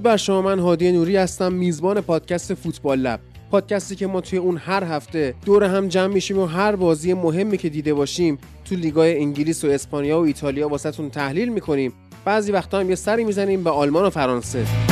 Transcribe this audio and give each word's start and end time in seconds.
درود 0.00 0.12
بر 0.12 0.16
شما 0.16 0.42
من 0.42 0.58
هادی 0.58 0.92
نوری 0.92 1.16
هستم 1.16 1.52
میزبان 1.52 2.00
پادکست 2.00 2.54
فوتبال 2.54 2.98
لب. 2.98 3.20
پادکستی 3.50 3.96
که 3.96 4.06
ما 4.06 4.20
توی 4.20 4.38
اون 4.38 4.56
هر 4.56 4.84
هفته 4.84 5.34
دور 5.46 5.64
هم 5.64 5.88
جمع 5.88 6.14
میشیم 6.14 6.38
و 6.38 6.46
هر 6.46 6.76
بازی 6.76 7.14
مهمی 7.14 7.58
که 7.58 7.68
دیده 7.68 7.94
باشیم 7.94 8.38
تو 8.64 8.74
لیگای 8.74 9.18
انگلیس 9.18 9.64
و 9.64 9.68
اسپانیا 9.68 10.20
و 10.20 10.24
ایتالیا 10.24 10.68
واسهتون 10.68 11.10
تحلیل 11.10 11.48
می‌کنیم. 11.48 11.92
بعضی 12.24 12.52
وقتا 12.52 12.80
هم 12.80 12.88
یه 12.88 12.94
سری 12.94 13.24
می‌زنیم 13.24 13.64
به 13.64 13.70
آلمان 13.70 14.04
و 14.04 14.10
فرانسه. 14.10 14.89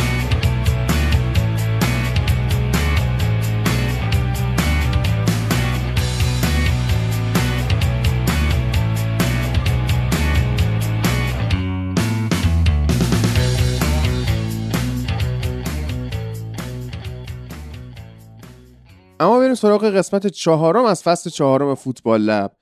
بریم 19.48 19.54
سراغ 19.54 19.84
قسمت 19.84 20.26
چهارم 20.26 20.84
از 20.84 21.02
فصل 21.02 21.30
چهارم 21.30 21.74
فوتبال 21.74 22.20
لب. 22.20 22.52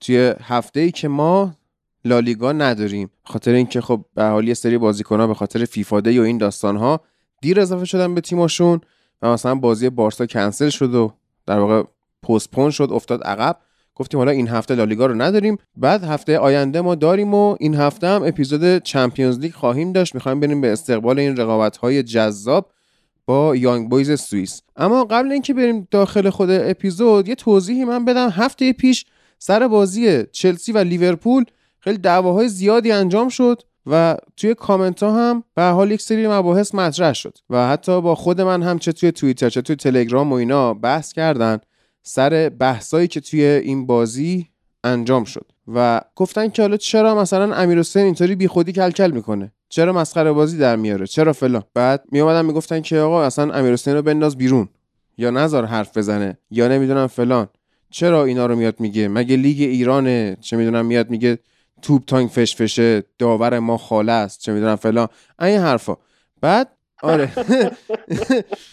توی 0.00 0.34
هفته 0.40 0.80
ای 0.80 0.90
که 0.90 1.08
ما 1.08 1.54
لالیگا 2.04 2.52
نداریم. 2.52 3.10
خاطر 3.24 3.52
اینکه 3.52 3.80
خب 3.80 4.04
به 4.14 4.24
حال 4.24 4.48
یه 4.48 4.54
سری 4.54 4.78
بازیکن‌ها 4.78 5.26
به 5.26 5.34
خاطر 5.34 5.64
فیفا 5.64 6.00
دی 6.00 6.18
و 6.18 6.22
این 6.22 6.38
داستان‌ها 6.38 7.00
دیر 7.42 7.60
اضافه 7.60 7.84
شدن 7.84 8.14
به 8.14 8.20
تیمشون 8.20 8.80
و 9.22 9.32
مثلا 9.32 9.54
بازی 9.54 9.90
بارسا 9.90 10.26
کنسل 10.26 10.68
شد 10.68 10.94
و 10.94 11.12
در 11.46 11.58
واقع 11.58 11.82
پستپون 12.22 12.70
شد 12.70 12.88
افتاد 12.92 13.22
عقب. 13.22 13.56
گفتیم 13.94 14.20
حالا 14.20 14.30
این 14.30 14.48
هفته 14.48 14.74
لالیگا 14.74 15.06
رو 15.06 15.14
نداریم. 15.14 15.58
بعد 15.76 16.04
هفته 16.04 16.38
آینده 16.38 16.80
ما 16.80 16.94
داریم 16.94 17.34
و 17.34 17.56
این 17.60 17.74
هفته 17.74 18.06
هم 18.06 18.22
اپیزود 18.22 18.78
چمپیونز 18.78 19.38
لیگ 19.38 19.52
خواهیم 19.54 19.92
داشت. 19.92 20.14
می‌خوایم 20.14 20.40
بریم 20.40 20.60
به 20.60 20.72
استقبال 20.72 21.18
این 21.18 21.36
رقابت 21.36 21.84
جذاب. 21.86 22.70
با 23.26 23.56
یانگ 23.56 23.90
بویز 23.90 24.20
سوئیس. 24.20 24.62
اما 24.76 25.04
قبل 25.04 25.32
اینکه 25.32 25.54
بریم 25.54 25.88
داخل 25.90 26.30
خود 26.30 26.50
اپیزود 26.50 27.28
یه 27.28 27.34
توضیحی 27.34 27.84
من 27.84 28.04
بدم. 28.04 28.28
هفته 28.28 28.72
پیش 28.72 29.04
سر 29.38 29.68
بازی 29.68 30.24
چلسی 30.32 30.72
و 30.72 30.78
لیورپول 30.78 31.44
خیلی 31.80 31.98
دعواهای 31.98 32.48
زیادی 32.48 32.92
انجام 32.92 33.28
شد 33.28 33.62
و 33.86 34.16
توی 34.36 34.54
کامنت 34.54 35.02
ها 35.02 35.30
هم 35.30 35.44
به 35.54 35.62
حال 35.62 35.90
یک 35.90 36.00
سری 36.00 36.28
مباحث 36.28 36.74
مطرح 36.74 37.12
شد 37.12 37.38
و 37.50 37.68
حتی 37.68 38.00
با 38.00 38.14
خود 38.14 38.40
من 38.40 38.62
هم 38.62 38.78
چه 38.78 38.92
توی 38.92 39.12
توییتر 39.12 39.50
چه 39.50 39.62
توی 39.62 39.76
تلگرام 39.76 40.32
و 40.32 40.34
اینا 40.34 40.74
بحث 40.74 41.12
کردن 41.12 41.58
سر 42.02 42.48
بحثایی 42.48 43.08
که 43.08 43.20
توی 43.20 43.44
این 43.44 43.86
بازی 43.86 44.48
انجام 44.84 45.24
شد. 45.24 45.46
و 45.74 46.00
گفتن 46.16 46.48
که 46.48 46.62
حالا 46.62 46.76
چرا 46.76 47.14
مثلا 47.14 47.54
امیر 47.54 47.78
حسین 47.78 48.04
اینطوری 48.04 48.34
بیخودی 48.34 48.72
کلکل 48.72 49.10
می‌کنه. 49.10 49.52
چرا 49.74 49.92
مسخره 49.92 50.32
بازی 50.32 50.58
در 50.58 50.76
میاره؟ 50.76 51.06
چرا 51.06 51.32
فلان؟ 51.32 51.62
بعد 51.74 52.04
می 52.12 52.20
اومدن 52.20 52.44
می‌گفتن 52.44 52.80
که 52.80 52.98
آقا 52.98 53.24
اصلا 53.24 53.52
امیر 53.52 53.72
حسین 53.72 53.94
رو 53.94 54.02
بنداز 54.02 54.36
بیرون. 54.36 54.68
یا 55.18 55.30
نظر 55.30 55.64
حرف 55.64 55.96
بزنه. 55.96 56.38
یا 56.50 56.68
نمی‌دونم 56.68 57.06
فلان. 57.06 57.48
چرا 57.90 58.24
اینا 58.24 58.46
رو 58.46 58.56
میاد 58.56 58.80
میگه؟ 58.80 59.08
مگه 59.08 59.36
لیگ 59.36 59.60
ایرانه؟ 59.60 60.36
چه 60.40 60.56
می‌دونم 60.56 60.86
میاد 60.86 61.10
میگه 61.10 61.38
توپ 61.82 62.04
تانگ 62.04 62.28
فش 62.28 62.56
فشه 62.56 63.02
داور 63.18 63.58
ما 63.58 63.76
خاله 63.76 64.12
است 64.12 64.40
چه 64.40 64.52
می‌دونم 64.52 64.76
فلان. 64.76 65.08
این 65.40 65.60
حرفا. 65.60 65.96
بعد 66.40 66.68
آره. 67.02 67.32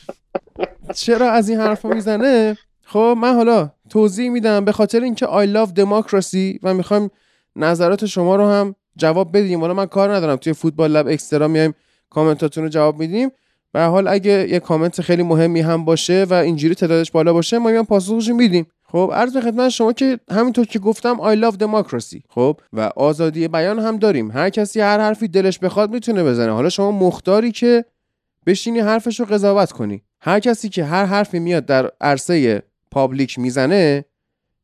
چرا 0.95 1.31
از 1.31 1.49
این 1.49 1.59
حرفا 1.59 1.89
می‌زنه؟ 1.89 2.57
خب 2.83 3.17
من 3.21 3.35
حالا 3.35 3.71
توضیح 3.89 4.29
میدم 4.29 4.65
به 4.65 4.71
خاطر 4.71 4.99
اینکه 4.99 5.25
I 5.25 5.47
love 5.55 5.69
democracy 5.79 6.59
و 6.63 6.73
می‌خوایم 6.73 7.09
نظرات 7.55 8.05
شما 8.05 8.35
رو 8.35 8.47
هم 8.47 8.75
جواب 8.97 9.37
بدیم. 9.37 9.61
حالا 9.61 9.73
من 9.73 9.85
کار 9.85 10.15
ندارم. 10.15 10.35
توی 10.35 10.53
فوتبال 10.53 10.91
لب 10.91 11.07
اکسترا 11.07 11.47
میایم 11.47 11.73
کامنتاتون 12.09 12.63
رو 12.63 12.69
جواب 12.69 12.99
میدیم. 12.99 13.29
به 13.73 13.81
حال 13.81 14.07
اگه 14.07 14.49
یه 14.49 14.59
کامنت 14.59 15.01
خیلی 15.01 15.23
مهمی 15.23 15.61
هم 15.61 15.85
باشه 15.85 16.25
و 16.29 16.33
اینجوری 16.33 16.75
تعدادش 16.75 17.11
بالا 17.11 17.33
باشه 17.33 17.57
ما 17.57 17.69
میام 17.69 17.85
پاسخش 17.85 18.29
میدیم. 18.29 18.67
خب 18.83 19.11
عرض 19.13 19.37
خدمت 19.37 19.69
شما 19.69 19.93
که 19.93 20.19
همینطور 20.31 20.65
که 20.65 20.79
گفتم 20.79 21.17
I 21.17 21.37
love 21.43 21.55
democracy. 21.55 22.19
خب 22.29 22.59
و 22.73 22.91
آزادی 22.95 23.47
بیان 23.47 23.79
هم 23.79 23.97
داریم. 23.97 24.31
هر 24.31 24.49
کسی 24.49 24.81
هر 24.81 24.99
حرفی 24.99 25.27
دلش 25.27 25.59
بخواد 25.59 25.91
می‌تونه 25.91 26.23
بزنه. 26.23 26.51
حالا 26.51 26.69
شما 26.69 26.91
مختاری 26.91 27.51
که 27.51 27.85
بشینی 28.45 28.79
حرفش 28.79 29.19
رو 29.19 29.25
قضاوت 29.25 29.71
کنی. 29.71 30.01
هر 30.21 30.39
کسی 30.39 30.69
که 30.69 30.83
هر 30.83 31.05
حرفی 31.05 31.39
میاد 31.39 31.65
در 31.65 31.91
عرصه 32.01 32.63
پابلیک 32.91 33.39
می‌زنه 33.39 34.05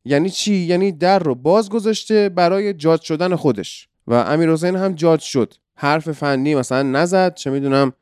یعنی 0.04 0.30
چی؟ 0.30 0.54
یعنی 0.54 0.92
در 0.92 1.18
رو 1.18 1.34
باز 1.34 1.68
گذاشته 1.68 2.28
برای 2.28 2.74
جاج 2.74 3.00
شدن 3.00 3.34
خودش. 3.34 3.88
و 4.08 4.12
امیر 4.12 4.52
حسین 4.52 4.76
هم 4.76 4.92
جاج 4.92 5.20
شد. 5.20 5.54
حرف 5.76 6.12
فنی 6.12 6.54
مثلا 6.54 6.82
نزد 6.82 7.34
چه 7.34 7.50
می‌دونم 7.50 7.92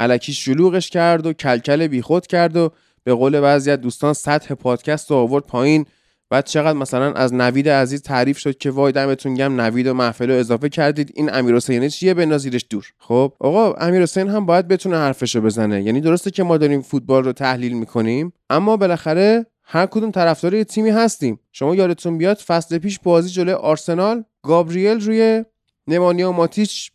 علکی 0.00 0.32
شلوغش 0.32 0.90
کرد 0.90 1.26
و 1.26 1.32
کلکل 1.32 1.86
بیخود 1.86 2.26
کرد 2.26 2.56
و 2.56 2.70
به 3.04 3.14
قول 3.14 3.40
بعضی 3.40 3.70
از 3.70 3.80
دوستان 3.80 4.12
سطح 4.12 4.54
پادکست 4.54 5.10
رو 5.10 5.16
آورد 5.16 5.44
پایین. 5.44 5.86
بعد 6.30 6.44
چقدر 6.44 6.78
مثلا 6.78 7.12
از 7.12 7.34
نوید 7.34 7.68
عزیز 7.68 8.02
تعریف 8.02 8.38
شد 8.38 8.58
که 8.58 8.70
وای 8.70 8.92
دمتون 8.92 9.34
گم 9.34 9.60
نوید 9.60 9.86
و 9.86 9.94
محفل 9.94 10.30
رو 10.30 10.36
اضافه 10.36 10.68
کردید 10.68 11.12
این 11.14 11.34
امیر 11.34 11.56
حسین 11.56 11.88
چیه؟ 11.88 12.14
بندازیدش 12.14 12.64
دور. 12.70 12.92
خب 12.98 13.32
آقا 13.40 13.72
امیر 13.72 14.02
حسین 14.02 14.28
هم 14.28 14.46
باید 14.46 14.68
بتونه 14.68 14.96
حرفشو 14.96 15.40
بزنه. 15.40 15.82
یعنی 15.82 16.00
درسته 16.00 16.30
که 16.30 16.42
ما 16.42 16.56
داریم 16.56 16.82
فوتبال 16.82 17.24
رو 17.24 17.32
تحلیل 17.32 17.72
می‌کنیم 17.72 18.32
اما 18.50 18.76
بالاخره 18.76 19.46
هر 19.62 19.86
کدوم 19.86 20.10
طرفدار 20.10 20.54
یه 20.54 20.64
تیمی 20.64 20.90
هستیم. 20.90 21.40
شما 21.52 21.74
یادتون 21.74 22.18
بیاد 22.18 22.36
فصل 22.36 22.78
پیش 22.78 22.98
بازی 22.98 23.30
جلوی 23.30 23.54
آرسنال 23.54 24.24
گابریل 24.42 25.00
روی 25.00 25.44
نمانیا 25.86 26.32
ماتیچ 26.32 26.90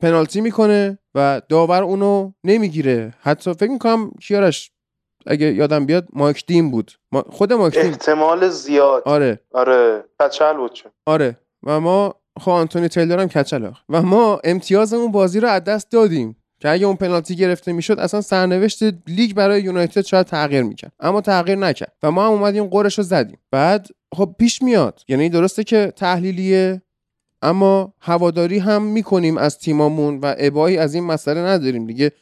پنالتی 0.00 0.40
می‌کنه 0.40 0.98
و 1.14 1.42
داور 1.48 1.82
اونو 1.82 2.32
نمی‌گیره. 2.44 3.14
حتی 3.20 3.54
فکر 3.54 3.70
می‌کنم 3.70 4.10
کیارش 4.10 4.70
اگه 5.26 5.46
یادم 5.54 5.86
بیاد 5.86 6.08
مایک 6.12 6.46
دیم 6.46 6.70
بود. 6.70 6.92
خود 7.30 7.52
مایک 7.52 7.78
دیم 7.78 7.90
احتمال 7.90 8.48
زیاد. 8.48 9.02
آره. 9.06 9.40
آره. 9.52 10.04
کچل 10.20 10.56
بود 10.56 10.78
آره. 11.06 11.38
و 11.62 11.80
ما 11.80 12.14
خب 12.40 12.50
آنتونی 12.50 12.88
تیلر 12.88 13.20
هم 13.20 13.28
کچل 13.28 13.70
و 13.88 14.02
ما 14.02 14.40
امتیاز 14.44 14.94
اون 14.94 15.12
بازی 15.12 15.40
رو 15.40 15.48
از 15.48 15.64
دست 15.64 15.90
دادیم 15.90 16.36
که 16.60 16.68
اگه 16.68 16.86
اون 16.86 16.96
پنالتی 16.96 17.36
گرفته 17.36 17.72
می‌شد 17.72 17.98
اصلا 17.98 18.20
سرنوشت 18.20 18.82
لیگ 19.06 19.34
برای 19.34 19.62
یونایتد 19.62 20.00
شاید 20.00 20.26
تغییر 20.26 20.62
می‌کرد. 20.62 20.92
اما 21.00 21.20
تغییر 21.20 21.58
نکرد. 21.58 21.92
و 22.02 22.10
ما 22.10 22.26
هم 22.26 22.32
اومدیم 22.32 22.64
قرش 22.64 22.98
رو 22.98 23.04
زدیم. 23.04 23.38
بعد 23.50 23.86
خب 24.14 24.34
پیش 24.38 24.62
میاد. 24.62 25.00
یعنی 25.08 25.28
درسته 25.28 25.64
که 25.64 25.92
تحلیلیه 25.96 26.82
اما 27.42 27.94
هواداری 28.00 28.58
هم 28.58 28.82
می‌کنیم 28.82 29.38
از 29.38 29.58
تیمامون 29.58 30.20
و 30.20 30.34
ابایی 30.38 30.78
از 30.78 30.94
این 30.94 31.04
مسئله 31.04 31.40
نداریم 31.40 31.86
دیگه. 31.86 32.12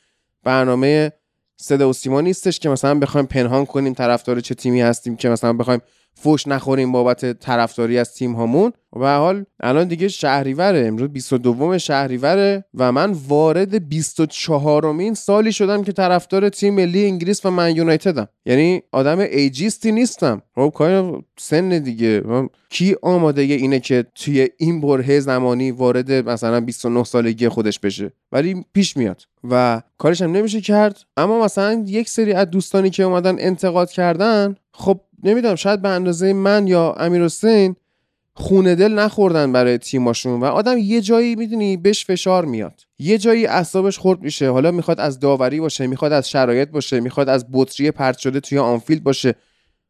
برنامه 0.43 1.12
صدا 1.56 1.88
و 1.88 1.93
سیما 1.93 2.21
نیستش 2.21 2.59
که 2.59 2.69
مثلا 2.69 2.99
بخوایم 2.99 3.27
پنهان 3.27 3.66
کنیم 3.66 3.94
طرفدار 3.94 4.41
چه 4.41 4.54
تیمی 4.54 4.81
هستیم 4.81 5.16
که 5.16 5.28
مثلا 5.28 5.53
بخوایم 5.53 5.81
فوش 6.19 6.47
نخوریم 6.47 6.93
بابت 6.93 7.32
طرفداری 7.32 7.99
از 7.99 8.15
تیم 8.15 8.32
هامون. 8.32 8.72
و 9.00 9.16
حال 9.16 9.44
الان 9.60 9.88
دیگه 9.88 10.09
شهریوره. 10.09 10.87
امروز 10.87 11.09
22 11.09 11.78
شهریوره 11.78 12.65
و 12.75 12.93
من 12.93 13.12
وارد 13.28 13.88
24 13.88 14.93
مین 14.93 15.15
سالی 15.15 15.53
شدم 15.53 15.82
که 15.82 15.93
طرفدار 15.93 16.49
تیم 16.49 16.75
ملی 16.75 17.04
انگلیس 17.04 17.47
و 17.47 17.50
من 17.50 17.77
یونایتدم. 17.77 18.28
یعنی 18.47 18.82
آدم 18.93 19.19
ایجیستی 19.19 19.93
نیستم. 19.93 20.43
خب 20.54 20.72
کار 20.75 21.22
سن 21.38 21.69
دیگه. 21.69 22.22
کی 22.71 22.97
آماده 23.03 23.43
اینه 23.43 23.81
که 23.81 24.04
توی 24.15 24.48
این 24.56 24.81
بره 24.81 25.21
زمانی 25.21 25.71
وارد 25.71 26.12
مثلا 26.12 26.60
29 26.60 27.04
سالگی 27.04 27.48
خودش 27.48 27.78
بشه؟ 27.78 28.12
ولی 28.33 28.65
پیش 28.72 28.97
میاد. 28.97 29.22
و 29.50 29.83
کارش 29.98 30.22
هم 30.22 30.33
نمیشه 30.33 30.60
کرد. 30.60 31.01
اما 31.16 31.45
مثلا 31.45 31.84
یک 31.86 32.09
سری 32.09 32.33
از 32.33 32.51
دوستانی 32.51 32.91
که 32.91 33.03
اومدن 33.03 33.36
انتقاد 33.39 33.91
کردن 33.91 34.57
خب 34.72 35.01
نمی‌دونم 35.22 35.54
شاید 35.54 35.83
به 35.83 35.89
اندازه 35.89 36.33
من 36.33 36.66
یا 36.66 36.92
امیر 36.92 37.24
حسین 37.24 37.77
خونه 38.34 38.74
دل 38.74 38.92
نخوردن 38.92 39.53
برای 39.53 39.78
تیماشون 39.78 40.41
و 40.41 40.45
آدم 40.45 40.78
یه 40.78 41.01
جایی 41.01 41.34
می‌دونی 41.34 41.77
بهش 41.77 42.04
فشار 42.04 42.45
میاد. 42.45 42.80
یه 42.98 43.18
جایی 43.18 43.47
اعصابش 43.47 43.98
خورد 43.98 44.22
میشه. 44.22 44.51
حالا 44.51 44.71
می‌خواد 44.71 45.01
از 45.01 45.21
داوری 45.21 45.60
باشه 45.60 45.86
می‌خواد 45.86 46.13
از 46.13 46.30
شرایط 46.30 46.71
باشه 46.71 47.01
می‌خواد 47.01 47.28
از 47.28 47.47
بطری 47.53 47.91
پرت 47.91 48.18
شده 48.18 48.41
توی 48.41 48.59
آنفیلد 48.59 49.03
باشه. 49.04 49.34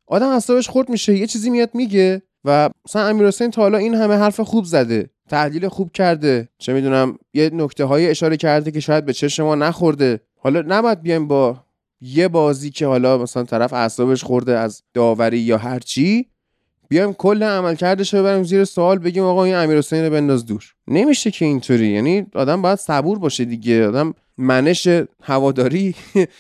آدم 0.07 0.29
اعصابش 0.29 0.69
خورد 0.69 0.89
میشه 0.89 1.17
یه 1.17 1.27
چیزی 1.27 1.51
میاد 1.51 1.71
میگه 1.75 2.23
و 2.45 2.71
مثلا 2.89 3.07
امیر 3.07 3.27
حسین 3.27 3.51
تا 3.51 3.63
حالا 3.63 3.79
این 3.79 3.95
همه 3.95 4.15
حرف 4.15 4.41
خوب 4.41 4.65
زده 4.65 5.11
تحلیل 5.29 5.69
خوب 5.69 5.93
کرده. 5.93 6.49
چه 6.59 6.73
می‌دونم 6.73 7.19
یه 7.35 7.51
نکته 7.53 7.85
های 7.85 8.11
اشاره 8.11 8.37
کرده 8.37 8.71
که 8.71 8.81
شاید 8.81 9.05
به 9.05 9.13
چشم 9.13 9.43
ما 9.43 9.55
نخورده. 9.55 10.21
حالا 10.39 10.65
نباید 10.67 11.03
بیایم 11.03 11.29
با 11.29 11.66
یه 12.01 12.29
بازی 12.29 12.71
که 12.71 12.87
حالا 12.87 13.19
مثلا 13.19 13.45
طرف 13.45 13.73
اعصابش 13.73 14.25
خورده 14.25 14.59
از 14.59 14.83
داوری 14.95 15.39
یا 15.39 15.59
هر 15.59 15.79
چی 15.79 16.27
بیایم 16.89 17.13
کل 17.13 17.43
عملکردش 17.43 18.15
رو 18.15 18.21
ببریم 18.21 18.43
زیر 18.43 18.65
سوال 18.65 18.99
بگیم 18.99 19.23
آقا 19.23 19.45
این 19.45 19.55
امیر 19.55 19.79
حسین 19.79 20.05
رو 20.05 20.11
بنداز 20.11 20.47
دور. 20.47 20.65
نمیشه 20.89 21.31
که 21.31 21.45
اینطوری. 21.45 21.89
یعنی 21.89 22.27
آدم 22.35 22.63
باید 22.63 22.79
صبور 22.79 23.19
باشه 23.19 23.45
دیگه. 23.45 23.87
آدم 23.89 24.15
منش 24.39 24.89
هواداری 25.23 25.95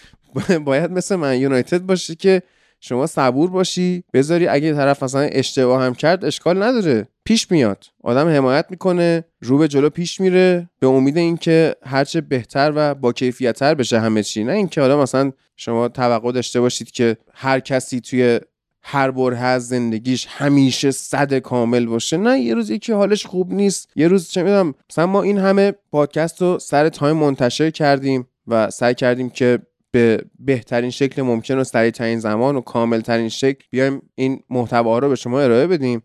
باید 0.64 0.90
مثل 0.90 1.16
من 1.16 1.40
یونایتد 1.40 1.78
باشه 1.78 2.14
که 2.14 2.42
شما 2.80 3.06
صبور 3.06 3.50
باشی 3.50 4.04
بذاری 4.14 4.46
اگه 4.46 4.74
طرف 4.74 5.02
مثلا 5.02 5.20
اشتباه 5.20 5.82
هم 5.82 5.94
کرد 5.94 6.24
اشکال 6.24 6.62
نداره. 6.62 7.08
پیش 7.24 7.50
میاد. 7.50 7.84
آدم 8.02 8.28
حمایت 8.28 8.66
می‌کنه 8.70 9.24
رو 9.40 9.58
به 9.58 9.68
جلو 9.68 9.90
پیش 9.90 10.20
میره 10.20 10.70
به 10.80 10.86
امید 10.86 11.16
اینکه 11.16 11.76
هرچه 11.82 12.20
بهتر 12.20 12.72
و 12.76 12.94
با 12.94 13.12
کیفیتتر 13.12 13.74
بشه 13.74 14.00
همه 14.00 14.22
چی. 14.22 14.44
نه 14.44 14.52
اینکه 14.52 14.80
حالا 14.80 15.02
مثلا 15.02 15.32
شما 15.56 15.88
توقع 15.88 16.32
داشته 16.32 16.60
باشید 16.60 16.90
که 16.90 17.16
هر 17.34 17.60
کسی 17.60 18.00
توی 18.00 18.40
هر 18.82 19.10
بره 19.10 19.38
از 19.38 19.68
زندگیش 19.68 20.26
همیشه 20.30 20.90
صد 20.90 21.34
کامل 21.34 21.86
باشه. 21.86 22.16
نه 22.16 22.40
یه 22.40 22.54
روز 22.54 22.70
یکی 22.70 22.92
حالش 22.92 23.26
خوب 23.26 23.52
نیست. 23.52 23.88
یه 23.96 24.08
روز 24.08 24.28
چه 24.28 24.42
می‌دونم 24.42 24.74
مثلا 24.90 25.06
ما 25.06 25.22
این 25.22 25.38
همه 25.38 25.72
پادکست 25.92 26.42
رو 26.42 26.58
سر 26.58 26.88
تایم 26.88 27.16
منتشر 27.16 27.70
کردیم 27.70 28.26
و 28.46 28.70
سعی 28.70 28.94
کردیم 28.94 29.30
که 29.30 29.58
به 29.90 30.24
بهترین 30.38 30.90
شکل 30.90 31.22
ممکن 31.22 31.58
و 31.58 31.64
سریعترین 31.64 32.18
زمان 32.18 32.56
و 32.56 32.60
کامل 32.60 33.00
ترین 33.00 33.28
شکل 33.28 33.64
بیایم 33.70 34.02
این 34.14 34.42
محتوا 34.50 34.98
رو 34.98 35.08
به 35.08 35.14
شما 35.14 35.40
ارائه 35.40 35.66
بدیم. 35.66 36.02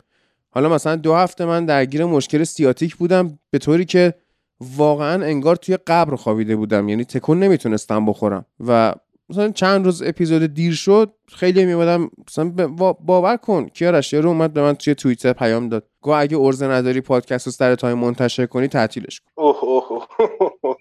حالا 0.49 0.69
مثلا 0.69 0.95
دو 0.95 1.15
هفته 1.15 1.45
من 1.45 1.65
درگیر 1.65 2.05
مشکل 2.05 2.43
سیاتیک 2.43 2.95
بودم 2.95 3.39
به 3.49 3.57
طوری 3.57 3.85
که 3.85 4.13
واقعا 4.61 5.25
انگار 5.25 5.55
توی 5.55 5.77
قبر 5.77 6.15
خوابیده 6.15 6.55
بودم. 6.55 6.89
یعنی 6.89 7.05
تکون 7.05 7.39
نمی‌تونستم 7.39 8.05
بخورم. 8.05 8.45
و 8.67 8.93
مثلا 9.31 9.49
چند 9.49 9.85
روز 9.85 10.01
اپیزود 10.01 10.53
دیر 10.53 10.73
شد 10.73 11.13
خیلی 11.27 11.65
میمادم 11.65 12.09
مثلا 12.27 12.49
باور 12.99 13.37
کن 13.37 13.67
کیارش 13.67 14.13
رو 14.13 14.29
اومد 14.29 14.53
به 14.53 14.61
من 14.61 14.73
توی 14.73 14.95
توییتر 14.95 15.33
پیام 15.33 15.69
داد. 15.69 15.87
گو 16.01 16.11
اگه 16.11 16.37
ارزه 16.37 16.67
نداری 16.67 17.01
پادکست 17.01 17.45
رو 17.45 17.51
سر 17.51 17.75
تایم 17.75 17.97
منتشر 17.97 18.45
کنی 18.45 18.67
تعطیلش 18.67 19.19
کن. 19.19 19.31
اوه 19.35 19.63
اوه 19.63 20.07
اوه. 20.63 20.75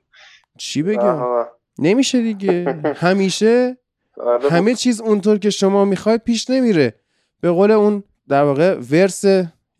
چی 0.59 0.83
بگم. 0.83 1.47
نمیشه 1.79 2.23
دیگه. 2.23 2.81
همیشه 3.07 3.77
آره. 4.17 4.49
همه 4.51 4.75
چیز 4.75 5.01
اونطور 5.01 5.39
که 5.39 5.51
شما 5.51 5.85
می‌خواید 5.85 6.21
پیش 6.25 6.51
نمیره. 6.51 6.95
به 7.41 7.51
قول 7.51 7.71
اون 7.71 8.03
در 8.29 8.43
واقع 8.43 8.75
verse 8.75 9.25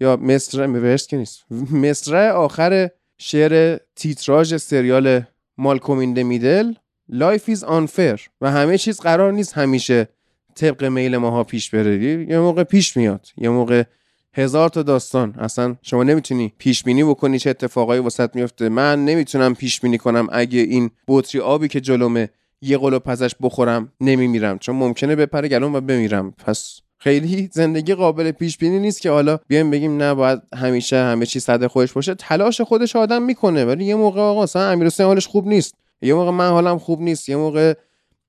یا 0.01 0.17
مصرع 0.17 0.67
verse 0.67 1.07
که 1.07 1.17
نیست. 1.17 1.53
مصرع 1.73 2.31
آخر 2.31 2.91
شعر 3.19 3.79
تیتراژ 3.97 4.55
سریال 4.57 5.23
Malcolm 5.59 5.99
in 5.99 6.23
Middle. 6.23 6.73
Life 7.13 7.45
is 7.49 7.65
unfair 7.65 8.21
و 8.41 8.51
همه 8.51 8.79
چیز 8.79 9.01
قرار 9.01 9.33
نیست 9.33 9.59
همیشه 9.59 10.09
طبق 10.55 10.85
میل 10.85 11.17
ماها 11.17 11.45
پیش 11.45 11.71
بره. 11.71 12.05
یه 12.29 12.39
موقع 12.39 12.65
پیش 12.65 12.97
میاد. 12.97 13.27
یه 13.37 13.49
موقع 13.49 13.83
هزار 14.35 14.69
تا 14.69 14.83
داستان. 14.83 15.35
اصلا 15.39 15.77
شما 15.83 16.03
نمی‌تونی 16.03 16.53
پیش 16.59 16.83
بینی 16.83 17.05
بکنی 17.05 17.39
چه 17.39 17.51
اتفاقایی 17.51 18.01
واسط 18.01 18.37
میفته. 18.37 18.69
من 18.69 19.05
نمی‌تونم 19.05 19.55
پیش 19.55 19.81
بینی 19.81 19.99
کنم 19.99 20.29
اگه 20.33 20.61
این 20.61 20.91
بطری 21.09 21.41
آبی 21.41 21.69
که 21.69 21.81
جلومه 21.81 22.29
یه 22.63 22.79
قلوب 22.79 23.03
ازش 23.07 23.35
بخورم 23.41 23.93
نمیمیرم. 24.01 24.59
چون 24.59 24.77
ممکنه 24.77 25.17
بپره 25.17 25.49
گلوم 25.49 25.75
و 25.75 25.81
بمیرم. 25.81 26.31
پس 26.31 26.81
خیلی 26.99 27.51
زندگی 27.53 27.95
قابل 27.95 28.31
پیش 28.31 28.59
بینی 28.59 28.79
نیست 28.79 29.01
که 29.01 29.11
حالا 29.11 29.39
بیایم 29.49 29.71
بگیم 29.71 29.97
نه 29.97 30.15
باید 30.15 30.41
همیشه 30.57 30.97
همه 30.97 31.27
چی 31.27 31.41
صد 31.41 31.67
خودش 31.67 31.93
باشه. 31.93 32.15
تلاش 32.15 32.61
خودش 32.61 32.97
آدم 32.97 33.23
می‌کنه 33.23 33.65
ولی 33.65 33.85
یه 33.85 33.95
موقع 33.95 34.21
آقا 34.21 34.43
مثلا 34.43 34.71
امیرحسین 34.71 35.07
حالش 35.07 35.27
خوب 35.27 35.47
نیست. 35.47 35.75
یه 36.03 36.15
موقع 36.15 36.31
من 36.31 36.51
حالم 36.51 36.79
خوب 36.79 37.01
نیست 37.01 37.29
یه 37.29 37.37
موقع 37.37 37.75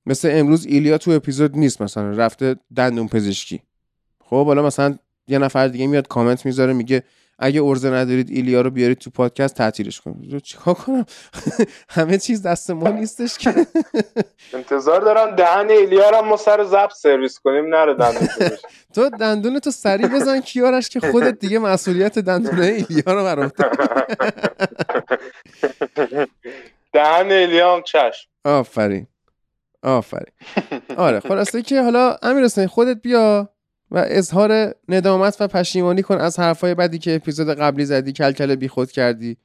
مثل 0.06 0.30
امروز 0.32 0.66
ایلیا 0.66 0.98
تو 0.98 1.12
اپیزود 1.12 1.58
نیست 1.58 1.82
مثلا 1.82 2.10
رفته 2.12 2.56
دندون 2.76 3.08
پزشکی. 3.08 3.62
خب 4.24 4.46
حالا 4.46 4.62
مثلا 4.64 4.98
یه 5.28 5.38
نفر 5.38 5.68
دیگه 5.68 5.88
میاد 5.88 6.08
کامنت 6.08 6.46
می‌ذاره 6.46 6.74
میگه 6.74 7.04
اگه 7.44 7.64
ارزه 7.64 7.90
ندارید 7.90 8.30
ایلیا 8.30 8.62
رو 8.62 8.70
بیارید 8.70 8.98
تو 8.98 9.10
پادکست 9.10 9.56
تعطیلش 9.56 10.02
کنید. 10.02 10.42
چیکار 10.42 10.74
کنم؟ 10.74 11.06
همه 11.90 12.18
چیز 12.18 12.44
دست 12.44 12.72
ما 12.72 12.90
نیستش 12.90 13.38
که. 13.38 13.54
انتظار 14.54 15.02
دارم 15.02 15.36
دهن 15.36 15.70
ایلیا 15.70 16.10
رو 16.10 16.26
ما 16.26 16.38
سر 16.38 16.64
ضبط 16.64 16.94
سرویس 16.94 17.40
کنیم 17.40 17.76
نره 17.76 17.94
دندون. 17.94 18.28
تو 18.96 19.10
دندون 19.10 19.60
تو 19.60 19.72
سریع 19.72 20.08
بزن 20.08 20.42
کیارش 20.42 20.90
که 20.90 21.00
خودت 21.00 21.40
دیگه 21.40 21.60
مسئولیت 21.60 22.20
دندونه 22.20 22.66
ایلیا 22.66 23.14
رو 23.14 23.24
بر 23.24 23.52
دهن 26.94 27.32
ایلیا 27.32 27.76
هم 27.76 27.82
چشم. 27.82 28.30
آفرین. 28.46 29.08
آفرین. 29.84 30.34
آره 30.98 31.20
خلاصه 31.20 31.62
که 31.62 31.82
حالا 31.82 32.18
امیر 32.22 32.44
حسین 32.44 32.68
خودت 32.68 33.02
بیا 33.02 33.50
و 33.92 34.04
اظهار 34.08 34.76
ندامت 34.90 35.38
و 35.40 35.48
پشیمانی 35.48 36.02
کن 36.02 36.18
از 36.18 36.40
حرفای 36.40 36.76
بدی 36.76 37.00
که 37.00 37.16
اپیزود 37.16 37.50
قبلی 37.50 37.86
زدی 37.86 38.14
کلکل 38.14 38.56
بیخود 38.56 38.92
کردی 38.92 39.38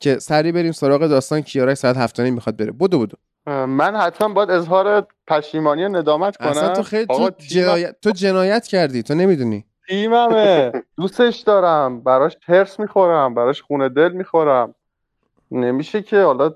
که 0.00 0.18
سریع 0.18 0.52
بریم 0.52 0.72
سراغ 0.72 1.06
داستان 1.06 1.40
کیارک 1.40 1.74
ساعت 1.74 1.96
هفتانه 1.96 2.30
می‌خواد 2.30 2.56
بره. 2.56 2.72
بدو 2.72 3.06
بدو. 3.06 3.16
من 3.66 3.96
حتما 3.96 4.28
باید 4.28 4.50
اظهار 4.50 5.06
پشیمانی 5.26 5.84
و 5.84 5.88
ندامت 5.88 6.36
کنم. 6.36 6.48
اصلا 6.48 6.74
تو 6.74 6.82
خیلی 6.82 7.06
تو 7.06 7.30
جنایت, 7.38 7.96
تو 8.02 8.10
جنایت 8.10 8.66
کردی 8.66 9.02
تو 9.02 9.14
نمی‌دونی. 9.14 9.64
تیممه. 9.88 10.72
دوستش 10.96 11.36
دارم. 11.36 12.00
براش 12.00 12.36
هرس 12.46 12.80
می‌خورم. 12.80 13.34
براش 13.34 13.62
خونه 13.62 13.88
دل 13.88 14.12
می‌خورم. 14.12 14.74
نمیشه 15.64 16.02
که 16.02 16.22
حالا 16.22 16.54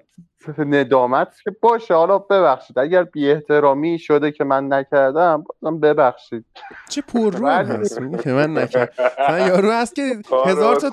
ندامت 0.58 1.28
که 1.44 1.50
باشه. 1.60 1.94
حالا 1.94 2.18
ببخشید. 2.18 2.78
اگر 2.78 3.04
بی 3.04 3.30
احترامی 3.30 3.98
شده 3.98 4.32
که 4.32 4.44
من 4.44 4.72
نکردم 4.72 5.44
بازم 5.62 5.80
ببخشید. 5.80 6.44
چه 6.88 7.02
پر 7.02 7.30
رو 7.30 7.48
هست 7.48 8.00
میگه 8.00 8.18
که 8.18 8.32
من 8.32 8.58
نکرد 8.58 8.92
مثلا 9.20 9.38
یارو 9.46 9.70
هست 9.70 9.94
که 9.94 10.02
هزار 10.46 10.76
تا. 10.76 10.90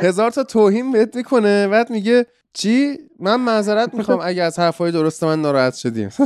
هزار 0.00 0.30
تا 0.30 0.44
توهین 0.44 0.92
بهت 0.92 1.16
می‌کنه 1.16 1.68
بعد 1.68 1.90
میگه 1.90 2.26
چی؟ 2.52 2.98
من 3.20 3.40
معذرت 3.40 3.94
می‌خوام. 3.94 4.20
اگه 4.22 4.42
از 4.42 4.58
حرفای 4.58 4.92
درست 4.92 5.24
من 5.24 5.42
ناراحت 5.42 5.74
شدیم. 5.74 6.10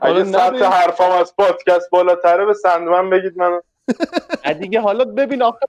اگه 0.00 0.24
سطح. 0.24 0.64
حرفام 0.64 1.12
از 1.12 1.34
پادکست 1.36 1.90
بالاتره 1.90 2.46
به 2.46 2.54
سندمن 2.54 3.10
بگید 3.10 3.38
من 3.38 3.60
دیگه 4.60 4.80
حالا 4.80 5.04
ببین 5.04 5.42
آخه. 5.42 5.66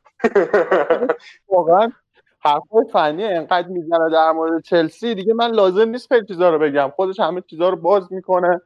واقعا 1.48 1.92
حرفای 2.40 2.86
فنی 2.94 3.24
انقدر 3.24 3.68
می‌زنه 3.68 4.10
در 4.12 4.32
مورد 4.32 4.64
چلسی. 4.64 5.16
دیگه 5.16 5.34
من 5.34 5.52
لازم 5.52 5.90
نیست 5.90 6.08
خیلی 6.08 6.26
چیزا 6.26 6.50
رو 6.50 6.60
بگم. 6.60 6.92
خودش 6.96 7.20
همه 7.20 7.42
چیزا 7.42 7.70
رو 7.70 7.76
باز 7.76 8.14
می‌کنه. 8.14 8.62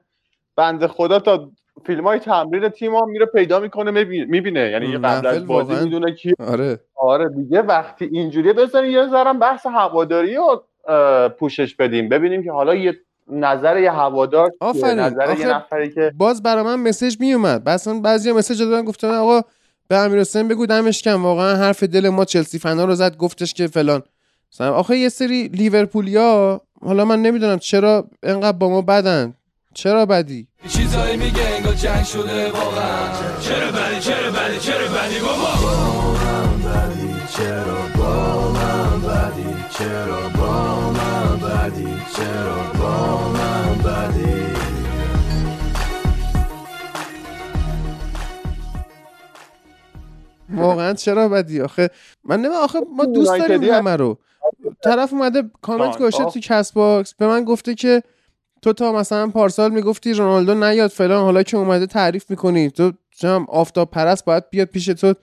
بنده 0.56 0.88
خدا 0.88 1.20
تا 1.20 1.50
فیلم 1.86 2.04
های 2.04 2.20
تمرین 2.20 2.70
تیم 2.70 2.96
هم 2.96 3.10
میره 3.10 3.26
پیدا 3.26 3.60
می‌کنه 3.60 3.92
می‌بینه. 4.26 4.70
یعنی 4.70 4.86
یه 4.86 4.98
قبل 4.98 5.28
از 5.28 5.48
بازی. 5.48 5.84
می‌دونه 5.84 6.12
کی. 6.12 6.34
آره. 6.40 6.80
آره 6.96 7.30
دیگه 7.30 7.62
وقتی 7.62 8.06
اینجوریه 8.06 8.54
بذارین 8.54 8.92
یه 8.92 9.08
ذرم 9.08 9.40
بحث 9.40 9.66
هواداری 9.66 10.36
رو 10.36 10.64
اه، 10.88 11.30
پوشش 11.30 11.76
بدیم. 11.76 12.10
ببینیم 12.10 12.44
که 12.44 12.52
حالا 12.52 12.76
یه 12.76 12.96
نظر 13.32 13.80
یه 13.80 13.92
هوادار؟ 13.92 14.52
آفرین. 14.60 15.00
نظر 15.00 15.40
یه 15.40 15.48
نفری 15.48 15.94
که 15.94 16.12
باز 16.18 16.44
برا 16.44 16.64
من 16.64 16.76
مسیج 16.76 17.20
میومد. 17.20 17.70
مثلا 17.70 18.00
بعضیا 18.00 18.34
مسیج 18.34 18.62
دادن 18.62 18.86
گفتن 18.86 19.08
آقا 19.08 19.42
به 19.88 19.98
امیر 19.98 20.20
حسین 20.20 20.48
بگو 20.48 20.66
دمش 20.66 21.02
کم. 21.02 21.24
واقعا 21.24 21.56
حرف 21.56 21.84
دل 21.84 22.10
ما 22.10 22.26
چلسی 22.26 22.60
فنا 22.60 22.86
رو 22.86 22.96
زد 22.96 23.18
گفتش 23.18 23.54
که 23.54 23.68
فلان. 23.68 24.04
مثلا 24.54 24.74
آخه 24.74 24.98
یه 24.98 25.10
سری 25.10 25.48
لیورپولیا 25.48 26.62
حالا 26.82 27.06
من 27.06 27.22
نمی‌دونم 27.22 27.60
چرا 27.60 28.08
انقدر 28.24 28.58
با 28.58 28.70
ما 28.70 28.82
بدن. 28.82 29.34
چرا 29.74 30.06
بدی؟ 30.06 30.48
چیزایی 30.68 31.18
میگه 31.18 31.56
انگار 31.58 31.74
جنگ 31.74 32.04
شده 32.04 32.52
واقعا. 32.52 33.08
چرا 33.42 33.72
بدی؟ 33.72 34.00
چرا 34.00 34.32
بدی؟ 34.32 34.60
چرا 34.60 34.88
بدی؟ 34.88 35.20
بابا. 35.20 35.54
واقعا 50.50 50.94
چرا 50.94 51.30
بدی؟ 51.30 51.62
آخه 51.62 51.90
من 52.24 52.40
نمیم 52.40 52.52
آخه 52.52 52.80
ما 52.96 53.06
دوست 53.06 53.38
داریم 53.38 53.64
همه 53.64 53.96
رو. 53.96 54.18
طرف 54.84 55.14
اومده 55.14 55.44
کامنت 55.62 56.02
آه. 56.02 56.34
تو 56.34 56.40
Castbox 56.40 57.14
به 57.14 57.28
من 57.28 57.44
گفته 57.44 57.76
که 57.76 58.04
تو 58.62 58.74
تا 58.74 58.92
مثلا 58.92 59.28
پارسال 59.28 59.72
می‌گفتی 59.72 60.14
رونالدو 60.14 60.54
نیاد 60.54 60.90
فلان 60.90 61.24
حالا 61.24 61.44
که 61.44 61.58
اومده 61.58 61.86
تعریف 61.86 62.30
می‌کنی. 62.30 62.70
تو 62.70 62.92
جم 63.12 63.46
آفتاب 63.50 63.92
پرست 63.92 64.26
باید 64.26 64.50
بیاد 64.50 64.68
پیش 64.68 64.86
تو. 64.86 65.14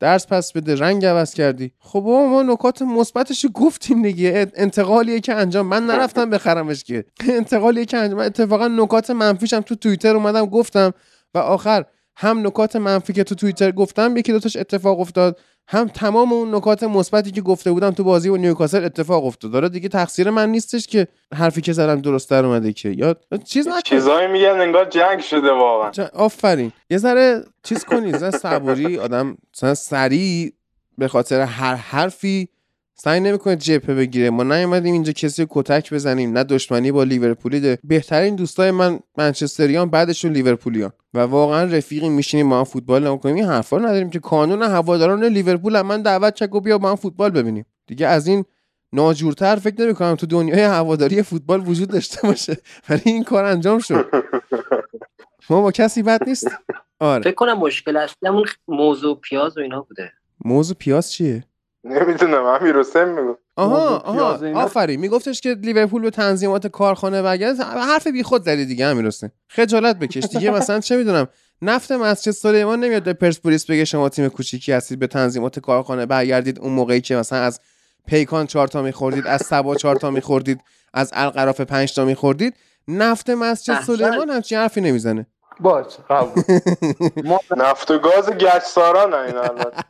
درس 0.00 0.26
پس 0.26 0.52
بده 0.52 0.74
رنگ 0.74 1.06
عوض 1.06 1.34
کردی. 1.34 1.72
خب 1.78 2.00
بابا 2.00 2.26
ما 2.26 2.42
نکات 2.42 2.82
مثبتش 2.82 3.46
گفتیم 3.54 4.02
دیگه. 4.02 4.46
انتقالیه 4.54 5.20
که 5.20 5.34
انجام. 5.34 5.66
من 5.66 5.86
نرفتم 5.86 6.30
بخرمش 6.30 6.84
که. 6.84 7.04
انتقالیه 7.28 7.84
که 7.84 7.96
انجام. 7.96 8.18
اتفاقا 8.18 8.68
نکات 8.68 9.10
منفیشم 9.10 9.60
تو 9.60 9.74
توییتر 9.74 10.16
اومدم 10.16 10.46
گفتم. 10.46 10.92
و 11.34 11.38
آخر 11.38 11.84
هم 12.16 12.46
نکات 12.46 12.76
منفی 12.76 13.12
که 13.12 13.24
تو 13.24 13.34
توییتر 13.34 13.72
گفتم 13.72 14.16
یکی 14.16 14.32
دوتاش 14.32 14.56
اتفاق 14.56 15.00
افتاد. 15.00 15.38
هم 15.70 15.88
تمام 15.88 16.32
اون 16.32 16.54
نکات 16.54 16.82
مثبتی 16.82 17.30
که 17.30 17.40
گفته 17.40 17.72
بودم 17.72 17.90
تو 17.90 18.04
بازی 18.04 18.30
با 18.30 18.36
نیوکاسل 18.36 18.84
اتفاق 18.84 19.24
افتاد. 19.24 19.50
داره 19.50 19.68
دیگه 19.68 19.88
تقصیر 19.88 20.30
من 20.30 20.48
نیستش 20.50 20.86
که 20.86 21.08
حرفی 21.34 21.60
که 21.60 21.72
زدم 21.72 22.00
درست 22.00 22.30
در 22.30 22.44
اومده 22.44 22.72
که. 22.72 22.88
یا 22.88 23.16
چیز 23.44 23.68
نکن. 23.68 23.80
چیزایی 23.80 24.28
میگن 24.28 24.60
انگار 24.60 24.84
جنگ 24.84 25.20
شده 25.20 25.50
واقعا. 25.50 26.08
آفرین. 26.12 26.72
یه 26.90 26.98
ذره 26.98 27.42
چیز 27.62 27.84
یه 27.92 28.18
ذره 28.18 28.30
صبوری 28.30 28.98
آدم 28.98 29.36
سریع 29.76 30.52
به 30.98 31.08
خاطر 31.08 31.40
هر 31.40 31.74
حرفی 31.74 32.48
سعی 32.94 33.20
نمی‌کنه 33.20 33.56
جبهه 33.56 33.94
بگیره. 33.94 34.30
ما 34.30 34.42
نیومدیم 34.42 34.92
اینجا 34.92 35.12
کسی 35.12 35.42
رو 35.42 35.48
کتک 35.50 35.92
بزنیم. 35.94 36.32
نه 36.32 36.44
دشمنی 36.44 36.92
با 36.92 37.04
لیورپولی 37.04 37.60
ده 37.60 37.78
بهترین 37.84 38.36
دوستای 38.36 38.70
من 38.70 39.00
منچستریان 39.18 39.90
بعدشون 39.90 40.32
لیورپولیان. 40.32 40.92
و 41.18 41.20
واقعا 41.20 41.64
رفیقی 41.64 42.08
میشینیم 42.08 42.46
ما 42.46 42.58
هم 42.58 42.64
فوتبال 42.64 43.08
نمی‌کنیم 43.08 43.34
این 43.34 43.44
حرفا 43.44 43.76
رو 43.76 43.82
نداریم 43.82 44.10
که 44.10 44.18
کانون 44.18 44.62
هواداران 44.62 45.24
لیورپول 45.24 45.76
هم 45.76 45.86
من 45.86 46.02
دعوت 46.02 46.34
چک 46.34 46.54
و 46.54 46.60
بیا 46.60 46.78
با 46.78 46.90
هم 46.90 46.96
فوتبال 46.96 47.30
ببینیم. 47.30 47.66
دیگه 47.86 48.06
از 48.06 48.26
این 48.26 48.44
ناجورتر 48.92 49.56
فکر 49.56 49.80
نمی‌کنم 49.80 50.14
تو 50.14 50.26
دنیای 50.26 50.62
هواداری 50.62 51.22
فوتبال 51.22 51.68
وجود 51.68 51.88
داشته 51.88 52.28
باشه. 52.28 52.56
ولی 52.88 53.02
این 53.04 53.24
کار 53.24 53.44
انجام 53.44 53.78
شد. 53.78 54.06
ما 55.50 55.60
با 55.62 55.72
کسی 55.72 56.02
بد 56.02 56.28
نیست 56.28 56.48
آره. 57.00 57.22
فکر 57.22 57.34
کنم 57.34 57.58
مشکل 57.58 57.96
اصلیمون 57.96 58.44
موضوع 58.68 59.20
پیاز 59.20 59.58
و 59.58 59.60
اینا 59.60 59.80
بوده. 59.82 60.12
موضوع 60.44 60.76
پیاز 60.76 61.12
چیه؟ 61.12 61.44
نمی‌دونم 61.88 62.44
امیر 62.44 62.76
حسین 62.78 63.04
میگو 63.04 63.36
آها 63.56 63.98
آها. 63.98 64.38
آفرین 64.54 65.00
میگفتش 65.00 65.40
که 65.40 65.54
لیورپول 65.54 66.02
به 66.02 66.10
تنظیمات 66.10 66.66
کارخانه 66.66 67.22
برگرد 67.22 67.60
حرف 67.60 68.06
بی 68.06 68.22
خود 68.22 68.44
زدی 68.44 68.66
دیگه 68.66 68.86
امیر 68.86 69.06
حسین. 69.06 69.30
خجالت 69.48 69.98
بکش 69.98 70.24
دیگه 70.24 70.50
مثلا 70.50 70.80
چه 70.80 70.96
می‌دونم. 70.96 71.28
نفت 71.62 71.92
مسجد 71.92 72.30
سلیمان 72.32 72.80
نمیاد 72.80 73.02
به 73.02 73.12
پرسپولیس 73.12 73.66
بگه 73.66 73.84
شما 73.84 74.08
تیم 74.08 74.28
کوچیکی 74.28 74.72
هستید 74.72 74.98
به 74.98 75.06
تنظیمات 75.06 75.58
کارخانه 75.58 76.06
برگردید. 76.06 76.60
اون 76.60 76.72
موقعی 76.72 77.00
که 77.00 77.16
مثلا 77.16 77.38
از 77.38 77.60
پیکان 78.06 78.46
چهار 78.46 78.68
تا 78.68 78.82
میخوردید 78.82 79.26
از 79.26 79.42
سبا 79.42 79.74
چهار 79.74 79.96
تا 79.96 80.10
میخوردید 80.10 80.60
از 80.94 81.10
القرافه 81.14 81.64
پنج 81.64 81.94
تا 81.94 82.04
میخوردید. 82.04 82.54
نفت 82.88 83.30
مسجد. 83.30 83.80
سلیمان 83.80 84.30
همچین 84.30 84.58
حرفی 84.58 84.80
نمی‌زنه. 84.80 85.26
باش 85.60 85.84
قبول. 86.10 86.42
ما 87.30 87.40
نفت 87.56 87.90
و 87.90 87.98
گاز 87.98 88.30
گچساران 88.30 89.14
این 89.14 89.36
البته. 89.36 89.70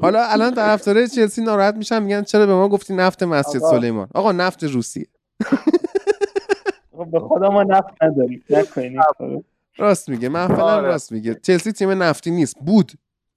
حالا 0.00 0.26
الان 0.28 0.54
طرفدارای 0.54 1.08
چلسی 1.08 1.42
ناراحت 1.42 1.74
میشن 1.74 2.02
میگن 2.02 2.22
چرا 2.22 2.46
به 2.46 2.54
ما 2.54 2.68
گفتی 2.68 2.94
نفت 2.94 3.22
مسجد 3.22 3.62
آقا. 3.62 3.70
سلیمان؟ 3.70 4.08
آقا 4.14 4.32
نفت 4.32 4.64
روسیه. 4.64 5.06
به 7.12 7.20
خدا 7.20 7.50
ما 7.50 7.62
نفت 7.62 8.02
نداریم. 8.02 8.44
راست 9.76 10.08
میگه 10.08 10.28
محفل 10.28 10.54
هم 10.54 10.60
آره. 10.60 10.88
راست 10.88 11.12
میگه. 11.12 11.34
چلسی 11.34 11.72
تیم 11.72 12.02
نفتی 12.02 12.30
نیست. 12.30 12.56
بود. 12.66 12.92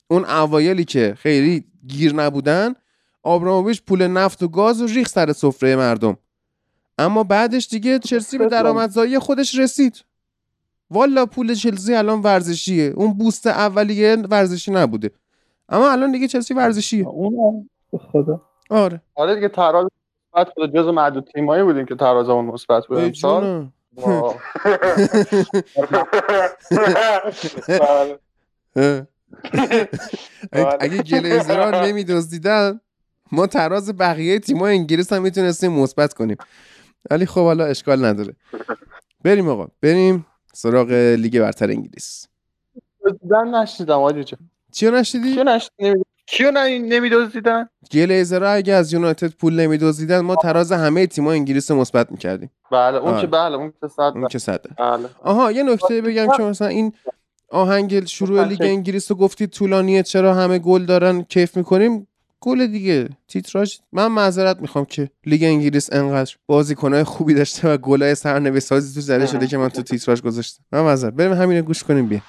اون 0.08 0.26
اوایلی 0.26 0.86
که 0.86 1.16
خیلی 1.18 1.66
گیر 1.88 2.14
نبودن 2.16 2.74
آبراموویچ 3.24 3.82
پول 3.82 4.08
نفت 4.08 4.44
و 4.44 4.48
گاز 4.48 4.82
و 4.82 4.88
ریخ 4.88 5.10
سر 5.10 5.34
سفره 5.34 5.76
مردم. 5.76 6.18
اما 6.98 7.24
بعدش 7.24 7.68
دیگه 7.68 8.00
چلسی 8.00 8.38
به 8.38 8.46
درآمدزایی 8.48 9.20
خودش 9.20 9.60
رسید. 9.60 10.04
والا 10.90 11.26
پول 11.26 11.54
چلسی 11.54 11.94
الان 11.94 12.22
ورزشیه. 12.22 12.94
اون 12.96 13.14
بوست 13.14 13.48
اولیه 13.48 14.16
ورزشی 14.16 14.72
نبوده. 14.72 15.12
اما 15.70 15.92
الان 15.92 16.12
دیگه 16.12 16.28
چلسی 16.28 16.54
ورزشیه. 16.54 17.08
اونم 17.08 17.70
به 17.92 17.98
خدا. 17.98 18.42
آره. 18.70 19.02
آره 19.16 19.36
دیگه 19.36 19.50
تراز 19.50 19.88
مثبت 20.36 20.56
بود 20.56 20.76
جز 20.76 20.88
معدود 20.88 21.30
تیمایی 21.34 21.64
بودیم 21.64 21.86
که 21.86 21.96
ترازمون 21.96 22.46
مثبت 22.46 22.88
بود 22.88 22.98
امسال. 22.98 23.70
بله. 27.68 28.20
اگه-. 30.52 30.78
اگه 30.80 31.04
گلیزرها 31.04 31.86
نمیدزدیدن 31.86 32.80
ما 33.32 33.48
تراز 33.48 33.98
بقیه 33.98 34.40
تیمای 34.40 34.78
انگلیس 34.78 35.14
هم 35.14 35.22
می‌تونستیم 35.22 35.72
مثبت 35.72 36.14
کنیم. 36.14 36.38
ولی 37.12 37.26
خب 37.26 37.42
حالا 37.42 37.66
اشکال 37.66 38.06
نداره. 38.06 38.36
بریم 39.24 39.50
آقا. 39.50 39.68
بریم 39.82 40.26
سراغ 40.54 40.92
لیگ 40.92 41.40
برتر 41.40 41.70
انگلیس. 41.70 42.28
دزدیدن 43.06 43.56
نشنیدم 43.56 44.00
آجی 44.00 44.24
جان 44.24 44.49
چیو 44.72 44.92
نشدیدی؟ 44.92 45.34
کیو 45.34 45.44
نشنیدم 45.44 46.04
کیو 46.26 46.52
نمیدوزیدن؟ 46.52 47.70
گلیزرها 47.92 48.50
اگه 48.50 48.74
از 48.74 48.94
یونایتد 48.94 49.32
پول 49.32 49.60
نمیدزدیدن 49.60 50.20
ما 50.20 50.36
تراز 50.36 50.72
همه 50.72 51.08
تیمای 51.08 51.38
انگلیس 51.38 51.72
مثبت 51.72 52.12
می‌کردیم. 52.12 52.52
بله 52.72 52.98
اون 52.98 53.14
آره. 53.14 53.22
که 53.22 53.28
بله 53.28 53.56
اون 53.56 53.74
که 53.82 53.88
صد 53.88 54.02
اون 54.16 54.28
که 54.28 54.40
صده. 54.40 54.70
بله. 54.78 55.10
آها 55.24 55.52
یه 55.52 55.64
نکته 55.64 56.02
بگم 56.02 56.28
که 56.38 56.44
مثلا 56.44 56.68
این 56.68 56.94
آهنگ 57.52 58.06
شروع 58.06 58.44
لیگ 58.44 58.62
انگلیس 58.62 59.12
رو 59.12 59.18
گفتی 59.18 59.48
طولانیه 59.48 60.04
چرا 60.04 60.34
همه 60.34 60.60
گل 60.60 60.86
دارن 60.86 61.22
کیف 61.22 61.58
می‌کنیم؟ 61.58 62.08
گل 62.42 62.68
دیگه. 62.68 63.10
تیتراژ 63.28 63.76
من 63.92 64.08
معذرت 64.08 64.62
می‌خوام 64.62 64.86
که 64.86 65.10
لیگ 65.26 65.44
انگلیس 65.44 65.94
انقدر 65.94 66.36
بازیکنهای 66.48 67.04
خوبی 67.04 67.34
داشته 67.34 67.70
و 67.70 67.78
گلای 67.78 68.16
سرنوشت 68.16 68.66
سازی 68.66 68.94
تو 68.94 69.02
زده 69.02 69.26
شده 69.26 69.48
که 69.48 69.58
من 69.58 69.70
تو 69.70 69.82
تیتراژ 69.82 70.22
گذاشتم. 70.22 70.64
من 70.72 70.82
معذرت 70.82 71.14
بریم 71.14 71.34
همین 71.34 71.62
گوش 71.62 71.84
کنیم 71.84 72.08
بیا. 72.08 72.20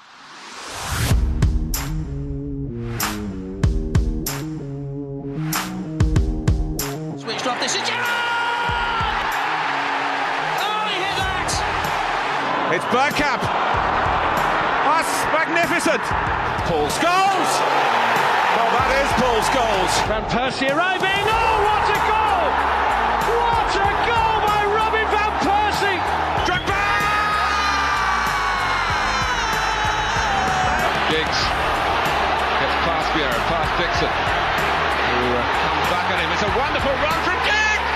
Scholes. 16.99 17.51
Well, 18.51 18.71
that 18.75 18.91
is 18.99 19.09
Paul 19.15 19.39
Scholes. 19.47 19.93
Van 20.11 20.25
Persie 20.27 20.67
arriving. 20.75 21.23
Oh, 21.23 21.55
what 21.63 21.87
a 21.87 21.99
goal! 22.03 22.45
What 23.31 23.71
a 23.79 23.89
goal 24.11 24.35
by 24.43 24.61
Robin 24.75 25.07
Van 25.07 25.33
Persie! 25.39 25.99
Drogba! 26.43 26.83
Giggs 31.15 31.39
gets 32.59 32.75
past 32.83 33.07
Vieira, 33.15 33.39
past 33.47 33.71
Dixon, 33.79 34.11
who 34.11 35.31
uh, 35.31 35.39
comes 35.63 35.87
back 35.95 36.11
at 36.11 36.19
him. 36.19 36.29
It's 36.35 36.43
a 36.43 36.51
wonderful 36.59 36.91
run 36.99 37.19
from 37.23 37.39
Giggs! 37.47 37.87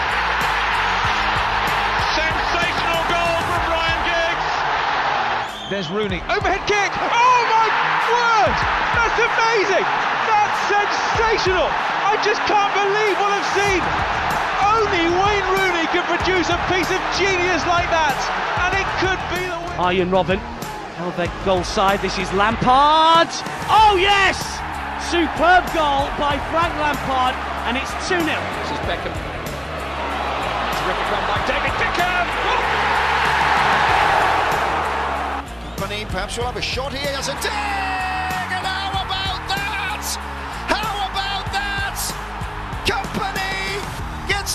Sensational 2.15 3.01
goal 3.11 3.37
from 3.43 3.61
Ryan 3.75 4.01
Giggs! 4.07 4.47
There's 5.67 5.89
Rooney. 5.91 6.23
Overhead 6.31 6.63
kick. 6.63 6.95
Oh 6.95 7.34
my 8.05 8.13
word! 8.13 8.55
That's 8.93 9.17
amazing. 9.17 9.85
That's 10.29 10.59
sensational. 10.69 11.69
I 12.05 12.17
just 12.21 12.41
can't 12.45 12.73
believe 12.73 13.15
what 13.17 13.31
I've 13.33 13.51
seen. 13.57 13.81
Only 14.61 15.05
Wayne 15.09 15.47
Rooney 15.57 15.85
can 15.89 16.05
produce 16.05 16.49
a 16.49 16.59
piece 16.69 16.89
of 16.91 17.01
genius 17.17 17.65
like 17.65 17.89
that, 17.89 18.17
and 18.65 18.71
it 18.77 18.87
could 19.01 19.21
be 19.33 19.41
the 19.45 19.57
win. 19.57 19.79
Arjen 19.79 20.09
Robben 20.09 20.39
held 20.95 21.13
oh, 21.13 21.17
their 21.17 21.31
goal 21.45 21.63
side. 21.63 22.01
This 22.01 22.17
is 22.17 22.31
Lampard. 22.33 23.27
Oh 23.67 23.97
yes! 23.99 24.39
Superb 25.09 25.65
goal 25.73 26.07
by 26.17 26.39
Frank 26.49 26.73
Lampard, 26.79 27.35
and 27.67 27.77
it's 27.77 27.91
2 28.07 28.15
0. 28.15 28.25
This 28.25 28.71
is 28.71 28.79
Beckham. 28.87 29.13
Terrific 30.81 31.07
run 31.11 31.23
by 31.27 31.39
David 31.45 31.73
Beckham. 31.81 32.25
Company 35.75 36.05
perhaps 36.05 36.37
will 36.37 36.45
have 36.45 36.57
a 36.57 36.61
shot 36.61 36.93
here. 36.93 37.11
Has 37.11 37.27
a 37.27 37.35
dig! 37.41 37.84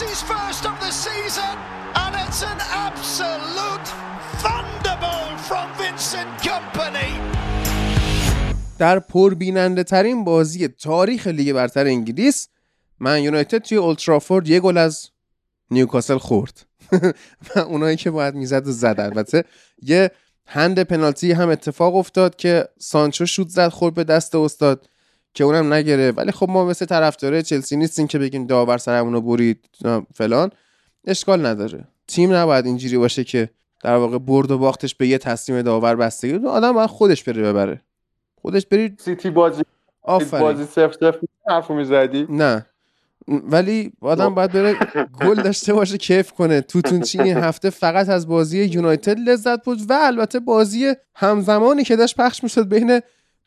His 0.00 0.22
first 0.22 0.62
of 0.70 0.76
the 0.84 0.92
season, 1.06 1.54
and 2.02 2.12
it's 2.22 2.42
an 2.52 2.60
absolute 2.86 3.88
thunderbolt 4.42 5.38
from 5.48 5.66
Vincent 5.82 6.30
Company. 6.42 7.10
در 8.78 8.98
پربیننده 8.98 9.84
ترین 9.84 10.24
بازی 10.24 10.68
تاریخ 10.68 11.26
لیگ 11.26 11.52
برتر 11.52 11.86
انگلیس 11.86 12.48
من 13.00 13.22
یونایتد 13.22 13.58
توی 13.58 13.78
اولترافورد 13.78 14.48
یه 14.48 14.60
گل 14.60 14.76
از 14.78 15.10
نیوکاسل 15.70 16.18
خورد 16.18 16.66
و 17.48 17.58
اونایی 17.58 17.96
که 17.96 18.10
باید 18.10 18.34
می‌زد 18.34 18.66
و 18.66 18.72
زد 18.72 18.96
البته 18.98 19.44
یه 19.82 20.10
هند 20.46 20.82
پنالتی 20.82 21.32
هم 21.32 21.48
اتفاق 21.48 21.96
افتاد 21.96 22.36
که 22.36 22.68
سانچو 22.78 23.26
شوت 23.26 23.48
زد 23.48 23.68
خورد 23.68 23.94
به 23.94 24.04
دست 24.04 24.34
استاد 24.34 24.88
که 25.34 25.44
اونم 25.44 25.72
نگره 25.72 26.12
ولی 26.12 26.32
خب 26.32 26.50
ما 26.50 26.64
مثل 26.64 26.86
طرفدارای 26.86 27.42
چلسی 27.42 27.76
نیستیم 27.76 28.06
که 28.06 28.18
بگیم 28.18 28.46
داور 28.46 28.78
سرمون 28.78 29.12
رو 29.12 29.20
برید 29.20 29.64
فلان. 30.14 30.50
اشکال 31.06 31.46
نداره. 31.46 31.84
تیم 32.08 32.34
نباید 32.34 32.66
اینجوری 32.66 32.98
باشه 32.98 33.24
که 33.24 33.50
در 33.82 33.96
واقع 33.96 34.18
برد 34.18 34.50
و 34.50 34.58
باختش 34.58 34.94
به 34.94 35.08
یه 35.08 35.18
تصمیم 35.18 35.62
داور 35.62 35.96
بستگی. 35.96 36.46
آدم 36.46 36.72
باید 36.72 36.90
خودش 36.90 37.24
بره 37.24 37.42
ببره. 37.42 37.80
خودش 38.42 38.66
برید 38.66 39.00
سیتی 39.04 39.30
بازی 39.30 39.62
آفرین. 40.02 40.42
بازی 40.42 40.64
صفر 40.64 40.92
صفر 40.92 41.18
حرفو 41.48 41.74
می‌زدی؟ 41.74 42.26
نه. 42.30 42.66
ولی 43.28 43.92
آدم 44.00 44.34
باید 44.34 44.52
بره 44.52 44.76
گل 45.20 45.42
داشته 45.42 45.72
باشه 45.72 45.98
کیف 45.98 46.32
کنه. 46.32 46.60
توتونچی 46.60 47.20
این 47.20 47.36
هفته 47.36 47.70
فقط 47.70 48.08
از 48.08 48.28
بازی 48.28 48.64
یونایتد 48.64 49.18
لذت 49.18 49.64
بود 49.64 49.78
و 49.88 49.92
البته 50.02 50.40
بازی 50.40 50.94
همزمانی 51.14 51.84
که 51.84 51.96
داشت 51.96 52.16
پخش 52.16 52.42
می‌شد 52.42 52.68
بین 52.68 53.00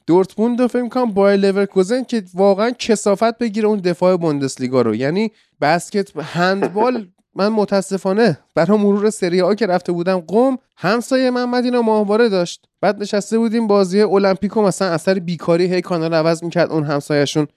دورتموند 0.08 0.62
و 0.62 0.68
فکر 0.68 0.90
کنم 0.90 1.12
بایر 1.12 1.40
لورکوزن 1.40 2.04
که 2.04 2.24
واقعا 2.34 2.72
کثافت 2.72 3.38
بگیره 3.38 3.68
اون 3.68 3.80
دفاع 3.80 4.18
بوندسلیگا 4.18 4.82
رو. 4.82 4.96
یعنی 4.96 5.32
بسکت 5.62 6.18
هندبال 6.18 7.08
من 7.36 7.48
متاسفانه 7.48 8.40
برای 8.56 8.78
مرور 8.78 9.10
سری 9.10 9.40
ها 9.40 9.56
که 9.56 9.68
رفته 9.68 9.92
بودم 9.92 10.20
قم 10.20 10.58
همسایه 10.78 11.30
محمد 11.32 11.64
اینا 11.64 11.82
ماهواره 11.82 12.30
داشت. 12.30 12.66
بعد 12.82 13.02
نشسته 13.02 13.38
بودیم 13.38 13.68
بازی 13.68 14.02
المپیکو 14.02 14.62
مثلا 14.62 14.88
اثر 14.88 15.20
بیکاری 15.20 15.74
هی 15.74 15.82
کانال 15.82 16.14
عوض 16.14 16.44
می‌کرد 16.44 16.72
اون 16.72 16.84
همسایهشون. 16.84 17.48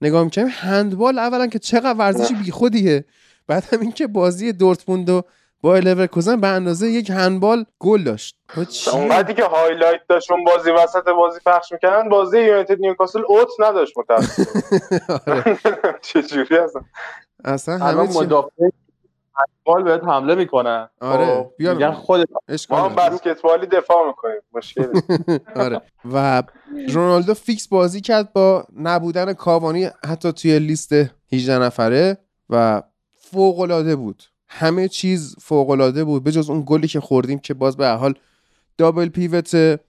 نگاه 0.00 0.24
می‌کنیم 0.24 0.48
هندبال 0.50 1.18
اولا 1.18 1.46
که 1.46 1.58
چقدر 1.58 1.98
ورزش 1.98 2.32
بیخودیه. 2.32 3.04
بعد 3.46 3.64
هم 3.72 3.80
اینکه 3.80 4.06
بازی 4.06 4.52
دورتموند 4.52 5.10
و 5.10 5.22
با 5.64 5.78
لورکوزن 5.78 6.40
به 6.40 6.46
اندازه 6.46 6.90
یک 6.90 7.10
هندبال 7.10 7.64
گل 7.78 8.02
داشت 8.04 8.36
خب 8.48 8.64
چیه؟ 8.64 8.94
اونقدری 8.94 9.34
که 9.34 9.44
هایلایت 9.44 10.00
داشت 10.08 10.32
اون 10.32 10.44
بازی 10.44 10.70
وسط 10.70 11.08
بازی 11.08 11.40
پخش 11.46 11.72
می‌کردن 11.72 12.08
بازی 12.08 12.40
یونایتد 12.40 12.80
نیوکاسل 12.80 13.22
اوت 13.28 13.48
نداشت 13.58 13.98
متاسفانه 13.98 14.62
آره. 15.26 15.58
چجوری 16.02 16.56
اصلا 16.56 16.82
اصلا 17.44 17.78
همه 17.78 18.06
چی 18.06 18.18
مدافع 18.18 18.68
بال 19.64 19.82
بهت 19.82 20.04
حمله 20.04 20.34
می‌کنن 20.34 20.88
آره، 21.00 21.50
بیا. 21.58 21.74
میگن 21.74 21.92
خودت 21.92 22.28
ما 22.70 22.88
هم. 22.88 22.94
بسکتبالی 22.94 23.66
دفاع 23.66 24.06
می‌کنیم 24.06 24.40
مشکل 24.52 24.86
نیست. 24.94 25.30
آره 25.64 25.80
و 26.12 26.42
رونالدو 26.88 27.34
فیکس 27.34 27.68
بازی 27.68 28.00
کرد 28.00 28.32
با 28.32 28.64
نبودن 28.76 29.32
کاوانی 29.32 29.90
حتی 30.08 30.32
توی 30.32 30.58
لیست 30.58 30.92
18 31.32 31.58
نفره 31.58 32.18
و 32.50 32.82
فوق 33.12 33.60
العاده 33.60 33.96
بود 33.96 34.22
همه 34.56 34.88
چیز 34.88 35.36
فوق 35.40 35.70
العاده 35.70 36.04
بود 36.04 36.24
بجز 36.24 36.50
اون 36.50 36.62
گلی 36.66 36.88
که 36.88 37.00
خوردیم 37.00 37.38
که 37.38 37.54
باز 37.54 37.76
به 37.76 37.88
حال 37.88 38.14
دابل 38.78 39.08
پیوت 39.08 39.80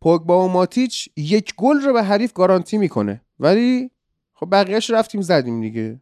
پوگبا 0.00 0.44
و 0.44 0.48
ماتیچ 0.48 1.08
یک 1.16 1.54
گل 1.56 1.80
رو 1.80 1.92
به 1.92 2.02
حریف 2.02 2.32
گارانتی 2.32 2.78
می‌کنه. 2.78 3.20
ولی 3.40 3.90
خب 4.34 4.48
بقیهش 4.52 4.90
رفتیم 4.90 5.20
زدیم 5.20 5.60
دیگه. 5.60 6.00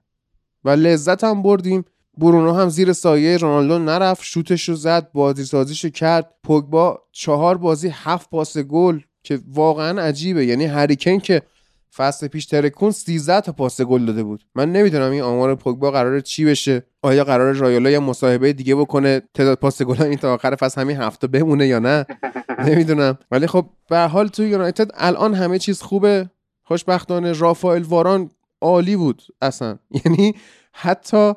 و 0.65 0.71
لذت 0.71 1.25
هم 1.25 1.43
بردیم. 1.43 1.85
برونو 2.19 2.53
هم 2.53 2.69
زیر 2.69 2.93
سایه 2.93 3.37
رونالدو 3.37 3.79
نرفت 3.79 4.23
شوتش 4.25 4.69
رو 4.69 4.75
زد 4.75 5.13
بازی 5.13 5.45
سازیش 5.45 5.85
رو 5.85 5.91
کرد. 5.91 6.35
پوگبا 6.45 7.03
چهار 7.13 7.59
بازی 7.59 7.89
هفت 7.93 8.31
پاس 8.31 8.59
گل 8.59 9.01
که 9.23 9.41
واقعا 9.49 10.03
عجیبه. 10.03 10.47
یعنی 10.47 10.65
هریکن 10.65 11.19
که 11.19 11.43
فصل 11.97 12.29
پیش 12.29 12.47
ترکون 12.47 12.91
13 12.91 13.41
تا 13.41 13.53
پاس 13.53 13.81
گل 13.81 14.07
داده 14.07 14.23
بود. 14.23 14.45
من 14.55 14.73
نمی‌دونم 14.73 15.11
این 15.11 15.23
آمار 15.23 15.55
پوگبا 15.55 15.91
قراره 15.91 16.23
چی 16.23 16.45
بشه. 16.45 16.87
آیا 17.03 17.25
قراره 17.25 17.59
رایولا 17.59 17.91
یا 17.91 18.01
مصاحبه 18.01 18.53
دیگه 18.53 18.75
بکنه 18.75 19.23
تعداد 19.35 19.59
پاس 19.59 19.83
گل 19.83 20.03
این 20.03 20.17
تا 20.17 20.35
آخر 20.35 20.55
فصل 20.55 20.81
همین 20.81 20.97
هفته 20.97 21.27
بمونه 21.27 21.67
یا 21.67 21.79
نه؟ 21.79 22.07
نمی‌دونم. 22.69 23.19
ولی 23.31 23.47
خب 23.47 23.67
به 23.91 23.97
هر 23.97 24.09
حال 24.09 24.29
تو 24.29 24.43
یونایتد 24.43 24.91
الان 24.95 25.35
همه 25.35 25.59
چیز 25.59 25.83
خوبه. 25.83 26.31
خوشبختانه 26.65 27.33
رافائل 27.33 27.83
واران 27.83 28.31
عالی 28.61 28.97
بود 28.97 29.23
اصلا. 29.43 29.79
یعنی 30.05 30.35
حتی 30.73 31.33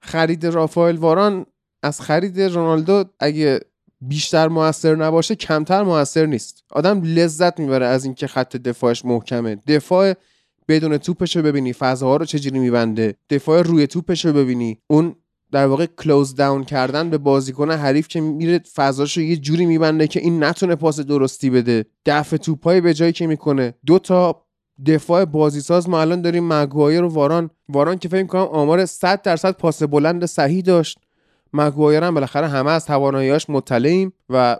خرید 0.00 0.46
رافائل 0.46 0.96
واران 0.96 1.46
از 1.82 2.00
خرید 2.00 2.40
رونالدو 2.40 3.04
اگه 3.20 3.60
بیشتر 4.00 4.48
موثر 4.48 4.96
نباشه 4.96 5.34
کمتر 5.34 5.82
موثر 5.82 6.26
نیست. 6.26 6.64
آدم 6.70 7.02
لذت 7.02 7.60
می‌بره 7.60 7.86
از 7.86 8.04
اینکه 8.04 8.26
خط 8.26 8.56
دفاعش 8.56 9.04
محکمه. 9.04 9.56
دفاع 9.66 10.14
بدون 10.68 10.98
توپش 10.98 11.36
رو 11.36 11.42
ببینی 11.42 11.72
فضاها 11.72 12.16
رو 12.16 12.24
چجوری 12.24 12.58
میبنده. 12.58 13.14
دفاع 13.30 13.62
روی 13.62 13.86
توپش 13.86 14.24
رو 14.24 14.32
ببینی. 14.32 14.78
اون 14.86 15.16
در 15.52 15.66
واقع 15.66 15.86
کلوز 15.86 16.34
داون 16.34 16.64
کردن 16.64 17.10
به 17.10 17.18
بازیکن 17.18 17.70
حریف 17.70 18.08
که 18.08 18.20
میره 18.20 18.58
فضاش 18.58 19.16
رو 19.16 19.22
یه 19.22 19.36
جوری 19.36 19.66
میبنده 19.66 20.06
که 20.06 20.20
این 20.20 20.44
نتونه 20.44 20.74
پاس 20.74 21.00
درستی 21.00 21.50
بده. 21.50 21.84
دفع 22.06 22.36
توپای 22.36 22.80
به 22.80 22.94
جایی 22.94 23.12
که 23.12 23.26
می‌کنه. 23.26 23.74
دو 23.86 23.98
تا 23.98 24.42
دفاع 24.86 25.24
بازیساز 25.24 25.88
ما 25.88 26.00
الان 26.00 26.22
داریم 26.22 26.52
مگوایر 26.52 27.02
و 27.02 27.08
واران. 27.08 27.50
واران 27.68 27.98
که 27.98 28.08
فکر 28.08 28.26
کنم 28.26 28.42
آمار 28.42 28.86
100 28.86 29.22
درصد 29.22 29.50
پاس 29.50 29.82
بلند 29.82 30.26
صحیح 30.26 30.62
داشت. 30.62 30.98
مگوایر 31.52 32.04
هم 32.04 32.14
بالاخره 32.14 32.48
همه 32.48 32.70
از 32.70 32.86
تواناییاش 32.86 33.50
مطلعیم 33.50 34.12
و 34.28 34.56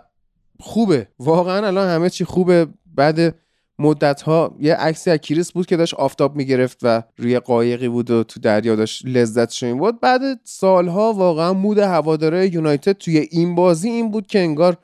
خوبه. 0.59 1.07
واقعا 1.19 1.67
الان 1.67 1.87
همه 1.87 2.09
چی 2.09 2.25
خوبه. 2.25 2.67
بعد 2.85 3.35
مدت 3.79 4.21
ها 4.21 4.55
یه 4.59 4.75
عکسی 4.75 5.11
از 5.11 5.17
کریس 5.17 5.51
بود 5.51 5.65
که 5.65 5.77
داشت 5.77 5.93
آفتاب 5.93 6.35
می‌گرفت 6.35 6.79
و 6.83 7.03
روی 7.17 7.39
قایقی 7.39 7.89
بود 7.89 8.11
و 8.11 8.23
تو 8.23 8.39
دریا 8.39 8.75
داشت 8.75 9.05
لذت 9.05 9.63
این 9.63 9.77
بود 9.77 9.99
بعد 9.99 10.21
سالها 10.43 11.13
واقعا 11.13 11.53
مود 11.53 11.77
هواداره 11.77 12.53
یونایتد 12.53 12.91
توی 12.91 13.17
این 13.17 13.55
بازی 13.55 13.89
این 13.89 14.11
بود 14.11 14.27
که 14.27 14.39
انگار 14.39 14.77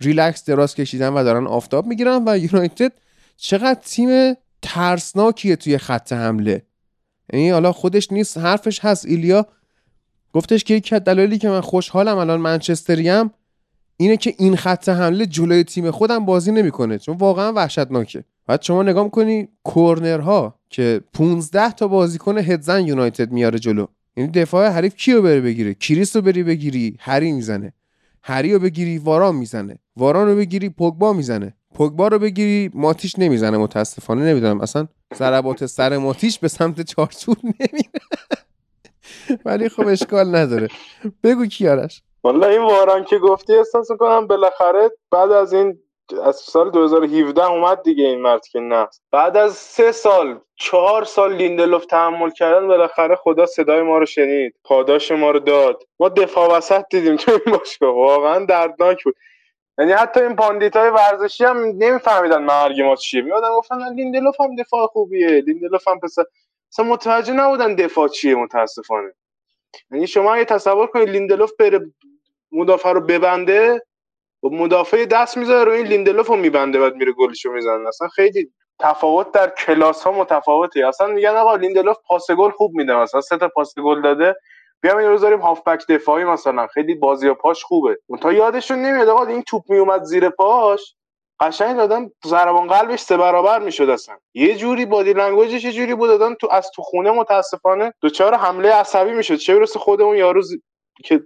ریلکس 0.00 0.44
دراز 0.44 0.74
کشیدن 0.74 1.08
و 1.08 1.24
دارن 1.24 1.46
آفتاب 1.46 1.86
می‌گیرن 1.86 2.22
و 2.26 2.38
یونایتد 2.38 2.92
چقدر 3.36 3.80
تیم 3.84 4.34
ترسناکیه 4.62 5.56
توی 5.56 5.78
خط 5.78 6.12
حمله. 6.12 6.62
یعنی 7.32 7.50
حالا 7.50 7.72
خودش 7.72 8.12
نیست 8.12 8.38
حرفش 8.38 8.84
هست 8.84 9.06
ایلیا 9.06 9.46
گفتش 10.36 10.64
که 10.64 10.74
یکی 10.74 10.94
از 10.94 11.04
دلایلی 11.04 11.38
که 11.38 11.48
من 11.48 11.60
خوشحالم 11.60 12.16
الان 12.16 12.40
منچستریم 12.40 13.30
اینه 13.96 14.16
که 14.16 14.34
این 14.38 14.56
خط 14.56 14.88
حمله 14.88 15.26
جلوی 15.26 15.64
تیم 15.64 15.90
خودم 15.90 16.24
بازی 16.24 16.52
نمی‌کنه. 16.52 16.98
چون 16.98 17.16
واقعا 17.16 17.52
وحشتناکه. 17.52 18.24
بعد 18.46 18.62
شما 18.62 18.82
نگاه 18.82 19.04
می‌کنی 19.04 19.48
کورنرها 19.64 20.54
که 20.70 21.00
15 21.12 21.72
تا 21.72 21.88
بازیکن 21.88 22.38
هدزن 22.38 22.86
یونایتد 22.86 23.32
میاره 23.32 23.58
جلو. 23.58 23.86
یعنی 24.16 24.30
دفاع 24.30 24.68
حریف 24.68 24.96
کیو 24.96 25.22
بره 25.22 25.40
بگیره 25.40 25.74
کریس 25.74 26.16
رو 26.16 26.22
بری 26.22 26.42
بگیری 26.42 26.96
هری 27.00 27.32
می‌زنه. 27.32 27.72
هری 28.22 28.52
رو 28.52 28.58
بگیری 28.58 28.98
واران 28.98 29.34
می‌زنه. 29.34 29.78
واران 29.96 30.28
رو 30.28 30.36
بگیری 30.36 30.68
پوگبا 30.68 31.12
می‌زنه. 31.12 31.54
پوگبا 31.74 32.08
رو 32.08 32.18
بگیری 32.18 32.70
ماتیش 32.74 33.18
نمی‌زنه 33.18 33.58
متاسفانه. 33.58 34.22
نمی‌دونم 34.24 34.60
اصلا 34.60 34.88
ضربات 35.14 35.66
سر 35.66 35.96
ماتیش 35.96 36.38
به 36.38 36.48
سمت 36.48 36.80
چارچوب 36.80 37.36
نمیره. 37.44 38.00
ولی 39.44 39.68
خب 39.68 39.86
اشکال 39.86 40.36
نداره. 40.36 40.68
بگو 41.24 41.46
کیارش 41.46 42.02
والا 42.24 42.46
این 42.46 42.62
واران 42.62 43.04
که 43.04 43.18
گفتی 43.18 43.54
احساس 43.54 43.88
کنم 43.98 44.26
بالاخره 44.26 44.90
بعد 45.10 45.32
از 45.32 45.52
این 45.52 45.78
از 46.24 46.36
سال 46.36 46.70
2017 46.70 47.44
اومد 47.44 47.82
دیگه 47.82 48.04
این 48.04 48.20
مرد 48.20 48.46
که 48.46 48.60
نه. 48.60 48.88
بعد 49.12 49.36
از 49.36 49.52
سه 49.52 49.92
سال 49.92 50.40
چهار 50.56 51.04
سال 51.04 51.32
لیندلوف 51.32 51.86
تحمل 51.86 52.30
کردن 52.30 52.68
بالاخره 52.68 53.16
خدا 53.16 53.46
صدای 53.46 53.82
ما 53.82 53.98
رو 53.98 54.06
شنید 54.06 54.54
پاداش 54.64 55.12
ما 55.12 55.30
رو 55.30 55.38
داد. 55.38 55.82
ما 56.00 56.08
دفاع 56.08 56.56
وسط 56.56 56.84
دیدیم 56.90 57.16
تو 57.16 57.32
این 57.32 57.56
باشگاه. 57.58 57.94
واقعا 57.94 58.44
دردناک 58.44 59.04
بود. 59.04 59.14
یعنی 59.78 59.92
حتی 59.92 60.20
این 60.20 60.36
pundit 60.36 60.76
های 60.76 60.90
ورزشی 60.90 61.44
هم 61.44 61.56
نمیفهمیدن 61.56 62.42
مرگ 62.42 62.80
ما 62.80 62.96
چیه. 62.96 63.22
میادن 63.22 63.48
گفتن 63.56 63.94
لیندلوف 63.94 64.40
هم 64.40 64.56
دفاع 64.56 64.86
خوبیه. 64.86 65.28
لیندلوف 65.28 65.88
هم 65.88 66.00
پسر 66.00 66.24
اصلا 66.76 66.86
متوجه 66.86 67.32
نبودن 67.32 67.74
دفاع 67.74 68.08
چیه 68.08 68.34
متاسفانه. 68.34 69.12
یعنی 69.90 70.06
شما 70.06 70.34
اگه 70.34 70.44
تصور 70.44 70.86
کنید 70.86 71.08
لیندلوف 71.08 71.52
بره 71.58 71.80
مدافع 72.52 72.92
رو 72.92 73.00
ببنده 73.00 73.82
و 74.42 74.48
مدافع 74.48 75.04
دست 75.04 75.36
می‌ذاره 75.36 75.64
رو 75.64 75.72
این 75.72 75.86
لیندلوف 75.86 76.26
رو 76.26 76.36
میبنده 76.36 76.80
بعد 76.80 76.94
میره 76.94 77.12
گلشو 77.12 77.52
می‌زنه. 77.52 77.88
اصلا 77.88 78.08
خیلی 78.08 78.52
تفاوت 78.80 79.32
در 79.32 79.50
کلاس 79.50 80.02
ها 80.02 80.12
متفاوته. 80.12 80.86
اصلا 80.86 81.06
میگن 81.06 81.30
آقا 81.30 81.56
لیندلوف 81.56 81.96
پاس 82.06 82.30
گل 82.30 82.50
خوب 82.50 82.74
میده 82.74 82.96
مثلا 82.96 83.20
سه 83.20 83.38
تا 83.38 83.48
پاس 83.48 83.78
گل 83.78 84.02
داده. 84.02 84.36
بیام 84.80 84.96
این 84.96 85.08
رو 85.08 85.14
بذاریم 85.14 85.40
هافبک 85.40 85.86
دفاعی 85.88 86.24
مثلا 86.24 86.66
خیلی 86.66 86.94
بازی 86.94 87.28
و 87.28 87.34
پاش 87.34 87.64
خوبه. 87.64 87.98
اون 88.06 88.34
یادشون 88.34 88.78
نمیاد 88.78 89.08
آقا 89.08 89.24
این 89.24 89.42
توپ 89.42 89.62
میومد 89.68 90.02
زیر 90.02 90.28
پاش. 90.28 90.96
قشنگ 91.40 91.76
دادن 91.76 92.10
ضربان 92.26 92.66
قلبش 92.66 93.00
سه 93.00 93.16
برابر 93.16 93.58
می‌شد 93.58 93.88
اصلا. 93.88 94.16
یه 94.34 94.54
جوری 94.54 94.86
body 94.86 95.12
language 95.12 95.54
ش 95.54 95.64
یه 95.64 95.72
جوری 95.72 95.94
بود 95.94 96.08
دادن 96.08 96.34
تو 96.34 96.48
از 96.50 96.70
تو 96.74 96.82
خونه 96.82 97.10
متاسفانه 97.10 97.92
دوچار 98.00 98.34
حمله 98.34 98.72
عصبی 98.72 99.12
می‌شد. 99.12 99.36
چه 99.36 99.58
برسه 99.58 99.78
خود 99.78 100.00
اون 100.00 100.16
یارو 100.16 100.42
زی... 100.42 100.62
که 101.04 101.22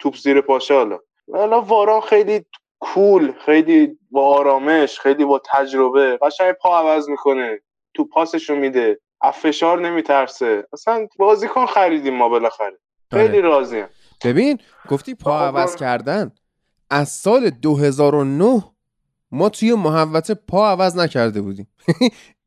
توپ 0.00 0.16
زیر 0.16 0.40
پاشه 0.40 0.74
حالا. 0.74 0.98
حالا 1.32 1.60
واران 1.60 2.00
خیلی 2.00 2.44
کول 2.80 3.32
خیلی 3.46 3.98
با 4.10 4.36
آرامش 4.36 5.00
خیلی 5.00 5.24
با 5.24 5.42
تجربه 5.52 6.18
قشنگ 6.22 6.52
پا 6.52 6.78
عوض 6.78 7.08
می‌کنه. 7.08 7.60
تو 7.94 8.04
پاسشو 8.04 8.54
میده. 8.54 9.00
از 9.20 9.34
فشار 9.34 9.80
نمیترسه. 9.80 10.66
اصلا 10.72 11.06
بازیکن 11.18 11.66
خریدیم 11.66 12.14
ما 12.14 12.28
بالاخره. 12.28 12.78
خیلی 13.12 13.40
راضیم. 13.40 13.86
ببین 14.24 14.58
گفتی 14.88 15.14
پا 15.14 15.40
عوض 15.40 15.76
کردن. 15.76 16.32
از 16.90 17.08
سال 17.08 17.50
2009 17.50 18.62
ما 19.32 19.48
توی 19.48 19.74
محوطه 19.74 20.34
پا 20.34 20.70
عوض 20.70 20.96
نکرده 20.96 21.40
بودیم. 21.40 21.66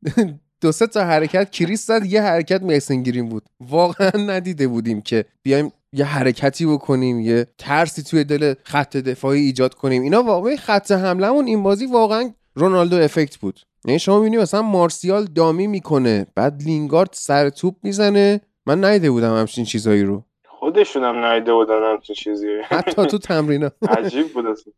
دو 0.60 0.72
سه 0.72 0.86
تا 0.86 1.04
حرکت 1.04 1.50
کریس 1.50 1.86
زد 1.86 2.06
یه 2.06 2.22
حرکت 2.22 2.62
میسن 2.62 3.02
بود. 3.28 3.48
واقعا 3.60 4.10
ندیده 4.16 4.68
بودیم 4.68 5.00
که 5.00 5.24
بیایم 5.42 5.72
یه 5.92 6.04
حرکتی 6.04 6.66
بکنیم 6.66 7.20
یه 7.20 7.46
ترسی 7.58 8.02
توی 8.02 8.24
دل 8.24 8.54
خط 8.64 8.96
دفاعی 8.96 9.40
ایجاد 9.40 9.74
کنیم. 9.74 10.02
اینا 10.02 10.22
واقعا 10.22 10.56
خط 10.56 10.92
حملمون 10.92 11.46
این 11.46 11.62
بازی 11.62 11.86
واقعا 11.86 12.30
رونالدو 12.54 12.96
افکت 12.96 13.36
بود. 13.36 13.60
یعنی 13.84 13.98
شما 13.98 14.18
می‌بینی 14.18 14.42
مثلا 14.42 14.62
مارسیال 14.62 15.24
دامی 15.24 15.66
می‌کنه 15.66 16.26
بعد 16.34 16.62
لینگارد 16.62 17.10
سر 17.12 17.50
توپ 17.50 17.74
می‌زنه. 17.82 18.40
من 18.66 18.84
ندیده 18.84 19.10
بودم 19.10 19.36
همچین 19.36 19.64
چیزایی 19.64 20.02
رو. 20.02 20.24
خودشون 20.74 21.04
هم 21.04 21.18
نایده 21.18 21.52
بودن 21.52 21.82
همچین 21.92 22.16
چیزی. 22.16 22.60
حتی 22.64 23.06
تو 23.06 23.18
تمرینا 23.18 23.70
عجیب 23.98 24.32
بود 24.32 24.46
اصلا. 24.46 24.72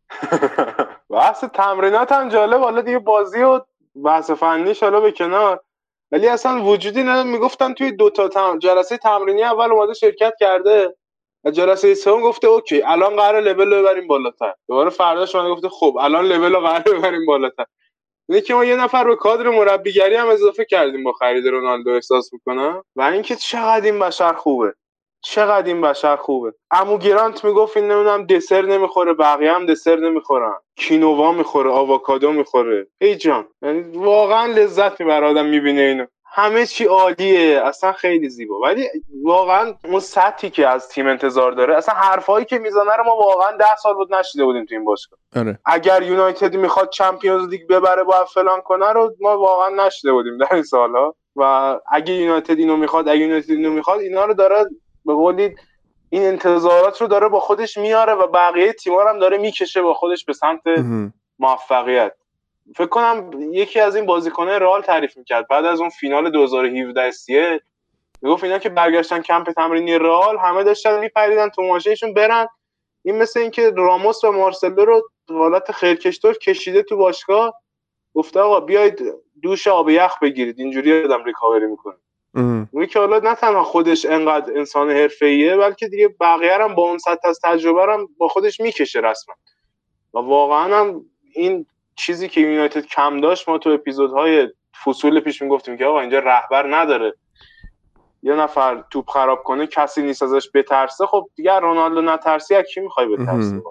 بحث 1.09 1.43
تمرینات 1.43 2.11
هم 2.11 2.29
جالب. 2.29 2.61
حالا 2.61 2.81
دیگه 2.81 2.99
بازی 2.99 3.41
و 3.41 3.61
بحث 3.95 4.31
فنیش 4.31 4.83
حالا 4.83 4.99
به 5.01 5.11
کنار. 5.11 5.63
ولی 6.11 6.27
اصلا 6.27 6.63
وجودی 6.63 7.03
نداره. 7.03 7.29
می‌گفتن 7.29 7.73
توی 7.73 7.91
دو 7.91 8.09
تا 8.09 8.27
تم... 8.27 8.59
جلسه 8.59 8.97
تمرینی 8.97 9.43
اول 9.43 9.71
اومده 9.71 9.93
شرکت 9.93 10.33
کرده 10.39 10.95
و 11.43 11.51
جلسه 11.51 11.93
سوم 11.93 12.21
گفته 12.21 12.47
اوکی 12.47 12.81
الان 12.81 13.15
قرار 13.15 13.41
لول 13.41 13.73
رو 13.73 13.81
ببریم 13.83 14.07
بالاتر. 14.07 14.53
دوباره 14.67 14.89
فرداش 14.89 15.35
اومده 15.35 15.49
گفته 15.49 15.69
خب 15.69 15.97
الان 16.01 16.25
لول 16.25 16.53
رو 16.55 16.59
قرار 16.59 16.97
ببریم 16.97 17.25
بالاتر. 17.25 17.65
اینه 18.29 18.41
که 18.41 18.53
ما 18.53 18.65
یه 18.65 18.75
نفر 18.75 19.03
به 19.03 19.15
کادر 19.15 19.49
مربیگری 19.49 20.15
هم 20.15 20.27
اضافه 20.27 20.65
کردیم 20.65 21.03
با 21.03 21.11
خرید 21.11 21.47
رونالدو 21.47 21.89
احساس 21.89 22.33
می‌کنم. 22.33 22.83
و 22.95 23.01
اینکه 23.01 23.35
چقدر 23.35 23.85
این 23.85 23.99
بشر 23.99 24.33
خوبه. 24.33 24.73
چقدر 25.21 25.67
این 25.67 25.81
بشر 25.81 26.15
خوبه؟ 26.15 26.53
امو 26.71 26.97
گرانت 26.97 27.45
می‌گفت 27.45 27.77
این 27.77 27.91
نمی‌دونم 27.91 28.25
دسر 28.25 28.61
نمی‌خوره 28.61 29.13
بقیه 29.13 29.53
هم 29.53 29.65
دسر 29.65 29.95
نمی‌خورن. 29.95 30.55
کینووا 30.75 31.31
می‌خوره 31.31 31.71
آووکادو 31.71 32.31
می‌خوره. 32.31 32.87
ای 33.01 33.15
جان 33.15 33.47
یعنی 33.61 33.97
واقعا 33.97 34.45
لذت 34.45 35.01
می‌بره 35.01 35.27
آدم 35.27 35.45
می‌بینه 35.45 35.81
اینو. 35.81 36.05
همه 36.25 36.65
چی 36.65 36.85
عالیه. 36.85 37.61
اصلا 37.61 37.91
خیلی 37.91 38.29
زیبا. 38.29 38.59
ولی 38.59 38.87
واقعا 39.23 39.73
اون 39.85 39.99
سطحی 39.99 40.49
که 40.49 40.67
از 40.67 40.89
تیم 40.89 41.07
انتظار 41.07 41.51
داره 41.51 41.77
اصلا 41.77 41.95
حرفایی 41.95 42.45
که 42.45 42.59
می‌زنه 42.59 42.95
رو 42.97 43.03
ما 43.03 43.15
واقعا 43.15 43.57
ده 43.57 43.75
سال 43.83 43.93
بود 43.93 44.13
نشیده 44.13 44.43
بودیم 44.43 44.65
تو 44.65 44.75
این 44.75 44.83
باشگاه 44.83 45.19
آره. 45.35 45.59
اگر 45.65 46.01
یونایتد 46.01 46.55
می‌خواد 46.55 46.89
چمپیونز 46.89 47.49
لیگ 47.49 47.67
ببره 47.67 48.03
باید 48.03 48.25
فلان 48.25 48.61
کنه 48.61 48.91
رو 48.91 49.15
ما 49.21 49.37
واقعا 49.37 49.85
نشیده 49.85 50.11
بودیم 50.13 50.37
در 50.37 50.53
این 50.53 50.63
سالها. 50.63 51.15
و 51.35 51.79
اگه 51.91 52.13
یونایتد 52.13 52.59
اینو 52.59 52.77
می‌خواد 52.77 53.09
اگه 53.09 53.21
یونایتد 53.21 53.51
اینو 53.51 53.71
می‌خواد 53.71 53.99
اینا 53.99 54.25
رو 54.25 54.33
داره 54.33 54.65
به 55.07 55.13
قولی 55.13 55.55
این 56.09 56.23
انتظارات 56.23 57.01
رو 57.01 57.07
داره 57.07 57.27
با 57.27 57.39
خودش 57.39 57.77
میاره 57.77 58.13
و 58.13 58.27
بقیه 58.27 58.73
تیم‌ها 58.73 59.09
هم 59.09 59.19
داره 59.19 59.37
می‌کشه 59.37 59.81
با 59.81 59.93
خودش 59.93 60.25
به 60.25 60.33
سمت 60.33 60.61
موفقیت. 61.39 62.13
فکر 62.75 62.87
کنم 62.87 63.31
یکی 63.51 63.79
از 63.79 63.95
این 63.95 64.05
بازیکنه 64.05 64.59
رئال 64.59 64.81
تعریف 64.81 65.17
می‌کرد. 65.17 65.47
بعد 65.47 65.65
از 65.65 65.79
اون 65.79 65.89
فینال 65.89 66.29
2017 66.29 67.11
سیه 67.11 67.61
می‌گفت 68.21 68.43
اینا 68.43 68.59
که 68.59 68.69
برگشتن 68.69 69.21
کمپ 69.21 69.51
تمرینی 69.51 69.97
رئال 69.97 70.37
همه 70.37 70.63
داشتن 70.63 70.99
میپریدن 70.99 71.49
تو 71.49 71.61
ماشینشون 71.61 72.13
برن. 72.13 72.47
این 73.03 73.17
مثل 73.17 73.39
اینکه 73.39 73.69
راموس 73.69 74.23
و 74.23 74.31
مارسلو 74.31 74.85
رو 74.85 75.09
حالت 75.29 75.71
خیرکشتور 75.71 76.37
کشیده 76.37 76.83
تو 76.83 76.97
باشگاه. 76.97 77.61
گفته 78.13 78.39
آقا 78.39 78.59
بیاید 78.59 79.13
دوش 79.41 79.67
آب 79.67 79.89
یخ 79.89 80.19
بگیرید. 80.21 80.59
اینجوری 80.59 81.03
آدم 81.03 81.23
ریکاوری 81.23 81.65
می‌کنه. 81.65 81.95
اونی 82.71 82.87
که 82.87 82.99
حالا 82.99 83.19
نه 83.19 83.35
تنها 83.35 83.63
خودش 83.63 84.05
انقدر 84.05 84.57
انسان 84.57 84.91
حرفه‌ایه 84.91 85.57
بلکه 85.57 85.87
دیگه 85.87 86.15
بقیه 86.19 86.63
هم 86.63 86.75
با 86.75 86.83
اون 86.83 86.97
سطح 86.97 87.27
از 87.27 87.39
تجربه 87.43 87.93
هم 87.93 88.07
با 88.17 88.27
خودش 88.27 88.59
می‌کشه 88.59 88.99
رسما. 88.99 89.35
و 90.13 90.17
واقعا 90.17 90.79
هم 90.79 91.01
این 91.33 91.65
چیزی 91.95 92.29
که 92.29 92.41
یونایتد 92.41 92.85
کم 92.85 93.21
داشت 93.21 93.49
ما 93.49 93.57
تو 93.57 93.69
اپیزودهای 93.69 94.47
فصول 94.85 95.19
پیش 95.19 95.41
می‌گفتیم 95.41 95.77
که 95.77 95.85
آقا 95.85 95.99
اینجا 95.99 96.19
رهبر 96.19 96.75
نداره. 96.75 97.13
یه 98.23 98.33
نفر 98.33 98.83
توپ 98.91 99.09
خراب 99.09 99.43
کنه 99.43 99.67
کسی 99.67 100.01
نیست 100.01 100.23
ازش 100.23 100.49
بترسه 100.53 101.05
خب 101.05 101.29
دیگه 101.35 101.59
رونالدو 101.59 102.01
نترسی 102.01 102.55
از 102.55 102.65
کی 102.73 102.79
می‌خوای 102.79 103.07
بترسی؟ 103.07 103.61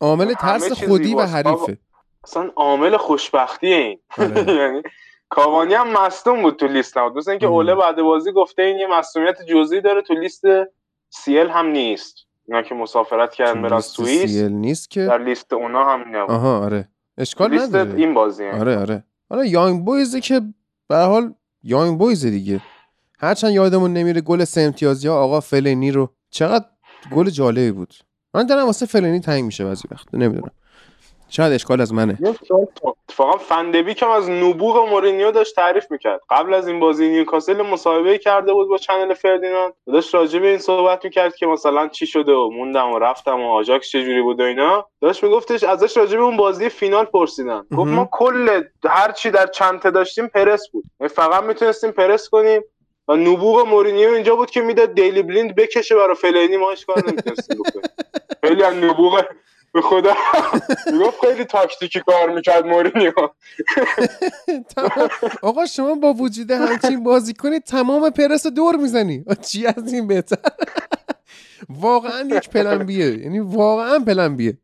عامل 0.00 0.34
ترس 0.34 0.84
خودی 0.84 1.14
و 1.14 1.20
حریفه. 1.20 1.78
اصلا 2.24 2.50
عامل 2.56 2.96
خوشبختی 2.96 3.66
این. 3.66 4.00
یعنی 4.60 4.82
کاوانی 5.34 5.74
هم 5.74 5.92
مصدوم 5.92 6.42
بود 6.42 6.56
تو 6.56 6.66
لیست 6.66 6.98
نبود. 6.98 7.16
مثل 7.16 7.30
اینکه 7.30 7.46
اوله 7.46 7.74
بعد 7.74 8.02
بازی 8.02 8.32
گفته 8.32 8.62
این 8.62 8.78
یه 8.78 8.86
مصدومیت 8.98 9.42
جزئی 9.42 9.80
داره 9.80 10.02
تو 10.02 10.14
لیست 10.14 10.42
سیل 11.10 11.46
هم 11.46 11.66
نیست. 11.66 12.16
اینا 12.48 12.62
که 12.62 12.74
مسافرت 12.74 13.34
کردن 13.34 13.62
برن 13.62 13.80
سوئیس 13.80 14.36
نیست 14.36 14.90
که؟ 14.90 15.06
در 15.06 15.18
لیست 15.18 15.52
اونا 15.52 15.84
هم 15.84 16.16
نبود. 16.16 16.30
آها 16.30 16.58
آره. 16.58 16.88
اشکال 17.18 17.50
لیست 17.50 17.68
نداره. 17.68 17.94
این 17.94 18.14
بازی 18.14 18.44
هم. 18.44 18.60
آره 18.60 18.78
آره. 18.78 19.04
حالا 19.30 19.44
یانگ 19.44 19.84
بویزه 19.84 20.20
که 20.20 20.40
به 20.88 20.96
حال 20.96 21.34
یانگ 21.62 21.98
بویزه 21.98 22.30
دیگه. 22.30 22.60
هرچند 23.18 23.52
یادمون 23.52 23.92
نمیره 23.92 24.20
گل 24.20 24.44
سه 24.44 24.60
امتیازی 24.60 25.08
ها 25.08 25.14
آقا 25.14 25.40
فلینی 25.40 25.90
رو 25.90 26.10
چقدر 26.30 26.64
گل 27.12 27.30
جالبی 27.30 27.70
بود. 27.72 27.94
من 28.34 28.46
دارم 28.46 28.66
واسه 28.66 28.86
فلینی 28.86 29.20
تنگ 29.20 29.44
میشه 29.44 29.64
بعضی 29.64 29.88
وقت. 29.90 30.14
نمی‌دونم. 30.14 30.50
شاید 31.34 31.52
اشکال 31.52 31.80
از 31.80 31.94
منه. 31.94 32.18
اتفاقا 33.08 33.38
فندبی 33.38 33.94
که 33.94 34.06
از 34.06 34.30
نبوغ 34.30 34.88
مورینیو 34.88 35.30
داشت 35.30 35.56
تعریف 35.56 35.90
می‌کرد. 35.90 36.20
قبل 36.30 36.54
از 36.54 36.68
این 36.68 36.80
بازی 36.80 37.08
نیوکاسل 37.08 37.62
مصاحبه 37.62 38.18
کرده 38.18 38.52
بود 38.52 38.68
با 38.68 38.78
چنل 38.78 39.14
فردیناند. 39.14 39.72
داشت 39.86 40.14
راجع 40.14 40.38
به 40.38 40.48
این 40.48 40.58
صحبت 40.58 41.04
می‌کرد 41.04 41.36
که 41.36 41.46
مثلا 41.46 41.88
چی 41.88 42.06
شده 42.06 42.32
و 42.32 42.50
موندم 42.50 42.92
و 42.92 42.98
رفتم 42.98 43.40
و 43.40 43.52
آژاکس 43.52 43.88
چجوری 43.88 44.22
بود 44.22 44.40
و 44.40 44.42
اینا. 44.42 44.86
داشت 45.00 45.24
میگفتش 45.24 45.64
ازش 45.64 45.96
راجع 45.96 46.16
به 46.16 46.22
اون 46.22 46.36
بازی 46.36 46.68
فینال 46.68 47.04
پرسیدن. 47.04 47.62
گفت 47.76 47.90
ما 47.90 48.08
کل 48.12 48.62
هر 48.84 49.12
چی 49.12 49.30
در 49.30 49.46
چنته 49.46 49.90
داشتیم 49.90 50.26
پرس 50.26 50.68
بود. 50.72 50.84
فقط 51.10 51.44
می‌تونستیم 51.44 51.90
پرس 51.90 52.28
کنیم 52.28 52.62
و 53.08 53.16
نبوغ 53.16 53.66
مورینیو 53.66 54.08
اینجا 54.08 54.36
بود 54.36 54.50
که 54.50 54.60
می‌داد 54.60 54.94
دیلی 54.94 55.22
بلیند 55.22 55.54
بکشه 55.54 55.94
برای 55.94 56.14
فلینی 56.14 56.56
ما 56.56 56.74
کار 56.86 57.04
نمی‌تونستیم 57.08 57.56
بکنیم. 57.58 57.84
خیلی 58.44 58.62
از 58.62 58.74
نبوغ 58.74 59.24
به 59.74 59.80
خدا. 59.82 60.14
می‌گفت 60.92 61.20
خیلی 61.20 61.44
تاکتیکی 61.44 62.00
کار 62.00 62.30
می‌کرد 62.30 62.66
مورینیو. 62.66 63.12
آقا 65.42 65.66
شما 65.66 65.94
با 65.94 66.12
وجود 66.12 66.50
همچین 66.50 67.04
بازی 67.04 67.34
کنید 67.34 67.64
تمام 67.64 68.10
پرس 68.10 68.46
دور 68.46 68.76
می‌زنی. 68.76 69.24
چی 69.40 69.66
از 69.66 69.92
این 69.92 70.06
بهتر؟ 70.06 70.36
واقعا 71.68 72.20
یک 72.20 72.50
plan 72.50 72.78
B 72.78 72.88
یه. 72.88 73.18
یعنی 73.18 73.40
واقعا 73.40 73.98
plan 73.98 74.36
B 74.36 74.41
یه. 74.41 74.58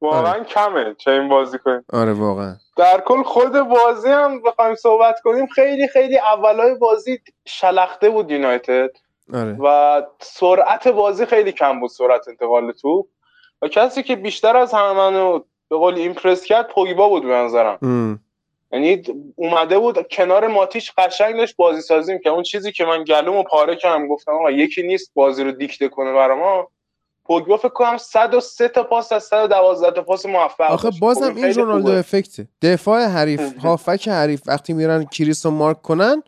واقعا 0.00 0.44
کمه 0.44 0.94
چه 0.98 1.10
این 1.10 1.28
بازی 1.28 1.58
کنیم 1.58 1.84
آره 1.92 2.12
واقعا. 2.12 2.56
در 2.76 3.00
کل 3.06 3.22
خود 3.22 3.52
بازی 3.52 4.08
هم 4.08 4.42
بخوایم 4.42 4.74
صحبت 4.74 5.20
کنیم 5.24 5.46
خیلی 5.46 5.88
خیلی 5.88 6.18
اولای 6.18 6.74
بازی 6.74 7.18
شلخته 7.44 8.10
بود 8.10 8.30
یونایتد. 8.30 8.90
آره. 9.34 9.56
و 9.60 10.02
سرعت 10.20 10.88
بازی 10.88 11.26
خیلی 11.26 11.52
کم 11.52 11.80
بود 11.80 11.90
سرعت 11.90 12.28
انتقال 12.28 12.72
توپ. 12.72 13.06
و 13.64 13.68
کسی 13.68 14.02
که 14.02 14.16
بیشتر 14.16 14.56
از 14.56 14.74
همه 14.74 14.92
منو 14.92 15.40
به 15.68 15.76
قول 15.76 15.94
ایمپرس 15.94 16.44
کرد 16.44 16.68
پوگبا 16.68 17.08
بود 17.08 17.22
به 17.22 17.34
نظرم. 17.34 17.78
یعنی 18.72 19.02
اومده 19.36 19.78
بود 19.78 20.08
کنار 20.08 20.46
ماتیش 20.46 20.92
قشنگ 20.98 21.36
داشت 21.36 21.56
بازی 21.56 21.80
سازی 21.80 22.18
که 22.18 22.30
اون 22.30 22.42
چیزی 22.42 22.72
که 22.72 22.84
من 22.84 23.04
گلومو 23.04 23.42
پاره 23.42 23.76
کردم 23.76 24.08
گفتم 24.08 24.32
آقا 24.32 24.50
یکی 24.50 24.82
نیست 24.82 25.10
بازی 25.14 25.44
رو 25.44 25.52
دیکته 25.52 25.88
کنه 25.88 26.12
برا 26.12 26.36
ما. 26.36 26.68
پوگبا 27.24 27.56
فکر 27.56 27.68
کنم 27.68 27.96
103 27.96 28.68
تا 28.68 28.82
پاس 28.82 29.12
از 29.12 29.24
112 29.24 29.90
تا 29.90 30.02
پاس 30.02 30.26
موفق 30.26 30.70
آخه 30.70 30.90
بازم 31.00 31.36
این 31.36 31.54
رونالدو 31.54 31.92
افکته. 31.92 32.48
دفاع 32.62 33.04
حریف 33.04 33.58
هافک 33.58 34.08
حریف 34.08 34.42
وقتی 34.46 34.72
میرن 34.72 35.04
کریس 35.04 35.46
رو 35.46 35.52
مارک 35.52 35.82
کنن 35.82 36.22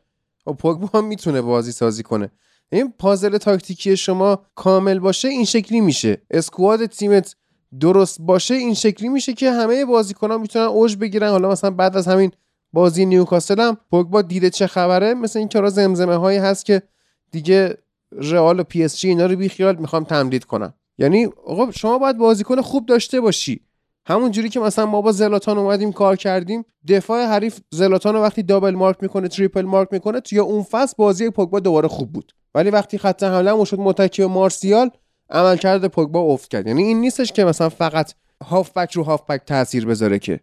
و 0.47 0.53
پوگبا 0.53 0.99
هم 0.99 1.05
می‌تونه 1.05 1.43
بازی 1.43 1.73
سازی 1.73 2.03
کنه. 2.03 2.31
این 2.73 2.93
پازل 2.99 3.39
تاکتیکی 3.39 3.97
شما 3.97 4.43
کامل 4.55 4.99
باشه 4.99 5.29
این 5.29 5.45
شکلی 5.45 5.81
میشه. 5.81 6.23
اسکواد 6.31 6.87
تیمت 6.87 7.37
درست 7.81 8.21
باشه 8.21 8.55
این 8.55 8.75
شکلی 8.75 9.09
میشه 9.09 9.33
که 9.33 9.51
همه 9.51 9.85
بازیکنان 9.85 10.41
می‌تونن 10.41 10.65
اوج 10.65 10.97
بگیرن. 10.97 11.29
حالا 11.31 11.51
مثلا 11.51 11.71
بعد 11.71 11.97
از 11.97 12.09
همین 12.09 12.31
بازی 12.73 13.07
نیوکاسل 13.07 13.61
هم 13.61 13.77
پوگبا 13.91 14.23
دیده 14.23 14.51
چه 14.51 14.67
خبره؟ 14.67 15.15
مثل 15.15 15.39
این 15.39 15.49
کارا 15.49 15.71
زمزمه 15.71 16.17
هایی 16.17 16.39
هست 16.39 16.65
که 16.65 16.83
دیگه 17.31 17.79
رئال 18.13 18.61
و 18.61 18.63
پی 18.63 18.85
اس 18.85 18.99
جی 18.99 19.09
اینا 19.09 19.27
رو 19.27 19.37
بی 19.37 19.49
خیال 19.49 19.77
می‌خوام 19.77 20.05
تمدید 20.05 20.45
کنم. 20.45 20.75
یعنی 20.99 21.27
آقا 21.47 21.71
شما 21.71 21.99
باید 21.99 22.19
بازیکن 22.19 22.61
خوب 22.61 22.87
داشته 22.87 23.21
باشی. 23.21 23.61
همون 24.07 24.31
جوری 24.31 24.49
که 24.49 24.61
مثلا 24.61 24.87
ما 24.87 25.03
با 25.03 25.13
زلاتان 25.13 25.59
اومدیم 25.59 25.93
کار 25.93 26.17
کردیم 26.17 26.65
دفاع 26.89 27.25
حریف 27.25 27.61
زلاتان 27.71 28.15
رو 28.15 28.21
وقتی 28.21 28.43
double 28.43 28.71
mark 28.71 28.97
می‌کنه 29.01 29.29
triple 29.29 29.63
mark 29.63 29.89
می‌کنه 29.93 30.21
توی 30.21 30.39
اون 30.39 30.63
فصل 30.63 30.95
بازی 30.99 31.31
پوگبا 31.31 31.61
دوباره 31.61 31.89
خوب 31.89 32.13
بود. 32.13 32.33
ولی 32.57 32.71
وقتی 32.71 32.99
خط 32.99 33.23
حمله 33.23 33.65
شد 33.65 33.79
متکی 33.81 34.23
به 34.23 34.29
مارسیال 34.29 34.91
عملکرد 35.31 35.87
پوگبا 35.87 36.21
افت 36.21 36.51
کرد. 36.51 36.67
یعنی 36.67 36.83
این 36.83 37.01
نیستش 37.01 37.33
که 37.33 37.45
مثلا 37.45 37.69
فقط 37.69 38.13
هافبک 38.45 38.93
رو 38.93 39.03
هافبک 39.03 39.43
تاثیر 39.47 39.87
بذاره 39.87 40.19
که. 40.19 40.41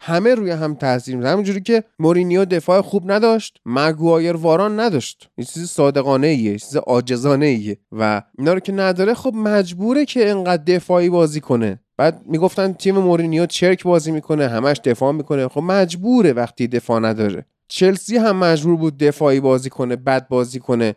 همه 0.00 0.34
روی 0.34 0.50
هم 0.50 0.74
تاثیر 0.74 1.16
می‌ذاره. 1.16 1.32
همونجوری 1.32 1.60
که 1.60 1.84
مورینیو 1.98 2.44
دفاع 2.44 2.80
خوب 2.80 3.12
نداشت 3.12 3.60
مگوایر 3.66 4.36
واران 4.36 4.80
نداشت. 4.80 5.30
این 5.36 5.46
چیز 5.46 5.70
صادقانه 5.70 6.26
ایه 6.26 6.58
چیز 6.58 6.76
عاجزانه 6.76 7.46
ایه 7.46 7.78
و 7.92 8.22
اینا 8.38 8.52
رو 8.52 8.60
که 8.60 8.72
نداره 8.72 9.14
خب 9.14 9.34
مجبوره 9.34 10.04
که 10.04 10.30
انقدر 10.30 10.62
دفاعی 10.64 11.10
بازی 11.10 11.40
کنه. 11.40 11.80
بعد 11.96 12.22
می‌گفتن 12.26 12.72
تیم 12.72 12.98
مورینیو 12.98 13.46
چرک 13.46 13.82
بازی 13.82 14.12
می‌کنه 14.12 14.48
همش 14.48 14.80
دفاع 14.84 15.12
می‌کنه. 15.12 15.48
خب 15.48 15.60
مجبوره 15.60 16.32
وقتی 16.32 16.68
دفاع 16.68 17.00
نداره. 17.00 17.46
چلسی 17.68 18.16
هم 18.16 18.36
مجبور 18.36 18.76
بود 18.76 18.98
دفاعی 18.98 19.40
بازی 19.40 19.70
کنه 19.70 19.96
بد 19.96 20.28
بازی 20.28 20.60
کنه. 20.60 20.94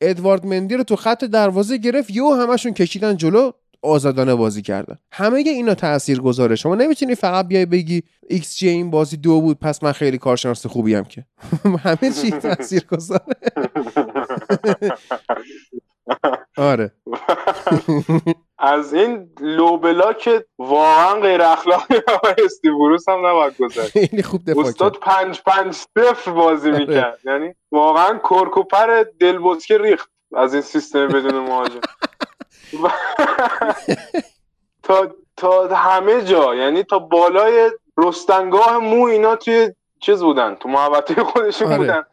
ادوارد 0.00 0.46
مندی 0.46 0.74
رو 0.74 0.82
تو 0.82 0.96
خط 0.96 1.24
دروازه 1.24 1.76
گرفت 1.76 2.10
و 2.10 2.34
همشون 2.34 2.72
کشیدن 2.74 3.16
جلو 3.16 3.50
آزادانه 3.82 4.34
بازی 4.34 4.62
کردن. 4.62 4.98
همه 5.12 5.38
اینا 5.38 5.74
تأثیر 5.74 6.20
گذاره 6.20 6.56
شما 6.56 6.74
نمی‌تونی 6.74 7.14
فقط 7.14 7.48
بیای 7.48 7.66
بگی 7.66 8.02
XG 8.30 8.68
این 8.68 8.90
بازی 8.90 9.16
دو 9.16 9.40
بود 9.40 9.58
پس 9.58 9.82
من 9.82 9.92
خیلی 9.92 10.18
کارشناس 10.18 10.66
خوبی 10.66 10.94
هم 10.94 11.04
که. 11.04 11.24
همه 11.84 12.10
چی 12.22 12.30
تأثیر 12.42 12.84
گذاره 12.90 13.22
آره. 16.56 16.92
از 18.58 18.94
این 18.94 19.30
low 19.40 20.12
block 20.12 20.44
واقعا 20.58 21.14
غیر 21.20 21.42
اخلاقی 21.42 21.94
آقای 22.14 22.34
استیو 22.44 22.76
بروس 22.76 23.08
هم 23.08 23.26
نباید 23.26 23.56
گذارد 23.58 23.88
خیلی 23.88 24.22
خوب 24.22 24.50
دفاع 24.50 24.64
استاد 24.64 24.96
پنج 24.96 25.42
پنج 25.46 25.74
صفر 25.74 26.30
بازی 26.30 26.70
می‌کرد. 26.70 27.18
یعنی 27.24 27.54
واقعا 27.72 28.18
کرک 28.18 28.72
و 28.72 28.83
پر 28.83 29.04
دل 29.20 29.35
بوسکه 29.35 29.78
ریخت 29.78 30.10
از 30.36 30.54
این 30.54 30.62
سیستم 30.62 31.08
بدون 31.08 31.34
مهاجم. 31.34 31.80
تا 34.82 35.14
تا 35.36 35.68
همه 35.68 36.22
جا 36.22 36.54
یعنی 36.54 36.82
تا 36.82 36.98
بالای 36.98 37.70
رستنگاه 37.96 38.78
مو 38.78 39.06
اینا 39.06 39.36
توی 39.36 39.72
چیز 40.00 40.22
بودن 40.22 40.54
تو 40.54 40.68
محوطه 40.68 41.24
خودشون 41.24 41.68
آره. 41.68 41.78
بودن. 41.78 42.04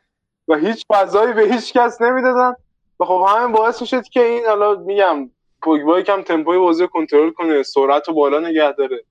و 0.48 0.56
هیچ 0.56 0.86
فضایی 0.92 1.34
به 1.34 1.42
هیچ 1.42 1.74
کس 1.74 2.02
نمی‌دادن. 2.02 2.56
خب 3.00 3.26
همین 3.28 3.52
باعث 3.52 3.82
می‌شد 3.82 4.04
که 4.04 4.26
این 4.26 4.46
حالا 4.46 4.76
میگم 4.76 5.30
پوگبا 5.62 6.02
کم 6.02 6.22
تمپوی 6.22 6.58
بازی 6.58 6.82
رو 6.82 6.88
کنترل 6.88 7.32
کنه 7.32 7.64
سرعت 7.64 8.08
رو 8.08 8.14
بالا 8.14 8.40
نگه 8.40 8.72
داره 8.72 9.04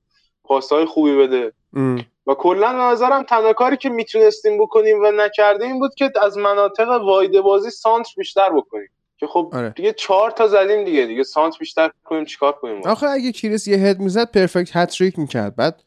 پاسهای 0.45 0.85
خوبی 0.85 1.17
بده 1.17 1.53
ام. 1.77 2.05
و 2.27 2.35
کلا 2.35 2.73
به 2.73 2.79
نظرم 2.79 3.23
تنها 3.23 3.53
کاری 3.53 3.77
که 3.77 3.89
می‌تونستیم 3.89 4.63
بکنیم 4.63 5.03
و 5.03 5.11
نکردیم 5.11 5.67
این 5.67 5.79
بود 5.79 5.95
که 5.95 6.13
از 6.23 6.39
مناطق 6.39 6.89
واید 6.89 7.41
بازی 7.41 7.71
سانتر 7.71 8.13
بیشتر 8.17 8.51
بکنیم 8.51 8.89
که 9.17 9.27
خب 9.27 9.51
آره. 9.53 9.71
دیگه 9.71 9.93
چهار 9.93 10.31
تا 10.31 10.49
زدیم 10.49 10.85
دیگه 10.85 11.07
دیگه 11.07 11.23
سانتر 11.23 11.59
بیشتر 11.59 11.91
کنیم 12.05 12.25
چیکار 12.25 12.53
کنیم 12.53 12.83
آخه 12.87 13.07
اگه 13.07 13.33
کریس 13.33 13.69
یه 13.69 13.77
هد 13.77 14.01
می‌زد 14.01 14.31
perfect 14.31 14.77
هتریک 14.77 15.19
می‌کرد 15.19 15.57
بعد 15.57 15.83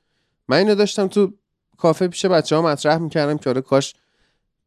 من 0.47 0.57
اینو 0.57 0.75
داشتم 0.75 1.07
تو 1.07 1.31
کافه 1.77 2.07
پیش 2.07 2.25
بچه 2.25 2.55
ها 2.55 2.61
مطرح 2.61 2.97
می‌کردم 2.97 3.37
که 3.37 3.49
آره 3.49 3.61
کاش 3.61 3.93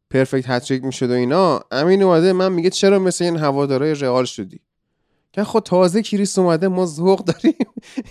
perfect 0.09 0.49
هتریک 0.49 0.83
می‌شد 0.83 1.09
و 1.09 1.13
اینا 1.13 1.61
امین 1.71 2.03
اومده 2.03 2.33
من 2.33 2.51
میگه 2.51 2.69
چرا 2.69 2.99
مثل 2.99 3.25
این 3.25 3.37
هوادارای 3.37 3.95
رئال 3.95 4.25
شدی؟ 4.25 4.59
که 5.33 5.43
خب 5.43 5.59
تازه 5.59 6.01
کریس 6.01 6.39
اومده 6.39 6.67
ما 6.67 6.85
ذوق 6.85 7.25
داریم. 7.25 7.55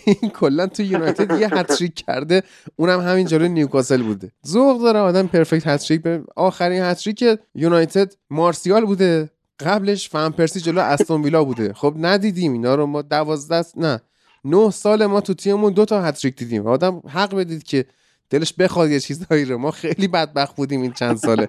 این 0.07 0.31
کلا 0.31 0.67
تو 0.67 0.83
یونایتد 0.83 1.41
یه 1.41 1.55
هتریک 1.55 1.95
کرده 1.95 2.43
اونم 2.77 3.01
همین 3.01 3.27
جلوی 3.27 3.49
نیوکاسل 3.49 4.03
بوده. 4.03 4.33
ذوق 4.47 4.83
داره 4.83 4.99
آدم 4.99 5.27
perfect 5.27 5.67
هتریک 5.67 6.03
به 6.03 6.23
آخرین 6.37 6.83
هتریک 6.83 7.25
یونایتد 7.55 8.15
مارسیال 8.31 8.87
بوده. 8.87 9.31
قبلش 9.61 10.09
فن 10.09 10.31
پرسی 10.31 10.61
جلو 10.61 10.81
استون 10.81 11.23
ویلا 11.23 11.45
بوده. 11.45 11.73
خب 11.73 11.95
ندیدیم 11.99 12.53
اینا 12.53 12.75
رو 12.75 12.87
ما 12.87 13.03
دوازده 13.03 13.65
نه 13.77 14.01
نه 14.45 14.71
سال 14.71 15.07
ما 15.07 15.21
تو 15.21 15.35
تیممون 15.35 15.73
دو 15.73 15.85
تا 15.85 16.03
هتریک 16.03 16.37
دیدیم. 16.37 16.67
آدم 16.67 17.03
حق 17.09 17.35
بدید 17.35 17.63
که 17.63 17.85
دلش 18.31 18.53
بخواد 18.53 18.91
یه 18.91 19.01
چیزایی 19.01 19.45
رو. 19.45 19.59
ما 19.59 19.71
خیلی 19.71 20.09
بدبخت 20.09 20.57
بودیم 20.57 20.83
این 20.83 20.93
چند 20.93 21.17
ساله. 21.17 21.49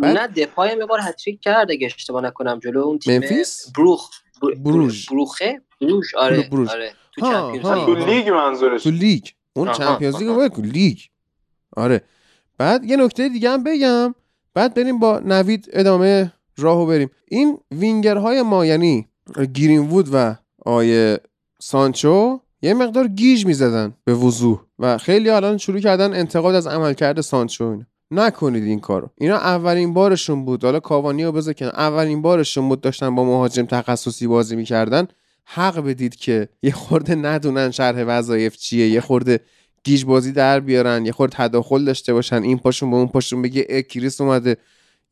بعد- 0.00 0.18
نه 0.18 0.26
دپای 0.26 0.72
هم 0.72 0.78
یه 0.78 0.86
بار 0.86 0.98
هتریک 1.02 1.40
کرد 1.40 1.70
اگه 1.70 1.86
اشتباه 1.86 2.22
نکنم 2.22 2.58
جلو 2.58 2.80
اون 2.80 2.98
تیم 2.98 3.20
ممفیس؟ 3.20 3.72
بروخ 3.76 4.10
برو- 4.42 4.54
بروژ. 4.56 5.08
بروخه 5.10 5.60
بروژ 5.80 6.14
آره 6.14 6.48
بروژ. 6.48 6.68
آره 6.68 6.92
تو 7.12 7.20
Champions. 7.20 7.84
تو 7.86 7.94
لیگ 7.94 8.28
منظورش 8.28 8.82
تو 8.82 8.90
لیگ 8.90 9.24
اون 9.52 9.72
Champions 9.72 10.16
League. 10.22 10.60
لیگ 10.60 10.98
آره 11.76 12.00
بعد 12.58 12.84
یه 12.84 12.96
نکته 12.96 13.28
دیگه 13.28 13.50
هم 13.50 13.64
بگم 13.64 14.14
بعد 14.54 14.74
بریم 14.74 14.98
با 14.98 15.18
نوید 15.24 15.68
ادامه 15.72 16.32
راهو 16.58 16.86
بریم 16.86 17.10
این 17.28 17.58
وینگرهای 17.70 18.42
ما 18.42 18.66
یعنی 18.66 19.08
گیرین 19.52 19.80
وود 19.88 20.08
و 20.12 20.34
آیه 20.66 21.20
سانچو 21.60 22.40
یه 22.62 22.74
مقدار 22.74 23.08
گیج 23.08 23.46
می‌زدن 23.46 23.94
به 24.04 24.14
وضوح 24.14 24.60
و 24.78 24.98
خیلی 24.98 25.30
الان 25.30 25.58
شروع 25.58 25.80
کردن 25.80 26.14
انتقاد 26.14 26.54
از 26.54 26.66
عملکرد 26.66 27.20
سانچو 27.20 27.64
اینا 27.64 27.86
نکنید 28.10 28.64
این 28.64 28.80
کارو. 28.80 29.10
اینا 29.16 29.36
اولین 29.36 29.94
بارشون 29.94 30.44
بود. 30.44 30.64
حالا 30.64 30.80
کاوانی 30.80 31.24
رو 31.24 31.32
بذار 31.32 31.54
اولین 31.62 32.22
بارشون 32.22 32.68
بود 32.68 32.80
داشتن 32.80 33.14
با 33.14 33.24
مهاجم 33.24 33.66
تخصصی 33.66 34.26
بازی 34.26 34.56
می‌کردن. 34.56 35.08
حق 35.44 35.80
بدید 35.80 36.16
که 36.16 36.48
یه 36.62 36.72
خورده 36.72 37.14
ندونن 37.14 37.70
شرح 37.70 38.04
وظایف 38.06 38.56
چیه. 38.56 38.88
یه 38.88 39.00
خورده 39.00 39.40
گیج 39.84 40.04
بازی 40.04 40.32
در 40.32 40.60
بیارن. 40.60 41.06
یه 41.06 41.12
خورده 41.12 41.36
تداخل 41.36 41.84
داشته 41.84 42.12
باشن. 42.12 42.42
این 42.42 42.58
پاشون 42.58 42.90
به 42.90 42.96
اون 42.96 43.08
پاشون 43.08 43.42
بگه 43.42 43.66
اه 43.68 43.82
کریس 43.82 44.20
اومده. 44.20 44.56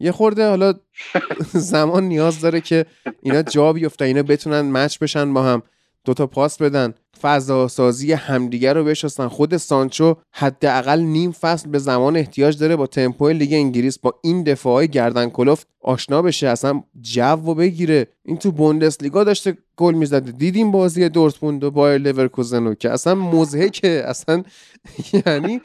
یه 0.00 0.12
خورده 0.12 0.48
حالا 0.48 0.74
زمان 1.72 2.04
نیاز 2.04 2.40
داره 2.40 2.61
که 2.61 2.87
اینا 3.22 3.42
جا 3.42 3.72
بیفتن. 3.72 4.04
اینا 4.04 4.22
بتونن 4.22 4.61
match 4.61 4.98
بشن 4.98 5.34
با 5.34 5.42
هم. 5.42 5.62
دوتا 6.09 6.27
پاس 6.27 6.62
بدن. 6.62 6.94
فضا 7.21 7.68
سازی 7.68 8.12
همدیگه 8.12 8.73
رو 8.73 8.85
بشناسن. 8.85 9.29
خود 9.29 9.57
سانچو 9.57 10.14
حداقل 10.33 11.01
نیم 11.01 11.33
فصل 11.33 11.71
به 11.71 11.79
زمان 11.79 12.16
احتیاج 12.16 12.59
داره 12.59 12.77
با 12.77 12.87
تمپو 12.87 13.29
لیگ 13.29 13.53
انگلیس 13.53 13.99
با 13.99 14.14
این 14.23 14.42
دفاعای 14.42 14.88
گردن 14.88 15.29
کلفت 15.29 15.66
آشنا 15.81 16.23
بشه. 16.23 16.49
اصلا 16.49 16.83
جو 17.01 17.23
رو 17.22 17.54
بگیره. 17.55 18.07
این 18.25 18.37
تو 18.37 18.53
بوندسلیگا 18.53 19.25
داشته 19.25 19.59
گل 19.77 19.94
می‌زده. 19.94 20.33
دیدیم 20.33 20.71
بازی 20.71 21.09
دورتموند 21.09 21.64
و 21.64 21.71
بایر 21.71 21.99
لورکوزن 21.99 22.64
رو 22.64 22.75
که 22.75 22.90
اصلا 22.90 23.14
مضحکه. 23.14 24.02
اصلا 24.07 24.42
یعنی 25.26 25.60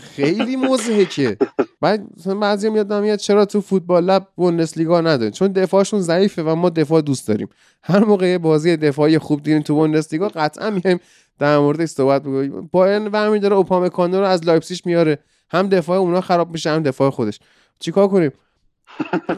خیلی 0.00 0.56
مضحکه. 0.56 1.36
بعد 1.80 2.06
مثلا 2.16 2.34
بعضی 2.34 2.70
میاد 2.70 2.92
میاد 2.92 3.18
چرا 3.18 3.44
تو 3.44 3.60
فوتبال 3.60 4.04
لب 4.04 4.16
تو 4.16 4.28
بوندسلیگا 4.36 5.00
نداره 5.00 5.30
چون 5.30 5.52
دفاعشون 5.52 6.00
ضعیفه 6.00 6.42
و 6.42 6.54
ما 6.54 6.70
دفاع 6.70 7.00
دوست 7.00 7.28
داریم. 7.28 7.48
هر 7.82 8.04
موقع 8.04 8.38
بازی 8.38 8.76
دفاعی 8.76 9.18
خوب 9.18 9.42
دیدیم 9.42 9.62
تو 9.62 9.74
بوندسلیگا 9.74 10.28
قطعا 10.28 10.70
میایم 10.70 11.00
در 11.38 11.58
موردش 11.58 11.88
صحبت 11.88 12.22
بکنیم. 12.22 12.68
بایرن 12.72 13.08
برمی 13.08 13.38
داره 13.38 13.56
اوپامکانو 13.56 14.20
رو 14.20 14.26
از 14.26 14.44
لایپزیگ 14.44 14.78
میاره. 14.84 15.18
هم 15.50 15.68
دفاع 15.68 15.98
اونا 15.98 16.20
خراب 16.20 16.52
میشه 16.52 16.70
هم 16.70 16.82
دفاع 16.82 17.10
خودش. 17.10 17.40
چیکار 17.80 18.08
کنیم؟ 18.08 18.30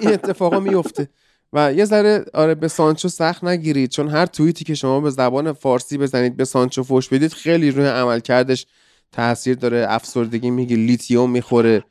این 0.01 0.13
اتفاقا 0.13 0.61
میفته 0.61 1.09
و 1.53 1.73
یه 1.73 1.85
ذره 1.85 2.25
آره 2.35 2.55
به 2.55 2.69
سانچو 2.69 3.09
سخت 3.09 3.45
نگیرید. 3.45 3.91
چون 3.91 4.09
هر 4.09 4.27
توییتی 4.27 4.65
که 4.65 4.75
شما 4.75 5.01
به 5.01 5.11
زبان 5.11 5.53
فارسی 5.53 5.99
بزنید 5.99 6.37
به 6.37 6.45
سانچو 6.45 6.83
فوش 6.83 7.09
بدید 7.09 7.33
خیلی 7.33 7.71
روی 7.71 7.87
عملکردش 7.87 8.67
تاثیر 9.15 9.57
داره 9.57 9.87
افسردگی 9.89 10.51
میگه 10.51 10.77
لیتیوم 10.77 11.31
می‌خوره. 11.31 11.85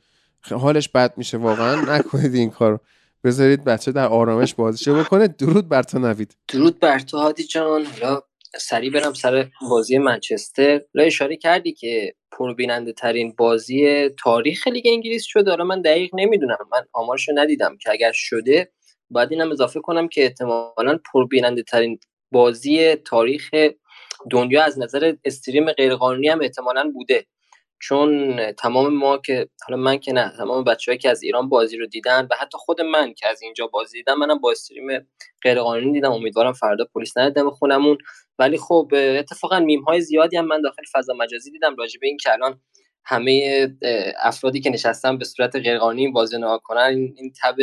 حالش 0.50 0.88
بد 0.88 1.14
میشه 1.16 1.36
واقعا 1.36 1.96
نکنید 1.96 2.34
این 2.34 2.50
کارو. 2.50 2.78
بذارید 3.24 3.64
بچه 3.64 3.92
در 3.92 4.06
آرامش 4.06 4.54
بازیشو 4.54 4.94
بکنه. 4.94 5.28
درود 5.28 5.68
بر 5.68 5.82
تو 5.82 5.98
نوید. 5.98 6.36
درود 6.48 6.80
بر 6.80 6.98
تو 6.98 7.18
هادی 7.18 7.44
جان. 7.44 7.84
حالا 7.84 8.22
سریع 8.58 8.92
برم 8.92 9.12
سر 9.12 9.50
بازی 9.70 9.98
منچستر. 9.98 10.80
حالا 10.94 11.06
اشاره 11.06 11.36
کردی 11.36 11.72
که 11.72 12.14
پربیننده 12.32 12.92
ترین 12.92 13.34
بازی 13.38 14.08
تاریخ 14.08 14.66
لیگ 14.66 14.84
انگلیس 14.86 15.24
شده. 15.24 15.50
حالا 15.50 15.64
من 15.64 15.82
دقیق 15.82 16.10
نمی‌دونم. 16.14 16.58
من 16.72 16.82
آمارشو 16.92 17.32
ندیدم 17.34 17.76
که 17.76 17.90
اگر 17.90 18.12
شده 18.14 18.72
باید 19.10 19.32
اینم 19.32 19.50
اضافه 19.52 19.80
کنم 19.80 20.08
که 20.08 20.22
احتمالا 20.22 20.98
پربیننده 21.12 21.62
ترین 21.62 21.98
بازی 22.32 22.94
تاریخ 22.94 23.50
دنیا 24.30 24.64
از 24.64 24.78
نظر 24.78 25.14
استریم 25.24 25.72
غیرقانونی 25.72 26.28
هم 26.28 26.40
احتمالا 26.42 26.90
بوده. 26.94 27.26
چون 27.78 28.40
تمام 28.52 28.94
ما 28.94 29.18
که 29.18 29.48
حالا 29.68 29.80
من 29.82 29.98
که 29.98 30.12
نه 30.12 30.32
تمام 30.36 30.64
بچه‌ای 30.64 30.98
که 30.98 31.10
از 31.10 31.22
ایران 31.22 31.48
بازی 31.48 31.76
رو 31.76 31.86
دیدن 31.86 32.28
و 32.30 32.34
حتی 32.40 32.58
خود 32.58 32.80
من 32.80 33.14
که 33.14 33.28
از 33.28 33.42
اینجا 33.42 33.66
بازی 33.66 33.98
دیدم 33.98 34.18
منم 34.18 34.38
با 34.38 34.50
استریم 34.50 35.08
غیرقانونی 35.42 35.92
دیدم. 35.92 36.12
امیدوارم 36.12 36.52
فردا 36.52 36.84
پلیس 36.94 37.16
ندم 37.16 37.50
خونمون. 37.50 37.98
ولی 38.38 38.58
خب 38.58 38.92
اتفاقا 38.94 39.60
میم 39.60 39.82
های 39.82 40.00
زیادی 40.00 40.36
هم 40.36 40.46
من 40.46 40.60
داخل 40.60 40.82
فضا 40.92 41.14
مجازی 41.14 41.50
دیدم 41.50 41.76
راجع 41.76 42.00
به 42.00 42.06
این 42.06 42.16
که 42.16 42.32
الان 42.32 42.60
همه 43.04 43.68
افرادی 44.22 44.60
که 44.60 44.70
نشستن 44.70 45.18
به 45.18 45.24
صورت 45.24 45.56
غیرقانونی 45.56 46.08
بازی 46.08 46.36
نگاه 46.36 46.60
کنن 46.64 47.12
این 47.16 47.32
تب 47.42 47.56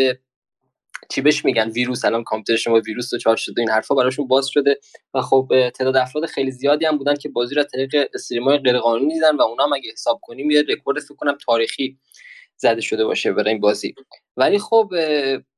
چی 1.10 1.22
بهش 1.22 1.46
میگن؟ 1.46 1.70
ویروس. 1.70 2.06
الان 2.06 2.24
کامپیوتر 2.24 2.62
شما 2.62 2.80
ویروس 2.80 3.14
دچار 3.14 3.36
شده 3.36 3.62
این 3.62 3.70
حرفا 3.70 3.96
براشون 3.96 4.28
باز 4.28 4.48
شده 4.48 4.80
و 5.14 5.22
خب 5.22 5.48
تعداد 5.76 5.98
افراد 5.98 6.26
خیلی 6.26 6.52
زیادی 6.52 6.86
هم 6.86 6.98
بودن 6.98 7.16
که 7.16 7.30
بازی 7.30 7.56
رو 7.56 7.62
از 7.62 7.68
طریق 7.72 8.10
stream 8.14 8.44
های 8.44 8.58
غیرقانونی 8.58 9.14
دیدن 9.14 9.36
و 9.36 9.42
اونا 9.42 9.64
هم 9.64 9.74
اگه 9.74 9.92
حساب 9.92 10.20
کنیم 10.22 10.52
یه 10.52 10.64
رکورد 10.70 11.00
فکر 11.00 11.16
کنم 11.16 11.38
تاریخی 11.46 11.98
زده 12.58 12.82
شده 12.82 13.06
باشه 13.06 13.34
برای 13.34 13.50
این 13.50 13.60
بازی. 13.60 13.96
ولی 14.38 14.60
خب 14.60 14.90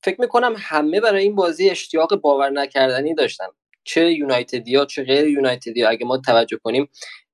فکر 0.04 0.22
می‌کنم 0.22 0.56
همه 0.58 1.02
برای 1.02 1.24
این 1.24 1.36
بازی 1.36 1.70
اشتیاق 1.70 2.16
باور 2.16 2.50
نکردنی 2.50 3.16
داشتن. 3.16 3.46
چه 3.84 4.12
یونایتدیا 4.12 4.86
چه 4.86 5.04
غیر 5.04 5.28
یونایتدیا 5.28 5.90
اگه 5.90 6.06
ما 6.06 6.18
توجه 6.18 6.58
کنیم 6.58 6.90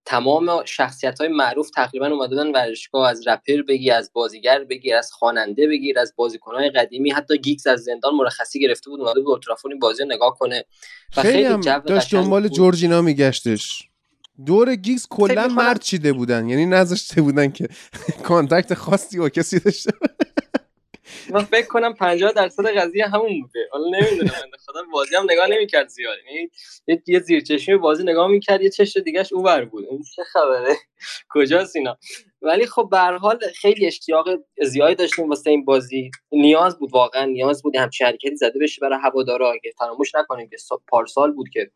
تمام 0.09 0.65
شخصیت 0.65 1.21
های 1.21 1.29
معروف 1.29 1.69
تقریبا 1.69 2.07
اومده 2.07 2.35
بودن 2.35 2.51
ورزشگاه 2.51 3.09
از 3.09 3.27
رپر 3.27 3.61
بگی 3.67 3.91
از 3.91 4.11
بازیگر 4.13 4.63
بگیر 4.63 4.95
از 4.95 5.11
خواننده 5.11 5.67
بگیر 5.67 5.99
از 5.99 6.13
بازیکن 6.15 6.55
های 6.55 6.69
قدیمی 6.69 7.11
حتی 7.11 7.37
گیگز 7.37 7.67
از 7.67 7.83
زندان 7.83 8.15
مرخصی 8.15 8.59
گرفته 8.59 8.89
بود 8.89 8.99
اومده 9.01 9.19
بود 9.21 9.45
این 9.65 9.79
بازی 9.79 10.03
رو 10.03 10.09
نگاه 10.09 10.37
کنه 10.39 10.65
و 11.17 11.21
خیلی 11.21 11.47
خیلی 11.47 11.59
جو 11.61 11.79
داشت 11.79 12.11
دنبال. 12.15 12.47
جورجینا 12.47 13.01
میگشتش. 13.01 13.83
دور 14.45 14.75
گیگز 14.75 15.07
کلا 15.09 15.47
مرد 15.47 15.79
چیده 15.79 16.13
بودن 16.13 16.49
یعنی 16.49 16.65
نذاشته 16.65 17.21
بودن 17.21 17.51
که 17.51 17.67
contact 18.27 18.73
خاصی 18.73 19.19
با 19.19 19.29
کسی 19.29 19.59
داشته 19.59 19.91
من 21.29 21.43
فکر 21.43 21.67
کنم 21.67 21.93
50 21.93 22.31
درصد 22.31 22.67
قضیه 22.67 23.07
همون 23.07 23.41
بوده. 23.41 23.59
حالا 23.71 23.85
نمی‌دونم 23.99 24.31
خدا 24.65 24.81
بازی 24.93 25.15
هم 25.15 25.23
نگاه 25.31 25.47
نمی‌کرد 25.47 25.87
زیاد. 25.87 26.17
یعنی 26.27 26.49
یه- 26.87 27.03
یه 27.07 27.19
زیر 27.19 27.39
چشمی 27.41 27.77
بازی 27.77 28.03
نگاه 28.03 28.27
می‌کرد 28.27 28.61
یه 28.61 28.69
چش 28.69 28.97
دیگهش 28.97 29.33
اونور 29.33 29.65
بود. 29.65 29.85
این 29.89 30.03
چه 30.15 30.23
خبره؟ 30.23 30.75
کجاست 31.33 31.75
اینا؟ 31.75 31.97
ولی 32.41 32.65
خب 32.65 32.87
به 32.91 32.97
هر 32.97 33.17
حال 33.17 33.39
خیلی 33.55 33.87
اشتیاق 33.87 34.27
زیادی 34.63 34.95
داشتیم 34.95 35.29
واسه 35.29 35.49
این 35.49 35.65
بازی. 35.65 36.11
نیاز 36.31 36.79
بود 36.79 36.89
واقعا 36.93 37.25
نیاز 37.25 37.63
بود 37.63 37.75
همچین 37.75 38.07
حرکتی 38.07 38.35
زده 38.35 38.59
بشه 38.61 38.79
برای 38.81 38.99
هوادارا. 39.03 39.53
که 39.63 39.71
فراموش 39.79 40.15
نکنیم 40.15 40.49
که 40.49 40.57
سا- 40.57 40.81
پارسال 40.87 41.31
بود 41.31 41.49
که 41.53 41.71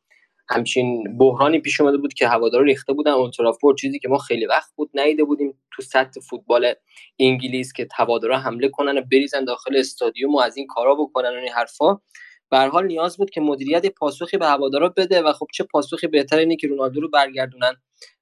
همچین 0.49 1.17
بحرانی 1.17 1.59
پیش 1.59 1.81
اومده 1.81 1.97
بود 1.97 2.13
که 2.13 2.27
هوادارا 2.27 2.63
ریخته 2.63 2.93
بودن. 2.93 3.11
اولترافورد 3.11 3.77
چیزی 3.77 3.99
که 3.99 4.07
ما 4.07 4.17
خیلی 4.17 4.45
وقت 4.45 4.71
بود 4.75 4.89
ندیده 4.93 5.23
بودیم 5.23 5.61
تو 5.71 5.81
سطح 5.81 6.21
فوتبال 6.29 6.73
انگلیس 7.19 7.73
که 7.73 7.87
هوادارا 7.95 8.37
حمله 8.37 8.69
کنن 8.69 8.97
و 8.97 9.01
بریزن 9.11 9.45
داخل 9.45 9.77
استادیوم 9.77 10.35
و 10.35 10.39
از 10.39 10.57
این 10.57 10.67
کارا 10.67 10.95
بکنن 10.95 11.29
و 11.29 11.39
این 11.39 11.49
حرفا. 11.49 12.01
به 12.49 12.59
حال 12.59 12.87
نیاز 12.87 13.17
بود 13.17 13.29
که 13.29 13.41
مدیریت 13.41 13.85
پاسخی 13.85 14.37
به 14.37 14.45
هوادارا 14.45 14.89
بده 14.89 15.21
و 15.21 15.33
خب 15.33 15.47
چه 15.53 15.63
پاسخی 15.63 16.07
بهتر 16.07 16.37
اینه 16.37 16.55
که 16.55 16.67
رونالدو 16.67 17.01
رو 17.01 17.09
برگردونن. 17.09 17.73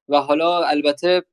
و 0.09 0.17
حالا 0.17 0.63
البته 0.63 1.23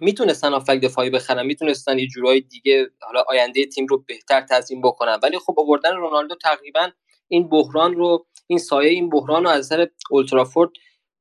می‌تونستن 0.00 0.52
آفک 0.52 0.80
دفاعی 0.80 1.10
بخرن. 1.10 1.46
می‌تونستن 1.46 1.98
یه 1.98 2.06
جورای 2.06 2.40
دیگه 2.40 2.90
حالا 3.02 3.24
آینده 3.28 3.66
تیم 3.66 3.86
رو 3.86 4.04
بهتر 4.08 4.40
تنظیم 4.40 4.80
بکنن. 4.80 5.18
ولی 5.22 5.38
خب 5.38 5.54
آوردن 5.58 5.96
رونالدو 5.96 6.34
تقریبا 6.34 6.88
این 7.28 7.48
بحران 7.48 7.94
رو 7.94 8.26
این 8.46 8.58
سایه 8.58 8.90
این 8.90 9.10
بحران 9.10 9.44
رو 9.44 9.50
از 9.50 9.66
سر 9.66 9.88
اولترافورد 10.10 10.70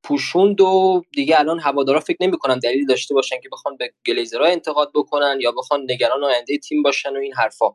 پوشوند 0.03 0.61
و 0.61 1.01
دیگه 1.11 1.39
الان 1.39 1.59
هوادارا 1.59 1.99
فکر 1.99 2.17
نمی‌کنم 2.21 2.59
دلیلی 2.59 2.85
داشته 2.85 3.13
باشن 3.13 3.41
که 3.43 3.49
بخوان 3.51 3.77
به 3.77 3.93
گلیزرها 4.05 4.45
انتقاد 4.45 4.91
بکنن 4.95 5.37
یا 5.41 5.51
بخوان 5.51 5.81
نگران 5.91 6.23
آینده 6.23 6.57
تیم 6.57 6.83
باشن 6.83 7.09
و 7.09 7.19
این 7.19 7.33
حرفا. 7.33 7.65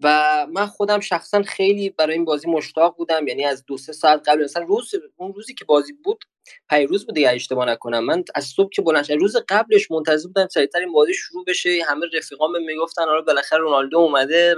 و 0.00 0.46
من 0.52 0.66
خودم 0.66 1.00
شخصا 1.00 1.42
خیلی 1.42 1.90
برای 1.90 2.14
این 2.14 2.24
بازی 2.24 2.48
مشتاق 2.50 2.96
بودم 2.96 3.28
یعنی 3.28 3.44
از 3.44 3.64
دو 3.66 3.76
سه 3.76 3.92
ساعت 3.92 4.28
قبل 4.28 4.44
مثلا 4.44 4.64
روز 4.64 4.94
اون 5.16 5.32
روزی 5.32 5.54
که 5.54 5.64
بازی 5.64 5.92
بود 5.92 6.24
پیروز 6.70 7.06
بود 7.06 7.14
دیگه 7.14 7.30
اشتباه 7.30 7.66
نکنم. 7.66 8.04
من 8.04 8.24
از 8.34 8.44
صبح 8.44 8.70
که 8.72 8.82
بلند 8.82 9.12
روز 9.12 9.36
قبلش 9.48 9.90
منتظر 9.90 10.26
بودم 10.26 10.48
سریعتر 10.48 10.78
این 10.78 10.92
بازی 10.92 11.14
شروع 11.14 11.44
بشه. 11.44 11.78
همه 11.86 12.06
رفیقام 12.14 12.62
می‌گفتن 12.62 13.02
آره 13.02 13.22
بالاخره 13.22 13.58
رونالدو 13.58 13.98
اومده. 13.98 14.56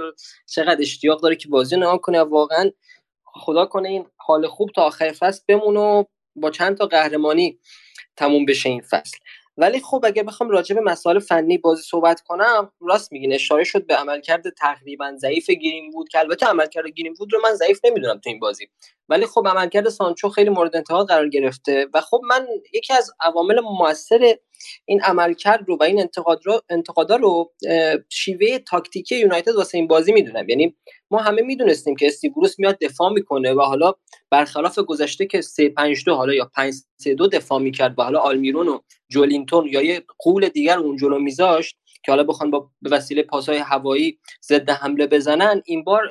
چقدر 0.49 0.81
اشتیاق 0.81 1.21
داره 1.21 1.35
که 1.35 1.47
بازی 1.47 1.77
نگاه 1.77 2.01
کنه. 2.01 2.19
واقعا 2.21 2.71
خدا 3.25 3.65
کنه 3.65 3.89
این 3.89 4.05
حال 4.17 4.47
خوب 4.47 4.69
تا 4.75 4.81
آخر 4.81 5.11
فصل 5.11 5.43
بمونه 5.47 6.07
با 6.35 6.51
چند 6.51 6.77
تا 6.77 6.85
قهرمانی 6.85 7.59
تموم 8.17 8.45
بشه 8.45 8.69
این 8.69 8.81
فصل. 8.81 9.17
ولی 9.57 9.79
خب 9.79 10.01
اگه 10.03 10.23
بخوام 10.23 10.49
راجع 10.49 10.75
به 10.75 10.81
مسائل 10.81 11.19
فنی 11.19 11.57
بازی 11.57 11.83
صحبت 11.83 12.21
کنم 12.21 12.71
راست 12.81 13.11
میگین 13.11 13.33
اشاره 13.33 13.63
شد 13.63 13.87
به 13.87 13.95
عملکرد 13.95 14.49
تقریبا 14.49 15.13
ضعیف 15.17 15.49
گرین 15.49 15.91
بود 15.91 16.09
که 16.09 16.19
البته 16.19 16.45
عملکرد 16.45 16.87
گرین 16.87 17.13
بود 17.13 17.33
رو 17.33 17.39
من 17.43 17.55
ضعیف 17.55 17.79
نمی‌دونم 17.85 18.19
تو 18.19 18.29
این 18.29 18.39
بازی. 18.39 18.69
ولی 19.09 19.25
خب 19.25 19.47
عملکرد 19.47 19.89
سانچو 19.89 20.29
خیلی 20.29 20.49
مورد 20.49 20.75
انتقاد 20.75 21.07
قرار 21.07 21.29
گرفته 21.29 21.87
و 21.93 22.01
خب 22.01 22.21
من 22.29 22.47
یکی 22.73 22.93
از 22.93 23.11
عوامل 23.21 23.59
موثر 23.59 24.35
این 24.85 25.01
عملکرد 25.01 25.63
رو 25.67 25.77
و 25.77 25.83
این 25.83 25.99
انتقاد 25.99 26.39
رو 26.45 26.61
انتقادا 26.69 27.15
رو 27.15 27.53
شیوه 28.09 28.59
تاکتیکی 28.59 29.19
یونایتد 29.19 29.55
واسه 29.55 29.77
این 29.77 29.87
بازی 29.87 30.11
می‌دونم. 30.11 30.49
یعنی 30.49 30.75
ما 31.11 31.19
همه 31.19 31.41
می‌دونستیم 31.41 31.95
که 31.95 32.07
استیبروس 32.07 32.59
میاد 32.59 32.77
دفاع 32.81 33.13
می‌کنه 33.13 33.53
و 33.53 33.61
حالا 33.61 33.93
برخلاف 34.29 34.79
گذشته 34.79 35.25
که 35.25 35.41
3 35.41 35.69
5 35.69 36.03
2 36.05 36.15
حالا 36.15 36.33
یا 36.33 36.51
5 36.55 36.73
3 36.97 37.13
2 37.13 37.27
دفاع 37.27 37.59
می‌کرد 37.59 37.99
و 37.99 38.03
حالا 38.03 38.19
آلمیرون 38.19 38.67
و 38.67 38.79
جولینتون 39.09 39.67
یا 39.67 39.81
یه 39.81 40.03
قول 40.19 40.49
دیگر 40.49 40.79
اون 40.79 40.97
جلو 40.97 41.19
میذاشت 41.19 41.77
که 42.05 42.11
حالا 42.11 42.23
بخوان 42.23 42.51
با 42.51 42.69
به 42.81 42.89
وسیله 42.89 43.23
پاسهای 43.23 43.57
هوایی 43.57 44.19
ضد 44.43 44.69
حمله 44.69 45.07
بزنن 45.07 45.61
این 45.65 45.83
بار 45.83 46.01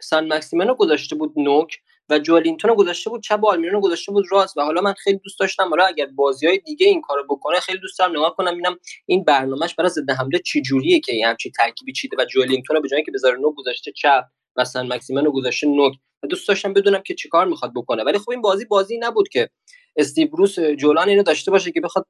سان 0.00 0.32
مکسیمنو 0.32 0.74
گذاشته 0.74 1.16
بود 1.16 1.32
نوک 1.36 1.76
و 2.08 2.18
جولینتون 2.18 2.70
رو 2.70 2.76
گذاشته 2.76 3.10
بود 3.10 3.22
چپ 3.22 3.44
آلمیرون 3.44 3.74
رو 3.74 3.80
گذاشته 3.80 4.12
بود 4.12 4.24
راست. 4.30 4.56
و 4.56 4.60
حالا 4.60 4.80
من 4.80 4.92
خیلی 4.92 5.18
دوست 5.18 5.40
داشتم 5.40 5.68
حالا 5.68 5.86
اگر 5.86 6.06
بازی 6.06 6.46
های 6.46 6.58
دیگه 6.58 6.86
این 6.86 7.00
کارو 7.00 7.24
بکنه 7.28 7.60
خیلی 7.60 7.78
دوست 7.78 7.98
دارم 7.98 8.10
نگاه 8.10 8.36
کنم 8.36 8.50
ببینم 8.50 8.76
این 9.06 9.24
برنامهش 9.24 9.74
برای 9.74 9.90
ضد 9.90 10.10
حمله 10.10 10.38
چی 10.38 10.62
جوریه 10.62 11.00
که 11.00 11.12
این 11.12 11.24
همچین 11.24 11.52
ترکیبی 11.52 11.92
چیده. 11.92 12.16
و 12.18 12.24
جولینتون 12.24 12.76
رو 12.76 12.82
به 12.82 12.88
جای 12.88 13.04
که 13.04 13.12
بذاره 13.14 13.38
نوک 13.38 13.52
گذاشته 13.52 13.92
چپ 13.92 14.24
سن 14.64 14.92
مکسیمن 14.92 15.24
رو 15.24 15.32
گذاشته 15.32 15.66
نوک. 15.66 15.94
و 16.22 16.26
دوست 16.26 16.48
داشتم 16.48 16.72
بدونم 16.72 17.02
که 17.02 17.14
چیکار 17.14 17.46
می‌خواد 17.46 17.72
بکنه. 17.76 18.02
ولی 18.02 18.18
خب 18.18 18.30
این 18.30 18.40
بازی 18.40 18.64
بازی 18.64 18.98
نبود 18.98 19.28
که 19.28 19.50
استیو 19.96 20.28
بروس 20.28 20.60
جولان 20.60 21.08
اینو 21.08 21.22
داشته 21.22 21.50
باشه 21.50 21.72
که 21.72 21.80
بخواد 21.80 22.06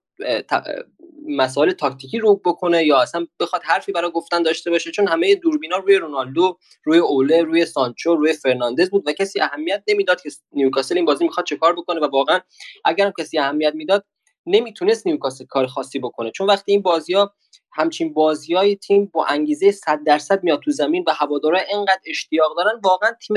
مسائل 1.28 1.70
تاکتیکی 1.70 2.18
رو 2.18 2.40
بکنه 2.44 2.84
یا 2.84 3.00
اصلا 3.00 3.26
بخواد 3.40 3.62
حرفی 3.64 3.92
برای 3.92 4.10
گفتن 4.10 4.42
داشته 4.42 4.70
باشه 4.70 4.90
چون 4.90 5.08
همه 5.08 5.34
دوربینا 5.34 5.76
روی 5.76 5.96
رونالدو 5.96 6.58
روی 6.84 6.98
اوله 6.98 7.42
روی 7.42 7.66
سانچو 7.66 8.14
روی 8.14 8.32
فرناندز 8.32 8.90
بود 8.90 9.02
و 9.06 9.12
کسی 9.12 9.40
اهمیت 9.40 9.82
نمی‌داد 9.88 10.20
که 10.20 10.30
نیوکاسل 10.52 10.96
این 10.96 11.04
بازی 11.04 11.24
می‌خواد 11.24 11.46
چه 11.46 11.56
کار 11.56 11.72
بکنه 11.72 12.00
و 12.00 12.08
واقعا 12.12 12.40
اگرم 12.84 13.12
کسی 13.18 13.38
اهمیت 13.38 13.74
می‌داد 13.74 14.04
نمی‌تونست 14.46 15.06
نیوکاسل 15.06 15.44
کار 15.44 15.66
خاصی 15.66 15.98
بکنه. 15.98 16.30
چون 16.30 16.46
وقتی 16.46 16.72
این 16.72 16.82
بازی 16.82 17.14
ها 17.14 17.34
همچین 17.74 18.12
بازی 18.12 18.54
های 18.54 18.76
تیم 18.76 19.10
با 19.12 19.26
انگیزه 19.26 19.70
100 19.70 20.00
درصد 20.06 20.42
میاد 20.42 20.60
تو 20.60 20.70
زمین 20.70 21.04
و 21.06 21.12
هوادارا 21.12 21.60
انقدر 21.72 22.00
اشتیاق 22.06 22.56
دارن 22.56 22.80
واقعا 22.84 23.10
تیم 23.26 23.36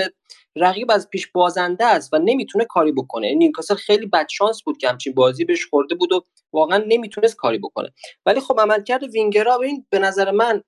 رقیب 0.55 0.91
از 0.91 1.09
پیش 1.09 1.27
بازنده 1.27 1.85
است 1.85 2.13
و 2.13 2.17
نمی‌تونه 2.17 2.65
کاری 2.65 2.91
بکنه. 2.91 3.33
نیوکاسل 3.33 3.75
خیلی 3.75 4.05
بد 4.05 4.27
شانس 4.29 4.63
بود 4.63 4.77
که 4.77 4.89
همچین 4.89 5.13
بازی 5.13 5.45
بهش 5.45 5.65
خورده 5.65 5.95
بود 5.95 6.13
و 6.13 6.25
واقعا 6.53 6.83
نمی‌تونست 6.87 7.35
کاری 7.35 7.57
بکنه. 7.57 7.93
ولی 8.25 8.39
خب 8.39 8.59
عملکرد 8.59 9.03
وینگرها 9.03 9.61
این 9.61 9.85
به 9.89 9.99
نظر 9.99 10.31
من 10.31 10.63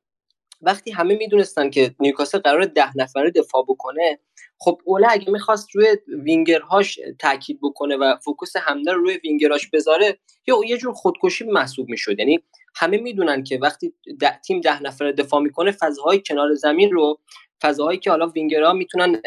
وقتی 0.62 0.92
همه 0.92 1.16
می‌دونستن 1.16 1.70
که 1.70 1.96
نیوکاسل 2.00 2.40
قرار 2.40 2.66
ده 2.66 2.98
نفره 2.98 3.32
دفاع 3.32 3.66
بکنه 3.70 4.20
خب 4.58 4.82
اوله 4.86 5.08
اگه 5.10 5.32
می‌خواست 5.32 5.76
روی 5.76 5.98
وینگرهاش 6.08 7.00
تاکید 7.20 7.60
بکنه 7.62 7.98
و 7.98 8.16
focus 8.24 8.58
حمله 8.58 8.94
رو 8.94 9.02
روی 9.02 9.18
وینگرهاش 9.24 9.70
بذاره 9.74 10.18
یا 10.48 10.62
یه 10.68 10.78
جور 10.78 10.94
خودکشی 10.94 11.46
محسوب 11.46 11.90
می‌شد. 11.90 12.20
یعنی 12.20 12.44
همه 12.76 12.98
می‌دونن 12.98 13.44
که 13.44 13.60
وقتی 13.62 13.94
یه 14.20 14.40
تیم 14.40 14.62
ده 14.62 14.84
نفره 14.84 15.12
دفاع 15.12 15.42
می‌کنه 15.42 15.72
فضاهای 15.72 16.22
کنار 16.26 16.54
زمین 16.54 16.92
رو 16.92 17.20
فضاهایی 17.62 18.00
که 18.00 18.10
حالا 18.10 18.28
وینگرها 18.28 18.74
می‌تونن 18.74 19.22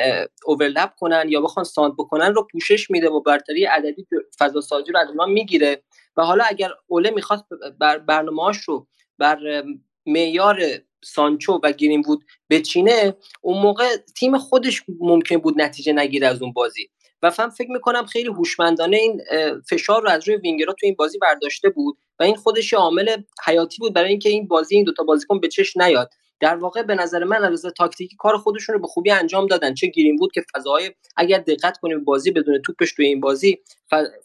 overlap 0.46 0.94
کنن 0.96 1.24
یا 1.28 1.40
بخوان 1.40 1.64
سانتر 1.64 1.92
بکنن 1.94 2.34
رو 2.34 2.46
پوشش 2.52 2.90
میده 2.90 3.08
و 3.10 3.20
برتری 3.20 3.64
عددی 3.64 4.06
فضا 4.38 4.60
سازی 4.60 4.92
رو 4.92 4.98
از 4.98 5.08
اونها 5.08 5.26
می‌گیره. 5.26 5.82
و 6.16 6.22
حالا 6.22 6.44
اگر 6.46 6.70
اوله 6.86 7.10
می‌خواست 7.10 7.44
بر 7.78 7.98
برنامه‌اش 7.98 8.56
رو 8.56 8.86
بر 9.18 9.64
معیار 10.06 10.60
سانچو 11.04 11.60
و 11.62 11.72
گرین 11.72 12.04
وود 12.06 12.24
بچینه 12.50 13.16
اون 13.40 13.62
موقع 13.62 13.96
تیم 13.96 14.38
خودش 14.38 14.82
ممکن 15.00 15.36
بود 15.36 15.62
نتیجه 15.62 15.92
نگیره 15.92 16.26
از 16.26 16.42
اون 16.42 16.52
بازی. 16.52 16.88
و 17.22 17.30
فهم 17.30 17.50
فکر 17.50 17.70
می‌کنم 17.70 18.06
خیلی 18.06 18.28
هوشمندانه 18.28 18.96
این 18.96 19.22
فشار 19.70 20.02
رو 20.02 20.10
از 20.10 20.28
روی 20.28 20.36
وینگرها 20.36 20.72
تو 20.72 20.86
این 20.86 20.94
بازی 20.94 21.18
برداشته 21.18 21.68
بود 21.68 21.98
و 22.18 22.22
این 22.22 22.36
خودش 22.36 22.74
عامل 22.74 23.16
حیاتی 23.46 23.76
بود 23.80 23.94
برای 23.94 24.10
اینکه 24.10 24.28
این 24.28 24.48
بازی 24.48 24.76
این 24.76 24.84
دوتا 24.84 25.04
بازیکن 25.04 25.40
به 25.40 25.48
چش 25.48 25.76
نیاد. 25.76 26.10
در 26.42 26.56
واقع 26.56 26.82
به 26.82 26.94
نظر 26.94 27.24
من 27.24 27.44
از 27.44 27.66
تاکتیکی 27.76 28.16
کار 28.16 28.36
خودشون 28.38 28.74
رو 28.74 28.80
به 28.80 28.86
خوبی 28.86 29.10
انجام 29.10 29.46
دادن. 29.46 29.74
چه 29.74 29.86
گرین 29.86 30.16
بود 30.16 30.32
که 30.32 30.44
فضاهای 30.54 30.90
اگر 31.16 31.38
دقت 31.38 31.78
کنیم 31.78 32.04
بازی 32.04 32.30
بدون 32.30 32.62
توپش 32.62 32.92
توی 32.92 33.06
این 33.06 33.20
بازی 33.20 33.58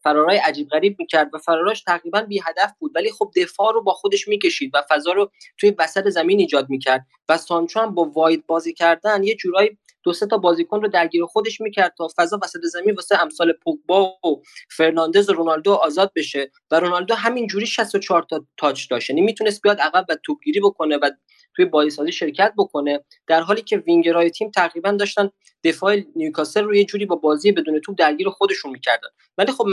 فرارای 0.03 0.37
عجیب 0.37 0.67
غریب 0.69 0.95
می‌کرد 0.99 1.29
و 1.33 1.37
فراراش 1.37 1.83
تقریبا 1.83 2.21
بی 2.21 2.41
هدف 2.45 2.71
بود. 2.79 2.91
ولی 2.95 3.11
خب 3.11 3.31
دفاع 3.35 3.73
رو 3.73 3.83
با 3.83 3.93
خودش 3.93 4.27
می‌کشید 4.27 4.71
و 4.73 4.83
فضا 4.89 5.11
رو 5.11 5.31
توی 5.57 5.75
وسط 5.79 6.09
زمین 6.09 6.39
ایجاد 6.39 6.69
می‌کرد 6.69 7.05
و 7.29 7.37
سانچو 7.37 7.79
هم 7.79 7.95
با 7.95 8.03
wide 8.03 8.47
بازی 8.47 8.73
کردن 8.73 9.23
یه 9.23 9.35
جورایی 9.35 9.77
دو 10.03 10.13
سه 10.13 10.25
تا 10.25 10.37
بازیکن 10.37 10.81
رو 10.81 10.87
درگیر 10.87 11.25
خودش 11.25 11.61
می‌کرد 11.61 11.93
تا 11.97 12.07
فضا 12.17 12.39
وسط 12.43 12.59
زمین 12.63 12.95
واسه 12.95 13.21
امثال 13.21 13.53
پوگبا 13.63 14.03
و 14.03 14.41
فرناندز 14.69 15.29
و 15.29 15.33
رونالدو 15.33 15.73
آزاد 15.73 16.11
بشه 16.15 16.51
و 16.71 16.79
رونالدو 16.79 17.15
همین 17.15 17.47
جوری 17.47 17.65
64 17.65 18.25
تا 18.29 18.45
touch 18.57 18.89
داشت. 18.89 19.09
یعنی 19.09 19.21
می‌تونست 19.21 19.61
بیاد 19.61 19.79
عقب 19.79 20.05
و 20.09 20.15
توپگیری 20.23 20.59
بکنه 20.59 20.97
و 20.97 21.11
توی 21.57 21.65
بازیسازی 21.65 22.11
شرکت 22.11 22.53
بکنه. 22.57 23.03
در 23.27 23.41
حالی 23.41 23.61
که 23.61 23.77
وینگرهای 23.77 24.29
تیم 24.29 24.51
تقریبا 24.51 24.91
داشتن 24.91 25.29
دفاع 25.63 25.97
نیوکاسل 26.15 26.63
رو 26.63 26.75
یه 26.75 26.85
جوری 26.85 27.05
با 27.05 27.15
بازی 27.15 27.51
بدون 27.51 27.79
توپ 27.79 27.95
درگیر 27.97 28.29
خودشون 28.29 28.71
می‌کردن. 28.71 29.07
ولی 29.37 29.51
خب 29.51 29.65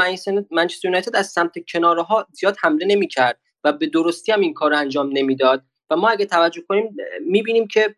منچستر 0.50 0.88
یونایتد 0.88 1.16
از 1.16 1.26
سمت 1.26 1.52
کنارها 1.68 2.26
زیاد 2.32 2.56
حمله 2.60 2.86
نمی‌کرد 2.86 3.40
و 3.64 3.72
به 3.72 3.86
درستی 3.86 4.32
هم 4.32 4.40
این 4.40 4.54
کار 4.54 4.74
انجام 4.74 5.10
نمی‌داد. 5.12 5.64
و 5.90 5.96
ما 5.96 6.08
اگه 6.08 6.26
توجه 6.26 6.62
کنیم 6.68 6.96
می‌بینیم 7.26 7.66
که 7.66 7.94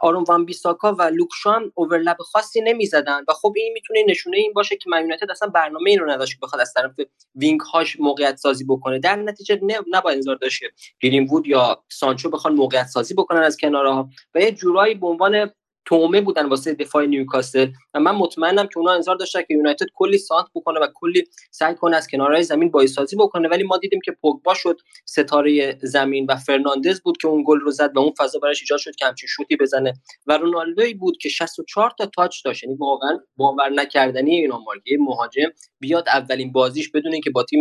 آرون 0.00 0.24
وان 0.28 0.44
بیساکا 0.44 0.92
و 0.92 1.02
لوک 1.02 1.29
شاو 1.29 1.50
هم 1.50 1.72
overlap 1.74 2.16
خاصی 2.22 2.60
نمی‌زدن. 2.60 3.24
و 3.28 3.32
خب 3.32 3.52
این 3.56 3.72
می‌تونه 3.72 4.04
نشونه 4.08 4.36
این 4.36 4.52
باشه 4.52 4.76
که 4.76 4.90
من 4.90 5.00
یونایتد 5.00 5.30
اصلا 5.30 5.48
برنامه 5.48 5.90
این 5.90 5.98
رو 5.98 6.10
نداشت 6.10 6.32
که 6.32 6.38
بخواد 6.42 6.60
از 6.60 6.72
طرف 6.74 6.92
wing 7.34 7.60
هاش 7.60 8.00
موقعیت 8.00 8.36
سازی 8.36 8.64
بکنه. 8.64 8.98
در 8.98 9.16
نتیجه 9.16 9.60
نباید 9.90 10.16
انتظار 10.16 10.36
داشت 10.36 10.62
گرین 11.00 11.26
وود 11.26 11.46
یا 11.46 11.84
سانچو 11.88 12.30
بخوان 12.30 12.54
موقعیت 12.54 12.86
سازی 12.86 13.14
بکنن 13.14 13.42
از 13.42 13.56
کنارها. 13.56 14.08
و 14.34 14.40
یه 14.40 14.52
جورایی 14.52 14.94
به 14.94 15.06
عنوان 15.06 15.50
طعمه 15.84 16.20
بودن 16.20 16.46
واسه 16.46 16.74
دفاع 16.74 17.06
نیوکاسل. 17.06 17.70
و 17.94 18.00
من 18.00 18.14
مطمئنم 18.14 18.66
که 18.66 18.78
اونا 18.78 18.92
انتظار 18.92 19.16
داشتن 19.16 19.40
که 19.40 19.54
یونایتد 19.54 19.86
کلی 19.94 20.18
سانتر 20.18 20.46
بکنه 20.54 20.80
و 20.80 20.86
کلی 20.94 21.24
سعی 21.50 21.74
کنه 21.74 21.96
از 21.96 22.08
کنارهای 22.08 22.42
زمین 22.42 22.70
بازیسازی 22.70 23.16
بکنه. 23.16 23.48
ولی 23.48 23.62
ما 23.62 23.76
دیدیم 23.76 24.00
که 24.04 24.12
پوگبا 24.12 24.54
شد 24.54 24.76
ستاره 25.04 25.78
زمین 25.82 26.26
و 26.28 26.36
فرناندز 26.36 27.00
بود 27.00 27.16
که 27.16 27.28
اون 27.28 27.44
گل 27.46 27.60
رو 27.60 27.70
زد 27.70 27.96
و 27.96 28.00
اون 28.00 28.12
فضا 28.18 28.38
براش 28.38 28.60
ایجاد 28.60 28.78
شد 28.78 28.94
که 28.94 29.06
همچین 29.06 29.28
شوتی 29.28 29.56
بزنه. 29.56 29.92
و 30.26 30.38
رونالدوی 30.38 30.94
بود 30.94 31.16
که 31.16 31.28
64 31.28 31.90
تا 31.98 32.06
تاچ 32.06 32.44
داشت. 32.44 32.64
یعنی 32.64 32.76
واقعا 32.76 33.18
باور 33.36 33.68
نکردنی 33.68 34.34
این 34.34 34.52
آمار 34.52 34.76
مهاجم 34.98 35.48
بیاد 35.80 36.08
اولین 36.08 36.52
بازیش 36.52 36.90
بدون 36.90 37.20
که 37.20 37.30
با 37.30 37.42
تیم 37.42 37.60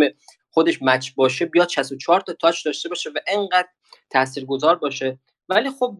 خودش 0.51 0.81
مچ 0.81 1.09
باشه 1.15 1.45
بیاد 1.45 1.69
64 1.69 2.21
تا 2.21 2.33
تاچ 2.33 2.65
داشته 2.65 2.89
باشه 2.89 3.09
و 3.09 3.19
انقدر 3.27 3.67
تاثیرگذار 4.09 4.75
باشه. 4.75 5.19
ولی 5.49 5.69
خب 5.79 5.97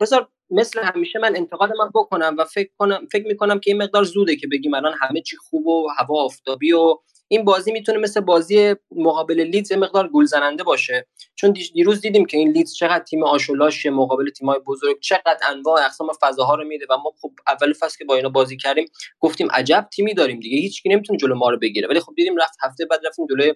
بذار 0.00 0.28
مثل 0.50 0.82
همیشه 0.82 1.18
من 1.18 1.36
انتقاد 1.36 1.70
من 1.78 1.90
بکنم 1.94 2.36
و 2.38 2.44
فکر 2.44 2.70
کنم 2.78 3.06
فکر 3.12 3.26
می‌کنم 3.26 3.60
که 3.60 3.70
این 3.70 3.82
مقدار 3.82 4.04
زوده 4.04 4.36
که 4.36 4.46
بگیم 4.46 4.74
الان 4.74 4.94
همه 5.00 5.20
چی 5.20 5.36
خوب 5.36 5.66
و 5.66 5.88
هوا 5.98 6.24
آفتابی 6.24 6.72
و 6.72 6.94
این 7.28 7.44
بازی 7.44 7.72
می‌تونه 7.72 7.98
مثل 7.98 8.20
بازی 8.20 8.74
مقابل 8.96 9.40
لیدز 9.40 9.72
مقدار 9.72 10.08
گل 10.08 10.24
زننده 10.24 10.64
باشه. 10.64 11.06
چون 11.34 11.50
دیروز 11.74 12.00
دیدیم 12.00 12.24
که 12.24 12.36
این 12.36 12.50
لیدز 12.50 12.74
چقدر 12.74 13.04
تیم 13.04 13.24
آشولاش 13.24 13.86
مقابل 13.86 14.30
تیمای 14.30 14.58
بزرگ 14.66 15.00
چقدر 15.00 15.38
انواع 15.50 15.84
اقسام 15.84 16.08
فضاها 16.20 16.54
رو 16.54 16.64
میده 16.64 16.86
و 16.90 16.96
ما 16.96 17.12
خب 17.20 17.32
اول 17.48 17.72
فصل 17.72 17.98
که 17.98 18.04
با 18.04 18.14
اینا 18.14 18.28
بازی 18.28 18.56
کردیم 18.56 18.86
گفتیم 19.20 19.48
عجب 19.50 19.88
تیمی 19.92 20.14
داریم 20.14 20.40
دیگه 20.40 20.58
هیچکی 20.58 20.88
نمی‌تونه 20.88 21.18
جلو 21.18 21.34
ما 21.34 21.50
رو 21.50 21.58
بگیره. 21.58 21.88
ولی 21.88 22.00
خب 22.00 22.12
دیدیم 22.16 22.36
رفت 22.36 22.58
هفته 22.62 22.86
بعد 22.86 23.00
رفتیم 23.06 23.26
جلوی 23.26 23.54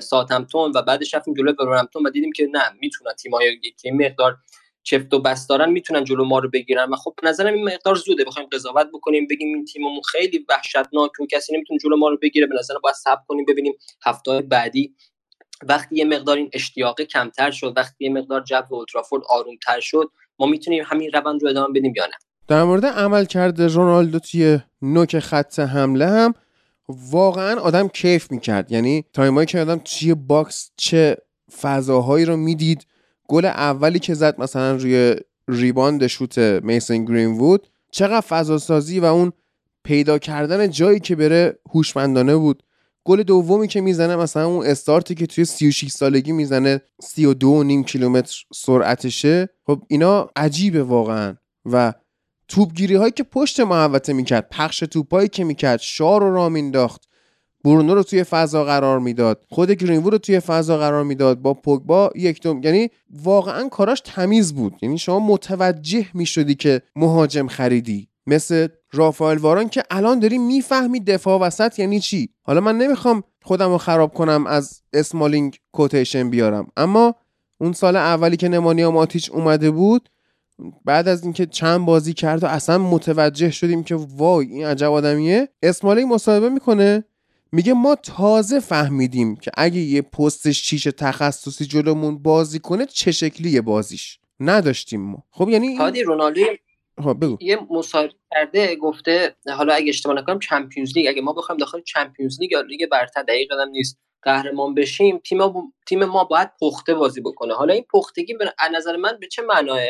ساتمتون 0.00 0.72
و 0.74 0.82
بعدش 0.82 1.14
رفتیم 1.14 1.34
جلوی 1.34 1.54
ولورهمپتون 1.60 2.06
و 2.06 2.10
دیدیم 2.10 2.32
که 2.32 2.48
نه 2.52 2.62
می‌تونن 2.80 3.12
تیمای 3.12 3.60
که 3.82 3.92
مقدار 3.92 4.36
چفت 4.90 5.14
و 5.14 5.18
بس 5.18 5.46
دارن 5.46 5.70
می‌تونن 5.70 6.04
جلو 6.04 6.24
ما 6.24 6.38
رو 6.38 6.50
بگیرن. 6.50 6.90
و 6.90 6.96
خب 6.96 7.14
نظرم 7.22 7.54
این 7.54 7.64
مقدار 7.64 7.94
زوده. 7.94 8.24
بخوایم 8.24 8.48
قضاوت 8.52 8.86
بکنیم 8.94 9.26
بگیم 9.30 9.54
این 9.54 9.64
تیممون 9.64 10.02
خیلی 10.12 10.46
وحشتناک 10.48 11.20
و 11.20 11.26
کسی 11.30 11.56
نمی‌تونه 11.56 11.78
جلو 11.82 11.96
ما 11.96 12.08
رو 12.08 12.18
بگیره. 12.22 12.46
به 12.46 12.54
نظرم 12.58 12.80
باید 12.82 12.96
صبر 12.96 13.22
کنیم 13.28 13.44
ببینیم 13.48 13.72
هفته 14.04 14.40
بعدی 14.40 14.94
وقتی 15.68 15.96
یه 15.96 16.04
مقدار 16.04 16.36
این 16.36 16.50
اشتیاق 16.52 17.00
کمتر 17.00 17.50
شد 17.50 17.72
وقتی 17.76 18.04
یه 18.04 18.10
مقدار 18.10 18.40
جو 18.40 18.62
اولترافورد 18.70 19.22
آرومتر 19.28 19.80
شد 19.80 20.10
ما 20.38 20.46
می‌تونیم 20.46 20.84
همین 20.86 21.10
روند 21.12 21.42
رو 21.42 21.48
ادامه 21.48 21.80
بدیم 21.80 21.92
یا 21.96 22.06
نه؟ 22.06 22.12
در 22.48 22.64
مورد 22.64 22.86
عملکرد 22.86 23.66
رونالدو 23.66 24.18
توی 24.18 24.58
نوک 24.82 25.18
خط 25.18 25.58
حمله 25.58 26.06
هم 26.06 26.34
واقعا 26.88 27.60
آدم 27.60 27.88
کیف 27.88 28.30
می‌کرد. 28.30 28.72
یعنی 28.72 29.04
تایمایی 29.12 29.46
که 29.46 29.60
آدم 29.60 29.78
توی 29.78 30.14
box 30.14 30.70
چه 30.76 31.16
فضاهایی 31.60 32.24
رو 32.24 32.36
می‌دید 32.36 32.86
گل 33.28 33.44
اولی 33.44 33.98
که 33.98 34.14
زد 34.14 34.40
مثلا 34.40 34.76
روی 34.76 35.16
rebound 35.48 36.06
شوت 36.06 36.38
میسن 36.38 37.04
گرین 37.04 37.30
وود 37.30 37.66
چقدر 37.90 38.20
فضا 38.20 38.58
سازی 38.58 39.00
و 39.00 39.04
اون 39.04 39.32
پیدا 39.84 40.18
کردن 40.18 40.70
جایی 40.70 41.00
که 41.00 41.16
بره 41.16 41.58
هوشمندانه 41.70 42.36
بود. 42.36 42.62
گل 43.04 43.22
دومی 43.22 43.68
که 43.68 43.80
می‌زنه 43.80 44.16
مثلا 44.16 44.46
اون 44.46 44.66
استارتی 44.66 45.14
که 45.14 45.26
توی 45.26 45.44
36 45.44 45.90
سالگی 45.90 46.32
می‌زنه 46.32 46.80
32 47.00 47.62
نیم 47.64 47.84
کیلومتر 47.84 48.44
سرعتشه. 48.54 49.48
خب 49.66 49.82
اینا 49.88 50.30
عجیبه 50.36 50.82
واقعا. 50.82 51.36
و 51.64 51.92
توپگیری 52.48 52.94
هایی 52.94 53.12
که 53.12 53.22
پشت 53.22 53.60
محوطه 53.60 54.12
می‌کرد 54.12 54.48
پخش 54.50 54.78
توپایی 54.78 55.28
که 55.28 55.44
می‌کرد 55.44 55.80
شار 55.80 56.20
رو 56.20 56.34
را 56.34 56.48
مینداخت 56.48 57.07
برونو 57.68 57.94
رو 57.94 58.02
توی 58.02 58.24
فضا 58.24 58.64
قرار 58.64 58.98
می‌داد. 58.98 59.44
خود 59.48 59.70
گرینوود 59.70 60.12
رو 60.12 60.18
توی 60.18 60.40
فضا 60.40 60.78
قرار 60.78 61.04
می‌داد. 61.04 61.38
با 61.38 61.54
پوگبا 61.54 62.10
یک 62.14 62.42
دوم 62.42 62.62
یعنی 62.62 62.90
واقعا 63.22 63.68
کاراش 63.68 64.02
تمیز 64.04 64.54
بود. 64.54 64.74
یعنی 64.82 64.98
شما 64.98 65.20
متوجه 65.20 66.06
می‌شدی 66.14 66.54
که 66.54 66.82
مهاجم 66.96 67.46
خریدی. 67.46 68.08
مثل 68.26 68.68
رافائل 68.92 69.38
واران 69.38 69.68
که 69.68 69.82
الان 69.90 70.18
داری 70.18 70.38
می‌فهمی 70.38 71.00
دفاع 71.00 71.40
وسط 71.40 71.78
یعنی 71.78 72.00
چی. 72.00 72.28
حالا 72.42 72.60
من 72.60 72.78
نمی‌خوام 72.78 73.22
خودم 73.42 73.70
رو 73.70 73.78
خراب 73.78 74.14
کنم 74.14 74.46
از 74.46 74.82
اسمالینگ 74.92 75.56
کوتیشن 75.72 76.30
بیارم. 76.30 76.66
اما 76.76 77.14
اون 77.60 77.72
سال 77.72 77.96
اولی 77.96 78.36
که 78.36 78.48
نمانیا 78.48 78.90
ماتیچ 78.90 79.30
اومده 79.30 79.70
بود 79.70 80.08
بعد 80.84 81.08
از 81.08 81.22
اینکه 81.22 81.46
چند 81.46 81.86
بازی 81.86 82.12
کرد 82.12 82.44
و 82.44 82.46
اصلا 82.46 82.78
متوجه 82.78 83.50
شدیم 83.50 83.82
که 83.82 83.94
وای 83.94 84.46
این 84.46 84.66
عجب 84.66 84.92
آدمیه 84.92 85.48
اسمالینگ 85.62 86.12
مصاحبه 86.12 86.48
می‌کنه. 86.48 87.04
میگه 87.52 87.72
ما 87.72 87.94
تازه 87.94 88.60
فهمیدیم 88.60 89.36
که 89.36 89.50
اگه 89.54 89.80
یه 89.80 90.02
پست 90.02 90.50
شیش 90.50 90.84
تخصصی 90.84 91.66
جلومون 91.66 92.22
بازی 92.22 92.58
کنه 92.58 92.86
چه 92.86 93.12
شکلیه 93.12 93.60
بازیش؟ 93.60 94.18
نداشتیم 94.40 95.00
ما. 95.00 95.24
خب 95.30 95.48
یعنی 95.48 95.76
هادی 95.76 96.02
رونالدو 96.02 96.44
خب 97.04 97.16
بگو. 97.22 97.38
یه 97.40 97.58
مصاحبه 97.70 98.12
کرده 98.30 98.76
گفته 98.76 99.36
حالا 99.56 99.74
اگه 99.74 99.88
اشتباه 99.88 100.16
نکنم 100.16 100.38
چمپیونز 100.38 100.96
لیگ. 100.96 101.06
اگه 101.08 101.22
ما 101.22 101.32
بخوایم 101.32 101.58
داخل 101.58 101.80
چمپیونز 101.80 102.40
لیگ 102.40 102.52
یا 102.52 102.60
لیگ 102.60 102.88
برتر 102.90 103.22
دقیق 103.22 103.52
هم 103.52 103.68
نیست 103.68 103.98
قهرمان 104.22 104.74
بشیم 104.74 105.18
تیم 105.18 105.38
ما, 105.38 105.72
تیم 105.86 106.04
ما 106.04 106.24
باید 106.24 106.50
پخته 106.60 106.94
بازی 106.94 107.20
بکنه. 107.20 107.54
حالا 107.54 107.74
این 107.74 107.84
پختگی 107.92 108.34
به 108.34 108.52
نظر 108.74 108.96
من 108.96 109.18
به 109.20 109.26
چه 109.26 109.42
معناه 109.42 109.80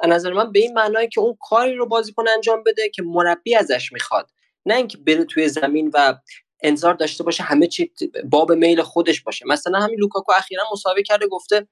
از 0.00 0.10
نظر 0.10 0.32
من 0.32 0.52
به 0.52 0.58
این 0.58 0.72
معناه 0.72 1.06
که 1.06 1.20
اون 1.20 1.36
کاری 1.40 1.74
رو 1.74 1.86
بازیکن 1.86 2.28
انجام 2.28 2.62
بده 2.66 2.88
که 2.94 3.02
مربی 3.02 3.56
ازش 3.56 3.92
می‌خواد. 3.92 4.30
نه 4.66 4.76
اینکه 4.76 4.98
بره 4.98 5.24
توی 5.24 5.48
زمین 5.48 5.90
و 5.94 6.14
انتظار 6.62 6.94
داشته 6.94 7.24
باشه 7.24 7.42
همه 7.42 7.66
چی 7.66 7.92
باب 8.30 8.52
میل 8.52 8.82
خودش 8.82 9.22
باشه. 9.22 9.46
مثلا 9.46 9.78
همین 9.78 9.98
لوکاکو 9.98 10.32
اخیرا 10.32 10.64
مصاحبه 10.72 11.02
کرده 11.02 11.26
گفته 11.26 11.66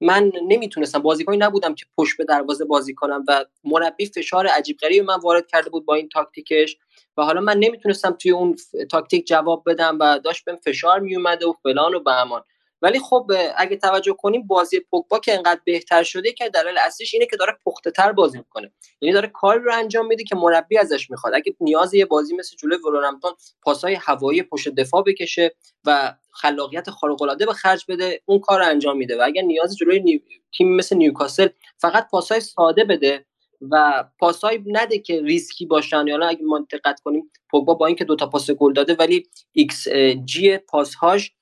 من 0.00 0.32
نمی‌تونستم 0.48 0.98
بازیکنی 0.98 1.36
نبودم 1.36 1.74
که 1.74 1.86
پشت 1.98 2.16
به 2.16 2.24
دروازه 2.24 2.64
بازی 2.64 2.94
کنم 2.94 3.24
و 3.28 3.44
مربی 3.64 4.06
فشار 4.06 4.46
عجیب 4.46 4.78
غریبی 4.78 5.00
من 5.06 5.20
وارد 5.20 5.46
کرده 5.46 5.70
بود 5.70 5.86
با 5.86 5.94
این 5.94 6.08
تاکتیکش 6.08 6.76
و 7.16 7.22
حالا 7.24 7.40
من 7.40 7.56
نمی‌تونستم 7.58 8.10
توی 8.10 8.30
اون 8.30 8.56
تاکتیک 8.90 9.26
جواب 9.26 9.62
بدم 9.66 9.96
و 10.00 10.18
داشت 10.18 10.44
بهم 10.44 10.56
فشار 10.56 11.00
میومده 11.00 11.46
و 11.46 11.52
فلان 11.62 11.94
و 11.94 12.00
بهمان. 12.00 12.42
ولی 12.82 12.98
خب 12.98 13.30
اگه 13.56 13.76
توجه 13.76 14.12
کنیم 14.12 14.46
بازی 14.46 14.80
پوگبا 14.80 15.18
که 15.18 15.34
انقدر 15.34 15.60
بهتر 15.64 16.02
شده 16.02 16.32
که 16.32 16.48
دلیل 16.48 16.78
اصلیش 16.78 17.14
اینه 17.14 17.26
که 17.26 17.36
داره 17.36 17.56
پخته 17.66 17.90
تر 17.90 18.12
بازی 18.12 18.38
می‌کنه. 18.38 18.72
یعنی 19.00 19.12
داره 19.12 19.28
کاری 19.28 19.60
رو 19.60 19.74
انجام 19.74 20.06
میده 20.06 20.24
که 20.24 20.36
مربی 20.36 20.78
ازش 20.78 21.10
می‌خواد. 21.10 21.34
اگه 21.34 21.54
نیاز 21.60 21.94
یه 21.94 22.06
بازی 22.06 22.36
مثل 22.36 22.56
جلوی 22.56 22.78
ولورهمپتون 22.78 23.32
پاسای 23.62 23.94
هوایی 23.94 24.42
پشت 24.42 24.68
دفاع 24.68 25.02
بکشه 25.06 25.54
و 25.84 26.14
خلاقیت 26.32 26.90
خارق 26.90 27.22
العاده 27.22 27.46
به 27.46 27.52
خرج 27.52 27.84
بده 27.88 28.22
اون 28.26 28.38
کار 28.38 28.58
رو 28.58 28.66
انجام 28.66 28.96
میده. 28.96 29.18
و 29.18 29.22
اگر 29.24 29.42
نیاز 29.42 29.76
جلوی 29.76 30.00
نیو... 30.00 30.20
تیم 30.56 30.76
مثل 30.76 30.96
نیوکاسل 30.96 31.48
فقط 31.78 32.08
پاسای 32.10 32.40
ساده 32.40 32.84
بده 32.84 33.26
و 33.70 34.04
پاسای 34.18 34.62
نده 34.66 34.98
که 34.98 35.22
ریسکی 35.22 35.66
باشن. 35.66 36.06
یا 36.06 36.28
اگه 36.28 36.42
نگاه 36.42 36.66
کنیم 37.04 37.30
پوگبا 37.50 37.74
با 37.74 37.86
اینکه 37.86 38.04
دو 38.04 38.16
تا 38.16 38.26
پاس 38.26 38.50
گل 38.50 38.72
داده 38.72 38.94
ولی 38.94 39.26
ایکس 39.52 39.88
جی 40.24 40.58
پاسهاش 40.58 41.32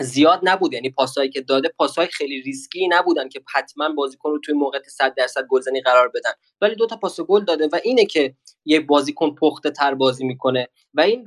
زیاد 0.00 0.40
نبود. 0.42 0.72
یعنی 0.72 0.90
پاسایی 0.90 1.30
که 1.30 1.40
داده 1.40 1.68
پاسهای 1.68 2.06
خیلی 2.06 2.42
ریسکی 2.42 2.88
نبودن 2.88 3.28
که 3.28 3.40
حتما 3.54 3.88
بازیکن 3.88 4.30
رو 4.30 4.38
توی 4.38 4.54
موقعیت 4.54 4.88
100 4.88 5.14
درصد 5.14 5.46
گلزنی 5.46 5.80
قرار 5.80 6.08
بدن. 6.08 6.30
ولی 6.60 6.74
دو 6.74 6.86
تا 6.86 6.96
پاس 6.96 7.20
گل 7.20 7.44
داده 7.44 7.68
و 7.72 7.80
اینه 7.84 8.06
که 8.06 8.34
یه 8.64 8.80
بازیکن 8.80 9.34
پخته 9.34 9.70
تر 9.70 9.94
بازی 9.94 10.24
می‌کنه 10.24 10.68
و 10.94 11.00
این 11.00 11.24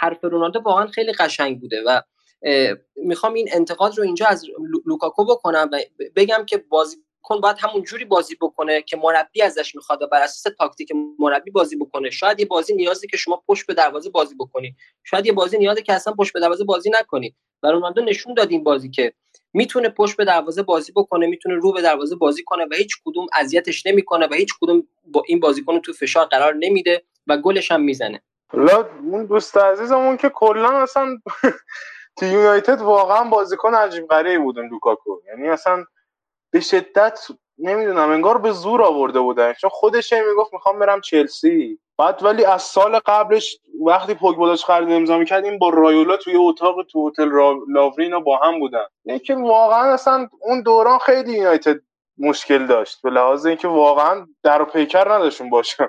حرف 0.00 0.24
رونالدو 0.24 0.60
واقعا 0.60 0.86
خیلی 0.86 1.12
قشنگ 1.12 1.60
بوده 1.60 1.82
و 1.86 2.00
می‌خوام 2.96 3.34
این 3.34 3.48
انتقاد 3.52 3.98
رو 3.98 4.04
اینجا 4.04 4.26
از 4.26 4.44
لوکاکو 4.86 5.24
بکنم 5.24 5.70
و 5.72 5.78
بگم 6.16 6.44
که 6.48 6.56
بازیکن 6.56 7.40
باید 7.40 7.56
همون 7.60 7.82
جوری 7.82 8.04
بازی 8.04 8.34
بکنه 8.40 8.82
که 8.82 8.96
مربی 8.96 9.42
ازش 9.42 9.74
می‌خواد 9.74 10.02
و 10.02 10.06
بر 10.06 10.22
اساس 10.22 10.54
تاکتیک 10.58 10.92
مربی 11.18 11.50
بازی 11.50 11.76
بکنه. 11.76 12.10
شاید 12.10 12.40
یه 12.40 12.46
بازی 12.46 12.74
نیازی 12.74 13.06
که 13.06 13.16
شما 13.16 13.42
پشت 13.48 13.66
به 13.66 13.74
دروازه 13.74 14.10
بازی 14.10 14.34
بکنی. 14.34 14.76
شاید 15.04 15.26
یه 15.26 15.32
بازی 15.32 15.58
نیازی 15.58 15.82
که 15.82 15.92
اصلا 15.92 16.12
پشت 16.12 16.32
به 16.32 16.40
دروازه 16.40 16.64
بازی 16.64 16.90
نکنی. 17.00 17.34
و 17.62 17.68
رونالدو 17.70 18.02
نشون 18.02 18.34
داد 18.34 18.50
این 18.50 18.64
بازی 18.64 18.90
که 18.90 19.12
می‌تونه 19.52 19.88
پشت 19.88 20.16
به 20.16 20.24
دروازه 20.24 20.62
بازی 20.62 20.92
بکنه 20.92 21.26
می‌تونه 21.26 21.54
رو 21.54 21.72
به 21.72 21.82
دروازه 21.82 22.16
بازی 22.16 22.42
کنه 22.46 22.64
و 22.64 22.74
هیچ 22.74 22.96
کدوم 23.04 23.26
اذیتش 23.34 23.86
نمی‌کنه 23.86 24.26
و 24.26 24.34
هیچ 24.34 24.54
کدوم 24.60 24.88
با 25.04 25.22
این 25.26 25.40
بازیکن 25.40 25.80
تو 25.80 25.92
فشار 25.92 26.26
قرار 26.26 26.54
نمیده 26.54 27.02
و 27.26 27.36
گلش 27.36 27.70
هم 27.70 27.80
می‌زنه. 27.80 28.22
لا 28.52 28.88
اون 29.12 29.26
دوست 29.26 29.56
عزیزمون 29.56 30.16
که 30.16 30.28
کلا 30.28 30.82
اصلا 30.82 31.18
تو 32.16 32.26
یونایتد 32.26 32.80
واقعا 32.80 33.24
بازیکن 33.24 33.74
عجیب 33.74 34.06
غریبی 34.06 34.38
بود 34.38 34.58
لوکاکو. 34.58 35.20
یعنی 35.28 35.48
اصلا 35.48 35.84
به 36.54 36.60
شدت 36.60 37.18
نمی‌دونم 37.58 38.10
انگار 38.10 38.38
به 38.38 38.52
زور 38.52 38.82
آورده 38.82 39.20
بودن. 39.20 39.52
چون 39.52 39.70
خودش 39.70 40.12
می‌گفت 40.12 40.52
می‌خوام 40.52 40.78
برم 40.78 41.00
چلسی. 41.00 41.78
بعد 41.98 42.22
ولی 42.22 42.44
از 42.44 42.62
سال 42.62 42.98
قبلش 43.06 43.58
وقتی 43.86 44.14
پوگبا 44.14 44.46
داشت 44.46 44.64
خرید 44.64 44.90
امضا 44.90 45.18
می‌کرد 45.18 45.44
این 45.44 45.58
با 45.58 45.68
رایولا 45.68 46.16
توی 46.16 46.36
اتاق 46.36 46.82
تو 46.82 47.08
هتل 47.08 47.30
لاورینا 47.68 48.20
با 48.20 48.36
هم 48.36 48.58
بودن. 48.58 48.84
اینکه 49.04 49.34
واقعا 49.34 49.92
اصلا 49.92 50.28
اون 50.40 50.62
دوران 50.62 50.98
خیلی 50.98 51.32
یونایتد 51.32 51.80
مشکل 52.18 52.66
داشت. 52.66 53.02
به 53.02 53.10
لحاظ 53.10 53.46
اینکه 53.46 53.68
واقعا 53.68 54.26
در 54.42 54.62
و 54.62 54.64
پیکر 54.64 55.12
نداشون 55.12 55.50
باشن 55.50 55.86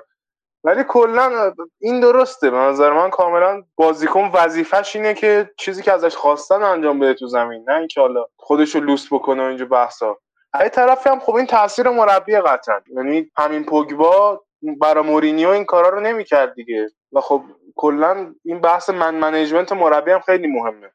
ولی 0.64 0.84
کلا 0.84 1.52
این 1.80 2.00
درسته. 2.00 2.50
به 2.50 2.56
نظر 2.56 2.92
من 2.92 3.10
کاملا 3.10 3.62
بازیکن 3.76 4.30
وظیفش 4.34 4.96
اینه 4.96 5.14
که 5.14 5.50
چیزی 5.58 5.82
که 5.82 5.92
ازش 5.92 6.16
خواستن 6.16 6.62
انجام 6.62 6.98
بده 6.98 7.14
تو 7.14 7.26
زمین. 7.26 7.64
نه 7.68 7.76
اینکه 7.76 8.00
حالا 8.00 8.26
خودشو 8.36 8.80
لوس 8.80 9.12
بکنه 9.12 9.42
اینجا 9.42 9.64
بحثا. 9.64 10.16
از 10.60 10.70
طرفی 10.70 11.08
هم 11.08 11.20
خب 11.20 11.34
این 11.34 11.46
تاثیر 11.46 11.88
مربی 11.88 12.36
قطعا. 12.36 12.80
یعنی 12.96 13.30
همین 13.36 13.64
پوگبا 13.64 14.44
برای 14.80 15.04
مورینیو 15.04 15.48
این 15.48 15.64
کارا 15.64 15.88
رو 15.88 16.00
نمی‌کرد 16.00 16.54
دیگه. 16.54 16.90
و 17.12 17.20
خب 17.20 17.42
کلا 17.76 18.34
این 18.44 18.60
بحث 18.60 18.90
man 18.90 19.14
management 19.14 19.72
مربی 19.72 20.10
هم 20.10 20.20
خیلی 20.20 20.46
مهمه. 20.46 20.90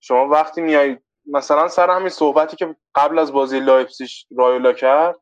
شما 0.00 0.28
وقتی 0.28 0.60
میای 0.60 0.98
مثلا 1.26 1.68
سر 1.68 1.90
همین 1.90 2.08
صحبتی 2.08 2.56
که 2.56 2.76
قبل 2.94 3.18
از 3.18 3.32
بازی 3.32 3.60
لایپزیگ 3.60 4.08
رایولا 4.36 4.72
کرد 4.72 5.16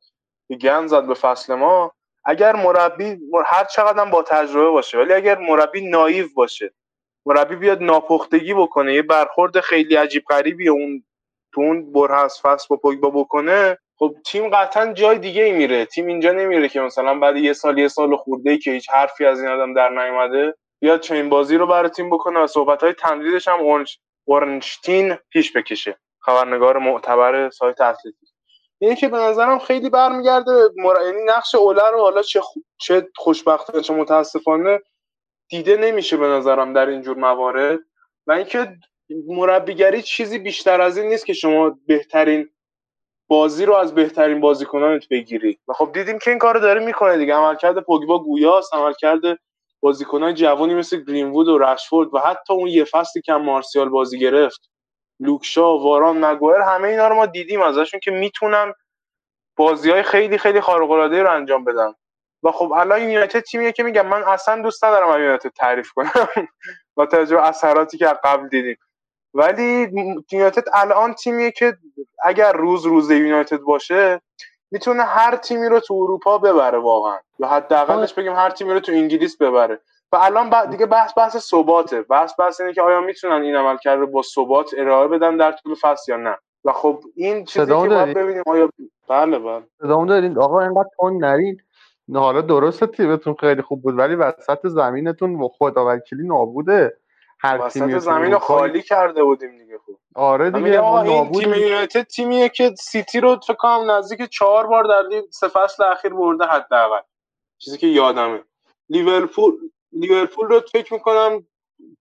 گند 0.60 0.86
زد 0.86 1.06
به 1.06 1.14
فصل 1.14 1.54
ما 1.54 1.92
اگر 2.24 2.56
مربی 2.56 3.18
هر 3.46 3.64
چقدر 3.64 4.04
با 4.04 4.22
تجربه 4.22 4.70
باشه 4.70 4.98
ولی 4.98 5.12
اگر 5.12 5.38
مربی 5.38 5.90
naive 5.90 6.26
باشه 6.34 6.74
مربی 7.26 7.56
بیاد 7.56 7.82
ناپختگی 7.82 8.54
بکنه 8.54 8.94
یه 8.94 9.02
برخورد 9.02 9.60
خیلی 9.60 9.96
عجیب 9.96 10.24
غریبی 10.28 10.68
اون 10.68 11.04
تو 11.52 11.60
اون 11.60 11.92
برهس 11.92 12.40
فصل 12.46 12.66
با 12.70 12.76
پوگبا 12.76 13.10
بکنه 13.10 13.78
خب 13.98 14.16
تیم 14.26 14.48
قطعا 14.50 14.92
جای 14.92 15.18
دیگه 15.18 15.42
ای 15.42 15.52
میره. 15.52 15.84
تیم 15.84 16.06
اینجا 16.06 16.32
نمیره 16.32 16.68
که 16.68 16.80
مثلا 16.80 17.18
بعد 17.18 17.36
یه 17.36 17.52
سال 17.52 17.78
یه 17.78 17.88
سال 17.88 18.16
خورده 18.16 18.50
ای 18.50 18.58
که 18.58 18.70
هیچ 18.70 18.90
حرفی 18.90 19.24
از 19.24 19.40
این 19.40 19.50
آدم 19.50 19.74
در 19.74 19.88
نیومده 19.88 20.54
بیاد 20.80 21.00
چین 21.00 21.28
بازی 21.28 21.56
رو 21.56 21.66
برای 21.66 21.90
تیم 21.90 22.10
بکنه 22.10 22.40
و 22.40 22.46
صحبت 22.46 22.82
های 22.82 22.92
تمدیدش 22.92 23.48
هم 23.48 23.84
اورنشتین 24.24 25.16
پیش 25.30 25.56
بکشه. 25.56 25.98
خبرنگار 26.20 26.78
معتبر 26.78 27.50
سایت 27.50 27.80
اتلتیک 27.80 28.14
این 28.78 28.94
که 28.94 29.08
به 29.08 29.16
نظرم 29.16 29.58
خیلی 29.58 29.90
برمیگرده 29.90 30.50
مر... 30.76 30.94
یعنی 31.06 31.24
نقش 31.24 31.54
اوله 31.54 31.90
رو 31.90 32.00
حالا 32.00 32.22
چه, 32.22 32.40
خ... 32.40 32.46
چه 32.78 33.08
خوشبختانه 33.16 33.82
چه 33.82 33.94
متاسفانه 33.94 34.80
دیده 35.48 35.76
نمیشه 35.76 36.16
به 36.16 36.26
نظرم 36.26 36.72
در 36.72 36.86
اینجور 36.86 37.16
موارد. 37.16 37.78
و 38.26 38.32
اینکه 38.32 38.76
مربیگری 39.26 40.02
چیزی 40.02 40.38
بیشتر 40.38 40.80
از 40.80 40.98
این 40.98 41.08
نیست 41.08 41.26
که 41.26 41.32
شما 41.32 41.78
بهترین 41.86 42.48
بازی 43.28 43.64
رو 43.64 43.74
از 43.74 43.94
بهترین 43.94 44.40
بازیکنانت 44.40 45.08
بگیری. 45.08 45.58
و 45.68 45.72
خب 45.72 45.90
دیدیم 45.92 46.18
که 46.18 46.30
این 46.30 46.38
کارو 46.38 46.60
داره 46.60 46.84
می‌کنه 46.86 47.18
دیگه. 47.18 47.34
عملکرد 47.34 47.80
پوگبا 47.80 48.18
گویاست. 48.18 48.74
عملکرد 48.74 49.20
بازیکنان 49.80 50.34
جوانی 50.34 50.74
مثل 50.74 51.04
گرینوود 51.04 51.48
و 51.48 51.58
رشفورد 51.58 52.14
و 52.14 52.18
حتی 52.18 52.54
اون 52.54 52.68
یه 52.68 52.84
فصلی 52.84 53.22
که 53.22 53.32
مارسیال 53.32 53.88
بازی 53.88 54.18
گرفت. 54.18 54.70
لوکشا 55.20 55.78
واران 55.78 56.24
نگوئر 56.24 56.60
همه 56.60 56.88
اینا 56.88 57.08
رو 57.08 57.14
ما 57.14 57.26
دیدیم 57.26 57.62
ازشون 57.62 58.00
که 58.00 58.10
می‌تونن 58.10 58.74
بازی 59.56 59.90
های 59.90 60.02
خیلی 60.02 60.38
خیلی 60.38 60.60
خارق 60.60 60.90
العاده 60.90 61.22
رو 61.22 61.30
انجام 61.30 61.64
بدن. 61.64 61.92
و 62.42 62.52
خب 62.52 62.72
الان 62.72 63.02
یونایتد 63.10 63.40
تیمیه 63.40 63.72
که 63.72 63.82
میگم 63.82 64.06
من 64.06 64.22
اصلا 64.22 64.62
دوست 64.62 64.84
ندارم 64.84 65.22
یونایتد 65.22 65.50
تعریف 65.50 65.90
کنم. 65.90 66.10
با 66.96 67.06
توجه 67.06 67.40
اثراتی 67.40 67.98
که 67.98 68.06
قبل 68.24 68.48
دیدیم. 68.48 68.76
ولی 69.34 69.88
یونایتد 70.32 70.64
الان 70.72 71.14
تیمیه 71.14 71.50
که 71.50 71.76
اگر 72.24 72.52
روز 72.52 72.86
روز 72.86 73.10
یونایتد 73.10 73.60
باشه 73.60 74.20
می‌تونه 74.70 75.02
هر 75.02 75.36
تیمی 75.36 75.66
رو 75.68 75.80
تو 75.80 75.94
اروپا 75.94 76.38
ببره 76.38 76.78
واقعا. 76.78 77.18
یا 77.38 77.48
حداقلش 77.48 78.14
بگیم 78.14 78.32
هر 78.32 78.50
تیمی 78.50 78.72
رو 78.72 78.80
تو 78.80 78.92
انگلیس 78.92 79.36
ببره. 79.36 79.80
و 80.12 80.16
الان 80.16 80.70
دیگه 80.70 80.86
بحث 80.86 81.12
بحث 81.16 81.36
ثباته. 81.36 82.02
بحث 82.02 82.32
بحث 82.38 82.60
اینه 82.60 82.72
که 82.72 82.82
آیا 82.82 83.00
می‌تونن 83.00 83.42
این 83.42 83.56
عمل 83.56 83.76
کرده 83.76 84.04
با 84.04 84.22
ثبات 84.22 84.70
ارائه 84.78 85.08
بدن 85.08 85.36
در 85.36 85.52
طول 85.52 85.74
فصل 85.80 86.12
یا 86.12 86.18
نه. 86.18 86.38
و 86.64 86.72
خب 86.72 87.00
این 87.16 87.44
چیزی 87.44 87.66
که 87.66 87.72
باید 87.72 88.16
ببینیم 88.16 88.42
آیا 88.46 88.70
بله 89.08 89.38
بله. 89.38 89.62
صدامون 89.82 90.08
دارین؟ 90.08 90.38
آقا 90.38 90.60
اینقدر 90.60 90.88
تون 91.00 91.24
نرین. 91.24 91.60
حالا 92.14 92.40
درسته 92.40 92.86
تیمتون 92.86 93.34
خیلی 93.40 93.62
خوب 93.62 93.82
بود 93.82 93.98
ولی 93.98 94.14
وسط 94.14 94.66
زمینتون 94.66 95.48
خدا 95.58 95.86
وکیلی 95.88 96.26
نابوده. 96.26 96.99
هر 97.42 97.60
وسط 97.60 97.98
زمین 97.98 98.32
رو 98.32 98.38
خالی 98.38 98.82
کرده 98.82 99.24
بودیم 99.24 99.58
دیگه 99.58 99.78
خوب 99.78 99.98
آره 100.14 100.50
دیگه 100.50 100.84
این 100.84 101.32
تیم 101.32 101.54
یونایتد 101.54 102.02
تیمیه 102.02 102.48
که 102.48 102.74
سیتی 102.78 103.20
رو 103.20 103.36
فکر 103.46 103.54
کنم 103.54 103.90
نزدیک 103.90 104.30
چهار 104.30 104.66
بار 104.66 104.84
در 104.84 105.22
سه 105.30 105.48
فصل 105.48 105.84
اخیر 105.84 106.14
برده 106.14 106.44
حداقل. 106.46 107.00
چیزی 107.58 107.78
که 107.78 107.86
یادمه. 107.86 108.44
لیورپول 108.88 109.52
لیورپول 109.92 110.48
رو 110.48 110.60
فکر 110.72 110.94
می‌کنم 110.94 111.46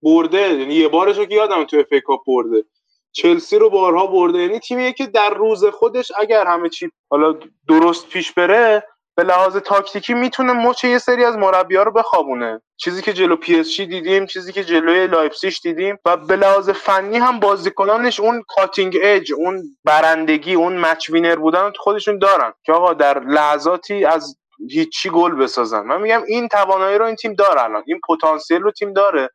برده. 0.02 0.40
یعنی 0.40 0.74
یه 0.74 0.88
بارش 0.88 1.18
رو 1.18 1.24
که 1.24 1.34
یادم 1.34 1.64
تو 1.64 1.76
FA 1.76 2.02
Cup 2.04 2.20
برده. 2.26 2.64
چلسی 3.12 3.58
رو 3.58 3.70
بارها 3.70 4.06
برده. 4.06 4.38
یعنی 4.38 4.58
تیمیه 4.58 4.92
که 4.92 5.06
در 5.06 5.34
روز 5.34 5.64
خودش 5.64 6.12
اگر 6.18 6.46
همه 6.46 6.68
چی 6.68 6.90
حالا 7.10 7.38
درست 7.68 8.08
پیش 8.08 8.32
بره 8.32 8.86
به 9.16 9.22
لحاظ 9.22 9.56
تاکتیکی 9.56 10.14
می‌تونه 10.14 10.52
مچ 10.52 10.84
یه 10.84 10.98
سری 10.98 11.24
از 11.24 11.36
مربی‌ها 11.36 11.82
رو 11.82 11.92
بخوابونه. 11.92 12.60
چیزی 12.76 13.02
که 13.02 13.12
جلو 13.12 13.36
PSG 13.36 13.76
دیدیم 13.76 14.26
چیزی 14.26 14.52
که 14.52 14.64
جلوی 14.64 15.06
لایپزیگ 15.06 15.60
دیدیم 15.60 15.98
و 16.04 16.16
به 16.16 16.36
لحاظ 16.36 16.70
فنی 16.70 17.18
هم 17.18 17.40
بازیکنانش 17.40 18.20
اون 18.20 18.42
cutting 18.48 18.98
edge 19.02 19.32
اون 19.32 19.62
برندگی 19.84 20.54
اون 20.54 20.76
match 20.76 21.10
winner 21.10 21.36
بودن 21.36 21.72
خودشون 21.78 22.18
دارن 22.18 22.52
که 22.64 22.72
آقا 22.72 22.94
در 22.94 23.20
لحظاتی 23.20 24.04
از 24.04 24.36
هیچی 24.70 25.10
گل 25.10 25.34
بسازن. 25.34 25.80
من 25.80 26.00
میگم 26.00 26.22
این 26.26 26.48
توانایی 26.48 26.98
رو 26.98 27.04
این 27.04 27.16
تیم 27.16 27.34
داره 27.34 27.62
الان. 27.62 27.82
این 27.86 28.00
پتانسیل 28.08 28.62
رو 28.62 28.70
تیم 28.70 28.92
داره. 28.92 29.30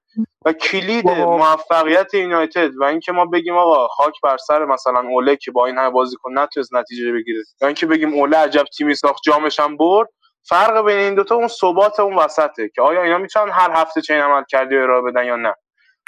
و 0.45 0.53
کلید 0.53 1.07
موفقیت 1.07 2.13
یونایتد 2.13 2.71
و 2.77 2.83
اینکه 2.83 3.11
ما 3.11 3.25
بگیم 3.25 3.57
آقا 3.57 3.87
خاک 3.87 4.13
بر 4.23 4.37
سر 4.37 4.65
مثلا 4.65 4.99
اوله 4.99 5.35
که 5.35 5.51
با 5.51 5.65
این 5.65 5.77
همه 5.77 5.89
بازیکن 5.89 6.39
نتونست 6.39 6.73
نتیجه 6.73 7.11
بگیره. 7.11 7.43
یا 7.61 7.67
اینکه 7.67 7.85
بگیم 7.85 8.13
اوله 8.13 8.37
عجب 8.37 8.63
تیمی 8.63 8.95
ساخت 8.95 9.21
جامش 9.23 9.59
هم 9.59 9.77
برد. 9.77 10.09
فرق 10.49 10.85
بین 10.85 10.97
این 10.97 11.15
دوتا 11.15 11.35
اون 11.35 11.47
ثبات 11.47 11.99
اون 11.99 12.15
وسطه 12.15 12.69
که 12.75 12.81
آیا 12.81 13.03
اینا 13.03 13.17
می‌تونن 13.17 13.51
هر 13.51 13.71
هفته 13.73 14.01
چین 14.01 14.15
عمل 14.15 14.43
کردی 14.49 14.75
ارائه 14.75 15.01
بدن 15.01 15.25
یا 15.25 15.35
نه. 15.35 15.53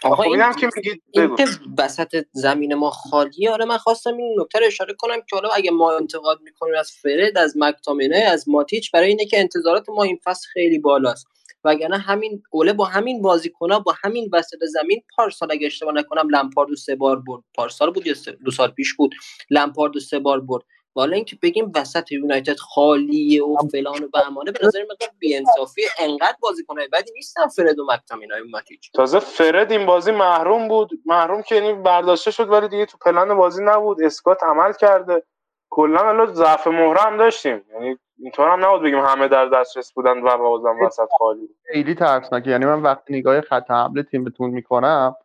آقا 0.03 0.15
خب 0.15 0.21
این, 0.21 0.53
که 0.53 0.69
میگید 0.75 1.03
این 1.13 1.35
که 1.35 1.45
وسط 1.77 2.25
زمین 2.31 2.73
ما 2.73 2.89
خالیه 2.89 3.51
آره 3.51 3.65
من 3.65 3.77
خواستم 3.77 4.17
این 4.17 4.35
نکته 4.39 4.59
رو 4.59 4.65
اشاره 4.65 4.93
کنم 4.99 5.15
که 5.29 5.35
حالا 5.35 5.49
اگه 5.49 5.71
ما 5.71 5.95
انتقاد 5.95 6.41
می‌کنیم 6.41 6.73
از 6.79 6.91
فرد 7.01 7.37
از 7.37 7.53
مکتامینه 7.57 8.17
از 8.17 8.49
ماتیچ 8.49 8.91
برای 8.91 9.07
اینه 9.07 9.25
که 9.25 9.39
انتظارات 9.39 9.89
ما 9.89 10.03
این 10.03 10.19
فصل 10.23 10.47
خیلی 10.53 10.79
بالاست. 10.79 11.27
وگرنه 11.63 11.97
همین 11.97 12.43
اوله 12.51 12.73
با 12.73 12.85
همین 12.85 13.21
بازیکن‌ها 13.21 13.79
با 13.79 13.93
همین 14.03 14.29
وسط 14.33 14.57
زمین 14.73 15.03
پارسال 15.15 15.51
اگه 15.51 15.67
اشتباه 15.67 15.93
نکنم 15.93 16.29
لمپارد 16.29 16.73
سه 16.73 16.95
بار 16.95 17.21
برد. 17.27 17.43
پارسال 17.55 17.91
بود 17.91 18.07
یا 18.07 18.13
دو 18.45 18.51
سال 18.51 18.71
پیش 18.71 18.93
بود. 18.93 19.15
لمپارد 19.49 19.97
سه 19.97 20.19
بار 20.19 20.39
برد. 20.39 20.63
والا 20.95 21.15
اینکه 21.15 21.37
بگیم 21.41 21.71
وسط 21.75 22.11
یونایتد 22.11 22.57
خالیه 22.59 23.43
و 23.43 23.57
فلان 23.71 24.03
و 24.03 24.07
بهمانه 24.13 24.51
به 24.51 24.59
نظر 24.67 24.79
مقدار 24.91 25.09
بی‌انصافی 25.19 25.81
انقدر 25.99 26.35
بازیکن‌های 26.39 26.87
بدی 26.87 27.11
نیستن 27.15 27.47
فرد 27.47 27.79
و 27.79 27.85
مکتامینای 27.93 28.41
ماتیچ. 28.41 28.91
تازه 28.91 29.19
فرد 29.19 29.71
این 29.71 29.85
بازی 29.85 30.11
محروم 30.11 30.67
بود. 30.67 30.89
محروم 31.05 31.41
که 31.41 31.55
یعنی 31.55 31.73
برداشته 31.73 32.31
شد 32.31 32.49
ولی 32.49 32.67
دیگه 32.67 32.85
تو 32.85 32.97
پلن 32.97 33.35
بازی 33.35 33.63
نبود. 33.63 34.03
اسکات 34.03 34.43
عمل 34.43 34.73
کرده. 34.73 35.23
کلا 35.69 36.03
حالا 36.03 36.25
ضعف 36.25 36.67
مهره 36.67 37.01
هم 37.01 37.17
داشتیم. 37.17 37.61
یعنی 37.73 37.97
اینطور 38.19 38.49
هم 38.49 38.65
نبود 38.65 38.83
بگیم 38.83 38.99
همه 38.99 39.27
در 39.27 39.45
دسترس 39.45 39.93
بودن 39.93 40.21
و 40.21 40.37
بازم 40.37 40.79
وسط 40.85 41.07
خالی 41.19 41.49
خیلی 41.71 41.95
ترسناکه. 41.95 42.49
یعنی 42.49 42.65
من 42.65 42.81
وقتی 42.81 43.13
نگاه 43.13 43.41
خط 43.41 43.71
حمله 43.71 44.03
تیمتون 44.03 44.49
می‌کنم 44.49 45.15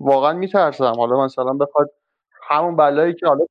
واقعا 0.00 0.32
میترسم. 0.32 0.92
حالا 0.96 1.24
مثلا 1.24 1.52
بخواد 1.52 1.90
همون 2.48 2.76
بلایی 2.76 3.14
که 3.14 3.26
حالا 3.26 3.44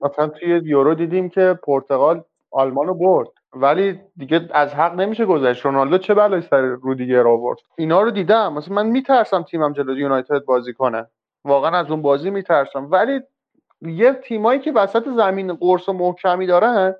مثلا 0.00 0.28
توی 0.28 0.60
یورو 0.64 0.94
دیدیم 0.94 1.28
که 1.28 1.58
پرتغال 1.62 2.24
آلمان 2.50 2.86
رو 2.86 2.94
برد. 2.94 3.28
ولی 3.54 4.00
دیگه 4.16 4.48
از 4.50 4.74
حق 4.74 4.94
نمیشه 4.94 5.24
گذشت. 5.24 5.64
رونالدو 5.64 5.98
چه 5.98 6.14
بلایی 6.14 6.42
سر 6.42 6.60
رودیگر 6.60 7.26
آورد؟ 7.26 7.58
اینا 7.76 8.02
رو 8.02 8.10
دیدم. 8.10 8.52
مثلا 8.52 8.74
من 8.74 8.86
میترسم 8.86 9.42
تیمم 9.42 9.72
جلوی 9.72 10.00
یونایتد 10.00 10.44
بازی 10.44 10.72
کنه. 10.72 11.06
واقعا 11.44 11.78
از 11.78 11.90
اون 11.90 12.02
بازی 12.02 12.30
میترسم. 12.30 12.90
ولی 12.90 13.20
یه 13.82 14.12
تیمایی 14.12 14.60
که 14.60 14.72
وسط 14.72 15.08
زمین 15.16 15.54
قرص 15.54 15.88
و 15.88 15.92
محکمی 15.92 16.46
دارن 16.46 16.94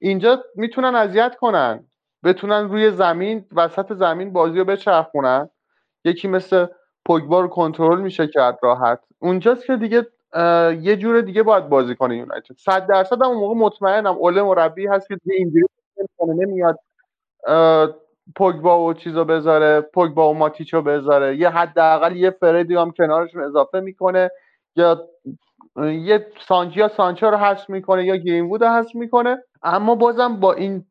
اینجا 0.00 0.44
می‌تونن 0.54 0.94
اذیت 0.94 1.36
کنن. 1.36 1.84
بتونن 2.24 2.68
روی 2.68 2.90
زمین 2.90 3.44
وسط 3.56 3.92
زمین 3.92 4.32
بازی 4.32 4.58
رو 4.58 4.64
بچرخونن. 4.64 5.50
یکی 6.04 6.28
مثل 6.28 6.66
پوگبا 7.04 7.40
رو 7.40 7.48
کنترل 7.48 8.00
میشه 8.00 8.26
کرد 8.26 8.58
راحت. 8.62 9.00
اونجاست 9.18 9.66
که 9.66 9.76
دیگه 9.76 10.06
یه 10.82 10.96
جور 10.96 11.20
دیگه 11.20 11.42
باید 11.42 11.68
بازی 11.68 11.94
کنه 11.94 12.16
یونایتد. 12.16 12.54
صد 12.58 12.86
درصد 12.86 13.22
هم 13.22 13.28
اون 13.28 13.38
موقع 13.38 13.54
مطمئنم. 13.54 14.16
اوله 14.16 14.42
مربی 14.42 14.86
هست 14.86 15.08
که 15.08 15.16
دیگه 15.16 15.36
اینجوری 15.36 15.66
نمیاد 16.28 16.78
پوگبا 18.36 18.86
و 18.86 18.94
چیزو 18.94 19.24
بذاره 19.24 19.80
پوگبا 19.80 20.30
و 20.30 20.34
ماتیچو 20.34 20.82
بذاره. 20.82 21.36
یه 21.36 21.48
حداقل 21.48 22.16
یه 22.16 22.30
فردی 22.30 22.74
هم 22.74 22.90
کنارشون 22.90 23.42
اضافه 23.44 23.80
می‌کنه. 23.80 24.30
یا 24.76 25.08
یه 25.76 26.26
سانچیا 26.48 26.88
سانچو 26.88 27.26
رو 27.30 27.36
حذف 27.36 27.70
می‌کنه 27.70 28.04
یا 28.04 28.16
گرینوود 28.16 28.64
رو 28.64 28.70
حذف 28.70 28.94
می‌کنه. 28.94 29.38
اما 29.62 29.94
بازم 29.94 30.40
با 30.40 30.52
این 30.52 30.84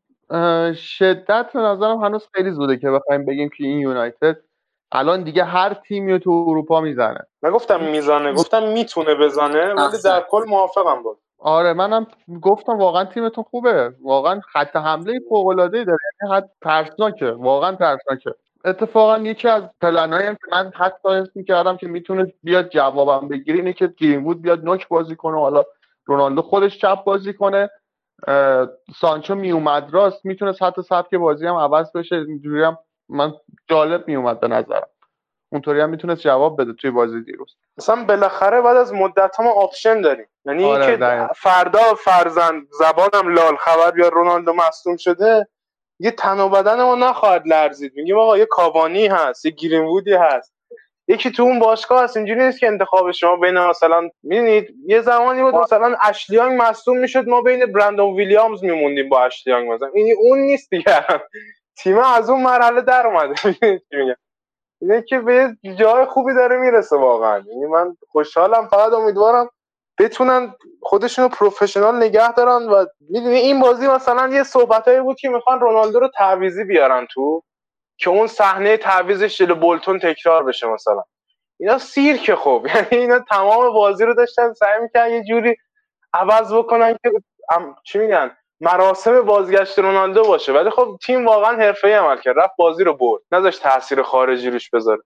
شدت 0.73 1.49
به 1.53 1.59
نظرم 1.59 1.97
هنوز 2.03 2.27
خیلی 2.33 2.51
زوده 2.51 2.77
که 2.77 2.91
بخوایم 2.91 3.25
بگیم 3.25 3.49
که 3.49 3.63
این 3.63 3.79
یونایتد 3.79 4.37
الان 4.91 5.23
دیگه 5.23 5.43
هر 5.43 5.73
تیمی 5.73 6.11
رو 6.11 6.17
تو 6.19 6.45
اروپا 6.47 6.81
می‌زنه. 6.81 7.19
نگفتم 7.43 7.83
می‌زنه 7.83 8.33
گفتم 8.33 8.63
می‌تونه 8.63 9.15
بزنه 9.15 9.73
ولی 9.73 9.97
در 10.05 10.25
کل 10.29 10.43
موافقم 10.47 11.03
بود 11.03 11.17
آره 11.39 11.73
منم 11.73 12.07
گفتم 12.41 12.77
واقعا 12.77 13.05
تیمتون 13.05 13.43
خوبه. 13.43 13.93
واقعا 14.01 14.39
خط 14.53 14.75
حمله 14.75 15.19
فوق 15.29 15.47
العاده 15.47 15.83
داره. 15.83 15.97
یعنی 16.21 16.35
حد 16.35 16.49
ترسناکه. 16.61 17.31
واقعا 17.31 17.75
ترسناکه. 17.75 18.31
اتفاقا 18.65 19.17
یکی 19.17 19.47
از 19.47 19.63
پلنایی 19.81 20.27
هم 20.27 20.33
که 20.35 20.41
من 20.51 20.71
حتی 20.75 21.09
حس 21.09 21.27
می‌کردم 21.35 21.77
که 21.77 21.87
می‌تونه 21.87 22.33
بیاد 22.43 22.69
جوابم 22.69 23.27
بگیره 23.27 23.57
اینه 23.57 23.73
که 23.73 23.93
گرینوود 23.97 24.41
بیاد 24.41 24.65
نوک 24.65 24.87
بازی 24.87 25.15
کنه 25.15 25.39
حالا 25.39 25.63
رونالدو 26.05 26.41
خودش 26.41 26.77
چپ 26.77 27.03
بازی 27.03 27.33
کنه. 27.33 27.69
سانچو 28.95 29.35
میومد 29.35 29.93
راست 29.93 30.25
می‌تونه 30.25 30.53
حتی 30.61 30.81
سبک 30.81 31.15
بازی 31.15 31.47
هم 31.47 31.55
عوض 31.55 31.91
بشه. 31.91 32.15
اینجوری 32.15 32.63
هم 32.63 32.77
من 33.09 33.33
جالب 33.67 34.07
میومد 34.07 34.39
به 34.39 34.47
نظرم. 34.47 34.87
اونطوری 35.51 35.81
هم 35.81 35.89
می‌تونست 35.89 36.21
جواب 36.21 36.61
بده 36.61 36.73
توی 36.73 36.91
بازی 36.91 37.21
دیروز. 37.21 37.55
مثلا 37.77 38.03
بالاخره 38.03 38.61
بعد 38.61 38.77
از 38.77 38.93
مدت 38.93 39.39
ما 39.39 39.51
option 39.51 40.01
داریم. 40.01 40.27
یعنی 40.45 40.65
آره 40.65 40.97
که 40.97 41.29
فردا 41.35 41.93
فرضا 41.97 42.67
زبانم 42.71 43.33
لال 43.35 43.55
خبر 43.55 43.91
بیاد 43.91 44.07
رونالدو 44.07 44.53
مصدوم 44.53 44.97
شده 44.97 45.47
یه 45.99 46.11
تن 46.11 46.39
و 46.39 46.49
بدن 46.49 46.83
ما 46.83 46.95
نخواهد 46.95 47.47
لرزید. 47.47 47.93
میگیم 47.95 48.17
آقا 48.17 48.37
یه 48.37 48.45
کاوانی 48.45 49.07
هست 49.07 49.45
یه 49.45 49.51
گرینوودی 49.51 50.13
هست. 50.13 50.53
یکی 51.07 51.31
تو 51.31 51.43
اون 51.43 51.59
باشگاه 51.59 52.03
هست 52.03 52.17
اینجوری 52.17 52.45
نیست 52.45 52.59
که 52.59 52.67
انتخاب 52.67 53.11
شما 53.11 53.35
بین 53.35 53.57
مثلا 53.57 54.09
می‌دونید 54.23 54.75
یه 54.85 55.01
زمانی 55.01 55.41
بود 55.43 55.55
مثلا 55.55 55.97
اشلیانگ 56.01 56.61
مصدوم 56.61 56.97
می‌شد 56.97 57.27
ما 57.27 57.41
بین 57.41 57.65
برندون 57.65 58.15
ویلیامز 58.15 58.63
میموندیم 58.63 59.09
با 59.09 59.23
اشلیانگ 59.23 59.71
مثلا. 59.71 59.89
این 59.93 60.15
اون 60.19 60.39
نیست 60.39 60.69
دیگه. 60.69 61.05
تیم 61.77 61.97
از 61.97 62.29
اون 62.29 62.43
مرحله 62.43 62.81
در 62.81 63.07
اومده. 63.07 63.35
اینه 64.81 65.01
که 65.01 65.19
به 65.19 65.57
جای 65.79 66.05
خوبی 66.05 66.33
داره 66.33 66.57
می‌رسه 66.57 66.97
واقعا. 66.97 67.43
یعنی 67.47 67.65
من 67.65 67.97
خوشحالم 68.11 68.67
فقط 68.67 68.93
امیدوارم 68.93 69.49
بتونن 69.99 70.55
خودشون 70.81 71.23
رو 71.25 71.29
پروفشنال 71.29 71.95
نگه 71.95 72.33
دارن 72.33 72.69
و 72.69 72.85
می‌دونی 73.09 73.37
این 73.37 73.59
بازی 73.59 73.87
مثلا 73.87 74.27
یه 74.33 74.43
صحبتایی 74.43 75.01
بود 75.01 75.17
که 75.19 75.29
می‌خوان 75.29 75.59
رونالدو 75.59 75.99
رو 75.99 76.09
تعویزی 76.17 76.63
بیارن 76.63 77.07
تو 77.11 77.43
که 77.97 78.09
اون 78.09 78.27
صحنه 78.27 78.77
تعویزش 78.77 79.37
جلو 79.37 79.55
بولتون 79.55 79.99
تکرار 79.99 80.43
بشه 80.43 80.67
مثلا. 80.67 81.03
اینا 81.59 81.77
سیرک 81.77 82.35
خب. 82.35 82.65
یعنی 82.75 82.87
اینا 83.03 83.19
تمام 83.19 83.73
بازی 83.73 84.05
رو 84.05 84.13
داشتن 84.13 84.53
سعی 84.53 84.81
می‌کنن 84.81 85.09
یه 85.09 85.23
جوری 85.23 85.55
عوض 86.13 86.53
بکنن 86.53 86.93
که 87.03 87.11
چی 87.83 87.99
میگن؟ 87.99 88.37
مراسم 88.61 89.21
بازگشت 89.21 89.79
رونالدو 89.79 90.23
باشه. 90.23 90.53
ولی 90.53 90.69
خب 90.69 90.97
تیم 91.05 91.25
واقعا 91.25 91.57
حرفه‌ای 91.57 91.93
عمل 91.93 92.17
کرد. 92.17 92.39
رفت 92.39 92.53
بازی 92.57 92.83
رو 92.83 92.93
برد. 92.93 93.21
نذاشت 93.31 93.61
تاثیر 93.63 94.01
خارجی 94.01 94.49
روش 94.49 94.69
بذاره. 94.69 95.01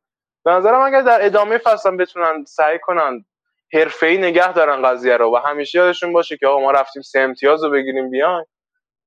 به 0.45 0.51
نظرم 0.51 0.81
اگر 0.81 1.01
در 1.01 1.25
ادامه 1.25 1.57
فصل 1.57 1.97
بتونن 1.97 2.45
سعی 2.47 2.79
کنن 2.79 3.25
حرفه‌ای 3.73 4.17
نگه 4.17 4.53
دارن 4.53 4.81
قضیه 4.81 5.17
رو 5.17 5.35
و 5.35 5.35
همیشه 5.35 5.79
یادشون 5.79 6.13
باشه 6.13 6.37
که 6.37 6.47
آقا 6.47 6.59
ما 6.59 6.71
رفتیم 6.71 7.01
سه 7.01 7.19
امتیاز 7.19 7.63
رو 7.63 7.69
بگیریم 7.69 8.09
بیاین. 8.09 8.45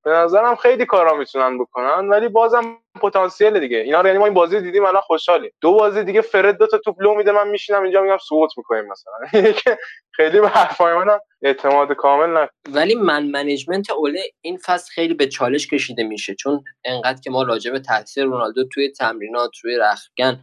به 0.04 0.12
نظرم 0.12 0.56
خیلی 0.56 0.86
کارا 0.86 1.16
می‌تونن 1.16 1.58
بکنن 1.58 2.08
ولی 2.08 2.28
بازم 2.28 2.78
پتانسیل 3.02 3.60
دیگه. 3.60 3.76
اینا 3.78 4.00
رو 4.00 4.06
یعنی 4.06 4.18
ما 4.18 4.24
این 4.24 4.34
بازی 4.34 4.60
دیدیم 4.60 4.84
الان 4.84 5.00
خوشحالیم. 5.00 5.50
دو 5.60 5.72
بازی 5.72 6.04
دیگه 6.04 6.20
فرد 6.20 6.58
دو 6.58 6.66
تا 6.66 6.78
توپ 6.78 7.02
لو 7.02 7.14
میده 7.14 7.32
من 7.32 7.48
میشینم 7.48 7.82
اینجا 7.82 8.02
میگم 8.02 8.18
سقوط 8.28 8.50
می‌کنیم 8.56 8.84
مثلا. 8.84 9.42
خیلی 10.16 10.40
به 10.40 10.48
حرفای 10.48 10.94
من 10.94 11.18
اعتماد 11.42 11.92
کامل 11.92 12.40
نه 12.40 12.48
ولی 12.72 12.94
man 12.94 13.26
management 13.26 13.90
اوله 13.90 14.20
این 14.40 14.58
فصل 14.58 14.92
خیلی 14.92 15.14
به 15.14 15.26
چالش 15.26 15.66
کشیده 15.66 16.02
میشه 16.02 16.34
چون 16.34 16.64
انقدر 16.84 17.20
که 17.20 17.30
ما 17.30 17.42
راجع 17.42 17.72
به 17.72 17.80
تاثیر 17.80 18.24
رونالدو 18.24 18.64
توی 18.68 18.92
تمرینات 18.92 19.50
توی 19.60 19.76
رختکن 19.76 20.40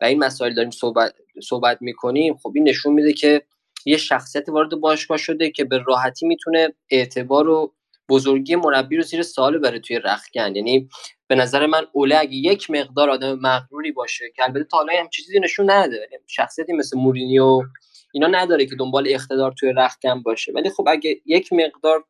و 0.00 0.04
این 0.04 0.24
مسائل 0.24 0.54
داریم 0.54 0.70
صحبت 0.70 1.12
صحبت 1.42 1.78
می‌کنیم 1.80 2.36
خب 2.42 2.52
این 2.54 2.68
نشون 2.68 2.92
میده 2.94 3.12
که 3.12 3.42
یه 3.86 3.96
شخصیت 3.96 4.48
وارد 4.48 4.70
باشگاه 4.70 5.18
شده 5.18 5.50
که 5.50 5.64
به 5.64 5.82
راحتی 5.86 6.26
می‌تونه 6.26 6.74
اعتبار 6.90 7.48
و 7.48 7.72
بزرگی 8.08 8.56
مربی 8.56 8.96
رو 8.96 9.02
زیر 9.02 9.22
سوال 9.22 9.58
بره 9.58 9.78
توی 9.78 9.98
رختکن. 9.98 10.56
یعنی 10.56 10.88
به 11.28 11.34
نظر 11.34 11.66
من 11.66 11.86
اوله 11.92 12.18
اگه 12.18 12.34
یک 12.34 12.70
مقدار 12.70 13.10
آدم 13.10 13.38
مغروری 13.38 13.92
باشه 13.92 14.24
که 14.36 14.44
البته 14.44 14.64
تا 14.64 14.76
حالا 14.76 14.92
هم 15.00 15.08
چیزی 15.08 15.40
نشون 15.40 15.70
نده 15.70 15.96
یعنی 15.96 16.24
شخصیتی 16.26 16.72
مثل 16.72 16.98
مورینیو 16.98 17.62
اینا 18.14 18.26
نداره 18.26 18.66
که 18.66 18.76
دنبال 18.76 19.08
اقتدار 19.08 19.52
توی 19.52 19.72
رختکن 19.76 20.22
باشه. 20.22 20.52
ولی 20.52 20.70
خب 20.70 20.84
اگه 20.88 21.20
یک 21.26 21.52
مقدار 21.52 22.04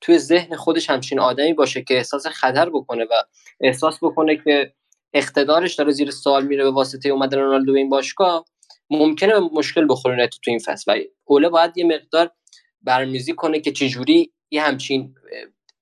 توی 0.00 0.18
ذهن 0.18 0.56
خودش 0.56 0.90
همچین 0.90 1.20
آدمی 1.20 1.52
باشه 1.52 1.82
که 1.82 1.96
احساس 1.96 2.26
خطر 2.26 2.70
بکنه 2.70 3.04
و 3.04 3.14
احساس 3.60 3.98
بکنه 4.02 4.36
که 4.36 4.72
اقتدارش 5.14 5.74
داره 5.74 5.92
زیر 5.92 6.10
سوال 6.10 6.46
میره 6.46 6.64
به 6.64 6.70
واسطه 6.70 7.08
اومدن 7.08 7.38
رونالدو 7.38 7.74
این 7.74 7.88
باشگاه 7.88 8.44
ممکنه 8.90 9.38
مشکل 9.38 9.86
بخوره 9.90 10.26
تو 10.26 10.50
این 10.50 10.58
فصل. 10.58 10.92
و 10.92 10.98
اوله 11.24 11.48
باید 11.48 11.78
یه 11.78 11.84
مقدار 11.84 12.30
برمیزی 12.82 13.32
کنه 13.32 13.60
که 13.60 13.72
چجوری 13.72 14.32
یه 14.50 14.62
همچین 14.62 15.14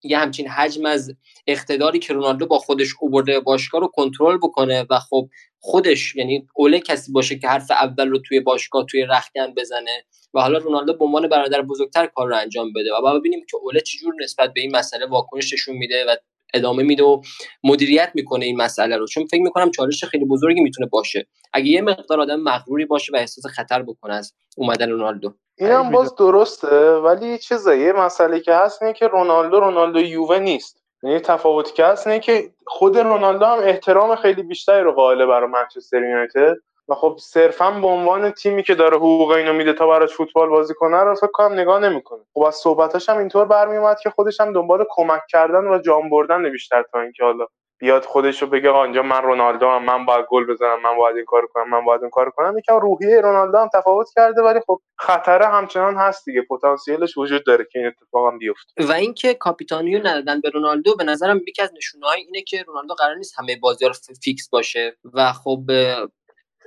یه 0.02 0.18
همچین 0.18 0.48
حجم 0.48 0.86
از 0.86 1.14
اقتداری 1.46 1.98
که 1.98 2.12
رونالدو 2.12 2.46
با 2.46 2.58
خودش 2.58 2.88
اوورده 3.00 3.40
باشگاه 3.40 3.80
رو 3.80 3.88
کنترل 3.88 4.36
بکنه 4.36 4.86
و 4.90 4.98
خب 4.98 5.28
خودش 5.58 6.16
یعنی 6.16 6.46
اوله 6.54 6.80
کسی 6.80 7.12
باشه 7.12 7.38
که 7.38 7.48
حرف 7.48 7.70
اول 7.70 8.08
رو 8.08 8.18
توی 8.18 8.40
باشگاه 8.40 8.86
توی 8.90 9.02
رختکن 9.02 9.54
بزنه 9.54 10.04
و 10.34 10.40
حالا 10.40 10.58
رونالدو 10.58 10.92
به 10.92 11.04
عنوان 11.04 11.28
برادر 11.28 11.62
بزرگتر 11.62 12.06
کار 12.06 12.28
رو 12.28 12.36
انجام 12.36 12.72
بده. 12.72 12.94
و 12.98 13.02
بعد 13.02 13.20
ببینیم 13.20 13.40
که 13.50 13.56
اوله 13.56 13.80
چجور 13.80 14.14
نسبت 14.22 14.52
به 14.52 14.60
این 14.60 14.76
مسئله 14.76 15.06
واکنش 15.06 15.52
نشون 15.52 15.76
میده 15.76 16.04
و 16.08 16.16
ادامه 16.54 16.82
میده 16.82 17.02
و 17.02 17.20
مدیریت 17.64 18.10
می‌کنه 18.14 18.44
این 18.44 18.56
مسئله 18.56 18.96
رو. 18.96 19.06
چون 19.06 19.26
فکر 19.26 19.42
می‌کنم 19.42 19.70
چالش 19.70 20.04
خیلی 20.04 20.24
بزرگی 20.24 20.60
می‌تونه 20.60 20.88
باشه. 20.88 21.26
اگه 21.52 21.66
یه 21.66 21.82
مقدار 21.82 22.20
آدم 22.20 22.40
مغروری 22.40 22.84
باشه 22.84 23.12
و 23.12 23.16
احساس 23.16 23.46
خطر 23.46 23.82
بکنه 23.82 24.14
از 24.14 24.34
اومدن 24.56 24.90
رونالدو. 24.90 25.34
این 25.58 25.70
هم 25.70 25.90
باز 25.90 26.14
درسته 26.14 26.90
ولی 26.90 27.38
چیزه 27.38 27.78
یه 27.78 27.92
مسئله 27.92 28.40
که 28.40 28.54
هست 28.54 28.82
اینه 28.82 28.94
که 28.94 29.08
رونالدو 29.08 29.60
رونالدو 29.60 30.00
یووه 30.00 30.38
نیست. 30.38 30.82
یعنی 31.02 31.20
تفاوتی 31.20 31.72
که 31.72 31.84
هست 31.84 32.06
اینه 32.06 32.20
که 32.20 32.50
خود 32.66 32.98
رونالدو 32.98 33.44
هم 33.44 33.58
احترام 33.58 34.16
خیلی 34.16 34.42
بیشتری 34.42 34.82
رو 34.82 34.92
قائله 34.92 35.26
برای 35.26 35.48
منچستر 35.50 36.02
یونایتد. 36.02 36.54
و 36.88 36.94
خب 36.94 37.16
صرفا 37.20 37.70
به 37.70 37.86
عنوان 37.86 38.30
تیمی 38.30 38.62
که 38.62 38.74
داره 38.74 38.96
حقوق 38.96 39.30
اینو 39.30 39.52
میده 39.52 39.72
تا 39.72 39.86
براش 39.86 40.12
فوتبال 40.12 40.48
بازی 40.48 40.74
کنه 40.74 41.02
رو 41.02 41.14
فکر 41.14 41.30
کنم 41.32 41.52
نگاه 41.52 41.80
نمی‌کنه. 41.80 42.20
خب 42.34 42.42
از 42.42 42.54
صحبتاش 42.54 43.08
هم 43.08 43.18
اینطور 43.18 43.44
برمیومد 43.44 44.00
که 44.02 44.10
خودش 44.10 44.40
هم 44.40 44.52
دنبال 44.52 44.84
کمک 44.90 45.22
کردن 45.28 45.66
و 45.66 45.78
جام 45.78 46.10
بردن 46.10 46.50
بیشتر 46.50 46.82
تا 46.82 47.00
اینکه 47.00 47.24
حالا 47.24 47.46
بیاد 47.78 48.04
خودش 48.04 48.42
رو 48.42 48.48
بگه 48.48 48.70
آنجا 48.70 49.02
من 49.02 49.22
رونالدوام 49.22 49.84
من 49.84 50.04
باید 50.04 50.26
گل 50.28 50.46
بزنم 50.46 50.82
من 50.82 50.96
باید 50.96 51.16
این 51.16 51.24
کارو 51.24 51.48
کنم 51.54 51.70
من 51.70 51.84
باید 51.84 52.00
این 52.02 52.10
کارو 52.10 52.30
کنم. 52.30 52.58
یکم 52.58 52.76
روحیه 52.76 53.20
رونالدو 53.20 53.58
هم 53.58 53.68
تفاوت 53.74 54.10
کرده 54.16 54.42
ولی 54.42 54.60
خب 54.66 54.80
خطر 54.98 55.42
همچنان 55.42 55.96
هست 55.96 56.24
دیگه. 56.24 56.42
پتانسیلش 56.42 57.18
وجود 57.18 57.46
داره 57.46 57.66
که 57.72 57.78
این 57.78 57.88
اتفاق 57.88 58.32
هم 58.32 58.38
بیفته. 58.38 58.86
و 58.86 58.92
اینکه 58.92 59.34
کاپیتانیو 59.34 60.06
ندادن 60.06 60.40
به 60.40 60.50
رونالدو 60.50 60.96
به 60.96 61.04
نظرم 61.04 61.40
یکی 61.48 61.62
از 61.62 61.72
نشونه‌های 61.76 62.20
اینه 62.20 62.42
که 62.42 62.62
رونالدو 62.62 62.94
قرار 62.94 63.14
نیست 63.14 63.34
همه 63.38 63.56
بازی‌ها 63.62 63.90
رو 63.90 64.14
fix 64.24 64.48
باشه. 64.48 64.96
و 65.14 65.32
خب 65.32 65.60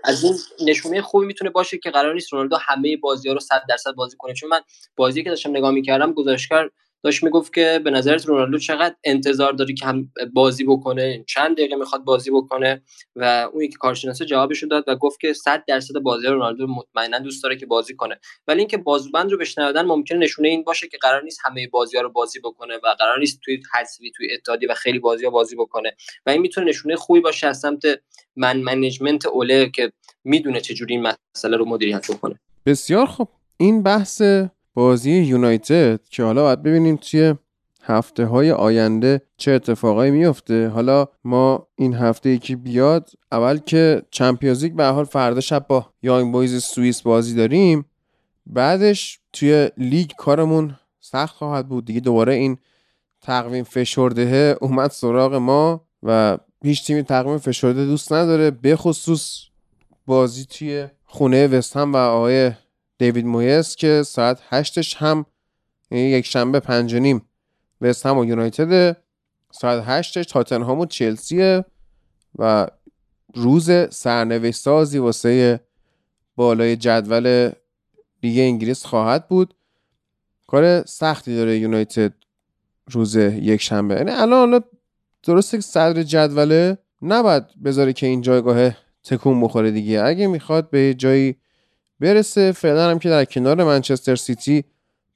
از 0.04 0.24
این 0.24 0.34
نشونه 0.66 1.02
خوبی 1.02 1.26
می‌تونه 1.26 1.50
باشه 1.50 1.78
که 1.78 1.92
قرار 1.92 2.14
نیست 2.14 2.34
رونالدو 2.34 2.58
همه 2.62 2.98
بازی 2.98 3.28
ها 3.28 3.34
رو 3.34 3.40
100 3.40 3.64
درصد 3.70 3.92
بازی 3.92 4.18
کنه. 4.18 4.34
چون 4.34 4.50
من 4.50 4.62
بازی 4.96 5.24
که 5.24 5.30
داشتم 5.30 5.50
نگاه 5.50 5.72
می‌کردم 5.72 6.14
گزارشگر 6.14 6.70
داشت 7.04 7.24
می‌گفت 7.24 7.54
که 7.54 7.82
به 7.84 7.92
نظرت 7.92 8.26
رونالدو 8.26 8.58
چقدر 8.58 8.96
انتظار 9.04 9.54
داری 9.54 9.74
که 9.74 9.86
هم 9.86 10.12
بازی 10.34 10.64
بکنه 10.64 11.24
چند 11.28 11.58
دقیقه 11.58 11.76
می‌خواد 11.76 12.04
بازی 12.04 12.32
بکنه 12.32 12.82
و 13.16 13.50
اون 13.54 13.64
یکی 13.64 13.76
کارشناسه 13.76 14.26
جوابشو 14.26 14.68
داد 14.68 14.84
و 14.88 14.96
گفت 14.96 15.20
که 15.20 15.34
100 15.34 15.64
درصد 15.68 16.00
بازی 16.00 16.28
رونالدو 16.28 16.68
مطمئنا 16.68 17.20
دوست 17.20 17.44
داره 17.44 17.56
که 17.56 17.66
بازی 17.66 17.96
کنه. 17.96 18.20
ولی 18.48 18.60
اینکه 18.60 18.78
بازوبند 18.78 19.32
رو 19.32 19.38
بشنودن 19.38 19.82
ممکنه 19.82 20.18
نشونه 20.18 20.48
این 20.48 20.64
باشه 20.64 20.88
که 20.88 20.98
قرار 21.02 21.24
نیست 21.24 21.40
همه 21.44 21.68
بازی 21.68 21.98
ها 21.98 22.04
رو 22.04 22.10
بازی 22.10 22.40
بکنه 22.40 22.76
و 22.76 22.96
قرار 23.00 23.20
نیست 23.20 23.40
توی 23.44 23.62
حذفی 23.76 24.12
توی 24.12 24.34
اتحادی 24.34 24.66
و 24.66 24.74
خیلی 24.74 25.00
بازی 25.00 25.26
ها 25.26 25.32
بازی 25.32 25.56
بکنه 25.56 25.96
و 26.26 26.30
این 26.30 26.42
می‌تونه 26.42 26.68
نشونه 26.68 26.96
خوبی 26.96 27.20
باشه 27.20 27.48
از 27.48 27.60
سمت 27.60 27.84
من 28.36 28.60
منیجمنت 28.60 29.26
اوله 29.26 29.70
که 29.70 29.92
می‌دونه 30.24 30.62
چجوری 30.62 30.94
این 30.94 31.14
مسئله 31.36 31.58
رو 31.58 31.66
مدیریت 31.66 32.12
بکنه. 32.12 32.40
بسیار 32.66 33.06
خوب. 33.06 33.28
این 33.58 33.84
بحث 33.84 34.22
بازی 34.74 35.12
یونایتد 35.12 36.00
که 36.10 36.24
حالا 36.24 36.44
باید 36.44 36.64
ببینیم 36.64 36.96
توی 36.96 37.36
هفته 37.90 38.26
های 38.26 38.52
آینده 38.52 39.22
چه 39.38 39.52
اتفاقایی 39.52 40.12
میفته 40.12 40.68
حالا 40.68 41.08
ما 41.24 41.68
این 41.76 41.94
هفته 41.94 42.38
که 42.38 42.56
بیاد 42.56 43.10
اول 43.32 43.58
که 43.58 44.02
چمپیونز 44.12 44.64
لیگ 44.64 44.74
به 44.74 44.86
حال 44.86 45.06
فردا 45.06 45.40
شب 45.40 45.66
با 45.68 45.86
یانگ 46.02 46.32
بویز 46.32 46.64
سوئیس 46.64 47.02
بازی 47.02 47.36
داریم. 47.36 47.86
بعدش 48.46 49.20
توی 49.34 49.70
لیگ 49.78 50.12
کارمون 50.18 50.76
سخت 51.00 51.36
خواهد 51.36 51.68
بود. 51.68 51.86
دیگه 51.86 52.00
دوباره 52.00 52.34
این 52.34 52.58
تقویم 53.22 53.64
فشرده 53.64 54.58
اومد 54.62 54.92
سراغ 54.92 55.34
ما 55.34 55.82
و 56.04 56.38
هیچ 56.64 56.88
تیمی 56.88 57.04
تقویم 57.04 57.38
فشرده 57.38 57.86
دوست 57.86 58.14
نداره. 58.14 58.52
به 58.52 58.76
خصوص 58.76 59.44
بازی 60.06 60.46
توی 60.46 60.88
خونه 61.06 61.48
وستهم 61.48 61.94
و 61.94 61.98
آقای 61.98 62.52
دیوید 63.00 63.26
مویس 63.26 63.76
که 63.76 64.04
ساعت 64.04 64.40
هشتش 64.50 64.96
هم 64.96 65.26
یعنی 65.92 66.04
یک 66.04 66.26
شنبه 66.26 66.60
پنج 66.60 66.94
و 66.94 67.00
نیم 67.00 67.22
وستهم 67.82 68.18
و 68.18 68.26
یونایتد. 68.26 68.98
ساعت 69.52 69.84
هشتش 69.88 70.26
تاتنهام 70.26 70.80
و 70.80 70.86
چلسیه 70.86 71.66
و 72.40 72.68
روز 73.34 73.72
سرنوشت 73.90 74.60
سازی 74.60 74.98
واسه 74.98 75.60
بالای 76.36 76.76
جدول 76.76 77.52
لیگ 78.24 78.40
انگلیس 78.40 78.86
خواهد 78.86 79.28
بود. 79.28 79.54
کار 80.48 80.86
سختی 80.86 81.36
داره 81.36 81.58
یونایتد 81.58 82.14
روز 82.92 83.16
یک 83.16 83.62
شنبه. 83.62 83.96
یعنی 83.96 84.12
الان 84.12 84.50
الان 84.50 84.64
درسته 85.24 85.58
که 85.58 85.62
صدر 85.62 86.04
جدوله 86.04 86.78
نباید 87.02 87.44
بذاره 87.64 87.94
که 87.94 88.08
این 88.08 88.22
جایگاه 88.22 88.72
تکون 89.04 89.42
بخوره 89.42 89.72
دیگه. 89.72 90.04
اگه 90.04 90.28
می‌خواد 90.28 90.70
به 90.70 90.94
جایی 90.94 91.36
برسه. 92.00 92.52
فعلا 92.52 92.90
هم 92.90 93.00
که 93.00 93.10
در 93.10 93.26
کنار 93.26 93.64
منچستر 93.64 94.16
سیتی 94.16 94.64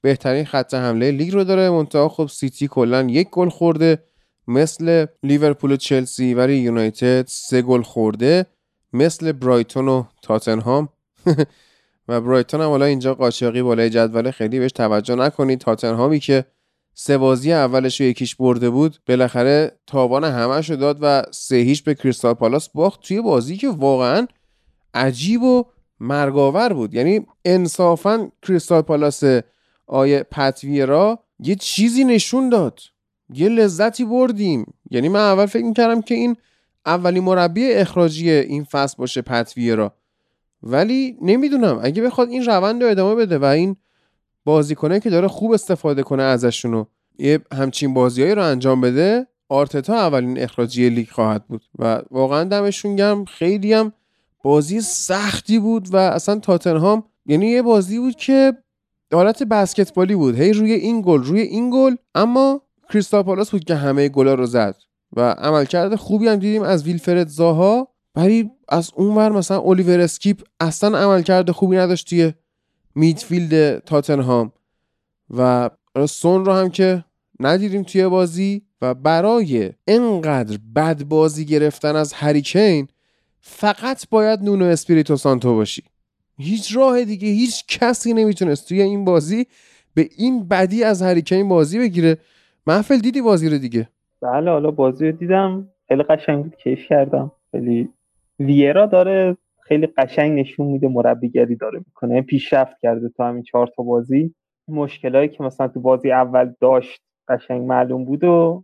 بهترین 0.01 0.45
خط 0.45 0.73
حمله 0.73 1.11
لیگ 1.11 1.33
رو 1.33 1.43
داره. 1.43 1.69
منتها 1.69 2.09
خب 2.09 2.27
سیتی 2.27 2.67
کلا 2.67 3.01
یک 3.01 3.29
گل 3.29 3.49
خورده 3.49 4.03
مثل 4.47 5.05
لیورپول 5.23 5.71
و 5.71 5.75
چلسی 5.75 6.33
ولی 6.33 6.55
یونایتد 6.55 7.25
سه 7.27 7.61
گل 7.61 7.81
خورده 7.81 8.45
مثل 8.93 9.31
برایتون 9.31 9.87
و 9.87 10.03
تاتنهام. 10.21 10.89
و 12.07 12.21
برایتون 12.21 12.61
هم 12.61 12.69
حالا 12.69 12.85
اینجا 12.85 13.13
قاچاقی 13.13 13.61
بالای 13.61 13.89
جدول 13.89 14.31
خیلی 14.31 14.59
بهش 14.59 14.71
توجه 14.71 15.15
نکنید. 15.15 15.59
تاتنهامی 15.59 16.19
که 16.19 16.45
سه 16.93 17.17
بازی 17.17 17.53
اولش 17.53 18.01
رو 18.01 18.07
یکیش 18.07 18.35
برده 18.35 18.69
بود 18.69 18.97
بالاخره 19.07 19.71
تاوان 19.87 20.23
همش 20.23 20.69
رو 20.69 20.75
داد 20.75 20.97
و 21.01 21.23
سه 21.31 21.55
هیچ 21.55 21.83
به 21.83 21.95
کریستال 21.95 22.33
پالاس 22.33 22.69
باخت. 22.69 23.01
توی 23.01 23.21
بازی 23.21 23.57
که 23.57 23.69
واقعا 23.69 24.27
عجیب 24.93 25.43
و 25.43 25.65
مرگاور 25.99 26.73
بود. 26.73 26.93
یعنی 26.93 27.25
انصافا 27.45 28.31
کریستال 28.41 28.81
پالاس 28.81 29.23
آیه 29.87 30.23
پتویرا 30.31 31.19
یه 31.39 31.55
چیزی 31.55 32.03
نشون 32.03 32.49
داد. 32.49 32.79
یه 33.33 33.49
لذتی 33.49 34.05
بردیم. 34.05 34.73
یعنی 34.91 35.09
من 35.09 35.19
اول 35.19 35.45
فکر 35.45 35.63
می‌کردم 35.63 36.01
که 36.01 36.15
این 36.15 36.35
اولین 36.85 37.23
مربی 37.23 37.71
اخراجی 37.71 38.29
این 38.31 38.63
فصل 38.63 38.95
باشه 38.97 39.21
پتویه 39.21 39.75
را 39.75 39.93
ولی 40.63 41.17
نمی‌دونم. 41.21 41.79
اگه 41.83 42.01
بخواد 42.01 42.29
این 42.29 42.45
روند 42.45 42.83
رو 42.83 42.89
ادامه 42.89 43.15
بده 43.15 43.37
و 43.37 43.43
این 43.45 43.75
بازیکنه 44.45 44.99
که 44.99 45.09
داره 45.09 45.27
خوب 45.27 45.51
استفاده 45.51 46.03
کنه 46.03 46.23
ازشونو 46.23 46.85
یه 47.19 47.39
همچین 47.53 47.93
بازیهایی 47.93 48.35
رو 48.35 48.43
انجام 48.43 48.81
بده 48.81 49.27
آرتتا 49.49 49.93
اولین 49.93 50.39
اخراجی 50.39 50.89
لیگ 50.89 51.09
خواهد 51.09 51.47
بود. 51.47 51.61
و 51.79 52.01
واقعا 52.11 52.43
دمشون 52.43 52.95
گرم. 52.95 53.25
خیلی 53.25 53.73
هم 53.73 53.93
بازی 54.43 54.81
سختی 54.81 55.59
بود 55.59 55.93
و 55.93 55.97
اصلا 55.97 56.39
تاتنهام 56.39 57.03
یعنی 57.25 57.47
یه 57.47 57.61
بازی 57.61 57.99
بود 57.99 58.15
که 58.15 58.53
حالت 59.13 59.43
بسکتبالی 59.43 60.15
بود. 60.15 60.39
هی 60.39 60.53
روی 60.53 60.71
این 60.71 61.01
گل 61.01 61.23
روی 61.23 61.41
این 61.41 61.69
گل 61.69 61.95
اما 62.15 62.61
کریستال 62.89 63.23
پالاس 63.23 63.51
بود 63.51 63.63
که 63.63 63.75
همه 63.75 64.09
گلا 64.09 64.33
رو 64.33 64.45
زد 64.45 64.75
و 65.15 65.21
عملکرد 65.21 65.95
خوبی 65.95 66.27
هم 66.27 66.35
دیدیم 66.35 66.63
از 66.63 66.83
ویلفرد 66.83 67.27
زاها. 67.27 67.87
ولی 68.15 68.51
از 68.69 68.91
اونور 68.95 69.31
مثلا 69.31 69.61
الیور 69.61 69.99
اسکیپ 69.99 70.41
اصلا 70.59 70.97
عملکرد 70.97 71.51
خوبی 71.51 71.77
نداشت 71.77 72.09
توی 72.09 72.33
midfield 72.95 73.79
تاتنهام. 73.79 74.51
و 75.37 75.69
سون 76.09 76.45
رو 76.45 76.53
هم 76.53 76.69
که 76.69 77.05
ندیدیم 77.39 77.83
توی 77.83 78.07
بازی 78.07 78.61
و 78.81 78.93
برای 78.93 79.71
انقدر 79.87 80.57
بد 80.75 81.03
بازی 81.03 81.45
گرفتن 81.45 81.95
از 81.95 82.13
هریکین 82.13 82.87
فقط 83.45 84.09
باید 84.09 84.43
نونو 84.43 84.65
اسپریتو 84.65 85.15
سانتو 85.15 85.55
باشی. 85.55 85.83
هیچ 86.37 86.77
راه 86.77 87.03
دیگه 87.03 87.27
هیچ 87.27 87.79
کسی 87.79 88.13
نمی‌تونست 88.13 88.69
توی 88.69 88.81
این 88.81 89.05
بازی 89.05 89.47
به 89.93 90.09
این 90.17 90.47
بدی 90.47 90.83
از 90.83 91.01
هریکین 91.01 91.49
بازی 91.49 91.79
بگیره. 91.79 92.17
محفل 92.67 92.97
دیدی 92.97 93.21
بازی 93.21 93.49
رو 93.49 93.57
دیگه؟ 93.57 93.89
بله 94.21 94.51
حالا 94.51 94.71
بازی 94.71 95.05
رو 95.05 95.17
دیدم. 95.17 95.69
خیلی 95.87 96.03
قشنگ 96.03 96.43
بود 96.43 96.55
کیف 96.55 96.79
کردم. 96.89 97.31
خیلی 97.51 97.89
ویرا 98.39 98.85
داره 98.85 99.37
خیلی 99.63 99.87
قشنگ 99.87 100.39
نشون 100.39 100.67
میده 100.67 100.87
مربیگری 100.87 101.55
داره 101.55 101.79
می‌کنه. 101.79 102.21
پیشرفت 102.21 102.75
کرده 102.81 103.09
تو 103.09 103.23
همین 103.23 103.43
چهار 103.43 103.69
تا 103.75 103.83
بازی. 103.83 104.35
مشکلایی 104.67 105.29
که 105.29 105.43
مثلا 105.43 105.67
تو 105.67 105.79
بازی 105.79 106.11
اول 106.11 106.53
داشت 106.61 107.01
قشنگ 107.27 107.61
معلوم 107.61 108.05
بود 108.05 108.23
و 108.23 108.63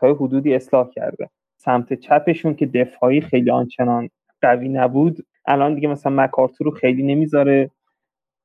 تا 0.00 0.14
حدودی 0.14 0.54
اصلاح 0.54 0.90
کرده. 0.90 1.30
سمت 1.66 1.94
چپشون 1.94 2.54
که 2.54 2.66
دفاعی 2.66 3.20
خیلی 3.20 3.50
آنچنان 3.50 4.10
قوی 4.42 4.68
نبود. 4.68 5.26
الان 5.46 5.74
دیگه 5.74 5.88
مثلا 5.88 6.12
مکارتو 6.12 6.64
رو 6.64 6.70
خیلی 6.70 7.02
نمی‌ذاره 7.02 7.70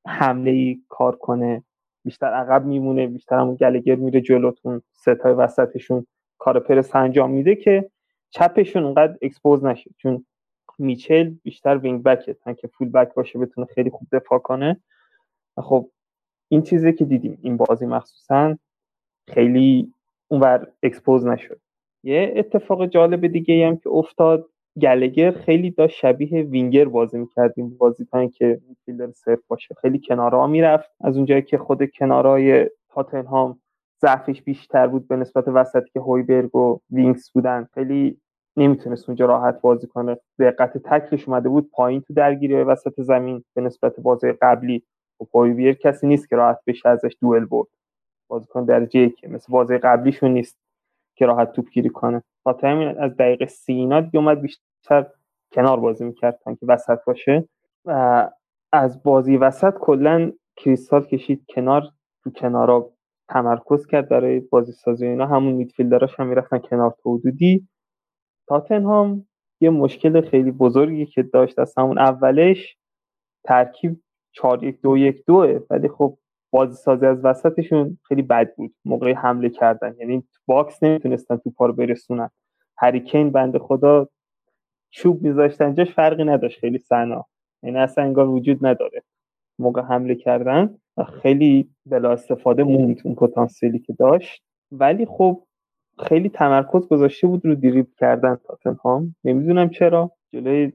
حمله 0.07 0.51
ای 0.51 0.81
کار 0.89 1.15
کنه. 1.15 1.63
بیشتر 2.03 2.27
عقب 2.27 2.65
میمونه 2.65 3.07
بیشتر 3.07 3.35
همون 3.35 3.55
گلگر 3.55 3.95
میره 3.95 4.21
جلوتون 4.21 4.81
ستای 4.91 5.33
وسطشون 5.33 6.05
کار 6.37 6.59
پرس 6.59 6.95
انجام 6.95 7.31
میده 7.31 7.55
که 7.55 7.89
چپشون 8.29 8.85
انقدر 8.85 9.17
expose 9.21 9.65
نشه. 9.65 9.91
چون 9.97 10.25
میچل 10.79 11.33
بیشتر 11.43 11.77
wing-back 11.77 12.03
ه 12.03 12.33
تا 12.33 12.53
که 12.53 12.67
full-back 12.67 13.13
باشه 13.13 13.39
بتونه 13.39 13.67
خیلی 13.75 13.89
خوب 13.89 14.07
دفاع 14.11 14.39
کنه. 14.39 14.81
خب 15.57 15.89
این 16.47 16.61
چیزی 16.61 16.93
که 16.93 17.05
دیدیم 17.05 17.37
این 17.41 17.57
بازی 17.57 17.85
مخصوصا 17.85 18.57
خیلی 19.27 19.93
اونور 20.27 20.67
expose 20.83 21.27
نشد. 21.27 21.59
یه 22.03 22.33
اتفاق 22.35 22.85
جالب 22.85 23.27
دیگه 23.27 23.67
هم 23.67 23.77
که 23.77 23.89
افتاد. 23.89 24.49
گلگر 24.81 25.31
خیلی 25.31 25.71
داشت 25.71 25.97
شبیه 25.97 26.43
وینگر 26.43 26.85
بازی 26.85 27.17
می‌کرد 27.17 27.53
این 27.57 27.77
بازی 27.77 28.05
تا 28.05 28.27
که 28.27 28.61
midfielder 28.85 29.11
صرف 29.11 29.39
باشه. 29.47 29.75
خیلی 29.81 29.99
کنارها 29.99 30.47
می‌رفت. 30.47 30.89
از 31.01 31.17
اونجایی 31.17 31.41
که 31.41 31.57
خود 31.57 31.91
کنارهای 31.91 32.69
تاتنهام 32.89 33.59
ضعفش 34.01 34.41
بیشتر 34.41 34.87
بود 34.87 35.07
به 35.07 35.15
نسبت 35.15 35.47
وسطی 35.47 35.89
که 35.93 35.99
هویبرگ 35.99 36.55
و 36.55 36.79
وینکس 36.91 37.31
بودن 37.31 37.67
خیلی 37.73 38.17
نمی‌تونست 38.57 39.09
اونجا 39.09 39.25
راحت 39.25 39.61
بازی 39.61 39.87
کنه. 39.87 40.17
دقت 40.39 40.77
تکلش 40.77 41.27
اومده 41.27 41.49
بود 41.49 41.69
پایین 41.71 42.01
تو 42.01 42.13
درگیری 42.13 42.55
وسط 42.55 43.01
زمین. 43.01 43.43
به 43.55 43.61
نسبت 43.61 43.99
بازی 43.99 44.31
قبلی 44.31 44.83
و 45.21 45.23
هویبرگ 45.33 45.77
کسی 45.79 46.07
نیست 46.07 46.29
که 46.29 46.35
راحت 46.35 46.59
بشه 46.67 46.89
ازش 46.89 47.15
دوئل 47.21 47.45
برد. 47.45 47.67
بازیکن 48.27 48.65
درجه 48.65 49.09
یک 49.09 49.27
مثل 49.27 49.53
بازی 49.53 49.77
قبلیشون 49.77 50.31
نیست. 50.31 50.60
که 51.21 51.27
راحت 51.27 51.51
توپ 51.51 51.69
گیری 51.69 51.89
کنه. 51.89 52.23
خاطر 52.43 52.67
همین 52.67 52.87
از 52.87 53.17
دقیقه 53.17 53.45
سی 53.45 53.73
اینا 53.73 54.09
اومد 54.13 54.41
بیشتر 54.41 55.05
کنار 55.53 55.79
بازی 55.79 56.05
می‌کرد 56.05 56.39
تا 56.43 56.55
که 56.55 56.65
وسط 56.65 56.99
باشه. 57.07 57.49
و 57.85 58.29
از 58.73 59.03
بازی 59.03 59.37
وسط 59.37 59.73
کلا 59.73 60.31
کریستال 60.55 61.05
کشید 61.05 61.45
کنار 61.55 61.83
تو 62.23 62.31
کنارا 62.31 62.93
تمرکز 63.29 63.85
کرد 63.85 64.09
برای 64.09 64.39
بازی 64.39 64.71
سازی 64.71 65.07
اینا. 65.07 65.25
همون 65.27 65.53
midfielder 65.53 66.08
اش 66.08 66.19
هم 66.19 66.27
می‌رفتن 66.27 66.57
کنار 66.57 66.95
تو 67.03 67.17
حدودی. 67.17 67.67
تاتنهام 68.47 69.27
یه 69.61 69.69
مشکل 69.69 70.21
خیلی 70.21 70.51
بزرگی 70.51 71.05
که 71.05 71.23
داشت 71.23 71.59
از 71.59 71.73
همون 71.77 71.99
اولش 71.99 72.77
ترکیب 73.45 74.01
4 74.31 74.63
1 74.63 74.81
2 74.81 74.97
1 74.97 75.25
2 75.25 75.59
ولی 75.69 75.87
خب 75.87 76.17
بازی 76.51 76.75
سازی 76.75 77.05
از 77.05 77.25
وسطشون 77.25 77.97
خیلی 78.07 78.21
بد 78.21 78.55
بود 78.55 78.73
موقع 78.85 79.13
حمله 79.13 79.49
کردن. 79.49 79.95
یعنی 79.99 80.23
box 80.45 80.83
نمی‌تونستن 80.83 81.37
توپ 81.37 81.49
رو 81.49 81.73
برسونن. 81.73 82.29
هریکین 82.77 83.29
بنده 83.29 83.59
خدا 83.59 84.07
چوب 84.89 85.21
میذاشتن 85.21 85.73
جاش 85.73 85.91
فرقی 85.91 86.23
نداشت 86.23 86.59
خیلی 86.59 86.77
سنا. 86.77 87.25
یعنی 87.63 87.77
اصلا 87.77 88.03
انگار 88.03 88.29
وجود 88.29 88.65
نداره. 88.65 89.03
موقع 89.59 89.81
حمله 89.81 90.15
کردن 90.15 90.77
خیلی 91.21 91.69
بلا 91.85 92.11
استفاده 92.11 92.63
موند 92.63 93.01
اون 93.03 93.15
پتانسیلی 93.15 93.79
که 93.79 93.93
داشت. 93.93 94.43
ولی 94.71 95.05
خب 95.05 95.43
خیلی 95.99 96.29
تمرکز 96.29 96.87
گذاشته 96.87 97.27
بود 97.27 97.45
رو 97.45 97.55
دریب 97.55 97.87
کردن 97.97 98.35
تاتنهام. 98.35 99.15
نمی‌دونم 99.23 99.69
چرا. 99.69 100.11
جلوی 100.33 100.71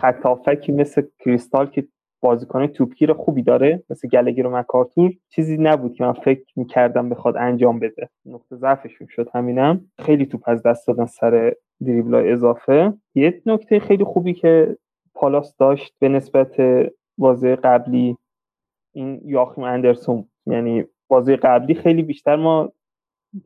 خطافکی 0.00 0.72
مثل 0.72 1.02
کریستال 1.18 1.66
که 1.66 1.88
بازیکن 2.22 2.66
توپگیر 2.66 3.12
خوبی 3.12 3.42
داره 3.42 3.82
مثل 3.90 4.08
گلگیر 4.08 4.46
و 4.46 4.56
مکارتور. 4.56 5.12
چیزی 5.28 5.56
نبود 5.56 5.94
که 5.94 6.04
من 6.04 6.12
فکر 6.12 6.52
می‌کردم 6.56 7.08
بخواد 7.08 7.36
انجام 7.36 7.78
بده. 7.78 8.08
نقطه 8.26 8.56
ضعفشون 8.56 9.06
شد 9.10 9.28
همینم. 9.34 9.90
خیلی 9.98 10.26
توپ 10.26 10.42
از 10.46 10.62
دست 10.62 10.86
دادن 10.86 11.06
سر 11.06 11.54
دریبل 11.86 12.14
اضافه. 12.32 12.92
یه 13.14 13.42
نکته 13.46 13.78
خیلی 13.78 14.04
خوبی 14.04 14.34
که 14.34 14.76
پالاس 15.14 15.56
داشت 15.56 15.94
به 15.98 16.08
نسبت 16.08 16.56
بازی 17.18 17.56
قبلی 17.56 18.16
این 18.94 19.20
یاخیم 19.24 19.64
اندرسون. 19.64 20.24
یعنی 20.46 20.84
بازی 21.08 21.36
قبلی 21.36 21.74
خیلی 21.74 22.02
بیشتر 22.02 22.36
ما 22.36 22.72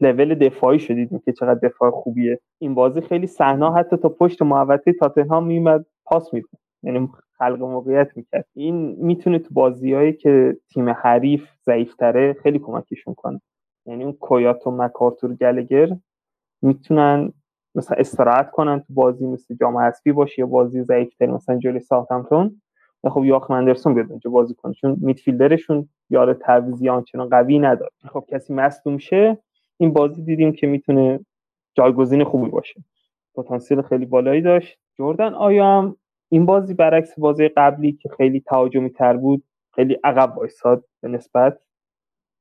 لول 0.00 0.34
دفاعی 0.34 0.78
شدیدیم 0.78 1.22
که 1.24 1.32
چقدر 1.32 1.68
دفاع 1.68 1.90
خوبیه. 1.90 2.40
این 2.58 2.74
بازی 2.74 3.00
خیلی 3.00 3.26
صحنه 3.26 3.74
حتی 3.74 3.96
تا 3.96 4.08
پشت 4.08 4.42
محوطه 4.42 4.92
تاتنهام 4.92 5.46
میمد 5.46 5.86
پاس 6.04 6.34
می‌داد 6.34 6.50
یعنی 6.82 7.08
خلق 7.44 7.62
موقعیت 7.62 8.16
می‌کرد. 8.16 8.46
این 8.54 8.96
می‌تونه 8.98 9.38
تو 9.38 9.54
بازیهایی 9.54 10.12
که 10.12 10.56
تیم 10.68 10.88
حریف 10.90 11.48
ضعیفتره 11.66 12.32
خیلی 12.42 12.58
کمکشون 12.58 13.14
کنه. 13.14 13.40
یعنی 13.86 14.04
اون 14.04 14.12
کویات 14.12 14.66
و 14.66 14.70
مکارتور 14.70 15.34
گلگر 15.34 15.88
می‌تونن 16.62 17.32
مثلا 17.74 17.96
استراحت 17.98 18.50
کنن 18.50 18.80
تو 18.80 18.94
بازی 18.94 19.26
مثل 19.26 19.54
جام 19.54 19.78
حذفی 19.78 20.12
باشه 20.12 20.40
یا 20.40 20.46
بازی 20.46 20.82
ضعیفتر 20.82 21.26
مثلا 21.26 21.58
جلوی 21.58 21.80
ساوثهمپتون 21.80 22.60
و 23.04 23.10
خب 23.10 23.24
یاخ 23.24 23.50
مندرسون 23.50 23.94
بیاد 23.94 24.10
اونجا 24.10 24.30
بازی 24.30 24.54
کنه. 24.54 24.74
چون 24.74 24.96
میدفیلدرشون 25.00 25.88
یار 26.10 26.34
تعویضی 26.34 26.88
آنچنان 26.88 27.28
قوی 27.28 27.58
نداره. 27.58 27.90
خب 28.12 28.24
کسی 28.28 28.54
مصدوم 28.54 28.98
شه 28.98 29.38
این 29.76 29.92
بازی 29.92 30.22
دیدیم 30.22 30.52
که 30.52 30.66
می‌تونه 30.66 31.20
جایگزین 31.74 32.24
خوبی 32.24 32.50
باشه. 32.50 32.84
پتانسیل 33.36 33.82
خیلی 33.82 34.06
بالایی 34.06 34.42
داشت. 34.42 34.78
جردن 34.98 35.34
آیا 35.34 35.66
هم 35.66 35.96
این 36.28 36.46
بازی 36.46 36.74
برعکس 36.74 37.18
بازی 37.18 37.48
قبلی 37.48 37.92
که 37.92 38.08
خیلی 38.08 38.40
تهاجمی 38.40 38.90
تر 38.90 39.16
بود 39.16 39.44
خیلی 39.74 39.98
عقب 40.04 40.38
وایساد 40.38 40.84
به 41.00 41.08
نسبت. 41.08 41.58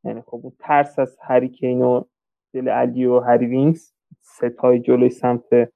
یعنی 0.03 0.21
خب 0.21 0.39
اون 0.43 0.53
ترس 0.59 0.99
از 0.99 1.17
هریکین 1.21 1.81
و 1.81 2.03
دله 2.53 2.69
علی 2.69 3.05
و 3.05 3.19
هری 3.19 3.45
وینکس 3.45 3.93
سه 4.21 4.50
تای 4.50 4.79
جلوی 4.79 5.09
سمت 5.09 5.69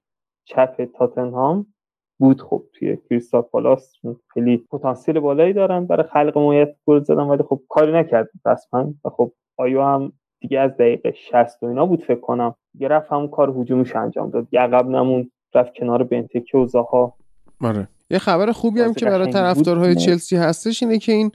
چپ 0.45 0.85
تاتنهام 0.97 1.73
بود 2.19 2.41
خب. 2.41 2.63
توی 2.73 2.97
کریستال 3.09 3.41
پالاس 3.41 3.93
خیلی 4.33 4.57
پتانسیل 4.57 5.19
بالایی 5.19 5.53
دارن 5.53 5.85
برای 5.85 6.07
خلق 6.07 6.37
موقعیت 6.37 6.75
گل 6.85 6.99
زدن 6.99 7.23
ولی 7.23 7.43
خب 7.43 7.61
کاری 7.69 7.93
نکرد 7.93 8.29
رسما. 8.45 8.93
و 9.05 9.09
خب 9.09 9.31
آیو 9.57 9.85
هم 9.85 10.13
دیگه 10.39 10.59
از 10.59 10.71
دقیقه 10.71 11.11
60 11.11 11.63
و 11.63 11.65
اینا 11.65 11.85
بود 11.85 12.03
فکر 12.03 12.19
کنم. 12.19 12.55
دیگه 12.73 12.87
رفت 12.87 13.11
همون 13.11 13.27
کار 13.27 13.49
هجومیش 13.49 13.95
انجام 13.95 14.29
داد. 14.29 14.55
عقب 14.55 14.87
نمون 14.87 15.31
رفت 15.55 15.73
کنار 15.73 16.03
بنتکه 16.03 16.57
و 16.57 16.65
زاها. 16.65 17.13
آره. 17.61 17.87
یه 18.09 18.17
خبر 18.17 18.51
خوبی 18.51 18.81
هم 18.81 18.93
که 18.93 19.05
برای 19.05 19.31
طرفدارهای 19.31 19.95
چلسی 19.95 20.35
هستش 20.35 20.83
اینه 20.83 20.99
که 20.99 21.11
این 21.11 21.31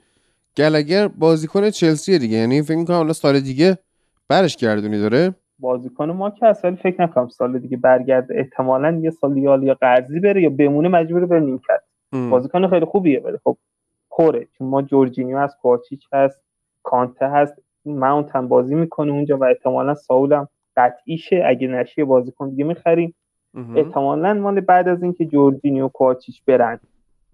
گلگر 0.56 1.08
بازیکن 1.08 1.70
چلسی 1.70 2.18
دیگه. 2.18 2.36
یعنی 2.36 2.62
فکر 2.62 2.76
می‌کنم 2.76 2.96
حالا 2.96 3.12
سال 3.12 3.40
دیگه 3.40 3.78
برش 4.28 4.56
گردونی 4.56 4.98
داره. 4.98 5.34
بازیکن 5.58 6.10
ما 6.10 6.30
که 6.30 6.46
اصلا 6.46 6.76
فکر 6.76 7.02
نکنم 7.02 7.28
سال 7.28 7.58
دیگه 7.58 7.76
برگرده. 7.76 8.34
احتمالا 8.38 9.00
یه 9.02 9.10
سال 9.10 9.36
یا 9.36 9.74
قرضی 9.80 10.20
بره 10.20 10.42
یا 10.42 10.50
بمونه 10.50 10.88
مجبور 10.88 11.26
به 11.26 11.40
نیمکت. 11.40 11.80
بازیکن 12.30 12.68
خیلی 12.68 12.84
خوبیه 12.84 13.20
ولی 13.20 13.36
خب 13.44 13.58
پره. 14.10 14.48
چون 14.58 14.68
ما 14.68 14.82
جورجینیو 14.82 15.38
هست 15.38 15.56
کوچیچ 15.62 16.04
هست 16.12 16.40
کانته 16.82 17.28
هست 17.28 17.54
ماونت 17.84 18.36
هم 18.36 18.48
بازی 18.48 18.74
می‌کنه 18.74 19.12
اونجا 19.12 19.38
و 19.38 19.44
احتمالا 19.44 19.94
ساول 19.94 20.32
هم 20.32 20.48
قطعیشه. 20.76 21.42
اگه 21.46 21.68
نشه 21.68 22.04
بازیکن 22.04 22.50
دیگه 22.50 22.64
می‌خریم 22.64 23.14
احتمالا 23.76 24.34
مال 24.34 24.60
بعد 24.60 24.88
از 24.88 25.02
اینکه 25.02 25.24
جورجینیو 25.24 25.88
کوچیچ 25.88 26.42
برن. 26.46 26.80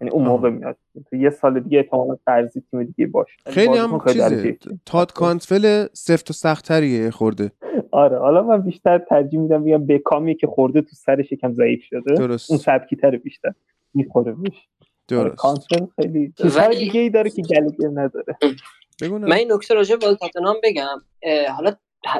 یعنی 0.01 0.11
اون 0.11 0.25
موقع 0.25 0.51
میاد. 0.51 0.77
تو 1.11 1.17
یه 1.17 1.31
سال 1.31 1.61
دیگه 1.61 1.79
احتمالا 1.79 2.17
قرضی 2.27 2.63
تیم 2.71 2.85
دیگه 2.85 3.07
باشه. 3.07 3.37
خیلی 3.47 3.79
هم 3.79 4.01
چیزه. 4.13 4.59
تاد 4.87 5.13
کانتفل 5.13 5.87
سفت 5.93 6.31
و 6.31 6.33
سختتریه 6.33 7.11
خورده. 7.11 7.53
آره 7.91 8.19
حالا 8.19 8.43
من 8.43 8.63
بیشتر 8.63 8.99
ترجیح 8.99 9.41
میدم 9.41 9.65
بگم 9.65 9.87
بکامی 9.87 10.35
که 10.35 10.47
خورده 10.47 10.81
تو 10.81 10.91
سرش 10.93 11.33
یکم 11.33 11.53
ضعیف 11.53 11.83
شده. 11.83 12.15
درست. 12.15 12.51
اون 12.51 12.59
سبکی 12.59 12.97
تر 12.97 13.17
بیشتر 13.17 13.53
می‌خوره 13.95 14.33
بهش. 14.33 14.69
درست. 15.09 15.37
کانتفل 15.37 15.87
خیلی 15.97 16.33
چیزهای 16.43 16.79
دیگه 16.79 17.01
ای 17.01 17.11
داره 17.11 17.31
که 17.31 17.43
گلگر 17.43 17.89
نداره. 18.03 18.37
من 19.11 19.33
این 19.33 19.53
نکته 19.53 19.75
راجع 19.75 19.97
به 19.97 20.15
تاتنهام 20.15 20.57
بگم. 20.65 21.03
حالا 21.57 21.73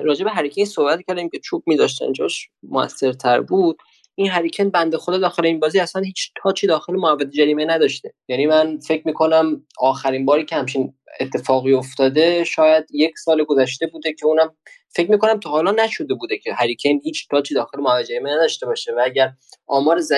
راجع 0.05 0.25
به 0.25 0.31
هریکین 0.31 0.65
صحبت 0.65 1.01
کردیم 1.09 1.29
که 1.29 1.39
چوب 1.39 1.63
می‌داشتن 1.67 2.13
جاش 2.13 2.49
موثرتر 2.63 3.41
بود. 3.41 3.79
این 4.15 4.31
هریکن 4.31 4.71
بنده 4.71 4.99
خدا 4.99 5.19
داخل 5.19 5.47
این 5.47 5.61
بازی 5.61 5.79
اصلا 5.81 6.03
هیچ 6.03 6.31
تاچی 6.43 6.67
داخل 6.67 6.93
محوطه 6.97 7.25
جریمه 7.25 7.65
نداشته. 7.65 8.15
یعنی 8.29 8.47
من 8.47 8.79
فکر 8.79 9.03
می‌کنم 9.07 9.67
آخرین 9.79 10.25
باری 10.25 10.45
که 10.45 10.57
همچین 10.57 10.95
اتفاقی 11.21 11.73
افتاده 11.73 12.45
شاید 12.45 12.85
یک 12.93 13.19
سال 13.19 13.45
گذشته 13.45 13.87
بوده 13.87 14.13
که 14.13 14.27
اونم 14.27 14.57
فکر 14.97 15.11
می‌کنم 15.11 15.41
تا 15.41 15.51
حالا 15.51 15.71
نشده 15.71 16.15
بوده 16.15 16.39
که 16.39 16.55
هریکن 16.55 17.01
هیچ 17.05 17.29
تاچی 17.31 17.55
داخل 17.55 17.81
محوطه 17.81 18.05
جریمه 18.05 18.31
نداشته 18.35 18.67
باشه 18.67 18.93
و 18.95 19.03
اگر 19.05 19.33
آمار 19.67 19.99
زی... 20.01 20.15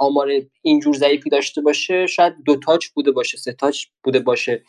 آمار 0.00 0.28
اینجور 0.62 0.94
ضعیفی 0.94 1.30
داشته 1.30 1.60
باشه 1.60 2.06
شاید 2.06 2.34
دو 2.46 2.56
تاچ 2.56 2.86
بوده 2.86 3.10
باشه 3.10 3.36
سه 3.38 3.52
تاچ 3.52 3.84
بوده 4.04 4.18
باشه. 4.20 4.64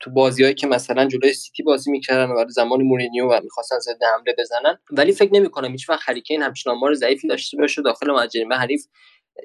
تو 0.00 0.10
بازیهایی 0.10 0.54
که 0.54 0.66
مثلا 0.66 1.06
جلوی 1.06 1.32
سیتی 1.32 1.62
بازی 1.62 1.90
می‌کردن 1.90 2.32
و 2.32 2.44
زمان 2.48 2.82
مورینیو 2.82 3.26
و 3.28 3.40
می‌خواستن 3.44 3.78
ضد 3.78 4.02
حمله 4.18 4.34
بزنن. 4.38 4.78
ولی 4.90 5.12
فکر 5.12 5.34
نمی‌کنم 5.34 5.70
هیچ 5.72 5.88
وقت 5.90 6.08
هریکین 6.08 6.42
همچین 6.42 6.72
آمار 6.72 6.94
ضعیفی 6.94 7.28
داشته 7.28 7.56
باشه 7.56 7.82
داخل 7.82 8.10
محوطه 8.10 8.56
حریف 8.56 8.86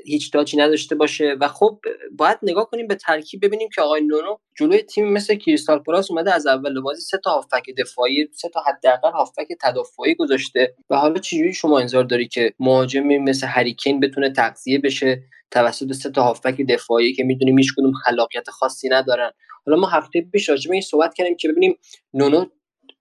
هیچ 0.05 0.31
touch 0.32 0.53
ی 0.53 0.57
نداشته 0.57 0.95
باشه. 0.95 1.35
و 1.41 1.47
خب 1.47 1.79
باید 2.11 2.37
نگاه 2.43 2.69
کنیم 2.69 2.87
به 2.87 2.95
ترکیب. 2.95 3.45
ببینیم 3.45 3.69
که 3.75 3.81
آقای 3.81 4.01
نونو 4.01 4.37
جلوی 4.59 4.81
تیم 4.81 5.13
مثل 5.13 5.35
کریستال 5.35 5.79
پلاس 5.79 6.11
اومده 6.11 6.33
از 6.33 6.47
اول 6.47 6.81
بازی 6.81 7.01
سه 7.01 7.17
تا 7.23 7.31
هافبک 7.32 7.63
دفاعی 7.77 8.27
سه 8.33 8.49
تا 8.49 8.63
حداقل 8.67 9.11
هافبک 9.11 9.47
تدافعی 9.61 10.15
گذاشته. 10.15 10.75
و 10.89 10.95
حالا 10.95 11.19
چجوری 11.19 11.53
شما 11.53 11.79
انتظار 11.79 12.03
داری 12.03 12.27
که 12.27 12.53
مهاجمی 12.59 13.17
مثل 13.17 13.47
هریکین 13.47 13.99
بتونه 13.99 14.29
تغذیه 14.29 14.79
بشه 14.79 15.23
توسط 15.51 15.91
سه 15.91 16.11
تا 16.11 16.23
هافبک 16.24 16.61
دفاعی 16.61 17.13
که 17.13 17.23
می‌دونیم 17.23 17.57
هیچ 17.57 17.73
کدوم 17.77 17.91
خلاقیت 17.91 18.49
خاصی 18.49 18.89
ندارن؟ 18.89 19.31
حالا 19.65 19.79
ما 19.79 19.87
هفته 19.87 20.21
پیش 20.31 20.49
راجع 20.49 20.69
به 20.69 20.75
این 20.75 20.81
صحبت 20.81 21.13
کردیم 21.13 21.35
که 21.35 21.47
ببینیم 21.49 21.77
نونو 22.13 22.45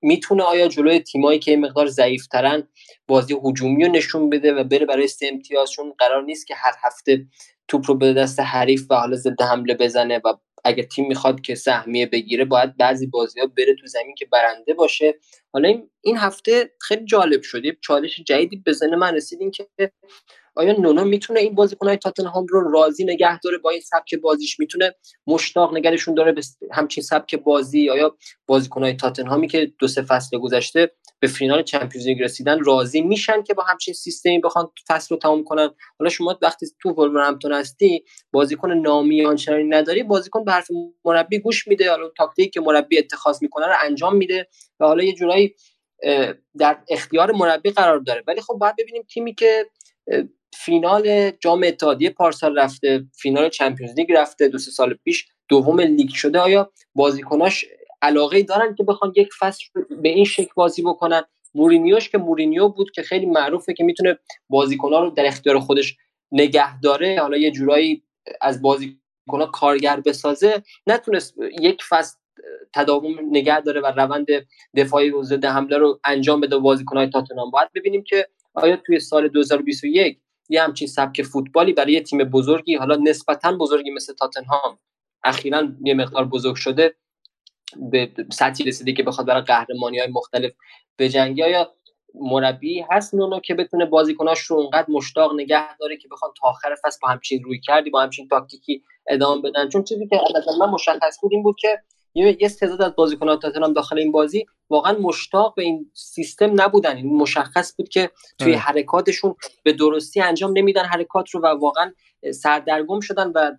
می‌تونه 0.03 0.43
آیا 0.43 0.69
جلوی 0.69 1.01
تیمایی 1.01 1.39
که 1.39 1.57
مقدار 1.57 1.87
ضعیفترن 1.87 2.69
بازی 3.09 3.37
هجومی 3.45 3.85
رو 3.85 3.93
نشون 3.93 4.31
بده 4.31 4.53
و 4.53 4.65
بره 4.65 4.87
برای 4.87 5.09
سه 5.09 5.27
امتیاز؟ 5.33 5.71
چون 5.71 5.93
قرار 5.99 6.25
نیست 6.25 6.47
که 6.47 6.55
هر 6.55 6.73
هفته 6.83 7.27
توپ 7.69 7.85
رو 7.87 7.95
به 7.95 8.13
دست 8.13 8.41
حریف 8.41 8.87
و 8.91 8.95
حالا 8.95 9.17
ضد 9.17 9.43
حمله 9.43 9.75
بزنه 9.75 10.21
و 10.25 10.33
اگر 10.65 10.83
تیم 10.83 11.07
می‌خواد 11.09 11.41
که 11.41 11.55
سهمیه 11.55 12.07
بگیره 12.07 12.45
باید 12.45 12.77
بعضی 12.77 13.07
بازی 13.07 13.41
ها 13.41 13.47
بره 13.47 13.75
تو 13.75 13.87
زمین 13.87 14.15
که 14.15 14.27
برنده 14.27 14.75
باشه. 14.75 15.15
حالا 15.53 15.83
این 16.01 16.17
هفته 16.17 16.71
خیلی 16.81 17.05
جالب 17.05 17.43
شد. 17.43 17.63
چالش 17.81 18.21
جدیدی 18.21 18.63
ذهن 18.73 18.95
من 18.95 19.15
رسید 19.15 19.39
که 19.53 19.93
آیا 20.59 20.73
نونو 20.73 21.05
می‌تونه 21.05 21.41
این 21.41 21.55
بازیکنهای 21.55 21.97
تاتنهام 21.97 22.47
رو 22.49 22.73
راضی 22.73 23.05
نگه 23.05 23.39
داره 23.41 23.59
با 23.59 23.71
این 23.71 23.81
سبک 23.81 24.15
بازیش؟ 24.15 24.61
می‌تونه 24.61 24.95
مشتاق 25.27 25.77
نگرشون 25.77 26.15
داره 26.15 26.33
به 26.33 26.43
همچین 26.73 27.05
سبک 27.05 27.35
بازی؟ 27.35 27.91
آیا 27.91 28.17
بازیکنهای 28.47 28.95
تاتنهامی 28.95 29.49
که 29.49 29.73
دو 29.79 29.89
سه 29.89 30.03
فصل 30.03 30.39
گذشته 30.39 30.91
به 31.21 31.27
فینال 31.27 31.63
چمپیونز 31.63 32.07
لیگ 32.07 32.23
رسیدن 32.23 32.65
راضی 32.65 33.01
میشن 33.01 33.43
که 33.43 33.55
با 33.55 33.63
همچین 33.63 33.95
سیستمی 33.95 34.39
بخوان 34.39 34.69
فصل 34.89 35.15
رو 35.15 35.21
تمام 35.21 35.45
کنن؟ 35.45 35.71
حالا 35.99 36.11
شما 36.11 36.39
وقتی 36.43 36.67
تو 36.83 36.91
ولورهمپتون 36.91 37.53
هستی 37.53 38.05
بازیکن 38.33 38.73
نامی 38.73 39.25
آنچنانی 39.25 39.65
نداری 39.65 40.03
بازیکن 40.03 40.45
به 40.45 40.53
حرف 40.53 40.69
مربی 41.05 41.39
گوش 41.39 41.69
میده. 41.69 41.91
حالا 41.91 42.11
تاکتیکی 42.17 42.51
که 42.51 42.61
مربی 42.61 42.99
اتخاذ 42.99 43.43
می‌کنه 43.43 43.67
رو 43.67 43.75
انجام 43.85 44.17
میده 44.17 44.49
و 44.81 44.87
حالا 44.87 45.03
یه 45.03 45.13
جورایی 45.13 45.55
در 46.59 46.79
اختیار 46.89 47.33
مربی 47.33 47.71
قرار 47.71 47.99
داره. 47.99 48.23
ولی 48.27 48.41
خب 48.41 48.55
باید 48.55 48.75
ببینیم 48.79 49.03
تیمی 49.03 49.35
که 49.35 49.67
فینال 50.55 51.31
جام 51.31 51.63
اتحادیه 51.65 52.11
پارسال 52.11 52.59
رفته 52.59 53.05
فینال 53.15 53.49
چمپیونز 53.49 53.95
لیگ 53.99 54.13
رفته 54.13 54.49
دو 54.49 54.59
سه 54.59 54.71
سال 54.71 54.95
پیش 55.05 55.29
دوم 55.49 55.81
لیگ 55.81 56.11
شده. 56.11 56.39
آیا 56.39 56.73
بازیکناش 56.95 57.65
علاقه 58.03 58.43
دارن 58.43 58.75
که 58.75 58.85
بخوان 58.85 59.13
یک 59.17 59.29
فصل 59.41 59.65
به 60.03 60.09
این 60.09 60.25
شکل 60.25 60.51
بازی 60.55 60.83
بکنن؟ 60.83 61.23
مورینیوش 61.55 62.09
که 62.09 62.19
مورینیو 62.19 62.69
بود 62.69 62.91
که 62.91 63.03
خیلی 63.03 63.27
معروفه 63.27 63.73
که 63.75 63.85
می‌تونه 63.85 64.19
بازیکنها 64.49 65.01
رو 65.01 65.11
در 65.11 65.27
اختیار 65.27 65.59
خودش 65.59 65.97
نگه 66.33 66.81
داره. 66.81 67.21
حالا 67.21 67.37
یه 67.37 67.51
جورایی 67.51 68.03
از 68.41 68.63
بازیکنها 68.63 69.47
کارگر 69.53 70.01
بسازه 70.01 70.63
نتونست 70.87 71.35
یک 71.61 71.83
فصل 71.89 72.17
تداوم 72.75 73.15
نگه 73.31 73.61
داره 73.61 73.81
و 73.81 73.87
روند 73.87 74.27
دفاعی 74.77 75.11
و 75.11 75.23
ضد 75.23 75.45
حمله 75.45 75.79
رو 75.79 76.01
انجام 76.05 76.41
بده 76.41 76.59
بازیکنهای 76.59 77.11
تاتنهام. 77.11 77.51
باید 77.51 77.69
ببینیم 77.75 78.03
که 78.03 78.29
آیا 78.55 78.77
توی 78.77 79.01
سال 79.01 79.29
2021 79.29 80.19
یه 80.49 80.63
همچین 80.63 80.89
سبک 80.89 81.23
فوتبالی 81.23 81.73
برای 81.73 81.93
یه 81.93 82.01
تیم 82.01 82.25
بزرگی 82.25 82.75
حالا 82.75 82.97
نسبتا 82.97 83.53
بزرگی 83.53 83.91
مثل 83.91 84.15
تاتنهام. 84.15 84.79
اخیرا 85.25 85.69
یه 85.85 85.95
مقدار 85.95 86.25
بزرگ 86.25 86.57
شده 86.57 86.95
به 87.91 88.11
سطحی 88.33 88.65
رسیده 88.65 88.93
که 88.93 89.03
بخواد 89.03 89.27
برای 89.27 89.43
قهرمانی 89.43 89.99
های 89.99 90.09
مختلف 90.09 90.53
به 90.97 91.09
جنگی 91.09 91.51
یا 91.51 91.73
مربی 92.15 92.85
هست 92.91 93.15
نونو 93.15 93.41
که 93.41 93.55
بتونه 93.55 93.85
بازیکناش 93.85 94.41
رو 94.41 94.57
اونقدر 94.57 94.87
مشتاق 94.89 95.35
نگه 95.35 95.77
داره 95.77 95.97
که 95.97 96.09
بخوان 96.09 96.31
تا 96.41 96.49
آخر 96.49 96.75
فصل 96.85 96.99
با 97.03 97.09
همچین 97.09 97.43
روی 97.45 97.61
کردی 97.61 97.91
با 97.91 98.03
همچین 98.03 98.29
تاکتیکی 98.29 98.83
ادامه 99.09 99.43
بدن؟ 99.43 99.69
چون 99.69 99.85
چیزی 99.85 100.09
که 100.09 100.21
از 100.49 100.59
من 100.59 100.71
مشخص 100.71 101.19
بود 101.23 101.33
این 101.33 101.43
بود 101.43 101.57
که 101.59 101.83
یه 102.15 102.49
تعداد 102.49 102.83
از 102.83 102.93
بازیکنان 102.97 103.39
تاتنهام 103.39 103.73
داخل 103.73 103.99
این 103.99 104.13
بازی 104.13 104.47
واقعا 104.71 104.99
مشتاق 104.99 105.55
به 105.55 105.63
این 105.63 105.91
سیستم 105.95 106.61
نبودن. 106.61 106.97
این 106.97 107.17
مشخص 107.17 107.77
بود 107.77 107.89
که 107.89 108.11
توی 108.39 108.53
حرکاتشون 108.53 109.35
به 109.63 109.73
درستی 109.73 110.21
انجام 110.21 110.53
نمیدن 110.59 110.85
حرکات 110.85 111.31
رو 111.31 111.41
و 111.41 111.47
واقعا 111.47 111.93
سردرگم 112.35 113.01
شدن 113.01 113.33
و 113.35 113.53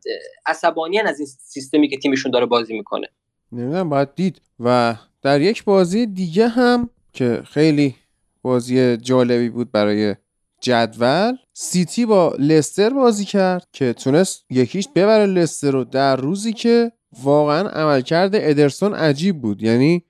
عصبانیان 0.45 1.07
از 1.07 1.19
این 1.19 1.27
سیستمی 1.39 1.89
که 1.89 1.97
تیمشون 1.97 2.31
داره 2.31 2.45
بازی 2.45 2.73
می‌کنه. 2.73 3.07
نمی‌دونم 3.51 3.89
باید 3.89 4.15
دید. 4.15 4.41
و 4.59 4.95
در 5.21 5.41
یک 5.41 5.63
بازی 5.63 6.05
دیگه 6.05 6.47
هم 6.47 6.89
که 7.13 7.43
خیلی 7.45 7.95
بازی 8.41 8.97
جالبی 8.97 9.49
بود 9.49 9.71
برای 9.71 10.15
جدول 10.61 11.37
سیتی 11.53 12.05
با 12.05 12.35
لستر 12.39 12.89
بازی 12.89 13.25
کرد 13.25 13.67
که 13.73 13.93
تونست 13.93 14.45
یکیش 14.49 14.87
ببره 14.95 15.25
لستر 15.25 15.71
رو 15.71 15.83
در 15.83 16.15
روزی 16.15 16.53
که 16.53 16.91
واقعا 17.23 17.69
عملکرد 17.69 18.31
ادرسون 18.33 18.93
عجیب 18.93 19.41
بود. 19.41 19.63
یعنی 19.63 20.03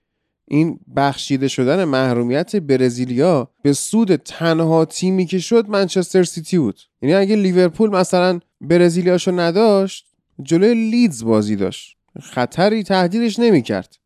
این 0.46 0.80
بخشیده 0.96 1.48
شدن 1.48 1.84
محرومیت 1.84 2.56
برزیلیا 2.56 3.52
به 3.62 3.74
سود 3.74 4.16
تنها 4.16 4.86
تیمی 4.86 5.26
که 5.26 5.40
شد 5.40 5.70
منچستر 5.70 6.24
سیتی 6.24 6.58
بود. 6.58 6.80
یعنی 7.02 7.16
اگه 7.16 7.36
لیورپول 7.36 7.90
مثلا 7.90 8.40
برزیلیاشو 8.62 9.40
نداشت 9.40 10.06
جلوی 10.44 10.92
لیدز 10.92 11.24
بازی 11.24 11.56
داشت. 11.56 11.98
خطری 12.22 12.84
تهدیدش 12.84 13.40
نمی‌کرد. 13.40 13.98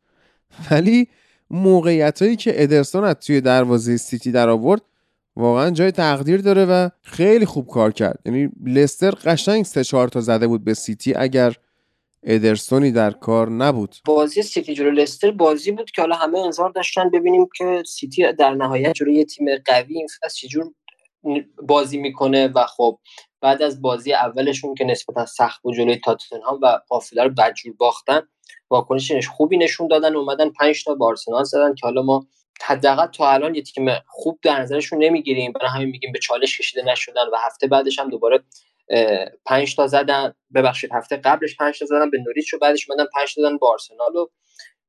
ولی 0.72 1.08
موقعیت 1.50 2.22
هایی 2.22 2.36
که 2.36 2.64
ادرسون 2.64 3.04
از 3.04 3.16
توی 3.16 3.42
دروازه 3.42 3.98
سیتی 3.98 4.32
در 4.32 4.50
آورد 4.50 4.82
واقعا 5.36 5.70
جای 5.70 5.92
تقدیر 5.92 6.42
داره 6.42 6.66
و 6.66 6.90
خیلی 7.02 7.46
خوب 7.46 7.68
کار 7.68 7.92
کرد. 7.92 8.20
یعنی 8.26 8.50
لستر 8.66 9.12
قشنگ 9.12 9.66
سه 9.66 9.84
چهار 9.84 10.08
تا 10.08 10.22
زده 10.22 10.48
بود 10.48 10.64
به 10.64 10.74
سیتی. 10.74 11.14
اگر 11.14 11.56
ادرسونی 12.24 12.92
در 12.92 13.12
کار 13.12 13.50
نبود. 13.50 13.96
بازی 14.06 14.42
سیتی 14.42 14.74
جلو 14.74 14.92
لستر 14.92 15.32
بازی 15.32 15.72
بود 15.72 15.92
که 15.92 16.02
حالا 16.02 16.16
همه 16.16 16.40
انظار 16.40 16.70
داشتن 16.70 17.10
ببینیم 17.10 17.48
که 17.58 17.84
سیتی 17.88 18.34
در 18.34 18.54
نهایت 18.54 18.94
جلوی 18.94 19.14
یه 19.14 19.26
تیم 19.26 19.46
قوی 19.66 19.98
این 19.98 20.08
فصل 20.08 20.48
چجور 20.48 20.74
بازی 21.68 21.98
می‌کنه 21.98 22.48
و 22.48 22.66
خب 22.66 23.00
بعد 23.42 23.62
از 23.62 23.82
بازی 23.82 24.14
اولشون 24.14 24.76
که 24.76 24.86
نسبتا 24.86 25.26
سخت 25.26 25.62
بود 25.62 25.76
جلوی 25.76 25.96
تاتنهام 25.96 26.60
و 26.62 26.80
قافله 26.90 27.24
رو 27.24 27.30
بدجور 27.30 27.74
باختن 27.78 28.22
واکنشش 28.70 29.28
خوبی 29.28 29.58
نشون 29.58 29.88
دادن 29.88 30.16
اومدن 30.16 30.50
5 30.50 30.84
تا 30.84 30.96
با 30.96 31.16
زدن 31.44 31.76
که 31.76 31.88
حالا 31.88 32.02
ما 32.02 32.28
حداقل 32.62 33.06
تا 33.06 33.32
الان 33.32 33.56
یه 33.56 33.62
تیم 33.62 33.90
خوب 34.08 34.40
در 34.42 34.62
نظرشون 34.62 35.04
نمی‌گیریم. 35.04 35.52
برای 35.52 35.70
همین 35.70 35.90
میگیم 35.90 36.12
به 36.12 36.20
چالش 36.20 36.58
کشیده 36.58 36.92
نشدن 36.92 37.26
و 37.34 37.36
هفته 37.46 37.68
بعدش 37.68 38.00
هم 38.00 38.10
دوباره 38.10 38.44
پنج 39.46 39.76
تا 39.76 39.88
زدن. 39.88 40.34
ببخشید 40.56 40.90
هفته 40.94 41.18
قبلش 41.18 41.58
پنج 41.58 41.80
تا 41.80 41.86
زدن 41.86 42.10
به 42.10 42.18
نوریچ 42.18 42.54
و 42.54 42.58
بعدش 42.58 42.90
اومدن 42.90 43.06
پنج 43.14 43.36
تا 43.36 43.42
زدن 43.42 43.58
با 43.58 43.72
آرسنال 43.72 44.16
و 44.16 44.28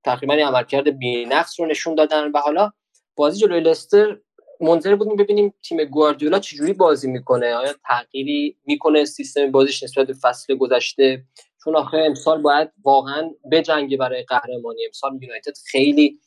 تقریبا 0.05 0.35
عملکرد 0.35 0.99
بی‌نقص 0.99 1.61
رو 1.61 1.67
نشون 1.67 1.95
دادن. 1.95 2.31
و 2.31 2.39
حالا 2.39 2.71
بازی 3.17 3.41
جلوی 3.41 3.61
لستر 3.61 4.19
منتظر 4.61 4.97
بودیم 4.97 5.17
ببینیم 5.17 5.55
تیم 5.69 5.85
گواردیولا 5.85 6.39
چجوری 6.39 6.73
بازی 6.73 7.11
می‌کنه. 7.11 7.55
آیا 7.55 7.75
تغییری 7.89 8.57
می‌کنه 8.67 9.05
سیستم 9.05 9.51
بازیش 9.51 9.83
نسبت 9.83 10.07
به 10.07 10.15
فصل 10.23 10.55
گذشته؟ 10.55 11.23
چون 11.65 11.77
آخه 11.77 11.97
امسال 11.97 12.43
باید 12.43 12.71
واقعا 12.85 13.31
بجنگه 13.53 13.97
برای 13.97 14.23
قهرمانی. 14.23 14.87
امسال 14.87 15.23
یونایتد 15.23 15.53
خیلی 15.67 16.21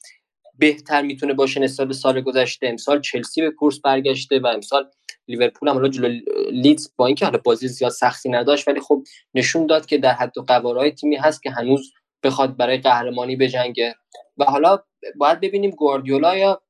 بهتر 0.59 1.01
می‌تونه 1.01 1.34
باشه 1.34 1.59
نسبت 1.59 1.88
به 1.88 1.93
سال 1.93 2.22
گذشته. 2.22 2.68
امسال 2.68 3.01
چلسی 3.01 3.41
به 3.41 3.51
کورس 3.51 3.80
برگشته 3.80 4.39
و 4.39 4.47
امسال 4.47 4.89
لیورپول 5.28 5.69
هم 5.69 5.88
جلو 5.88 6.19
لیدز 6.51 6.89
با 6.95 7.05
اینکه 7.05 7.25
حالا 7.25 7.39
بازی 7.43 7.67
زیاد 7.67 7.91
سختی 7.91 8.30
نداشت 8.30 8.67
ولی 8.67 8.80
خب 8.80 9.03
نشون 9.34 9.65
داد 9.65 9.86
که 9.86 9.97
در 9.97 10.11
حد 10.11 10.38
و 10.38 10.89
تیمی 10.89 11.15
هست 11.15 11.43
که 11.43 11.51
هنوز 11.51 11.91
بخواد 12.23 12.57
برای 12.57 12.78
قهرمانی 12.78 13.36
بجنگه. 13.36 13.95
و 14.38 14.43
حالا 14.43 14.80
باید 15.15 15.39
ببینیم 15.39 15.71
گواردیولا 15.71 16.38
یا 16.38 16.61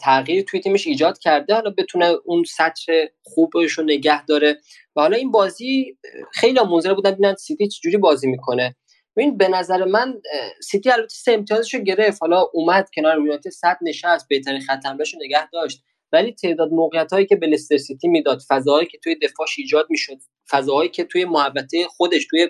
تغییر 0.00 0.44
توی 0.44 0.60
تیمش 0.60 0.86
ایجاد 0.86 1.18
کرده 1.18 1.54
حالا 1.54 1.70
بتونه 1.78 2.14
اون 2.24 2.44
سطح 2.44 2.92
خوبش 3.22 3.72
رو 3.72 3.84
نگه 3.84 4.24
داره. 4.24 4.60
و 4.96 5.00
حالا 5.00 5.16
این 5.16 5.30
بازی 5.30 5.98
خیلی 6.32 6.60
منتظر 6.60 6.94
بودن 6.94 7.10
ببینن 7.10 7.34
سیتی 7.34 7.68
چجوری 7.68 7.96
بازی 7.96 8.26
می‌کنه. 8.26 8.76
ببین 9.16 9.36
به 9.36 9.48
نظر 9.48 9.84
من 9.84 10.14
سیتی 10.62 10.90
البته 10.90 11.14
سه 11.14 11.32
امتیازش 11.32 11.74
رو 11.74 11.80
گرفت. 11.80 12.22
حالا 12.22 12.46
اومد 12.52 12.88
کنار 12.94 13.18
یونایتد 13.18 13.50
صد 13.50 13.78
نشست 13.82 14.28
بهترین 14.28 14.60
خط 14.60 14.86
حملهش 14.86 15.14
نگه 15.14 15.50
داشت. 15.50 15.82
ولی 16.12 16.32
تعداد 16.32 16.72
موقعیت 16.72 17.12
هایی 17.12 17.26
که 17.26 17.36
به 17.36 17.46
لستر 17.46 17.76
سیتی 17.76 18.08
می‌داد 18.08 18.40
فضاهایی 18.48 18.86
که 18.86 18.98
توی 18.98 19.14
دفاعش 19.14 19.58
ایجاد 19.58 19.86
می‌شد 19.90 20.16
فضاهایی 20.50 20.88
که 20.90 21.04
توی 21.04 21.24
محوطه 21.24 21.86
خودش 21.88 22.26
توی 22.26 22.48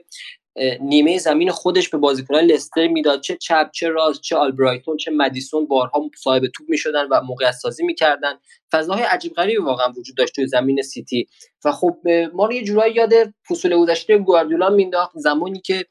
نیمه 0.81 1.19
زمین 1.19 1.51
خودش 1.51 1.89
به 1.89 1.99
بازیکنان 1.99 2.45
لستر 2.45 2.89
می‌داد 2.89 3.21
چه 3.21 3.37
چپ 3.37 3.71
چه 3.71 3.89
راست 3.89 4.21
چه 4.21 4.37
آلبرایتون 4.37 4.97
چه 4.97 5.11
مدیسون 5.11 5.67
بارها 5.67 6.11
صاحب 6.23 6.43
توپ 6.47 6.71
می‌شدن 6.71 7.09
و 7.11 7.21
موقعیت 7.21 7.53
سازی 7.53 7.85
می‌کردن. 7.85 8.33
فضاهای 8.73 9.03
عجیب 9.03 9.33
غریبی 9.33 9.63
واقعا 9.63 9.93
وجود 9.97 10.17
داشت 10.17 10.35
توی 10.35 10.47
زمین 10.47 10.83
سیتی. 10.83 11.27
و 11.65 11.73
خب 11.73 11.97
ما 12.35 12.47
رو 12.47 12.53
یه 12.53 12.65
جورایی 12.65 12.95
یاد 12.95 13.13
فصول 13.51 13.77
گذشته 13.77 14.19
گواردیولا 14.19 14.69
مینداخت 14.69 15.13
زمانی 15.15 15.61
که 15.61 15.85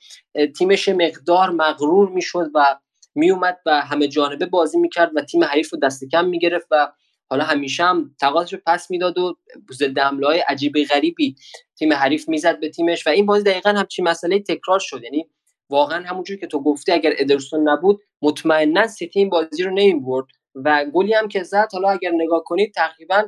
تیمش 0.57 0.89
مقدار 0.89 1.49
مغرور 1.49 2.09
می‌شد 2.09 2.45
و 2.55 2.79
میومد 3.15 3.57
و 3.65 3.81
همه 3.81 4.07
جانبه 4.07 4.45
بازی 4.45 4.77
می‌کرد 4.77 5.11
و 5.15 5.21
تیم 5.21 5.43
حریف 5.43 5.73
رو 5.73 5.79
دست 5.79 6.03
کم 6.11 6.25
می‌گرفت 6.25 6.67
و 6.71 6.91
حالا 7.29 7.43
همیشه 7.43 7.83
هم 7.83 8.15
رو 8.51 8.57
پس 8.65 8.91
می‌داد 8.91 9.17
و 9.17 9.37
ضد 9.73 9.97
های 9.97 10.39
عجیب 10.39 10.73
غریبی 10.89 11.35
تیم 11.79 11.93
حریف 11.93 12.29
می‌زد 12.29 12.59
به 12.59 12.69
تیمش 12.69 13.07
و 13.07 13.09
این 13.09 13.25
بازی 13.25 13.43
دقیقا 13.43 13.69
همچین 13.69 14.07
مسئله 14.07 14.39
تکرار 14.39 14.79
شد. 14.79 15.03
یعنی 15.03 15.29
واقعا 15.69 16.05
همونجور 16.05 16.37
که 16.37 16.47
تو 16.47 16.63
گفتی 16.63 16.91
اگر 16.91 17.13
ادرسون 17.17 17.69
نبود 17.69 17.99
مطمئنا 18.21 18.87
سیتی 18.87 19.19
این 19.19 19.29
بازی 19.29 19.63
رو 19.63 19.71
نمی‌برد 19.71 20.25
و 20.55 20.85
گلی 20.93 21.13
هم 21.13 21.27
که 21.27 21.43
زد 21.43 21.67
حالا 21.71 21.89
اگر 21.89 22.11
نگاه 22.11 22.43
کنید 22.45 22.73
تقریبا 22.73 23.23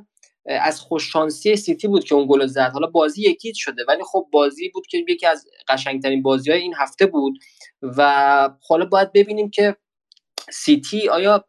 از 0.45 0.81
خوششانسی 0.81 1.55
سیتی 1.55 1.87
بود 1.87 2.03
که 2.03 2.15
اون 2.15 2.27
گل 2.29 2.47
زد. 2.47 2.71
حالا 2.73 2.87
بازی 2.87 3.21
یکی 3.21 3.53
شده 3.55 3.85
ولی 3.87 4.03
خب 4.03 4.27
بازی 4.31 4.69
بود 4.69 4.87
که 4.87 5.05
یکی 5.09 5.25
از 5.27 5.47
قشنگترین 5.67 6.21
بازی 6.21 6.51
های 6.51 6.61
این 6.61 6.73
هفته 6.77 7.05
بود 7.05 7.39
و 7.81 8.49
حالا 8.67 8.85
باید 8.85 9.11
ببینیم 9.13 9.49
که 9.49 9.75
سیتی 10.51 11.09
آیا 11.09 11.45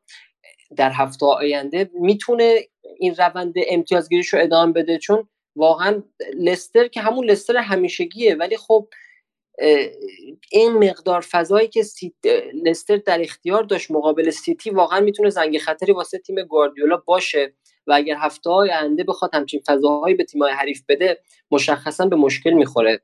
در 0.76 0.90
هفته 0.90 1.26
آینده 1.26 1.90
می‌تونه 1.94 2.60
این 2.98 3.14
روند 3.14 3.54
امتیازگیریش 3.68 4.28
رو 4.28 4.40
ادامه 4.42 4.72
بده؟ 4.72 4.98
چون 4.98 5.28
واقعا 5.56 6.02
لستر 6.38 6.88
که 6.88 7.00
همون 7.00 7.24
لستر 7.24 7.56
همیشگیه 7.56 8.34
ولی 8.34 8.56
خب 8.56 8.88
این 10.52 10.72
مقدار 10.72 11.20
فضایی 11.20 11.68
که 11.68 11.82
لستر 12.64 12.96
در 12.96 13.22
اختیار 13.22 13.62
داشت 13.62 13.90
مقابل 13.90 14.30
سیتی 14.30 14.70
واقعا 14.70 15.00
می‌تونه 15.00 15.30
زنگ 15.30 15.58
خطری 15.58 15.92
واسه 15.92 16.18
تیم 16.18 16.42
گواردیولا 16.42 16.96
باشه 16.96 17.54
و 17.86 17.92
اگر 17.92 18.16
هفته 18.18 18.50
های 18.50 18.70
آینده 18.70 19.04
بخواد 19.04 19.34
همچین 19.34 19.62
فضاهایی 19.66 20.14
به 20.14 20.24
تیم‌های 20.24 20.52
حریف 20.52 20.82
بده 20.88 21.20
مشخصا 21.50 22.06
به 22.06 22.16
مشکل 22.16 22.50
می‌خوره. 22.50 23.02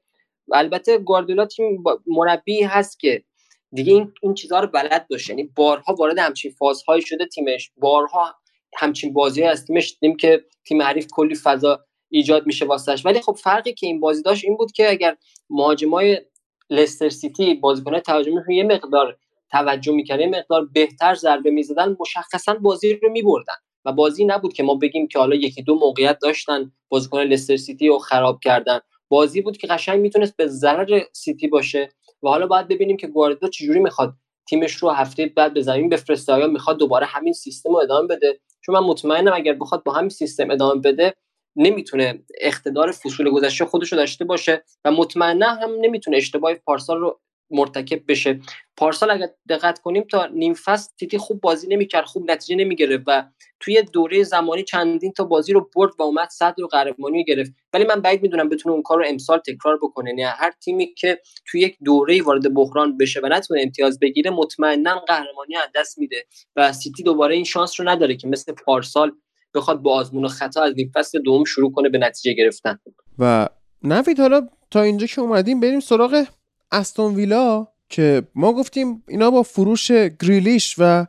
البته 0.52 0.98
گواردیولا 0.98 1.46
تیم 1.46 1.84
مربی 2.06 2.62
هست 2.62 3.00
که 3.00 3.24
دیگه 3.72 3.92
این 3.92 4.12
این 4.22 4.34
چیزها 4.34 4.60
رو 4.60 4.66
بلد 4.66 5.06
باشه 5.10 5.30
یعنی 5.30 5.50
بارها 5.56 5.94
وارد 5.94 6.18
همچین 6.18 6.50
فازهایی 6.50 7.02
شده 7.02 7.26
تیمش. 7.26 7.70
بارها 7.76 8.34
همچین 8.76 9.12
بازی 9.12 9.42
از 9.42 9.64
تیمش 9.64 9.92
دیدیم 10.00 10.16
که 10.16 10.44
تیم 10.64 10.82
حریف 10.82 11.06
کلی 11.12 11.34
فضا 11.34 11.84
ایجاد 12.10 12.46
میشه 12.46 12.64
واسش 12.64 13.06
ولی 13.06 13.20
خب 13.20 13.32
فرقی 13.32 13.72
که 13.72 13.86
این 13.86 14.00
بازی 14.00 14.22
داشت 14.22 14.44
این 14.44 14.56
بود 14.56 14.72
که 14.72 14.90
اگر 14.90 15.16
مهاجمای 15.50 16.20
لستر 16.70 17.08
سیتی 17.08 17.54
بازیکنای 17.54 18.00
تهاجمی 18.00 18.56
یه 18.56 18.64
مقدار 18.64 19.16
توجه 19.50 19.92
می‌کردن 19.92 20.22
یه 20.22 20.28
مقدار 20.28 20.68
بهتر 20.74 21.14
ضربه 21.14 21.50
می‌زدن 21.50 21.96
مشخصا 22.00 22.54
بازی 22.54 22.94
رو 22.94 23.10
میبردن. 23.10 23.54
و 23.84 23.92
بازی 23.92 24.24
نبود 24.24 24.52
که 24.52 24.62
ما 24.62 24.74
بگیم 24.74 25.08
که 25.08 25.18
حالا 25.18 25.36
یکی 25.36 25.62
دو 25.62 25.74
موقعیت 25.74 26.18
داشتن 26.22 26.72
بازیکن 26.88 27.20
لستر 27.20 27.56
سیتی 27.56 27.88
رو 27.88 27.98
خراب 27.98 28.40
کردن. 28.44 28.80
بازی 29.08 29.40
بود 29.40 29.56
که 29.56 29.66
قشنگ 29.66 30.00
می‌تونست 30.00 30.36
به 30.36 30.46
ضرر 30.46 31.00
سیتی 31.12 31.48
باشه. 31.48 31.88
و 32.22 32.28
حالا 32.28 32.46
باید 32.46 32.68
ببینیم 32.68 32.96
که 32.96 33.06
گواردیولا 33.06 33.50
چجوری 33.50 33.80
می‌خواد 33.80 34.14
تیمش 34.48 34.72
رو 34.76 34.90
هفته 34.90 35.26
بعد 35.26 35.54
به 35.54 35.62
زمین 35.62 35.88
بفرسته 35.88 36.32
آیا 36.32 36.46
می‌خواد 36.46 36.78
دوباره 36.78 37.06
همین 37.06 37.32
سیستم 37.32 37.70
رو 37.70 37.76
ادامه 37.76 38.08
بده؟ 38.08 38.40
چون 38.60 38.74
من 38.74 38.86
مطمئنم 38.86 39.32
اگر 39.34 39.52
بخواد 39.52 39.82
با 39.82 39.92
همین 39.92 40.08
سیستم 40.08 40.50
ادامه 40.50 40.80
بده 40.80 41.14
نمی‌تونه 41.56 42.24
اقتدار 42.40 42.92
فصول 42.92 43.30
گذشته 43.30 43.64
خودش 43.64 43.92
رو 43.92 43.98
داشته 43.98 44.24
باشه 44.24 44.64
و 44.84 44.90
مطمئنا 44.92 45.46
هم 45.48 45.70
نمی‌تونه 45.80 46.16
اشتباه 46.16 46.54
پارسال 46.54 47.00
رو 47.00 47.20
مرتکب 47.50 48.00
بشه. 48.08 48.40
پارسال 48.76 49.10
اگر 49.10 49.28
دقت 49.48 49.78
کنیم 49.78 50.02
تا 50.02 50.26
نیم 50.26 50.54
فصل 50.54 50.90
سیتی 51.00 51.18
خوب 51.18 51.40
بازی 51.40 51.68
نمی‌کرد 51.68 52.04
خوب 52.04 52.30
نتیجه 52.30 52.56
نمی‌گرفت 52.56 53.04
و 53.06 53.24
توی 53.60 53.82
دوره 53.82 54.22
زمانی 54.22 54.64
چندین 54.64 55.12
تا 55.12 55.24
بازی 55.24 55.52
رو 55.52 55.70
برد 55.76 55.92
و 55.98 56.02
اومد 56.02 56.28
صدر 56.28 56.64
و 56.64 56.66
قهرمانی 56.66 57.24
گرفت. 57.24 57.52
ولی 57.72 57.84
من 57.84 58.00
بعید 58.00 58.22
می‌دونم 58.22 58.48
بتونه 58.48 58.72
اون 58.72 58.82
کار 58.82 58.98
رو 58.98 59.04
امسال 59.08 59.38
تکرار 59.38 59.78
بکنه. 59.82 60.10
یعنی 60.10 60.22
هر 60.22 60.50
تیمی 60.64 60.94
که 60.94 61.20
توی 61.46 61.60
یک 61.60 61.76
دوره 61.84 62.22
وارد 62.22 62.54
بحران 62.54 62.96
بشه 62.96 63.20
و 63.22 63.26
نتونه 63.26 63.60
امتیاز 63.62 63.98
بگیره 64.00 64.30
مطمئنا 64.30 64.98
قهرمانی 64.98 65.56
از 65.56 65.68
دست 65.74 65.98
میده 65.98 66.26
و 66.56 66.72
سیتی 66.72 67.02
دوباره 67.02 67.34
این 67.34 67.44
شانس 67.44 67.80
رو 67.80 67.88
نداره 67.88 68.16
که 68.16 68.28
مثل 68.28 68.52
پارسال 68.52 69.12
بخواد 69.54 69.82
با 69.82 69.94
آزمون 69.94 70.24
و 70.24 70.28
خطا 70.28 70.62
از 70.62 70.74
نیم 70.76 70.90
فصل 70.94 71.22
دوم 71.22 71.44
شروع 71.44 71.72
کنه 71.72 71.88
به 71.88 71.98
نتیجه 71.98 72.32
گرفتن. 72.32 72.78
و 73.18 73.48
نوید 73.82 74.20
حالا 74.20 74.48
تا 74.70 74.82
اینجا 74.82 75.06
که 75.06 75.20
اومدیم 75.20 75.60
بریم 75.60 75.80
سراغ 75.80 76.24
استون 76.72 77.14
ویلا 77.14 77.66
که 77.88 78.22
ما 78.34 78.52
گفتیم 78.52 79.02
اینا 79.08 79.30
با 79.30 79.42
فروش 79.42 79.90
گریلیش 79.90 80.74
و 80.78 81.06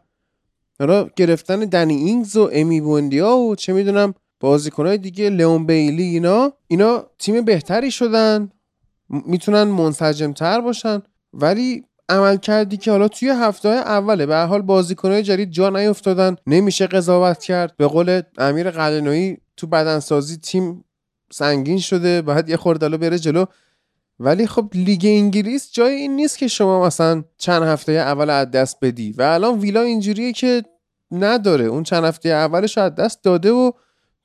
حالا 0.80 1.10
گرفتن 1.16 1.60
دنی 1.60 1.96
اینگز 1.96 2.38
و 2.38 2.50
امی 2.54 2.82
بوندیا 2.82 3.36
و 3.36 3.56
چه 3.56 3.74
می‌دونم 3.74 4.14
بازیکنهای 4.40 4.98
دیگه 4.98 5.30
لئون 5.30 5.66
بیلی 5.66 6.04
اینا 6.04 6.54
اینا 6.68 7.06
تیم 7.20 7.46
بهتری 7.46 7.92
شدن. 7.92 8.50
می‌تونن 9.10 9.64
منسجم 9.64 10.34
تر 10.34 10.62
باشن. 10.62 11.02
ولی 11.34 11.84
عمل 12.10 12.38
کردی 12.38 12.78
که 12.78 12.92
حالا 12.92 13.08
توی 13.08 13.30
هفته 13.30 13.70
اوله 13.70 14.26
به 14.26 14.36
حال 14.38 14.62
بازیکنهای 14.62 15.24
جدید 15.24 15.52
جا 15.52 15.70
نیفتادن 15.70 16.36
نمیشه 16.48 16.88
قضاوت 16.88 17.44
کرد. 17.44 17.78
به 17.78 17.88
قول 17.88 18.22
امیر 18.38 18.72
قلنویی 18.72 19.38
تو 19.58 19.68
بدنسازی 19.68 20.38
تیم 20.38 20.86
سنگین 21.32 21.80
شده 21.80 22.22
بعد 22.22 22.50
یه 22.50 22.58
خورده 22.58 22.98
بره 22.98 23.20
جلو. 23.20 23.46
ولی 24.20 24.48
خب 24.48 24.70
لیگ 24.74 25.02
انگلیس 25.04 25.72
جای 25.74 25.94
این 25.94 26.16
نیست 26.16 26.38
که 26.38 26.48
شما 26.48 26.86
مثلا 26.86 27.24
چند 27.38 27.64
هفته 27.64 27.92
اول 27.92 28.30
از 28.30 28.52
دست 28.52 28.78
بدی 28.82 29.12
و 29.18 29.22
الان 29.22 29.60
ویلا 29.60 29.82
اینجوریه 29.82 30.34
که 30.34 30.64
نداره. 31.12 31.66
اون 31.66 31.84
چند 31.84 32.04
هفته 32.04 32.30
اولش 32.30 32.78
از 32.78 32.96
دست 32.96 33.24
داده 33.24 33.52
و 33.52 33.72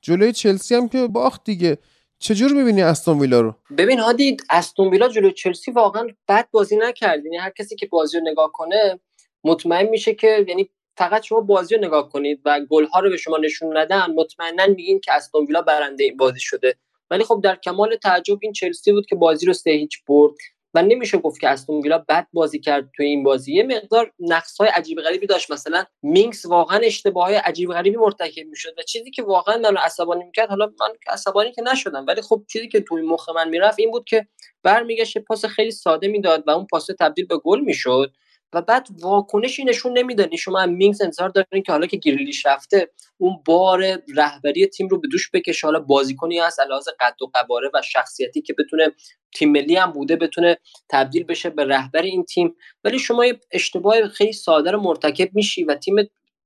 جلوی 0.01 0.31
چلسی 0.31 0.75
هم 0.75 0.89
که 0.89 1.07
باخت 1.07 1.43
دیگه. 1.43 1.77
چجور 2.19 2.51
می‌بینی 2.51 2.81
استون 2.81 3.19
ویلا 3.19 3.41
رو؟ 3.41 3.55
ببین 3.77 3.99
هادی 3.99 4.37
استون 4.49 4.87
ویلا 4.87 5.09
جلوی 5.09 5.31
چلسی 5.31 5.71
واقعا 5.71 6.07
بد 6.27 6.47
بازی 6.51 6.77
نکرد 6.77 7.25
یعنی 7.25 7.37
هر 7.37 7.49
کسی 7.49 7.75
که 7.75 7.85
بازی 7.85 8.17
رو 8.19 8.23
نگاه 8.31 8.51
کنه 8.53 8.99
مطمئن 9.43 9.89
میشه 9.89 10.13
که 10.13 10.45
یعنی 10.47 10.69
فقط 10.97 11.23
شما 11.23 11.41
بازی 11.41 11.75
رو 11.75 11.85
نگاه 11.85 12.09
کنید 12.09 12.41
و 12.45 12.59
گل 12.69 12.85
ها 12.85 12.99
رو 12.99 13.09
به 13.09 13.17
شما 13.17 13.37
نشون 13.37 13.77
ندن 13.77 14.05
مطمئنا 14.15 14.67
میگین 14.67 14.99
که 14.99 15.13
استون 15.13 15.45
ویلا 15.45 15.61
برنده 15.61 16.03
این 16.03 16.17
بازی 16.17 16.39
شده. 16.39 16.75
ولی 17.09 17.23
خب 17.23 17.41
در 17.43 17.55
کمال 17.55 17.95
تعجب 17.95 18.37
این 18.41 18.53
چلسی 18.53 18.91
بود 18.91 19.05
که 19.05 19.15
بازی 19.15 19.45
رو 19.45 19.53
سه 19.53 19.71
هیچ 19.71 20.03
برد 20.07 20.33
و 20.73 20.81
نمیشه 20.81 21.17
گفت 21.17 21.41
که 21.41 21.49
استون 21.49 21.81
ویلا 21.81 22.05
بد 22.09 22.27
بازی 22.33 22.59
کرد 22.59 22.89
توی 22.95 23.05
این 23.05 23.23
بازی. 23.23 23.53
یه 23.53 23.63
مقدار 23.63 24.11
نقص 24.19 24.57
های 24.57 24.69
عجیب 24.69 25.01
غریبی 25.01 25.27
داشت. 25.27 25.51
مثلا 25.51 25.83
مینکس 26.03 26.45
واقعا 26.45 26.79
اشتباه 26.83 27.25
های 27.25 27.35
عجیب 27.35 27.69
غریبی 27.69 27.97
مرتکب 27.97 28.45
می‌شد 28.47 28.73
و 28.77 28.81
چیزی 28.81 29.11
که 29.11 29.23
واقعا 29.23 29.57
منو 29.57 29.77
عصبانی 29.77 30.23
می‌کرد 30.23 30.49
حالا 30.49 30.65
من 30.65 30.89
عصبانی 31.07 31.51
که 31.51 31.61
نشدم. 31.61 32.05
ولی 32.07 32.21
خب 32.21 32.43
چیزی 32.51 32.67
که 32.67 32.81
توی 32.81 33.01
مخ 33.01 33.29
من 33.29 33.49
می‌رفت 33.49 33.79
این 33.79 33.91
بود 33.91 34.05
که 34.05 34.27
برمیگشت 34.63 35.17
پاس 35.17 35.45
خیلی 35.45 35.71
ساده 35.71 36.07
می‌داد 36.07 36.43
و 36.47 36.51
اون 36.51 36.67
پاس 36.71 36.85
تبدیل 36.99 37.25
به 37.25 37.37
گل 37.37 37.59
می‌شد. 37.59 38.11
و 38.55 38.61
بعد 38.61 38.87
واکنشی 39.01 39.63
نشون 39.63 39.97
نمیدن 39.97 40.35
شما 40.35 40.59
هم 40.59 40.69
مینگز 40.69 41.01
انتظار 41.01 41.29
دارین 41.29 41.63
که 41.63 41.71
حالا 41.71 41.87
که 41.87 41.97
گریلیش 41.97 42.45
رفته 42.45 42.91
اون 43.17 43.37
بار 43.45 43.97
رهبری 44.15 44.67
تیم 44.67 44.87
رو 44.87 44.99
به 44.99 45.07
دوش 45.07 45.31
بکشه. 45.33 45.67
حالا 45.67 45.79
بازیکنی 45.79 46.39
هست 46.39 46.59
علاوه 46.59 46.83
قد 46.99 47.21
و 47.21 47.25
قواره 47.33 47.69
و 47.73 47.81
شخصیتی 47.81 48.41
که 48.41 48.53
بتونه 48.59 48.91
تیم 49.35 49.51
ملی 49.51 49.75
هم 49.75 49.91
بوده 49.91 50.15
بتونه 50.15 50.57
تبدیل 50.89 51.23
بشه 51.23 51.49
به 51.49 51.65
رهبر 51.65 52.01
این 52.01 52.23
تیم. 52.23 52.55
ولی 52.83 52.99
شما 52.99 53.25
یه 53.25 53.39
اشتباه 53.51 54.07
خیلی 54.07 54.33
ساده 54.33 54.71
رو 54.71 54.81
مرتکب 54.81 55.29
میشی 55.35 55.63
و 55.63 55.75
تیم 55.75 55.95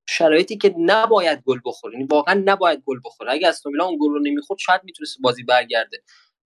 شرایطی 0.10 0.58
که 0.58 0.76
نباید 0.78 1.42
گل 1.46 1.60
بخوره. 1.66 1.94
یعنی 1.94 2.08
واقعا 2.12 2.44
نباید 2.46 2.84
گل 2.86 3.00
بخوره. 3.06 3.32
اگه 3.32 3.48
استون 3.48 3.82
اون 3.82 3.98
گل 4.02 4.10
رو 4.10 4.20
نمی‌خورد 4.20 4.60
شاید 4.60 4.82
می‌تونست 4.84 5.18
بازی 5.22 5.44
برگرده. 5.44 5.98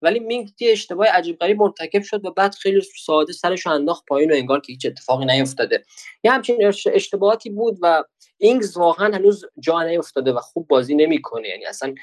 ولی 0.03 0.19
مینگ 0.19 0.49
یه 0.59 0.71
اشتباه 0.71 1.07
عجیب 1.07 1.37
غریب 1.39 1.57
مرتکب 1.57 2.01
شد 2.01 2.25
و 2.25 2.31
بعد 2.31 2.55
خیلی 2.55 2.81
ساده 3.05 3.33
سرش 3.33 3.67
انداخت 3.67 4.05
پایین 4.05 4.31
و 4.31 4.35
انگار 4.35 4.59
که 4.59 4.73
هیچ 4.73 4.85
اتفاقی 4.85 5.25
نیفتاده. 5.25 5.83
یه 6.23 6.31
همچین 6.31 6.73
اشتباهاتی 6.93 7.49
بود 7.49 7.77
و 7.81 8.03
اینگز 8.37 8.77
واقعا 8.77 9.15
هنوز 9.15 9.45
جا 9.59 9.83
نیفتاده 9.83 10.31
و 10.31 10.39
خوب 10.39 10.67
بازی 10.67 10.95
نمی‌کنه. 10.95 11.47
یعنی 11.47 11.65
اصلا 11.65 11.95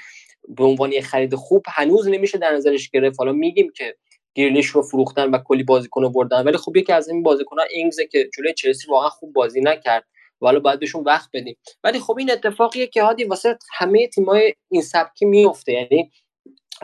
به 0.49 0.65
عنوان 0.65 0.93
یه 0.93 1.01
خرید 1.01 1.35
خوب 1.35 1.63
هنوز 1.69 2.09
نمیشه 2.09 2.39
در 2.39 2.53
نظرش 2.53 2.91
گرفت. 2.91 3.19
حالا 3.19 3.33
میگیم 3.33 3.73
که 3.77 3.97
گریلیش 4.35 4.67
رو 4.67 4.83
فروختن 4.83 5.31
و 5.31 5.39
کلی 5.45 5.63
بازیکن 5.63 6.13
بردن. 6.13 6.45
ولی 6.45 6.57
خب 6.57 6.77
یکی 6.77 6.93
از 6.93 7.09
این 7.09 7.23
بازیکن‌ها 7.23 7.65
اینگزه 7.71 8.07
که 8.07 8.31
جلوی 8.37 8.55
چلسی 8.55 8.91
واقعا 8.91 9.09
خوب 9.09 9.33
بازی 9.33 9.61
نکرد. 9.61 10.05
و 10.43 10.47
حالا 10.47 10.61
باید 10.61 10.81
بهشون 10.81 11.05
وقت 11.05 11.29
بدیم. 11.33 11.57
ولی 11.85 12.01
خب 12.01 12.17
این 12.19 12.31
اتفاقیه 12.31 12.87
که 12.87 13.03
هادی 13.03 13.25
واسه 13.25 13.59
همه 13.73 14.07
تیمای 14.07 14.55
این 14.71 14.83
سبکی 14.83 15.25
میفته 15.25 15.73
یعنی 15.73 16.11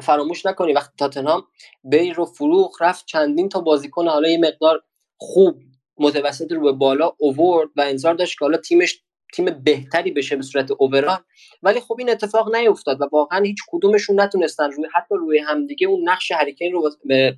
فراموش 0.03 0.47
نکنی 0.47 0.73
وقتی 0.73 0.93
تاتنهام 0.99 1.45
بی 1.85 2.13
رو 2.13 2.25
فروخ 2.25 2.83
رفت 2.83 3.07
چندین 3.07 3.49
تا 3.49 3.61
بازیکن 3.61 4.09
حالا 4.09 4.29
یه 4.29 4.39
مقدار 4.39 4.83
خوب 5.17 5.59
متوسط 5.99 6.53
رو 6.53 6.61
به 6.61 6.73
بالا 6.73 7.13
اوورد 7.19 7.69
و 7.77 7.81
انتظار 7.81 8.15
داشت 8.15 8.39
که 8.39 8.45
حالا 8.45 8.59
تیمش 8.59 9.03
تیم 9.35 9.45
بهتری 9.65 10.11
بشه 10.11 10.37
به 10.37 10.43
صورت 10.43 10.71
اوورال 10.79 11.19
ولی 11.63 11.81
خب 11.81 11.97
این 11.99 12.11
اتفاق 12.11 12.57
نیفتاد 12.57 13.01
و 13.01 13.05
واقعا 13.13 13.45
هیچ 13.45 13.59
کدومشون 13.69 14.21
نتونستن 14.21 14.71
روی 14.71 14.87
حتی 14.95 15.15
روی 15.15 15.39
همدیگه 15.39 15.87
اون 15.89 16.09
نقش 16.09 16.33
هریکین 16.33 16.73
رو 16.73 16.91
به 17.05 17.37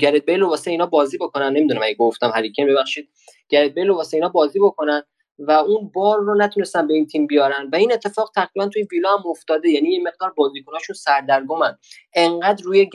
گرت 0.00 0.24
بیل 0.26 0.40
رو 0.40 0.48
واسه 0.48 0.70
اینا 0.70 0.86
بازی 0.86 1.18
بکنن. 1.18 1.52
نمی‌دونم 1.52 1.82
اگه 1.82 1.94
گفتم 1.94 2.30
هریکین 2.34 2.66
ببخشید. 2.66 3.08
گرت 3.48 3.70
بیل 3.74 3.86
رو 3.86 3.96
واسه 3.96 4.16
اینا 4.16 4.28
بازی 4.28 4.60
بکنن. 4.60 5.02
و 5.38 5.50
اون 5.50 5.90
بار 5.94 6.18
رو 6.18 6.34
نتونستن 6.34 6.86
به 6.86 6.94
این 6.94 7.06
تیم 7.06 7.26
بیارن. 7.26 7.70
و 7.72 7.76
این 7.76 7.92
اتفاق 7.92 8.30
تقریبا 8.34 8.68
توی 8.68 8.86
ویلا 8.92 9.16
هم 9.16 9.30
افتاده. 9.30 9.68
یعنی 9.68 9.90
یه 9.90 10.02
مقدار 10.02 10.32
بازیکناشون 10.36 10.94
سردرگمن. 10.94 11.78
انقدر 12.14 12.64
روی 12.64 12.90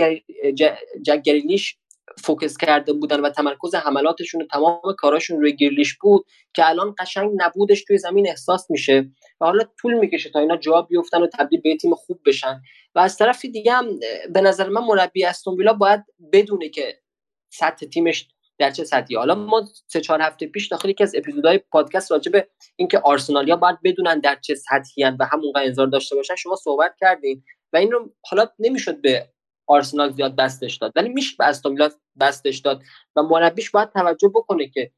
جک 1.03 1.21
گریلیش 1.23 1.77
فوکس 2.23 2.57
کرده 2.57 2.93
بودن 2.93 3.19
و 3.19 3.29
تمرکز 3.29 3.75
حملاتشون 3.75 4.41
و 4.41 4.45
تمام 4.45 4.81
کاراشون 4.97 5.41
روی 5.41 5.55
گریلیش 5.55 5.97
بود 5.97 6.25
که 6.53 6.69
الان 6.69 6.95
قشنگ 6.99 7.31
نبودش 7.37 7.83
توی 7.83 7.97
زمین 7.97 8.29
احساس 8.29 8.71
میشه. 8.71 9.09
و 9.41 9.45
حالا 9.45 9.63
طول 9.81 9.93
می‌کشه 9.93 10.29
تا 10.29 10.39
اینا 10.39 10.57
جا 10.57 10.81
بیفتن 10.81 11.21
و 11.21 11.27
تبدیل 11.27 11.61
به 11.61 11.77
تیم 11.77 11.95
خوب 11.95 12.19
بشن. 12.25 12.61
و 12.95 12.99
از 12.99 13.17
طرف 13.17 13.45
دیگه 13.45 13.71
هم 13.71 13.99
به 14.33 14.41
نظر 14.41 14.69
من 14.69 14.83
مربی 14.83 15.25
استون 15.25 15.55
ویلا 15.57 15.73
باید 15.73 16.03
بدونه 16.33 16.69
که 16.69 16.99
سطح 17.49 17.85
تیمش 17.85 18.27
در 18.61 18.71
چه 18.71 18.83
سطحی. 18.83 19.15
حالا 19.15 19.35
ما 19.35 19.67
سه 19.87 20.01
چهار 20.01 20.21
هفته 20.21 20.47
پیش 20.47 20.67
داخل 20.67 20.89
یکی 20.89 21.03
از 21.03 21.15
اپیزودهای 21.15 21.57
پادکست 21.57 22.11
راجع 22.11 22.31
به 22.31 22.47
اینکه 22.75 22.99
آرسنالیا 22.99 23.55
باید 23.55 23.77
بدونن 23.83 24.19
در 24.19 24.37
چه 24.41 24.55
سطحی 24.55 25.03
و 25.03 25.25
همونقدر 25.31 25.63
انتظار 25.63 25.87
داشته 25.87 26.15
باشن 26.15 26.35
شما 26.35 26.55
صحبت 26.55 26.95
کردین 26.99 27.43
و 27.73 27.77
این 27.77 27.91
رو 27.91 28.13
حالا 28.25 28.47
نمی‌شد 28.59 29.01
به 29.01 29.29
آرسنال 29.67 30.11
زیاد 30.11 30.35
بستش 30.35 30.75
داد 30.77 30.91
ولی 30.95 31.09
میشه 31.09 31.35
به 31.39 31.45
استون 31.45 31.89
بستش 32.19 32.57
داد 32.57 32.81
و 33.15 33.23
مربیش 33.23 33.71
باید 33.71 33.89
توجه 33.89 34.27
بکنه 34.27 34.67
که 34.67 34.91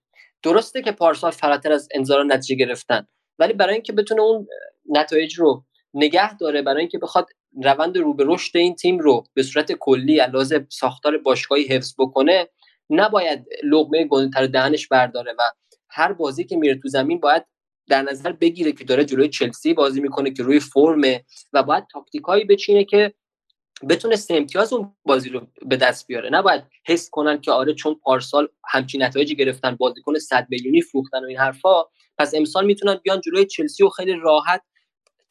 درسته 0.43 0.82
که 0.82 0.91
پارسال 0.91 1.32
فراتر 1.32 1.72
از 1.72 1.89
انتظار 1.93 2.26
نتیجه 2.26 2.66
گرفتن 2.66 3.07
ولی 3.39 3.53
برای 3.53 3.74
اینکه 3.74 3.93
بتونه 3.93 4.22
اون 4.22 4.47
نتایج 4.89 5.39
رو 5.39 5.66
نگه 5.93 6.38
داره 6.38 6.61
برای 6.61 6.80
اینکه 6.80 6.97
بخواد 6.97 7.28
روند 7.64 7.97
رو 7.97 8.14
به 8.14 8.24
رشد 8.28 8.57
این 8.57 8.76
تیم 8.76 8.99
رو 8.99 9.24
به 9.34 9.43
صورت 9.43 9.72
کلی 9.72 10.20
علاوه 10.20 10.66
ساختار 10.70 11.18
باشگاهی 11.18 11.64
حفظ 11.64 11.93
بکنه 11.97 12.47
نباید 12.93 13.45
لقمه 13.63 14.05
گندتر 14.05 14.45
دهنش 14.47 14.87
برداره 14.87 15.33
و 15.39 15.41
هر 15.89 16.13
بازی 16.13 16.43
که 16.43 16.57
میره 16.57 16.75
تو 16.75 16.87
زمین 16.87 17.19
باید 17.19 17.45
در 17.89 18.01
نظر 18.01 18.31
بگیره 18.31 18.71
که 18.71 18.83
داره 18.83 19.05
جلوی 19.05 19.29
چلسی 19.29 19.73
بازی 19.73 20.01
می‌کنه 20.01 20.31
که 20.31 20.43
روی 20.43 20.59
فرمه 20.59 21.25
و 21.53 21.63
باید 21.63 21.83
تاکتیکایی 21.91 22.45
بچینه 22.45 22.83
که 22.83 23.13
بتونه 23.89 24.15
سه 24.15 24.35
امتیاز 24.35 24.73
اون 24.73 24.95
بازی 25.05 25.29
رو 25.29 25.47
به 25.65 25.77
دست 25.77 26.07
بیاره. 26.07 26.29
نباید 26.29 26.63
حس 26.87 27.09
کنن 27.09 27.41
که 27.41 27.51
آره 27.51 27.73
چون 27.73 27.95
پارسال 28.03 28.47
همچین 28.69 29.03
نتایجی 29.03 29.35
گرفتن 29.35 29.75
بازیکن 29.75 30.17
100 30.17 30.47
میلیونی 30.49 30.81
فروختن 30.81 31.23
و 31.23 31.27
این 31.27 31.37
حرفا 31.37 31.83
پس 32.17 32.35
امسال 32.35 32.65
می‌تونن 32.65 32.99
بیان 33.03 33.21
جلوی 33.21 33.45
چلسی 33.45 33.83
و 33.83 33.89
خیلی 33.89 34.13
راحت 34.13 34.61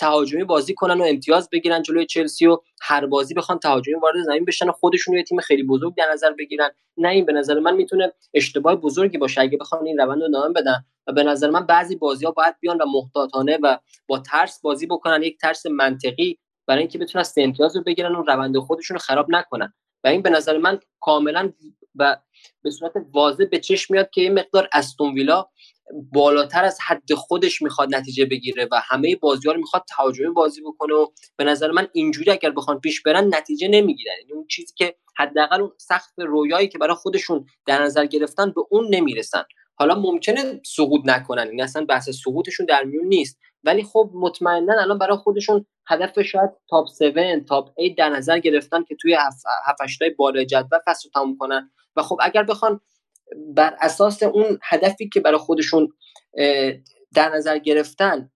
تهاجمی 0.02 0.44
بازی 0.44 0.74
کنن 0.74 1.00
و 1.00 1.04
امتیاز 1.04 1.48
بگیرن 1.52 1.82
جلوی 1.82 2.06
چلسی 2.06 2.46
و 2.46 2.58
هر 2.82 3.06
بازی 3.06 3.34
بخوان 3.34 3.58
تهاجمی 3.58 3.94
وارد 3.94 4.22
زمین 4.22 4.44
بشن 4.44 4.68
و 4.68 4.72
خودشون 4.72 5.16
یه 5.16 5.22
تیم 5.22 5.40
خیلی 5.40 5.62
بزرگ 5.62 5.94
در 5.96 6.08
نظر 6.12 6.32
بگیرن. 6.32 6.70
نه 6.96 7.08
این 7.08 7.26
به 7.26 7.32
نظر 7.32 7.58
من 7.58 7.74
می‌تونه 7.74 8.12
اشتباه 8.34 8.76
بزرگی 8.76 9.18
باشه. 9.18 9.40
اگه 9.40 9.58
بخوان 9.58 9.86
این 9.86 9.98
روند 9.98 10.22
رو 10.22 10.24
ادامه 10.24 10.54
بدن 10.54 10.84
و 11.06 11.12
به 11.12 11.22
نظر 11.22 11.50
من 11.50 11.66
بعضی 11.66 11.96
بازی 11.96 12.24
ها 12.24 12.30
باید 12.30 12.54
بیان 12.60 12.82
و 12.82 12.84
محتاطانه 12.86 13.58
و 13.62 13.78
با 14.06 14.18
ترس 14.18 14.60
بازی 14.60 14.86
بکنن. 14.86 15.22
یک 15.22 15.38
ترس 15.38 15.66
منطقی 15.66 16.38
برای 16.66 16.80
اینکه 16.80 16.98
بتونن 16.98 17.24
امتیاز 17.36 17.76
رو 17.76 17.82
بگیرن 17.82 18.14
و 18.14 18.22
روند 18.22 18.58
خودشون 18.58 18.94
رو 18.94 19.00
خراب 19.00 19.26
نکنن. 19.28 19.74
و 20.04 20.08
این 20.08 20.22
به 20.22 20.30
نظر 20.30 20.58
من 20.58 20.80
کاملا 21.00 21.52
و 21.96 22.16
به 22.62 22.70
صورت 22.70 22.92
واضح 23.12 23.44
به 23.44 23.58
چشم 23.58 23.94
میاد 23.94 24.10
که 24.10 24.20
این 24.20 24.34
مقدار 24.34 24.68
استون 24.72 25.14
ویلا 25.14 25.48
بالاتر 26.12 26.64
از 26.64 26.78
حد 26.86 27.14
خودش 27.14 27.62
می‌خواد 27.62 27.94
نتیجه 27.94 28.26
بگیره 28.26 28.68
و 28.72 28.80
همه 28.84 29.16
بازی 29.16 29.48
رو 29.48 29.56
می‌خواد 29.56 29.84
تهاجمی 29.88 30.28
بازی 30.28 30.60
بکنه 30.60 30.94
و 30.94 31.06
به 31.36 31.44
نظر 31.44 31.70
من 31.70 31.88
اینجوری 31.92 32.30
اگر 32.30 32.50
بخوان 32.50 32.80
پیش 32.80 33.02
برن 33.02 33.34
نتیجه 33.34 33.68
نمی‌گیرن. 33.68 34.14
یعنی 34.20 34.32
اون 34.32 34.46
چیزی 34.46 34.74
که 34.76 34.96
حداقل 35.18 35.60
اون 35.60 35.72
سخت 35.78 36.14
رویایی 36.18 36.68
که 36.68 36.78
برای 36.78 36.94
خودشون 36.94 37.46
در 37.66 37.82
نظر 37.82 38.06
گرفتن 38.06 38.50
به 38.50 38.60
اون 38.70 38.86
نمی‌رسن. 38.90 39.42
حالا 39.74 39.94
ممکنه 39.94 40.60
سقوط 40.66 41.00
نکنن 41.04 41.48
این 41.48 41.62
اصلا 41.62 41.84
بحث 41.84 42.10
سقوطشون 42.10 42.66
در 42.66 42.84
میون 42.84 43.06
نیست. 43.06 43.38
ولی 43.64 43.82
خب 43.82 44.10
مطمئنا 44.14 44.80
الان 44.82 44.98
برای 44.98 45.16
خودشون 45.16 45.66
هدف 45.88 46.22
شاید 46.22 46.50
تاپ 46.70 46.86
7 47.02 47.46
تاپ 47.48 47.68
8 47.80 47.98
در 47.98 48.08
نظر 48.08 48.38
گرفتن 48.38 48.84
که 48.84 48.96
توی 49.00 49.14
7 49.14 49.80
8 49.82 49.98
بالای 50.16 50.46
جدول 50.46 50.78
فصل 50.86 51.08
تموم 51.14 51.36
کنن. 51.36 51.70
و 51.96 52.02
خب 52.02 52.18
اگر 52.20 52.42
بخوان 52.42 52.80
بر 53.54 53.76
اساس 53.80 54.22
اون 54.22 54.58
هدفی 54.62 55.08
که 55.08 55.20
برای 55.20 55.38
خودشون 55.38 55.88
در 57.14 57.28
نظر 57.34 57.58
گرفتن 57.58 58.30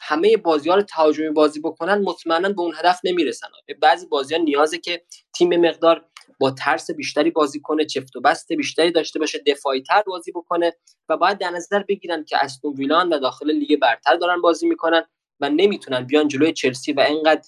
همه 0.00 0.36
بازی 0.36 0.70
ها 0.70 0.76
رو 0.76 0.82
تهاجمی 0.82 1.30
بازی 1.30 1.60
بکنن 1.60 1.98
مطمئنا 2.02 2.48
به 2.48 2.60
اون 2.60 2.74
هدف 2.78 3.00
نمی‌رسن. 3.04 3.46
بعضی 3.82 4.06
بازی 4.06 4.34
ها 4.34 4.42
نیازه 4.42 4.78
که 4.78 5.02
تیم 5.34 5.60
مقدار 5.66 6.04
با 6.40 6.50
ترس 6.50 6.90
بیشتری 6.90 7.30
بازی 7.30 7.60
کنه 7.60 7.84
چفت 7.84 8.16
و 8.16 8.20
بست 8.20 8.52
بیشتری 8.52 8.90
داشته 8.90 9.18
باشه 9.18 9.38
دفاعی 9.46 9.82
تر 9.82 10.02
بازی 10.06 10.32
بکنه 10.32 10.76
و 11.08 11.16
باید 11.16 11.38
در 11.38 11.50
نظر 11.50 11.82
بگیرن 11.82 12.24
که 12.24 12.44
استون 12.44 12.74
ویلان 12.74 13.08
و 13.08 13.18
داخل 13.18 13.50
لیگ 13.50 13.80
برتر 13.80 14.16
دارن 14.16 14.40
بازی 14.40 14.68
می‌کنن 14.68 15.02
و 15.40 15.50
نمی‌تونن 15.50 16.04
بیان 16.04 16.28
جلوی 16.28 16.52
چلسی 16.52 16.92
و 16.92 17.00
اینقدر 17.00 17.42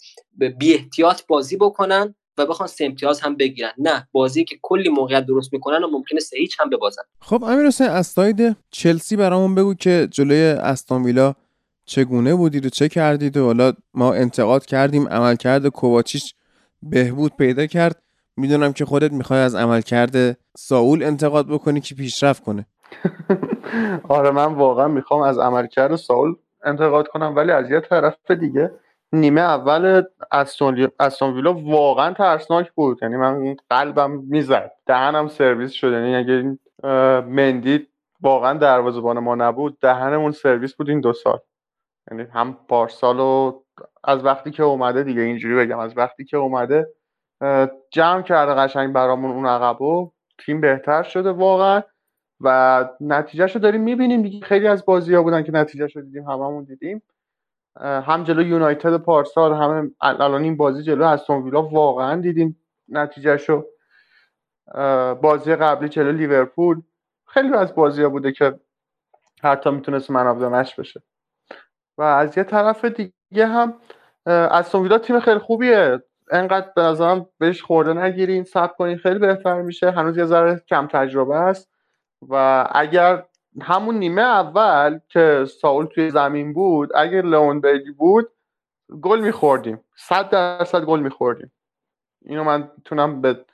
بی 0.58 0.74
احتیاط 0.74 1.22
بازی 1.28 1.56
بکنن. 1.56 2.14
و 2.38 2.46
بخوان 2.46 2.66
سه 2.66 2.84
امتیاز 2.84 3.20
هم 3.20 3.36
بگیرن. 3.36 3.70
نه 3.78 4.08
بازی 4.12 4.44
که 4.44 4.56
کلی 4.62 4.88
موقعیت 4.88 5.26
درست 5.26 5.52
می‌کنن 5.52 5.84
و 5.84 5.88
ممکنه 5.90 6.20
سه 6.20 6.36
هیچ 6.36 6.56
هم 6.60 6.70
ببازن 6.70 7.02
خب 7.20 7.44
امیر 7.44 7.66
حسین 7.66 7.86
از 7.86 8.18
چلسی 8.70 9.16
برامون 9.16 9.54
بگو 9.54 9.74
که 9.74 10.08
جلوی 10.10 10.42
استون 10.42 11.02
ویلا 11.02 11.34
چگونه 11.84 12.34
بودید 12.34 12.66
و 12.66 12.68
چه 12.68 12.88
کردید 12.88 13.36
و 13.36 13.44
حالا 13.44 13.72
ما 13.94 14.14
انتقاد 14.14 14.66
کردیم 14.66 15.08
عملکرد 15.08 15.66
کوواچیچ 15.66 16.34
بهبود 16.82 17.32
پیدا 17.36 17.66
کرد. 17.66 18.02
می‌دونم 18.36 18.72
که 18.72 18.84
خودت 18.84 19.12
می‌خوای 19.12 19.40
از 19.40 19.54
عملکرد 19.54 20.38
ساول 20.56 21.02
انتقاد 21.02 21.48
بکنی 21.48 21.80
که 21.80 21.94
پیشرفت 21.94 22.42
کنه. 22.42 22.66
آره 24.08 24.30
من 24.30 24.54
واقعا 24.54 24.88
می‌خوام 24.88 25.22
از 25.22 25.38
عملکرد 25.38 25.96
ساول 25.96 26.34
انتقاد 26.64 27.08
کنم 27.08 27.36
ولی 27.36 27.50
از 27.52 27.70
یه 27.70 27.80
طرف 27.80 28.30
دیگه 28.30 28.70
نیمه 29.12 29.40
اول 29.40 30.02
استون 30.30 31.34
ویلا 31.34 31.54
واقعا 31.54 32.14
ترسناک 32.14 32.72
بود. 32.72 32.98
یعنی 33.02 33.16
من 33.16 33.56
قلبم 33.70 34.10
می‌زد. 34.10 34.72
دهنم 34.86 35.28
سرویس 35.28 35.72
شد. 35.72 35.92
یعنی 35.92 36.16
اگه 36.16 36.58
مندی 37.20 37.86
واقعا 38.20 38.58
دروازه‌بان 38.58 39.18
ما 39.18 39.34
نبود 39.34 39.78
دهنمون 39.80 40.32
سرویس 40.32 40.74
بود 40.74 40.88
این 40.88 41.00
دو 41.00 41.12
سال. 41.12 41.38
یعنی 42.10 42.26
هم 42.32 42.58
پارسال 42.68 43.20
و 43.20 43.62
از 44.04 44.24
وقتی 44.24 44.50
که 44.50 44.62
اومده 44.62 45.02
دیگه 45.02 45.22
اینجوری 45.22 45.54
بگم 45.54 45.78
از 45.78 45.96
وقتی 45.96 46.24
که 46.24 46.36
اومده 46.36 46.86
جمع 47.90 48.22
کرده 48.22 48.54
قشنگ 48.54 48.92
برامون 48.92 49.30
اون 49.30 49.46
عقبو 49.46 50.12
تیم 50.46 50.60
بهتر 50.60 51.02
شده 51.02 51.30
واقعا. 51.30 51.82
و 52.42 52.88
نتیجهش 53.00 53.54
رو 53.54 53.60
داریم 53.60 53.80
می‌بینیم 53.80 54.22
دیگه. 54.22 54.46
خیلی 54.46 54.66
از 54.66 54.84
بازی 54.84 55.14
ها 55.14 55.22
بودن 55.22 55.42
که 55.42 55.52
نتیجهش 55.52 55.96
رو 55.96 56.02
دیدیم 56.02 56.22
هممون 56.22 56.64
دیدیم. 56.64 57.02
هم 57.76 58.24
جلو 58.24 58.42
یونایتد 58.42 58.96
پارسال 58.96 59.52
هم 59.52 59.94
الان 60.00 60.42
این 60.42 60.56
بازی 60.56 60.82
جلو 60.82 61.04
استون 61.04 61.42
ویلا 61.42 61.62
واقعا 61.62 62.20
دیدیم 62.20 62.62
نتیجهش 62.88 63.48
رو 63.48 63.66
بازی 65.14 65.56
قبلی 65.56 65.88
جلو 65.88 66.12
لیورپول. 66.12 66.82
خیلی 67.26 67.54
از 67.54 67.74
بازی 67.74 68.06
بوده 68.06 68.32
که 68.32 68.60
حتی 69.42 69.70
می‌تونست 69.70 70.10
من 70.10 70.26
بشه. 70.78 71.02
و 71.98 72.02
از 72.02 72.38
یه 72.38 72.44
طرف 72.44 72.84
دیگه 72.84 73.46
هم 73.46 73.74
استون 74.26 74.82
ویلا 74.82 74.98
تیم 74.98 75.20
خیلی 75.20 75.38
خوبیه. 75.38 76.02
انقدر 76.30 76.72
به 76.76 76.82
نظرم 76.82 77.26
بهش 77.38 77.62
خورده 77.62 77.92
نگیرین 77.92 78.44
سب 78.44 78.76
کنین 78.76 78.98
خیلی 78.98 79.18
بهتر 79.18 79.62
میشه. 79.62 79.90
هنوز 79.90 80.18
یه 80.18 80.24
ذره 80.24 80.62
کم 80.68 80.86
تجربه 80.86 81.36
است. 81.36 81.70
و 82.28 82.66
اگر 82.72 83.24
همون 83.62 83.98
نیمه 83.98 84.22
اول 84.22 85.00
که 85.08 85.46
ساول 85.60 85.86
توی 85.86 86.10
زمین 86.10 86.52
بود 86.52 86.96
اگر 86.96 87.22
لئون 87.22 87.60
بیگی 87.60 87.90
بود 87.90 88.32
گل 89.02 89.20
میخوردیم. 89.20 89.84
صد 89.96 90.30
درصد 90.30 90.84
گل 90.84 91.00
میخوردیم. 91.00 91.52
اینو 92.22 92.44
من 92.44 92.70
می‌تونم 92.76 93.20
به 93.20 93.44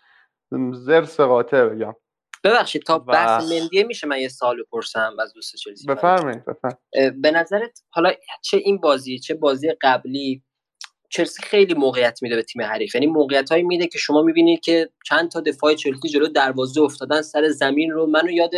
زرس 0.72 1.20
قاطع 1.20 1.64
بگم. 1.64 1.94
ببخشید 2.44 2.82
تا 2.82 2.96
و... 2.96 2.98
بحث 2.98 3.52
مندیه 3.52 3.84
میشه 3.84 4.06
من 4.06 4.18
یه 4.18 4.28
سال 4.28 4.62
بپرسم 4.62 5.16
از 5.22 5.32
دوست 5.32 5.56
چلسی؟ 5.56 5.86
بفرمایید 5.86 6.44
به 7.22 7.30
نظرت 7.30 7.82
حالا 7.90 8.12
چه 8.42 8.56
این 8.56 8.80
بازی 8.80 9.18
چه 9.18 9.34
بازی 9.34 9.72
قبلی 9.80 10.42
چلسی 11.16 11.42
خیلی 11.42 11.74
موقعیت 11.74 12.18
میده 12.22 12.36
به 12.36 12.42
تیم 12.42 12.62
حریف. 12.62 12.94
یعنی 12.94 13.06
موقعیت 13.06 13.50
هایی 13.50 13.62
میده 13.62 13.86
که 13.86 13.98
شما 13.98 14.22
می‌بینید 14.22 14.60
که 14.60 14.88
چند 15.06 15.30
تا 15.30 15.40
دفاع 15.40 15.74
چلسی 15.74 16.08
جلو 16.08 16.26
دروازه 16.26 16.80
افتادن 16.80 17.22
سر 17.22 17.48
زمین 17.48 17.90
رو 17.90 18.06
منو 18.06 18.30
یاد 18.30 18.50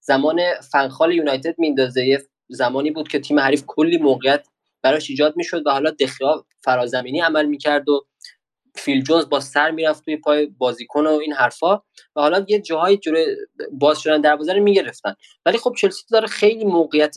زمان 0.00 0.40
فنخال 0.72 1.12
یونایتد 1.12 1.54
میندازه 1.58 2.06
یه 2.06 2.22
زمانی 2.48 2.90
بود 2.90 3.08
که 3.08 3.18
تیم 3.18 3.38
حریف 3.40 3.64
کلی 3.66 3.98
موقعیت 3.98 4.46
براش 4.82 5.10
ایجاد 5.10 5.36
می‌شد 5.36 5.66
و 5.66 5.70
حالا 5.70 5.90
دخیا 5.90 6.44
فرازمینی 6.64 7.20
عمل 7.20 7.46
می‌کرد 7.46 7.88
و 7.88 8.04
فیل 8.74 9.02
جونز 9.02 9.28
با 9.28 9.40
سر 9.40 9.70
می‌رفت 9.70 10.04
توی 10.04 10.16
پای 10.16 10.46
بازیکن 10.46 11.06
و 11.06 11.10
این 11.10 11.32
حرفا 11.32 11.74
و 11.76 12.20
حالا 12.20 12.44
یه 12.48 12.60
جاهای 12.60 12.96
جلوی 12.96 13.26
باز 13.72 13.98
شدن 13.98 14.20
دروازه 14.20 14.52
رو 14.52 14.62
می‌گرفتن. 14.62 15.14
ولی 15.46 15.58
خب 15.58 15.74
چلسی 15.78 16.04
داره 16.10 16.26
خیلی 16.26 16.64
موقعیت 16.64 17.14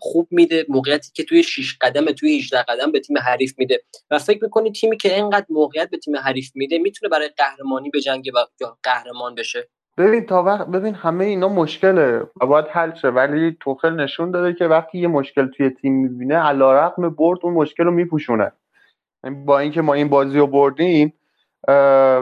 خوب 0.00 0.28
میده 0.30 0.66
موقعیتی 0.68 1.10
که 1.14 1.24
توی 1.24 1.42
6 1.42 1.76
قدم 1.80 2.06
توی 2.06 2.38
18 2.38 2.62
قدم 2.62 2.92
به 2.92 3.00
تیم 3.00 3.18
حریف 3.18 3.54
میده 3.58 3.82
و 4.10 4.18
فکر 4.18 4.38
می‌کنی 4.42 4.72
تیمی 4.72 4.96
که 4.96 5.14
اینقدر 5.14 5.46
موقعیت 5.48 5.90
به 5.90 5.98
تیم 5.98 6.16
حریف 6.16 6.50
میده 6.54 6.78
می‌تونه 6.78 7.10
برای 7.10 7.28
قهرمانی 7.36 7.90
بجنگه 7.94 8.32
و 8.32 8.66
قهرمان 8.82 9.34
بشه؟ 9.34 9.68
ببین 9.98 10.26
تا 10.26 10.42
وقت 10.42 10.66
ببین 10.66 10.94
همه 10.94 11.24
اینا 11.24 11.48
مشکله 11.48 12.22
و 12.40 12.46
باید 12.46 12.64
حل 12.70 12.94
شه. 12.94 13.08
ولی 13.08 13.56
توخل 13.60 13.90
نشون 13.90 14.30
داده 14.30 14.54
که 14.54 14.64
وقتی 14.64 14.98
یه 14.98 15.08
مشکل 15.08 15.46
توی 15.46 15.70
تیم 15.70 15.92
می‌بینه 15.92 16.36
علیرغم 16.36 17.10
برد 17.14 17.38
اون 17.42 17.54
مشکل 17.54 17.84
رو 17.84 17.90
میپوشونه. 17.90 18.52
با 19.44 19.58
اینکه 19.58 19.82
ما 19.82 19.94
این 19.94 20.08
بازی 20.08 20.38
رو 20.38 20.46
بردیم 20.46 21.14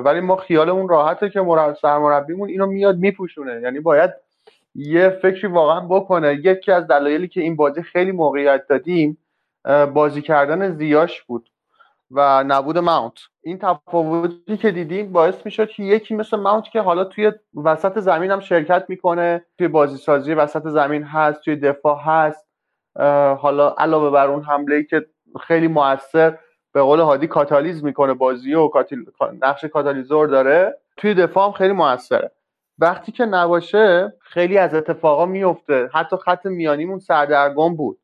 ولی 0.05 0.20
ما 0.20 0.37
خیالمون 0.37 0.89
راحته 0.89 1.31
که 1.31 1.41
سرمربیمون 1.83 2.49
اینو 2.49 2.66
میاد 2.66 2.97
میپوشونه. 2.99 3.61
یعنی 3.62 3.81
باید 3.81 4.11
یه 4.75 5.09
فکری 5.09 5.47
واقعا 5.47 5.81
بکنه. 5.81 6.35
یکی 6.35 6.73
از 6.73 6.87
دلایلی 6.87 7.29
که 7.29 7.41
این 7.41 7.57
بازی 7.57 7.83
خیلی 7.83 8.12
موقعیت 8.12 8.66
دادیم 8.69 9.19
بازی 9.95 10.23
کردن 10.23 10.75
زیاش 10.75 11.23
بود 11.23 11.51
و 12.11 12.45
نبود 12.45 12.79
ماونت. 12.79 13.19
این 13.43 13.59
تفاوتی 13.59 14.57
که 14.57 14.70
دیدیم 14.70 15.12
باعث 15.12 15.35
می‌شد 15.45 15.69
که 15.69 15.83
یکی 15.83 16.15
مثل 16.15 16.37
ماونت 16.37 16.65
که 16.65 16.81
حالا 16.81 17.05
توی 17.05 17.33
وسط 17.65 17.99
زمین 17.99 18.31
هم 18.31 18.41
شرکت 18.41 18.85
می‌کنه 18.89 19.45
توی 19.59 19.69
بازی 19.69 19.97
سازی 19.97 20.35
وسط 20.35 20.69
زمین 20.69 21.03
هست 21.03 21.41
توی 21.41 21.57
دفاع 21.57 22.01
هست 22.01 22.47
حالا 23.41 23.75
علاوه 23.79 24.11
بر 24.11 24.27
اون 24.27 24.43
حمله 24.43 24.77
ای 24.77 24.85
که 24.85 25.07
خیلی 25.41 25.69
موثر 25.69 26.39
به 26.73 26.82
قول 26.82 27.01
هادی 27.01 27.27
کاتالیز 27.27 27.85
می‌کنه 27.85 28.15
بازی 28.15 28.55
و 28.55 28.69
کاتیل... 28.69 29.05
نقش 29.43 29.65
کاتالیزور 29.65 30.27
داره. 30.28 30.78
توی 30.97 31.15
دفاع 31.15 31.47
هم 31.47 31.53
خیلی 31.53 31.73
موثره. 31.73 32.31
وقتی 32.78 33.12
که 33.12 33.24
نباشه 33.24 34.12
خیلی 34.20 34.59
از 34.59 34.74
اتفاقا 34.74 35.27
میفته 35.27 35.90
حتی 35.95 36.16
خط 36.16 36.47
میانیمون 36.47 36.99
سردرگم 36.99 37.77
بود. 37.77 37.99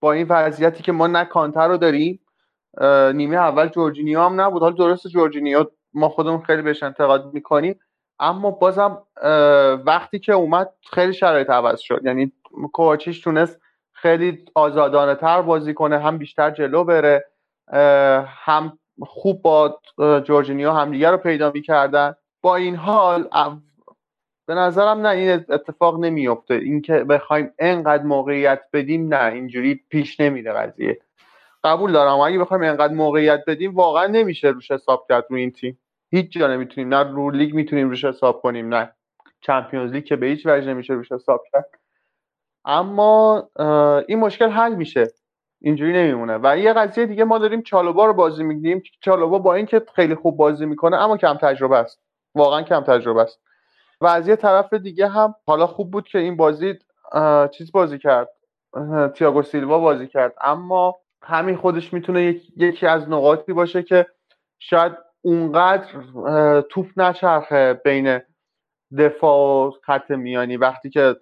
با 0.00 0.12
این 0.12 0.26
وضعیتی 0.28 0.82
که 0.82 0.92
ما 0.92 1.06
نه 1.06 1.24
کانته 1.24 1.68
رو 1.68 1.76
داریم 1.76 2.20
نیمه 3.14 3.36
اول 3.36 3.68
جورجینیو 3.68 4.20
هم 4.20 4.40
نبود. 4.40 4.62
حالا 4.62 4.74
درست 4.74 5.08
جورجینیو 5.08 5.64
ما 5.94 6.08
خودمون 6.08 6.42
خیلی 6.42 6.62
بهش 6.62 6.82
انتقاد 6.82 7.34
می‌کنیم. 7.34 7.80
اما 8.20 8.50
بازم 8.50 9.02
وقتی 9.86 10.18
که 10.18 10.32
اومد 10.32 10.72
خیلی 10.92 11.12
شرایط 11.12 11.50
عوض 11.50 11.80
شد. 11.80 12.00
یعنی 12.04 12.32
کوچیش 12.72 13.20
تونست 13.20 13.60
خیلی 13.92 14.44
آزادانه 14.54 15.14
تر 15.14 15.42
بازی 15.42 15.74
کنه 15.74 15.98
هم 15.98 16.18
بیشتر 16.18 16.50
جلو 16.50 16.84
بره. 16.84 17.24
هم 18.26 18.78
خوب 19.00 19.42
با 19.42 19.80
جورجینیو 20.24 20.70
همدیگه 20.70 21.10
رو 21.10 21.16
پیدا 21.16 21.50
می‌کردن. 21.54 22.14
با 22.42 22.56
این 22.56 22.76
حال 22.76 23.28
به 24.46 24.54
نظرم 24.54 25.06
نه 25.06 25.08
این 25.08 25.30
اتفاق 25.30 25.98
نمیفته 25.98 26.54
اینکه 26.54 26.92
بخوایم 26.92 27.52
انقدر 27.58 28.02
موقعیت 28.02 28.60
بدیم 28.72 29.14
نه 29.14 29.32
اینجوری 29.32 29.74
پیش 29.74 30.20
نمیره 30.20 30.52
قضیه. 30.52 31.00
قبول 31.64 31.92
دارم. 31.92 32.20
اگه 32.20 32.38
بخوایم 32.38 32.62
انقدر 32.62 32.94
موقعیت 32.94 33.44
بدیم 33.46 33.74
واقعا 33.74 34.06
نمیشه 34.06 34.48
روش 34.48 34.70
حساب 34.70 35.06
کرد 35.08 35.26
روی 35.30 35.40
این 35.40 35.50
تیم. 35.50 35.78
هیچ 36.10 36.32
جا 36.32 36.46
نمی‌تونیم. 36.46 36.94
نه 36.94 37.02
رو 37.02 37.30
لیگ 37.30 37.54
می‌تونیم 37.54 37.88
روش 37.88 38.04
حساب 38.04 38.42
کنیم 38.42 38.74
نه 38.74 38.92
چمپیونز 39.40 39.92
لیگ 39.92 40.04
که 40.04 40.16
به 40.16 40.26
هیچ 40.26 40.46
وجه 40.46 40.68
نمیشه 40.68 40.94
روش 40.94 41.12
حساب 41.12 41.44
کرد. 41.52 41.70
اما 42.64 43.48
این 44.08 44.18
مشکل 44.18 44.48
حل 44.48 44.74
میشه. 44.74 45.06
اینجوری 45.66 45.92
نمیمونه. 45.92 46.38
و 46.42 46.58
یه 46.58 46.72
قضیه 46.72 47.06
دیگه 47.06 47.24
ما 47.24 47.38
داریم 47.38 47.62
چالوبا 47.62 48.06
رو 48.06 48.12
بازی 48.12 48.44
می‌گیریم. 48.44 48.82
چالوبا 49.00 49.38
با 49.38 49.54
اینکه 49.54 49.82
خیلی 49.94 50.14
خوب 50.14 50.36
بازی 50.36 50.66
می‌کنه 50.66 50.96
اما 50.96 51.16
کم 51.16 51.34
تجربه 51.34 51.76
است. 51.76 52.02
واقعا 52.34 52.62
کم 52.62 52.80
تجربه 52.80 53.20
است. 53.20 53.40
و 54.00 54.06
از 54.06 54.28
یه 54.28 54.36
طرف 54.36 54.74
دیگه 54.74 55.08
هم 55.08 55.34
حالا 55.46 55.66
خوب 55.66 55.90
بود 55.90 56.08
که 56.08 56.18
این 56.18 56.36
بازی 56.36 56.78
چیز 57.52 57.72
بازی 57.72 57.98
کرد. 57.98 58.28
تیاگو 59.14 59.42
سیلوا 59.42 59.78
بازی 59.78 60.06
کرد. 60.06 60.34
اما 60.40 60.96
همین 61.22 61.56
خودش 61.56 61.92
می‌تونه 61.92 62.40
یکی 62.56 62.86
از 62.86 63.08
نقاطی 63.08 63.52
باشه 63.52 63.82
که 63.82 64.06
شاید 64.58 64.92
اونقدر 65.22 65.86
توپ 66.60 66.86
نچرخه 66.96 67.80
بین 67.84 68.20
دفاع 68.98 69.66
و 69.66 69.70
خط 69.70 70.10
میانی 70.10 70.56
وقتی 70.56 70.90
که 70.90 71.16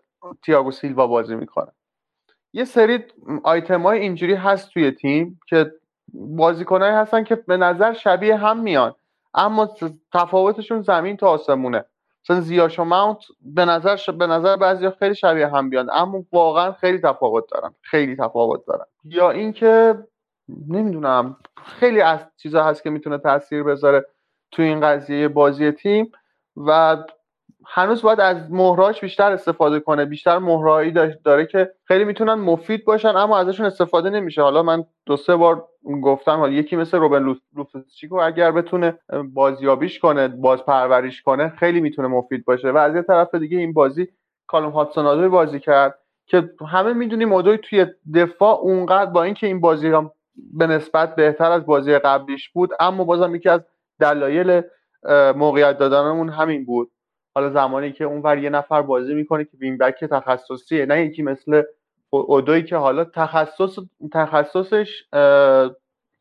تیاگو 0.45 0.71
سیلوا 0.71 1.07
بازی 1.07 1.35
می‌کنه. 1.35 1.73
یه 2.55 2.65
سری 2.65 3.05
آیتم 3.43 3.83
های 3.83 3.99
اینجوری 3.99 4.35
هست 4.35 4.71
توی 4.71 4.91
تیم 4.91 5.41
که 5.49 5.73
بازیکنهایی 6.13 6.95
هستن 6.95 7.25
که 7.25 7.35
به 7.35 7.57
نظر 7.57 7.93
شبیه 7.93 8.37
هم 8.37 8.61
میان. 8.61 8.95
اما 9.35 9.77
تفاوتشون 10.13 10.83
زمین 10.83 11.17
تا 11.17 11.29
آسمونه. 11.29 11.85
مثلا 12.25 12.41
زیاش 12.41 12.79
و 12.79 12.85
ماونت 12.85 13.19
به 13.41 13.65
نظر 13.65 13.97
ش... 13.97 14.11
به 14.11 14.27
نظر 14.27 14.57
بعضی 14.57 14.91
خیلی 14.91 15.15
شبیه 15.15 15.49
هم 15.49 15.71
بیان. 15.71 15.91
اما 15.93 16.25
واقعا 16.33 16.73
خیلی 16.73 16.99
تفاوت 16.99 17.45
دارن. 17.51 17.75
خیلی 17.83 18.17
تفاوت 18.17 18.67
دارن. 18.67 18.85
یا 19.05 19.31
اینکه 19.31 19.99
نمی‌دونم. 20.69 21.37
خیلی 21.65 22.01
از 22.01 22.21
چیزا 22.37 22.65
هست 22.65 22.83
که 22.83 22.91
می‌تونه 22.91 23.19
تاثیر 23.19 23.63
بذاره 23.63 24.07
تو 24.51 24.63
این 24.63 24.81
قضیه 24.81 25.29
بازی 25.29 25.71
تیم 25.71 26.13
و 26.57 26.97
هنوز 27.67 28.03
باید 28.03 28.21
از 28.21 28.53
مهراش 28.53 29.01
بیشتر 29.01 29.33
استفاده 29.33 29.81
کنه. 29.81 30.05
بیشتر 30.05 30.39
مهرایی 30.39 30.91
داره 31.25 31.47
که 31.47 31.71
خیلی 31.85 32.05
می‌تونن 32.05 32.35
مفید 32.35 32.85
باشن 32.85 33.17
اما 33.17 33.39
ازشون 33.39 33.67
استفاده 33.67 34.11
نمیشه. 34.11 34.43
حالا 34.43 34.63
من 34.63 34.85
دو 35.07 35.17
سه 35.17 35.37
بار 35.37 35.69
گفتم 36.03 36.37
حالا 36.37 36.53
یکی 36.53 36.77
مثل 36.77 36.99
روبن 36.99 37.37
لوفسچیکو 37.57 38.17
اگر 38.17 38.53
بتونه 38.53 38.99
بازیابیش 39.35 39.99
کنه 39.99 40.29
باز 40.29 40.65
پروریش 40.65 41.23
کنه 41.23 41.49
خیلی 41.49 41.81
می‌تونه 41.81 42.09
مفید 42.09 42.45
باشه. 42.45 42.71
و 42.71 42.77
از 42.77 42.95
یه 42.95 43.03
طرف 43.03 43.35
دیگه 43.35 43.59
این 43.59 43.73
بازی 43.73 44.09
کالوم 44.47 44.71
هاتسون 44.71 45.29
بازی 45.29 45.61
کرد 45.61 45.99
که 46.27 46.51
همه 46.69 46.93
می‌دونیم 46.93 47.29
اودوی 47.29 47.59
توی 47.59 47.87
دفاع 48.15 48.59
اونقدر 48.61 49.11
با 49.11 49.23
اینکه 49.23 49.47
این 49.47 49.61
بازی 49.61 49.89
هم 49.89 50.11
به 50.53 50.67
نسبت 50.67 51.15
بهتر 51.17 51.51
از 51.51 51.67
بازی 51.67 51.99
قبلیش 51.99 52.51
بود 52.51 52.71
اما 52.81 53.05
بازم 53.05 53.35
یکی 53.35 53.49
از 53.49 53.61
دلایل 54.01 54.63
موقعیت 55.37 55.79
دادنمون 55.79 56.29
همین 56.29 56.65
بود. 56.65 56.91
حالا 57.35 57.51
زمانی 57.51 57.93
که 57.93 58.05
اونور 58.05 58.39
یه 58.39 58.51
نفر 58.51 58.83
بازی 58.83 59.15
می‌کنه 59.15 59.45
که 59.45 59.51
wing-back 59.61 60.05
تخصصیه 60.05 60.87
نه 60.87 61.05
یکی 61.05 61.23
مثل 61.23 61.63
اودوی 62.11 62.63
که 62.63 62.77
حالا 62.77 63.05
تخصص 63.05 63.79
تخصصش 64.13 65.05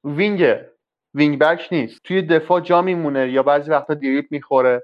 wing 0.04 0.56
wing-back 1.14 1.68
نیست. 1.72 2.04
توی 2.04 2.22
دفاع 2.22 2.60
جا 2.60 2.82
میمونه 2.82 3.32
یا 3.32 3.44
بعضی 3.44 3.72
وقتا 3.72 3.94
دریبل 3.94 4.26
می‌خوره. 4.32 4.84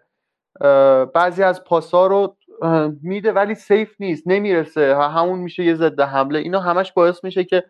بعضی 1.13 1.43
از 1.43 1.63
پاسا 1.63 2.07
رو 2.07 2.37
میده 3.03 3.31
ولی 3.31 3.55
سیف 3.55 3.95
نیست. 3.99 4.27
نمی‌رسه. 4.27 4.95
همون 4.95 5.39
میشه 5.39 5.63
یه 5.63 5.75
ضد 5.75 5.99
حمله. 5.99 6.39
اینا 6.39 6.59
همش 6.59 6.93
باعث 6.93 7.23
میشه 7.23 7.43
که 7.43 7.63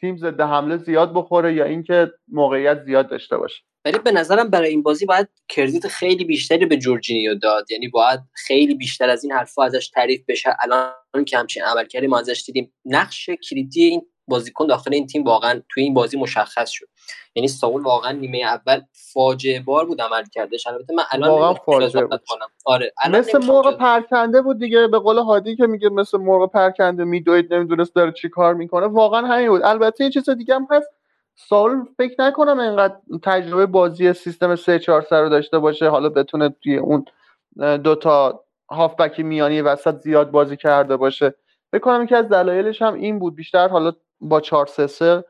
تیم 0.00 0.16
ضد 0.16 0.40
حمله 0.40 0.76
زیاد 0.76 1.14
بخوره 1.14 1.54
یا 1.54 1.64
اینکه 1.64 2.12
موقعیت 2.28 2.82
زیاد 2.82 3.08
داشته 3.08 3.36
باشه. 3.36 3.62
ولی 3.84 3.98
به 3.98 4.12
نظرم 4.12 4.50
برای 4.50 4.70
این 4.70 4.82
بازی 4.82 5.06
باید 5.06 5.28
کردیت 5.48 5.88
خیلی 5.88 6.24
بیشتری 6.24 6.66
به 6.66 6.76
جورجینیو 6.76 7.34
داد. 7.34 7.70
یعنی 7.70 7.88
باید 7.88 8.20
خیلی 8.32 8.74
بیشتر 8.74 9.08
از 9.08 9.24
این 9.24 9.32
حرفا 9.32 9.64
ازش 9.64 9.88
تعریف 9.88 10.24
بشه. 10.28 10.56
الان 10.62 11.24
که 11.26 11.38
همچین 11.38 11.62
عملکردی 11.62 12.06
ما 12.06 12.18
ازش 12.18 12.42
دیدیم. 12.46 12.72
نقش 12.84 13.30
کلیدی 13.50 13.84
این 13.84 14.02
بازیکن 14.28 14.66
داخل 14.66 14.94
این 14.94 15.06
تیم 15.06 15.24
واقعا 15.24 15.62
توی 15.68 15.82
این 15.82 15.94
بازی 15.94 16.18
مشخص 16.18 16.70
شد. 16.70 16.86
یعنی 17.34 17.48
ساول 17.48 17.82
واقعا 17.82 18.12
نیمه 18.12 18.38
اول 18.38 18.80
فاجعه 18.92 19.60
بار 19.60 19.86
بود 19.86 20.00
عمل 20.00 20.24
کردش 20.32 20.66
البته 20.66 20.94
من 20.94 21.04
الان 21.10 21.30
واقعا 21.30 21.54
فاجعه 21.54 22.04
بود. 22.04 22.20
آره 22.64 22.92
مثل 23.10 23.46
مرغ 23.46 23.78
پرکنده 23.78 24.42
بود 24.42 24.58
دیگه. 24.58 24.86
به 24.86 24.98
قول 24.98 25.18
هادی 25.18 25.56
که 25.56 25.66
میگه 25.66 25.88
مثل 25.88 26.18
مرغ 26.18 26.52
پرکنده 26.52 27.04
میدوید 27.04 27.54
نمی‌دونست 27.54 27.94
داره 27.94 28.12
چی 28.12 28.28
کار 28.28 28.54
می‌کنه. 28.54 28.86
واقعا 28.86 29.26
همین 29.26 29.48
بود. 29.48 29.62
البته 29.62 30.04
یه 30.04 30.10
چیز 30.10 30.30
دیگه 30.30 30.54
هم 30.54 30.68
هست. 30.70 30.88
سال 31.34 31.86
فکر 31.98 32.14
نکنم 32.18 32.58
اینقدر 32.58 32.96
تجربه 33.22 33.66
بازی 33.66 34.12
سیستم 34.12 34.56
3 34.56 34.78
4 34.78 35.06
رو 35.10 35.28
داشته 35.28 35.58
باشه 35.58 35.88
حالا 35.88 36.08
بتونه 36.08 36.48
توی 36.48 36.76
اون 36.76 37.04
دوتا 37.78 38.44
هافبک 38.70 39.20
میانی 39.20 39.60
وسط 39.60 39.96
زیاد 39.96 40.30
بازی 40.30 40.56
کرده 40.56 40.96
باشه. 40.96 41.34
فکر 41.72 41.80
کنم 41.80 42.06
که 42.06 42.16
از 42.16 42.28
دلایلش 42.28 42.82
هم 42.82 42.94
این 42.94 43.18
بود. 43.18 43.36
بیشتر 43.36 43.68
حالا 43.68 43.92
با 44.20 44.40
4 44.40 44.66
3 44.66 45.24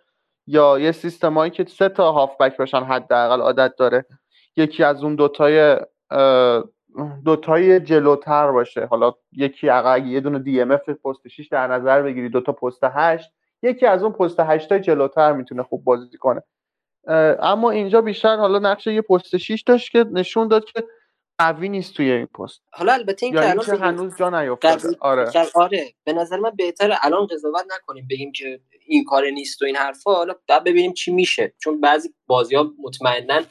یا 0.47 0.79
یه 0.79 0.93
سیستمایی 0.93 1.51
که 1.51 1.65
سه 1.65 1.89
تا 1.89 2.13
هافبک 2.13 2.57
باشن 2.57 2.83
حداقل 2.83 3.41
عادت 3.41 3.77
داره. 3.77 4.05
یکی 4.57 4.85
از 4.85 5.05
اون 5.05 5.15
دوتای 5.15 5.77
دوتای 7.25 7.81
جلوتر 7.81 8.53
باشه. 8.53 8.87
حالا 8.87 9.13
یکی 9.33 9.69
عقب 9.69 10.07
یه 10.07 10.21
دونه 10.21 10.39
دی 10.39 10.61
ام 10.61 10.71
اف 10.71 10.89
پست 10.89 11.29
6 11.29 11.49
در 11.49 11.67
نظر 11.67 12.03
بگیری 12.03 12.29
دوتا 12.29 12.53
پست 12.53 12.85
8 12.85 13.31
یکی 13.63 13.87
از 13.87 14.03
اون 14.03 14.13
پست 14.13 14.41
8 14.41 14.73
جلوتر 14.73 15.33
می‌تونه 15.33 15.63
خوب 15.63 15.85
بازی 15.85 16.19
کنه. 16.19 16.43
اما 17.41 17.71
اینجا 17.71 18.01
بیشتر 18.01 18.37
حالا 18.37 18.59
نقش 18.59 18.87
یه 18.87 19.03
پست 19.03 19.37
شیش 19.37 19.63
داشت 19.63 19.93
که 19.93 20.05
نشون 20.13 20.49
داد 20.49 20.65
که 20.65 20.85
قوی 21.39 21.69
نیست 21.69 21.95
توی 21.95 22.11
این 22.13 22.27
پست. 22.27 22.61
حالا 22.73 22.93
البته 22.93 23.27
این 23.27 23.35
که 23.35 23.51
اینکه 23.51 23.73
الان 23.73 23.83
هنوز 23.83 24.17
جا 24.17 24.31
نیافتاده. 24.43 24.89
قوی- 24.89 24.97
آره. 25.01 25.31
آره. 25.55 25.95
به 26.05 26.13
نظر 26.13 26.37
من 26.37 26.51
بهتر 26.51 26.99
الان 27.03 27.27
قضاوت 27.27 27.65
نکنیم 27.75 28.07
بگیم 28.11 28.33
که 28.33 28.61
این 28.87 29.05
کار 29.05 29.25
نیست 29.31 29.63
و 29.63 29.65
این 29.65 29.77
حرفا. 29.77 30.15
حالا 30.15 30.35
بعد 30.49 30.65
ببینیم 30.65 30.93
چی 30.93 31.13
میشه. 31.13 31.55
چون 31.63 31.81
بعضی 31.81 32.15
بازی 32.27 32.55
ها 32.55 32.71
مطمئنا 32.83 33.43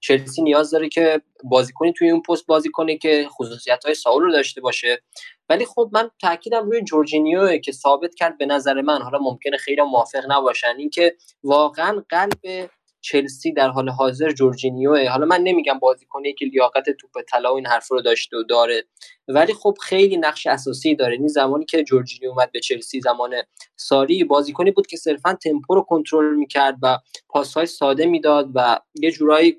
چلسی 0.00 0.42
نیاز 0.42 0.70
داره 0.70 0.88
که 0.88 1.22
بازیکنی 1.44 1.92
توی 1.92 2.10
اون 2.10 2.22
پست 2.22 2.46
بازی 2.46 2.68
کنه 2.70 2.96
که 2.98 3.26
خصوصیت 3.30 3.84
های 3.84 3.94
ساول 3.94 4.22
رو 4.22 4.32
داشته 4.32 4.60
باشه. 4.60 5.02
ولی 5.48 5.64
خب 5.64 5.90
من 5.92 6.10
تاکیدم 6.20 6.70
روی 6.70 6.82
جورجینیو 6.82 7.58
که 7.58 7.72
ثابت 7.72 8.14
کرد 8.14 8.38
به 8.38 8.46
نظر 8.46 8.80
من 8.80 9.02
حالا 9.02 9.18
ممکنه 9.18 9.56
خیلی 9.56 9.82
موافق 9.82 10.22
نباشن 10.28 10.74
اینکه 10.78 11.16
واقعا 11.42 12.02
قلب 12.08 12.70
چلسی 13.00 13.52
در 13.52 13.68
حال 13.68 13.88
حاضر 13.88 14.30
جورجینیوه. 14.30 15.08
حالا 15.08 15.26
من 15.26 15.40
نمیگم 15.40 15.78
بازیکنی 15.78 16.34
که 16.34 16.44
لیاقت 16.44 16.90
توپ 16.90 17.10
طلا 17.32 17.52
و 17.52 17.56
این 17.56 17.66
حرف 17.66 17.88
رو 17.90 18.00
داشته 18.00 18.36
و 18.36 18.42
داره 18.42 18.84
ولی 19.28 19.52
خب 19.52 19.74
خیلی 19.82 20.16
نقش 20.16 20.46
اساسی 20.46 20.94
داره. 20.94 21.12
این 21.12 21.28
زمانی 21.28 21.64
که 21.64 21.84
جورجینیو 21.84 22.30
اومد 22.30 22.52
به 22.52 22.60
چلسی 22.60 23.00
زمان 23.00 23.34
ساری 23.76 24.24
بازیکنی 24.24 24.70
بود 24.70 24.86
که 24.86 24.96
صرفا 24.96 25.34
تمپو 25.34 25.74
رو 25.74 25.82
کنترل 25.82 26.34
می‌کرد 26.34 26.76
و 26.82 26.98
پاسهای 27.28 27.66
ساده 27.66 28.06
می‌داد 28.06 28.50
و 28.54 28.80
یه 28.94 29.10
جورایی 29.10 29.56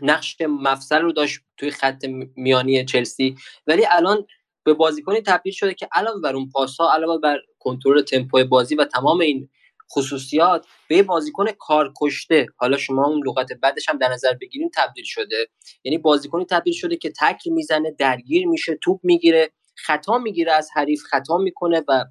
نقش 0.00 0.40
مفصل 0.40 1.02
رو 1.02 1.12
داشت 1.12 1.40
توی 1.56 1.70
خط 1.70 2.04
میانی 2.36 2.84
چلسی. 2.84 3.36
ولی 3.66 3.86
الان 3.90 4.26
به 4.64 4.74
بازیکنی 4.74 5.20
تبدیل 5.20 5.52
شده 5.52 5.74
که 5.74 5.88
علاوه 5.92 6.20
بر 6.20 6.36
اون 6.36 6.48
پاسها 6.50 6.92
علاوه 6.94 7.20
بر 7.20 7.38
کنترل 7.58 8.02
تمپو 8.02 8.44
بازی 8.44 8.74
و 8.74 8.84
تمام 8.84 9.20
این 9.20 9.48
خصوصیات 9.92 10.66
به 10.88 11.02
بازیکن 11.02 11.46
کارکشته. 11.58 12.46
حالا 12.56 12.76
شما 12.76 13.06
اون 13.06 13.22
لغت 13.26 13.52
بعدش 13.52 13.88
هم 13.88 13.98
در 13.98 14.08
نظر 14.08 14.32
بگیریم 14.40 14.70
تبدیل 14.76 15.04
شده. 15.04 15.46
یعنی 15.84 15.98
بازیکنی 15.98 16.44
تبدیل 16.44 16.74
شده 16.74 16.96
که 16.96 17.12
تکل 17.20 17.50
می‌زنه 17.50 17.90
درگیر 17.98 18.46
میشه 18.46 18.78
توپ 18.82 19.00
می‌گیره 19.02 19.50
خطا 19.76 20.18
می‌گیره 20.18 20.52
از 20.52 20.68
حریف 20.74 21.02
خطا 21.02 21.38
می‌کنه 21.38 21.82
و 21.88 22.04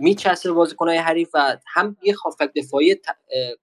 میچسبه 0.00 0.52
بازیکنهای 0.52 0.98
حریف 0.98 1.28
و 1.34 1.56
هم 1.74 1.96
یه 2.02 2.12
خافک 2.12 2.50
دفاعی 2.56 2.96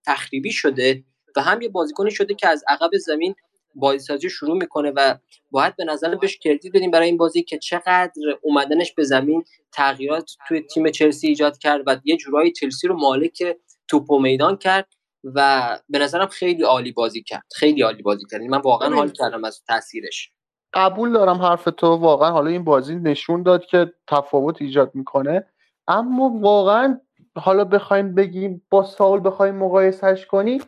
تخریبی 0.05 0.51
شده 0.51 1.03
و 1.35 1.41
هم 1.41 1.61
یه 1.61 1.69
بازیکنی 1.69 2.11
شده 2.11 2.33
که 2.35 2.47
از 2.47 2.63
عقب 2.67 2.89
زمین 3.05 3.35
بازیسازی 3.75 4.29
شروع 4.29 4.57
می‌کنه 4.57 4.91
و 4.95 5.15
باید 5.51 5.75
به 5.75 5.85
نظر 5.85 6.15
بهش 6.15 6.37
کردیت 6.37 6.75
بدیم 6.75 6.91
برای 6.91 7.07
این 7.07 7.17
بازی 7.17 7.43
که 7.43 7.57
چقدر 7.57 8.11
اومدنش 8.41 8.93
به 8.93 9.03
زمین 9.03 9.43
تغییرات 9.71 10.31
توی 10.47 10.61
تیم 10.61 10.89
چلسی 10.89 11.27
ایجاد 11.27 11.57
کرد 11.57 11.81
و 11.85 11.97
یه 12.03 12.17
جورایی 12.17 12.51
چلسی 12.51 12.87
رو 12.87 12.97
مالک 12.97 13.57
توپ 13.87 14.11
و 14.11 14.19
میدان 14.19 14.57
کرد 14.57 14.87
و 15.23 15.79
به 15.89 15.99
نظرم 15.99 16.27
خیلی 16.27 16.63
عالی 16.63 16.91
بازی 16.91 17.23
کرد. 17.23 17.43
خیلی 17.55 17.81
عالی 17.81 18.03
بازی 18.03 18.25
کرد. 18.31 18.41
من 18.41 18.61
واقعا 18.61 18.95
حال 18.95 19.09
کردم 19.09 19.43
از 19.43 19.63
تاثیرش. 19.67 20.31
قبول 20.73 21.13
دارم 21.13 21.37
حرف 21.37 21.67
تو. 21.77 21.87
واقعا 21.87 22.31
حالا 22.31 22.49
این 22.49 22.63
بازی 22.63 22.95
نشون 22.95 23.43
داد 23.43 23.65
که 23.65 23.93
تفاوت 24.07 24.61
ایجاد 24.61 24.91
می‌کنه. 24.93 25.45
اما 25.87 26.29
واقعا 26.29 26.99
حالا 27.35 27.63
بخوایم 27.63 28.15
بگیم 28.15 28.65
با 28.69 28.83
ساول 28.83 29.21
بخوایم 29.23 29.55
مقایسهش 29.55 30.25
کنی 30.25 30.61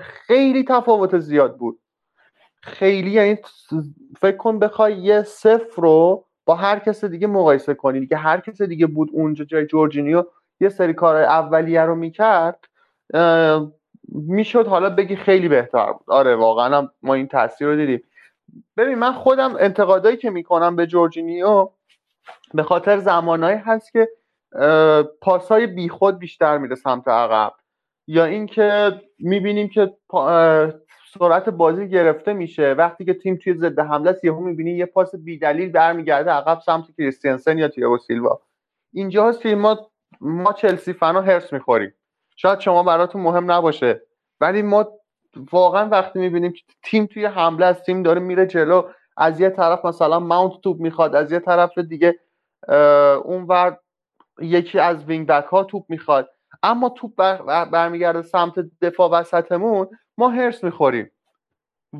خیلی 0.00 0.64
تفاوت 0.68 1.18
زیاد 1.18 1.56
بود. 1.56 1.80
خیلی 2.62 3.10
یعنی 3.10 3.38
فکر 4.20 4.36
کن 4.36 4.58
بخوای 4.58 4.94
یه 4.94 5.22
صفر 5.22 5.82
رو 5.82 6.24
با 6.44 6.54
هر 6.54 6.78
کس 6.78 7.04
دیگه 7.04 7.26
مقایسه 7.26 7.74
کنی. 7.74 8.00
دیگه 8.00 8.16
هر 8.16 8.40
کس 8.40 8.62
دیگه 8.62 8.86
بود 8.86 9.08
اونجا 9.12 9.44
جای 9.44 9.66
جورجینیو 9.66 10.24
یه 10.60 10.68
سری 10.68 10.92
کار 10.92 11.16
اولیه 11.16 11.82
رو 11.82 11.94
می‌کرد 11.94 12.64
می‌شد 14.08 14.66
حالا 14.66 14.90
بگی 14.90 15.16
خیلی 15.16 15.48
بهتر 15.48 15.92
بود. 15.92 16.10
آره 16.10 16.36
واقعا 16.36 16.88
ما 17.02 17.14
این 17.14 17.28
تاثیر 17.28 17.68
رو 17.68 17.76
دیدیم. 17.76 18.02
ببین 18.76 18.98
من 18.98 19.12
خودم 19.12 19.56
انتقادایی 19.58 20.16
که 20.16 20.30
می‌کنم 20.30 20.76
به 20.76 20.86
جورجینیو 20.86 21.68
به 22.54 22.62
خاطر 22.62 22.98
زمانهایی 22.98 23.56
هست 23.56 23.92
که 23.92 24.08
پاسای 25.20 25.66
بیخود 25.66 26.18
بیشتر 26.18 26.58
میره 26.58 26.74
سمت 26.74 27.08
عقب. 27.08 27.52
یا 28.06 28.24
اینکه 28.24 28.92
می‌بینیم 29.18 29.68
که 29.68 29.92
سرعت 31.14 31.48
بازی 31.48 31.88
گرفته 31.88 32.32
میشه. 32.32 32.72
وقتی 32.72 33.04
که 33.04 33.14
تیم 33.14 33.36
توی 33.36 33.54
ضد 33.54 33.78
حمله 33.78 34.10
است 34.10 34.24
یهو 34.24 34.40
می‌بینی 34.40 34.70
یه 34.70 34.86
پاس 34.86 35.14
بیدلیل 35.14 35.72
برمیگرده 35.72 36.30
عقب 36.30 36.60
سمت 36.60 36.84
کریستینسن 36.98 37.58
یا 37.58 37.68
تییاگو 37.68 37.98
سیلوا. 37.98 38.40
اینجا 38.92 39.28
هست 39.28 39.40
که 39.40 39.54
ما 39.54 39.90
ما 40.20 40.52
چلسی 40.52 40.92
فنا 40.92 41.20
هرس 41.20 41.52
می‌خوریم. 41.52 41.94
شاید 42.36 42.60
شما 42.60 42.82
براتون 42.82 43.22
مهم 43.22 43.52
نباشه. 43.52 44.02
ولی 44.40 44.62
ما 44.62 44.86
واقعا 45.52 45.88
وقتی 45.88 46.18
می‌بینیم 46.18 46.52
که 46.52 46.62
تیم 46.82 47.06
توی 47.06 47.24
حمله 47.24 47.66
است 47.66 47.82
تیم 47.82 48.02
داره 48.02 48.20
میره 48.20 48.46
جلو 48.46 48.82
از 49.16 49.40
یه 49.40 49.50
طرف 49.50 49.84
مثلا 49.84 50.20
ماونت 50.20 50.60
توپ 50.60 50.80
می‌خواد 50.80 51.14
از 51.16 51.32
یه 51.32 51.38
طرف 51.38 51.78
دیگه 51.78 52.18
اونور 53.24 53.78
یکی 54.40 54.78
از 54.78 55.04
wing 55.04 55.26
back 55.26 55.44
ها 55.44 55.64
توپ 55.64 55.84
می‌خواد. 55.88 56.30
اما 56.62 56.88
توپ 56.88 57.14
بر 57.16 57.64
برمیگرده 57.64 58.22
سمت 58.22 58.54
دفاع 58.82 59.10
وسطمون 59.10 59.88
ما 60.18 60.28
حرص 60.28 60.64
می‌خوریم. 60.64 61.10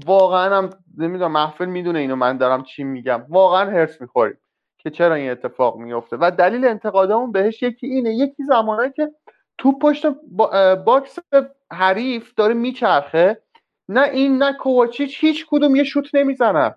واقعا 0.06 0.56
هم 0.56 0.70
نمی‌دونم 0.98 1.32
محفل 1.32 1.66
می‌دونه 1.66 1.98
اینو 1.98 2.16
من 2.16 2.36
دارم 2.36 2.62
چی 2.62 2.84
میگم. 2.84 3.26
واقعا 3.28 3.70
حرص 3.70 4.00
می‌خوریم 4.00 4.38
که 4.78 4.90
چرا 4.90 5.14
این 5.14 5.30
اتفاق 5.30 5.76
میفته 5.76 6.16
و 6.20 6.30
دلیل 6.38 6.64
انتقادمون 6.64 7.32
بهش 7.32 7.62
یکی 7.62 7.86
اینه. 7.86 8.14
یکی 8.14 8.44
زمانه 8.44 8.92
که 8.96 9.10
توپ 9.58 9.82
پشت 9.82 10.06
box 10.86 11.18
حریف 11.72 12.34
داره 12.34 12.54
میچرخه 12.54 13.42
نه 13.88 14.02
این 14.02 14.42
نه 14.42 14.52
کوواچیچ 14.52 15.24
هیچ 15.24 15.46
کدوم 15.50 15.76
یه 15.76 15.84
شوت 15.84 16.14
نمی‌زنن. 16.14 16.74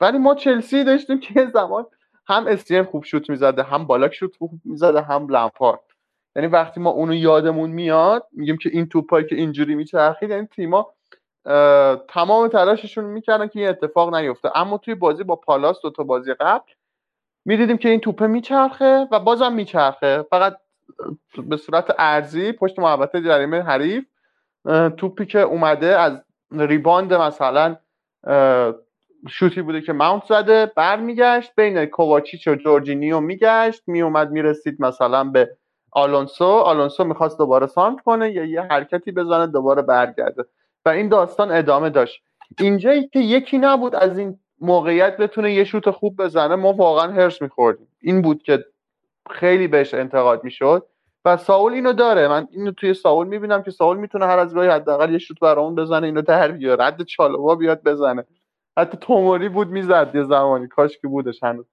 ولی 0.00 0.18
ما 0.18 0.34
چلسی 0.34 0.84
داشتیم 0.84 1.20
که 1.20 1.46
زمان 1.46 1.86
هم 2.28 2.46
استیم 2.46 2.84
خوب 2.84 3.04
شوت 3.04 3.30
می‌زده 3.30 3.62
هم 3.62 3.86
بالاک 3.86 4.14
شوت 4.14 4.36
خوب 4.36 4.50
می‌زده 4.64 5.02
هم 5.02 5.28
لمپارد 5.28 5.80
یعنی 6.36 6.48
وقتی 6.48 6.80
ما 6.80 6.90
اونو 6.90 7.14
یادمون 7.14 7.70
میاد 7.70 8.26
میگیم 8.32 8.56
که 8.56 8.70
این 8.72 8.88
توپایی 8.88 9.26
که 9.26 9.34
اینجوری 9.34 9.74
میچرخید 9.74 10.30
یعنی 10.30 10.46
تیما 10.46 10.94
تمام 12.08 12.48
تلاششون 12.48 13.04
می‌کردن 13.04 13.48
که 13.48 13.60
این 13.60 13.68
اتفاق 13.68 14.14
نیفته. 14.14 14.58
اما 14.58 14.78
توی 14.78 14.94
بازی 14.94 15.24
با 15.24 15.36
پالاس 15.36 15.80
دو 15.82 15.90
تا 15.90 16.04
بازی 16.04 16.34
قبل 16.34 16.72
می‌دیدیم 17.44 17.76
که 17.76 17.88
این 17.88 18.00
توپه 18.00 18.26
میچرخه 18.26 19.08
و 19.10 19.20
بازم 19.20 19.52
میچرخه. 19.52 20.22
فقط 20.30 20.56
به 21.46 21.56
صورت 21.56 21.94
ارزی 21.98 22.52
پشت 22.52 22.78
محبت 22.78 23.16
جریمه 23.16 23.62
حریف 23.62 24.04
توپی 24.96 25.26
که 25.26 25.40
اومده 25.40 25.98
از 25.98 26.22
ریباند 26.52 27.14
مثلا 27.14 27.76
شوتی 29.28 29.62
بوده 29.62 29.80
که 29.80 29.92
ماونت 29.92 30.24
زده 30.24 30.72
برمیگشت. 30.76 31.52
بین 31.56 31.84
کوواچیچ 31.86 32.48
و 32.48 32.54
جورجینیو 32.54 33.20
میگشت. 33.20 33.82
میومد 33.86 34.30
می‌رسید 34.30 34.80
مثلا 34.80 35.24
به 35.24 35.56
آلونسو 35.94 36.44
آلونسو 36.44 37.04
می‌خواست 37.04 37.38
دوباره 37.38 37.66
سانت 37.66 38.00
کنه 38.00 38.32
یا 38.32 38.44
یه 38.44 38.60
حرکتی 38.60 39.12
بزنه 39.12 39.46
دوباره 39.46 39.82
برگرده. 39.82 40.44
و 40.84 40.88
این 40.88 41.08
داستان 41.08 41.50
ادامه 41.52 41.90
داشت. 41.90 42.22
اینجایی 42.58 43.08
که 43.08 43.18
یکی 43.18 43.58
نبود 43.58 43.94
از 43.94 44.18
این 44.18 44.38
موقعیت 44.60 45.16
بتونه 45.16 45.52
یه 45.52 45.64
شوت 45.64 45.90
خوب 45.90 46.16
بزنه 46.16 46.54
ما 46.54 46.72
واقعا 46.72 47.12
هرس 47.12 47.42
میخوردیم. 47.42 47.88
این 48.00 48.22
بود 48.22 48.42
که 48.42 48.64
خیلی 49.30 49.68
بهش 49.68 49.94
انتقاد 49.94 50.44
می‌شد. 50.44 50.86
و 51.24 51.36
ساول 51.36 51.72
اینو 51.72 51.92
داره. 51.92 52.28
من 52.28 52.48
اینو 52.50 52.72
توی 52.72 52.94
ساول 52.94 53.26
می‌بینم 53.26 53.62
که 53.62 53.70
ساول 53.70 53.96
می‌تونه 53.96 54.26
هر 54.26 54.38
از 54.38 54.54
گاهی 54.54 54.68
حداقل 54.68 55.12
یه 55.12 55.18
شوت 55.18 55.40
برامون 55.40 55.74
بزنه 55.74 56.06
اینو 56.06 56.22
بیاره. 56.52 56.84
رد 56.84 57.02
چالوا 57.02 57.54
بیاد 57.54 57.82
بزنه. 57.82 58.24
حتی 58.78 58.98
توموری 59.00 59.48
بود 59.48 59.68
می‌زد 59.68 60.10
یه 60.14 60.22
زمانی. 60.22 60.68
کاش 60.68 60.98
که 60.98 61.08
بودش 61.08 61.42
هنوز. 61.42 61.66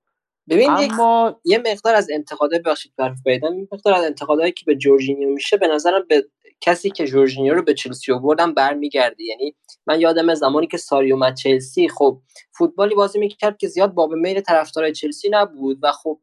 ببین 0.49 0.69
اما 0.69 1.39
یه 1.45 1.57
مقدار 1.57 1.95
از 1.95 2.07
انتقادای 2.11 2.59
بخشید 2.59 2.93
برف 2.97 3.17
بیدم 3.25 3.59
یه 3.59 3.67
مقدار 3.71 3.93
از 3.93 4.03
انتقادایی 4.03 4.51
که 4.51 4.65
به 4.65 4.75
جورجینیو 4.75 5.29
میشه 5.29 5.57
به 5.57 5.67
نظرم 5.67 6.05
به 6.09 6.25
کسی 6.61 6.89
که 6.89 7.07
جورجینیو 7.07 7.53
رو 7.53 7.61
به 7.61 7.73
چلسی 7.73 8.11
آوردن 8.11 8.53
برمیگرده 8.53 9.23
یعنی 9.23 9.55
من 9.87 10.01
یادم 10.01 10.33
زمانی 10.33 10.67
که 10.67 10.77
ساریو 10.77 11.15
اومد 11.15 11.35
چلسی 11.35 11.89
خب 11.89 12.21
فوتبالی 12.57 12.95
بازی 12.95 13.19
می‌کرد 13.19 13.57
که 13.57 13.67
زیاد 13.67 13.93
باب 13.93 14.13
میل 14.13 14.41
طرفدارای 14.41 14.91
چلسی 14.91 15.29
نبود 15.29 15.79
و 15.81 15.91
خب 15.91 16.19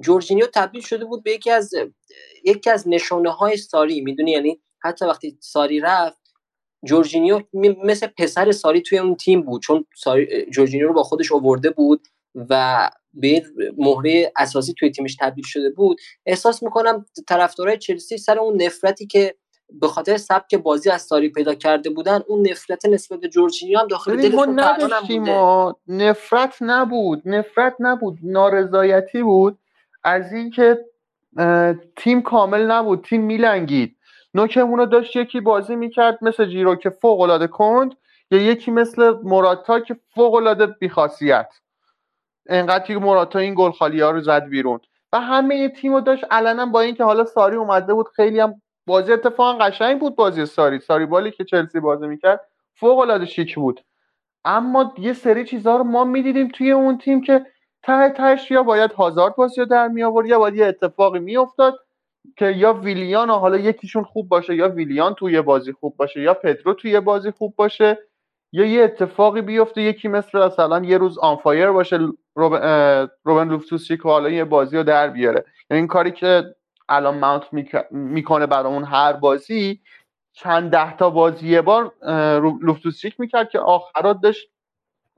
جورجینیو 0.00 0.46
تبدیل 0.54 0.80
شده 0.80 1.04
بود 1.04 1.22
به 1.22 1.32
یکی 1.32 1.50
از 1.50 1.70
یکی 2.44 2.70
از 2.70 2.88
نشونه 2.88 3.30
های 3.30 3.56
ساری. 3.56 4.00
می‌دونی؟ 4.00 4.30
یعنی 4.30 4.60
حتی 4.82 5.04
وقتی 5.04 5.38
ساری 5.40 5.80
رفت 5.80 6.18
جورجینیو 6.84 7.42
مثل 7.84 8.06
پسر 8.06 8.52
ساری 8.52 8.80
توی 8.80 8.98
اون 8.98 9.14
تیم 9.14 9.42
بود. 9.42 9.62
چون 9.62 9.86
ساری 9.96 10.50
جورجینیو 10.50 10.88
رو 10.88 10.94
با 10.94 11.02
خودش 11.02 11.32
آورده 11.32 11.70
بود 11.70 12.08
و 12.34 12.90
یه 13.16 13.42
مهره 13.78 14.32
اساسی 14.36 14.74
توی 14.78 14.90
تیمش 14.90 15.16
تبدیل 15.20 15.44
شده 15.44 15.70
بود. 15.70 16.00
احساس 16.26 16.62
می‌کنم 16.62 17.06
طرفدارای 17.28 17.78
چلسی 17.78 18.18
سر 18.18 18.38
اون 18.38 18.62
نفرتی 18.62 19.06
که 19.06 19.34
به 19.80 19.88
خاطر 19.88 20.16
سبک 20.16 20.54
بازی 20.54 20.90
از 20.90 21.02
ساری 21.02 21.28
پیدا 21.28 21.54
کرده 21.54 21.90
بودن 21.90 22.20
اون 22.28 22.48
نفرت 22.50 22.86
نسبت 22.86 23.20
به 23.20 23.28
جورجینیو 23.28 23.78
هم 23.78 23.86
داخل 23.86 24.16
دلشون 24.16 24.60
نداشتیم 24.60 25.22
ما 25.22 25.76
نفرت 25.88 26.56
نبود. 26.60 27.22
نفرت 27.24 27.74
نبود. 27.80 28.18
نارضایتی 28.22 29.22
بود. 29.22 29.58
از 30.04 30.32
اینکه 30.32 30.84
تیم 31.96 32.22
کامل 32.22 32.70
نبود. 32.70 33.04
تیم 33.04 33.22
میلنگید. 33.22 33.96
نوکمون 34.34 34.78
رو 34.78 34.86
داشت 34.86 35.16
یکی 35.16 35.40
بازی 35.40 35.76
می‌کرد 35.76 36.18
مثل 36.22 36.46
جیرو 36.46 36.76
که 36.76 36.90
فوق 36.90 37.20
العاده 37.20 37.46
کند 37.46 37.94
یا 38.30 38.38
یکی 38.38 38.70
مثل 38.70 39.10
موراتا 39.22 39.80
که 39.80 39.96
فوق 40.14 40.34
العاده 40.34 40.66
بیخاصیت. 40.66 41.48
انقدر 42.48 42.84
که 42.84 42.96
موراتا 42.96 43.38
این 43.38 43.54
گل 43.54 43.70
ها 43.70 44.10
رو 44.10 44.20
زد 44.20 44.44
بیرون. 44.44 44.80
و 45.12 45.20
همه 45.20 45.68
تیم 45.68 45.94
رو 45.94 46.00
داشت 46.00 46.24
علنا 46.30 46.66
با 46.66 46.80
اینکه 46.80 47.04
حالا 47.04 47.24
ساری 47.24 47.56
اومده 47.56 47.94
بود 47.94 48.08
خیلی 48.08 48.40
هم 48.40 48.62
بازی 48.86 49.12
اتفاقا 49.12 49.58
قشنگ 49.58 50.00
بود 50.00 50.16
بازی 50.16 50.46
ساری. 50.46 50.80
ساری 50.80 51.06
بالی 51.06 51.30
که 51.30 51.44
چلسی 51.44 51.80
بازی 51.80 52.06
می‌کرد 52.06 52.40
فوق 52.74 52.98
العاده 52.98 53.26
شیک 53.26 53.54
بود. 53.54 53.80
اما 54.44 54.94
یه 54.98 55.12
سری 55.12 55.44
چیزها 55.44 55.76
رو 55.76 55.84
ما 55.84 56.04
می‌دیدیم 56.04 56.48
توی 56.48 56.70
اون 56.70 56.98
تیم 56.98 57.20
که 57.20 57.46
ته 57.82 58.10
تهش 58.10 58.50
یا 58.50 58.62
باید 58.62 58.92
هازارد 58.92 59.36
بازی 59.36 59.60
رو 59.60 59.66
در 59.66 59.88
می 59.88 60.02
آورد 60.02 60.26
یا 60.26 60.38
باید 60.38 60.54
یه 60.54 60.66
اتفاقی 60.66 61.18
میافتاد 61.18 61.74
که 62.36 62.46
یا 62.46 62.72
ویلیان 62.72 63.30
حالا 63.30 63.56
یکیشون 63.56 64.04
خوب 64.04 64.28
باشه 64.28 64.56
یا 64.56 64.68
ویلیان 64.68 65.14
توی 65.14 65.42
بازی 65.42 65.72
خوب 65.72 65.96
باشه 65.96 66.20
یا 66.20 66.34
پدرو 66.34 66.74
توی 66.74 67.00
بازی 67.00 67.30
خوب 67.30 67.54
باشه. 67.56 67.98
یا 68.56 68.64
یه 68.64 68.84
اتفاقی 68.84 69.40
بیفته 69.40 69.82
یکی 69.82 70.08
مثل 70.08 70.38
مثلا 70.38 70.84
یه 70.84 70.98
روز 70.98 71.18
آنفایر 71.18 71.70
باشه 71.70 71.98
روبن, 72.34 73.08
روبن 73.24 73.48
لوفتوس 73.48 73.88
که 73.88 74.02
حالا 74.02 74.30
یه 74.30 74.44
بازی 74.44 74.76
رو 74.76 74.82
در 74.82 75.08
بیاره. 75.08 75.44
یعنی 75.70 75.78
این 75.78 75.86
کاری 75.86 76.10
که 76.10 76.54
الان 76.88 77.18
ماونت 77.18 77.42
می‌کنه 77.90 78.46
برای 78.46 78.72
اون 78.72 78.84
هر 78.84 79.12
بازی 79.12 79.80
چند 80.32 80.70
ده 80.70 80.96
تا 80.96 81.10
بازی 81.10 81.48
یه 81.48 81.62
بار 81.62 81.92
لوفتوسچیک 82.60 83.20
می‌کرد 83.20 83.48
که 83.50 83.58
آخرات 83.58 84.20
داشت 84.20 84.48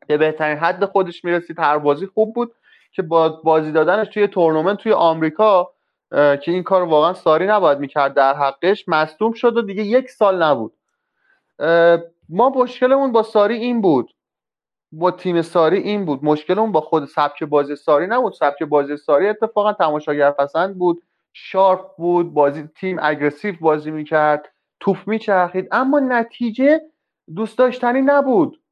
به 0.06 0.16
بهترین 0.16 0.58
حد 0.58 0.84
خودش 0.84 1.24
می‌رسید. 1.24 1.58
هر 1.58 1.78
بازی 1.78 2.06
خوب 2.06 2.34
بود 2.34 2.52
که 2.92 3.02
با 3.02 3.28
بازی 3.28 3.72
دادنش 3.72 4.08
توی 4.08 4.26
تورنمنت 4.26 4.78
توی 4.78 4.92
آمریکا 4.92 5.70
که 6.10 6.42
این 6.46 6.62
کار 6.62 6.82
واقعا 6.82 7.12
ساری 7.12 7.46
نباید 7.46 7.78
می‌کرد 7.78 8.14
در 8.14 8.34
حقش. 8.34 8.84
مصدوم 8.88 9.32
شد 9.32 9.56
و 9.56 9.62
دیگه 9.62 9.82
یک 9.82 10.10
سال 10.10 10.42
نبود. 10.42 10.72
ما 12.28 12.48
مشکلمون 12.48 13.12
با 13.12 13.22
ساری 13.22 13.54
این 13.54 13.80
بود. 13.80 14.14
با 14.92 15.10
تیم 15.10 15.42
ساری 15.42 15.78
این 15.78 16.04
بود. 16.04 16.24
مشکلمون 16.24 16.72
با 16.72 16.80
خود 16.80 17.04
سبک 17.04 17.44
بازی 17.44 17.76
ساری 17.76 18.06
نبود. 18.06 18.32
سبک 18.32 18.62
بازی 18.62 18.96
ساری 18.96 19.28
اتفاقا 19.28 19.72
تماشاگر 19.72 20.30
پسند 20.30 20.78
بود. 20.78 21.02
sharp 21.32 21.96
بود 21.96 22.34
بازی 22.34 22.68
تیم 22.76 22.98
aggressive 23.02 23.54
بازی 23.60 23.90
می‌کرد 23.90 24.52
توپ 24.80 24.96
میچرخید 25.06 25.68
اما 25.72 26.00
نتیجه 26.00 26.80
دوست 27.36 27.58
داشتنی 27.58 28.02
نبود. 28.02 28.62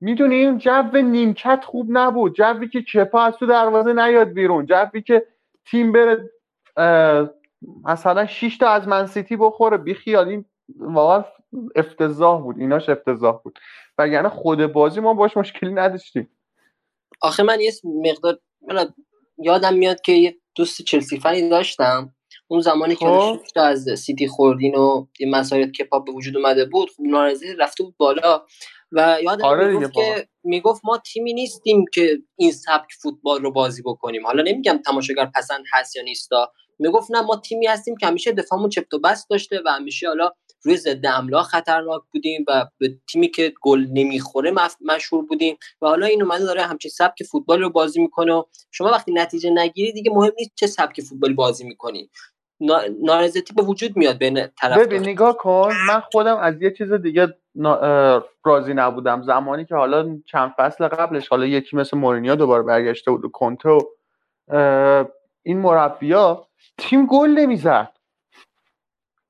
می‌دونیم 0.00 0.58
جز 0.58 0.82
نیمکت 0.92 1.64
خوب 1.64 1.86
نبود. 1.90 2.34
جوری 2.34 2.68
که 2.68 2.82
چپا 2.82 3.22
از 3.22 3.34
تو 3.36 3.46
دروازه 3.46 3.92
نیاد 3.92 4.28
بیرون. 4.28 4.66
جوری 4.66 5.02
که 5.02 5.26
تیم 5.66 5.92
بره 5.92 6.30
مثلا 7.84 8.26
6 8.26 8.58
تا 8.58 8.68
از 8.68 8.88
من 8.88 9.04
سیتی 9.04 9.36
بخوره 9.36 9.76
بیخیال. 9.76 10.28
این 10.28 10.44
واقعا 10.78 11.24
افتضاح 11.76 12.42
بود 12.42 12.58
ایناش 12.58 12.88
افتضاح 12.88 13.42
بود. 13.42 13.58
وگرنه 13.98 14.28
خود 14.28 14.66
بازی 14.66 15.00
ما 15.00 15.14
باش 15.14 15.36
مشکلی 15.36 15.72
نداشتیم. 15.72 16.30
آخه 17.20 17.42
من 17.42 17.60
یه 17.60 17.72
مقدار 17.84 18.38
یادم 19.38 19.74
میاد 19.74 20.00
که 20.00 20.12
یه 20.12 20.36
دوست 20.54 20.82
چلسی 20.82 21.18
فنی 21.18 21.48
داشتم. 21.48 22.14
اون 22.48 22.60
زمانی 22.60 22.96
که 22.96 23.06
خب. 23.06 23.38
از 23.56 23.88
سیتی 23.98 24.28
خوردین 24.28 24.74
و 24.74 25.06
یه 25.20 25.30
مسائل 25.30 25.70
کپاپ 25.70 26.06
به 26.06 26.12
وجود 26.12 26.36
اومده 26.36 26.64
بود 26.64 26.90
خب 26.90 27.02
نارضایی 27.02 27.56
رفته 27.56 27.84
بود 27.84 27.96
بالا. 27.96 28.42
و 28.92 29.18
یادم 29.22 29.44
آره 29.44 29.68
می‌گفت. 29.68 29.92
که 29.92 30.28
می‌گفت 30.44 30.80
ما 30.84 30.98
تیمی 30.98 31.32
نیستیم 31.32 31.84
که 31.94 32.18
این 32.36 32.52
سبک 32.52 32.92
فوتبال 33.02 33.42
رو 33.42 33.52
بازی 33.52 33.82
بکنیم. 33.82 34.26
حالا 34.26 34.42
نمیگم 34.42 34.80
تماشاگر 34.86 35.30
پسند 35.34 35.64
هست 35.72 35.96
یا 35.96 36.02
نیستا. 36.02 36.52
می‌گفت 36.78 37.10
نه 37.10 37.20
ما 37.20 37.36
تیمی 37.36 37.66
هستیم 37.66 37.96
که 37.96 38.06
همیشه 38.06 38.32
دفاعمون 38.32 38.68
چپت 38.68 38.94
و 38.94 38.98
بست 38.98 39.30
داشته 39.30 39.60
و 39.66 39.68
همیشه 39.68 40.08
حالا 40.08 40.30
روی 40.62 40.76
ضد 40.76 41.06
حمله 41.06 41.42
خطرناک 41.42 42.02
بودیم 42.12 42.44
و 42.48 42.66
به 42.78 42.94
تیمی 43.12 43.28
که 43.28 43.52
گل 43.62 43.86
نمی‌خوره 43.92 44.52
مشهور 44.80 45.26
بودیم 45.26 45.56
و 45.82 45.86
حالا 45.86 46.06
این 46.06 46.22
اومده 46.22 46.44
داره 46.44 46.62
همچین 46.62 46.90
سبک 46.90 47.22
فوتبال 47.22 47.60
رو 47.60 47.70
بازی 47.70 48.00
می‌کنه 48.00 48.44
شما 48.70 48.88
وقتی 48.88 49.12
نتیجه 49.12 49.50
نگیری 49.50 49.92
دیگه 49.92 50.10
مهم 50.10 50.32
نیست 50.38 50.50
چه 50.54 50.66
سبک 50.66 51.00
فوتبالی 51.00 51.34
بازی 51.34 51.64
می‌کنی. 51.64 52.10
نارضایتی 53.02 53.54
به 53.54 53.62
وجود 53.62 53.96
میاد 53.96 54.18
بین 54.18 54.46
طرف 54.60 54.78
ببین 54.78 55.02
نگاه 55.02 55.36
کن. 55.36 55.72
من 55.88 56.00
خودم 56.12 56.36
از 56.36 56.62
یه 56.62 56.70
چیز 56.70 56.92
دیگه 56.92 57.34
راضی 58.44 58.74
نبودم. 58.74 59.22
زمانی 59.22 59.64
که 59.64 59.74
حالا 59.74 60.18
چند 60.26 60.54
فصل 60.56 60.88
قبلش 60.88 61.28
حالا 61.28 61.46
یکی 61.46 61.76
مثل 61.76 61.98
مورینیو 61.98 62.36
دوباره 62.36 62.62
برگشته 62.62 63.10
بود 63.10 63.24
و 63.24 63.28
کنته 63.28 63.68
و 63.68 63.80
این 65.42 65.58
مربیا 65.58 66.46
تیم 66.78 67.06
گل 67.06 67.30
نمی‌زد. 67.30 67.92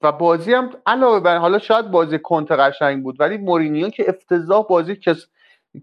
و 0.02 0.12
بازی 0.12 0.52
هم 0.52 0.82
علاوه 0.86 1.20
بر 1.20 1.36
حالا 1.36 1.58
شاید 1.58 1.90
بازی 1.90 2.18
کنته 2.18 2.56
قشنگ 2.56 3.02
بود 3.02 3.20
ولی 3.20 3.36
مورینیو 3.36 3.88
که 3.88 4.04
افتضاح 4.08 4.66
بازی 4.66 4.96
کس 4.96 5.26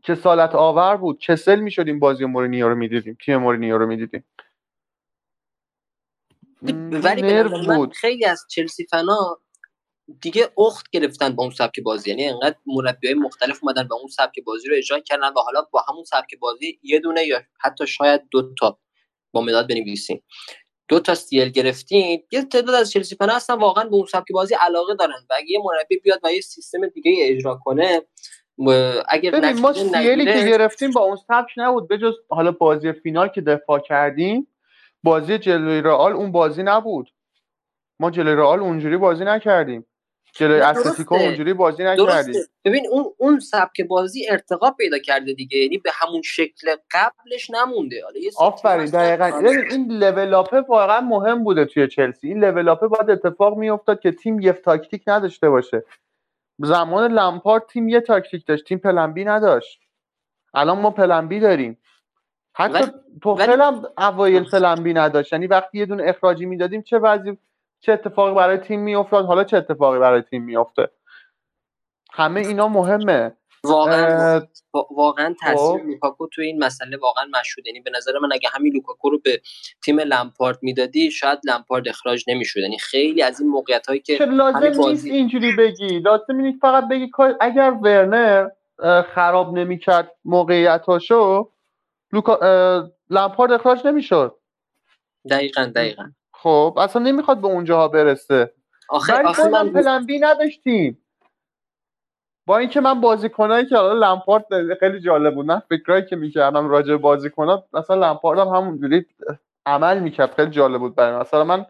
کسالت 0.04 0.56
آور 0.56 0.98
بود. 0.98 1.20
کسل 1.20 1.60
می‌شدیم 1.60 2.00
بازی 2.00 2.26
مورینیو 2.26 2.70
رو 2.70 2.76
می‌دیدیم. 2.76 3.18
تیم 3.26 3.38
مورینیو 3.38 3.78
رو 3.78 3.88
می‌دیدیم. 3.88 4.24
ولی 6.92 7.22
به 7.22 7.44
من 7.44 7.76
بود. 7.76 7.94
خیلی 7.94 8.26
از 8.26 8.46
چلسی 8.50 8.88
فنا 8.92 9.40
دیگه 10.22 10.50
اخت 10.58 10.90
گرفتن 10.92 11.30
با 11.30 11.44
اون 11.44 11.52
سبک 11.52 11.80
بازی. 11.80 12.10
یعنی 12.10 12.26
انقدر 12.26 12.56
مربیای 12.66 13.14
مختلف 13.14 13.60
اومدن 13.64 13.88
و 13.88 13.94
اون 13.94 14.08
سبک 14.08 14.44
بازی 14.46 14.70
رو 14.70 14.76
اجرا 14.78 15.00
کردن 15.00 15.30
و 15.30 15.40
حالا 15.46 15.62
با 15.72 15.86
همون 15.90 16.04
سبک 16.04 16.40
بازی 16.40 16.80
یه 16.84 17.00
دونه 17.00 17.24
یا 17.24 17.42
حتی 17.60 17.88
شاید 17.88 18.22
دو 18.32 18.54
تا 18.60 18.80
با 19.32 19.42
مداد 19.42 19.68
بنویسین 19.70 20.22
دو 20.90 21.00
تا 21.00 21.16
سیل 21.16 21.50
گرفتین 21.50 22.24
یه 22.32 22.44
تعداد 22.44 22.76
از 22.76 22.92
چلسی 22.92 23.16
فنا 23.16 23.34
هستن 23.34 23.54
واقعا 23.54 23.84
به 23.84 23.96
اون 23.96 24.06
سبک 24.06 24.32
بازی 24.32 24.56
علاقه 24.56 24.96
دارن 24.96 25.26
و 25.30 25.34
اگه 25.38 25.52
یه 25.52 25.60
مربی 25.64 25.98
بیاد 25.98 26.20
و 26.24 26.32
یه 26.32 26.42
سیستم 26.42 26.88
دیگه 26.88 27.16
اجرا 27.20 27.60
کنه 27.64 28.02
اگر 29.10 29.32
ببین 29.32 29.60
ما 29.60 29.74
سیلی 29.74 30.26
که 30.26 30.46
گرفتیم 30.50 30.92
با 30.92 31.02
اون 31.02 31.16
سبک 31.16 31.50
نبود 31.58 31.88
به 31.88 31.98
جز 31.98 32.14
حالا 32.30 32.52
بازی 32.52 32.94
فینال 32.94 33.28
که 33.28 33.42
دفاع 33.42 33.80
کردیم 33.80 34.48
بازی 35.04 35.38
جلوی 35.38 35.82
رئال 35.82 36.14
اون 36.14 36.32
بازی 36.32 36.64
نبود. 36.64 37.14
ما 38.00 38.12
جلوی 38.12 38.36
رئال 38.36 38.60
اونجوری 38.60 38.98
بازی 38.98 39.26
نکردیم. 39.26 39.86
جلوی 40.34 40.62
اتلتیکو. 40.62 41.16
اونجوری 41.16 41.54
بازی 41.54 41.84
نکردیم 41.84 42.42
ببین 42.66 42.88
اون 42.92 43.06
اون 43.18 43.40
سبک 43.40 43.82
بازی 43.82 44.30
ارتقا 44.32 44.72
پیدا 44.72 45.00
کرده 45.00 45.34
دیگه. 45.34 45.58
یعنی 45.58 45.78
به 45.78 45.92
همون 45.94 46.22
شکل 46.22 46.76
قبلش 46.92 47.50
نمونده. 47.50 48.04
حالا 48.04 48.20
یه 48.20 48.32
آفرین 48.38 48.86
دقیقا. 48.86 49.42
ببین 49.42 49.72
این 49.72 49.92
لول 49.92 50.34
اپه 50.34 50.62
واقعا 50.62 51.02
مهم 51.02 51.44
بوده 51.44 51.66
توی 51.66 51.88
چلسی. 51.88 52.28
این 52.28 52.46
لول 52.46 52.70
اپه 52.70 52.88
باید 52.88 53.10
اتفاق 53.10 53.58
میافتاد 53.58 54.00
که 54.00 54.12
تیم 54.12 54.40
یه 54.40 54.54
تاکتیک 54.54 55.04
نداشته 55.08 55.50
باشه. 55.50 55.84
زمان 56.60 57.12
لمپارد 57.12 57.66
تیم 57.66 57.90
یه 57.90 58.02
تاکتیک 58.02 58.46
داشت. 58.46 58.66
تیم 58.66 58.78
plan 58.78 59.16
B 59.16 59.26
نداشت. 59.26 59.80
الان 60.54 60.80
ما 60.80 60.92
plan 60.92 61.30
B 61.30 61.40
داریم. 61.40 61.78
حتی 62.56 62.74
ولی- 62.74 62.92
توخل 63.22 63.62
هم 63.62 63.84
اوایل 63.98 64.50
plan 64.50 64.85
B 64.85 64.94
نداشت. 64.94 65.34
یعنی 65.34 65.48
وقتی 65.48 65.78
یه 65.78 65.86
دونه 65.86 66.04
اخراجی 66.08 66.46
می‌دادیم 66.46 66.82
چه 66.82 66.98
وضعی 66.98 67.38
چه 67.82 67.92
اتفاقی 67.92 68.34
برای 68.36 68.58
تیم 68.58 68.80
میافتاد 68.80 69.26
حالا 69.26 69.44
چه 69.44 69.58
اتفاقی 69.58 70.00
برای 70.00 70.22
تیم 70.22 70.44
میافته؟ 70.44 70.90
همه 72.14 72.40
اینا 72.40 72.68
مهمه. 72.68 73.32
واقعا 73.64 74.42
واقعا 74.92 75.36
تاثیر 75.42 75.82
خب. 75.82 75.88
لوکاکو 75.88 76.28
تو 76.28 76.42
این 76.42 76.64
مسئله 76.64 76.98
واقعا 76.98 77.26
مشهود. 77.40 77.68
یعنی 77.68 77.80
به 77.80 77.92
نظر 77.96 78.12
من 78.22 78.30
اگه 78.34 78.50
همین 78.54 78.74
لوکاکو 78.74 79.10
رو 79.10 79.20
به 79.20 79.42
تیم 79.84 80.00
لمپارد 80.00 80.60
می‌دادی 80.62 81.12
شاید 81.12 81.40
لمپارد 81.46 81.88
اخراج 81.88 82.24
نمی‌شد. 82.28 82.60
یعنی 82.60 82.78
خیلی 82.78 83.22
از 83.24 83.42
این 83.42 83.50
موقعیت 83.50 83.88
هایی 83.88 84.00
که 84.00 84.26
لازم 84.26 84.90
نیست 84.90 85.06
اینجوری 85.06 85.56
بگی. 85.56 86.00
لازم 86.00 86.36
نیست 86.36 86.60
فقط 86.62 86.88
بگی 86.88 87.08
که 87.18 87.36
اگر 87.42 87.72
ورنر 87.84 88.50
خراب 89.02 89.58
نمی‌کرد 89.58 90.12
موقعیتاشو 90.26 91.52
لوکا 92.14 92.36
اه، 92.36 92.92
لمپارد 93.10 93.52
اخراج 93.52 93.88
نمی‌شد. 93.88 94.36
دقیقا 95.30 95.72
دقیقا. 95.76 96.12
خب 96.42 96.78
اصلا 96.78 97.02
نمی‌خواد 97.02 97.42
به 97.42 97.48
اونجاها 97.48 97.88
برسه. 97.88 98.54
آخه 98.90 99.24
آخه 99.24 99.50
من 99.50 99.70
پلن 99.70 100.06
بی 100.06 100.20
نداشتیم. 100.20 101.06
با 102.46 102.58
اینکه 102.58 102.82
من 102.82 103.02
بازیکنایی 103.02 103.66
که 103.66 103.78
حالا 103.78 104.14
لمپارد 104.14 104.46
خیلی 104.80 105.00
جالب 105.00 105.36
بود 105.36 105.46
من 105.46 105.60
فکرایی 105.60 106.06
که 106.06 106.16
می‌کردم 106.16 106.70
راجع 106.70 106.92
به 106.92 106.98
بازیکنات 106.98 107.64
مثلا 107.74 108.08
لمپارد 108.08 108.40
هم 108.40 108.48
همونجوری 108.48 109.06
عمل 109.66 110.00
می‌کرد 110.00 110.34
خیلی 110.34 110.52
جالب 110.52 110.80
بود 110.80 110.96
برای 110.96 111.20
مثلا 111.20 111.44
من 111.44 111.66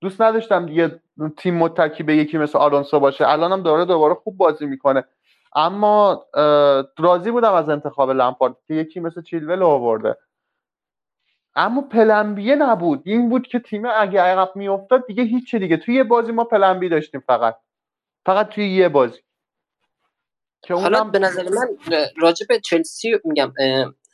دوست 0.00 0.20
نداشتم 0.20 0.66
دیگه 0.66 1.00
تیم 1.36 1.58
متکی 1.58 2.02
به 2.02 2.16
یکی 2.16 2.38
مثل 2.38 2.58
آلونسو 2.58 3.00
باشه. 3.00 3.28
الانم 3.28 3.62
داره 3.62 3.84
دوباره 3.84 4.14
خوب 4.14 4.36
بازی 4.36 4.66
می‌کنه. 4.66 5.04
اما 5.54 6.24
راضی 6.98 7.30
بودم 7.30 7.52
از 7.52 7.68
انتخاب 7.68 8.10
لمپارد 8.10 8.56
که 8.66 8.74
یکی 8.74 9.00
مثل 9.00 9.22
چیلول 9.22 9.62
آورده. 9.62 10.16
اما 11.54 11.82
پلنبیه 11.82 12.54
نبود. 12.54 13.02
این 13.04 13.28
بود 13.28 13.46
که 13.46 13.58
تیم 13.58 13.82
اگه 13.86 14.20
عقب 14.20 14.56
میافتاد 14.56 15.06
دیگه 15.06 15.22
هیچ 15.22 15.54
دیگه. 15.54 15.76
توی 15.76 15.94
یه 15.94 16.04
بازی 16.04 16.32
ما 16.32 16.44
پلنبی 16.44 16.88
داشتیم 16.88 17.20
فقط. 17.26 17.56
فقط 18.26 18.48
توی 18.48 18.68
یه 18.68 18.88
بازی. 18.88 19.20
که 20.62 20.74
حالا 20.74 21.04
به 21.04 21.18
نظر 21.18 21.42
من 21.42 21.68
راجع 22.16 22.46
به 22.48 22.60
چلسی 22.60 23.18
میگم 23.24 23.52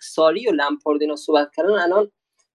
ساری 0.01 0.49
و 0.49 0.53
لمپارد 0.53 1.03
اینا 1.03 1.17
صحبت 1.17 1.51
کردن 1.57 1.71
الان 1.71 2.11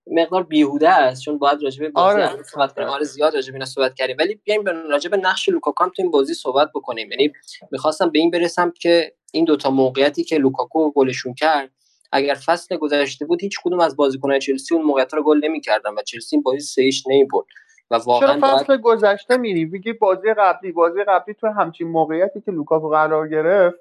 مقدار 0.07 0.43
بیهوده 0.43 0.89
است. 0.89 1.21
چون 1.21 1.37
باید 1.37 1.63
راجع 1.63 1.79
به 1.79 1.89
بازی 1.89 2.21
آره. 2.21 2.43
صحبت 2.43 2.73
کنیم. 2.73 2.87
آره 2.87 3.03
زیاد 3.03 3.35
راجع 3.35 3.47
به 3.47 3.53
اینا 3.53 3.65
صحبت 3.65 3.95
کردیم. 3.95 4.15
ولی 4.19 4.35
بیایم 4.43 4.63
به- 4.63 4.71
راجع 4.71 5.09
به 5.09 5.17
نقش 5.17 5.49
لوکاکو 5.49 5.83
هم 5.83 5.89
تو 5.95 6.01
این 6.01 6.11
بازی 6.11 6.33
صحبت 6.33 6.69
بکنیم. 6.75 7.11
یعنی 7.11 7.33
می‌خواستم 7.71 8.09
به 8.09 8.19
این 8.19 8.31
برسم 8.31 8.71
که 8.71 9.13
این 9.33 9.45
دوتا 9.45 9.69
موقعیتی 9.69 10.23
که 10.23 10.37
لوکاکو 10.37 10.91
گلشون 10.91 11.33
کرد 11.33 11.71
اگر 12.13 12.33
فصل 12.45 12.77
گذشته 12.77 13.25
بود 13.25 13.41
هیچ 13.41 13.59
کدوم 13.63 13.79
از 13.79 13.95
بازیکنان 13.95 14.39
چلسی 14.39 14.75
اون 14.75 14.85
موقعیت 14.85 15.13
رو 15.13 15.23
گل 15.23 15.39
نمی‌کردن 15.43 15.91
و 15.91 16.01
چلسی 16.01 16.37
بازی 16.37 16.59
سه 16.59 16.75
هیچ 16.75 17.07
نمی‌برد. 17.07 17.45
و 17.91 17.99
چرا 17.99 18.05
واقعا 18.05 18.39
باید 18.39 18.55
فصل 18.55 18.77
گذشته 18.77 19.37
میری؟ 19.37 19.65
میگی 19.65 19.93
بازی 19.93 20.33
قبلی 20.37 20.71
بازی 20.71 21.03
قبلی 21.07 21.33
تو 21.33 21.47
همچین 21.47 21.87
موقعیتی 21.87 22.41
که 22.41 22.51
لوکاکو 22.51 22.89
قرار 22.89 23.27
گرفت 23.27 23.77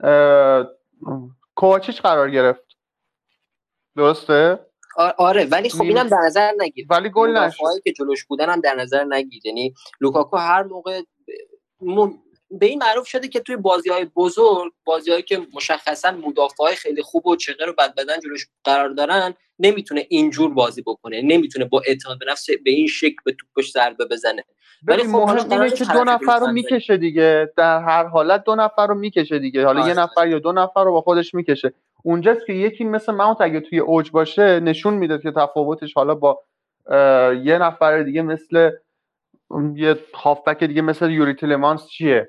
اه، 0.00 0.66
کوواچیچ 1.54 2.02
قرار 2.02 2.30
گرفت. 2.30 2.64
درسته؟ 3.96 4.58
آره 5.18 5.44
ولی 5.44 5.68
خب 5.68 5.82
اینم 5.82 6.08
در 6.08 6.18
نظر 6.26 6.52
نگیر. 6.58 6.86
ولی 6.90 7.10
گل 7.10 7.50
که 7.84 7.92
جلوش 7.92 8.24
بودن 8.24 8.48
هم 8.50 8.60
در 8.60 8.74
نظر 8.74 9.04
نگیر. 9.04 9.46
یعنی 9.46 9.74
لوکاکو 10.00 10.36
هر 10.36 10.62
موقع 10.62 11.02
م- 11.80 12.10
به 12.58 12.66
این 12.66 12.78
معروف 12.78 13.06
شده 13.06 13.28
که 13.28 13.40
توی 13.40 13.56
بازی 13.56 13.90
های 13.90 14.04
بزرگ 14.04 14.72
بازی 14.84 15.22
که 15.22 15.40
مشخصا 15.54 16.10
مدافع 16.10 16.64
های 16.64 16.74
خیلی 16.74 17.02
خوب 17.02 17.26
و 17.26 17.36
چغر 17.36 17.68
و 17.68 17.72
بد 17.72 17.94
بدن 17.94 18.20
جلوش 18.20 18.46
قرار 18.64 18.88
دارن 18.88 19.34
نمی‌تونه 19.58 20.06
اینجور 20.08 20.54
بازی 20.54 20.82
بکنه 20.82 21.22
نمی‌تونه 21.22 21.64
با 21.64 21.82
اعتماد 21.86 22.18
به 22.18 22.26
نفس 22.28 22.46
به 22.64 22.70
این 22.70 22.86
شکل 22.86 23.16
به 23.24 23.32
توپش 23.32 23.70
ضربه 23.70 24.04
بزنه. 24.04 24.44
ولی 24.86 25.02
خب 25.02 25.08
مهم 25.08 25.50
اینه 25.50 25.70
که 25.70 25.84
دو 25.84 26.04
نفر 26.04 26.38
رو. 26.38 26.52
می‌کشه 26.52 26.96
دیگه. 26.96 27.52
در 27.56 27.80
هر 27.80 28.04
حالت 28.04 28.44
دو 28.44 28.54
نفر 28.54 28.86
رو 28.86 28.94
می‌کشه 28.94 29.38
دیگه. 29.38 29.64
حالا 29.66 29.80
آره. 29.80 29.88
یه 29.88 29.98
نفر 29.98 30.28
یا 30.28 30.38
دو 30.38 30.52
نفر 30.52 30.84
رو 30.84 30.92
با 30.92 31.00
خودش 31.00 31.34
می‌کشه. 31.34 31.72
اونجاست 32.02 32.46
که 32.46 32.52
یکی 32.52 32.84
مثل 32.84 33.12
ماونت 33.12 33.40
اگه 33.40 33.60
توی 33.60 33.78
اوج 33.78 34.10
باشه 34.10 34.60
نشون 34.60 34.94
میده 34.94 35.18
که 35.18 35.30
تفاوتش 35.30 35.94
حالا 35.94 36.14
با 36.14 36.42
یه 37.44 37.58
نفر 37.58 38.02
دیگه 38.02 38.22
مثل 38.22 38.70
یه 39.74 39.96
هافبک 40.14 40.64
دیگه 40.64 40.82
مثل 40.82 41.10
یوری 41.10 41.34
تیلمانس 41.34 41.88
چیه. 41.88 42.28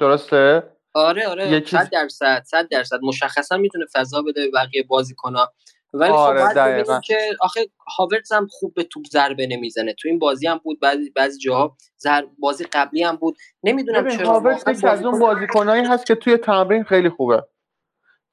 درسته؟ 0.00 0.62
آره 0.94 1.28
آره. 1.28 1.50
یکی- 1.50 1.76
100 1.76 1.90
درصد 1.90 2.42
100 2.46 2.68
درصد. 2.68 2.98
مشخصا 3.02 3.56
می‌تونه 3.56 3.84
فضا 3.94 4.22
بده 4.22 4.44
به 4.44 4.50
بقیه 4.54 4.82
بازیکن‌ها. 4.82 5.52
ولی 5.94 6.12
آره، 6.12 6.38
خب 6.38 6.44
باید 6.44 6.56
دقیقاً. 6.56 6.82
ببینیم 6.82 7.00
که 7.00 7.36
آخه 7.40 7.66
هاورتز 7.98 8.32
هم 8.32 8.46
خوب 8.50 8.74
به 8.74 8.82
توپ 8.84 9.06
ضربه 9.06 9.46
نمی‌زنه. 9.46 9.94
تو 9.94 10.08
این 10.08 10.18
بازی 10.18 10.46
هم 10.46 10.60
بود 10.64 10.80
بعضی 10.80 11.10
بعضی 11.10 11.38
جاها 11.38 11.76
زر... 11.96 12.22
بازی 12.38 12.64
قبلی 12.64 13.02
هم 13.02 13.16
بود. 13.16 13.36
نمی‌دونم 13.64 14.08
چرا 14.08 14.26
هاورتز 14.32 14.78
یکی 14.78 14.86
از 14.86 15.04
اون 15.04 15.18
بازیکن- 15.18 15.34
بازیکنایی 15.34 15.82
هست 15.84 16.06
که 16.06 16.14
توی 16.14 16.36
تمرین 16.36 16.84
خیلی 16.84 17.08
خوبه. 17.08 17.44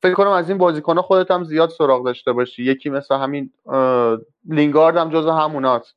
فکر 0.02 0.14
کنم 0.14 0.30
از 0.32 0.50
این 0.50 0.58
بازیکنها 0.58 1.02
خودت 1.02 1.32
هم 1.32 1.44
زیاد 1.44 1.70
سراغ 1.70 2.06
داشته 2.06 2.32
باشی. 2.34 2.64
یکی 2.64 2.90
مثل 2.90 3.16
همین 3.16 3.54
لینگارد 4.50 4.98
هم 4.98 5.10
جز 5.10 5.28
هموناست 5.28 5.96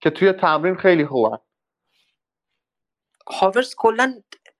که 0.00 0.10
توی 0.10 0.32
تمرین 0.32 0.76
خیلی 0.76 1.06
خوبه 1.06 1.38
هاورتز 3.30 3.74
کلا 3.78 4.14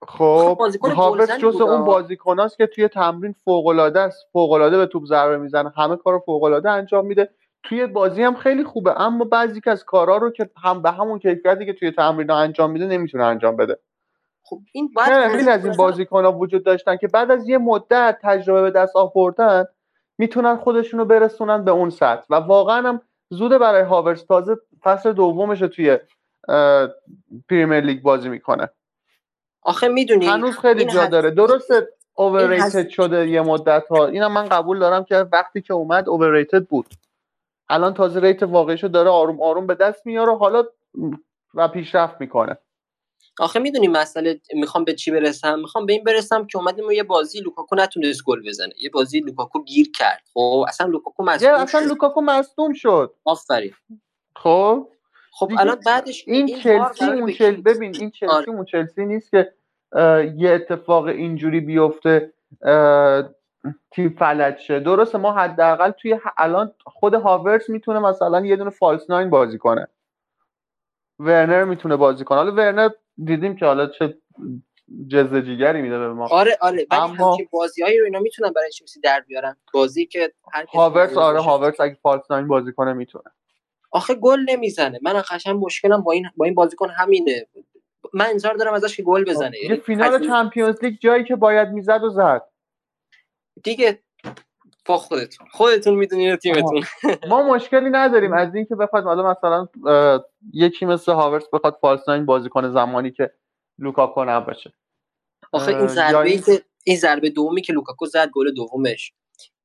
خب 0.09 0.59
هاورتز 0.59 0.79
گلزنی 0.79 1.39
جز 1.39 1.61
اون. 1.61 1.85
بازیکناست 1.85 2.57
که 2.57 2.67
توی 2.67 2.89
تمرین 2.89 3.35
فوق 3.45 3.67
العاده 3.67 4.01
است. 4.01 4.27
فوق 4.33 4.53
العاده 4.53 4.79
به 4.79 4.87
توپ 4.87 5.05
ضربه 5.05 5.39
می‌زنه. 5.39 5.73
همه 5.77 5.97
کارو 5.97 6.19
فوق 6.19 6.43
العاده 6.43 6.71
انجام 6.71 7.07
میده. 7.07 7.31
توی 7.63 7.87
بازی 7.87 8.23
هم 8.23 8.35
خیلی 8.35 8.65
خوبه 8.65 9.01
اما 9.01 9.25
بعضی 9.25 9.61
که 9.61 9.71
از 9.71 9.85
کارا 9.85 10.17
رو 10.17 10.31
که 10.31 10.51
هم 10.63 10.83
به 10.83 10.91
همون 10.91 11.19
کیفیتی 11.19 11.67
که 11.67 11.73
توی 11.73 11.91
تمرین 11.91 12.31
انجام 12.31 12.71
میده 12.71 12.87
نمی‌تونه 12.87 13.25
انجام 13.25 13.57
بده. 13.57 13.79
خب 14.45 14.59
این 14.73 14.91
باید 14.97 15.37
خیلی 15.37 15.51
از 15.51 15.65
این 15.65 15.77
بازیکن 15.77 16.25
ها 16.25 16.33
وجود 16.33 16.65
داشتن 16.65 16.97
که 16.97 17.09
بعد 17.09 17.31
از 17.31 17.49
یه 17.49 17.59
مدت 17.59 18.19
تجربه 18.23 18.63
به 18.63 18.71
دست 18.71 18.97
آوردن 18.97 19.65
می‌تونن 20.19 20.57
خودشون 20.57 21.01
رو 21.01 21.07
برسونن 21.07 21.65
به 21.65 21.71
اون 21.71 21.91
سطح. 21.91 22.25
و 22.31 22.35
واقعا 22.35 22.89
هم 22.89 23.01
زوده 23.31 23.59
برای 23.59 23.83
هاورز 23.83 24.27
تازه 24.27 24.57
فصل 24.83 25.13
دومش 25.13 25.63
رو 25.63 25.69
توی 25.69 25.99
پریمیر 27.49 27.81
لیگ 27.81 28.03
بازی 28.03 28.29
می‌کنه. 28.29 28.69
آخه 29.67 29.89
می‌دونی 29.89 30.27
هنوز 30.27 30.59
خیلی 30.59 30.81
این 30.81 30.89
جا 30.89 31.07
داره. 31.07 31.31
درسته 31.31 31.75
این 31.75 31.85
اوورریتد 32.15 32.89
شده 32.89 33.29
یه 33.29 33.41
مدت 33.41 33.89
ها 33.91 34.07
اینم 34.07 34.33
من 34.33 34.49
قبول 34.49 34.79
دارم 34.79 35.05
که 35.05 35.17
وقتی 35.17 35.63
که 35.63 35.75
اومد 35.75 36.09
اوورریتد 36.09 36.65
بود. 36.67 36.87
الان 37.69 37.95
تازه 37.95 38.21
rate 38.21 38.43
واقعیشو 38.43 38.89
داره 38.89 39.11
آروم 39.11 39.43
آروم 39.43 39.67
به 39.67 39.75
دست 39.75 40.07
میاره. 40.07 40.37
حالا 40.37 40.65
و 41.55 41.69
پیشرفت 41.69 42.21
می‌کنه. 42.21 42.59
آخه 43.41 43.59
می‌دونی 43.59 43.89
مسئله 43.89 44.41
می‌خوام 44.55 44.85
به 44.85 44.95
چی 44.95 45.11
برسم؟ 45.11 45.59
می‌خوام 45.59 45.87
به 45.87 45.93
این 45.93 46.05
برسم 46.05 46.47
که 46.47 46.59
اومدیم 46.59 46.87
و 46.87 46.93
یه 46.93 47.03
بازی 47.03 47.41
لوکاکو 47.41 47.77
نتونست 47.77 48.25
گل 48.25 48.49
بزنه. 48.49 48.73
یه 48.81 48.91
بازی 48.91 49.21
لوکاکو 49.21 49.63
گیر 49.63 49.91
کرد. 49.99 50.23
خب 50.35 50.65
اصلا 50.69 50.87
لوکاکو 50.87 51.25
مصدوم 51.25 51.55
اصلا 51.55 51.81
شد. 51.81 51.89
لوکاکو 51.89 52.21
مصدوم 52.21 52.73
شد. 52.73 53.15
آفرین. 53.25 53.73
خب؟ 54.37 54.89
خب 55.33 55.51
الان 55.59 55.79
بعدش 55.87 56.25
این 56.27 56.47
بار 56.47 56.59
چلسی 56.63 57.05
اون 57.05 57.27
به 57.27 57.33
چل... 57.33 57.55
کی- 57.55 57.63
ببین 57.63 57.97
این 57.97 58.11
چلسی 58.11 58.35
آره. 58.35 58.49
اون 58.49 58.65
چلسی 58.65 59.07
نیست 59.07 59.31
که 59.31 59.53
یه 60.37 60.51
اتفاق 60.51 61.05
اینجوری 61.05 61.61
بیفته 61.61 62.33
تیم 63.91 64.17
فلج 64.19 64.59
شه. 64.59 64.81
درسته 64.81 65.19
ما 65.19 65.33
حداقل 65.33 65.91
توی 65.91 66.19
الان 66.37 66.75
خود 66.85 67.15
هاورس 67.15 67.69
می‌تونه 67.71 67.99
مثلا 67.99 68.47
یه 68.47 68.57
دونه 68.57 68.71
فالس 68.71 69.11
ناین 69.11 69.31
بازی 69.31 69.59
کنه. 69.59 69.89
ورنر 71.19 71.65
می‌تونه 71.65 71.97
بازی 71.97 72.25
کنه. 72.25 72.39
حالا 72.39 72.53
ورنر 72.53 72.89
دیدیم 73.25 73.57
که 73.57 73.67
حالا 73.67 73.87
چه 73.87 74.19
جز 75.09 75.35
جیگری 75.37 75.83
میده 75.83 75.99
به 75.99 76.09
ما. 76.13 76.29
آره 76.29 76.59
آره 76.61 76.87
ولی 76.91 77.01
اما- 77.01 77.37
بازیایی 77.51 77.99
رو 77.99 78.05
اینا 78.05 78.21
می‌تونن 78.21 78.53
برای 78.53 78.71
چلسی 78.71 79.01
در 79.01 79.21
بیارن. 79.21 79.57
بازی 79.73 80.07
که 80.07 80.33
هر 80.53 80.67
مریض 80.75 81.17
آره. 81.17 81.41
هاورس 81.41 81.81
اگه 81.81 81.95
فالس 81.95 82.31
ناین 82.31 82.49
بازی 82.49 82.73
کنه 82.73 82.93
می‌تونه. 82.93 83.25
آخه 83.93 84.15
گل 84.15 84.41
نمی‌زنه. 84.49 84.99
من 85.03 85.23
قشنگ 85.31 85.65
مشکلم 85.65 86.01
با 86.03 86.13
این 86.13 86.27
با 86.37 86.45
این 86.45 86.55
بازیکن 86.55 86.89
همینه. 86.91 87.47
من 88.15 88.27
انتظار 88.27 88.55
دارم 88.55 88.75
ازش 88.75 88.97
که 88.97 89.03
گل 89.03 89.25
بزنه. 89.25 89.59
یه 89.59 89.65
یعنی 89.65 89.77
فینال 89.81 90.27
Champions 90.27 90.85
League 90.85 90.99
جایی 91.01 91.25
که 91.25 91.37
باید 91.37 91.69
می‌زد 91.69 92.05
و 92.05 92.09
زد. 92.09 92.43
دیگه 93.63 94.03
با 94.87 94.97
خودتون. 94.97 95.47
خودتون 95.51 95.95
می‌دونین 95.95 96.37
تیمتون. 96.37 96.83
ما 97.31 97.43
مشکلی 97.43 97.91
نداریم. 97.91 98.33
از 98.33 98.55
اینکه 98.55 98.75
بخواد 98.75 99.05
حالا 99.05 99.31
مثلا 99.31 99.67
یکی 100.53 100.87
مثل 100.87 101.13
هاورتس 101.13 101.45
بخواد 101.53 101.79
false 101.81 102.09
nine 102.09 102.27
بازی 102.27 102.49
کنه 102.49 102.71
زمانی 102.71 103.11
که 103.11 103.31
لوکاکو 103.79 104.25
نباشه. 104.25 104.73
آخه 105.53 105.77
این 105.77 105.87
ضربه 105.87 106.21
این- 106.23 106.43
این 106.85 106.97
ضربه 106.97 107.31
دومی 107.31 107.63
که 107.63 107.73
لوکاکو 107.73 108.07
زد 108.07 108.31
گل 108.31 108.55
دومش. 108.55 109.13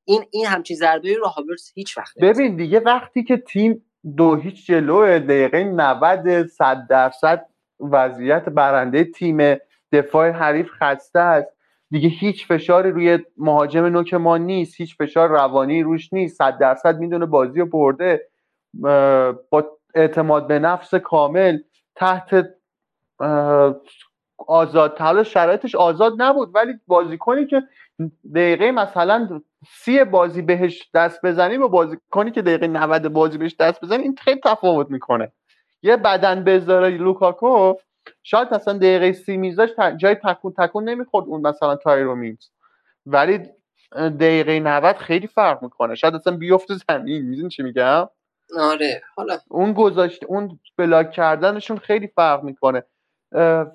این 0.04 0.24
این 0.30 0.46
همچین 0.46 0.76
ضربه 0.76 1.14
رو 1.14 1.26
هاورتس 1.26 1.72
هیچ 1.74 1.98
وقت. 1.98 2.18
ببین 2.18 2.56
دیگه 2.56 2.80
وقتی 2.80 3.24
که 3.24 3.36
تیم 3.36 3.84
دو 4.16 4.36
هیچ 4.36 4.66
جلو 4.66 5.18
دقیقه 5.18 5.64
90 5.64 6.46
صد 6.46 6.86
درصد 6.90 7.46
وضعیت 7.90 8.48
برنده 8.48 9.04
تیم 9.04 9.56
دفاع 9.92 10.30
حریف 10.30 10.70
خسته 10.70 11.18
است. 11.18 11.48
دیگه 11.90 12.08
هیچ 12.08 12.46
فشاری 12.46 12.90
روی 12.90 13.18
مهاجم 13.36 13.84
نوک 13.84 14.14
ما 14.14 14.36
نیست. 14.36 14.80
هیچ 14.80 14.96
فشار 14.96 15.28
روانی 15.28 15.82
روش 15.82 16.12
نیست. 16.12 16.36
صد 16.36 16.58
درصد 16.58 16.98
می‌دونه 16.98 17.26
بازی 17.26 17.60
رو 17.60 17.66
برده. 17.66 18.28
با 19.50 19.64
اعتماد 19.94 20.46
به 20.46 20.58
نفس 20.58 20.94
کامل 20.94 21.58
تحت 21.96 22.46
آزاد. 24.46 24.98
حالا 24.98 25.22
شرایطش 25.22 25.74
آزاد 25.74 26.12
نبود 26.18 26.50
ولی 26.54 26.72
بازیکنی 26.86 27.46
که 27.46 27.62
دقیقه 28.34 28.70
مثلا 28.70 29.40
سی 29.68 30.04
بازی 30.04 30.42
بهش 30.42 30.90
دست 30.94 31.20
بزنی 31.24 31.58
با 31.58 31.68
بازیکنی 31.68 32.30
که 32.30 32.42
دقیقه 32.42 32.66
90 32.66 33.08
بازی 33.08 33.38
بهش 33.38 33.56
دست 33.60 33.84
بزنی 33.84 34.02
این 34.02 34.16
خیلی 34.20 34.40
تفاوت 34.44 34.90
می‌کنه. 34.90 35.32
یه 35.82 35.96
بدن 35.96 36.44
بذاره 36.44 36.88
لوکاکو 36.88 37.74
شاید 38.22 38.54
مثلا 38.54 38.78
دقیقه 38.78 39.12
سی 39.12 39.36
میذاش 39.36 39.70
جای 39.96 40.14
تکون 40.14 40.52
تکون 40.52 40.88
نمی‌خورد 40.88 41.26
اون 41.26 41.40
مثلا 41.46 41.76
تایرو 41.76 42.16
ولی 43.06 43.40
دقیقه 43.96 44.60
90 44.60 44.96
خیلی 44.96 45.26
فرق 45.26 45.62
می‌کنه. 45.62 45.94
شاید 45.94 46.14
اصلا 46.14 46.36
بیفته 46.36 46.74
زمین. 46.88 47.22
می‌دونی 47.22 47.48
چی 47.48 47.62
میگم؟ 47.62 48.08
آره. 48.58 49.02
حالا 49.16 49.38
اون 49.48 49.72
گذاشته 49.72 50.26
اون 50.26 50.60
بلاک 50.76 51.10
کردنشون 51.10 51.78
خیلی 51.78 52.06
فرق 52.06 52.42
می‌کنه. 52.42 52.82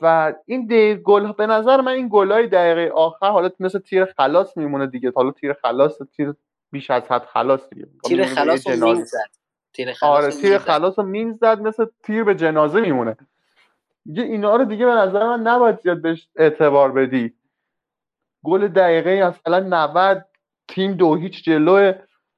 و 0.01 0.34
این 0.45 0.67
گل 1.05 1.31
به 1.31 1.47
نظر 1.47 1.81
من 1.81 1.91
این 1.91 2.09
گلای 2.11 2.47
دقیقه 2.47 2.91
آخر 2.95 3.29
حالا 3.29 3.49
مثل 3.59 3.79
تیر 3.79 4.05
خلاص 4.05 4.57
میمونه 4.57 4.88
دیگه. 4.88 5.11
حالا 5.15 5.31
تیر 5.31 5.53
خلاص 5.53 5.97
تیر 6.15 6.34
بیش 6.71 6.91
از 6.91 7.03
حد 7.11 7.25
خلاص 7.25 7.69
دیگه. 7.69 7.88
تیر 8.05 8.25
خلاص 8.25 8.67
رو 8.67 8.95
زد. 8.95 9.17
تیر 9.77 9.93
خلاص 9.93 10.13
آره 10.13 10.31
تیر. 10.31 10.57
خلاص 10.57 10.99
رو 10.99 11.05
مین 11.05 11.33
زد 11.33 11.61
مثل 11.61 11.85
تیر 12.03 12.23
به 12.23 12.35
جنازه 12.35 12.81
میمونه. 12.81 13.17
دیگه 14.05 14.23
اینا 14.23 14.55
رو 14.55 14.65
دیگه 14.65 14.85
به 14.85 14.91
نظر 14.91 15.23
من 15.27 15.41
نباید 15.47 15.79
زیاد 15.79 16.01
بهش 16.01 16.27
اعتبار 16.35 16.91
بدی. 16.91 17.33
گل 18.45 18.67
دقیقه 18.67 19.27
مثلا 19.27 19.59
90 19.59 20.25
تیم 20.67 20.93
دو 20.93 21.15
هیچ 21.15 21.43
جلو 21.43 21.93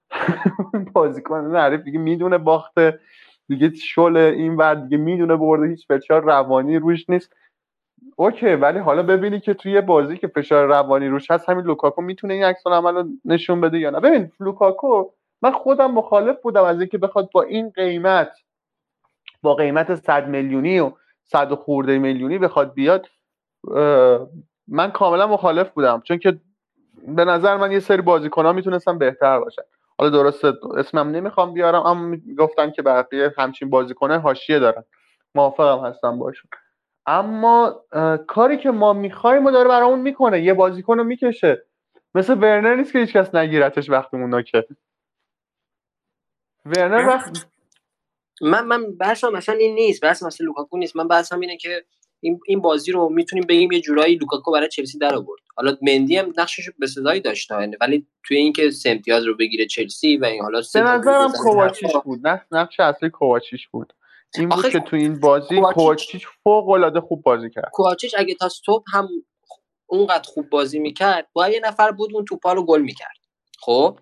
بازیکن 0.94 1.56
حریف 1.56 1.82
دیگه 1.82 2.00
می‌دونه 2.00 2.38
باخته 2.38 3.00
دیگه 3.48 3.74
شل 3.76 4.18
این 4.18 4.56
ور 4.56 4.76
دیگه 4.76 4.98
می‌دونه 4.98 5.36
برده 5.36 5.68
هیچ 5.68 5.88
فشار 5.88 6.24
روانی 6.24 6.80
روش 6.80 7.10
نیست. 7.10 7.34
اوکی 8.16 8.48
ولی 8.48 8.80
حالا 8.80 9.04
ببینی 9.04 9.40
که 9.40 9.54
توی 9.54 9.82
بازی 9.82 10.18
که 10.18 10.28
فشار 10.28 10.68
روانی 10.68 11.08
روش 11.08 11.32
هست 11.32 11.50
همین 11.50 11.66
لوکاکو 11.66 12.02
می‌تونه 12.02 12.34
این 12.34 12.44
عکس‌العمل 12.44 12.96
رو 12.96 13.06
نشون 13.26 13.62
بده 13.62 13.80
یا 13.80 13.90
نه. 13.90 14.00
ببین 14.00 14.32
لوکاکو 14.40 15.10
من 15.42 15.52
خودم 15.52 15.92
مخالف 15.92 16.42
بودم 16.42 16.64
از 16.64 16.80
اینکه 16.80 16.98
بخواد 16.98 17.30
با 17.32 17.44
این 17.44 17.70
قیمت 17.70 18.32
با 19.42 19.56
قیمت 19.56 19.96
100 19.96 20.28
میلیونی 20.28 20.80
و 20.80 20.92
100 21.24 21.54
خورده 21.54 21.98
میلیونی 21.98 22.38
بخواد 22.38 22.74
بیاد 22.74 23.08
من 24.68 24.92
کاملا 24.94 25.28
مخالف 25.28 25.70
بودم. 25.70 26.02
چون 26.02 26.18
که 26.18 26.40
به 27.08 27.26
نظر 27.26 27.58
من 27.58 27.72
یه 27.72 27.80
سری 27.80 28.02
بازیکن 28.02 28.46
ها 28.46 28.54
می‌تونستن 28.54 28.98
بهتر 28.98 29.40
باشن. 29.40 29.62
حالا 29.98 30.10
درسته 30.10 30.54
اسمم 30.78 31.12
نمی‌خوام 31.12 31.54
بیارم 31.54 31.86
اما 31.86 32.18
گفتم 32.38 32.72
که 32.72 32.82
بقیه 32.82 33.34
همچین 33.38 33.70
بازیکنه 33.70 34.20
حاشیه 34.20 34.60
دارن. 34.60 34.84
موافقم 35.36 35.86
هستم 35.86 36.20
باشون. 36.20 36.50
اما 37.06 37.82
کاری 38.28 38.58
که 38.58 38.72
ما 38.72 38.94
می‌خوایم 38.94 39.46
و 39.46 39.52
داره 39.52 39.70
برامون 39.70 40.00
می‌کنه 40.00 40.42
یه 40.42 40.54
بازیکن 40.54 40.98
رو 40.98 41.04
می‌کشه. 41.04 41.66
مثل 42.16 42.34
ورنر 42.34 42.76
نیست 42.76 42.94
که 42.94 43.00
هیچکس 43.00 43.36
نگیرتش 43.36 43.90
وقتی 43.90 44.18
که. 44.18 44.76
ورنر 46.66 47.08
وقت 47.08 47.46
من 48.42 48.66
من 48.66 48.98
بحثم 48.98 49.32
مثلا 49.32 49.56
این 49.56 49.76
نیست 49.76 50.02
بحث 50.02 50.24
مثلا 50.24 50.46
لوکاکو 50.46 50.78
نیست. 50.78 50.96
من 50.96 51.08
بحثم 51.08 51.40
اینه 51.40 51.58
که 51.58 51.86
این 52.20 52.40
این 52.48 52.62
بازی 52.62 52.92
رو 52.92 53.10
می‌تونیم 53.10 53.46
بگیم 53.50 53.72
یه 53.72 53.82
جورایی 53.82 54.16
لوکاکو 54.16 54.52
برای 54.52 54.68
چلسی 54.68 54.98
در 54.98 55.16
آورد 55.16 55.42
حالا 55.56 55.78
مندی 55.82 56.18
هم 56.18 56.34
نقشش 56.38 56.70
بسزایی 56.80 57.22
داشت 57.22 57.52
ولی 57.82 58.08
توی 58.24 58.38
اینکه 58.38 58.72
سه 58.72 58.90
امتیاز 58.90 59.26
رو 59.26 59.36
بگیره 59.38 59.66
چلسی 59.66 60.18
و 60.18 60.26
این 60.26 60.42
حالا 60.42 60.62
به 60.74 60.82
نظرم 60.82 61.32
کوواچیچ 61.32 61.92
بود 62.06 62.28
نه؟ 62.28 62.46
نقش 62.52 62.80
اصلی 62.80 63.10
کوواچیچ 63.10 63.68
بود. 63.68 63.94
این 64.38 64.50
بود 64.50 64.70
که 64.70 64.80
تو 64.80 64.96
این 64.96 65.20
بازی 65.20 65.62
کوواچیچ 65.62 66.28
فوق 66.44 66.70
العاده 66.70 67.02
خوب 67.02 67.22
بازی 67.22 67.50
کرد. 67.50 67.70
کوواچیچ 67.74 68.16
اگه 68.18 68.36
تا 68.36 68.46
استوب 68.46 68.84
هم 68.94 69.08
اونقدر 69.88 70.30
خوب 70.30 70.50
بازی 70.50 70.80
می‌کرد 70.80 71.28
باید 71.34 71.54
یه 71.54 71.60
نفر 71.64 71.92
بود 71.92 72.14
اون 72.14 72.26
توپا 72.26 72.54
رو 72.54 72.66
گل 72.66 72.82
می‌کرد. 72.82 73.18
خب؟ 73.60 74.00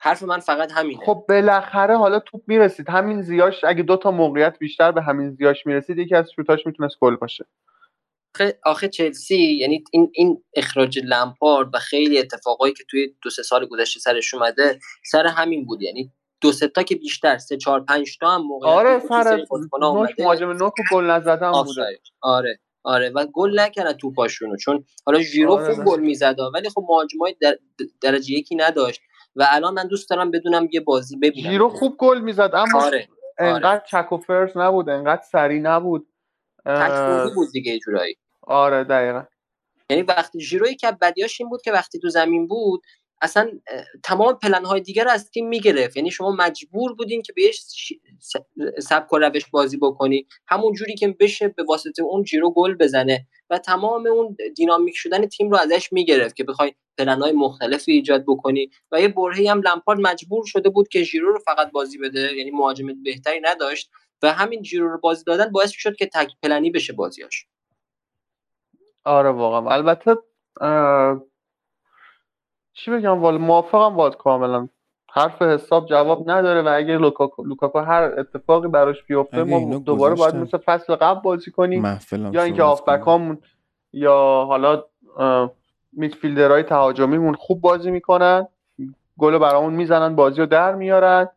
حرف 0.00 0.22
من 0.22 0.38
فقط 0.38 0.72
همینه. 0.72 1.04
خب 1.04 1.24
بالاخره 1.28 1.96
حالا 1.96 2.18
توپ 2.18 2.42
می‌رسید. 2.46 2.90
همین 2.90 3.22
زیاش 3.22 3.64
اگه 3.64 3.82
دو 3.82 3.96
تا 3.96 4.10
موقعیت 4.10 4.58
بیشتر 4.58 4.92
به 4.92 5.02
همین 5.02 5.30
زیاش 5.30 5.66
می‌رسید 5.66 5.98
یکی 5.98 6.14
از 6.14 6.30
شوتاش 6.36 6.66
می‌تونست 6.66 6.96
گل 7.00 7.16
باشه. 7.16 7.46
آخه 8.64 8.88
چلسی 8.88 9.36
یعنی 9.36 9.84
این 9.92 10.10
این 10.14 10.44
اخراج 10.56 10.98
لمپارد 11.04 11.74
و 11.74 11.78
خیلی 11.78 12.18
اتفاقایی 12.18 12.74
که 12.74 12.84
توی 12.90 13.14
دو 13.22 13.30
سه 13.30 13.42
سال 13.42 13.66
گذشته 13.66 14.00
سرش 14.00 14.34
اومده 14.34 14.78
سر 15.04 15.26
همین 15.26 15.64
بود. 15.64 15.82
یعنی 15.82 16.12
دو 16.40 16.52
سه 16.52 16.68
تا 16.68 16.82
که 16.82 16.96
بیشتر 16.96 17.38
سه 17.38 17.56
چهار 17.56 17.84
پنج 17.84 18.18
تا 18.18 18.30
هم 18.30 18.42
موقع 18.42 18.68
آره 18.68 18.98
سر 18.98 19.44
مهاجم 20.18 20.50
نوک 20.50 20.72
گل 20.92 21.04
نزدن 21.04 21.52
بوده. 21.52 22.00
آره 22.22 22.58
آره. 22.82 23.10
و 23.10 23.26
گل 23.32 23.60
نکردن 23.60 23.92
توپاشونو. 23.92 24.56
چون 24.56 24.84
حالا 25.06 25.20
ژیرو 25.20 25.52
آره 25.52 25.74
خوب 25.74 25.84
گل 25.84 26.00
می‌زد 26.00 26.36
ولی 26.54 26.70
خب 26.70 26.84
مهاجمای 26.88 27.36
در 27.40 27.58
درجه 28.00 28.32
یکی 28.32 28.56
نداشت. 28.56 29.00
و 29.38 29.46
الان 29.50 29.74
من 29.74 29.86
دوست 29.86 30.10
دارم 30.10 30.30
بدونم 30.30 30.68
یه 30.72 30.80
بازی 30.80 31.16
ببینم. 31.16 31.50
ژیرو 31.50 31.68
خوب 31.68 31.96
گل 31.98 32.20
می‌زد 32.20 32.50
اما 32.54 32.84
آره. 32.84 33.08
انقدر 33.38 33.68
آره. 33.68 33.82
چک 33.90 34.12
و 34.12 34.16
فرس 34.16 34.56
نبود 34.56 34.88
انقدر 34.88 35.22
سری 35.32 35.60
نبود. 35.60 36.08
تک 36.66 37.34
بود 37.34 37.48
دیگه 37.52 37.78
جورایی. 37.78 38.16
آره 38.42 38.84
دقیقا. 38.84 39.24
یعنی 39.90 40.02
وقتی 40.02 40.40
ژیرو 40.40 40.66
که 40.66 40.92
بدیاش 41.00 41.40
این 41.40 41.50
بود 41.50 41.62
که 41.62 41.72
وقتی 41.72 41.98
تو 41.98 42.08
زمین 42.08 42.46
بود 42.46 42.82
اصلا 43.22 43.50
تمام 44.04 44.38
پلن 44.42 44.64
های 44.64 44.80
دیگر 44.80 45.04
رو 45.04 45.10
از 45.10 45.30
تیم 45.30 45.48
می‌گرفت. 45.48 45.96
یعنی 45.96 46.10
شما 46.10 46.30
مجبور 46.30 46.94
بودین 46.94 47.22
که 47.22 47.32
بهش 47.32 47.64
سبک 48.78 49.12
و 49.12 49.18
روش 49.18 49.46
بازی 49.50 49.76
بکنی. 49.76 50.26
همون 50.48 50.72
جوری 50.72 50.94
که 50.94 51.16
بشه 51.20 51.48
به 51.48 51.64
واسطه 51.68 52.02
اون 52.02 52.22
جیرو 52.22 52.50
گل 52.50 52.74
بزنه. 52.74 53.26
و 53.50 53.58
تمام 53.58 54.06
اون 54.06 54.36
دینامیک 54.56 54.94
شدن 54.96 55.26
تیم 55.26 55.50
رو 55.50 55.56
ازش 55.56 55.92
می‌گرفت 55.92 56.36
که 56.36 56.44
بخوای 56.44 56.72
پلن 56.98 57.22
های 57.22 57.32
مختلفی 57.32 57.92
ایجاد 57.92 58.24
بکنی 58.26 58.70
و 58.92 59.00
یه 59.00 59.08
برهی 59.08 59.48
هم 59.48 59.62
لمپارد 59.62 60.00
مجبور 60.00 60.46
شده 60.46 60.68
بود 60.70 60.88
که 60.88 61.04
جیرو 61.04 61.32
رو 61.32 61.38
فقط 61.38 61.72
بازی 61.72 61.98
بده 61.98 62.36
یعنی 62.36 62.50
مهاجم 62.50 63.02
بهتری 63.04 63.40
نداشت 63.42 63.90
و 64.22 64.32
همین 64.32 64.62
جیرو 64.62 64.88
رو 64.88 64.98
بازی 64.98 65.24
دادن 65.24 65.52
باعث 65.52 65.70
شد 65.70 65.96
که 65.96 66.06
تک 66.06 66.32
پلنی 66.42 66.70
بشه 66.70 66.92
بازیاش. 66.92 67.46
آره 69.04 69.30
واقعا. 69.30 69.74
البته 69.74 70.16
چی 72.72 72.90
بگم 72.90 73.20
والا 73.22 73.38
موافقم 73.38 73.96
باید 73.96 74.16
کاملا. 74.16 74.68
حرف 75.10 75.42
حساب 75.42 75.86
جواب 75.86 76.30
نداره 76.30 76.62
و 76.62 76.68
اگه 76.76 76.98
لوکاکو, 76.98 77.44
لوکاکو 77.44 77.78
هر 77.78 78.02
اتفاقی 78.02 78.68
براش 78.68 79.04
بیفته 79.04 79.42
ما 79.42 79.78
دوباره 79.78 80.14
باید 80.14 80.34
مثل 80.34 80.58
فصل 80.58 80.94
قبل 80.94 81.20
بازی 81.20 81.50
کنیم 81.50 81.98
یا 82.32 82.42
اینکه 82.42 82.62
هافبکامون 82.62 83.38
یا 83.92 84.44
حالا 84.48 84.84
midfielder 85.92 86.50
های 86.50 86.62
تهاجمیمون 86.62 87.34
خوب 87.34 87.60
بازی 87.60 87.90
می‌کنن 87.90 88.46
گل 89.18 89.38
برامون 89.38 89.74
می‌زنن 89.74 90.16
بازی 90.16 90.40
رو 90.40 90.46
در 90.46 90.74
میارن 90.74 91.28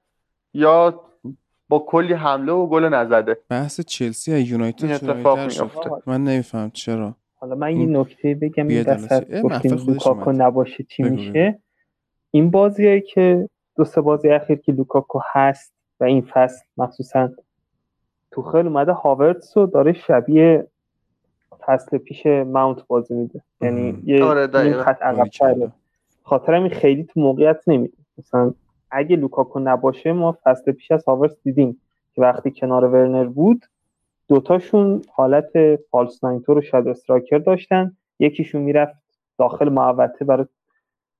یا 0.54 1.02
با 1.70 1.80
کلی 1.80 2.14
حمله 2.14 2.52
و 2.52 2.68
گل 2.68 2.84
نزده. 2.84 3.38
بحث 3.50 3.82
چلسی 3.82 4.40
یونایتد 4.40 4.92
اتفاق 4.92 5.40
میفته 5.40 5.90
من 6.06 6.24
نمیفهم 6.24 6.72
چرا. 6.72 7.16
حالا 7.36 7.56
من 7.56 7.78
یه 7.78 7.86
نکته 7.86 8.36
بگم 8.36 8.68
این 8.68 8.82
وسط 8.82 9.42
گفتیم 9.42 9.72
لوکاکو 9.88 10.32
نباشه 10.32 10.84
چی 10.84 11.04
میشه؟ 11.04 11.60
این 12.32 12.52
بازیایی 12.52 13.02
که 13.02 13.50
دو 13.76 13.86
سه 13.86 14.02
بازی 14.02 14.30
اخیر 14.30 14.58
که 14.58 14.72
لوکاکو 14.72 15.20
هست 15.32 15.74
و 16.00 16.04
این 16.04 16.22
فصل 16.22 16.66
مخصوصا 16.78 17.30
خیلی 18.52 18.68
اومده 18.68 18.92
هاورتس 18.92 19.58
رو 19.58 19.66
داره 19.66 19.94
شبیه 19.94 20.68
فصل 21.66 21.98
پیش 21.98 22.26
ماونت 22.26 22.88
بازی 22.88 23.14
میده. 23.14 23.42
یعنی 23.62 24.02
یه 24.06 24.24
آره 24.24 24.74
خط 24.74 25.02
عقب 25.02 25.72
خاطر 26.24 26.54
همین 26.54 26.70
خیلی 26.70 27.04
تو 27.04 27.20
موقعیت 27.20 27.64
نمیده 27.68 27.98
مثلا 28.18 28.54
اگه 28.92 29.16
لوکاکو 29.16 29.60
نباشه 29.60 30.12
ما 30.12 30.38
فصل 30.44 30.72
پیش 30.72 30.92
از 30.92 31.06
هاورتس 31.06 31.44
دیدیم 31.44 31.82
که 32.14 32.22
وقتی 32.22 32.52
کنار 32.52 32.86
ورنر 32.86 33.26
بود 33.26 33.66
دوتاشون 34.28 35.02
حالت 35.14 35.80
فالس 35.92 36.24
ناینتور 36.24 36.58
و 36.58 36.62
شاد 36.62 36.88
استراکر 36.88 37.38
داشتن. 37.38 37.98
یکیشون 38.20 38.62
می‌رفت 38.62 38.94
داخل 39.38 39.70
محوطه 39.70 40.26
برای 40.26 40.46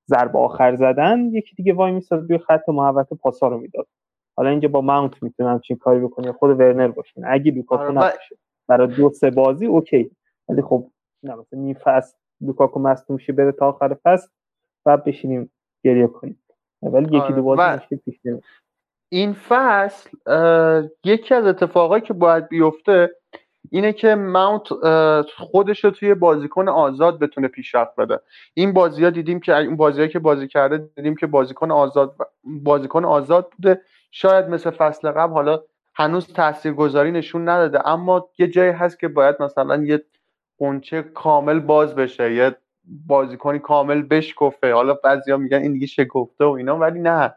ضرب 0.10 0.38
آخر 0.38 0.76
زدن. 0.76 1.20
یکی 1.20 1.56
دیگه 1.56 1.74
وای 1.74 1.92
میساد 1.92 2.30
روی 2.30 2.38
خط 2.38 2.70
محوطه 2.70 3.16
پاسا 3.16 3.48
رو 3.48 3.58
می‌داد. 3.58 3.88
حالا 4.36 4.50
اینجا 4.50 4.68
با 4.68 4.82
ماونت 4.82 5.24
می‌تونم 5.24 5.60
چنین 5.60 5.78
کاری 5.78 6.00
بکنی. 6.00 6.32
خود 6.32 6.60
ورنر 6.60 6.88
باشین 6.88 7.24
اگه 7.28 7.52
لوکاکو 7.52 7.84
آره 7.84 7.92
نباشه. 7.92 8.38
برای 8.68 8.88
دو 8.88 9.10
سه 9.10 9.30
بازی 9.30 9.66
اوکی. 9.66 10.12
ولی 10.52 10.62
خب 10.62 10.92
نه 11.24 11.36
مثلا 11.36 11.60
نیم 11.60 11.78
فصل 11.84 12.18
لوکاکو 12.42 12.80
مصدوم 12.80 13.18
شه 13.18 13.34
بره 13.34 13.52
تا 13.52 13.70
آخر 13.70 13.98
فصل 14.04 14.28
بعد 14.86 15.04
بشینیم 15.04 15.52
گریه 15.84 16.08
کنیم. 16.08 16.44
ولی 16.82 17.06
یکی 17.06 17.18
آره. 17.18 17.36
دو 17.36 17.44
بازی 17.44 17.62
مشکل 17.62 17.96
پیش 17.96 18.20
این 19.10 19.34
فصل 19.34 20.10
یکی 21.04 21.36
از 21.36 21.46
اتفاقایی 21.46 22.02
که 22.02 22.14
باید 22.14 22.48
بیفته 22.48 23.10
اینه 23.70 23.94
که 23.94 24.16
ماونت 24.16 24.68
خودش 25.38 25.84
رو 25.84 25.92
توی 25.92 26.14
بازیکن 26.14 26.70
آزاد 26.70 27.20
بتونه 27.20 27.48
پیشرفت 27.48 27.96
بده. 27.96 28.20
این 28.54 28.74
بازی 28.74 29.04
ها 29.04 29.10
دیدیم 29.10 29.40
که 29.40 29.58
این 29.58 29.76
بازی 29.76 30.08
که 30.08 30.20
بازی 30.20 30.48
کرده 30.48 30.90
دیدیم 30.96 31.16
که 31.16 31.28
بازیکن 31.28 31.72
آزاد 31.72 32.16
بازیکن 32.44 33.06
آزاد 33.06 33.52
بوده. 33.52 33.82
شاید 34.12 34.46
مثل 34.46 34.70
فصل 34.70 35.12
قبل 35.12 35.34
حالا 35.34 35.60
هنوز 35.96 36.34
تاثیرگذاری 36.34 37.12
نشون 37.12 37.50
نداده 37.50 37.88
اما 37.88 38.30
یه 38.38 38.48
جایی 38.48 38.72
هست 38.72 39.00
که 39.00 39.08
باید 39.08 39.36
مثلا 39.40 39.84
یه 39.84 40.04
قنچه 40.62 41.02
کامل 41.02 41.60
باز 41.60 41.96
بشه 41.96 42.34
یه 42.34 42.56
بازیکنی 43.08 43.60
کامل 43.60 44.02
بشکفه. 44.02 44.74
حالا 44.74 44.94
بعضیا 44.94 45.38
میگن 45.38 45.58
این 45.58 45.74
دیگه 45.74 45.88
شکفته 45.88 46.46
و 46.46 46.50
اینا 46.50 46.78
ولی 46.78 47.00
نه. 47.00 47.36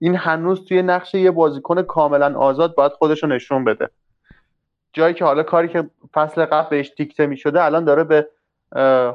این 0.00 0.16
هنوز 0.16 0.64
توی 0.64 0.82
نقش 0.82 1.14
یه 1.14 1.30
بازیکن 1.30 1.82
کاملا 1.82 2.38
آزاد 2.38 2.74
باید 2.74 2.92
خودش 2.92 3.22
رو 3.22 3.28
نشون 3.28 3.64
بده. 3.64 3.90
جایی 4.92 5.14
که 5.14 5.24
حالا 5.24 5.42
کاری 5.42 5.68
که 5.68 5.90
فصل 6.12 6.44
قبل 6.44 6.68
بهش 6.70 6.92
دیکته 6.96 7.26
می‌شده 7.26 7.64
الان 7.64 7.84
داره 7.84 8.04
به 8.04 8.28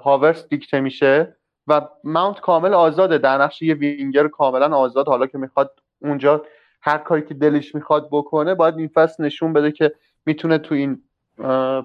هاورتز 0.03 0.47
دیکته 0.47 0.79
میشه 0.79 1.35
و 1.67 1.81
ماونت 2.03 2.39
کامل 2.39 2.73
آزاده. 2.73 3.17
در 3.17 3.37
نقش 3.37 3.61
یه 3.61 3.73
وینگر 3.73 4.27
کاملا 4.27 4.77
آزاد. 4.77 5.07
حالا 5.07 5.27
که 5.27 5.37
می‌خواد 5.37 5.79
اونجا 6.01 6.45
هر 6.81 6.97
کاری 6.97 7.21
که 7.21 7.33
دلش 7.33 7.75
می‌خواد 7.75 8.09
بکنه 8.11 8.55
باید 8.55 8.77
این 8.77 8.87
فصل 8.87 9.23
نشون 9.23 9.53
بده 9.53 9.71
که 9.71 9.93
می‌تونه 10.25 10.57
تو 10.57 10.75
این 10.75 11.01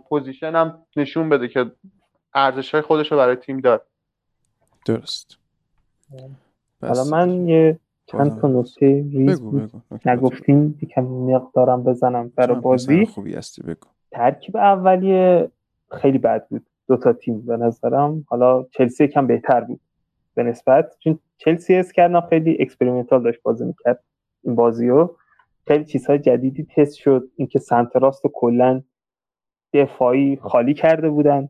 position 0.09 0.55
هم 0.55 0.79
نشون 0.97 1.29
بده 1.29 1.49
که 1.49 1.71
ارزش 2.35 2.71
های 2.71 2.83
خودش 2.83 3.13
رو 3.13 3.19
برای 3.19 3.37
تیم 3.37 3.61
داره. 3.61 3.81
درست. 4.87 5.39
حالا 6.83 7.05
من 7.05 7.49
یه 7.49 7.79
چند 8.07 8.41
تا 8.41 8.49
نکته 8.49 8.87
ریز 8.87 9.43
نگفتیم 10.07 10.79
یکم 10.83 11.05
مقدارم 11.05 11.83
بزنم 11.85 12.33
برای 12.37 12.61
بازی. 12.61 13.07
خوبی 13.07 13.35
هستی 13.35 13.63
بگو. 13.63 13.89
ترکیب 14.11 14.57
اولیه 14.57 15.51
خیلی 15.91 16.19
بد 16.19 16.49
بود 16.49 16.67
دو 16.89 16.97
تا 16.97 17.13
تیم 17.13 17.41
به 17.41 17.57
نظرم. 17.57 18.25
حالا 18.29 18.67
چلسی 18.71 19.05
یکم 19.05 19.27
بهتر 19.27 19.61
بود 19.61 19.81
به 20.35 20.43
نسبت 20.43 20.97
چون 20.99 21.19
چلسی 21.39 21.75
اس 21.75 21.93
کردن 21.93 22.21
خیلی 22.21 22.57
experimental 22.61 23.23
داشت 23.23 23.43
بازی 23.43 23.65
می‌کرد 23.65 24.05
این 24.43 24.55
بازی 24.55 24.89
رو 24.89 25.17
خیلی 25.67 25.85
چیزهای 25.85 26.19
جدیدی 26.19 26.65
تست 26.77 26.95
شد 26.95 27.29
اینکه 27.37 27.59
سمت 27.59 27.97
راست 27.97 28.23
کلا 28.35 28.83
دفاعی 29.75 30.37
خالی 30.37 30.75
کرده 30.75 31.11
بودن. 31.11 31.49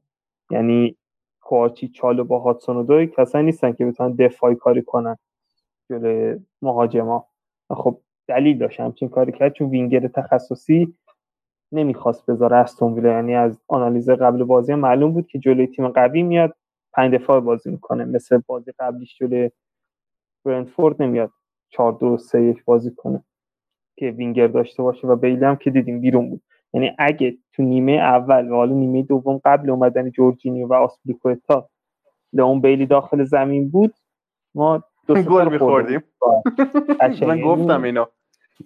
یعنی 0.50 0.96
کوچی 1.40 1.88
چالوبا 1.88 2.38
هادسون 2.38 2.76
اودوی 2.76 3.06
کسایی 3.06 3.44
نیستن 3.44 3.72
که 3.72 3.86
بتونن 3.86 4.12
دفاعی 4.12 4.54
کاری 4.54 4.82
کنن 4.82 5.16
جلوی 5.90 6.40
مهاجما. 6.62 7.26
خب 7.70 8.00
دلیل 8.28 8.58
داشت 8.58 8.80
همچین 8.80 9.08
کاری 9.08 9.32
کرد 9.32 9.52
چون 9.52 9.68
وینگر 9.68 10.08
تخصصی 10.08 10.94
نمی‌خواست 11.72 12.30
بذاره 12.30 12.56
استون 12.56 12.94
ویلا. 12.94 13.10
یعنی 13.10 13.34
از 13.34 13.60
آنالیز 13.68 14.10
قبل 14.10 14.44
بازی 14.44 14.72
هم 14.72 14.78
معلوم 14.78 15.12
بود 15.12 15.26
که 15.26 15.38
جلوی 15.38 15.66
تیم 15.66 15.88
قوی 15.88 16.22
میاد 16.22 16.54
پنج 16.92 17.14
دفاع 17.14 17.40
بازی 17.40 17.70
می‌کنه. 17.70 18.04
مثل 18.04 18.40
بازی 18.46 18.72
قبلیش 18.78 19.18
جلوی 19.18 19.50
برنتفورد 20.44 21.02
نمیاد 21.02 21.30
4 21.70 21.92
2 21.92 22.18
3 22.18 22.42
1 22.42 22.64
بازی 22.64 22.90
کنه 22.90 23.24
که 23.96 24.10
وینگر 24.10 24.46
داشته 24.46 24.82
باشه 24.82 25.06
و 25.06 25.16
بیلی 25.16 25.44
هم 25.44 25.56
که 25.56 25.70
دیدیم 25.70 26.00
بیرون 26.00 26.30
بود. 26.30 26.42
یعنی 26.74 26.92
اگه 26.98 27.36
تو 27.52 27.62
نیمه 27.62 27.92
اول 27.92 28.50
و 28.50 28.54
حالا 28.54 28.74
نیمه 28.74 29.02
دوم 29.02 29.40
قبل 29.44 29.70
اومدن 29.70 30.10
جورجینیو 30.10 30.66
و 30.66 30.74
آسپلیکوتا 30.74 31.68
لئون 32.32 32.60
بیلی 32.60 32.86
داخل 32.86 33.24
زمین 33.24 33.70
بود 33.70 33.94
ما 34.54 34.84
دو 35.06 35.14
گل 35.32 35.48
می‌خوردیم. 35.48 36.02
من 37.28 37.40
گفتم 37.40 37.82
اینو. 37.82 38.04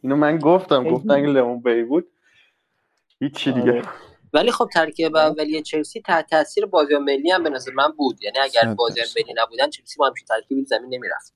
اینو 0.03 0.17
من 0.17 0.39
گفتم 0.39 0.85
گفتم 0.85 1.11
اگه 1.11 1.27
لئون 1.27 1.61
بیلی 1.61 1.85
بود. 1.85 2.07
هیچی 3.21 3.53
دیگه. 3.53 3.83
ولی 4.33 4.51
خب 4.51 4.69
ترکیب 4.75 5.17
اولیه 5.17 5.63
چلسی 5.63 6.01
تحت 6.01 6.31
تاثیر 6.31 6.67
بازی 6.67 6.99
ملی 6.99 7.31
هم 7.31 7.43
به 7.43 7.51
نظر 7.51 7.73
من 7.73 7.89
بود. 7.97 8.23
یعنی 8.23 8.39
اگر 8.39 8.75
بازی 8.75 9.01
ملی 9.17 9.35
نبودن 9.37 9.71
چلسی 9.71 9.97
با 9.99 10.07
همچین 10.07 10.27
ترکیبی 10.29 10.65
زمین 10.65 10.95
نمی‌رفت. 10.95 11.35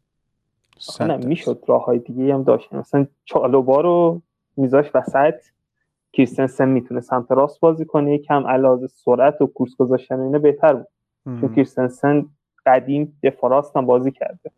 نه 1.00 1.16
می‌شد 1.16 1.64
راه 1.66 1.84
های 1.84 1.98
دیگه 1.98 2.34
هم 2.34 2.42
داشت. 2.42 2.72
مثلا 2.72 3.06
چالوبا 3.24 3.80
رو 3.80 4.22
میذاش 4.56 4.90
وسط. 4.94 5.34
کریستنسن 6.12 6.68
می‌تونه 6.68 7.00
سمت 7.00 7.32
راست 7.32 7.60
بازی 7.60 7.84
کنه 7.84 8.14
یکم 8.14 8.46
علاوه 8.46 8.86
سرعت 8.86 9.40
و 9.40 9.46
کورس 9.46 9.76
گذاشتن 9.76 10.20
اینه 10.20 10.38
بهتر 10.38 10.72
بود. 10.72 10.86
چون 11.40 11.54
کریستنسن 11.54 12.26
قدیم 12.66 13.18
دفاع 13.22 13.50
راست 13.50 13.76
هم 13.76 13.86
بازی 13.86 14.10
کرده. 14.12 14.50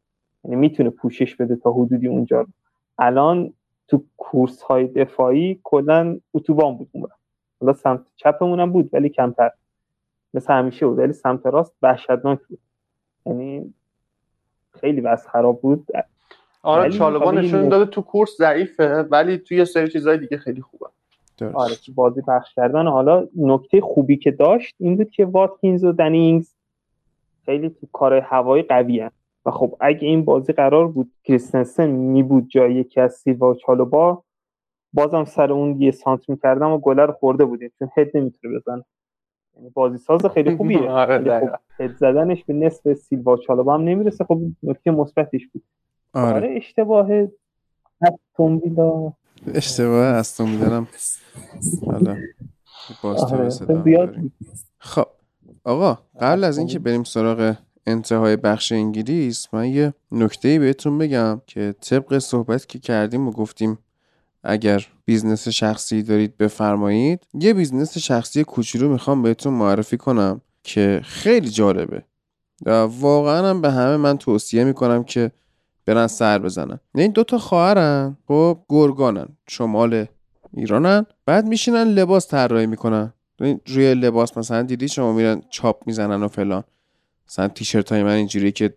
یعنی 0.44 0.56
می‌تونه 0.56 0.90
پوشش 0.90 1.36
بده 1.36 1.56
تا 1.56 1.72
حدودی 1.72 2.08
اونجا. 2.08 2.46
الان 2.98 3.52
تو 3.88 4.04
کورس 4.16 4.62
های 4.62 4.86
دفاعی 4.86 5.60
کلا 5.62 6.20
اتوبان 6.34 6.76
بود 6.76 6.88
اون 6.92 7.08
حالا 7.60 7.72
سمت 7.72 8.00
چپمون 8.16 8.60
هم 8.60 8.72
بود 8.72 8.90
ولی 8.92 9.08
کمتر. 9.08 9.50
مثل 10.34 10.52
همیشه 10.52 10.86
بود 10.86 10.98
ولی 10.98 11.12
سمت 11.12 11.46
راست 11.46 11.74
وحشتناک 11.82 12.38
بود. 12.48 12.58
یعنی 13.26 13.74
خیلی 14.80 15.00
وضع 15.00 15.28
خراب 15.28 15.60
بود. 15.60 15.86
آره 16.62 16.90
چالوبا 16.90 17.32
نشون 17.32 17.68
داده 17.68 17.90
تو 17.90 18.02
کورس 18.02 18.36
ضعیفه 18.38 19.02
ولی 19.02 19.38
توی 19.38 19.64
سری 19.64 19.88
چیزای 19.88 20.18
دیگه 20.18 20.36
خیلی 20.36 20.62
خوبه. 20.62 20.86
درست. 21.38 21.56
آره 21.56 21.74
تو 21.74 21.92
بازی 21.92 22.22
پخش 22.22 22.54
کردن. 22.54 22.86
حالا 22.86 23.26
نکته 23.36 23.80
خوبی 23.80 24.16
که 24.16 24.30
داشت 24.30 24.74
این 24.78 24.96
بود 24.96 25.10
که 25.10 25.24
واتکینز 25.24 25.84
و 25.84 25.92
دنینگز 25.92 26.54
خیلی 27.44 27.70
تو 27.70 27.86
کار 27.92 28.14
هوایی 28.14 28.62
قوی 28.62 29.00
هن. 29.00 29.10
و 29.46 29.50
خب 29.50 29.76
اگه 29.80 30.08
این 30.08 30.24
بازی 30.24 30.52
قرار 30.52 30.88
بود 30.88 31.12
کریستنسن 31.24 31.90
می 31.90 32.22
بود 32.22 32.48
جای 32.48 32.74
یکی 32.74 33.00
از 33.00 33.14
سیلوا 33.14 33.50
و 33.50 33.54
چالوبا 33.54 34.22
بازم 34.92 35.24
سر 35.24 35.52
اون 35.52 35.82
یه 35.82 35.90
سانت 35.90 36.28
می‌کردم 36.28 36.70
و 36.70 36.78
گله 36.78 37.06
رو 37.06 37.12
خورده 37.12 37.44
بودیم. 37.44 37.72
چون 37.78 37.88
هد 37.96 38.16
نمی‌تونه 38.16 38.58
بزنه. 38.58 38.84
یعنی 39.56 39.70
بازی 39.70 39.98
ساز 39.98 40.26
خیلی 40.26 40.56
خوبیه. 40.56 40.90
آره 40.90 41.40
خب 41.40 41.48
هد 41.80 41.96
زدنش 41.96 42.44
به 42.44 42.52
نصف 42.52 42.92
سیلوا 42.92 43.36
چالوبا 43.36 43.74
هم 43.74 43.80
نمی‌رسه. 43.80 44.24
خب 44.24 44.38
نکته 44.62 44.90
مثبتش 44.90 45.46
بود. 45.46 45.62
آره, 46.12 46.34
آره 46.34 46.54
اشتباه. 46.56 47.08
ویلا 48.38 49.12
اشتباه 49.54 50.04
استون 50.04 50.62
ویلا 50.62 50.86
حالا 51.86 52.16
باز 53.02 53.20
آره 53.20 53.48
داریم. 53.48 54.32
خب 54.78 55.06
آقا 55.64 55.98
قبل 56.20 56.44
از 56.44 56.58
اینکه 56.58 56.78
بریم 56.78 57.04
سراغ 57.04 57.54
انتهای 57.86 58.36
بخش 58.36 58.72
انگلیس 58.72 59.46
من 59.52 59.68
یه 59.68 59.94
نکته 60.12 60.58
بهتون 60.58 60.98
بگم 60.98 61.40
که 61.46 61.74
طبق 61.80 62.18
صحبت 62.18 62.68
که 62.68 62.78
کردیم 62.78 63.28
و 63.28 63.30
گفتیم 63.30 63.78
اگر 64.42 64.86
business 65.04 65.48
شخصی 65.48 66.02
دارید 66.02 66.36
بفرمایید 66.36 67.26
یه 67.34 67.54
business 67.54 67.98
شخصی 67.98 68.44
کوچولو 68.44 68.88
می‌خوام 68.88 69.22
بهتون 69.22 69.52
معرفی 69.52 69.96
کنم 69.96 70.40
که 70.62 71.00
خیلی 71.04 71.48
جالبه. 71.48 72.02
و 72.66 72.70
واقعا 72.82 73.50
هم 73.50 73.60
به 73.60 73.70
همه 73.70 73.96
من 73.96 74.18
توصیه 74.18 74.64
می‌کنم 74.64 75.04
که 75.04 75.30
برن 75.86 76.06
سر 76.06 76.38
بزنن. 76.38 76.80
این 76.94 77.12
دوتا 77.12 77.38
خواهرن. 77.38 78.16
خب 78.28 78.58
گرگانن. 78.68 79.28
شمال 79.48 80.06
ایرانن. 80.52 81.06
بعد 81.26 81.46
میشینن 81.46 81.84
لباس 81.84 82.28
طراحی 82.28 82.66
می‌کنن. 82.66 83.12
روی 83.66 83.94
لباس 83.94 84.38
مثلا 84.38 84.62
دیدی 84.62 84.88
شما 84.88 85.12
میرن 85.12 85.42
چاپ 85.50 85.86
می‌زنن 85.86 86.22
و 86.22 86.28
فلان. 86.28 86.64
مثلا 87.28 87.48
تیشرت 87.48 87.92
های 87.92 88.02
من 88.02 88.14
اینجوری 88.14 88.52
که 88.52 88.74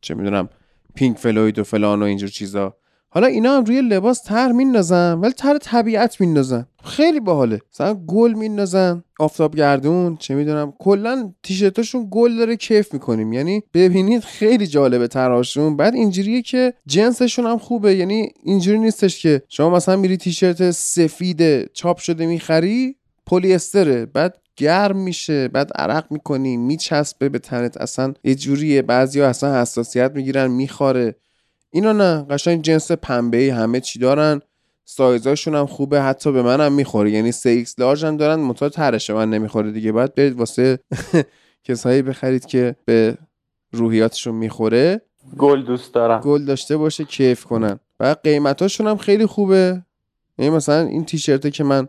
چه 0.00 0.14
می‌دونم 0.14 0.48
پینک 0.94 1.18
فلوید 1.18 1.58
و 1.58 1.64
فلان 1.64 2.02
و 2.02 2.04
اینجور 2.04 2.28
چیزا. 2.28 2.76
حالا 3.12 3.26
اینا 3.26 3.56
هم 3.56 3.64
روی 3.64 3.80
لباس 3.80 4.22
تر 4.22 4.52
میندازن 4.52 5.14
ولی 5.14 5.32
تر 5.32 5.58
طبیعت 5.58 6.20
میندازن. 6.20 6.66
خیلی 6.84 7.20
باحاله. 7.20 7.60
مثلا 7.74 7.94
گل 7.94 8.32
میندازن 8.32 9.04
آفتاب 9.18 9.56
گردون 9.56 10.16
چه 10.16 10.34
می‌دونم. 10.34 10.72
کلا 10.78 11.32
تیشرتاشون 11.42 12.08
گل 12.10 12.36
داره 12.36 12.56
کیف 12.56 12.92
می‌کنیم. 12.94 13.32
یعنی 13.32 13.62
ببینید 13.74 14.22
خیلی 14.22 14.66
جالبه 14.66 15.08
تراشون 15.08 15.76
بعد 15.76 15.94
اینجوریه 15.94 16.42
که 16.42 16.74
جنسشون 16.86 17.46
هم 17.46 17.58
خوبه. 17.58 17.94
یعنی 17.94 18.28
اینجوری 18.44 18.78
نیستش 18.78 19.22
که 19.22 19.42
شما 19.48 19.70
مثلا 19.70 19.96
میری 19.96 20.16
تیشرت 20.16 20.70
سفید 20.70 21.72
چاپ 21.72 21.98
شده 21.98 22.26
می‌خری 22.26 22.96
پلی 23.26 23.54
استره 23.54 24.06
بعد 24.06 24.34
گرم 24.56 24.96
میشه 24.96 25.48
بعد 25.48 25.70
عرق 25.74 26.12
می‌کنی 26.12 26.56
میچسبه 26.56 27.28
به 27.28 27.38
تنت. 27.38 27.76
اصلا 27.76 28.14
یه 28.24 28.34
جوریه. 28.34 28.82
بعضیا 28.82 29.28
اصلا 29.28 29.60
حساسیت 29.60 30.12
می‌گیرن 30.14 30.46
میخاره 30.46 31.14
اینا 31.70 31.92
نه 31.92 32.26
قشنگ 32.30 32.62
جنس 32.62 32.92
پنبه 32.92 33.54
همه 33.54 33.80
چی 33.80 33.98
دارن. 33.98 34.40
سایزاشون 34.84 35.54
هم 35.54 35.66
خوبه 35.66 36.02
حتی 36.02 36.32
به 36.32 36.42
منم 36.42 36.72
می‌خوره. 36.72 37.10
یعنی 37.10 37.32
3 37.32 37.64
x 37.64 37.68
لارج 37.78 38.04
هم 38.04 38.16
دارن 38.16 38.40
متا 38.40 38.68
ترشه. 38.68 39.12
من 39.14 39.30
نمی‌خوره 39.30 39.72
دیگه. 39.72 39.92
بعد 39.92 40.14
برید 40.14 40.38
واسه 40.38 40.78
کسایی 41.64 42.02
بخرید 42.02 42.46
که 42.46 42.76
به 42.84 43.18
روحیاتشون 43.72 44.34
می‌خوره. 44.34 45.00
گل 45.38 45.62
دوست 45.62 45.94
دارم. 45.94 46.20
گل 46.20 46.44
داشته 46.44 46.76
باشه 46.76 47.04
کیف 47.04 47.44
کنن. 47.44 47.80
و 48.00 48.16
قیمتاشون 48.24 48.86
هم 48.86 48.96
خیلی 48.96 49.26
خوبه. 49.26 49.82
یعنی 50.38 50.50
مثلا 50.56 50.86
این 50.86 51.04
تیشرته 51.04 51.50
که 51.50 51.64
من 51.64 51.88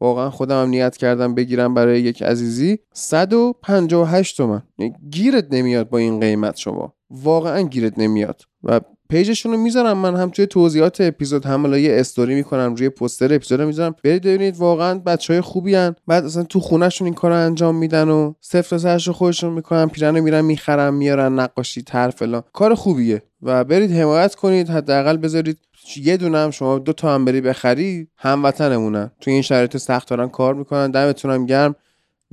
واقعا 0.00 0.30
خودم 0.30 0.62
هم 0.62 0.68
نیت 0.68 0.96
کردم 0.96 1.34
بگیرم 1.34 1.74
برای 1.74 2.00
یک 2.00 2.22
عزیزی 2.22 2.78
158 2.92 4.36
تومن. 4.36 4.62
یعنی 4.78 4.94
گیرت 5.10 5.46
نمیاد 5.50 5.88
با 5.88 5.98
این 5.98 6.20
قیمت 6.20 6.56
شما. 6.56 6.94
واقعا 7.10 7.62
گیرت 7.62 7.98
نمیاد. 7.98 8.42
و 8.62 8.80
پیجشون 9.12 9.52
رو 9.52 9.58
می‌ذارم. 9.58 9.98
من 9.98 10.16
هم 10.16 10.30
توی 10.30 10.46
توضیحات 10.46 11.00
اپیزود 11.00 11.46
هم 11.46 11.74
یه 11.74 12.00
استوری 12.00 12.34
می‌کنم 12.34 12.74
روی 12.74 12.88
پوستر 12.88 13.34
اپیزود 13.34 13.60
رو 13.60 13.66
می‌ذارم. 13.66 13.94
برید 14.04 14.22
ببینید 14.22 14.56
واقعا 14.56 14.98
بچه 14.98 15.32
های 15.32 15.40
خوبی 15.40 15.74
هن. 15.74 15.94
بعد 16.06 16.24
اصلا 16.24 16.42
تو 16.42 16.60
خونهشون 16.60 17.04
این 17.04 17.14
کار 17.14 17.32
انجام 17.32 17.76
میدن 17.76 18.08
و 18.08 18.32
صفر 18.40 18.78
سرش 18.78 19.06
رو 19.06 19.12
خودشون 19.12 19.52
می‌کنن 19.52 19.88
پیرن 19.88 20.16
رو 20.16 20.22
میرن 20.22 20.40
می‌خرن 20.40 20.94
میارن 20.94 21.38
نقاشی 21.38 21.82
تر 21.82 22.10
فلان. 22.10 22.42
کار 22.52 22.74
خوبیه. 22.74 23.22
و 23.42 23.64
برید 23.64 23.92
حمایت 23.92 24.34
کنید. 24.34 24.70
حداقل 24.70 25.16
بذارید 25.16 25.58
یه 25.96 26.16
دونه 26.16 26.38
هم 26.38 26.50
شما 26.50 26.78
دو 26.78 26.92
تا 26.92 27.14
هم 27.14 27.24
بری 27.24 27.40
بخری 27.40 28.08
هموطنمونن. 28.16 29.10
تو 29.20 29.30
این 29.30 29.42
شرایط 29.42 29.76
سخت 29.76 30.08
دارن 30.08 30.28
کار 30.28 30.54
می‌کنن. 30.54 30.90
دمتونم 30.90 31.46
گرم. 31.46 31.76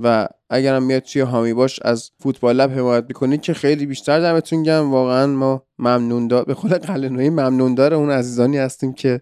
و 0.02 0.28
اگرم 0.50 0.82
میاد 0.82 1.02
توی 1.02 1.22
هامی 1.22 1.54
باش 1.54 1.80
از 1.82 2.10
فوتبال 2.18 2.56
لب 2.56 2.70
حمایت 2.70 3.04
می‌کنید 3.08 3.40
که 3.40 3.54
خیلی 3.54 3.86
بیشتر 3.86 4.20
دمتون 4.20 4.62
گرم. 4.62 4.90
واقعا 4.90 5.26
ما 5.26 5.62
ممنون 5.78 6.28
دار 6.28 6.44
به 6.44 6.54
خود 6.54 6.72
قلنوی 6.72 7.30
ممنون 7.30 7.74
دار 7.74 7.94
اون 7.94 8.10
عزیزانی 8.10 8.58
هستیم 8.58 8.92
که 8.92 9.20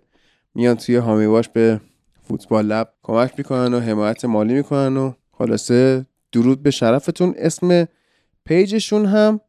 میان 0.54 0.76
توی 0.76 0.96
هامی 0.96 1.26
باش 1.26 1.48
به 1.48 1.80
فوتبال 2.22 2.66
لب 2.66 2.92
کمک 3.02 3.34
می‌کنن 3.38 3.74
و 3.74 3.80
حمایت 3.80 4.24
مالی 4.24 4.54
می‌کنن 4.54 4.96
و 4.96 5.12
خلاصه 5.32 6.06
درود 6.32 6.62
به 6.62 6.70
شرفتون. 6.70 7.34
اسم 7.38 7.88
پیجشون 8.44 9.06
هم 9.06 9.40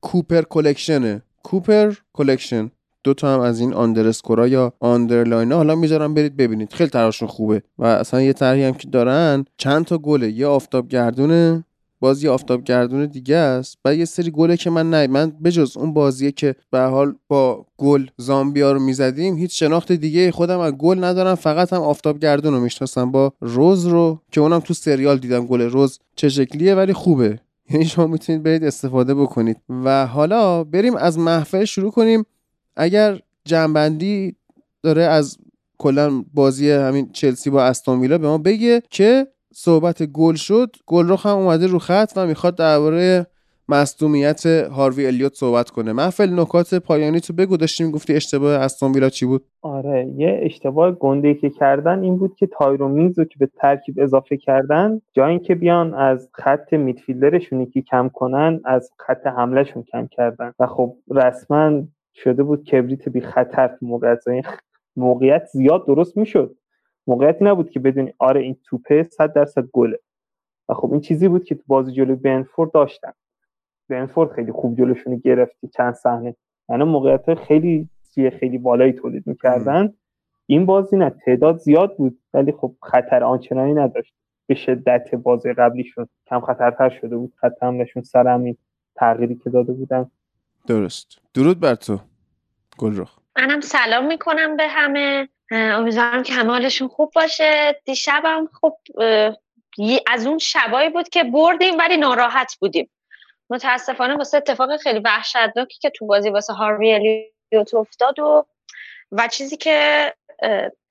کوپر 0.00 0.42
کلکشنه. 0.42 1.22
کوپر 1.42 1.94
کلکشن. 2.12 2.70
دو 3.04 3.14
تا 3.14 3.34
هم 3.34 3.40
از 3.40 3.60
این 3.60 3.74
underscore 3.74 4.41
ا 4.41 4.48
یا 4.48 4.72
underline 4.80 5.52
حالا 5.52 5.74
می‌ذارم 5.74 6.14
برید 6.14 6.36
ببینید. 6.36 6.72
خیلی 6.72 6.90
طرحاشون 6.90 7.28
خوبه. 7.28 7.62
و 7.78 7.84
اصلا 7.84 8.22
یه 8.22 8.32
طرحی 8.32 8.64
هم 8.64 8.74
که 8.74 8.88
دارن 8.88 9.44
چند 9.56 9.84
تا 9.84 9.98
گله. 9.98 10.30
یه 10.30 10.46
آفتاب 10.46 10.88
گردونه 10.88 11.64
باز 12.00 12.24
یه 12.24 12.30
آفتاب 12.30 12.64
گردونه 12.64 13.06
دیگه 13.06 13.36
است. 13.36 13.78
و 13.84 13.94
یه 13.94 14.04
سری 14.04 14.30
گله 14.30 14.56
که 14.56 14.70
من 14.70 14.90
نه 14.90 15.06
من 15.06 15.30
بجز 15.30 15.76
اون 15.76 15.92
بازیه 15.94 16.32
که 16.32 16.54
به 16.70 16.80
حال 16.80 17.14
با 17.28 17.66
گل 17.76 18.06
زامبیا 18.16 18.72
رو 18.72 18.80
می‌زدیم 18.80 19.36
هیچ 19.36 19.58
شناخت 19.58 19.92
دیگه 19.92 20.30
خودم 20.30 20.58
از 20.58 20.72
گل 20.72 21.04
ندارم. 21.04 21.34
فقط 21.34 21.72
هم 21.72 21.80
آفتاب 21.80 22.18
گردون 22.18 22.54
رو 22.54 22.60
می‌شناسم 22.60 23.10
با 23.10 23.32
رز 23.40 23.86
رو 23.86 24.20
که 24.32 24.40
اونم 24.40 24.60
تو 24.60 24.74
سریال 24.74 25.18
دیدم 25.18 25.46
گل 25.46 25.60
رز 25.60 25.98
چه 26.16 26.28
شکلیه 26.28 26.74
ولی 26.74 26.92
خوبه. 26.92 27.40
یعنی 27.70 27.84
شما 27.84 28.06
می‌تونید 28.06 28.42
برید 28.42 28.64
استفاده 28.64 29.14
بکنید. 29.14 29.56
و 29.84 30.06
حالا 30.06 30.64
بریم 30.64 30.96
از 30.96 31.18
محفل 31.18 31.64
شروع 31.64 31.90
کنیم. 31.90 32.24
اگر 32.76 33.18
جنبندی 33.44 34.36
داره 34.82 35.02
از 35.02 35.38
کلا 35.78 36.24
بازی 36.34 36.70
همین 36.70 37.12
چلسی 37.12 37.50
با 37.50 37.64
استون 37.64 38.00
ویلا 38.00 38.18
به 38.18 38.28
ما 38.28 38.38
بگه 38.38 38.82
که 38.90 39.26
صحبت 39.54 40.02
گل 40.02 40.34
شد 40.34 40.76
گل 40.86 41.08
رو 41.08 41.16
هم 41.16 41.36
اومده 41.36 41.66
رو 41.66 41.78
خط 41.78 42.12
و 42.16 42.26
می‌خواد 42.26 42.56
درباره 42.56 43.26
مصدومیت 43.68 44.46
هاروی 44.46 45.06
الیوت 45.06 45.34
صحبت 45.34 45.70
کنه. 45.70 45.92
محفل 45.92 46.40
نکات 46.40 46.74
پایانی 46.74 47.20
تو 47.20 47.32
بگو. 47.32 47.56
داشتیم 47.56 47.90
گفتی 47.90 48.14
اشتباه 48.14 48.54
استون 48.54 48.92
ویلا 48.92 49.08
چی 49.08 49.26
بود؟ 49.26 49.44
آره 49.62 50.12
یه 50.16 50.40
اشتباه 50.42 50.92
گنده 50.92 51.34
که 51.34 51.50
کردن 51.50 52.02
این 52.02 52.16
بود 52.16 52.36
که 52.36 52.46
تایرو 52.58 52.88
مینز 52.88 53.18
رو 53.18 53.24
که 53.24 53.34
به 53.38 53.48
ترکیب 53.60 54.00
اضافه 54.00 54.36
کردن 54.36 55.00
جای 55.12 55.30
اینکه 55.30 55.54
بیان 55.54 55.94
از 55.94 56.28
خط 56.32 56.72
میدفیلدرشون 56.72 57.60
یکی 57.60 57.82
کم 57.82 58.08
کنن 58.08 58.60
از 58.64 58.90
خط 58.98 59.26
حملهشون 59.26 59.82
کم 59.82 60.06
کردن. 60.06 60.52
و 60.58 60.66
خب 60.66 60.96
رسما 61.10 61.82
شده 62.14 62.42
بود 62.42 62.64
کبریت 62.64 63.08
بی 63.08 63.20
خطر 63.20 63.78
موقعیت. 63.82 64.24
موقعیت 64.96 65.44
زیاد 65.44 65.86
درست 65.86 66.16
می‌شد. 66.16 66.56
موقعیتی 67.06 67.44
نبود 67.44 67.70
که 67.70 67.80
بدونی 67.80 68.12
آره 68.18 68.40
این 68.40 68.56
توپه 68.64 69.02
100 69.02 69.32
درصد 69.32 69.64
گله. 69.72 69.98
و 70.68 70.74
خب 70.74 70.92
این 70.92 71.00
چیزی 71.00 71.28
بود 71.28 71.44
که 71.44 71.54
تو 71.54 71.62
بازی 71.66 71.92
جلوی 71.92 72.16
بنفورد 72.16 72.72
داشتن. 72.72 73.12
بنفورد 73.88 74.30
خیلی 74.30 74.52
خوب 74.52 74.76
جلوشون 74.78 75.16
گرفتی 75.16 75.68
چند 75.68 75.94
صحنه. 75.94 76.36
یعنی 76.68 76.84
موقعیت 76.84 77.34
خیلی 77.34 77.88
خیلی 78.40 78.58
بالایی 78.58 78.92
تولید 78.92 79.26
می‌کردن. 79.26 79.92
این 80.46 80.66
بازی 80.66 80.96
نه 80.96 81.10
تعداد 81.10 81.56
زیاد 81.58 81.96
بود 81.96 82.18
ولی 82.34 82.52
خب 82.52 82.74
خطر 82.82 83.24
آنچنانی 83.24 83.74
نداشت. 83.74 84.14
به 84.46 84.54
شدت 84.54 85.14
بازی 85.14 85.52
قبلیشون 85.52 86.08
کم 86.26 86.40
خطرتر 86.40 86.88
شده 86.88 87.16
بود. 87.16 87.32
خط 87.36 87.62
حملشون 87.62 88.02
سر 88.02 88.54
تغییری 88.96 89.34
که 89.34 89.50
داده 89.50 89.72
بودن. 89.72 90.10
درست. 90.66 91.18
درود 91.34 91.60
بر 91.60 91.74
تو 91.74 92.00
گلرخ. 92.78 93.18
منم 93.38 93.60
سلام 93.60 94.06
می‌کنم 94.06 94.56
به 94.56 94.68
همه. 94.68 95.28
امیدوارم 95.50 96.22
که 96.22 96.32
همه 96.32 96.50
حالشون 96.50 96.88
خوب 96.88 97.10
باشه. 97.14 97.80
دیشبم 97.84 98.48
خب 98.60 98.76
از 100.06 100.26
اون 100.26 100.38
شبایی 100.38 100.90
بود 100.90 101.08
که 101.08 101.24
بردیم 101.24 101.78
ولی 101.78 101.96
ناراحت 101.96 102.56
بودیم. 102.60 102.90
متاسفانه 103.50 104.14
واسه 104.14 104.36
اتفاق 104.36 104.76
خیلی 104.76 104.98
وحشتناکی 104.98 105.78
که 105.80 105.90
تو 105.90 106.06
بازی 106.06 106.30
واسه 106.30 106.52
هاروی 106.52 106.92
الیوت 106.94 107.74
افتاد 107.74 108.18
و 108.18 108.46
و 109.12 109.28
چیزی 109.28 109.56
که 109.56 110.14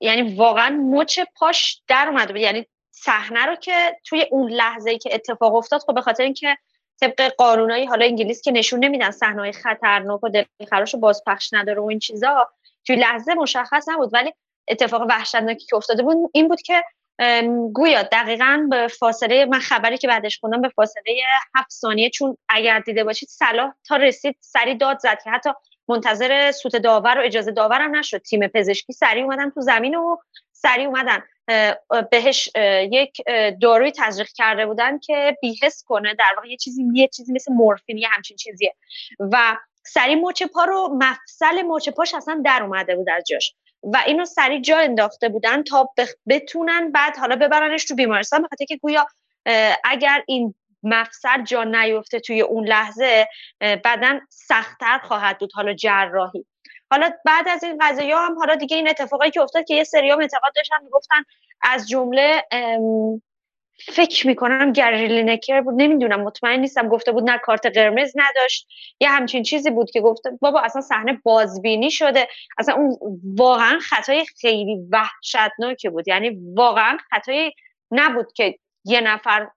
یعنی 0.00 0.36
واقعا 0.36 0.68
مچ 0.70 1.20
پاش 1.36 1.82
در 1.88 2.08
اومده 2.08 2.40
یعنی 2.40 2.66
صحنه 2.90 3.46
رو 3.46 3.54
که 3.54 3.96
توی 4.04 4.26
اون 4.30 4.50
لحظه 4.50 4.90
ای 4.90 4.98
که 4.98 5.14
اتفاق 5.14 5.54
افتاد 5.54 5.80
خب 5.80 5.94
به 5.94 6.00
خاطر 6.00 6.22
اینکه 6.22 6.56
طبق 7.02 7.32
قانونایی 7.38 7.86
حالا 7.86 8.04
انگلیس 8.04 8.42
که 8.42 8.50
نشون 8.50 8.84
نمیدن 8.84 9.10
صحنه 9.10 9.52
خطرناک 9.52 10.24
و 10.24 10.28
دلخراش 10.28 10.94
و 10.94 10.98
بازپخش 10.98 11.52
نداره 11.52 11.80
و 11.80 11.84
این 11.84 11.98
چیزا 11.98 12.48
توی 12.86 12.96
لحظه 12.96 13.34
مشخص 13.34 13.88
نبود. 13.88 14.10
ولی 14.12 14.32
اتفاق 14.68 15.02
وحشتناکی 15.08 15.66
که 15.66 15.76
افتاده 15.76 16.02
بود 16.02 16.30
این 16.32 16.48
بود 16.48 16.62
که 16.62 16.82
گویا 17.72 18.02
دقیقا 18.02 18.66
به 18.70 18.88
فاصله 18.88 19.44
من 19.44 19.58
خبری 19.58 19.98
که 19.98 20.08
بعدش 20.08 20.38
خوندم 20.38 20.60
به 20.60 20.68
فاصله 20.68 21.02
هفت 21.54 21.70
ثانیه 21.70 22.10
چون 22.10 22.36
اگر 22.48 22.80
دیده 22.80 23.04
باشید 23.04 23.28
صلاح 23.28 23.72
تا 23.88 23.96
رسید 23.96 24.36
سری 24.40 24.74
داد 24.74 24.98
زد 24.98 25.18
که 25.24 25.30
حتی 25.30 25.50
منتظر 25.88 26.52
سوت 26.52 26.76
داور 26.76 27.18
و 27.18 27.22
اجازه 27.22 27.52
داورم 27.52 27.96
نشد. 27.96 28.18
تیم 28.18 28.48
پزشکی 28.48 28.92
سریع 28.92 29.24
اومدن 29.24 29.50
تو 29.50 29.60
زمین 29.60 29.94
و 29.94 30.16
سریع 30.52 30.86
اومدن. 30.86 31.22
بهش 32.10 32.50
یک 32.92 33.22
داروی 33.62 33.92
تزریق 33.96 34.28
کرده 34.34 34.66
بودن 34.66 34.98
که 34.98 35.36
بیهس 35.42 35.84
کنه. 35.86 36.14
در 36.14 36.32
واقع 36.36 36.48
یه 36.48 36.56
چیزی 36.56 36.84
یه 36.94 37.08
چیزی 37.08 37.32
مثل 37.32 37.52
مورفین 37.52 37.98
یه 37.98 38.08
همچین 38.10 38.36
چیزیه. 38.36 38.74
و 39.32 39.56
سری 39.84 40.14
مچ 40.14 40.42
پا 40.42 40.64
رو 40.64 40.98
مفصل 41.00 41.62
مچ 41.62 41.88
پاش 41.88 42.14
اصلا 42.14 42.42
در 42.44 42.62
اومده 42.62 42.96
بود 42.96 43.10
از 43.10 43.24
جاش. 43.28 43.54
و 43.82 44.02
اینو 44.06 44.24
سریع 44.24 44.60
جا 44.60 44.78
انداخته 44.78 45.28
بودن 45.28 45.62
تا 45.62 45.88
بتونن 46.28 46.92
بعد 46.92 47.16
حالا 47.16 47.36
ببرنش 47.36 47.84
تو 47.84 47.94
بیمارستان. 47.94 48.42
بخاطر 48.42 48.64
که 48.64 48.76
گویا 48.76 49.06
اگر 49.84 50.22
این 50.26 50.54
مفصل 50.82 51.42
جا 51.44 51.64
نیفته 51.64 52.20
توی 52.20 52.40
اون 52.40 52.68
لحظه 52.68 53.28
بعدا 53.84 54.20
سختتر 54.28 54.98
خواهد 54.98 55.38
بود 55.38 55.50
حالا 55.54 55.74
جراحی. 55.74 56.46
حالا 56.92 57.10
بعد 57.24 57.48
از 57.48 57.64
این 57.64 57.78
قضیه 57.80 58.16
هم 58.16 58.38
حالا 58.38 58.54
دیگه 58.54 58.76
این 58.76 58.88
اتفاقایی 58.88 59.30
که 59.30 59.40
افتاد 59.40 59.64
که 59.64 59.74
یه 59.74 59.84
سری 59.84 60.10
انتقاد 60.10 60.52
داشتن 60.56 60.76
می‌گفتن 60.84 61.22
از 61.62 61.88
جمله 61.88 62.44
فکر 63.86 64.26
می‌کنم 64.26 64.72
گری 64.72 65.22
نکر 65.22 65.60
بود 65.60 65.74
نمی‌دونم 65.76 66.20
مطمئن 66.20 66.60
نیستم 66.60 66.88
گفته 66.88 67.12
بود 67.12 67.30
نه 67.30 67.38
کارت 67.38 67.66
قرمز 67.66 68.12
نداشت 68.16 68.68
یه 69.00 69.10
همچین 69.10 69.42
چیزی 69.42 69.70
بود 69.70 69.90
که 69.90 70.00
گفته 70.00 70.30
بابا 70.40 70.60
اصلا 70.60 70.82
صحنه 70.82 71.20
بازبینی 71.24 71.90
شده. 71.90 72.28
اصلا 72.58 72.74
اون 72.74 72.96
واقعا 73.36 73.78
خطای 73.78 74.24
خیلی 74.40 74.76
وحشتناکی 74.90 75.88
بود. 75.88 76.08
یعنی 76.08 76.38
واقعا 76.54 76.98
خطای 77.10 77.52
نبود 77.90 78.32
که 78.32 78.58
یه 78.84 79.00
نفر 79.00 79.48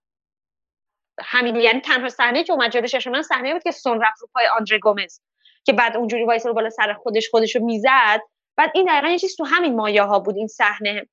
همین 1.24 1.56
یعنی 1.56 1.82
تنها 1.82 2.10
صحنه 2.10 2.44
که 2.44 2.54
اومد 2.54 2.72
جلوش 2.72 3.08
من 3.08 3.22
صحنه 3.22 3.54
بود 3.54 3.64
که 3.64 3.72
سون 3.72 4.02
رفت 4.02 4.22
رو 4.22 4.30
پای 4.34 4.48
آندره 4.60 4.80
گومز. 4.80 5.20
که 5.66 5.74
بعد 5.74 5.98
اونجوری 5.98 6.24
وایس 6.24 6.46
رو 6.46 6.54
بالا 6.54 6.70
سر 6.70 6.94
خودش 6.94 7.30
خودش 7.30 7.56
رو 7.56 7.66
می‌زد. 7.66 8.22
بعد 8.58 8.72
این 8.76 8.86
دقیقا 8.86 9.08
یه 9.08 9.20
چیز 9.20 9.36
تو 9.36 9.44
همین 9.44 9.76
مایه 9.76 10.04
ها 10.04 10.20
بود 10.20 10.38
این 10.38 10.48
صحنه. 10.48 11.08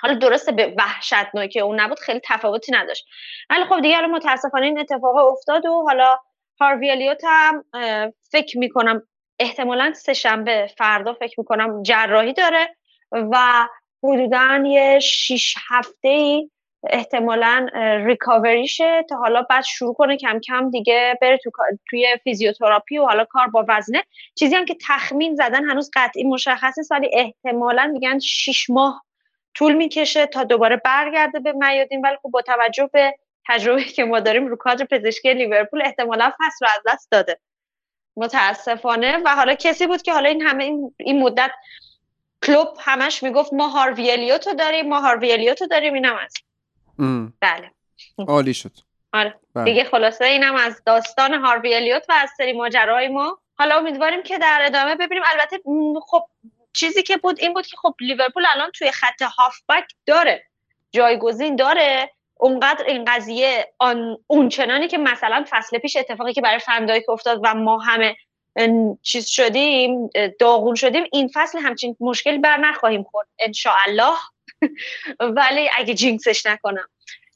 حالا 0.00 0.14
درسته 0.14 0.52
به 0.52 0.74
وحشتناکی 0.78 1.60
اون 1.60 1.80
نبود 1.80 1.98
خیلی 1.98 2.20
تفاوتی 2.24 2.72
نداشت. 2.72 3.06
ولی 3.50 3.64
خب 3.64 3.80
دیگه 3.80 4.00
متاسفانه 4.00 4.66
این 4.66 4.78
اتفاق 4.78 5.16
افتاد 5.16 5.66
و 5.66 5.82
حالا 5.88 6.18
هاروی 6.60 6.90
الیوت 6.90 7.22
هم 7.24 7.64
فکر 8.32 8.58
می‌کنم 8.58 9.02
احتمالا 9.38 9.92
سه 9.92 10.12
شنبه 10.12 10.70
فردا 10.78 11.14
فکر 11.14 11.40
می‌کنم 11.40 11.82
جراحی 11.82 12.32
داره 12.32 12.76
و 13.12 13.66
حدودا 14.02 14.62
یه 14.66 14.98
شیش 14.98 15.54
هفته 15.68 16.08
ای 16.08 16.50
احتمالا 16.90 17.66
ریکاوریشه 18.06 19.04
تا 19.08 19.16
حالا 19.16 19.42
بعد 19.42 19.64
شروع 19.64 19.94
کنه 19.94 20.16
کم 20.16 20.40
کم 20.40 20.70
دیگه 20.70 21.18
بره 21.22 21.38
تو 21.38 21.50
توی 21.90 22.16
فیزیوتراپی 22.24 22.98
و 22.98 23.04
حالا 23.04 23.24
کار 23.24 23.46
با 23.46 23.64
وزنه. 23.68 24.02
چیزی 24.34 24.54
هم 24.54 24.64
که 24.64 24.76
تخمین 24.88 25.34
زدن 25.34 25.64
هنوز 25.64 25.90
قطعی 25.94 26.24
مشخص 26.24 26.74
ولی 26.90 27.10
احتمالا 27.12 27.86
میگن 27.86 28.18
شیش 28.18 28.70
ماه 28.70 29.04
طول 29.54 29.72
می‌کشه 29.72 30.26
تا 30.26 30.44
دوباره 30.44 30.76
برگرده 30.76 31.40
به 31.40 31.52
میادین. 31.52 32.00
ولی 32.00 32.16
خب 32.22 32.30
با 32.30 32.42
توجه 32.42 32.90
به 32.92 33.14
تجربه 33.48 33.84
که 33.84 34.04
ما 34.04 34.20
داریم 34.20 34.46
رو 34.46 34.56
کادر 34.56 34.84
پزشکی 34.84 35.34
لیورپول 35.34 35.82
احتمالا 35.82 36.32
فصل 36.38 36.66
رو 36.66 36.70
از 36.74 36.82
دست 36.94 37.08
داده. 37.10 37.38
متاسفانه. 38.16 39.16
و 39.24 39.28
حالا 39.28 39.54
کسی 39.54 39.86
بود 39.86 40.02
که 40.02 40.12
حالا 40.12 40.28
این 40.28 40.42
همه 40.42 40.64
این, 40.98 41.22
مدت 41.22 41.50
کلوب 42.42 42.68
همش 42.80 43.22
می‌گفت 43.22 43.52
ما 43.52 43.68
هارویلیوتو 43.68 44.54
داریم 44.54 44.88
ما 44.88 45.00
هارویلیوتو 45.00 45.66
داریم 45.66 45.94
اینم 45.94 46.16
بله. 47.40 47.70
عالی 48.28 48.54
شد. 48.54 48.72
آره. 49.12 49.40
بله. 49.54 49.64
دیگه 49.64 49.84
خلاصه 49.84 50.24
اینم 50.24 50.54
از 50.54 50.82
داستان 50.86 51.34
هارویلیوت 51.34 52.06
و 52.08 52.12
از 52.12 52.30
سری 52.36 52.52
ماجرای 52.52 53.08
ما. 53.08 53.38
حالا 53.58 53.76
امیدواریم 53.76 54.22
که 54.22 54.38
در 54.38 54.62
ادامه 54.64 54.94
ببینیم. 54.94 55.24
البته 55.26 55.60
خب 56.06 56.22
چیزی 56.72 57.02
که 57.02 57.16
بود 57.16 57.40
این 57.40 57.54
بود 57.54 57.66
که 57.66 57.76
خب 57.76 57.94
لیورپول 58.00 58.46
الان 58.54 58.70
توی 58.70 58.90
خط 58.90 59.22
هافبک 59.22 59.84
داره. 60.06 60.44
جایگزین 60.92 61.56
داره. 61.56 62.10
اونقدر 62.38 62.84
این 62.84 63.04
قضیه 63.04 63.72
آن 63.78 64.18
اونچنانی 64.26 64.88
که 64.88 64.98
مثلا 64.98 65.44
فصل 65.50 65.78
پیش 65.78 65.96
اتفاقی 65.96 66.32
که 66.32 66.40
برای 66.40 66.58
فندایک 66.58 67.08
افتاد 67.08 67.40
و 67.44 67.54
ما 67.54 67.78
همه 67.78 68.16
چیز 69.02 69.26
شدیم 69.26 70.10
داغون 70.38 70.74
شدیم 70.74 71.04
این 71.12 71.30
فصل 71.34 71.58
همچین 71.58 71.96
مشکلی 72.00 72.38
بر 72.38 72.56
نخواهیم 72.56 73.02
خورد. 73.02 73.28
الله 73.86 74.16
ولی 75.36 75.70
اگه 75.76 75.94
جینکسش 75.94 76.46
نکنم. 76.46 76.88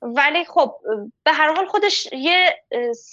ولی 0.02 0.44
خب 0.44 0.76
به 1.24 1.32
هر 1.32 1.54
حال 1.54 1.66
خودش 1.66 2.08
یه 2.12 2.62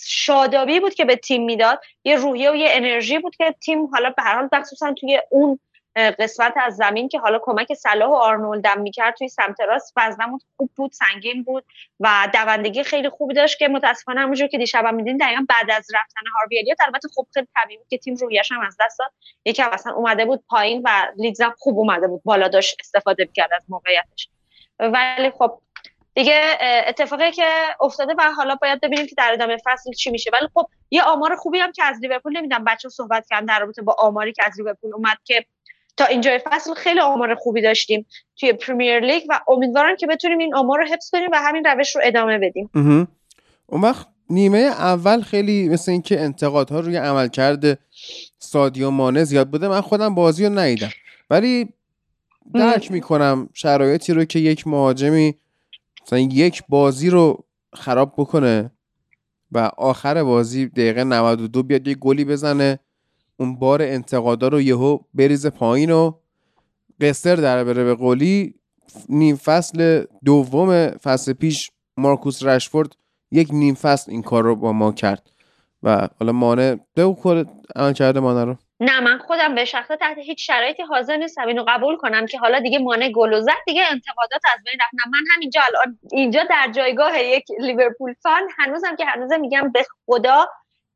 شادابی 0.05 0.79
بود 0.79 0.93
که 0.93 1.05
به 1.05 1.15
تیم 1.15 1.45
می‌داد 1.45 1.81
یه 2.03 2.15
روحیه 2.15 2.51
و 2.51 2.55
یه 2.55 2.67
انرژی 2.71 3.19
بود 3.19 3.35
که 3.35 3.55
تیم 3.63 3.85
حالا 3.85 4.09
به 4.09 4.23
هر 4.23 4.35
حال 4.35 4.49
مخصوصا 4.51 4.93
توی 4.93 5.21
اون 5.29 5.59
قسمت 5.97 6.53
از 6.55 6.75
زمین 6.75 7.09
که 7.09 7.19
حالا 7.19 7.39
کمک 7.41 7.73
صلاح 7.73 8.09
و 8.09 8.13
آرنولدم 8.13 8.81
می‌کرد 8.81 9.15
توی 9.15 9.27
سمت 9.27 9.61
راست 9.61 9.93
وزنمون 9.97 10.39
خوب 10.57 10.69
بود 10.75 10.91
سنگین 10.91 11.43
بود 11.43 11.65
و 11.99 12.29
دوندگی 12.33 12.83
خیلی 12.83 13.09
خوبی 13.09 13.33
داشت 13.33 13.59
که 13.59 13.67
متاسفانه 13.67 14.21
همونجور 14.21 14.47
که 14.47 14.57
دیشب 14.57 14.85
میدین 14.85 15.17
دقیقا 15.17 15.45
بعد 15.49 15.71
از 15.71 15.87
رفتن 15.93 16.21
هاروی 16.35 16.75
البته 16.79 17.07
خب 17.15 17.27
خیلی 17.33 17.47
طبیعی 17.55 17.77
بود 17.77 17.87
که 17.89 17.97
تیم 17.97 18.15
رویش 18.15 18.51
هم 18.51 18.61
از 18.61 18.77
دست 18.79 18.99
داد. 18.99 19.11
یکم 19.45 19.69
اصلا 19.71 19.93
اومده 19.93 20.25
بود 20.25 20.43
پایین 20.49 20.81
و 20.85 20.89
لیدزم 21.17 21.55
خوب 21.57 21.77
اومده 21.77 22.07
بود 22.07 22.21
بالا 22.25 22.47
داشت 22.47 22.77
استفاده 22.79 23.23
می‌کرد 23.23 23.53
از 23.53 23.61
موقعیتش. 23.69 24.29
ولی 24.79 25.31
خب 25.31 25.61
دیگه 26.13 26.57
اتفاقی 26.87 27.31
که 27.31 27.49
افتاده 27.81 28.13
و 28.17 28.23
حالا 28.37 28.55
باید 28.55 28.81
ببینیم 28.81 29.07
که 29.07 29.15
در 29.17 29.33
ادامه 29.33 29.57
فصل 29.65 29.91
چی 29.91 30.11
میشه. 30.11 30.31
ولی 30.33 30.47
خب 30.53 30.67
یه 30.91 31.03
آمار 31.03 31.35
خوبی 31.35 31.59
هم 31.59 31.71
که 31.71 31.83
از 31.83 31.99
لیورپول 32.01 32.37
نمی‌دونم 32.37 32.63
بچه 32.63 32.89
صحبت 32.89 33.27
کردن 33.29 33.45
در 33.45 33.59
رابطه 33.59 33.81
با 33.81 33.95
آماری 33.99 34.33
که 34.33 34.43
از 34.45 34.53
لیورپول 34.57 34.93
اومد 34.93 35.17
که 35.23 35.45
تا 35.97 36.05
اینجای 36.05 36.39
فصل 36.45 36.73
خیلی 36.73 36.99
آمار 36.99 37.35
خوبی 37.35 37.61
داشتیم 37.61 38.05
توی 38.39 38.53
پریمیر 38.53 38.99
لیگ 38.99 39.23
و 39.29 39.39
امیدوارم 39.47 39.95
که 39.95 40.07
بتونیم 40.07 40.37
این 40.37 40.55
آمار 40.55 40.79
رو 40.79 40.85
حفظ 40.85 41.09
کنیم 41.09 41.29
و 41.31 41.35
همین 41.35 41.65
روش 41.65 41.95
رو 41.95 42.01
ادامه 42.05 42.39
بدیم. 42.39 42.69
اون 43.67 43.81
وقت 43.81 44.07
نیمه 44.29 44.57
اول 44.57 45.21
خیلی 45.21 45.69
مثل 45.69 45.91
اینکه 45.91 46.21
انتقادها 46.21 46.79
روی 46.79 46.97
عملکرد 46.97 47.79
سادیو 48.39 48.89
مانه 48.89 49.23
زیاد 49.23 49.49
بوده. 49.49 49.67
من 49.67 49.81
خودم 49.81 50.15
بازی 50.15 50.45
رو 50.45 50.59
ندیدم. 50.59 50.89
ولی 51.29 51.73
درک 52.53 52.91
می‌کنم 52.91 53.49
شرایطی 53.53 54.13
رو 54.13 54.25
که 54.25 54.39
یک 54.39 54.67
مهاجمی 54.67 55.35
مثلا 56.03 56.19
یک 56.19 56.63
بازی 56.69 57.09
رو 57.09 57.43
خراب 57.73 58.13
بکنه 58.17 58.71
و 59.51 59.71
آخر 59.77 60.23
بازی 60.23 60.65
دقیقه 60.65 61.03
92 61.03 61.63
بیاد 61.63 61.87
یه 61.87 61.95
گلی 61.95 62.25
بزنه. 62.25 62.79
اون 63.37 63.55
بار 63.59 63.81
انتقادا 63.81 64.47
رو 64.47 64.61
یهو 64.61 64.99
بریزه 65.13 65.49
پایین 65.49 65.91
و 65.91 66.11
قصر 67.01 67.35
در 67.35 67.63
بره 67.63 67.83
به 67.83 67.95
قولی. 67.95 68.53
نیم 69.09 69.35
فصل 69.35 70.05
دوم 70.25 70.89
فصل 70.89 71.33
پیش 71.33 71.71
مارکوس 71.97 72.43
رشفورد 72.43 72.95
یک 73.31 73.47
نیم 73.51 73.75
فصل 73.75 74.11
این 74.11 74.21
کار 74.21 74.43
رو 74.43 74.55
با 74.55 74.71
ما 74.71 74.91
کرد. 74.91 75.29
و 75.83 76.07
حالا 76.19 76.31
مانع 76.31 76.75
دو 76.95 77.17
کل 77.23 77.43
عمل 77.75 77.93
کرده 77.93 78.19
مانع 78.19 78.43
رو. 78.43 78.55
نه 78.79 78.99
من 78.99 79.17
خودم 79.17 79.55
به 79.55 79.65
شخصه 79.65 79.95
تحت 79.95 80.17
هیچ 80.17 80.47
شرایطی 80.47 80.83
حاضر 80.83 81.17
نیستم 81.17 81.47
اینو 81.47 81.65
قبول 81.67 81.97
کنم 81.97 82.25
که 82.25 82.39
حالا 82.39 82.59
دیگه 82.59 82.79
مانع 82.79 83.11
گل 83.11 83.41
زد 83.41 83.51
دیگه 83.65 83.81
انتقادات 83.91 84.41
از 84.55 84.63
بین 84.65 84.79
رفت 84.81 84.93
من 85.13 85.19
همینجا 85.35 85.61
الان 85.61 85.99
اینجا 86.11 86.43
در 86.49 86.71
جایگاه 86.75 87.19
یک 87.19 87.45
لیورپول 87.59 88.13
فان 88.23 88.41
هنوزم 88.57 88.95
که 88.95 89.05
هنوزم 89.05 89.39
میگم 89.39 89.71
به 89.71 89.85
خدا 90.05 90.45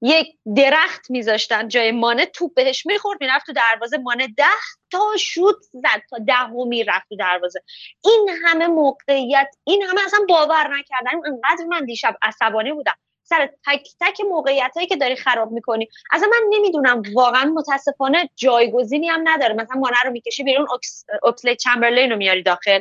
یک 0.02 0.28
درخت 0.56 1.12
میذاشتن 1.12 1.68
جای 1.68 1.92
مانع 1.92 2.26
توپ 2.26 2.54
بهش 2.54 2.86
می‌خورد 2.86 3.18
می‌رفت 3.22 3.46
تو 3.46 3.54
دروازه. 3.54 3.98
مانع 3.98 4.28
ده 4.38 4.44
تا 4.92 5.18
شوت 5.20 5.56
زد 5.74 6.02
تا 6.10 6.18
دهمی 6.28 6.84
رفت 6.84 7.10
تو 7.10 7.16
دروازه. 7.16 7.62
این 8.04 8.30
همه 8.46 8.68
موقعیت 8.68 9.48
این 9.64 9.84
همه 9.84 10.02
اصلا 10.06 10.20
باور 10.30 10.68
نکردن. 10.78 11.12
انقدر 11.26 11.66
من 11.70 11.86
دیشب 11.86 12.16
عصبانی 12.22 12.72
بودم. 12.72 12.96
سر 13.24 13.50
تک 13.68 13.88
تک 14.02 14.22
موقعیت 14.22 14.72
هایی 14.76 14.88
که 14.88 14.96
داری 14.96 15.16
خراب 15.16 15.52
می‌کنی. 15.52 15.88
اصلا 16.12 16.28
من 16.28 16.48
نمی‌دونم 16.50 17.02
واقعا 17.14 17.46
متاسفانه 17.46 18.30
جایگزینی 18.36 19.08
هم 19.10 19.22
نداره. 19.24 19.54
مثلا 19.54 19.80
مانع 19.80 19.96
رو 20.06 20.12
می‌کشی 20.12 20.44
بیرون 20.44 20.68
اوکس، 20.72 21.06
اوکسلی 21.24 21.56
چمبرلین 21.56 22.12
رو 22.12 22.18
میاری 22.18 22.44
داخل. 22.44 22.80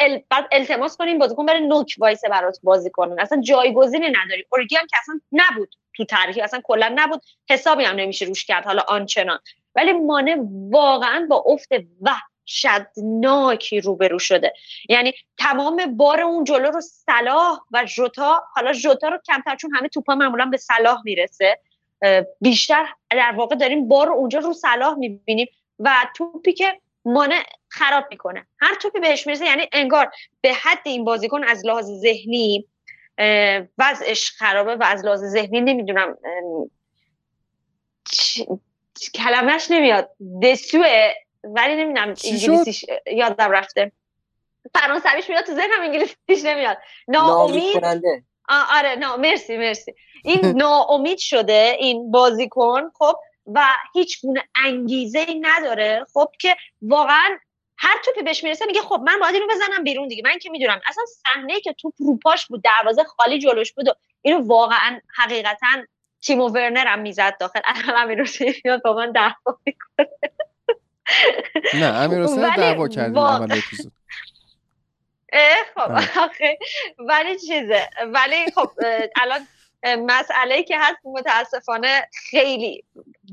ال... 0.00 0.22
بعد 0.30 0.48
التماس 0.52 0.96
کنین 0.96 1.18
بازیکن 1.18 1.46
بره 1.46 1.60
نوک 1.60 1.94
وایسه 1.98 2.28
برات 2.28 2.58
بازی 2.62 2.90
کنن 2.90 3.20
اصلا 3.20 3.40
جایگزینی 3.40 4.06
نداری. 4.06 4.44
اورگی 4.52 4.76
هم 4.76 4.86
که 4.86 4.96
اصلا 4.98 5.20
نبود 5.32 5.74
تو 5.96 6.04
ترکیب 6.04 6.44
اصلا 6.44 6.60
کلا 6.64 6.92
نبود. 6.94 7.22
حسابی 7.50 7.84
هم 7.84 7.96
نمیشه 7.96 8.24
روش 8.24 8.44
کرد 8.44 8.64
حالا 8.64 8.82
آنچنان. 8.88 9.38
ولی 9.74 9.92
مانع 9.92 10.36
واقعا 10.70 11.26
با 11.30 11.44
افت 11.46 11.68
وحشتناکی 12.00 13.80
روبرو 13.80 14.18
شده. 14.18 14.52
یعنی 14.88 15.12
تمام 15.38 15.96
بار 15.96 16.20
اون 16.20 16.44
جلو 16.44 16.70
رو 16.70 16.80
صلاح 16.80 17.60
و 17.70 17.84
جوتا 17.84 18.42
حالا 18.54 18.72
جوتا 18.72 19.08
رو 19.08 19.18
کمتر 19.26 19.56
چون 19.56 19.70
همه 19.74 19.88
توپا 19.88 20.14
معمولا 20.14 20.44
به 20.44 20.56
صلاح 20.56 21.02
می‌رسه. 21.04 21.58
بیشتر 22.40 22.86
در 23.10 23.32
واقع 23.36 23.56
داریم 23.56 23.88
بار 23.88 24.08
اونجا 24.08 24.38
رو 24.38 24.52
صلاح 24.52 24.94
می‌بینیم. 24.94 25.48
و 25.78 25.94
توپی 26.16 26.52
که 26.52 26.80
مانع 27.04 27.42
خراب 27.68 28.04
می‌کنه. 28.10 28.46
هر 28.60 28.74
توپی 28.74 29.00
بهش 29.00 29.26
می‌رسه 29.26 29.44
یعنی 29.44 29.68
انگار 29.72 30.10
به 30.40 30.52
حد 30.52 30.80
این 30.84 31.04
بازیکن 31.04 31.44
از 31.44 31.66
لحاظ 31.66 31.86
ذهنی 31.86 32.68
وضعش 33.78 34.30
خرابه 34.30 34.76
و 34.76 34.82
از 34.82 35.04
لحاظ 35.04 35.24
ذهنی 35.24 35.60
نمی‌دونم 35.60 36.16
کلمش 39.14 39.70
نمیاد. 39.70 40.10
دسوه 40.42 41.12
ولی 41.44 41.74
نمی‌دونم 41.74 42.14
انگلیسیش 42.24 42.84
یادم 43.12 43.50
رفته. 43.50 43.92
فرانسویش 44.74 45.28
میاد 45.30 45.44
تو 45.44 45.54
ذهنم 45.54 45.80
انگلیسیش 45.80 46.44
نمیاد. 46.44 46.78
ناامید 47.08 47.84
آره 48.48 48.94
نه 48.98 49.16
مرسی 49.16 49.56
مرسی. 49.56 49.94
این 50.24 50.40
ناامید 50.62 51.18
شده 51.18 51.76
این 51.78 52.10
بازیکن 52.10 52.90
خب 52.94 53.16
و 53.46 53.68
هیچ 53.94 54.20
گونه 54.22 54.48
انگیزه 54.64 55.18
ای 55.18 55.40
نداره 55.40 56.06
خب 56.14 56.28
که 56.40 56.56
واقعا 56.82 57.38
هر 57.78 57.96
توپی 58.04 58.22
بهش 58.22 58.44
می‌رسه 58.44 58.66
میگه 58.66 58.80
خب 58.80 59.00
من 59.06 59.18
باید 59.20 59.34
اینو 59.34 59.46
بزنم 59.50 59.84
بیرون 59.84 60.08
دیگه. 60.08 60.22
من 60.24 60.38
که 60.38 60.50
می‌دونم 60.50 60.80
اصلا 60.86 61.04
صحنه 61.06 61.60
که 61.60 61.72
توپ 61.72 61.94
روپاش 61.98 62.46
بود 62.46 62.62
دروازه 62.62 63.04
خالی 63.04 63.38
جلوش 63.38 63.72
بود 63.72 63.88
و 63.88 63.92
اینو 64.22 64.46
واقعا 64.46 65.00
حقیقتا 65.16 65.66
تیمو 66.22 66.48
ورنر 66.48 66.86
هم 66.86 66.98
می‌زد 66.98 67.36
داخل. 67.40 67.60
امیر 67.96 68.22
حسین 68.22 68.54
میاد 68.64 68.82
با 68.82 68.92
من 68.92 69.12
دعوا 69.12 69.58
می‌کنه. 69.66 70.08
نه 71.74 71.86
امیر 71.86 72.22
حسین 72.22 72.54
دعوا 72.54 72.88
کردیم 72.88 73.18
اول 73.18 73.52
اپیزود. 73.52 73.92
خب 75.74 75.90
آخه 76.20 76.58
ولی 76.98 77.38
چیزه. 77.38 77.88
ولی 78.06 78.50
خب 78.54 78.70
الان 79.16 79.46
مسئله 79.84 80.62
که 80.62 80.78
هست 80.78 80.98
متاسفانه 81.04 82.08
خیلی 82.30 82.84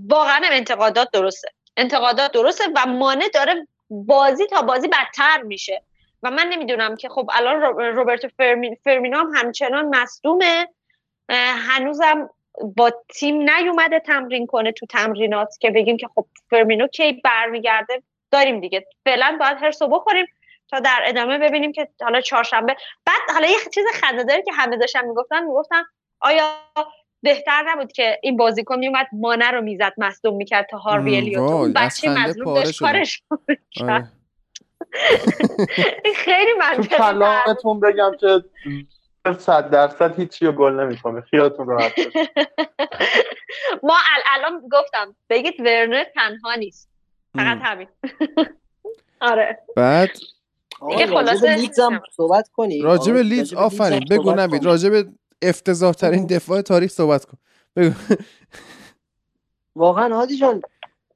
واقعا 0.07 0.41
انتقادات 0.43 1.11
درسته. 1.11 1.47
انتقادات 1.77 2.31
درسته 2.31 2.63
و 2.75 2.85
مانع 2.85 3.29
داره 3.33 3.67
بازی 3.89 4.45
تا 4.45 4.61
بازی 4.61 4.87
بدتر 4.87 5.41
میشه. 5.41 5.81
و 6.23 6.31
من 6.31 6.47
نمی‌دونم 6.47 6.95
که 6.95 7.09
خب 7.09 7.29
الان 7.33 7.61
روبرتو 7.95 8.27
فرمین 8.37 8.77
فرمینو 8.83 9.17
هم 9.17 9.31
همچنان 9.35 9.95
مصدومه. 9.95 10.67
هنوزم 11.69 12.29
با 12.77 12.91
تیم 13.15 13.49
نیومده 13.49 13.99
تمرین 13.99 14.47
کنه 14.47 14.71
تو 14.71 14.85
تمرینات 14.85 15.57
که 15.59 15.71
بگیم 15.71 15.97
که 15.97 16.07
خب 16.15 16.25
فرمینو 16.49 16.87
کی 16.87 17.21
برمیگرده. 17.23 18.03
داریم 18.31 18.59
دیگه. 18.59 18.85
فعلا 19.05 19.37
باید 19.39 19.57
هرسو 19.57 19.87
بخوریم 19.87 20.25
تا 20.71 20.79
در 20.79 21.03
ادامه 21.05 21.37
ببینیم 21.37 21.71
که 21.71 21.87
حالا 22.01 22.21
چهارشنبه 22.21 22.75
بعد 23.05 23.33
حالا 23.33 23.47
یه 23.47 23.57
چیز 23.73 23.85
خنده 23.93 24.41
که 24.45 24.51
همه 24.53 24.77
داشتن 24.77 25.05
می‌گفتن 25.05 25.43
می‌گفتن 25.43 25.83
آیا 26.19 26.55
بهتر 27.21 27.63
نبود 27.67 27.91
که 27.91 28.19
این 28.23 28.37
بازیکن 28.37 28.79
میومد 28.79 29.07
مانه 29.13 29.51
رو 29.51 29.61
می‌زد 29.61 29.93
مصدوم 29.97 30.35
می‌کرد 30.35 30.67
تا 30.71 30.77
هاروی 30.77 31.17
الیوت. 31.17 31.51
اون 31.51 31.73
بچه 31.73 32.09
مظلوم 32.09 32.53
داشت 32.53 32.79
کارش 32.79 33.23
خیلی 36.25 36.53
منطقی 36.59 36.97
کلامتون 36.97 37.79
بگم 37.79 38.11
که 38.19 38.43
صد 39.39 39.69
درصد 39.69 40.19
هیچی 40.19 40.45
رو 40.45 40.51
گل 40.51 40.73
نمی‌کنه 40.73 41.21
خیالتون 41.21 41.67
راحت 41.67 41.93
ما 43.83 43.95
الان 44.25 44.61
گفتم 44.71 45.15
بگید 45.29 45.59
ورنر 45.59 46.03
تنها 46.03 46.55
نیست. 46.55 46.89
فقط 47.35 47.57
همین. 47.61 47.87
آره. 49.19 49.59
بعد؟ 49.75 50.09
دیگه 50.89 51.07
خلاصه 51.07 51.57
صحبت 52.11 52.49
کنی 52.53 52.81
راجب 52.81 53.15
لیدز 53.15 53.53
آفرین 53.53 54.05
بگو 54.11 54.31
نمید 54.31 54.65
راجب 54.65 55.07
افتضاح 55.41 55.93
ترین 55.93 56.25
دفاع 56.25 56.61
تاریخ 56.61 56.91
صحبت 56.91 57.25
کن. 57.25 57.37
بگو. 57.75 57.93
واقعا 59.75 60.15
هادی 60.15 60.37
جان 60.37 60.61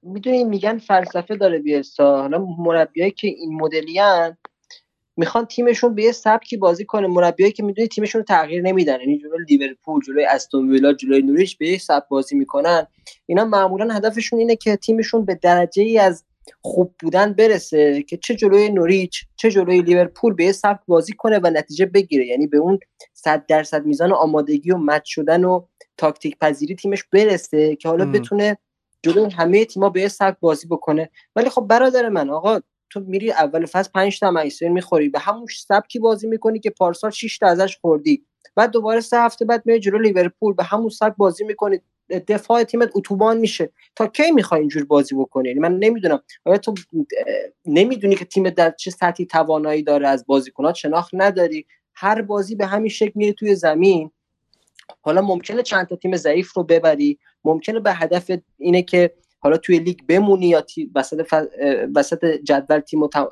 می‌دونی 0.04 0.44
میگن 0.44 0.78
فلسفه 0.78 1.36
داره 1.36 1.60
بیستا 1.60 2.22
حالا 2.22 2.46
مربیایی 2.60 3.12
که 3.12 3.28
این 3.28 3.62
مدلی 3.62 4.00
می‌خوان 5.18 5.46
تیمشون 5.46 5.96
به 5.96 6.04
یه 6.04 6.12
سبکی 6.12 6.58
بازی 6.58 6.86
کنه. 6.86 7.08
مربیایی 7.08 7.54
که 7.54 7.64
می‌دونی 7.64 7.88
تیمشون 7.88 8.20
رو 8.20 8.26
تغییر 8.26 8.62
نمیدن. 8.62 9.00
یعنی 9.00 9.20
جلوی 9.20 9.46
لیورپول 9.50 10.02
جلوی 10.08 10.26
استون 10.26 10.70
ویلا 10.70 10.94
جلوی 10.94 11.22
نوریچ 11.22 11.58
به 11.58 11.68
یه 11.70 11.78
سبک 11.78 12.08
بازی 12.10 12.36
می‌کنن. 12.36 12.88
اینا 13.26 13.46
معمولا 13.46 13.94
هدفشون 13.94 14.40
اینه 14.40 14.56
که 14.56 14.76
تیمشون 14.76 15.26
به 15.26 15.36
درجه 15.36 15.84
ای 15.84 16.00
از 16.00 16.26
خوب 16.62 16.96
بودن 17.02 17.34
برسه 17.34 18.04
که 18.04 18.18
چه 18.18 18.36
جلوی 18.36 18.70
نوریچ 18.70 19.26
چه 19.36 19.52
جلوی 19.52 19.82
لیورپول 19.82 20.34
به 20.34 20.44
یه 20.46 20.52
سبک 20.52 20.80
بازی 20.88 21.14
کنه 21.14 21.40
و 21.44 21.48
نتیجه 21.48 21.86
بگیره. 21.86 22.28
یعنی 22.28 22.48
به 22.48 22.58
اون 22.58 22.80
صد 23.24 23.46
درصد 23.46 23.86
میزان 23.86 24.12
آمادگی 24.14 24.72
و 24.72 24.78
مچ 24.78 25.02
شدن 25.06 25.44
و 25.44 25.66
تاکتیک 25.98 26.38
پذیری 26.38 26.76
تیمش 26.76 27.04
برسه 27.04 27.76
که 27.76 27.90
حالا. 27.90 28.06
بتونه 28.12 28.58
جلوی 29.04 29.32
همه 29.32 29.66
تیما 29.66 29.90
به 29.90 30.08
سبک 30.08 30.38
بازی 30.40 30.68
بکنه. 30.68 31.10
ولی 31.36 31.50
خب 31.50 31.62
برادر 31.62 32.10
من 32.10 32.30
آقا 32.30 32.60
تو 32.90 33.00
میری 33.00 33.32
اول 33.32 33.66
فصل 33.66 33.92
5 33.92 34.20
تا 34.20 34.32
مایسر 34.32 34.68
می‌خوری 34.68 35.10
به 35.10 35.20
همون 35.20 35.46
سبکی 35.68 36.00
بازی 36.00 36.28
می‌کنی 36.28 36.60
که 36.60 36.70
پارسال 36.70 37.12
6 37.12 37.38
تا 37.38 37.48
ازش 37.48 37.78
خوردی. 37.82 38.26
بعد 38.56 38.72
دوباره 38.72 39.00
سه 39.00 39.18
هفته 39.18 39.46
بعد 39.46 39.62
میری 39.66 39.80
جلو 39.80 40.00
لیورپول 40.00 40.54
به 40.54 40.64
همون 40.64 40.90
سبک 40.90 41.16
بازی 41.18 41.44
می‌کنی 41.44 41.80
دفاع 42.28 42.64
تیمت 42.64 42.90
اتوبان 42.96 43.38
میشه. 43.38 43.70
تا 43.96 44.08
کی 44.08 44.32
می‌خوای 44.32 44.60
اینجور 44.60 44.86
بازی 44.86 45.16
بکنی؟ 45.16 45.48
یعنی 45.48 45.60
من 45.60 45.78
نمی‌دونم. 45.78 46.22
آیا 46.46 46.58
تو 46.58 46.74
نمی‌دونی 47.66 48.16
که 48.16 48.26
تیم 48.26 48.50
در 48.50 48.72
چه 48.72 48.92
سطحی 48.92 49.26
توانایی 49.26 49.84
داره 49.84 50.08
از 50.08 50.26
بازیکنات 50.26 50.76
شناخت 50.76 51.12
نداری. 51.14 51.66
هر 52.02 52.22
بازی 52.22 52.56
به 52.56 52.66
همین 52.66 52.90
شکل 52.90 53.12
میره 53.16 53.34
توی 53.34 53.56
زمین. 53.56 54.12
حالا 55.02 55.22
ممکنه 55.22 55.64
چند 55.64 55.88
تا 55.88 55.96
تیم 55.96 56.16
ضعیف 56.16 56.54
رو 56.54 56.64
ببری. 56.64 57.20
ممکنه 57.44 57.80
به 57.80 57.94
هدف 57.94 58.32
اینه 58.58 58.82
که 58.82 59.14
حالا 59.40 59.58
توی 59.58 59.80
لیگ 59.80 60.00
بمونی 60.08 60.48
یا. 60.48 60.66
وسط, 60.96 61.28
ف... 61.28 61.34
وسط 61.96 62.26
جدول 62.26 62.80
تیم 62.80 63.08
تم... 63.08 63.28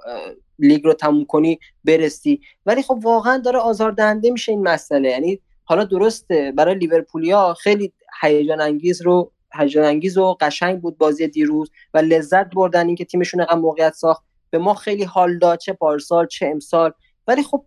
لیگ 0.59 0.85
رو 0.85 0.93
تموم 0.93 1.25
کنی 1.25 1.59
برسی. 1.83 2.41
ولی 2.65 2.81
خب 2.81 2.99
واقعا 3.03 3.37
داره 3.37 3.59
آزاردهنده 3.59 4.31
میشه 4.31 4.51
این 4.51 4.63
مسئله. 4.63 5.09
یعنی 5.09 5.39
حالا 5.63 5.83
درسته 5.83 6.53
برای 6.55 6.75
لیورپولیا 6.75 7.53
خیلی 7.53 7.93
هیجان 8.21 8.61
انگیز 8.61 9.01
رو 9.01 9.31
هیجان 9.53 9.85
انگیز 9.85 10.17
و 10.17 10.37
قشنگ 10.41 10.81
بود 10.81 10.97
بازی 10.97 11.27
دیروز 11.27 11.71
و 11.93 11.97
لذت 11.97 12.49
بردن 12.49 12.87
اینکه 12.87 13.05
تیمشون 13.05 13.39
انقدر 13.39 13.55
موقعیت 13.55 13.93
ساخت. 13.93 14.23
به 14.49 14.57
ما 14.57 14.73
خیلی 14.73 15.03
حال 15.03 15.37
داد 15.37 15.59
چه 15.59 15.73
پارسال 15.73 16.27
چه 16.27 16.45
امسال. 16.45 16.91
ولی 17.27 17.43
خب 17.43 17.65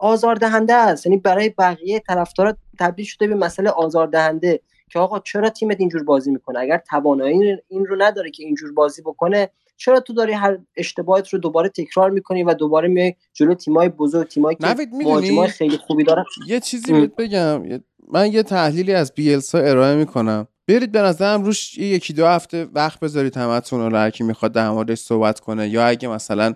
آزاردهنده 0.00 0.74
است. 0.74 1.06
یعنی 1.06 1.16
برای 1.16 1.48
بقیه 1.48 2.00
طرفدارا 2.00 2.56
تبدیل 2.78 3.04
شده 3.06 3.26
به 3.26 3.34
مسئله 3.34 3.70
آزاردهنده 3.70 4.60
که 4.92 4.98
آقا 4.98 5.18
چرا 5.18 5.50
تیمت 5.50 5.76
اینجور 5.80 6.04
بازی 6.04 6.30
می‌کنه؟ 6.30 6.58
اگر 6.58 6.82
توانایی 6.90 7.56
این 7.68 7.86
رو 7.86 7.96
نداره 7.98 8.30
که 8.30 8.44
اینجور 8.44 8.72
بازی 8.72 9.02
بکنه 9.02 9.50
چرا 9.76 10.00
تو 10.00 10.12
داری 10.12 10.32
هر 10.32 10.58
اشتباهت 10.76 11.28
رو 11.28 11.38
دوباره 11.38 11.68
تکرار 11.68 12.10
می‌کنی 12.10 12.42
و 12.42 12.54
دوباره 12.54 12.88
میای 12.88 13.14
جلو 13.32 13.54
تیمای 13.54 13.88
بزرگ 13.88 14.28
تیمایی 14.28 14.56
که 14.56 14.86
مهاجمای 14.92 15.48
خیلی 15.48 15.76
خوبی 15.76 16.04
دارن؟ 16.04 16.24
یه 16.46 16.60
چیزی. 16.60 16.92
بهت 16.92 17.16
بگم. 17.16 17.80
من 18.12 18.32
یه 18.32 18.42
تحلیلی 18.42 18.94
از 18.94 19.12
بیلسا 19.14 19.58
ارائه 19.58 19.96
می‌کنم. 19.96 20.46
برید 20.68 20.92
به 20.92 21.00
نظرم 21.00 21.44
روش 21.44 21.78
یکی 21.78 22.12
دو 22.12 22.26
هفته 22.26 22.68
وقت 22.72 23.00
بذارید 23.00 23.36
همتون 23.36 23.92
رو 23.92 23.96
هر 23.96 24.10
کی 24.10 24.24
می‌خواد 24.24 24.52
در 24.52 24.70
موردش 24.70 24.98
صحبت 24.98 25.40
کنه. 25.40 25.68
یا 25.68 25.86
اگه 25.86 26.08
مثلا 26.08 26.54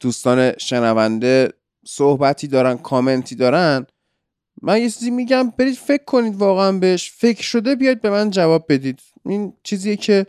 دوستان 0.00 0.52
شنونده 0.58 1.52
صحبتی 1.86 2.46
دارن 2.46 2.76
کامنتی 2.76 3.34
دارن 3.34 3.86
من 4.62 4.82
یه 4.82 4.90
چیزی 4.90 5.10
میگم 5.10 5.52
برید 5.58 5.74
فکر 5.74 6.04
کنید 6.04 6.36
واقعا 6.36 6.72
بهش. 6.72 7.10
فکر 7.10 7.42
شده 7.42 7.74
بیاید 7.74 8.00
به 8.00 8.10
من 8.10 8.30
جواب 8.30 8.66
بدید. 8.68 9.00
این 9.24 9.52
چیزیه 9.62 9.96
که 9.96 10.26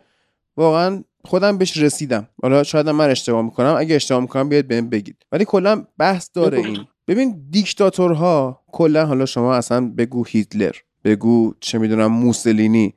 واقعا 0.57 1.03
خودم 1.25 1.57
بهش 1.57 1.77
رسیدم. 1.77 2.27
حالا 2.41 2.63
شاید 2.63 2.89
من 2.89 3.09
اشتباه 3.09 3.41
می‌کنم. 3.41 3.75
اگه 3.77 3.95
اشتباه 3.95 4.21
می‌کنم 4.21 4.49
بیاید 4.49 4.67
بهم 4.67 4.89
بگید. 4.89 5.25
ولی 5.31 5.45
کلا 5.45 5.85
بحث 5.97 6.29
داره 6.33 6.57
این. 6.57 6.85
ببین 7.07 7.47
دیکتاتورها 7.49 8.61
کلا 8.71 9.05
حالا 9.05 9.25
شما 9.25 9.55
اصلا 9.55 9.91
بگو 9.97 10.23
هیتلر 10.25 10.75
بگو 11.03 11.53
چه 11.59 11.77
می‌دونم 11.77 12.07
موسولینی 12.07 12.93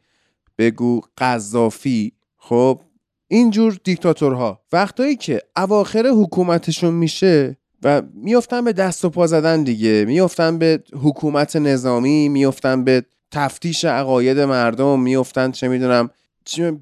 بگو 0.58 1.00
قذافی. 1.18 2.12
خب 2.36 2.80
اینجور 3.28 3.80
دیکتاتورها. 3.84 4.60
وقتایی 4.72 5.16
که 5.16 5.42
اواخر 5.56 6.06
حکومتشون 6.06 6.94
میشه 6.94 7.56
و 7.82 8.02
میفتن 8.15 8.65
به 8.65 8.73
دست 8.73 9.05
و 9.05 9.11
پا 9.11 9.27
زدن 9.27 9.62
دیگه. 9.62 10.05
میفتن 10.05 10.59
به 10.59 10.82
حکومت 11.02 11.57
نظامی 11.57 12.28
میفتن 12.28 12.85
به 12.85 13.05
تفتیش 13.31 13.85
عقاید 13.85 14.40
مردم 14.40 15.01
میفتن 15.01 15.51
چه 15.51 15.69
می‌دونم 15.69 16.11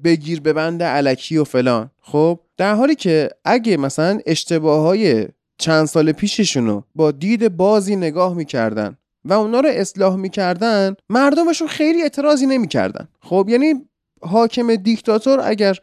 بگیر 0.03 0.41
به 0.41 0.53
بند 0.53 0.83
علکی 0.83 1.37
و 1.37 1.43
فلان. 1.43 1.91
خب 2.01 2.39
در 2.57 2.75
حالی 2.75 2.95
که 2.95 3.29
اگه 3.45 3.77
مثلا 3.77 4.19
اشتباه 4.25 4.81
های 4.81 5.27
چند 5.57 5.85
سال 5.85 6.11
پیششونو 6.11 6.81
با 6.95 7.11
دید 7.11 7.57
بازی 7.57 7.95
نگاه 7.95 8.33
می‌کردن 8.33 8.97
و 9.25 9.33
اونا 9.33 9.59
رو 9.59 9.69
اصلاح 9.69 10.15
می‌کردن 10.15 10.95
مردمشون 11.09 11.67
خیلی 11.67 12.01
اعتراضی 12.01 12.45
نمی‌کردن. 12.45 13.07
خب 13.21 13.47
یعنی 13.49 13.73
حاکم 14.21 14.75
دیکتاتور 14.75 15.39
اگر 15.43 15.77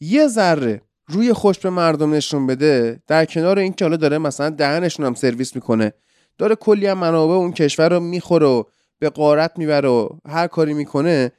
یه 0.00 0.26
ذره 0.26 0.82
روی 1.08 1.32
خوش 1.32 1.58
به 1.58 1.70
مردم 1.70 2.14
نشون 2.14 2.46
بده 2.46 3.02
در 3.06 3.24
کنار 3.24 3.58
اینکه 3.58 3.84
حالا 3.84 3.96
داره 3.96 4.18
مثلا 4.18 4.50
دهنشون 4.50 5.06
هم 5.06 5.14
سرویس 5.14 5.54
می‌کنه. 5.54 5.92
داره 6.38 6.54
کلی 6.54 6.86
هم 6.86 6.98
منابع 6.98 7.32
اون 7.32 7.52
کشور 7.52 7.88
رو 7.88 8.00
می‌خوره 8.00 8.46
و 8.46 8.62
به 8.98 9.10
قارت 9.10 9.52
می‌بره 9.56 9.88
و 9.88 10.08
هر 10.28 10.46
کاری 10.46 10.74
می‌کنه. 10.74 11.32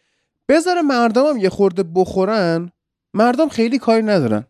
بذاره 0.50 0.82
مردم 0.82 1.26
هم 1.26 1.38
یه 1.38 1.50
خورده 1.50 1.84
بخورن. 1.84 2.72
مردم 3.14 3.50
خیلی 3.50 3.80
کاری 3.80 4.04
ندارن. 4.04 4.46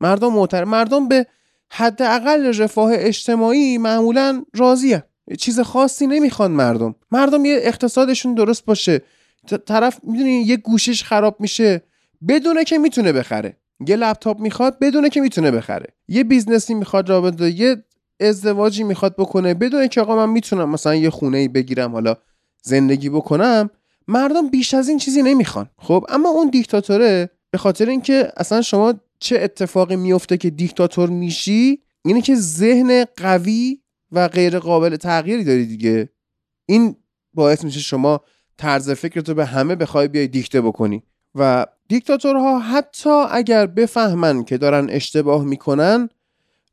مردم 0.00 0.32
معتر 0.32 0.64
مردم 0.64 1.08
به 1.08 1.26
حداقل 1.70 2.58
رفاه 2.58 2.90
اجتماعی 2.94 3.78
معمولا 3.78 4.44
راضیه 4.54 5.04
چیز 5.38 5.60
خاصی 5.60 6.06
نمی‌خوان 6.06 6.50
مردم. 6.50 6.94
مردم 7.10 7.44
یه 7.44 7.58
اقتصادشون 7.62 8.34
درست 8.34 8.64
باشه. 8.64 9.02
طرف 9.66 10.00
می‌دونی 10.02 10.42
یه 10.42 10.56
گوشیش 10.56 11.04
خراب 11.04 11.36
میشه. 11.40 11.82
بدونه 12.28 12.64
که 12.64 12.78
می‌تونه 12.78 13.12
بخره. 13.12 13.56
یه 13.86 13.96
لپتاپ 13.96 14.40
می‌خواد 14.40 14.78
بدونه 14.78 15.10
که 15.10 15.20
می‌تونه 15.20 15.50
بخره. 15.50 15.86
یه 16.08 16.24
business 16.24 16.68
ی 16.68 16.74
می‌خواد 16.74 17.08
راه 17.08 17.20
بده 17.20 17.50
یه 17.50 17.84
ازدواجی 18.20 18.84
می‌خواد 18.84 19.16
بکنه 19.16 19.54
بدونه 19.54 19.88
که 19.88 20.00
آقا 20.00 20.16
من 20.16 20.32
می‌تونم 20.32 20.70
مثلا 20.70 20.94
یه 20.94 21.10
خونه 21.10 21.38
ای 21.38 21.48
بگیرم 21.48 21.92
حالا 21.92 22.16
زندگی 22.62 23.08
بکنم 23.08 23.70
مردم 24.08 24.48
بیش 24.48 24.74
از 24.74 24.88
این 24.88 24.98
چیزی 24.98 25.22
نمی‌خوان. 25.22 25.70
خب 25.78 26.06
اما 26.08 26.28
اون 26.28 26.50
دیکتاتوره 26.50 27.30
به 27.50 27.58
خاطر 27.58 27.88
اینکه 27.88 28.32
اصلا 28.36 28.62
شما 28.62 28.94
چه 29.18 29.40
اتفاقی 29.40 29.96
میفته 29.96 30.36
که 30.36 30.50
دیکتاتور 30.50 31.08
میشی 31.08 31.82
اینه 32.04 32.20
که 32.20 32.34
ذهن 32.34 33.04
قوی 33.16 33.80
و 34.12 34.28
غیر 34.28 34.58
قابل 34.58 34.96
تغییری 34.96 35.44
داری 35.44 35.66
دیگه. 35.66 36.08
این 36.66 36.96
باعث 37.34 37.64
میشه 37.64 37.80
شما 37.80 38.20
طرز 38.58 38.90
فکرتو 38.90 39.34
به 39.34 39.44
همه 39.44 39.74
بخوای 39.74 40.08
بیای 40.08 40.28
دیکته 40.28 40.60
بکنی. 40.60 41.02
و 41.34 41.66
دیکتاتورها 41.88 42.58
حتی 42.58 43.10
اگر 43.10 43.66
بفهمن 43.66 44.44
که 44.44 44.58
دارن 44.58 44.90
اشتباه 44.90 45.44
می‌کنن 45.44 46.08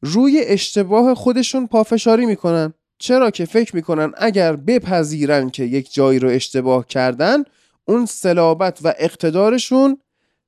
روی 0.01 0.43
اشتباه 0.45 1.15
خودشون 1.15 1.67
پافشاری 1.67 2.25
می‌کنن. 2.25 2.73
چرا 2.97 3.31
که 3.31 3.45
فکر 3.45 3.75
می‌کنن 3.75 4.11
اگر 4.17 4.55
بپذیرن 4.55 5.49
که 5.49 5.63
یک 5.63 5.93
جایی 5.93 6.19
رو 6.19 6.29
اشتباه 6.29 6.87
کردن 6.87 7.43
اون 7.85 8.05
صلابت 8.05 8.79
و 8.83 8.93
اقتدارشون 8.99 9.97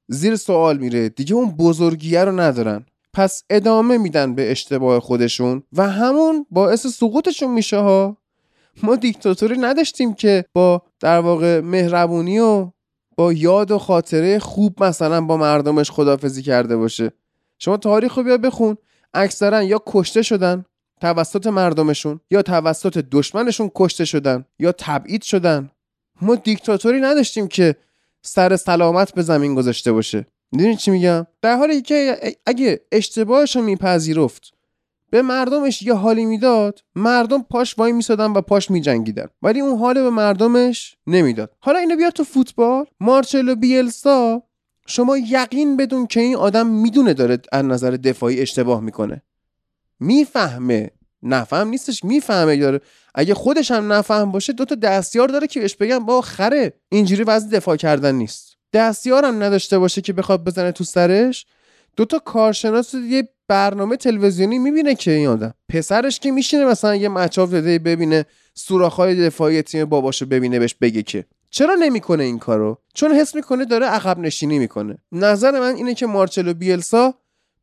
زیر 0.08 0.36
سوال 0.36 0.78
میره. 0.78 1.10
دیگه 1.10 1.36
اون 1.36 1.52
بزرگیه 1.52 2.24
رو 2.24 2.40
ندارن. 2.40 2.86
پس 3.14 3.44
ادامه 3.50 3.98
میدن 3.98 4.36
به 4.36 4.52
اشتباه 4.52 5.00
خودشون 5.00 5.64
و 5.74 5.90
همون 5.90 6.46
باعث 6.52 6.88
سقوطشون 6.88 7.52
میشه 7.52 7.78
ها. 7.78 8.18
ما 8.84 8.96
دیکتاتوری 8.96 9.58
نداشتیم 9.58 10.14
که 10.14 10.46
با 10.54 10.82
در 11.00 11.20
واقع 11.20 11.60
مهربونی 11.60 12.40
و 12.40 12.72
با 13.18 13.34
یاد 13.34 13.72
و 13.72 13.78
خاطره 13.78 14.40
خوب 14.40 14.84
مثلا 14.84 15.22
با 15.22 15.38
مردمش 15.38 15.92
خدافزی 15.92 16.42
کرده 16.42 16.78
باشه. 16.78 17.12
شما 17.60 17.78
تاریخ 17.78 18.18
رو 18.18 18.24
بیا 18.24 18.38
بخون. 18.38 18.78
اکثرا 19.14 19.64
یا 19.64 19.82
کشته 19.88 20.22
شدن 20.22 20.66
توسط 21.02 21.48
مردمشون 21.48 22.20
یا 22.32 22.42
توسط 22.42 23.06
دشمنشون 23.12 23.72
کشته 23.76 24.06
شدن 24.06 24.46
یا 24.60 24.72
تبعید 24.72 25.22
شدن. 25.22 25.72
ما 26.22 26.36
دیکتاتوری 26.36 27.00
نداشتیم 27.00 27.48
که 27.48 27.76
سر 28.22 28.56
سلامت 28.56 29.14
به 29.14 29.22
زمین 29.22 29.56
گذاشته 29.56 29.92
باشه. 29.92 30.28
می‌دونی 30.52 30.76
چی 30.76 30.92
میگم؟ 30.92 31.28
در 31.42 31.58
حالی 31.58 31.82
که 31.82 32.18
اگه 32.46 32.82
اشتباهش 32.92 33.56
رو 33.56 33.62
میپذیرفت 33.62 34.54
به 35.14 35.22
مردمش 35.22 35.82
یه 35.82 35.94
حالی 35.94 36.26
می‌داد 36.26 36.80
مردم 36.96 37.42
پاش 37.42 37.78
وای 37.78 37.92
میسادن 37.92 38.32
و 38.32 38.42
پاش 38.42 38.72
میجنگیدن. 38.72 39.28
ولی 39.42 39.60
اون 39.60 39.80
حال 39.80 39.94
به 39.94 40.10
مردمش 40.10 40.96
نمی‌داد. 41.08 41.52
حالا 41.60 41.80
اینو 41.80 41.96
بیار 41.96 42.12
تو 42.12 42.24
فوتبال 42.24 42.86
مارچلو 43.00 43.56
بیلسا 43.56 44.44
شما 44.88 45.18
یقین 45.18 45.78
بدون 45.78 46.08
که 46.08 46.20
این 46.20 46.36
آدم 46.36 46.68
می‌دونه 46.68 47.14
داره 47.14 47.40
از 47.52 47.66
نظر 47.66 47.92
دفاعی 47.92 48.42
اشتباه 48.42 48.82
می‌کنه. 48.82 49.22
می‌فهمه. 50.00 50.90
نفهم 51.24 51.68
نیستش 51.68 52.04
می‌فهمه 52.04 52.58
داره. 52.58 52.82
اگه 53.16 53.34
خودش 53.34 53.72
هم 53.72 53.94
نفهم 53.94 54.32
باشه 54.32 54.54
دوتا 54.54 54.76
دستیار 54.76 55.28
داره 55.28 55.48
که 55.48 55.60
بهش 55.60 55.76
بگم 55.76 56.06
با 56.06 56.22
خره. 56.22 56.74
اینجوری 56.90 57.24
وضع 57.24 57.50
دفاع 57.50 57.76
کردن 57.76 58.16
نیست. 58.16 58.58
دستیار 58.74 59.26
هم 59.26 59.44
نداشته 59.44 59.80
باشه 59.80 60.02
که 60.02 60.14
بخواد 60.14 60.44
بزنه 60.44 60.72
تو 60.72 60.84
سرش. 60.84 61.46
دوتا 61.96 62.20
کارشناس 62.20 62.94
یه 62.94 63.30
برنامه 63.54 63.98
تلویزیونی 63.98 64.60
می‌بینه 64.60 64.96
که 64.96 65.12
این 65.12 65.28
آدم. 65.28 65.54
پسرش 65.70 66.20
که 66.20 66.32
میشینه 66.32 66.66
مثلا 66.66 66.96
یه 66.96 67.10
مچاف 67.10 67.52
داده 67.52 67.80
ببینه 67.80 68.26
سوراخ‌های 68.54 69.26
دفاعی 69.26 69.62
تیم 69.62 69.86
باباشو 69.86 70.26
ببینه 70.26 70.60
بهش 70.60 70.76
بگه 70.82 71.04
که. 71.04 71.26
چرا 71.50 71.76
نمی‌کنه 71.76 72.24
این 72.24 72.40
کارو؟ 72.40 72.78
چون 72.94 73.12
حس 73.12 73.36
می‌کنه 73.36 73.66
داره 73.66 73.86
عقب 73.86 74.20
نشینی 74.20 74.60
می‌کنه. 74.60 74.98
نظر 75.12 75.60
من 75.60 75.76
اینه 75.76 75.94
که 75.94 76.06
مارچلو 76.06 76.54
بیلسا 76.54 77.14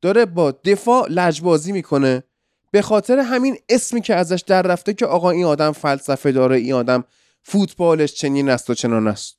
داره 0.01 0.27
با 0.27 0.51
دفاع 0.51 1.07
لجبازی 1.11 1.73
می‌کنه. 1.73 2.23
به 2.71 2.83
خاطر 2.83 3.19
همین 3.19 3.57
اسمی 3.69 4.01
که 4.01 4.15
ازش 4.15 4.45
در 4.47 4.63
رفته 4.63 4.95
که 4.95 5.07
آقا 5.07 5.31
این 5.31 5.45
آدم 5.45 5.73
فلسفه 5.73 6.33
داره 6.33 6.57
این 6.57 6.73
آدم 6.73 7.05
فوتبالش 7.43 8.15
چنین 8.15 8.49
است 8.49 8.71
و 8.71 8.75
چنان 8.75 9.09
است. 9.09 9.37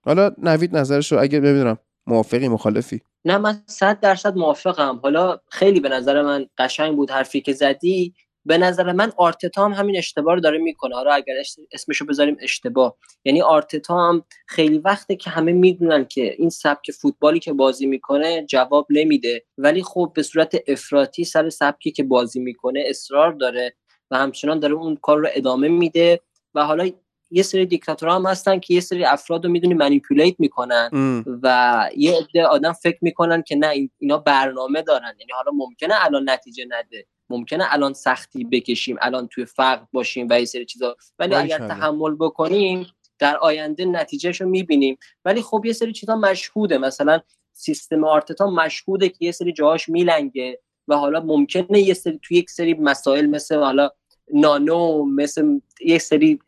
حالا 0.00 0.30
نوید 0.38 0.76
نظرش 0.76 1.12
رو 1.12 1.22
اگه 1.22 1.40
ببینم 1.40 1.78
موافقی 2.06 2.48
مخالفی. 2.48 3.00
نه 3.24 3.38
من 3.38 3.62
صد 3.66 4.00
درصد 4.00 4.36
موافقم. 4.36 5.00
حالا 5.02 5.38
خیلی 5.50 5.80
به 5.80 5.88
نظر 5.88 6.22
من 6.22 6.46
قشنگ 6.58 6.96
بود 6.96 7.10
حرفی 7.10 7.40
که 7.40 7.52
زدی. 7.52 8.14
به 8.44 8.58
نظر 8.58 8.92
من 8.92 9.12
آرتتا 9.16 9.64
هم 9.64 9.72
همین 9.72 9.96
اشتباه 9.98 10.34
رو 10.34 10.40
داره 10.40 10.58
می‌کنه. 10.58 10.94
حالا 10.94 11.12
اگر 11.12 11.34
اسمشو 11.72 12.04
بذاریم 12.06 12.36
اشتباه. 12.40 12.96
یعنی 13.24 13.42
آرتتا 13.42 14.08
هم 14.08 14.24
خیلی 14.48 14.78
وقته 14.78 15.16
که 15.16 15.30
همه 15.30 15.52
می‌دونن 15.52 16.04
که 16.04 16.34
این 16.38 16.50
سبک 16.50 16.90
فوتبالی 16.90 17.38
که 17.40 17.52
بازی 17.52 17.86
می‌کنه 17.86 18.46
جواب 18.46 18.86
نمیده. 18.90 19.42
ولی 19.58 19.82
خب 19.82 20.12
به 20.14 20.22
صورت 20.22 20.56
افراطی 20.68 21.24
سر 21.24 21.48
سبکی 21.50 21.90
که 21.92 22.02
بازی 22.02 22.40
می‌کنه 22.40 22.84
اصرار 22.86 23.32
داره 23.32 23.74
و 24.10 24.16
همچنان 24.18 24.58
داره 24.60 24.74
اون 24.74 24.96
کار 24.96 25.18
رو 25.18 25.28
ادامه 25.34 25.68
میده. 25.68 26.20
و 26.54 26.64
حالا 26.64 26.90
یه 27.30 27.42
سری 27.42 27.66
دیکتاتورها 27.66 28.14
هم 28.14 28.26
هستن 28.26 28.58
که 28.58 28.74
یه 28.74 28.80
سری 28.80 29.04
افراد 29.04 29.44
رو 29.44 29.50
می‌دونی 29.50 29.74
منیپولیت 29.74 30.34
می‌کنن 30.38 30.90
ام. 30.92 31.24
و 31.42 31.88
یه 31.96 32.18
عده 32.18 32.46
آدم 32.46 32.72
فکر 32.72 32.98
می‌کنن 33.02 33.42
که 33.42 33.56
نه 33.56 33.88
اینا 33.98 34.18
برنامه 34.18 34.82
دارن. 34.82 35.14
یعنی 35.20 35.32
حالا 35.32 35.52
ممکنه 35.54 36.04
الان 36.04 36.30
نتیجه 36.30 36.64
نده. 36.68 37.06
ممکنه 37.30 37.64
الان 37.68 37.92
سختی 37.92 38.44
بکشیم 38.44 38.96
الان 39.00 39.28
توی 39.28 39.44
فقر 39.44 39.84
باشیم 39.92 40.26
و 40.30 40.40
یه 40.40 40.44
سری 40.44 40.64
چیزا. 40.66 40.96
ولی 41.18 41.34
اگر. 41.34 41.58
تحمل 41.58 42.14
بکنیم 42.14 42.86
در 43.18 43.36
آینده 43.36 43.84
نتیجهش 43.84 44.40
رو 44.40 44.48
می‌بینیم. 44.48 44.98
ولی 45.24 45.42
خب 45.42 45.62
یه 45.64 45.72
سری 45.72 45.92
چیزا 45.92 46.16
مشهوده. 46.16 46.78
مثلا 46.78 47.20
سیستم 47.52 48.04
آرتتا 48.04 48.50
مشهوده 48.50 49.08
که 49.08 49.16
یه 49.20 49.32
سری 49.32 49.52
جاهاش 49.52 49.88
میلنگه 49.88 50.60
و 50.88 50.96
حالا 50.96 51.20
ممکنه 51.20 51.80
یه 51.80 51.94
سری 51.94 52.20
توی 52.22 52.36
یک 52.36 52.50
سری 52.50 52.74
مسائل 52.74 53.26
مثل 53.26 53.56
حالا 53.56 53.90
نانو 54.34 55.04
مثل 55.04 55.60
یه 55.80 55.98
سری 55.98 56.38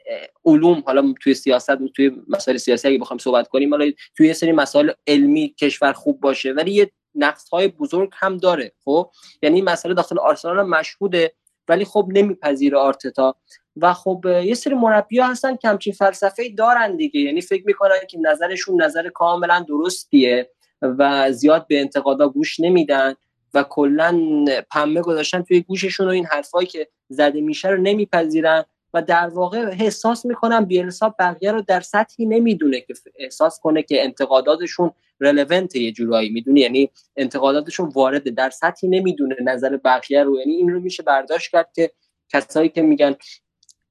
علوم 0.45 0.83
حالا 0.87 1.15
توی 1.23 1.35
سیاست 1.35 1.79
توی 1.97 2.11
مسائل 2.29 2.57
سیاسی 2.57 2.89
اگه 2.89 2.99
بخوایم 2.99 3.19
صحبت 3.19 3.49
کنیم 3.49 3.71
حالا 3.71 3.91
توی 4.17 4.27
یه 4.27 4.33
سری 4.33 4.53
مسائل 4.53 4.91
علمی 5.07 5.55
کشور 5.61 5.93
خوب 5.93 6.21
باشه 6.21 6.53
ولی 6.53 6.73
یه 6.73 6.91
نقص 7.15 7.49
های 7.49 7.69
بزرگ 7.69 8.11
هم 8.13 8.37
داره 8.37 8.73
خب؟ 8.85 9.11
یعنی 9.43 9.57
این 9.57 9.65
مسئله 9.65 9.95
داخل 9.95 10.19
آرسنال 10.19 10.59
هم 10.59 10.69
مشهوده 10.69 11.33
ولی 11.69 11.85
خب 11.85 12.09
نمیپذیره 12.13 12.79
آرتتا. 12.79 13.37
و 13.77 13.93
خب 13.93 14.25
یه 14.45 14.55
سری 14.55 14.75
مربی 14.75 15.21
هستن 15.21 15.57
که 15.57 15.69
همچین 15.69 15.93
فلسفه 15.93 16.49
دارن 16.49 16.97
دیگه. 16.97 17.21
یعنی 17.21 17.41
فکر 17.41 17.63
می‌کنن 17.67 18.07
که 18.11 18.19
نظرشون 18.19 18.83
نظر 18.83 19.09
کاملا 19.09 19.65
درستیه 19.69 20.51
و 20.83 21.33
زیاد 21.33 21.67
به 21.67 21.81
انتقادا 21.81 22.29
گوش 22.29 22.61
نمیدن. 22.61 23.15
و 23.55 23.63
کلا 23.63 24.45
پمه 24.71 25.01
گذاشتن 25.01 25.43
توی 25.43 25.61
گوششون 25.61 26.07
و 26.07 26.11
این 26.11 26.27
حرفایی 26.27 26.67
که 26.67 26.89
زده 27.09 27.41
میشه 27.41 27.69
رو 27.69 27.77
نمیپذیرن 27.77 28.65
و 28.95 29.03
در 29.03 29.29
واقع 29.29 29.59
احساس 29.59 30.27
می‌کنم 30.27 30.65
بیلسا 30.65 31.15
بقیه 31.19 31.53
رو 31.53 31.63
در 31.63 31.81
سطحی 31.81 32.27
نمی‌دونه 32.27 32.81
که 32.81 32.95
احساس 33.19 33.61
کنه 33.63 33.83
که 33.83 34.05
انتقاداتشون 34.05 34.91
رلونت 35.21 35.77
یه 35.77 35.93
جورایی 35.93 36.31
می‌دونی؟ 36.31 36.61
یعنی 36.61 36.91
انتقاداتشون 37.17 37.89
وارده 37.89 38.31
در 38.31 38.51
سطحی 38.51 38.89
نمی‌دونه 38.89 39.37
نظر 39.45 39.77
بقیه 39.77 40.23
رو. 40.23 40.39
یعنی 40.39 40.53
این 40.53 40.69
رو 40.69 40.81
میشه 40.81 41.03
برداشت 41.03 41.51
کرد 41.51 41.73
که 41.75 41.91
کسایی 42.29 42.69
که 42.69 42.83
میگن 42.83 43.17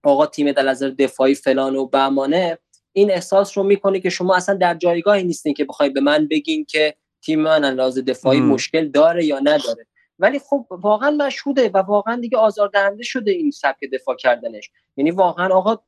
آقا 0.03 0.25
تیم 0.25 0.51
در 0.51 0.63
نظر 0.63 0.89
دفاعی 0.89 1.35
فلان 1.35 1.75
و 1.75 1.85
بهمانه 1.85 2.57
این 2.93 3.11
احساس 3.11 3.57
رو 3.57 3.63
می‌کنه 3.63 3.99
که 3.99 4.09
شما 4.09 4.35
اصلا 4.35 4.55
در 4.55 4.73
جایگاهی 4.73 5.23
نیستین 5.23 5.53
که 5.53 5.65
بخوای 5.65 5.89
به 5.89 6.01
من 6.01 6.27
بگین 6.31 6.65
که 6.65 6.95
تیم 7.26 7.41
من 7.41 7.65
لحاظ 7.65 7.99
دفاعی 7.99 8.39
مشکل 8.39 8.88
داره 8.88 9.26
یا 9.26 9.39
نداره. 9.39 9.88
ولی 10.19 10.39
خب 10.39 10.65
واقعا 10.69 11.11
مشهوده 11.11 11.69
و 11.69 11.77
واقعا 11.77 12.15
دیگه 12.15 12.38
آزاردهنده 12.38 13.03
شده 13.03 13.31
این 13.31 13.52
سبک 13.52 13.80
دفاع 13.93 14.15
کردنش. 14.15 14.72
یعنی 14.98 15.11
واقعا 15.11 15.48
آقا 15.48 15.80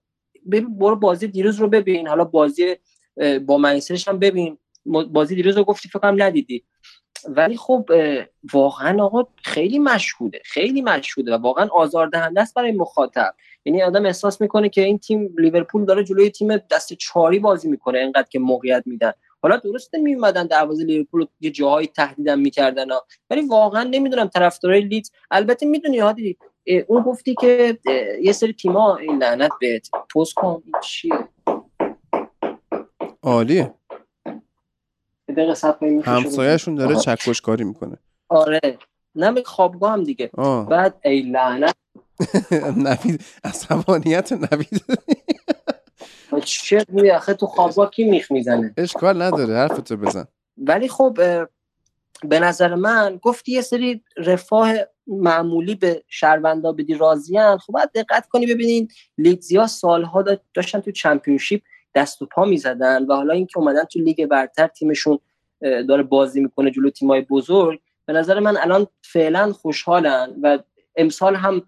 ببین 0.52 0.78
برو 0.78 0.96
بازی 0.96 1.28
دیروز 1.28 1.60
رو 1.60 1.68
ببین. 1.68 2.08
حالا 2.08 2.24
بازی 2.24 2.76
با 3.46 3.58
منیسرش 3.58 4.08
هم 4.08 4.20
ببین. 4.20 4.58
بازی 4.86 5.36
دیروز 5.36 5.58
رو 5.58 5.64
گفتی 5.64 5.90
فکرم 5.90 6.24
ندیدی. 6.24 6.64
ولی 7.28 7.58
خب 7.58 7.90
واقعا 8.54 9.04
آقا 9.04 9.28
خیلی 9.44 9.80
مشهوده 9.80 10.42
خیلی 10.46 10.82
مشهوده 10.82 11.36
و 11.36 11.38
واقعا 11.38 11.68
آزاردهنده 11.68 12.42
است 12.42 12.54
برای 12.54 12.72
مخاطب. 12.72 13.36
یعنی 13.66 13.84
آدم 13.84 14.06
احساس 14.06 14.42
می‌کنه 14.42 14.70
که 14.70 14.82
این 14.82 15.00
تیم 15.00 15.36
لیورپول 15.38 15.86
داره 15.86 16.04
جلوی 16.04 16.30
تیم 16.30 16.58
دست 16.58 16.94
چاری 16.94 17.40
بازی 17.40 17.70
می‌کنه 17.70 18.00
اینقدر 18.00 18.28
که 18.30 18.40
موقعیت 18.40 18.84
میدن. 18.86 19.12
حالا 19.44 19.58
درسته 19.58 19.98
میومدن 19.98 20.48
دروازه 20.48 20.84
لیورپول 20.84 21.26
یه 21.42 21.52
جاهایی 21.52 21.88
تهدیدم 21.88 22.40
می‌کردن 22.40 22.86
ولی 23.30 23.42
واقعا 23.42 23.84
نمی‌دونم 23.84 24.28
طرفدارای 24.28 24.82
لیدز 24.82 25.12
البته 25.32 25.66
می‌دونی 25.66 26.00
هادی 26.00 26.38
اون 26.88 27.04
گفتی 27.04 27.36
که 27.42 27.80
یه 28.22 28.32
سری 28.32 28.54
تیم‌ها 28.54 28.98
این 28.98 29.18
لعنت 29.18 29.52
بهت 29.62 29.90
پست 30.16 30.34
کن. 30.34 30.64
چیه؟ 30.84 31.14
عالیه. 33.24 33.74
همسایه‌شون 36.04 36.76
داره 36.76 36.96
چکش 36.96 37.42
کاری 37.42 37.64
می‌کنه. 37.64 37.98
آره. 38.30 38.60
نه 39.16 39.44
خوابگاه 39.44 39.92
هم 39.94 40.04
دیگه. 40.04 40.30
آه. 40.38 40.70
بعد 40.70 40.96
ای 41.06 41.22
لعنت. 41.22 41.76
نوید 42.78 43.24
عصبانیت 43.44 44.32
نوید. 44.34 44.84
چه 46.46 46.86
میگه 46.90 47.16
آخه 47.16 47.34
تو 47.34 47.46
خوابگاه 47.46 47.92
کی 47.92 48.04
میخ 48.04 48.32
می‌زنه؟ 48.32 48.74
اشکال 48.78 49.22
نداره 49.22 49.56
حرفتو 49.56 49.98
بزن. 49.98 50.26
ولی 50.58 50.88
خب 50.88 51.18
به 52.24 52.40
نظر 52.40 52.76
من 52.76 53.20
گفتی 53.22 53.52
یه 53.52 53.62
سری 53.62 54.04
رفاه 54.18 54.74
معمولی 55.08 55.76
به 55.76 56.04
شهروندا 56.08 56.72
بدی 56.72 56.94
راضیان 56.94 57.58
خب 57.58 57.74
باید 57.74 57.92
دقت 57.96 58.28
کنی 58.28 58.46
ببینین 58.46 58.88
لیدزیا 59.18 59.68
سالها 59.68 60.26
داشتن 60.54 60.80
تو 60.80 60.92
چمپیونشیپ 60.92 61.62
دست 61.96 62.22
و 62.22 62.26
پا 62.26 62.46
می‌زدن 62.46 63.06
و 63.06 63.14
حالا 63.14 63.34
اینکه 63.34 63.58
اومدن 63.58 63.84
تو 63.84 64.00
لیگ 64.00 64.26
برتر 64.26 64.68
تیمشون 64.68 65.20
داره 65.62 66.04
بازی 66.04 66.42
می‌کنه 66.42 66.72
جلو 66.72 66.90
تیمای 66.90 67.22
بزرگ 67.22 67.80
به 68.06 68.14
نظر 68.14 68.40
من 68.40 68.58
الان 68.58 68.88
فعلا 69.02 69.54
خوشحالن 69.54 70.36
و 70.42 70.60
امسال 70.96 71.36
هم 71.36 71.62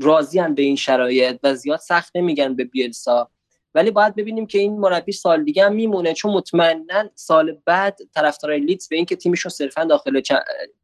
راضیان 0.00 0.54
به 0.54 0.62
این 0.62 0.76
شرایط 0.76 1.40
و 1.42 1.54
زیاد 1.54 1.78
سخت 1.78 2.16
نمیگن 2.16 2.56
به 2.56 2.64
بیلسا. 2.64 3.30
ولی 3.74 3.90
باید 3.90 4.14
ببینیم 4.14 4.46
که 4.46 4.58
این 4.58 4.78
مربی 4.78 5.12
سال 5.12 5.44
دیگه 5.44 5.64
هم 5.64 5.74
میمونه 5.74 6.14
چون 6.14 6.32
مطمئنا 6.32 7.10
سال 7.14 7.58
بعد 7.66 7.98
طرفدارای 8.14 8.60
لیدز 8.60 8.88
به 8.88 8.96
اینکه 8.96 9.16
تیمشون 9.16 9.50
صرفا 9.50 9.84
داخل 9.84 10.20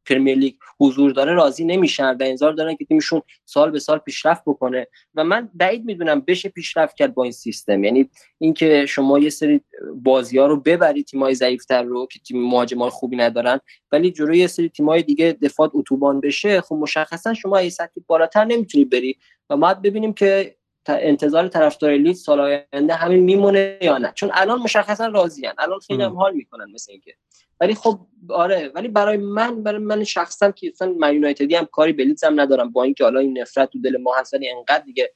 پرمیر 0.07 0.39
لیگ 0.39 0.55
حضور 0.81 1.11
داره 1.13 1.35
راضی 1.35 1.65
نمیشن 1.65 2.11
و 2.11 2.17
انتظار 2.21 2.53
دارن 2.53 2.77
که 2.77 2.85
تیمشون 2.85 3.23
سال 3.45 3.71
به 3.71 3.79
سال 3.79 3.99
پیشرفت 3.99 4.43
بکنه. 4.47 4.87
و 5.15 5.25
من 5.25 5.49
بعید 5.55 5.85
می‌دونم 5.85 6.21
بشه 6.21 6.49
پیشرفت 6.49 6.97
کرد 6.97 7.15
با 7.15 7.23
این 7.23 7.33
سیستم. 7.33 7.85
یعنی 7.85 8.11
اینکه 8.39 8.87
شما 8.87 9.19
یه 9.19 9.31
سری 9.31 9.61
بازی 9.95 10.39
ها 10.39 10.47
رو 10.47 10.61
ببرید 10.61 11.07
تیمای 11.07 11.35
ضعیفتر 11.35 11.83
رو 11.83 12.07
که 12.07 12.19
تیم 12.19 12.43
مهاجمای 12.43 12.91
خوبی 12.91 13.17
ندارن 13.17 13.61
ولی 13.93 14.11
جلوی 14.11 14.39
یه 14.39 14.47
سری 14.47 14.69
تیمای 14.69 15.03
دیگه 15.03 15.37
دفاع 15.43 15.71
اتوبان 15.75 16.21
بشه 16.21 16.61
خب 16.61 16.75
مشخصا 16.75 17.35
شما 17.35 17.63
یه 17.63 17.71
سطحی 17.71 18.05
بالاتر 18.07 18.45
نمی‌تونی 18.45 18.85
بری. 18.85 19.19
و 19.51 19.57
ما 19.57 19.75
ببینیم 19.75 20.13
که 20.13 20.58
انتظار 20.87 21.49
طرفدار 21.49 21.93
لیت 21.93 22.17
سال 22.17 22.41
آینده 22.41 22.95
همین 22.95 23.21
میمونه 23.21 23.79
یا 23.83 23.99
نه؟ 23.99 24.13
چون 24.15 24.31
الان 24.33 24.59
مشخصا 24.59 25.07
راضیان. 25.07 25.55
الان 25.59 25.79
خیلی 25.79 26.03
هم 26.03 26.17
حال 26.17 26.35
می‌کنن 26.35 26.71
مثل 26.75 26.93
اینکه. 26.93 27.15
ولی 27.61 27.75
خب 27.75 27.99
آره. 28.31 28.73
ولی 28.75 28.89
برای 28.89 29.17
من 29.17 29.63
برای 29.63 29.79
من 29.79 30.05
شخصا 30.05 30.51
که 30.51 30.69
اصلا 30.69 30.95
من 30.99 31.15
یونایتدی 31.15 31.55
هم 31.55 31.69
کاری 31.73 31.93
به 31.93 32.05
لیدز 32.05 32.25
هم 32.25 32.41
ندارم. 32.41 32.73
با 32.73 32.83
اینکه 32.83 33.05
حالا 33.05 33.21
این 33.21 33.39
نفرت 33.39 33.71
تو 33.71 33.81
دل 33.81 33.97
ما 33.97 34.15
هست 34.17 34.35
ولی 34.35 34.51
انقدر 34.51 34.85
دیگه 34.85 35.13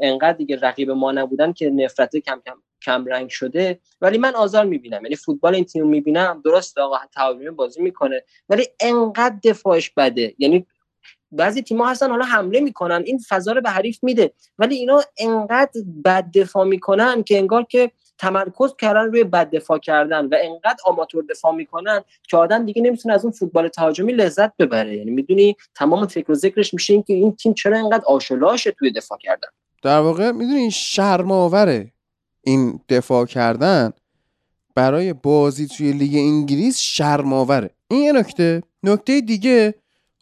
انقدر 0.00 0.32
دیگه 0.32 0.58
رقیب 0.62 0.90
ما 0.90 1.12
نبودن 1.12 1.52
که 1.52 1.70
نفرت 1.70 2.16
کم 2.16 2.42
کم 2.46 2.56
کم 2.84 3.04
رنگ 3.06 3.28
شده. 3.28 3.80
ولی 4.00 4.18
من 4.18 4.34
آزار 4.34 4.64
می‌بینم. 4.64 5.02
یعنی 5.02 5.16
فوتبال 5.16 5.54
این 5.54 5.64
تیم 5.64 5.86
می‌بینم. 5.86 6.42
درست 6.44 6.78
آقا 6.78 6.96
تعاونی 7.14 7.50
بازی 7.50 7.82
می‌کنه. 7.82 8.24
ولی 8.48 8.66
انقدر 8.80 9.36
دفاعش 9.44 9.90
بده. 9.90 10.34
یعنی 10.38 10.66
بعضی 11.36 11.62
تیم‌ها 11.62 11.90
هستن 11.90 12.10
حالا 12.10 12.24
حمله 12.24 12.60
می‌کنن 12.60 13.02
این 13.06 13.18
فضا 13.28 13.52
رو 13.52 13.60
به 13.60 13.70
حریف 13.70 13.98
میده. 14.02 14.32
ولی 14.58 14.74
اینا 14.74 15.00
انقدر 15.18 15.80
بد 16.04 16.30
دفاع 16.30 16.64
می‌کنن 16.64 17.22
که 17.22 17.38
انگار 17.38 17.62
که 17.62 17.90
تمرکز 18.18 18.76
کردن 18.76 19.04
روی 19.04 19.24
بد 19.24 19.50
دفاع 19.50 19.78
کردن 19.78 20.26
و 20.26 20.36
انقدر 20.42 20.78
آماتور 20.84 21.24
دفاع 21.30 21.54
می‌کنن 21.54 22.00
که 22.28 22.36
آدم 22.36 22.66
دیگه 22.66 22.82
نمی‌تونه 22.82 23.14
از 23.14 23.24
اون 23.24 23.32
فوتبال 23.32 23.68
تهاجمی 23.68 24.12
لذت 24.12 24.56
ببره. 24.56 24.96
یعنی 24.96 25.10
می‌دونی 25.10 25.56
تمام 25.74 26.06
فکر 26.06 26.32
و 26.32 26.34
ذکرش 26.34 26.74
میشه 26.74 26.92
این 26.92 27.02
که 27.02 27.14
این 27.14 27.36
تیم 27.36 27.54
چرا 27.54 27.78
انقدر 27.78 28.04
آشلاشه 28.06 28.70
توی 28.70 28.92
دفاع 28.92 29.18
کردن. 29.18 29.48
در 29.82 30.00
واقع 30.00 30.30
می‌دونی 30.30 30.70
شرماوره 30.70 31.92
این 32.44 32.80
دفاع 32.88 33.26
کردن 33.26 33.92
برای 34.74 35.12
بازی 35.12 35.66
توی 35.66 35.92
لیگ 35.92 36.14
انگلیس 36.14 36.78
شرماوره 36.78 37.70
این 37.90 38.02
یه 38.02 38.12
نکته. 38.12 38.62
نکته 38.82 39.20
دیگه 39.20 39.74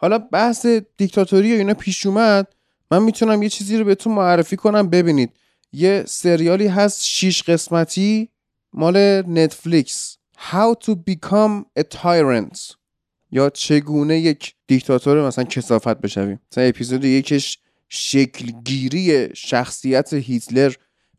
حالا 0.03 0.19
بحث 0.19 0.67
دیکتاتوری 0.97 1.55
و 1.55 1.59
اینا 1.59 1.75
پیش 1.75 2.07
اومد. 2.07 2.47
من 2.91 3.03
می‌تونم 3.03 3.43
یه 3.43 3.49
چیزی 3.49 3.77
رو 3.77 3.85
بهتون 3.85 4.15
معرفی 4.15 4.57
کنم. 4.57 4.91
ببینید 4.91 5.31
یه 5.73 6.05
سریالی 6.07 6.67
هست 6.67 7.05
شیش 7.05 7.43
قسمتی 7.43 8.29
مال 8.73 9.23
نتفلیکس. 9.29 10.17
How 10.51 10.85
to 10.85 10.91
become 10.91 11.81
a 11.81 11.83
tyrant. 11.83 12.75
یا 13.31 13.51
چگونه 13.51 14.19
یک 14.19 14.55
دیکتاتور 14.67 15.27
مثلا 15.27 15.45
کسافت 15.45 16.01
بشویم. 16.01 16.41
مثلا 16.53 16.65
اپیزود 16.65 17.05
یکش 17.05 17.59
شکلگیری 17.89 19.29
شخصیت 19.35 20.13
هیتلر 20.13 20.73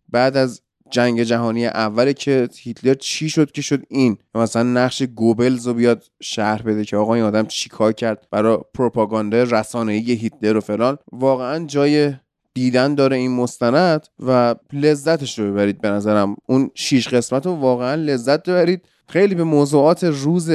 بعد 0.09 0.37
از 0.37 0.61
جنگ 0.93 1.23
جهانی 1.23 1.65
اوله 1.65 2.13
که 2.13 2.49
هیتلر 2.59 2.93
چی 2.93 3.29
شد 3.29 3.51
که 3.51 3.61
شد 3.61 3.83
این؟ 3.89 4.17
مثلا 4.35 4.63
نقش 4.63 5.03
گوبلز 5.03 5.67
رو 5.67 5.73
بیاد 5.73 6.03
شهر 6.21 6.61
بده 6.61 6.85
که 6.85 6.97
آقا 6.97 7.13
این 7.13 7.23
آدم 7.23 7.45
چی 7.45 7.69
کار 7.69 7.91
کرد 7.91 8.27
برای 8.31 8.57
پروپاگاندا 8.73 9.43
رسانه‌ای 9.43 10.11
هیتلر 10.11 10.57
و 10.57 10.59
فلان. 10.59 10.97
واقعا 11.11 11.65
جای 11.65 12.13
دیدن 12.53 12.95
داره 12.95 13.17
این 13.17 13.31
مستند 13.31 14.07
و 14.19 14.55
لذتش 14.73 15.39
رو 15.39 15.51
ببرید 15.51 15.81
به 15.81 15.89
نظرم. 15.89 16.35
اون 16.45 16.71
شیش 16.75 17.07
قسمت 17.07 17.45
رو 17.45 17.53
واقعا 17.53 17.95
لذت 17.95 18.49
ببرید. 18.49 18.85
خیلی 19.07 19.35
به 19.35 19.43
موضوعات 19.43 20.03
روز 20.03 20.51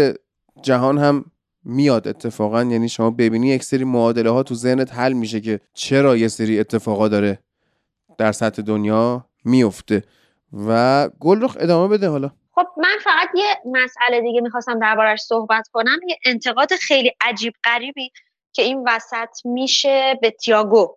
جهان 0.62 0.98
هم 0.98 1.24
میاد 1.64 2.08
اتفاقا. 2.08 2.64
یعنی 2.64 2.88
شما 2.88 3.10
ببینی 3.10 3.48
یک 3.48 3.64
سری 3.64 3.84
معادله 3.84 4.30
ها 4.30 4.42
تو 4.42 4.54
ذهنت 4.54 4.94
حل 4.94 5.12
میشه 5.12 5.40
که 5.40 5.60
چرا 5.74 6.16
یه 6.16 6.28
سری 6.28 6.60
اتفاقا 6.60 7.08
داره 7.08 7.38
در 8.18 8.32
سطح 8.32 8.62
دنیا 8.62 9.26
میفته. 9.44 10.02
و 10.52 11.08
گلرخ 11.20 11.56
ادامه 11.60 11.96
بده 11.96 12.08
حالا. 12.08 12.30
خب 12.54 12.66
من 12.76 12.96
فقط 13.04 13.28
یه 13.34 13.56
مسئله 13.64 14.20
دیگه 14.20 14.40
می‌خواستم 14.40 14.78
دربارش 14.78 15.20
صحبت 15.20 15.68
کنم. 15.72 15.98
یه 16.08 16.18
انتقاد 16.24 16.74
خیلی 16.74 17.12
عجیب 17.20 17.54
غریبی 17.64 18.10
که 18.52 18.62
این 18.62 18.84
وسط 18.88 19.28
میشه 19.44 20.18
به 20.22 20.30
تیاگو 20.30 20.96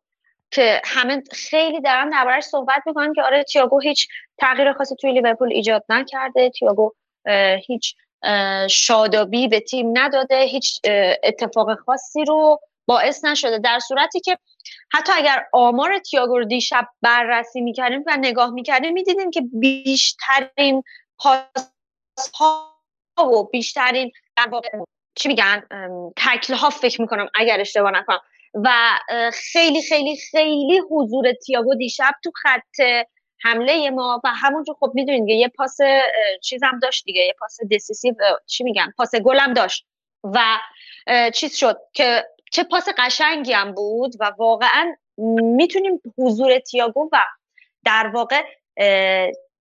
که 0.52 0.82
همه 0.86 1.24
خیلی 1.32 1.82
دارن 1.82 2.10
دربارش 2.10 2.44
صحبت 2.44 2.84
می‌کنن 2.86 3.14
که 3.14 3.24
آره 3.24 3.44
تیاگو 3.44 3.80
هیچ 3.80 4.08
تغییر 4.38 4.74
خاصی 4.74 4.96
توی 4.96 5.12
لیورپول 5.12 5.54
ایجاد 5.54 5.84
نکرده. 5.90 6.50
تیاگو 6.50 6.92
هیچ 7.68 7.96
شادابی 8.70 9.48
به 9.48 9.60
تیم 9.60 9.92
نداده. 9.94 10.42
هیچ 10.42 10.80
اتفاق 11.24 11.80
خاصی 11.80 12.26
رو 12.26 12.60
باعث 12.86 13.26
نشده. 13.26 13.60
در 13.60 13.80
صورتی 13.80 14.20
که 14.20 14.38
حتی 14.94 15.12
اگر 15.16 15.46
آمار 15.54 16.00
تیاگو 16.00 16.38
رو 16.38 16.46
دیشب 16.46 16.88
بررسی 17.02 17.62
می‌کردیم 17.62 18.04
و 18.08 18.18
نگاه 18.22 18.50
می‌کردیم 18.50 18.94
می‌دیدیم 18.94 19.32
که 19.32 19.42
بیشترین 19.54 20.84
پاس 21.18 21.46
ها 22.40 22.76
و 23.20 23.50
بیشترین 23.52 24.12
چی 25.16 25.28
میگن؟ 25.28 25.64
تکل 26.18 26.54
ها 26.54 26.70
فکر 26.70 27.02
می‌کنم 27.02 27.28
اگر 27.36 27.60
اشتباه 27.60 27.92
نکنم. 27.92 28.20
و 28.54 28.72
خیلی 29.34 29.82
خیلی 29.82 30.18
خیلی 30.32 30.82
حضور 30.92 31.34
تیاگو 31.34 31.76
دیشب 31.76 32.14
تو 32.24 32.32
خط 32.36 33.06
حمله 33.42 33.90
ما 33.90 34.22
و 34.24 34.28
همونجور 34.28 34.76
خب 34.80 34.92
می‌دونید 34.94 35.30
یه 35.30 35.48
پاس 35.48 35.78
چیزم 36.44 36.80
داشت 36.82 37.06
دیگه 37.06 37.22
یه 37.22 37.34
پاس 37.40 37.58
دسیسیو 37.72 38.16
چی 38.48 38.64
میگن؟ 38.64 38.94
پاس 38.98 39.16
گلم 39.16 39.54
داشت 39.54 39.86
و 40.24 40.40
چیز 41.34 41.56
شد 41.56 41.78
که 41.94 42.26
چه 42.52 42.64
پاس 42.64 42.86
قشنگی 42.98 43.54
هم 43.54 43.72
بود 43.72 44.12
و 44.20 44.32
واقعا 44.38 44.96
می‌تونیم 45.58 46.02
حضور 46.18 46.60
تیاگو 46.60 47.10
و 47.12 47.18
در 47.86 48.12
واقع 48.14 48.44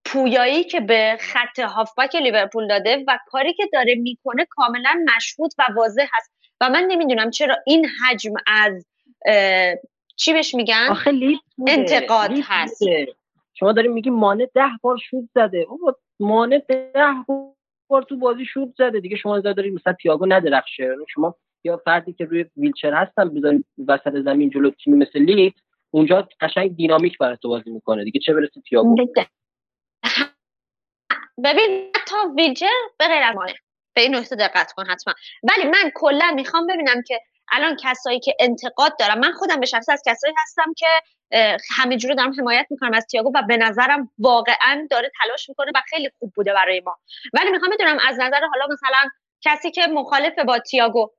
پویایی 0.04 0.64
که 0.64 0.80
به 0.80 1.18
خط 1.20 1.58
هافبک 1.58 2.16
لیورپول 2.16 2.68
داده 2.68 3.04
و 3.08 3.18
کاری 3.26 3.54
که 3.54 3.68
داره 3.72 3.94
می‌کنه 3.94 4.46
کاملا 4.50 5.04
مشهود 5.16 5.50
و 5.58 5.66
واضح 5.76 6.06
هست. 6.12 6.32
و 6.60 6.68
من 6.68 6.84
نمی‌دونم 6.84 7.30
چرا 7.30 7.56
این 7.66 7.86
حجم 7.86 8.32
از 8.46 8.86
چی 10.16 10.32
بهش 10.32 10.54
میگن؟ 10.54 10.96
انتقاد 11.66 12.30
هست. 12.42 12.82
شما 13.54 13.72
داریم 13.72 13.92
میگی 13.92 14.10
مانع 14.10 14.46
ده 14.54 14.70
بار 14.82 14.96
شوت 14.96 15.24
زده. 15.34 15.66
بابا 15.66 15.96
مانع 16.20 16.58
ده 16.68 17.14
بار 17.88 18.02
تو 18.02 18.16
بازی 18.16 18.44
شوت 18.44 18.68
زده. 18.78 19.00
دیگه 19.00 19.16
شما 19.16 19.40
دارید 19.40 19.74
مثلا 19.74 19.92
تییاگو 19.92 20.26
ندرخشه. 20.26 20.82
یعنی 20.82 21.04
شما 21.08 21.34
یا 21.64 21.76
فردی 21.76 22.12
که 22.12 22.24
روی 22.24 22.44
ویلچر 22.56 22.94
هستن 22.94 23.34
بذارید 23.34 23.66
وسط 23.88 24.12
زمین 24.24 24.50
جلو 24.50 24.70
تیمی 24.70 24.96
مثل 24.98 25.18
لیت 25.18 25.54
اونجا 25.90 26.28
قشنگ 26.40 26.76
دینامیک 26.76 27.18
برای 27.18 27.36
تو 27.42 27.48
بازی 27.48 27.70
می‌کنه 27.70 28.04
دیگه 28.04 28.20
چه 28.20 28.34
برسه 28.34 28.60
تییاگو؟ 28.68 28.96
ببین 31.44 31.92
تا 32.06 32.16
ویلچر 32.36 32.66
به 32.98 33.06
غیر 33.08 33.22
به 33.94 34.02
این 34.02 34.16
نکته 34.16 34.36
دقت 34.36 34.72
کن 34.72 34.86
حتما. 34.86 35.14
ولی 35.42 35.70
من 35.70 35.90
کلا 35.94 36.32
می‌خوام 36.34 36.66
ببینم 36.66 37.02
که 37.06 37.20
الان 37.52 37.76
کسایی 37.82 38.20
که 38.20 38.36
انتقاد 38.40 38.98
دارم 38.98 39.18
من 39.18 39.32
خودم 39.32 39.60
به 39.60 39.66
شخص 39.66 39.88
از 39.88 40.02
کسایی 40.06 40.34
هستم 40.42 40.72
که 40.76 40.86
همینجوری 41.76 42.14
دارم 42.14 42.32
حمایت 42.38 42.66
می‌کنم 42.70 42.94
از 42.94 43.06
تییاگو 43.06 43.32
و 43.34 43.42
به 43.42 43.56
نظرم 43.56 44.10
واقعا 44.18 44.86
داره 44.90 45.10
تلاش 45.22 45.48
می‌کنه 45.48 45.72
و 45.74 45.82
خیلی 45.88 46.10
خوب 46.18 46.32
بوده 46.36 46.52
برای 46.52 46.80
ما. 46.80 46.96
ولی 47.32 47.50
می‌خوام 47.50 47.70
بدونم 47.70 47.98
از 48.08 48.20
نظر 48.20 48.40
حالا 48.40 48.66
مثلا 48.72 49.10
کسی 49.40 49.70
که 49.70 49.86
مخالف 49.86 50.38
با 50.38 50.58
تییاگو 50.58 51.10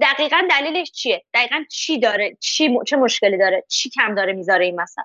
دقیقا 0.00 0.42
دلیلش 0.50 0.90
چیه؟ 0.90 1.24
دقیقا 1.34 1.64
چی 1.70 1.98
داره؟ 1.98 2.36
چی 2.40 2.78
چه 2.86 2.96
مشکلی 2.96 3.38
داره؟ 3.38 3.64
چی 3.68 3.90
کم 3.90 4.14
داره 4.14 4.32
می‌ذاره 4.32 4.64
این 4.64 4.80
مثلا؟ 4.80 5.04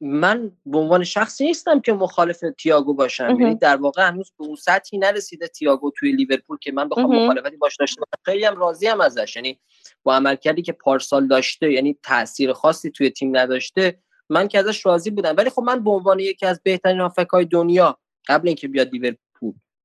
من 0.00 0.52
به 0.66 0.78
عنوان 0.78 1.04
شخصی 1.04 1.44
نیستم 1.44 1.80
که 1.80 1.92
مخالف 1.92 2.44
تییاگو 2.58 2.94
باشم. 2.94 3.36
یعنی 3.40 3.54
در 3.54 3.76
واقع 3.76 4.08
هنوز 4.08 4.32
به 4.38 4.44
اون 4.44 4.56
سطحی 4.56 4.98
نرسیده 4.98 5.48
تییاگو 5.48 5.90
توی 5.90 6.12
لیورپول 6.12 6.58
که 6.58 6.72
من 6.72 6.88
بخوام 6.88 7.24
مخالفتی 7.24 7.56
باش 7.56 7.76
داشته 7.76 8.00
باشم 8.00 8.22
خیلی 8.24 8.44
هم 8.44 8.56
راضی 8.56 8.86
هم 8.86 9.00
ازش. 9.00 9.36
یعنی 9.36 9.60
با 10.02 10.16
عملکردی 10.16 10.62
که 10.62 10.72
پارسال 10.72 11.26
داشته 11.26 11.72
یعنی 11.72 11.98
تاثیر 12.02 12.52
خاصی 12.52 12.90
توی 12.90 13.10
تیم 13.10 13.36
نداشته 13.36 13.98
من 14.28 14.48
که 14.48 14.58
ازش 14.58 14.86
راضی 14.86 15.10
بودم. 15.10 15.34
ولی 15.36 15.50
خب 15.50 15.62
من 15.62 15.84
به 15.84 15.90
عنوان 15.90 16.18
یکی 16.18 16.46
از 16.46 16.60
بهترین 16.62 17.00
هافکای 17.00 17.44
دنیا 17.44 17.98
قبل 18.28 18.48
اینکه 18.48 18.68
بیاد 18.68 18.92
لیورپول 18.92 19.25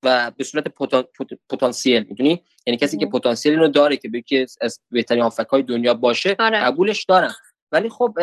و 0.04 0.32
به 0.38 0.44
صورت 0.44 0.68
پتانسیل 1.50 2.06
می‌دونی؟ 2.10 2.44
یعنی 2.68 2.78
کسی 2.78 2.98
که 2.98 3.06
پتانسیل 3.06 3.60
رو 3.60 3.68
داره 3.68 3.98
که 3.98 4.10
یکی 4.14 4.46
از 4.62 4.80
بهترین 4.92 5.24
هافبکای 5.24 5.64
دنیا 5.64 5.94
باشه 5.94 6.36
آره. 6.40 6.60
قبولش 6.60 7.04
دارم. 7.04 7.36
ولی 7.72 7.90
خب 7.90 8.18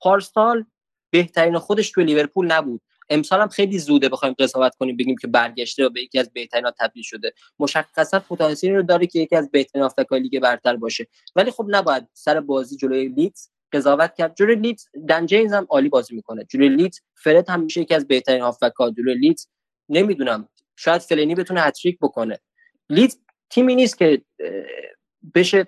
پارسال 0.00 0.64
بهترین 1.10 1.58
خودش 1.58 1.90
توی 1.90 2.04
لیورپول 2.04 2.46
نبود. 2.52 2.80
امسال 3.12 3.40
هم 3.40 3.48
خیلی 3.48 3.78
زوده 3.78 4.08
بخوایم 4.08 4.34
قضاوت 4.38 4.74
کنیم 4.74 4.96
بگیم 4.96 5.16
که 5.16 5.26
برگشته 5.26 5.86
و 5.86 5.90
به 5.90 6.02
یکی 6.02 6.18
از 6.18 6.32
بهترین 6.32 6.64
ها 6.64 6.74
تبدیل 6.80 7.02
شده. 7.02 7.32
مشخصا 7.58 8.20
پتانسیل 8.20 8.74
رو 8.74 8.82
داره 8.82 9.06
که 9.06 9.18
یکی 9.18 9.36
از 9.36 9.50
بهترین 9.50 9.84
هافبکای 9.84 10.20
لیگ 10.20 10.40
برتر 10.40 10.76
باشه. 10.76 11.06
ولی 11.36 11.50
خب 11.50 11.66
نباید 11.68 12.08
سر 12.12 12.40
بازی 12.40 12.76
جلوی 12.76 13.08
لیدز 13.08 13.48
قضاوت 13.72 14.14
کرد. 14.14 14.36
جلوی 14.36 14.54
لیدز 14.54 14.84
دن 15.08 15.26
جیمز 15.26 15.52
هم 15.52 15.66
عالی 15.70 15.88
بازی 15.88 16.14
می‌کنه. 16.14 16.44
جلوی 16.44 16.68
لیدز 16.68 17.00
فرد 17.14 17.50
هم 17.50 17.60
میشه 17.60 17.80
یکی 17.80 17.94
از 17.94 18.06
بهترین 18.06 18.42
هافبکا 18.42 18.90
جلوی 18.90 19.14
لیدز 19.14 19.46
نمی‌دونم. 19.88 20.48
شاید 20.80 21.02
فلینی 21.02 21.34
بتونه 21.34 21.60
هتریک 21.60 21.98
بکنه. 21.98 22.38
لیدز 22.90 23.18
تیمی 23.50 23.74
نیست 23.74 23.98
که 23.98 24.22
بشه 25.34 25.66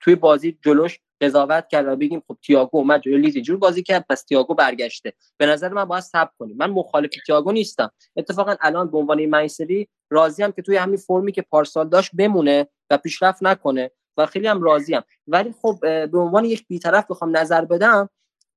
توی 0.00 0.14
بازی 0.14 0.58
جلوش 0.64 1.00
قضاوت 1.20 1.68
کرد 1.68 1.88
و 1.88 1.96
بگیم 1.96 2.22
خب 2.28 2.38
تییاگو 2.42 2.78
اومد 2.78 3.00
جلوی 3.00 3.20
لیز 3.20 3.38
جور 3.38 3.56
بازی 3.56 3.82
کرد 3.82 4.06
پس 4.08 4.22
تییاگو 4.22 4.54
برگشته. 4.54 5.12
به 5.36 5.46
نظر 5.46 5.68
من 5.68 5.84
باید 5.84 6.02
صبر 6.02 6.30
کنیم. 6.38 6.56
من 6.56 6.70
مخالف 6.70 7.10
تییاگو 7.26 7.52
نیستم. 7.52 7.90
اتفاقا 8.16 8.56
الان 8.60 8.90
به 8.90 8.98
عنوان 8.98 9.26
منسری 9.26 9.88
راضیم 10.10 10.52
که 10.52 10.62
توی 10.62 10.76
همین 10.76 10.96
فرمی 10.96 11.32
که 11.32 11.42
پارسال 11.42 11.88
داشت 11.88 12.10
بمونه 12.14 12.68
و 12.90 12.98
پیشرفت 12.98 13.42
نکنه 13.42 13.90
و 14.16 14.26
خیلی 14.26 14.46
هم 14.46 14.62
راضیم 14.62 15.02
ولی 15.26 15.54
خب 15.62 15.78
به 15.82 16.18
عنوان 16.18 16.44
یک 16.44 16.66
بیطرف 16.68 17.06
بخوام 17.10 17.36
نظر 17.36 17.64
بدم 17.64 18.08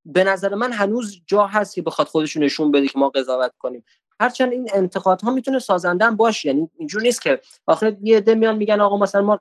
به 0.05 0.23
نظر 0.23 0.55
من 0.55 0.71
هنوز 0.71 1.21
جا 1.25 1.47
هست 1.47 1.75
که 1.75 1.81
بخواد 1.81 2.07
خودش 2.07 2.37
نشون 2.37 2.71
بده 2.71 2.87
که 2.87 2.99
ما 2.99 3.09
قضاوت 3.09 3.51
کنیم. 3.59 3.83
هرچند 4.21 4.51
این 4.51 4.69
انتقادها 4.73 5.31
می‌تونه 5.31 5.59
سازنده 5.59 6.05
هم 6.05 6.15
باشه 6.15 6.47
یعنی 6.47 6.69
اینجور 6.77 7.01
نیست 7.01 7.21
که 7.21 7.41
آخر 7.67 7.95
یه 8.01 8.17
عده 8.17 8.35
میان 8.35 8.55
میگن 8.55 8.81
آقا 8.81 8.97
مثلا 8.97 9.21
ما 9.21 9.39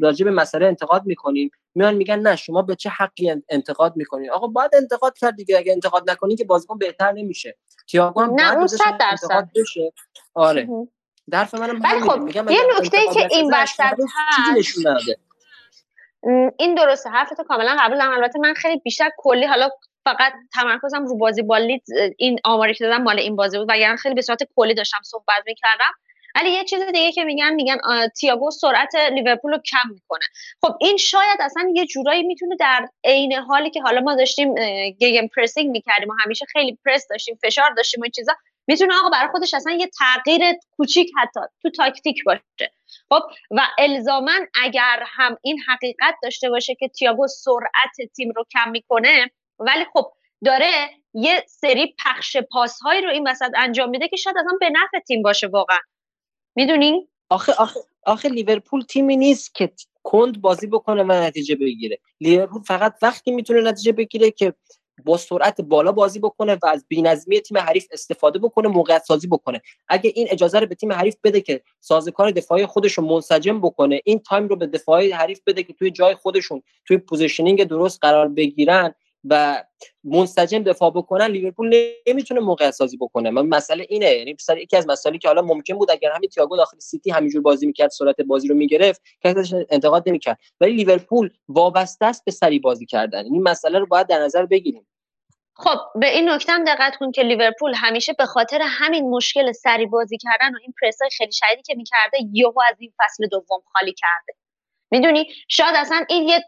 راجع 0.00 0.24
به 0.24 0.30
مسئله 0.30 0.66
انتقاد 0.66 1.06
می‌کنیم 1.06 1.50
میان 1.74 1.94
میگن 1.94 2.18
نه 2.18 2.36
شما 2.36 2.62
به 2.62 2.76
چه 2.76 2.90
حقی 2.90 3.42
انتقاد 3.48 3.96
می‌کنید؟ 3.96 4.30
آقا 4.30 4.46
باید 4.46 4.70
انتقاد 4.74 5.18
کرد 5.18 5.36
دیگه 5.36 5.58
اگه 5.58 5.72
انتقاد 5.72 6.10
نکنی 6.10 6.36
که 6.36 6.44
بازیکن 6.44 6.78
بهتر 6.78 7.12
نمیشه. 7.12 7.56
تییاگو 7.88 8.20
هم 8.20 8.34
نه 8.34 8.56
اون 8.56 8.66
100 8.66 8.98
درصد. 9.00 9.48
بشه. 9.54 9.92
آره. 10.34 10.68
درف 11.30 11.54
منم 11.54 11.82
ولی 11.82 12.00
خب 12.00 12.18
میگم 12.18 12.48
یه 12.48 12.60
نکته 12.78 12.98
که 13.14 13.28
این 13.30 13.54
وسط 13.54 13.80
هست. 13.80 14.78
این 16.58 16.74
درسته. 16.74 17.10
حرفتو 17.10 17.42
کاملا 17.44 17.76
قبول 17.80 17.98
دارم. 17.98 18.12
البته 18.12 18.38
من 18.38 18.54
خیلی 18.54 18.80
بیشتر 18.80 19.10
کلی 19.18 19.46
حالا 19.46 19.70
فقط 20.04 20.32
تمرکزم 20.54 21.06
رو 21.06 21.16
بازی 21.16 21.42
با 21.42 21.60
این 22.18 22.38
آماری 22.44 22.74
که 22.74 22.84
دادم 22.84 23.02
مال 23.02 23.18
این 23.18 23.36
بازی 23.36 23.58
بود. 23.58 23.66
وگرنه 23.70 23.96
خیلی 23.96 24.14
به 24.14 24.22
صورت 24.22 24.38
کلی 24.56 24.74
داشتم 24.74 24.98
صحبت 25.04 25.42
می‌کردم. 25.46 25.92
ولی 26.36 26.50
یه 26.50 26.64
چیز 26.64 26.82
دیگه 26.82 27.12
که 27.12 27.24
میگن 27.24 27.54
میگن 27.54 27.76
تییاگو 28.20 28.50
سرعت 28.50 28.94
لیورپول 28.94 29.52
رو 29.52 29.58
کم 29.58 29.90
می‌کنه. 29.92 30.24
خب 30.62 30.76
این 30.80 30.96
شاید 30.96 31.40
اصلا 31.40 31.70
یه 31.74 31.86
جورایی 31.86 32.22
می‌تونه 32.22 32.56
در 32.60 32.88
عین 33.04 33.32
حالی 33.32 33.70
که 33.70 33.82
حالا 33.82 34.00
ما 34.00 34.14
داشتیم 34.14 34.54
گیگن 34.90 35.26
پرسینگ 35.36 35.70
می‌کردیم 35.70 36.08
و 36.08 36.14
همیشه 36.24 36.46
خیلی 36.52 36.78
پرس 36.84 37.06
داشتیم 37.10 37.38
فشار 37.44 37.70
داشتیم 37.76 38.00
و 38.00 38.04
این 38.04 38.12
چیزا 38.12 38.32
می‌تونه 38.66 38.94
آقا 38.98 39.10
برای 39.10 39.28
خودش 39.28 39.54
اصلا 39.54 39.72
یه 39.72 39.90
تغییر 39.98 40.42
کوچیک 40.76 41.10
حتی 41.18 41.40
تو 41.62 41.70
تاکتیک 41.70 42.24
باشه. 42.24 42.72
خب 43.08 43.22
و 43.50 43.60
الزاما 43.78 44.32
اگر 44.62 45.04
هم 45.06 45.36
این 45.42 45.58
حقیقت 45.68 46.14
داشته 46.22 46.50
باشه 46.50 46.74
که 46.74 46.88
تییاگو 46.88 47.26
سرعت 47.26 48.10
تیم 48.16 48.32
رو 48.36 48.44
کم 48.52 48.70
می‌کنه 48.70 49.30
ولی 49.58 49.84
خب 49.92 50.12
داره 50.44 50.70
یه 51.14 51.44
سری 51.48 51.94
پخش 52.04 52.36
پاسهایی 52.52 53.02
رو 53.02 53.10
این 53.10 53.28
وسط 53.28 53.50
انجام 53.56 53.90
میده 53.90 54.08
که 54.08 54.16
شاید 54.16 54.36
اصلا 54.38 54.58
به 54.60 54.70
نفع 54.70 54.98
تیم 54.98 55.22
باشه 55.22 55.46
واقعا. 55.46 55.78
می‌دونی؟ 56.54 57.08
آخه 57.28 57.52
آخه 57.52 57.80
آخه 58.06 58.28
لیورپول 58.28 58.82
تیمی 58.82 59.16
نیست 59.16 59.54
که 59.54 59.72
کند 60.02 60.40
بازی 60.40 60.66
بکنه 60.66 61.02
و 61.02 61.12
نتیجه 61.12 61.56
بگیره. 61.56 61.98
لیورپول 62.20 62.62
فقط 62.62 62.94
وقتی 63.02 63.30
می‌تونه 63.30 63.60
نتیجه 63.60 63.92
بگیره 63.92 64.30
که 64.30 64.54
با 65.04 65.16
سرعت 65.16 65.60
بالا 65.60 65.92
بازی 65.92 66.18
بکنه 66.18 66.58
و 66.62 66.66
از 66.66 66.84
بی‌نظمی 66.88 67.40
تیم 67.40 67.58
حریف 67.58 67.86
استفاده 67.92 68.38
بکنه 68.38 68.68
موقعیت 68.68 69.02
سازی 69.02 69.26
بکنه. 69.26 69.62
اگه 69.88 70.12
این 70.14 70.26
اجازه 70.30 70.58
رو 70.58 70.66
به 70.66 70.74
تیم 70.74 70.92
حریف 70.92 71.16
بده 71.24 71.40
که 71.40 71.62
سازوکار 71.80 72.30
دفاعی 72.30 72.66
خودش 72.66 72.92
رو 72.92 73.04
منسجم 73.04 73.60
بکنه 73.60 74.00
این 74.04 74.18
time 74.18 74.48
رو 74.48 74.56
به 74.56 74.66
دفاعی 74.66 75.10
حریف 75.10 75.40
بده 75.46 75.62
که 75.62 75.72
توی 75.72 75.90
جای 75.90 76.14
خودشون 76.14 76.62
توی 76.84 76.98
positioning 76.98 77.64
درست 77.64 77.98
قرار 78.02 78.28
بگیرن 78.28 78.94
و 79.24 79.64
منسجم 80.04 80.62
دفاع 80.62 80.90
بکنن 80.90 81.26
لیورپول 81.26 81.92
نمی‌تونه 82.06 82.40
موقع 82.40 82.70
سازی 82.70 82.96
بکنه. 82.96 83.30
من 83.30 83.46
مسئله 83.46 83.86
اینه 83.88 84.06
یعنی 84.06 84.36
یکی 84.56 84.76
از 84.76 84.86
مسائلی 84.88 85.18
که 85.18 85.28
حالا 85.28 85.42
ممکن 85.42 85.74
بود 85.74 85.90
اگر 85.90 86.12
همین 86.12 86.30
تیاگو 86.30 86.56
داخل 86.56 86.78
سیتی 86.78 87.10
همینجور 87.10 87.42
بازی 87.42 87.66
می‌کرد 87.66 87.90
سرعت 87.90 88.20
بازی 88.20 88.48
رو 88.48 88.54
می‌گرفت 88.54 89.02
کسش 89.24 89.54
انتقاد 89.70 90.08
نمی‌کرد. 90.08 90.38
ولی 90.60 90.72
لیورپول 90.72 91.30
وابسته 91.48 92.06
است 92.06 92.24
به 92.24 92.32
سریع 92.32 92.58
بازی 92.58 92.86
کردن. 92.86 93.24
این 93.24 93.42
مسئله 93.42 93.78
رو 93.78 93.86
باید 93.86 94.06
در 94.06 94.18
نظر 94.18 94.46
بگیریم. 94.46 94.86
خب 95.56 95.78
به 96.00 96.10
این 96.10 96.28
نکته 96.28 96.52
هم 96.52 96.64
دقت 96.64 96.96
کن 96.96 97.10
که 97.10 97.22
لیورپول 97.22 97.72
همیشه 97.76 98.12
به 98.12 98.26
خاطر 98.26 98.60
همین 98.62 99.10
مشکل 99.10 99.52
سریع 99.52 99.86
بازی 99.86 100.18
کردن 100.18 100.54
و 100.54 100.58
این 100.62 100.74
پرسای 100.82 101.08
خیلی 101.18 101.32
شدیدی 101.32 101.62
که 101.62 101.74
می‌کرده 101.74 102.18
یهو 102.32 102.60
از 102.70 102.76
نیم 102.78 102.92
فصل 102.98 103.26
دوم 103.26 103.62
خالی 103.72 103.94
کرده. 103.98 104.34
می‌دونی؟ 104.90 105.26
شاید 105.48 105.74
اصلا 105.76 106.04
این 106.08 106.28
یه 106.28 106.44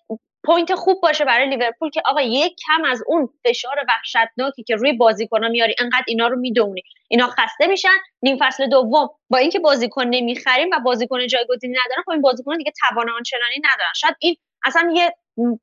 point 0.46 0.74
خوب 0.74 1.00
باشه 1.02 1.24
برای 1.24 1.48
لیورپول 1.48 1.90
که 1.90 2.02
آقا 2.04 2.20
یک 2.20 2.56
کم 2.66 2.84
از 2.84 3.02
اون 3.06 3.28
فشار 3.44 3.76
وحشتناکی 3.88 4.62
که 4.62 4.76
روی 4.76 4.92
بازیکن‌ها 4.92 5.48
میاری 5.48 5.74
انقدر 5.78 6.04
اینا 6.06 6.28
رو 6.28 6.36
می‌دونی. 6.38 6.82
اینا 7.08 7.26
خسته 7.26 7.66
میشن 7.66 7.96
نیم 8.22 8.36
فصل 8.40 8.68
دوم 8.68 9.08
با 9.30 9.38
اینکه 9.38 9.58
بازیکن 9.58 10.06
نمی‌خریم 10.06 10.68
و 10.72 10.80
بازیکن 10.84 11.26
جایگزینی 11.26 11.74
ندارن 11.86 12.02
خب 12.04 12.10
این 12.10 12.22
بازیکن 12.22 12.56
دیگه 12.56 12.72
توان 12.88 13.10
آنچنانی 13.10 13.56
ندارن. 13.58 13.92
شاید 13.96 14.14
این 14.20 14.36
اصلا 14.64 14.92
یه 14.94 15.14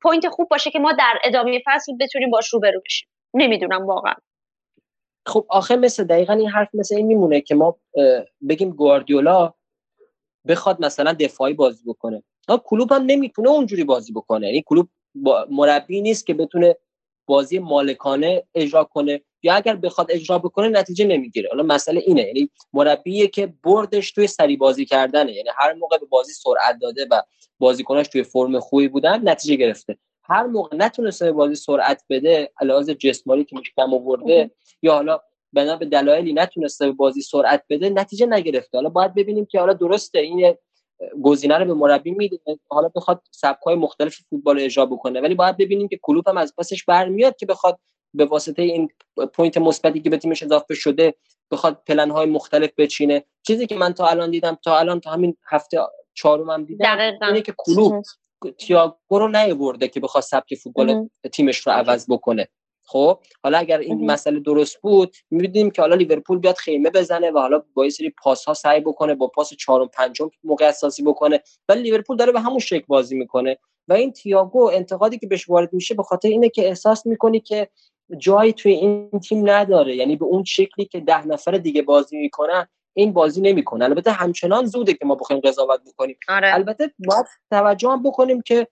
پوینت 0.02 0.28
خوب 0.28 0.48
باشه 0.48 0.70
که 0.70 0.78
ما 0.78 0.92
در 0.92 1.18
ادامه 1.24 1.62
فصل 1.66 1.92
بتونیم 2.00 2.30
باش 2.30 2.48
روبرو 2.48 2.80
بشیم. 2.84 3.08
نمی‌دونم 3.34 3.86
واقعا. 3.86 4.14
خب 5.26 5.46
آخر 5.48 5.76
مثل 5.76 6.04
دقیقا 6.04 6.32
این 6.32 6.48
حرف 6.48 6.68
مثل 6.74 6.96
این 6.96 7.06
میمونه 7.06 7.40
که 7.40 7.54
ما 7.54 7.78
بگیم 8.48 8.70
گواردیولا 8.70 9.54
بخواد 10.48 10.84
مثلا 10.84 11.12
دفاعی 11.12 11.54
بازی 11.54 11.84
بکنه. 11.86 12.22
کلوب 12.64 12.92
هم 12.92 13.02
نمی‌تونه 13.02 13.48
اونجوری 13.48 13.84
بازی 13.84 14.12
بکنه. 14.12 14.46
یعنی 14.46 14.64
کلوب 14.66 14.88
مربی 15.50 16.00
نیست 16.00 16.26
که 16.26 16.34
بتونه 16.34 16.76
بازی 17.26 17.58
مالکانه 17.58 18.42
اجرا 18.54 18.84
کنه. 18.84 19.20
یا 19.42 19.54
اگر 19.54 19.76
بخواد 19.76 20.06
اجرا 20.10 20.38
بکنه 20.38 20.68
نتیجه 20.68 21.04
نمی‌گیره. 21.04 21.48
حالا 21.48 21.62
مسئله 21.62 22.02
اینه. 22.06 22.22
یعنی 22.22 22.50
مربیه 22.72 23.28
که 23.28 23.54
بردش 23.62 24.12
توی 24.12 24.26
سری 24.26 24.56
بازی 24.56 24.84
کردنه. 24.84 25.32
یعنی 25.32 25.48
هر 25.58 25.72
موقع 25.72 25.98
به 25.98 26.06
بازی 26.06 26.32
سرعت 26.32 26.78
داده 26.80 27.06
و 27.10 27.22
بازیکناش 27.58 28.08
توی 28.08 28.22
فرم 28.22 28.60
خوبی 28.60 28.88
بودن 28.88 29.28
نتیجه 29.28 29.56
گرفته. 29.56 29.98
هر 30.22 30.46
موقع 30.46 30.76
نتونسته 30.76 31.32
بازی 31.32 31.54
سرعت 31.54 32.04
بده 32.10 32.52
به 32.60 32.74
لحاظ 32.74 32.94
جسمانی 32.94 33.44
که 33.44 33.56
کم 33.76 33.94
آورده 33.94 34.50
یا 34.82 34.94
حالا 34.94 35.20
بنا 35.52 35.76
به 35.76 35.86
دلایلی 35.86 36.32
نتونسته 36.32 36.90
بازی 36.90 37.22
سرعت 37.22 37.64
بده 37.70 37.90
نتیجه 37.90 38.26
نگرفته. 38.26 38.78
حالا 38.78 38.88
باید 38.88 39.14
ببینیم 39.14 39.46
که 39.46 39.60
حالا 39.60 39.72
درسته 39.72 40.18
این 40.18 40.56
گزینه 41.22 41.58
رو 41.58 41.64
به 41.64 41.74
مربی 41.74 42.10
میده. 42.10 42.38
حالا 42.68 42.88
بخواد 42.88 43.22
سبک‌های 43.30 43.74
مختلف 43.74 44.16
فوتبال 44.30 44.60
اجرا 44.60 44.86
بکنه. 44.86 45.20
ولی 45.20 45.34
باید 45.34 45.56
ببینیم 45.56 45.88
که 45.88 45.98
کلوپ 46.02 46.28
هم 46.28 46.36
از 46.36 46.54
پسش 46.58 46.84
برمیاد 46.84 47.36
که 47.36 47.46
بخواد 47.46 47.78
به 48.14 48.24
واسطه 48.24 48.62
این 48.62 48.88
point 49.34 49.58
مثبتی 49.58 50.00
که 50.00 50.10
به 50.10 50.16
تیمش 50.16 50.42
اضافه 50.42 50.74
شده 50.74 51.14
بخواد 51.50 51.82
پلن 51.86 52.10
های 52.10 52.26
مختلف 52.26 52.70
بچینه. 52.78 53.24
چیزی 53.46 53.66
که 53.66 53.74
من 53.76 53.92
تا 53.92 54.06
الان 54.06 54.30
دیدم 54.30 54.58
تا 54.64 54.78
الان 54.78 55.00
تا 55.00 55.10
همین 55.10 55.36
هفته 55.50 55.78
چهارم 56.14 56.50
هم 56.50 56.64
دیدم 56.64 56.86
اینه 57.22 57.42
که 57.42 57.54
کلوب 57.58 58.02
تییاگو 58.58 59.18
رو 59.18 59.28
نیورده 59.28 59.88
که 59.88 60.00
بخواد 60.00 60.24
سبک 60.24 60.54
فوتبال 60.54 61.08
تیمش 61.32 61.58
رو 61.58 61.72
عوض 61.72 62.06
بکنه. 62.10 62.48
خب 62.86 63.18
حالا 63.42 63.58
اگر 63.58 63.78
این 63.78 64.10
مسئله 64.10 64.40
درست 64.40 64.80
بود 64.80 65.16
می‌بینیم 65.30 65.70
که 65.70 65.82
حالا 65.82 65.94
لیورپول 65.96 66.38
بیاد 66.38 66.56
خیمه 66.56 66.90
بزنه 66.90 67.30
و 67.30 67.38
حالا 67.38 67.62
با 67.74 67.84
یه 67.84 67.90
سری 67.90 68.14
پاس 68.22 68.44
ها 68.44 68.54
سعی 68.54 68.80
بکنه 68.80 69.14
با 69.14 69.28
پاس 69.28 69.54
چهارم 69.54 69.88
پنجم 69.88 70.30
موقع 70.44 70.64
اساسی 70.64 71.02
بکنه. 71.02 71.42
ولی 71.68 71.82
لیورپول 71.82 72.16
داره 72.16 72.32
به 72.32 72.40
همون 72.40 72.58
شکل 72.58 72.84
بازی 72.88 73.16
می‌کنه. 73.16 73.58
و 73.88 73.92
این 73.92 74.12
تییاگو 74.12 74.70
انتقادی 74.72 75.18
که 75.18 75.26
بهش 75.26 75.48
وارد 75.48 75.72
میشه 75.72 75.94
به 75.94 76.02
خاطر 76.02 76.28
اینه 76.28 76.48
که 76.48 76.68
احساس 76.68 77.06
می‌کنی 77.06 77.40
که 77.40 77.68
جایی 78.18 78.52
توی 78.52 78.72
این 78.72 79.10
تیم 79.10 79.50
نداره. 79.50 79.96
یعنی 79.96 80.16
به 80.16 80.24
اون 80.24 80.44
شکلی 80.44 80.84
که 80.84 81.00
ده 81.00 81.26
نفر 81.26 81.52
دیگه 81.52 81.82
بازی 81.82 82.16
می‌کنن 82.16 82.66
این 82.96 83.12
بازی 83.12 83.40
نمی‌کنه. 83.40 83.84
البته 83.84 84.10
همچنان 84.10 84.66
زوده 84.66 84.94
که 84.94 85.04
ما 85.04 85.14
بخوایم 85.14 85.42
قضاوت 85.42 85.80
بکنیم. 85.86 86.16
آره. 86.28 86.54
البته 86.54 86.92
باید 86.98 87.26
توجه 87.50 87.88
هم 87.88 88.02
بکنیم 88.02 88.42
که 88.42 88.66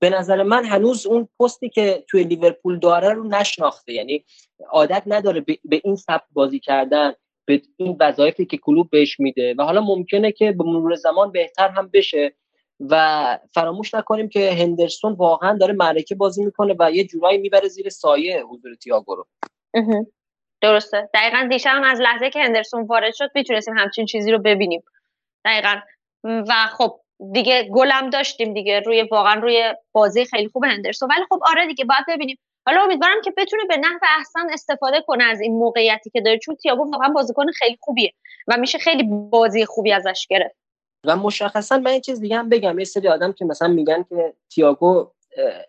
به 0.00 0.10
نظر 0.10 0.42
من 0.42 0.64
هنوز 0.64 1.06
اون 1.06 1.28
پستی 1.40 1.68
که 1.68 2.04
توی 2.08 2.24
لیورپول 2.24 2.78
داره 2.78 3.12
رو 3.12 3.24
نشناخته. 3.24 3.92
یعنی 3.92 4.24
عادت 4.70 5.02
نداره 5.06 5.40
به 5.40 5.80
این 5.84 5.96
سبک 5.96 6.24
بازی 6.32 6.60
کردن 6.60 7.12
به 7.44 7.62
این 7.76 7.96
وظایفی 8.00 8.46
که 8.46 8.56
کلوب 8.56 8.90
بهش 8.90 9.20
میده. 9.20 9.54
و 9.58 9.62
حالا 9.62 9.80
ممکنه 9.80 10.32
که 10.32 10.52
به 10.52 10.64
مرور 10.64 10.94
زمان 10.94 11.32
بهتر 11.32 11.68
هم 11.68 11.90
بشه. 11.92 12.34
و 12.80 13.38
فراموش 13.54 13.94
نکنیم 13.94 14.28
که 14.28 14.52
هندرسون 14.52 15.12
واقعا 15.12 15.56
داره 15.56 15.74
معرکه 15.74 16.14
بازی 16.14 16.44
می‌کنه 16.44 16.74
و 16.78 16.90
یه 16.92 17.04
جورایی 17.04 17.38
می‌بره 17.38 17.68
زیر 17.68 17.88
سایه 17.88 18.42
حضور 18.42 18.74
تییاگو 18.74 19.14
رو. 19.14 19.26
درسته. 20.60 21.08
دقیقا 21.14 21.48
دیشب 21.50 21.70
هم 21.74 21.84
از 21.84 22.00
لحظه 22.00 22.30
که 22.30 22.40
هندرسون 22.40 22.86
وارد 22.86 23.14
شد 23.14 23.30
می‌تونستیم 23.34 23.78
همچین 23.78 24.06
چیزی 24.06 24.32
رو 24.32 24.38
ببینیم. 24.38 24.82
دقیقا. 25.44 25.74
و 26.24 26.54
خب 26.78 27.00
دیگه 27.32 27.68
گلم 27.72 28.10
داشتیم 28.10 28.54
دیگه. 28.54 28.80
روی 28.80 29.02
واقعا 29.02 29.40
روی 29.40 29.74
بازی 29.92 30.24
خیلی 30.24 30.48
خوب 30.48 30.64
هندرسون. 30.64 31.08
ولی 31.08 31.24
خب 31.28 31.40
آره 31.46 31.66
دیگه 31.66 31.84
باید 31.84 32.04
ببینیم. 32.08 32.38
حالا 32.66 32.82
امیدوارم 32.82 33.20
که 33.24 33.30
بتونه 33.36 33.62
به 33.68 33.76
نحو 33.76 33.98
احسن 34.18 34.52
استفاده 34.52 35.04
کنه 35.06 35.24
از 35.24 35.40
این 35.40 35.58
موقعیتی 35.58 36.10
که 36.10 36.20
داره. 36.20 36.38
چون 36.38 36.56
تییاگو 36.56 36.90
واقعا 36.92 37.08
بازیکن 37.08 37.52
خیلی 37.52 37.78
خوبیه 37.80 38.12
و 38.48 38.56
میشه 38.56 38.78
خیلی 38.78 39.02
بازی 39.30 39.64
خوبی 39.64 39.92
ازش 39.92 40.26
گرفت. 40.30 40.56
و 41.04 41.16
مشخصا 41.16 41.78
من 41.78 41.94
یه 41.94 42.00
چیز 42.00 42.20
دیگه 42.20 42.36
هم 42.36 42.48
بگم. 42.48 42.78
یه 42.78 42.84
سری 42.84 43.08
آدم 43.08 43.32
که 43.32 43.44
مثلا 43.44 43.68
میگن 43.68 44.04
که 44.08 44.34
تییاگو 44.54 45.10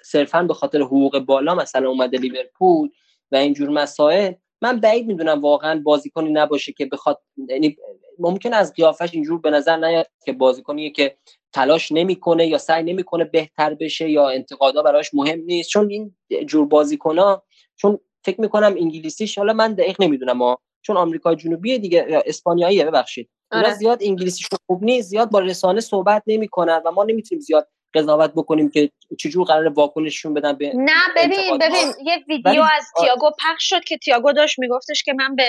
صرفا 0.04 0.44
به 0.44 0.54
خاطر 0.54 0.82
حقوق 0.82 1.20
بالا 1.20 1.56
مثلا 1.56 1.90
اومده 1.90 2.18
لیورپول 2.18 2.90
و 3.32 3.36
اینجور 3.36 3.70
مسائل. 3.70 4.34
من 4.62 4.80
بعید 4.80 5.08
می‌دونم 5.08 5.42
واقعا 5.42 5.82
بازیکنی 5.86 6.32
نباشه 6.32 6.72
که 6.72 6.86
بخواد 6.86 7.22
یعنی 7.50 7.78
ممکن 8.20 8.54
از 8.54 8.74
قیافش 8.74 9.14
اینجور 9.14 9.42
به 9.42 9.50
نظر 9.50 9.78
نیاد 9.78 10.08
که 10.26 10.34
بازیکنیه 10.34 10.90
که 10.90 11.18
تلاش 11.54 11.92
نمی‌کنه 11.92 12.48
یا 12.48 12.58
سعی 12.58 12.84
نمی‌کنه 12.84 13.24
بهتر 13.24 13.74
بشه 13.74 14.10
یا 14.10 14.30
انتقادا 14.30 14.82
براش 14.82 15.14
مهم 15.14 15.40
نیست. 15.40 15.70
چون 15.70 15.90
این 15.90 16.16
جور 16.46 16.66
بازیکنا 16.66 17.44
چون 17.76 18.00
فکر 18.26 18.42
می‌کنم 18.42 18.76
انگلیسیش 18.80 19.38
حالا 19.38 19.54
من 19.54 19.74
دقیق 19.74 20.02
نمی‌دونم 20.02 20.56
چون 20.82 20.98
آمریکا 20.98 21.36
جنوبی 21.36 21.80
دیگه 21.80 22.06
یا 22.10 22.24
اسپانیاییه 22.26 22.86
ببخشید. 22.86 23.30
اونا 23.52 23.74
زیاد 23.74 24.04
انگلیسیشون 24.04 24.60
خوب 24.68 24.84
نیست 24.84 25.10
زیاد 25.10 25.32
با 25.32 25.40
رسانه 25.40 25.82
صحبت 25.82 26.24
نمی‌کنن 26.28 26.82
و 26.86 26.92
ما 26.92 27.04
نمی‌تونیم 27.04 27.42
زیاد 27.42 27.68
قضاوت 27.94 28.32
بکنیم 28.36 28.70
که 28.70 28.92
چجور 29.20 29.46
قرار 29.46 29.68
واکنششون 29.68 30.34
بدن 30.34 30.54
به 30.54 30.72
نه 30.76 30.94
ببین 31.18 31.58
ببین 31.58 31.94
یه 32.06 32.18
ویدیو 32.28 32.62
از 32.62 32.86
تییاگو 33.00 33.32
پخش 33.40 33.70
شد 33.70 33.84
که 33.84 33.98
تییاگو 33.98 34.34
داشت 34.34 34.60
میگفتش 34.60 35.04
که 35.04 35.14
من 35.14 35.36
به 35.36 35.44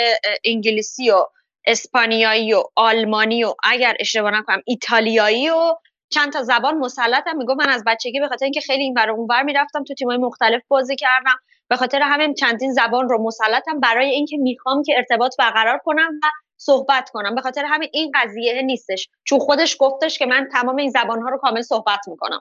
انگلیسی 0.44 1.10
و 1.10 1.26
اسپانیایی 1.66 2.54
و 2.54 2.62
آلمانی 2.76 3.44
و 3.44 3.54
اگر 3.64 3.96
اشتباه 4.00 4.38
نکنم 4.38 4.62
ایتالیایی 4.66 5.50
و 5.50 5.74
چند 6.10 6.32
تا 6.32 6.42
زبان 6.42 6.78
مسلطم 6.78 7.36
میگم 7.36 7.56
من 7.56 7.68
از 7.68 7.84
بچگی 7.86 8.20
به 8.20 8.28
خاطر 8.28 8.44
اینکه 8.44 8.60
خیلی 8.60 8.82
این 8.82 8.98
اون 8.98 9.10
اونور 9.10 9.42
می‌رفتم 9.42 9.84
تو 9.84 9.94
تیمای 9.94 10.16
مختلف 10.16 10.62
بازی 10.68 10.96
کردم. 10.96 11.36
به 11.68 11.76
خاطر 11.76 12.00
همین 12.02 12.34
چندین 12.34 12.72
زبان 12.72 13.08
رو 13.08 13.22
مسلطم 13.22 13.80
برای 13.80 14.10
اینکه 14.10 14.36
می‌خوام 14.36 14.82
که 14.82 14.94
ارتباط 14.96 15.34
برقرار 15.38 15.78
کنم 15.78 16.20
و 16.22 16.26
صحبت 16.56 17.10
کنم. 17.10 17.34
به 17.34 17.40
خاطر 17.40 17.64
همین 17.64 17.88
این 17.92 18.12
قضیه 18.14 18.62
نیستش. 18.62 19.08
چون 19.24 19.38
خودش 19.38 19.76
گفتش 19.80 20.18
که 20.18 20.26
من 20.26 20.48
تمام 20.52 20.76
این 20.76 20.90
زبان 20.90 21.22
ها 21.22 21.28
رو 21.28 21.38
کامل 21.38 21.62
صحبت 21.62 22.08
می‌کنم. 22.08 22.40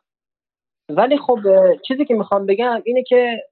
ولی 0.90 1.18
خب 1.18 1.40
چیزی 1.88 2.06
که 2.06 2.14
می‌خوام 2.14 2.46
بگم 2.46 2.82
اینه 2.86 3.04
که 3.04 3.44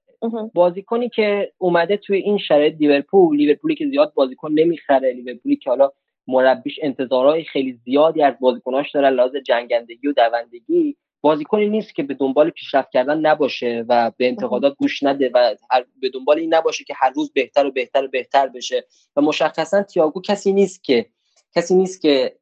بازیکنی 0.54 1.08
که 1.08 1.52
اومده 1.58 1.96
توی 1.96 2.16
این 2.16 2.38
شرایط 2.38 2.74
لیورپول 2.80 3.36
لیورپولی 3.36 3.74
که 3.74 3.86
زیاد 3.90 4.12
بازیکن 4.14 4.52
نمی‌خره 4.52 5.12
لیورپولی 5.12 5.56
که 5.56 5.70
حالا 5.70 5.90
مربیش 6.28 6.78
انتظارهای 6.82 7.44
خیلی 7.44 7.72
زیادی 7.72 8.22
از 8.22 8.34
بازیکناش 8.40 8.90
داره 8.90 9.10
لحاظ 9.10 9.36
جنگندگی 9.36 10.08
و 10.08 10.12
دوندگی. 10.12 10.96
بازیکنی 11.20 11.68
نیست 11.68 11.94
که 11.94 12.02
به 12.02 12.14
دنبال 12.14 12.50
پیشرفت 12.50 12.90
کردن 12.90 13.18
نباشه 13.18 13.84
و 13.88 14.12
به 14.16 14.28
انتقادات 14.28 14.76
گوش 14.76 15.02
نده 15.02 15.30
و 15.34 15.54
به 16.00 16.08
دنبال 16.08 16.38
این 16.38 16.54
نباشه 16.54 16.84
که 16.84 16.94
هر 16.96 17.10
روز 17.10 17.32
بهتر 17.32 17.66
و 17.66 17.70
بهتر 17.70 18.04
و 18.04 18.08
بهتر 18.08 18.46
بشه. 18.46 18.84
و 19.16 19.20
مشخصا 19.20 19.82
تییاگو 19.82 20.20
کسی 20.20 20.52
نیست 20.52 20.84
که 20.84 21.06
کسی 21.54 21.74
نیست 21.74 22.02
که 22.02 22.36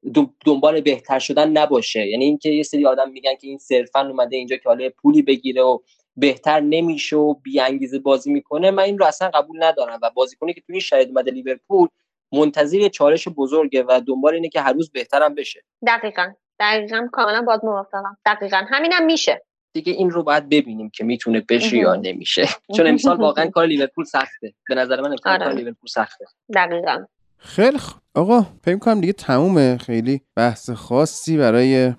دنبال 0.46 0.80
بهتر 0.80 1.18
شدن 1.18 1.50
نباشه. 1.50 2.06
یعنی 2.06 2.24
اینکه 2.24 2.50
یه 2.50 2.62
سری 2.62 2.86
آدم 2.86 3.10
میگن 3.10 3.34
که 3.34 3.46
این 3.46 3.58
صرفا 3.58 4.08
اومده 4.08 4.36
اینجا 4.36 4.56
که 4.56 4.68
حالا 4.68 4.90
پولی 5.02 5.22
بگیره 5.22 5.62
و 5.62 5.78
بهتر 6.16 6.60
نمیشه 6.60 7.16
و 7.16 7.34
بی 7.34 7.60
انگیزه 7.60 7.98
بازی 7.98 8.32
می‌کنه. 8.32 8.70
من 8.70 8.82
این 8.82 8.98
رو 8.98 9.06
اصلا 9.06 9.28
قبول 9.28 9.64
ندارم. 9.64 9.98
و 10.02 10.10
بازیکنی 10.14 10.54
که 10.54 10.60
تو 10.60 10.72
این 10.72 10.80
شرایط 10.80 11.08
اومده 11.08 11.30
لیورپول 11.30 11.88
منتظر 12.32 12.88
چالش 12.88 13.28
بزرگه 13.28 13.84
و 13.88 14.00
دنبال 14.06 14.34
اینه 14.34 14.48
که 14.48 14.60
هر 14.60 14.72
روز 14.72 14.90
بهترم 14.90 15.34
بشه. 15.34 15.62
دقیقا. 15.86 16.32
دقیقا 16.60 17.08
کاملا 17.12 17.42
باید 17.42 17.60
موافقم. 17.64 18.16
دقیقا. 18.26 18.62
همینم 18.70 19.06
میشه. 19.06 19.42
دیگه 19.72 19.92
این 19.92 20.10
رو 20.10 20.22
باید 20.22 20.48
ببینیم 20.48 20.90
که 20.90 21.04
می‌تونه 21.04 21.44
بشه 21.48 21.76
یا 21.76 21.94
نمیشه. 21.94 22.48
چون 22.76 22.86
امسال 22.86 23.16
واقعا 23.20 23.50
کار 23.54 23.66
لیورپول 23.66 24.04
سخته. 24.04 24.54
به 24.68 24.74
نظر 24.74 25.00
من 25.00 25.10
امسال 25.10 25.38
کار 25.38 25.52
لیورپول 25.52 25.88
سخته. 25.88 26.24
دقیقا. 26.54 27.04
خیلی 27.38 27.78
خ... 27.78 27.94
آقا 28.14 28.46
فکر 28.64 28.78
کنم 28.78 29.00
دیگه 29.00 29.12
تمومه. 29.12 29.78
خیلی 29.78 30.20
بحث 30.36 30.70
خاصی 30.70 31.36
برای 31.36 31.92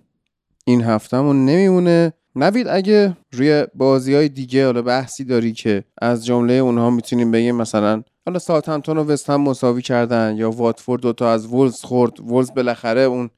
این 0.65 0.81
هفتهمون 0.81 1.45
نمیمونه. 1.45 2.13
نوید 2.35 2.67
اگه 2.67 3.17
روی 3.31 3.67
بازی 3.73 4.15
های 4.15 4.29
دیگه 4.29 4.65
حالا 4.65 4.81
بحثی 4.81 5.25
داری 5.25 5.53
که 5.53 5.83
از 6.01 6.25
جمله 6.25 6.53
اونها 6.53 6.89
می‌تونیم 6.89 7.31
بگیم 7.31 7.55
مثلا 7.55 8.03
حالا 8.27 8.39
ساوثهمپتون 8.39 8.97
و 8.97 9.03
وست 9.03 9.29
هم 9.29 9.41
مساوی 9.41 9.81
کردن 9.81 10.35
یا 10.37 10.51
واتفورد 10.51 11.01
دوتا 11.01 11.31
از 11.31 11.45
وولز 11.45 11.81
خورد 11.81 12.19
وولز 12.19 12.51
بالاخره 12.53 13.01
اون 13.01 13.29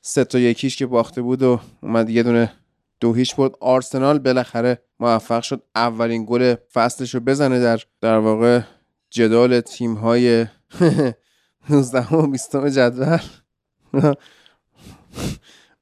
سه 0.00 0.24
تا 0.24 0.38
یکیش 0.38 0.76
که 0.76 0.86
باخته 0.86 1.22
بود 1.22 1.42
و 1.42 1.60
اومد 1.82 2.10
یه 2.10 2.22
دونه 2.22 2.52
دو 3.00 3.14
هیچ 3.14 3.36
برد. 3.36 3.52
آرسنال 3.60 4.18
بالاخره 4.18 4.82
موفق 5.00 5.42
شد. 5.42 5.62
اولین 5.74 6.24
گل 6.28 6.54
فصلش 6.72 7.14
رو 7.14 7.20
بزنه 7.20 7.60
در 7.60 7.80
در 8.00 8.18
واقع 8.18 8.60
جدال 9.10 9.60
تیم 9.60 9.94
های 9.94 10.46
19 11.70 12.14
و 12.14 12.26
20 12.26 12.56
جدول. 12.56 13.18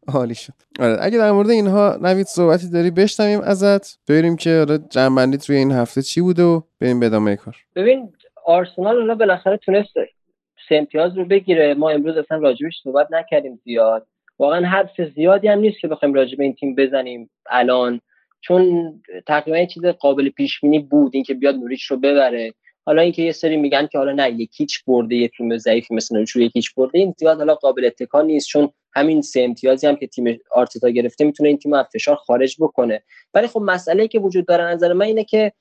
عالی 0.09 0.35
شد. 0.35 0.55
آره 0.81 0.97
اگه 1.01 1.19
در 1.19 1.33
مورد 1.33 1.51
اینها 1.51 1.99
نوید 2.01 2.27
صحبتی 2.27 2.69
داری 2.69 2.91
بشنویم 2.91 3.41
ازت. 3.41 3.99
بریم 4.09 4.37
که 4.37 4.51
آره 4.69 4.79
جنبندیت 4.79 5.51
روی 5.51 5.59
این 5.59 5.73
هفته 5.73 6.03
چی 6.03 6.21
بوده 6.21 6.43
و 6.43 6.61
بریم 6.81 7.01
به 7.01 7.07
ادامه 7.07 7.37
کار. 7.37 7.57
ببین 7.75 8.13
آرسنال 8.47 8.99
اونا 8.99 9.15
بالاخره 9.15 9.57
تونست 9.57 9.95
سه 10.69 10.75
امتیاز 10.75 11.19
رو 11.19 11.25
بگیره. 11.25 11.75
ما 11.75 11.91
امروز 11.91 12.17
اصلا 12.17 12.39
راجبش 12.39 12.81
صحبت 12.83 13.09
نکردیم 13.11 13.61
زیاد. 13.65 14.07
واقعا 14.39 14.67
حرف 14.67 15.01
زیادی 15.15 15.49
هم 15.49 15.59
نیست 15.59 15.81
که 15.81 15.89
بخوایم 15.89 16.15
راجب 16.15 16.41
این 16.41 16.55
تیم 16.55 16.75
بزنیم 16.75 17.31
الان. 17.51 18.01
چون 18.41 18.93
تقریبا 19.27 19.65
چیز 19.65 19.85
قابل 19.85 20.29
پیش 20.29 20.61
بینی 20.61 20.79
بود 20.79 21.11
اینکه 21.15 21.35
بیاد 21.35 21.55
نوریچ 21.55 21.85
رو 21.85 21.97
ببره. 21.97 22.55
حالا 22.87 23.03
اینکه 23.03 23.23
یه 23.23 23.33
سری 23.33 23.57
میگن 23.57 23.87
که 23.87 23.99
حالا 23.99 24.13
نه 24.13 24.31
یکیچ 24.31 24.85
برده 24.87 25.17
یه 25.17 25.29
تیم 25.29 25.59
ضعیفی 25.59 25.95
مثل 25.95 26.17
نوچو 26.17 26.41
یکیچ 26.41 26.75
برده. 26.75 26.99
این 26.99 27.15
زیاد 27.19 27.39
حالا 27.39 27.55
قابل 27.55 27.85
اتکا 27.85 28.23
نیست 28.23 28.49
چون 28.49 28.69
همین 28.95 29.23
سه 29.23 29.41
امتیازی 29.41 29.87
هم 29.87 29.97
که 29.97 30.07
تیم 30.07 30.39
آرتتا 30.51 30.89
گرفته 30.89 31.25
می‌تونه 31.25 31.49
این 31.49 31.59
تیم 31.59 31.73
از 31.73 31.87
فشار 31.93 32.17
خارج 32.17 32.57
بکنه. 32.61 33.03
ولی 33.35 33.47
خب 33.47 33.61
مسئله 33.61 34.09
که 34.09 34.19
وجود 34.19 34.47
داره 34.47 34.65
نظر 34.65 34.93
من 34.93 35.07
اینه 35.07 35.25
که 35.25 35.53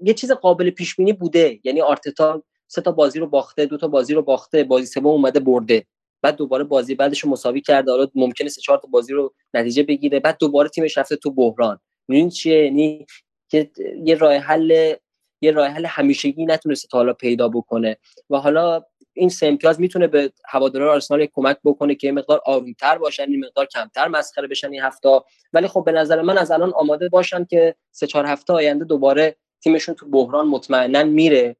یه 0.00 0.14
چیز 0.14 0.32
قابل 0.32 0.70
پیش 0.70 0.96
بینی 0.96 1.12
بوده. 1.12 1.60
یعنی 1.64 1.80
آرتتا 1.80 2.42
سه 2.66 2.80
تا 2.80 2.92
بازی 2.92 3.18
رو 3.18 3.26
باخته 3.26 3.66
دو 3.66 3.76
تا 3.76 3.88
بازی 3.88 4.14
رو 4.14 4.22
باخته 4.22 4.64
بازی 4.64 4.86
سوم 4.86 5.06
اومده 5.06 5.40
برده. 5.40 5.86
بعد 6.22 6.36
دوباره 6.36 6.64
بازی 6.64 6.94
بعدش 6.94 7.20
رو 7.20 7.30
مساوی 7.30 7.60
کرده. 7.60 7.90
حالا 7.90 8.06
ممکنه 8.14 8.48
سه 8.48 8.60
چهار 8.60 8.78
تا 8.78 8.88
بازی 8.88 9.12
رو 9.12 9.34
نتیجه 9.54 9.82
بگیره. 9.82 10.20
بعد 10.20 10.36
دوباره 10.40 10.68
تیمش 10.68 10.98
رفته 10.98 11.16
تو 11.16 11.30
بحران. 11.30 11.78
این 12.08 12.30
چیه؟ 12.30 12.64
یعنی 12.64 13.06
که 13.48 13.70
یه 14.04 14.14
راه 14.14 14.34
حل 14.34 14.94
یه 15.40 15.50
راه 15.50 15.66
حل 15.68 15.86
همیشگی 15.86 16.46
نتونسته 16.46 16.88
تا 16.90 16.98
حالا 16.98 17.12
پیدا 17.12 17.48
بکنه. 17.48 17.96
و 18.30 18.36
حالا 18.36 18.82
این 19.12 19.28
سه 19.28 19.46
امتیاز 19.46 19.80
می‌تونه 19.80 20.06
به 20.06 20.32
هواداران 20.48 20.88
آرسنال 20.88 21.26
کمک 21.26 21.58
بکنه 21.64 21.94
که 21.94 22.12
مقدار 22.12 22.40
آرومتر 22.46 22.98
باشن 22.98 23.26
این 23.28 23.44
مقدار 23.44 23.66
کمتر 23.66 24.08
مسخره 24.08 24.48
بشن 24.48 24.72
این 24.72 24.82
هفته. 24.82 25.20
ولی 25.52 25.68
خب 25.68 25.84
به 25.86 25.92
نظر 25.92 26.22
من 26.22 26.38
از 26.38 26.50
الان 26.50 26.72
آماده 26.74 27.08
باشن 27.08 27.44
که 27.44 27.74
سه 27.92 28.06
چهار 28.06 28.26
هفته 28.26 28.52
آینده 28.52 28.84
دوباره 28.84 29.36
تیمشون 29.60 29.94
تو 29.94 30.08
بحران 30.10 30.48
مطمئنا 30.48 31.04
میره 31.04 31.56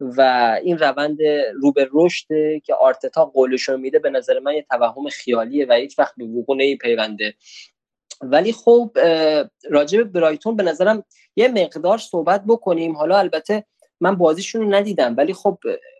و 0.00 0.20
این 0.62 0.78
روند 0.78 1.18
رو 1.62 1.72
به 1.72 1.88
رشد 1.92 2.26
که 2.64 2.74
آرتتا 2.74 3.24
قولش 3.24 3.68
میده 3.68 3.98
به 3.98 4.10
نظر 4.10 4.38
من 4.38 4.54
یه 4.54 4.66
توهم 4.70 5.08
خیالیه 5.08 5.66
و 5.68 5.72
هیچ 5.72 5.98
وقت 5.98 6.14
به 6.16 6.24
وقوع 6.24 6.56
نمیپیونده 6.56 7.34
ولی 8.22 8.52
خب 8.52 8.90
راجع 9.70 9.98
به 9.98 10.04
برایتون 10.04 10.56
به 10.56 10.62
نظرم 10.62 11.04
یه 11.36 11.48
مقدار 11.48 11.98
صحبت 11.98 12.44
بکنیم. 12.48 12.96
حالا 12.96 13.18
البته 13.18 13.64
من 14.00 14.16
بازیشون 14.16 14.60
رو 14.62 14.74
ندیدم 14.74 15.14
ولی 15.18 15.32
خب 15.32 15.58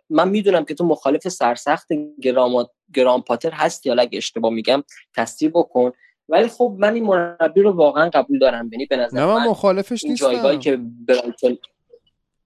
من 0.09 0.29
می‌دونم 0.29 0.65
که 0.65 0.73
تو 0.73 0.85
مخالف 0.85 1.27
سرسخت 1.27 1.87
گرام, 2.21 2.67
گرام 2.93 3.21
پاتر 3.21 3.51
هستی. 3.51 3.89
حالا 3.89 4.01
اگه 4.01 4.17
اشتباه 4.17 4.51
میگم 4.51 4.83
تصدیق 5.15 5.51
بکن. 5.51 5.91
ولی 6.31 6.47
خب 6.47 6.75
من 6.79 6.93
این 6.93 7.03
مربی 7.03 7.61
رو 7.61 7.71
واقعا 7.71 8.09
قبول 8.09 8.39
دارم. 8.39 8.69
یعنی 8.71 8.85
به 8.85 8.97
نظر 8.97 9.25
من, 9.25 9.47
مخالفش 9.47 10.05
این 10.05 10.15
جایگاهی 10.15 10.57
که 10.57 10.79
برایتون 11.07 11.57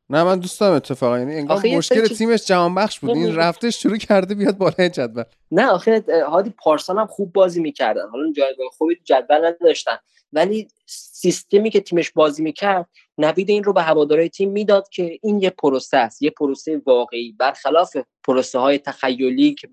نه 0.09 0.23
من 0.23 0.39
دوست 0.39 0.59
دارم 0.59 0.75
اتفاقا. 0.75 1.19
یعنی 1.19 1.35
انگار 1.35 1.65
مشکل 1.65 2.07
تیمش 2.07 2.45
جهان 2.45 2.75
بخش 2.75 2.99
بود. 2.99 3.09
این 3.09 3.35
رفتش 3.35 3.81
شروع 3.81 3.97
کرده 3.97 4.35
بیاد 4.35 4.57
بالای 4.57 4.89
جدول. 4.89 5.23
نه 5.51 5.67
آخه 5.67 6.03
هادی 6.27 6.49
پارسال 6.49 6.97
هم 6.97 7.07
خوب 7.07 7.33
بازی 7.33 7.61
می‌کردن. 7.61 8.09
حالا 8.11 8.31
جایگاه 8.31 8.67
خوبی 8.77 8.95
جدول 9.03 9.45
نداشتن. 9.45 9.97
ولی 10.33 10.67
سیستمی 10.87 11.69
که 11.69 11.81
تیمش 11.81 12.11
بازی 12.11 12.43
می‌کرد 12.43 12.89
نوید 13.17 13.49
این 13.49 13.63
رو 13.63 13.73
به 13.73 13.81
هوادارهای 13.81 14.29
تیم 14.29 14.51
می‌داد 14.51 14.89
که 14.89 15.19
این 15.23 15.41
یه 15.41 15.49
پروسه 15.49 15.97
است. 15.97 16.21
یه 16.21 16.29
پروسه 16.29 16.81
واقعی. 16.85 17.31
برخلاف 17.31 17.97
پروسه 18.23 18.59
های 18.59 18.77
تخیلی 18.77 19.53
که 19.53 19.67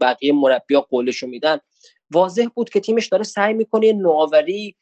بقیه 0.00 0.32
مربیا 0.32 0.80
قولشو 0.80 1.26
میدن 1.26 1.58
واضح 2.10 2.46
بود 2.54 2.70
که 2.70 2.80
تیمش 2.80 3.06
داره 3.06 3.24
سعی 3.24 3.54
می‌کنه 3.54 3.92
نوآوری 3.92 4.76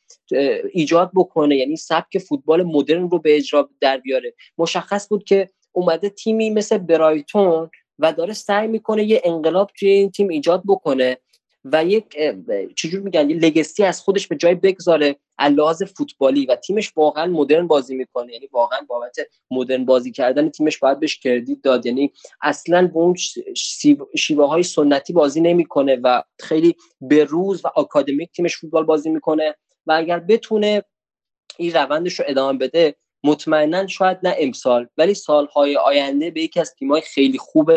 ایجاد 0.73 1.11
بکنه. 1.15 1.57
یعنی 1.57 1.77
سبک 1.77 2.19
فوتبال 2.19 2.63
مدرن 2.63 3.11
رو 3.11 3.19
به 3.19 3.37
اجرا 3.37 3.71
در 3.81 3.99
بیاره. 3.99 4.35
مشخص 4.59 5.09
بود 5.09 5.25
که 5.25 5.51
اومده 5.73 6.09
تیمی 6.09 6.51
مثل 6.51 6.79
برایتون 6.79 7.71
و 7.99 8.13
داره 8.13 8.33
سعی 8.33 8.69
می‌کنه 8.69 9.05
یه 9.05 9.23
انقلاب 9.25 9.71
توی 9.79 9.89
این 9.89 10.11
تیم 10.11 10.29
ایجاد 10.29 10.63
بکنه. 10.67 11.19
و 11.65 11.85
یک 11.85 12.17
چجور 12.77 13.01
میگن 13.01 13.31
یه 13.31 13.37
لگسی 13.37 13.85
از 13.85 14.01
خودش 14.01 14.27
به 14.27 14.37
جای 14.37 14.55
بگذاره 14.55 15.17
لحاظ 15.51 15.83
فوتبالی 15.83 16.47
و 16.47 16.57
تیمش 16.57 16.93
واقعا 16.97 17.27
مدرن 17.27 17.67
بازی 17.67 17.95
می‌کنه. 17.95 18.33
یعنی 18.33 18.49
واقعا 18.53 18.79
بابت 18.89 19.17
مدرن 19.51 19.85
بازی 19.85 20.13
کردن 20.13 20.49
تیمش 20.49 20.79
باید 20.79 21.01
بهش 21.01 21.19
کردیت 21.19 21.59
داد. 21.63 21.87
یعنی 21.87 22.13
اصلا 22.43 22.87
به 22.87 22.97
اون 22.97 23.15
شیوه 24.17 24.47
های 24.49 24.63
سنتی 24.63 25.13
بازی 25.13 25.41
نمی‌کنه 25.41 25.97
و 25.97 26.23
خیلی 26.41 26.77
به 27.01 27.25
روز 27.25 27.65
و 27.65 27.69
آکادمیک 27.75 28.31
تیمش 28.33 28.57
فوتبال 28.57 28.85
بازی 28.85 29.11
می‌کنه 29.11 29.55
و 29.87 29.93
اگر 29.93 30.19
بتونه 30.19 30.83
این 31.59 31.73
روندش 31.73 32.21
رو 32.21 32.25
ادامه 32.29 32.59
بده 32.59 32.95
مطمئنا 33.25 33.87
شاید 33.87 34.19
نه 34.23 34.35
امسال 34.39 34.89
ولی 34.97 35.15
سالهای 35.15 35.77
آینده 35.77 36.31
به 36.31 36.43
یکی 36.43 36.61
از 36.61 36.75
تیمای 36.75 37.01
خیلی 37.01 37.39
خوب 37.39 37.73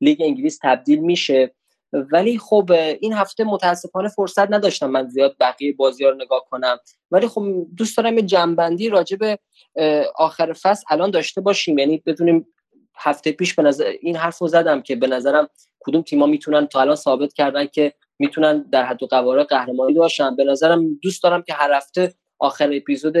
لیگ 0.00 0.22
انگلیس 0.22 0.58
تبدیل 0.62 0.98
میشه. 0.98 1.54
ولی 1.92 2.38
خب 2.38 2.70
این 3.00 3.12
هفته 3.12 3.44
متاسفانه 3.44 4.08
فرصت 4.08 4.50
نداشتم 4.52 4.90
من 4.90 5.08
زیاد 5.08 5.36
بقیه 5.40 5.72
بازی 5.72 6.04
رو 6.04 6.14
نگاه 6.14 6.44
کنم. 6.50 6.78
ولی 7.10 7.28
خب 7.28 7.66
دوست 7.76 7.96
دارم 7.96 8.18
یه 8.18 8.22
جنبندی 8.22 8.88
راجع 8.88 9.16
به 9.16 9.38
آخر 10.16 10.52
فصل 10.52 10.84
الان 10.90 11.10
داشته 11.10 11.40
باشیم. 11.40 11.78
یعنی 11.78 12.02
بدونیم 12.06 12.46
هفته 12.96 13.32
پیش 13.32 13.54
به 13.54 13.62
نظر 13.62 13.84
این 13.84 14.16
حرف 14.16 14.38
رو 14.38 14.48
زدم 14.48 14.82
که 14.82 14.96
به 14.96 15.06
نظرم 15.06 15.48
کدوم 15.80 16.02
تیما 16.02 16.26
می‌تونن 16.26 16.66
تا 16.66 16.80
الان 16.80 16.96
ثابت 16.96 17.32
کردن 17.32 17.66
که 17.66 17.92
می‌تونن 18.18 18.62
در 18.62 18.84
حد 18.84 19.02
و 19.02 19.06
قواره 19.06 19.44
قهرمانی 19.44 19.94
باشن. 19.94 20.36
به 20.36 20.44
نظرم 20.44 20.94
دوست 21.02 21.22
دارم 21.22 21.42
که 21.42 21.52
هر 21.54 21.72
هفته 21.72 22.14
آخر 22.38 22.70
اپیزود 22.72 23.16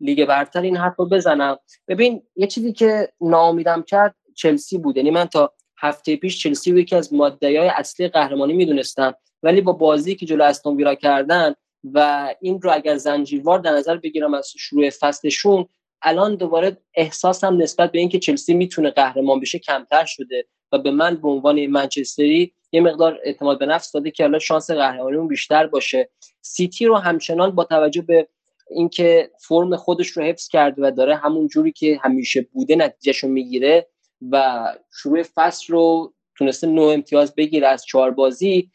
لیگ 0.00 0.24
برتر 0.24 0.60
این 0.60 0.76
حرف 0.76 0.94
رو 0.96 1.08
بزنم. 1.08 1.58
ببین 1.88 2.22
یه 2.36 2.46
چیزی 2.46 2.72
که 2.72 3.08
ناامیدم 3.20 3.82
کرد 3.82 4.14
چلسی 4.36 4.78
بود. 4.78 4.96
یعنی 4.96 5.10
من 5.10 5.24
تا 5.24 5.52
هفته 5.80 6.16
پیش 6.16 6.42
چلسی 6.42 6.72
رو 6.72 6.78
یکی 6.78 6.96
از 6.96 7.12
های 7.42 7.70
اصلی 7.76 8.08
قهرمانی 8.08 8.52
می‌دونستم. 8.52 9.14
ولی 9.42 9.60
با 9.60 9.72
بازی 9.72 10.14
که 10.14 10.26
جلو 10.26 10.44
استون 10.44 10.76
ویلا 10.76 10.94
کردن 10.94 11.54
و 11.84 12.28
این 12.40 12.62
رو 12.62 12.72
اگر 12.74 12.96
زنجیروار 12.96 13.58
در 13.58 13.72
نظر 13.72 13.96
بگیرم 13.96 14.34
از 14.34 14.52
شروع 14.58 14.90
فصلشون 14.90 15.66
الان 16.02 16.36
دوباره 16.36 16.76
احساسم 16.94 17.62
نسبت 17.62 17.92
به 17.92 17.98
اینکه 17.98 18.18
چلسی 18.18 18.54
می‌تونه 18.54 18.90
قهرمان 18.90 19.40
بشه 19.40 19.58
کمتر 19.58 20.04
شده 20.04 20.44
و 20.72 20.78
به 20.78 20.90
من 20.90 21.14
به 21.14 21.28
عنوان 21.28 21.66
منچستری 21.66 22.52
یه 22.72 22.80
مقدار 22.80 23.18
اعتماد 23.24 23.58
به 23.58 23.66
نفس 23.66 23.92
داده 23.92 24.10
که 24.10 24.24
الان 24.24 24.38
شانس 24.38 24.70
قهرمانیمون 24.70 25.28
بیشتر 25.28 25.66
باشه. 25.66 26.10
سیتی 26.40 26.86
رو 26.86 26.96
همچنان 26.96 27.50
با 27.50 27.64
توجه 27.64 28.02
به 28.02 28.28
اینکه 28.70 29.30
فرم 29.40 29.76
خودش 29.76 30.08
رو 30.08 30.22
حفظ 30.22 30.48
کرده 30.48 30.82
و 30.82 30.90
داره 30.90 31.16
همون 31.16 31.48
جوری 31.48 31.72
که 31.72 31.98
همیشه 32.02 32.46
بوده 32.52 32.76
نتیجهشو 32.76 33.28
می‌گیره 33.28 33.86
و 34.30 34.64
شروع 34.92 35.22
فصل 35.22 35.72
رو 35.72 36.14
تونسته 36.34 36.66
نو 36.66 36.82
امتیاز 36.82 37.34
بگیره 37.34 37.68
از 37.68 37.84
چهار 37.84 38.10
بازی 38.10 38.70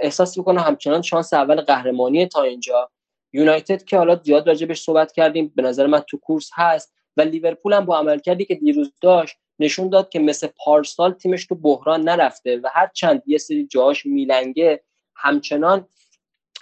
احساس 0.00 0.38
می‌کنه 0.38 0.60
همچنان 0.60 1.02
شانس 1.02 1.32
اول 1.32 1.60
قهرمانی 1.60 2.26
تا 2.26 2.42
اینجا. 2.42 2.90
یونایتد 3.32 3.84
که 3.84 3.96
حالا 3.96 4.16
زیاد 4.16 4.48
راجبش 4.48 4.82
صحبت 4.82 5.12
کردیم 5.12 5.52
به 5.56 5.62
نظر 5.62 5.86
من 5.86 6.00
تو 6.00 6.16
کورس 6.16 6.50
هست 6.54 6.94
و 7.16 7.20
لیورپول 7.20 7.72
هم 7.72 7.84
با 7.84 7.98
عمل 7.98 8.18
کردی 8.18 8.44
که 8.44 8.54
دیروز 8.54 8.92
داشت 9.00 9.36
نشون 9.58 9.88
داد 9.88 10.08
که 10.08 10.18
مثل 10.18 10.48
پارسال 10.64 11.12
تیمش 11.12 11.46
تو 11.46 11.54
بحران 11.54 12.00
نرفته 12.00 12.56
و 12.56 12.68
هر 12.72 12.90
چند 12.94 13.22
یه 13.26 13.38
سری 13.38 13.66
جاهاش 13.66 14.06
میلنگه 14.06 14.82
همچنان 15.16 15.86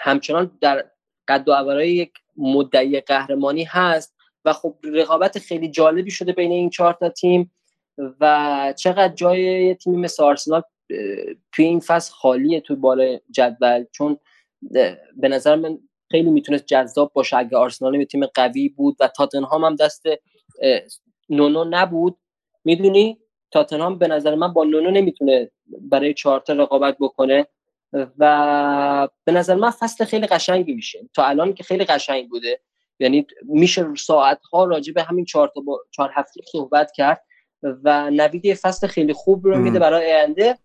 همچنان 0.00 0.59
در 0.60 0.90
قد 1.28 1.48
و 1.48 1.84
یک 1.84 2.12
مدعی 2.36 3.00
قهرمانی 3.00 3.64
هست 3.64 4.14
و 4.44 4.52
خب 4.52 4.74
رقابت 4.84 5.38
خیلی 5.38 5.68
جالبی 5.68 6.10
شده 6.10 6.32
بین 6.32 6.52
این 6.52 6.70
چهار 6.70 6.92
تا 6.92 7.09
تیم. 7.09 7.50
و 8.20 8.74
چقدر 8.78 9.14
جای 9.14 9.74
تیمی 9.74 9.96
مثل 9.96 10.22
آرسنال 10.22 10.62
توی 11.52 11.64
این 11.64 11.80
فصل 11.80 12.12
خالیه 12.12 12.60
توی 12.60 12.76
بالا 12.76 13.18
جدول. 13.30 13.84
چون 13.92 14.18
به 15.16 15.28
نظر 15.28 15.56
من 15.56 15.78
خیلی 16.10 16.30
می‌تونست 16.30 16.66
جذاب 16.66 17.12
باشه 17.12 17.36
اگه 17.36 17.56
آرسنال 17.56 17.94
یه 17.94 18.04
تیم 18.04 18.26
قوی 18.26 18.68
بود. 18.68 18.96
و 19.00 19.08
تاتنهام 19.08 19.64
هم 19.64 19.76
دست 19.76 20.06
نونو 21.28 21.64
نبود. 21.70 22.18
می‌دونی؟ 22.64 23.18
تاتنهام 23.50 23.98
به 23.98 24.08
نظر 24.08 24.34
من 24.34 24.52
با 24.52 24.64
نونو 24.64 24.90
نمی‌تونه 24.90 25.50
برای 25.66 26.14
چهارتا 26.14 26.52
رقابت 26.52 26.96
بکنه. 27.00 27.46
و 28.18 29.08
به 29.24 29.32
نظر 29.32 29.54
من 29.54 29.70
فصل 29.70 30.04
خیلی 30.04 30.26
قشنگی 30.26 30.74
میشه. 30.74 31.08
تا 31.14 31.24
الان 31.24 31.54
که 31.54 31.64
خیلی 31.64 31.84
قشنگ 31.84 32.28
بوده. 32.28 32.60
یعنی 33.00 33.26
میشه 33.44 33.86
ساعت 33.94 34.40
ها 34.52 34.64
راجع 34.64 34.92
به 34.92 35.02
همین 35.02 35.24
چهار 35.24 35.52
تا 35.54 35.60
با 35.60 35.84
چهار 35.90 36.10
هفته 36.14 36.40
صحبت 36.52 36.92
کرد. 36.92 37.24
و 37.62 38.10
نوید 38.10 38.55
فصل 38.55 38.86
خیلی 38.86 39.12
خوب 39.12 39.47
رو 39.47 39.59
میده 39.59 39.78
برای 39.78 40.12
آینده. 40.12 40.59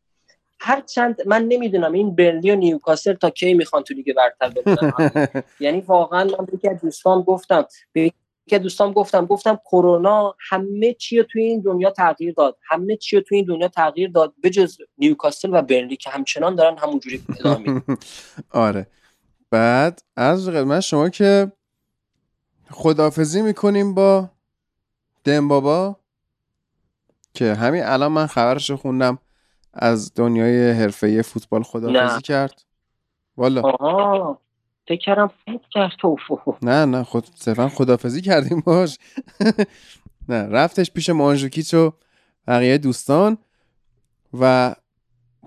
چند 0.86 1.22
من 1.26 1.44
نمی‌دونم 1.44 1.92
این 1.92 2.16
برلی 2.16 2.52
و 2.52 2.56
نیوکاسل 2.56 3.14
تا 3.14 3.30
کی 3.30 3.54
می‌خوان 3.54 3.84
تو 3.84 3.94
لیگ 3.94 4.16
برتر 4.16 4.50
بمونن 4.50 5.28
یعنی 5.60 5.82
واقعا 5.82 6.24
من 6.24 6.46
به 6.46 6.58
که 6.58 6.80
دوستان 6.84 7.22
گفتم 7.22 7.66
به 7.94 8.12
که 8.48 8.60
دوستان 8.60 8.92
گفتم 8.92 9.26
گفتم 9.26 9.60
کرونا 9.66 10.36
همه 10.50 10.94
چی 10.94 11.18
رو 11.18 11.24
توی 11.24 11.44
این 11.44 11.62
دنیا 11.62 11.92
تغییر 11.92 12.34
داد. 12.34 12.58
همه 12.62 12.96
چی 12.98 13.16
رو 13.16 13.22
توی 13.22 13.38
این 13.38 13.46
دنیا 13.46 13.68
تغییر 13.68 14.10
داد 14.10 14.34
بجز 14.44 14.78
نیوکاسل 14.98 15.50
و 15.54 15.62
برلی 15.62 15.96
که 15.96 16.10
همچنان 16.10 16.56
دارن 16.56 16.78
همونجوری 16.78 17.24
ادامه 17.40 17.82
آره. 18.52 18.88
بعد 19.52 20.02
از 20.16 20.50
من 20.50 20.80
شما 20.80 21.10
که 21.10 21.52
خدافزی 22.72 23.42
می‌کنیم 23.42 23.94
با 23.94 24.30
دمبابا 25.24 26.03
که 27.34 27.54
همین 27.54 27.84
الان 27.84 28.12
من 28.12 28.28
خبرش 28.28 28.70
رو 28.70 28.78
خوندم 28.78 29.18
از 29.74 30.14
دنیای 30.14 30.72
حرفه 30.72 31.22
فوتبال 31.22 31.64
خدافزی 31.64 32.22
کرد. 32.22 32.62
والا. 33.38 33.62
آها. 33.62 34.40
فکرم 34.88 35.32
فکر 35.46 35.60
کرد. 35.72 35.92
نه 36.62 36.86
نه 36.86 37.04
خود 37.04 37.28
صرفا 37.36 37.70
خدافزی 37.70 38.22
کردیم 38.22 38.60
باش. 38.60 38.98
نه 40.30 40.44
رفتش 40.44 40.92
پیش 40.92 41.10
مانجوکیچ 41.10 41.74
و 41.74 41.92
بقیه 42.48 42.78
دوستان 42.78 43.38
و 44.40 44.76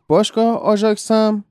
باشگاه 0.09 0.59
آژاکس 0.59 1.11
هم 1.11 1.45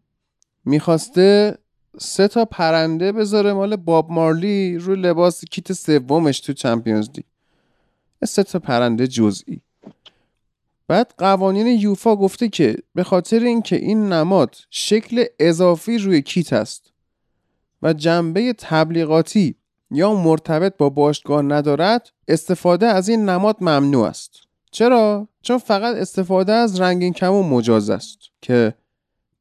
می‌خواسته 0.66 1.58
سه 2.00 2.28
تا 2.28 2.46
پرنده 2.46 3.12
بذاره 3.12 3.54
مال 3.54 3.76
باب 3.76 4.12
مارلی 4.12 4.78
رو 4.78 4.96
لباس 4.96 5.46
کیت 5.46 5.74
سومش 5.74 6.40
تو 6.40 6.54
چمپیونز 6.54 7.10
لیگ. 7.16 7.26
سه 8.26 8.44
تا 8.44 8.60
پرنده 8.60 9.08
جزئی. 9.08 9.62
بعد 10.88 11.14
قوانین 11.18 11.68
یوفا 11.68 12.16
گفته 12.16 12.50
که 12.50 12.78
به 12.96 13.04
خاطر 13.04 13.40
اینکه 13.40 13.76
این 13.76 14.14
نماد 14.14 14.56
شکل 14.70 15.26
اضافی 15.40 15.98
روی 15.98 16.22
کیت 16.22 16.54
است 16.54 16.92
و 17.82 17.94
جنبه 17.94 18.54
تبلیغاتی 18.54 19.56
یا 19.92 20.14
مرتبط 20.14 20.78
با 20.78 20.90
باشگاه 20.90 21.42
ندارد 21.42 22.10
استفاده 22.28 22.86
از 22.86 23.10
این 23.10 23.30
نماد 23.30 23.58
ممنوع 23.62 24.08
است. 24.08 24.32
چرا؟ 24.72 25.28
چون 25.42 25.58
فقط 25.58 25.96
استفاده 25.96 26.54
از 26.54 26.82
رنگین 26.82 27.14
کمون 27.14 27.46
مجاز 27.46 27.90
است 27.90 28.20
که 28.42 28.74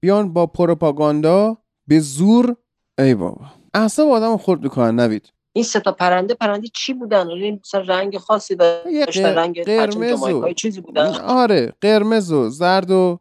بیان 0.00 0.32
با 0.32 0.46
پروپاگاندا 0.46 1.58
به 1.86 2.00
زور 2.00 2.56
ای 2.98 3.14
بابا. 3.14 3.46
اعصاب 3.74 4.08
آدم 4.08 4.36
خورد 4.36 4.62
می‌کنن 4.62 5.00
نوید. 5.00 5.32
این 5.56 5.64
سه 5.64 5.81
تا 5.81 5.93
پرنده 5.93 6.35
پرنده 6.35 6.68
چی 6.68 6.94
بودن؟ 6.94 7.28
این 7.28 7.60
مثلا 7.64 7.81
رنگ 7.81 8.18
خاصی 8.18 8.55
داشتن 8.56 9.35
رنگ 9.35 9.64
پرچم 9.64 10.01
قرمز 10.01 10.22
و 10.22 10.52
چیزی 10.52 10.81
بودن؟ 10.81 11.06
آره 11.26 11.72
قرمز 11.81 12.32
و 12.32 12.48
زرد 12.48 12.90
و 12.90 13.18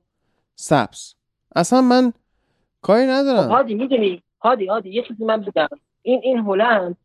سبز. 0.55 1.13
اصلا 1.55 1.81
من 1.81 2.13
کاری 2.81 3.05
خب 3.05 3.11
ندارم. 3.11 3.49
هادی 3.49 3.73
می‌دونی؟ 3.73 4.23
هادی 4.41 4.65
هادی 4.65 4.89
یه 4.89 5.03
چیزی 5.07 5.25
من 5.25 5.41
بگم. 5.41 5.67
این 6.01 6.21
این 6.23 6.37
هلند 6.37 6.97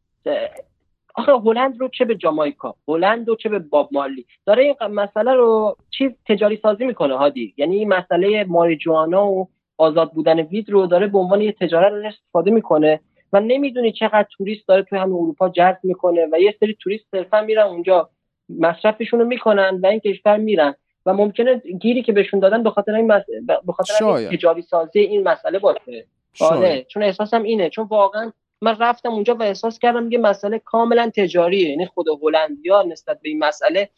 آخه 1.14 1.32
هلند 1.32 1.80
رو 1.80 1.88
چه 1.88 2.04
به 2.04 2.14
جامائیکا 2.14 2.74
هلند 2.88 3.28
رو 3.28 3.36
چه 3.36 3.48
به 3.48 3.58
باب 3.58 3.88
مارلی 3.92 4.26
داره 4.46 4.62
این 4.62 4.94
مسئله 4.94 5.34
رو 5.34 5.76
چیز 5.90 6.10
تجاری 6.28 6.58
سازی 6.62 6.84
می‌کنه 6.84 7.16
هادی. 7.16 7.54
یعنی 7.56 7.76
این 7.76 7.88
مسئله 7.88 8.44
ماریجوانا 8.44 9.26
و 9.26 9.48
آزاد 9.78 10.12
بودن 10.12 10.40
وید 10.40 10.70
رو 10.70 10.86
داره 10.86 11.06
به 11.06 11.18
عنوان 11.18 11.40
یه 11.40 11.52
تجارت 11.52 11.92
رو 11.92 12.06
استفاده 12.06 12.50
می‌کنه. 12.50 13.00
و 13.32 13.40
نمی‌دونی 13.40 13.92
چقدر 13.92 14.26
توریست 14.36 14.68
داره 14.68 14.82
توی 14.82 14.98
همین 14.98 15.14
اروپا 15.14 15.48
جذب 15.48 15.78
می‌کنه 15.82 16.28
و 16.32 16.38
یه 16.40 16.54
سری 16.60 16.76
توریست 16.80 17.04
صرفا 17.10 17.40
میرن 17.40 17.66
اونجا 17.66 18.10
مصرفشون 18.58 19.20
رو 19.20 19.26
می‌کنن 19.26 19.80
و 19.82 19.86
این 19.86 20.00
کشور 20.00 20.36
میرن 20.36 20.74
و 21.06 21.12
ممکنه 21.12 21.62
گیری 21.80 22.02
که 22.02 22.12
بهشون 22.12 22.40
دادن 22.40 22.62
به 22.62 22.70
خاطر 22.70 22.94
این 22.94 23.06
مس... 23.06 23.22
به 23.66 23.72
خاطر 23.72 23.94
شاید. 23.98 24.30
تجاری 24.30 24.62
سازی 24.62 24.98
این 24.98 25.28
مسئله 25.28 25.58
باشه 25.58 26.06
آره. 26.40 26.86
چون 26.88 27.02
احساسم 27.02 27.42
اینه 27.42 27.70
چون 27.70 27.86
واقعا 27.86 28.32
من 28.60 28.76
رفتم 28.78 29.10
اونجا 29.10 29.34
و 29.34 29.42
احساس 29.42 29.78
کردم 29.78 30.12
یه 30.12 30.18
مسئله 30.18 30.58
کاملا 30.58 31.10
تجاریه 31.16 31.68
یعنی 31.68 31.86
خود 31.86 32.06
هلندیا 32.22 32.82
نسبت 32.82 33.20
به 33.22 33.28
این 33.28 33.38
مسئله 33.38 33.88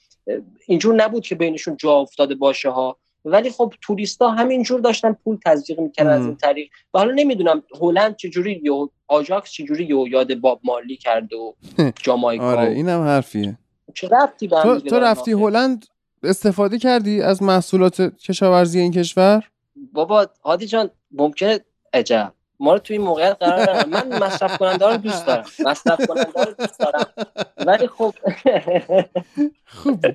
اینجور 0.67 0.95
نبود 0.95 1.27
که 1.27 1.35
بینشون 1.35 1.77
جا 1.77 1.93
افتاده 1.93 2.35
باشه 2.35 2.71
ها 2.71 2.97
ولی 3.25 3.51
خب 3.51 3.75
توریستا 3.83 4.31
همینجور 4.31 4.81
داشتن 4.81 5.13
پول 5.13 5.39
تزریق 5.47 5.81
می‌کردن 5.81 6.21
از. 6.21 6.27
این 6.27 6.37
طریق 6.37 6.71
و 6.95 6.99
حالا 6.99 7.13
نمی‌دونم 7.15 7.63
هلند 7.81 8.17
چجوری 8.17 8.61
یهو 8.65 8.89
آژاکس 9.09 9.51
چجوری 9.51 9.85
یهو 9.85 10.09
یاد 10.09 10.35
باب 10.35 10.61
مارلی 10.65 10.97
کرده 10.97 11.37
و 11.37 11.53
جامائیکا 12.05 12.45
آره 12.45 12.71
اینم 12.71 13.01
حرفیه 13.01 13.59
چه 13.95 14.09
هم 14.13 14.29
تو, 14.63 14.81
تو 14.81 15.01
رفتی؟ 15.01 15.33
هلند 15.33 15.87
استفاده 16.23 16.79
کردی 16.79 17.23
از 17.23 17.43
محصولات 17.43 18.17
کشاورزی 18.17 18.81
این 18.81 18.93
کشور 18.93 19.45
بابا 19.93 20.27
هادی 20.45 20.67
جان 20.67 20.91
ممکنه 21.13 21.61
عجب 21.93 22.33
ما 22.61 22.73
رو 22.73 22.79
توی 22.79 22.97
این 22.97 23.07
موقعیت 23.07 23.37
قرار 23.41 23.61
ندارم 23.61 23.89
من 23.89 24.19
مصرف 24.23 24.59
کننده 24.59 24.87
رو 24.87 24.97
دوست 24.97 25.27
دارم. 25.27 25.45
مصرف 25.67 26.07
کننده 26.07 26.45
رو 26.45 26.53
دوست 26.59 26.79
دارم. 26.81 27.07
ولی 27.67 27.87
خب 27.87 28.15
خوب. 29.67 30.07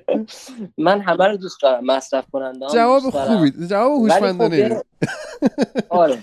من 0.78 1.00
همه 1.00 1.26
رو 1.28 1.36
دوست 1.36 1.62
دارم. 1.62 1.84
مصرف 1.84 2.24
کننده 2.32 2.66
جواب 2.66 3.02
دارم. 3.12 3.36
خوبی. 3.36 3.66
جواب 3.66 3.98
خب 3.98 4.02
هوشمندانه 4.12 4.56
یه- 4.58 4.82
آره. 5.88 6.18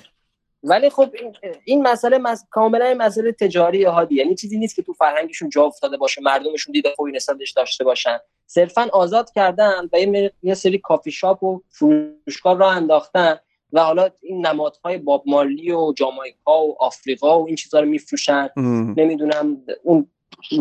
ولی 0.64 0.90
خب 0.90 1.10
این, 1.20 1.36
این 1.66 1.88
مسئله 1.88 2.18
مس... 2.18 2.46
کاملا 2.52 2.86
این 2.86 2.98
مسئله 2.98 3.32
تجاری 3.32 3.84
هادی 3.84 4.16
یعنی 4.16 4.36
چیزی 4.36 4.58
نیست 4.58 4.76
که 4.76 4.82
تو 4.82 4.94
فرهنگشون 4.94 5.50
جا 5.50 5.64
افتاده 5.64 5.98
باشه 5.98 6.22
مردمشون 6.22 6.72
دیده 6.74 6.94
خوبی 6.96 7.12
نسبتش 7.12 7.52
داشته 7.52 7.84
باشن. 7.84 8.18
صرفا 8.48 8.90
آزاد 8.94 9.32
کردن 9.32 9.90
و 9.94 9.98
یه 10.44 10.54
سری 10.54 10.78
کافی 10.78 11.12
شاپ 11.12 11.44
و 11.44 11.62
فروشگاه 11.70 12.58
راه 12.58 12.72
انداختن. 12.72 13.40
و 13.74 13.84
حالا 13.84 14.10
این 14.22 14.48
نمادهای 14.48 14.98
باب 14.98 15.24
مارلی 15.28 15.72
و 15.72 15.94
جامائیکا 15.98 16.66
و 16.66 16.76
آفریقا 16.80 17.42
و 17.42 17.48
این 17.48 17.56
چیزا 17.56 17.80
رو 17.80 17.86
میفروشن. 17.86 18.50
نمی‌دونم 18.98 19.58
اون 19.84 20.08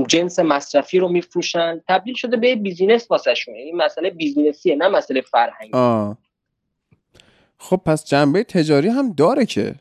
جنس 0.09 0.39
مصرفی 0.39 0.99
رو 0.99 1.09
میفروشن. 1.09 1.81
تبدیل 1.89 2.15
شده 2.15 2.37
به 2.37 2.57
business 2.57 3.11
واسه 3.11 3.35
این 3.47 3.77
مسئله 3.77 4.11
business 4.11 4.63
یه 4.63 4.77
نه 4.77 4.89
مسئله 4.89 5.21
فرهنگی. 5.21 5.73
آه. 5.73 6.19
خب 7.59 7.77
پس 7.77 8.05
جنبه 8.05 8.45
تجاری 8.45 8.89
هم 8.89 9.13
داره 9.13 9.47
که. 9.47 9.75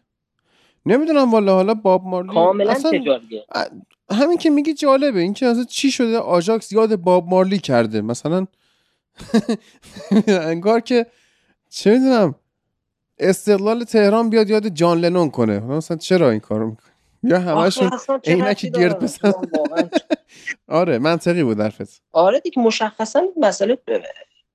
نمی‌دونم 0.86 1.32
والا 1.32 1.56
حالا 1.56 1.74
باب 1.74 2.04
مارلی 2.04 2.34
کاملا 2.34 2.72
اصلا 2.72 2.92
تجاریه. 2.92 3.46
همین 4.12 4.38
که 4.38 4.50
میگی 4.50 4.74
جالبه. 4.74 5.20
این 5.20 5.34
که 5.34 5.46
اصلا 5.46 5.64
چی 5.64 5.92
شده؟ 5.92 6.18
آژاکس 6.18 6.72
یاد 6.72 6.96
باب 6.96 7.28
مارلی 7.28 7.60
کرده. 7.60 8.02
مثلا 8.02 8.48
انگار 10.28 10.80
که 10.80 11.06
چه 11.70 11.92
می‌دونم 11.92 12.36
استقلال 13.22 13.84
تهران 13.84 14.30
بیاد 14.30 14.50
یاد 14.50 14.68
جان 14.68 15.00
لنون 15.00 15.30
کنه. 15.30 15.60
مثلا 15.60 15.98
چرا 15.98 16.30
این 16.30 16.40
کارو 16.40 16.70
می‌کنه 16.70 16.92
یا 17.24 17.40
همشون 17.40 17.92
عینک 18.26 18.66
گرد؟ 18.66 19.00
بزن 19.00 19.34
آره 20.68 21.00
منطقی 21.00 21.44
بود 21.44 21.60
حرفت. 21.60 22.02
آره 22.12 22.40
دیگه 22.40 22.62
مشخصا 22.62 23.24
مسئله 23.38 23.78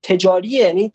تجاریه. 0.03 0.65
یعنی 0.65 0.93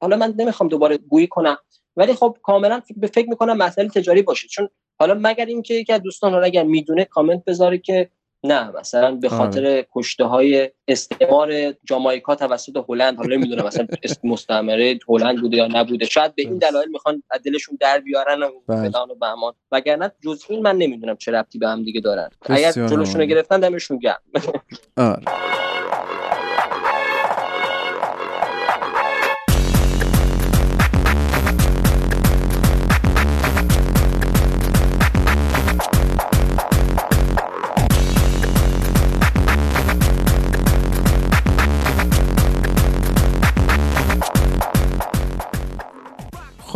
حالا 0.00 0.16
من 0.16 0.34
نمی‌خوام 0.38 0.68
دوباره 0.68 0.96
گویی 0.98 1.26
کنم. 1.26 1.56
ولی 1.96 2.14
خب 2.14 2.36
کاملا 2.42 2.82
به 2.96 3.06
فکر 3.06 3.28
می‌کنم 3.28 3.56
مسئله 3.56 3.88
تجاری 3.88 4.22
باشه. 4.22 4.48
چون 4.48 4.68
حالا 4.98 5.18
مگر 5.22 5.46
اینکه 5.46 5.74
یکی 5.74 5.92
از 5.92 6.02
دوستان 6.02 6.32
حالا 6.32 6.46
اگر 6.46 6.64
می‌دونه 6.64 7.04
کامنت 7.04 7.44
بذاره 7.44 7.78
که 7.78 8.10
نه 8.44 8.70
مثلا 8.70 9.14
به 9.14 9.28
خاطر 9.28 9.84
کشته 9.94 10.24
های 10.24 10.70
استعمار 10.88 11.72
جامائیکا 11.84 12.34
توسط 12.34 12.84
هلند 12.88 13.16
حالا 13.16 13.36
نمی‌دونه 13.36 13.62
مثلا 13.62 13.86
مستعمره 14.24 14.98
هلند 15.08 15.40
بوده 15.40 15.56
یا 15.56 15.66
نبوده. 15.66 16.06
شاید 16.06 16.34
به 16.34 16.42
این 16.42 16.58
دلایل 16.58 16.88
می‌خوان 16.88 17.22
از 17.30 17.42
دلشون 17.42 17.78
در 17.80 17.98
بیارن 17.98 18.42
و 18.42 18.50
بله. 18.68 18.90
فلان 18.90 19.10
و 19.10 19.14
بهمان. 19.14 19.52
وگرنه 19.72 20.12
جز 20.24 20.44
این 20.48 20.62
من 20.62 20.76
نمی‌دونم 20.76 21.16
چه 21.16 21.32
ربطی 21.32 21.58
به 21.58 21.68
هم 21.68 21.82
دیگه 21.82 22.00
دارن. 22.00 22.28
اگر 22.42 22.72
جلوشون 22.72 23.20
رو. 23.20 23.26
گرفتن 23.26 23.60
دمشون 23.60 23.98
گرم. 23.98 24.20
آره. 24.96 25.22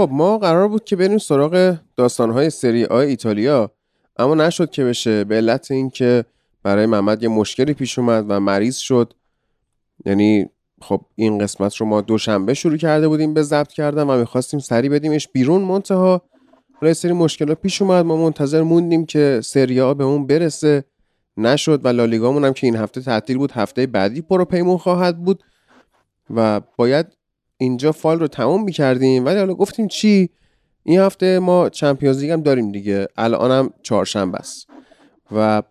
خب 0.02 0.08
ما 0.12 0.39
قرار 0.39 0.68
بود 0.68 0.84
که 0.84 0.97
بریم 0.97 1.18
سراغ 1.18 1.76
داستانهای 1.97 2.50
سری 2.50 2.84
آ 2.84 2.97
ایتالیا 2.97 3.70
اما 4.16 4.34
نشد 4.34 4.70
که 4.70 4.84
بشه. 4.84 5.24
به 5.24 5.34
علت 5.34 5.70
اینکه 5.70 6.24
برای 6.62 6.86
محمد 6.86 7.22
یه 7.22 7.28
مشکلی 7.28 7.74
پیش 7.74 7.98
اومد 7.98 8.24
و 8.28 8.40
مریض 8.40 8.76
شد. 8.76 9.14
یعنی 10.06 10.48
خب 10.81 11.00
این 11.14 11.39
قسمت 11.39 11.76
رو 11.76 11.86
ما 11.86 12.00
دوشنبه 12.00 12.55
شروع 12.55 12.76
کرده 12.76 13.08
بودیم 13.08 13.34
به 13.34 13.42
ضبط 13.42 13.72
کردن 13.72 14.02
و 14.02 14.18
می‌خواستیم 14.18 14.60
سری 14.60 14.89
بدیمش 14.89 15.28
بیرون 15.28 15.62
منتها. 15.62 16.22
حالا 16.81 16.94
سری 16.94 17.12
مشکلات 17.12 17.60
پیش 17.60 17.82
اومد. 17.82 18.05
ما 18.05 18.16
منتظر 18.16 18.62
موندیم 18.62 19.06
که 19.06 19.40
سری 19.44 19.81
آ 19.81 19.94
به 19.94 20.05
اون 20.05 20.26
برسه. 20.26 20.84
نشد 21.36 21.84
و 21.84 21.89
لالیگامون 21.89 22.44
هم 22.44 22.52
که 22.52 22.66
این 22.66 22.76
هفته 22.76 23.00
تعطیل 23.00 23.39
بود 23.39 23.52
هفته 23.52 23.86
بعدی 23.86 24.22
پرو 24.22 24.44
پیمون 24.44 24.78
خواهد 24.78 25.24
بود 25.24 25.44
و 26.31 26.60
باید 26.76 27.06
اینجا 27.62 27.92
فایل 27.92 28.18
رو 28.18 28.28
تمام 28.28 28.65
می‌کردیم 28.65 29.24
ولی 29.24 29.39
حالا 29.39 29.55
گفتیم 29.55 29.89
چی؟ 29.89 30.31
این 30.82 31.00
هفته 31.00 31.39
ما 31.39 31.68
Champions 31.68 32.20
League 32.20 32.31
هم 32.31 32.42
داریم 32.42 32.73
دیگه. 32.73 33.08
الانم 33.16 33.70
چهارشنبه 33.82 34.39
است. 34.39 34.66
و 35.36 35.62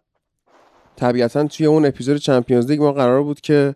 طبیعتا 0.96 1.48
توی 1.48 1.66
اون 1.66 1.86
اپیزود 1.86 2.18
Champions 2.18 2.72
League 2.72 2.82
ما 2.82 2.92
قرار 2.92 3.24
بود 3.24 3.42
که 3.42 3.76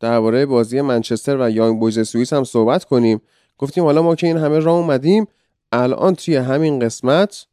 درباره 0.00 0.46
بازی 0.46 0.80
منچستر 0.80 1.36
و 1.40 1.50
یانگ 1.50 1.80
بویز 1.80 2.08
سوئیس 2.08 2.32
هم 2.32 2.44
صحبت 2.44 2.84
کنیم. 2.84 3.20
گفتیم 3.58 3.84
حالا 3.84 4.02
ما 4.02 4.14
که 4.14 4.26
این 4.26 4.36
همه 4.36 4.58
راه 4.58 4.76
اومدیم 4.76 5.26
الان 5.72 6.14
توی 6.14 6.36
همین 6.36 6.78
قسمت 6.78 7.46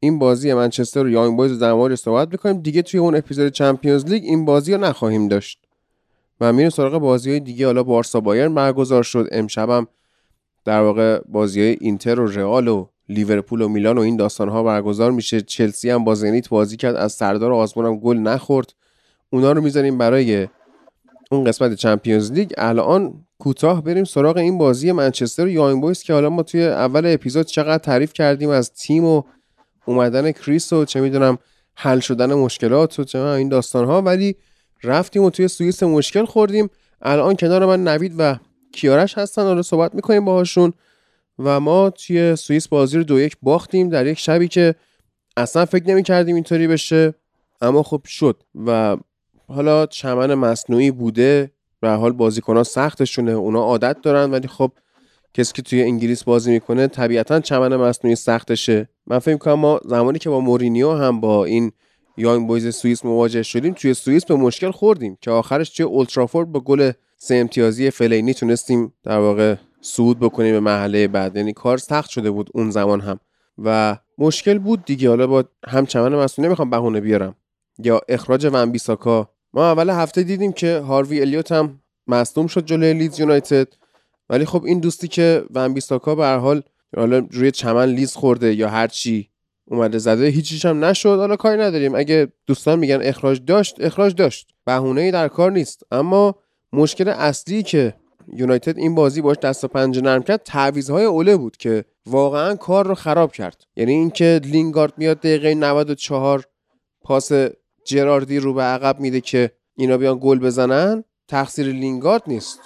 این 0.00 0.18
بازی 0.18 0.52
منچستر 0.54 1.04
و 1.04 1.10
یانگ 1.10 1.36
بویز 1.36 1.52
رو 1.52 1.58
در 1.58 1.72
موردش 1.72 1.98
صحبت 1.98 2.28
می‌کنیم. 2.32 2.60
دیگه 2.60 2.82
توی 2.82 3.00
اون 3.00 3.16
اپیزود 3.16 3.52
Champions 3.52 4.04
League 4.04 4.22
این 4.24 4.44
بازی 4.44 4.74
رو 4.74 4.80
نخواهیم 4.80 5.28
داشت. 5.28 5.58
و 6.40 6.52
میریم 6.52 6.70
سراغ 6.70 6.98
بازی 6.98 7.30
های 7.30 7.40
دیگه. 7.40 7.66
حالا 7.66 7.82
بارسا 7.82 8.20
بایرن 8.20 8.54
برگزار 8.54 9.02
شد. 9.02 9.28
امشبم 9.32 9.86
در 10.64 10.80
واقع 10.80 11.20
بازی 11.28 11.60
های 11.60 11.76
اینتر 11.80 12.20
و 12.20 12.26
رئال 12.26 12.68
و 12.68 12.86
لیورپول 13.08 13.60
و 13.62 13.68
میلان 13.68 13.98
و 13.98 14.00
این 14.00 14.16
داستان 14.16 14.48
ها 14.48 14.62
برگزار 14.62 15.10
میشه. 15.10 15.40
چلسی 15.40 15.90
هم 15.90 16.04
با 16.04 16.14
زنیت 16.14 16.48
بازی 16.48 16.76
کرد. 16.76 16.96
از 16.96 17.12
سردار 17.12 17.52
آزمون 17.52 17.86
هم 17.86 17.98
گل 17.98 18.16
نخورد. 18.16 18.74
اونا 19.30 19.52
رو 19.52 19.62
می‌ذاریم 19.62 19.98
برای 19.98 20.48
اون 21.30 21.44
قسمت 21.44 21.74
Champions 21.74 22.32
League. 22.32 22.52
الان 22.58 23.24
کوتاه 23.38 23.84
بریم 23.84 24.04
سراغ 24.04 24.36
این 24.36 24.58
بازی 24.58 24.92
منچستر 24.92 25.44
و 25.44 25.48
یانگ 25.48 25.80
بویز 25.80 26.02
که 26.02 26.12
حالا 26.12 26.30
ما 26.30 26.42
توی 26.42 26.66
اول 26.66 27.02
اپیزود 27.06 27.46
چقدر 27.46 27.78
تعریف 27.78 28.12
کردیم 28.12 28.50
از 28.50 28.72
تیم 28.72 29.04
و 29.04 29.22
اومدن 29.86 30.32
کریس 30.32 30.72
و 30.72 30.84
چه 30.84 31.00
می‌دونم 31.00 31.38
حل 31.74 32.00
شدن 32.00 32.34
مشکلات 32.34 32.98
و 32.98 33.04
چه 33.04 33.18
این 33.18 33.48
داستان 33.48 33.84
ها 33.84 34.02
ولی 34.02 34.36
رفتیم 34.84 35.22
و 35.22 35.30
توی 35.30 35.48
سوئیس 35.48 35.82
مشکل 35.82 36.24
خوردیم. 36.24 36.70
الان 37.02 37.36
کنار 37.36 37.66
من 37.66 37.84
نوید 37.88 38.14
و 38.18 38.36
کیارش 38.72 39.18
هستن. 39.18 39.42
حالا 39.42 39.62
صحبت 39.62 39.94
می‌کنیم 39.94 40.24
باهاشون. 40.24 40.72
و 41.38 41.60
ما 41.60 41.90
توی 41.90 42.36
سوئیس 42.36 42.68
بازی 42.68 42.96
رو 42.96 43.04
دو 43.04 43.20
یک 43.20 43.36
باختیم 43.42 43.88
در 43.88 44.06
یک 44.06 44.18
شبی 44.18 44.48
که 44.48 44.74
اصلا 45.36 45.64
فکر 45.64 45.86
نمی 45.88 46.02
کردیم 46.02 46.34
اینطوری 46.34 46.66
بشه. 46.66 47.14
اما 47.60 47.82
خب 47.82 48.00
شد 48.06 48.42
و 48.66 48.96
حالا 49.48 49.86
چمن 49.86 50.34
مصنوعی 50.34 50.90
بوده. 50.90 51.50
به 51.80 51.90
حال 51.90 52.12
بازیکنان 52.12 52.64
سختشونه. 52.64 53.32
اونا 53.32 53.60
عادت 53.60 53.96
دارن 54.02 54.30
ولی 54.30 54.48
خب 54.48 54.72
کسی 55.34 55.52
که 55.52 55.62
توی 55.62 55.82
انگلیس 55.82 56.24
بازی 56.24 56.50
می‌کنه 56.50 56.86
طبیعتا 56.86 57.40
چمن 57.40 57.76
مصنوعی 57.76 58.16
سختشه. 58.16 58.88
من 59.06 59.18
فکر 59.18 59.36
کنم 59.36 59.54
ما 59.54 59.80
زمانی 59.84 60.18
که 60.18 60.30
با 60.30 60.40
مورینیو 60.40 60.92
هم 60.92 61.20
با 61.20 61.44
این 61.44 61.72
یانگ 62.16 62.46
بویز 62.46 62.74
سوئیس 62.74 63.04
مواجه 63.04 63.42
شدیم 63.42 63.74
توی 63.74 63.94
سوئیس 63.94 64.24
به 64.24 64.34
مشکل 64.34 64.70
خوردیم 64.70 65.18
که 65.20 65.30
آخرش 65.30 65.70
توی 65.70 65.86
اولترافورد 65.86 66.52
با 66.52 66.60
گل 66.60 66.92
سه 67.16 67.34
امتیازی 67.34 67.90
فلینی 67.90 68.34
تونستیم 68.34 68.92
در 69.02 69.18
واقع 69.18 69.56
صعود 69.80 70.18
بکنیم 70.18 70.52
به 70.52 70.60
محله 70.60 71.08
بعد. 71.08 71.36
یعنی 71.36 71.52
کار 71.52 71.78
سخت 71.78 72.10
شده 72.10 72.30
بود 72.30 72.50
اون 72.54 72.70
زمان 72.70 73.00
هم. 73.00 73.20
و 73.58 73.96
مشکل 74.18 74.58
بود 74.58 74.84
دیگه. 74.84 75.08
حالا 75.08 75.26
با 75.26 75.44
هم 75.68 75.86
چمن 75.86 76.14
مصنوعی 76.14 76.48
نمی‌خوام 76.48 76.70
بهونه 76.70 77.00
بیارم. 77.00 77.34
یا 77.78 78.00
اخراج 78.08 78.48
ون 78.52 78.72
بیساکا. 78.72 79.30
ما 79.54 79.70
اول 79.70 79.90
هفته 79.90 80.22
دیدیم 80.22 80.52
که 80.52 80.78
هاروی 80.78 81.20
الیوت 81.20 81.52
هم 81.52 81.80
مصدوم 82.06 82.46
شد 82.46 82.64
جلوی 82.64 82.94
لیدز 82.94 83.20
یونایتد. 83.20 83.68
ولی 84.30 84.44
خب 84.44 84.64
این 84.64 84.80
دوستی 84.80 85.08
که 85.08 85.44
ون 85.54 85.74
بیساکا 85.74 86.14
به 86.14 86.24
هر 86.24 86.38
حال 86.38 86.62
حالا 86.96 87.26
روی 87.30 87.50
چمن 87.50 87.88
لیز 87.88 88.14
خورده 88.14 88.54
یا 88.54 88.68
هر 88.68 88.86
چی 88.86 89.28
اومده 89.64 89.98
زده 89.98 90.26
هیچیش 90.26 90.64
هم 90.66 90.84
نشد. 90.84 91.18
حالا 91.18 91.36
کاری 91.36 91.60
نداریم. 91.60 91.94
اگه 91.94 92.32
دوستان 92.46 92.78
میگن 92.78 92.98
اخراج 93.02 93.40
داشت 93.46 93.76
اخراج 93.80 94.14
داشت. 94.14 94.48
بهونه 94.64 95.10
در 95.10 95.28
کار 95.28 95.52
نیست. 95.52 95.82
اما 95.90 96.34
مشکل 96.72 97.08
اصلی 97.08 97.62
که 97.62 97.94
یونایتد 98.32 98.78
این 98.78 98.94
بازی 98.94 99.20
باش 99.20 99.36
دست 99.36 99.64
و 99.64 99.68
پنجه 99.68 100.00
نرم 100.00 100.22
کرد 100.22 100.42
تعویضهای 100.42 101.04
اوله 101.04 101.36
بود 101.36 101.56
که 101.56 101.84
واقعا 102.06 102.54
کار 102.54 102.86
رو 102.86 102.94
خراب 102.94 103.32
کرد. 103.32 103.64
یعنی 103.76 103.92
اینکه 103.92 104.40
لینگارد 104.44 104.92
میاد 104.96 105.18
دقیقه 105.18 105.54
94 105.54 106.44
پاس 107.02 107.32
جراردی 107.84 108.38
رو 108.38 108.54
به 108.54 108.62
عقب 108.62 109.00
میده 109.00 109.20
که 109.20 109.50
اینا 109.76 109.96
بیان 109.96 110.18
گل 110.22 110.38
بزنن 110.38 111.04
تقصیر 111.28 111.66
لینگارد 111.66 112.22
نیست. 112.26 112.60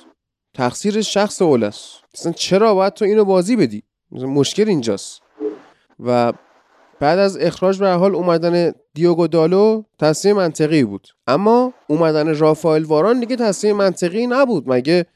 تقصیر 0.55 1.03
شخص 1.03 1.43
اول 1.43 1.65
است 1.65 1.91
مثلا 2.15 2.33
چرا 2.33 2.75
باید 2.75 2.95
تو 2.95 3.05
اینو 3.05 3.25
بازی 3.25 3.57
بدی؟ 3.57 3.83
مشکل 4.11 4.69
اینجاست. 4.69 5.23
و 6.01 6.33
بعد 7.01 7.19
از 7.19 7.37
اخراج 7.37 7.79
به 7.79 7.89
حال 7.89 8.15
اومدن 8.15 8.73
دیوگو 8.95 9.27
دالو 9.27 9.83
تصمیم 9.99 10.37
منطقی 10.37 10.85
بود. 10.85 11.09
اما 11.27 11.73
اومدن 11.87 12.39
رافائل 12.39 12.85
واران 12.85 13.21
دیگه 13.21 13.37
تصمیم 13.37 13.77
منطقی 13.77 14.27
نبود. 14.27 14.65
مگه 14.67 15.07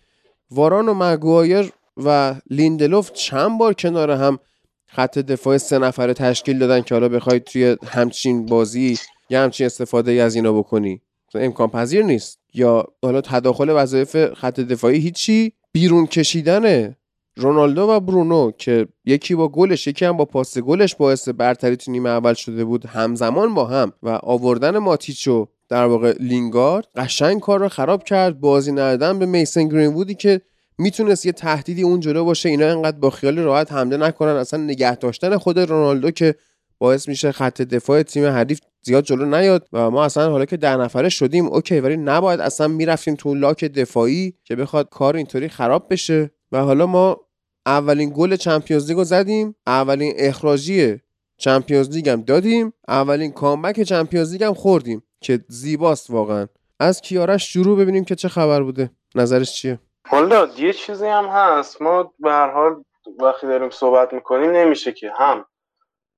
واران 0.51 0.89
و 0.89 0.95
مگوایر 0.95 1.73
و 1.97 2.35
لیندلوف 2.51 3.13
چند 3.13 3.59
بار 3.59 3.75
کنار 3.75 4.11
هم 4.11 4.39
خط 4.87 5.19
دفاع 5.19 5.59
سه 5.59 5.79
نفره 5.79 6.15
تشکیل 6.15 6.59
دادن 6.59 6.81
که 6.81 6.95
حالا 6.95 7.09
بخواید 7.09 7.45
توی 7.45 7.77
همچین 7.87 8.47
بازی 8.47 8.99
یه 9.31 9.39
همچین 9.39 9.67
استفاده 9.67 10.13
از 10.13 10.35
اینا 10.35 10.53
بکنی؟ 10.53 11.01
امکان 11.35 11.69
پذیر 11.69 12.05
نیست. 12.05 12.39
یا 12.55 12.85
حالا 13.03 13.21
تداخل 13.21 13.71
وظایف 13.71 14.35
خط 14.35 14.61
دفاعی 14.61 14.99
هیچی 14.99 15.53
بیرون 15.73 16.07
کشیدن 16.07 16.97
رونالدو 17.41 17.83
و 17.83 18.01
برونو 18.01 18.51
که 18.59 18.89
یکی 19.05 19.35
با 19.35 19.49
گلش 19.49 19.87
یکی 19.87 20.05
هم 20.05 20.17
با 20.17 20.25
پاس 20.25 20.59
گلش 20.59 20.95
باعث 20.95 21.29
برتری 21.29 21.77
تو 21.77 21.91
نیمه 21.91 22.11
اول 22.11 22.35
شده 22.35 22.65
بود 22.65 22.87
همزمان 22.87 23.55
با 23.55 23.65
هم 23.65 23.93
و 24.03 24.09
آوردن 24.09 24.79
ماتیچو 24.79 25.49
در 25.69 25.85
واقع 25.85 26.15
لینگارد 26.21 26.87
قشنگ 26.97 27.41
کار 27.41 27.61
رو 27.61 27.69
خراب 27.69 28.05
کرد. 28.05 28.41
بازی 28.41 28.73
ندادن 28.73 29.19
به 29.19 29.27
میسن 29.27 29.69
گرین 29.69 29.87
وودی 29.87 30.15
که 30.15 30.41
می‌تونست 30.79 31.27
یه 31.27 31.33
تهدیدی 31.33 31.83
اون 31.83 32.01
جلو 32.01 32.25
باشه. 32.25 32.49
اینا 32.49 32.67
انقدر 32.67 32.99
با 32.99 33.11
خیال 33.11 33.39
راحت 33.39 33.73
حمله 33.73 33.97
نکنن. 33.97 34.37
اصلا 34.37 34.61
نگه 34.63 34.97
داشتن 34.97 35.37
خود 35.37 35.59
رونالدو 35.59 36.11
که 36.11 36.35
باعث 36.79 37.09
میشه 37.09 37.33
خط 37.33 37.63
دفاع 37.63 38.03
تیم 38.03 38.27
حریف 38.27 38.61
زیاد 38.83 39.05
جلو 39.05 39.25
نیاد 39.25 39.69
و 39.73 39.91
ما 39.91 40.05
اصلا 40.05 40.31
حالا 40.31 40.45
که 40.45 40.57
ده 40.57 40.77
نفره 40.77 41.09
شدیم 41.09 41.47
اوکی 41.47 41.81
ولی 41.81 41.97
نباید 41.97 42.41
اصلا 42.41 42.69
می‌رفتیم 42.69 43.15
تو 43.15 43.35
لاک 43.35 43.65
دفاعی 43.65 44.35
که 44.45 44.57
بخواد 44.57 44.89
کار 44.89 45.17
اینطوری 45.17 45.49
خراب 45.49 45.87
بشه. 45.91 46.31
و 46.53 46.59
حالا 46.59 46.87
ما 46.87 47.21
اولین 47.67 48.13
گل 48.17 48.37
چمپیونز 48.37 48.89
لیگو 48.89 49.05
زدیم. 49.05 49.57
اولین 49.67 50.13
اخراجی 50.17 51.01
چمپیونز 51.37 51.91
لیگ 51.91 52.09
هم 52.09 52.23
دادیم. 52.23 52.73
اولین 52.89 53.33
کامبک 53.33 53.81
چمپیونز 53.83 54.33
لیگ 54.33 54.45
هم 54.45 54.55
خوردیم 54.55 55.03
که 55.21 55.45
زیباست 55.49 56.11
واقعا. 56.11 56.47
از 56.81 57.01
کیارش 57.01 57.53
شروع 57.53 57.79
ببینیم 57.79 58.05
که 58.05 58.15
چه 58.15 58.29
خبر 58.29 58.63
بوده. 58.63 58.91
نظرش 59.15 59.53
چیه؟ 59.53 59.79
حالا 60.09 60.49
یه 60.59 60.73
چیزی 60.73 61.07
هم 61.07 61.25
هست. 61.25 61.83
ما 61.83 62.13
به 62.19 62.31
هر 62.31 62.51
حال 62.51 62.85
وقتی 63.21 63.47
داریم 63.47 63.71
صحبت 63.71 64.13
می‌کنیم 64.13 64.51
نمیشه 64.51 64.93
که 64.93 65.13
هم 65.17 65.45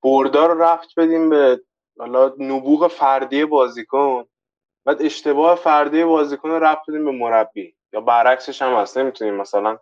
بردار 0.03 0.57
رفت 0.57 0.89
بدیم 0.97 1.31
به 1.31 1.61
حالا 1.99 2.33
نبوغ 2.39 2.89
فردی 2.89 3.45
بازیکن 3.45 4.25
بعد 4.85 5.03
اشتباه 5.03 5.57
فردی 5.57 6.05
بازیکن 6.05 6.49
رو 6.49 6.59
رفت 6.59 6.81
بدیم 6.89 7.05
به 7.05 7.11
مربی. 7.11 7.75
یا 7.93 8.01
برعکسش 8.01 8.63
هم 8.63 8.75
هست. 8.75 8.99
نمی‌تونیم 8.99 9.35
مثلا 9.35 9.79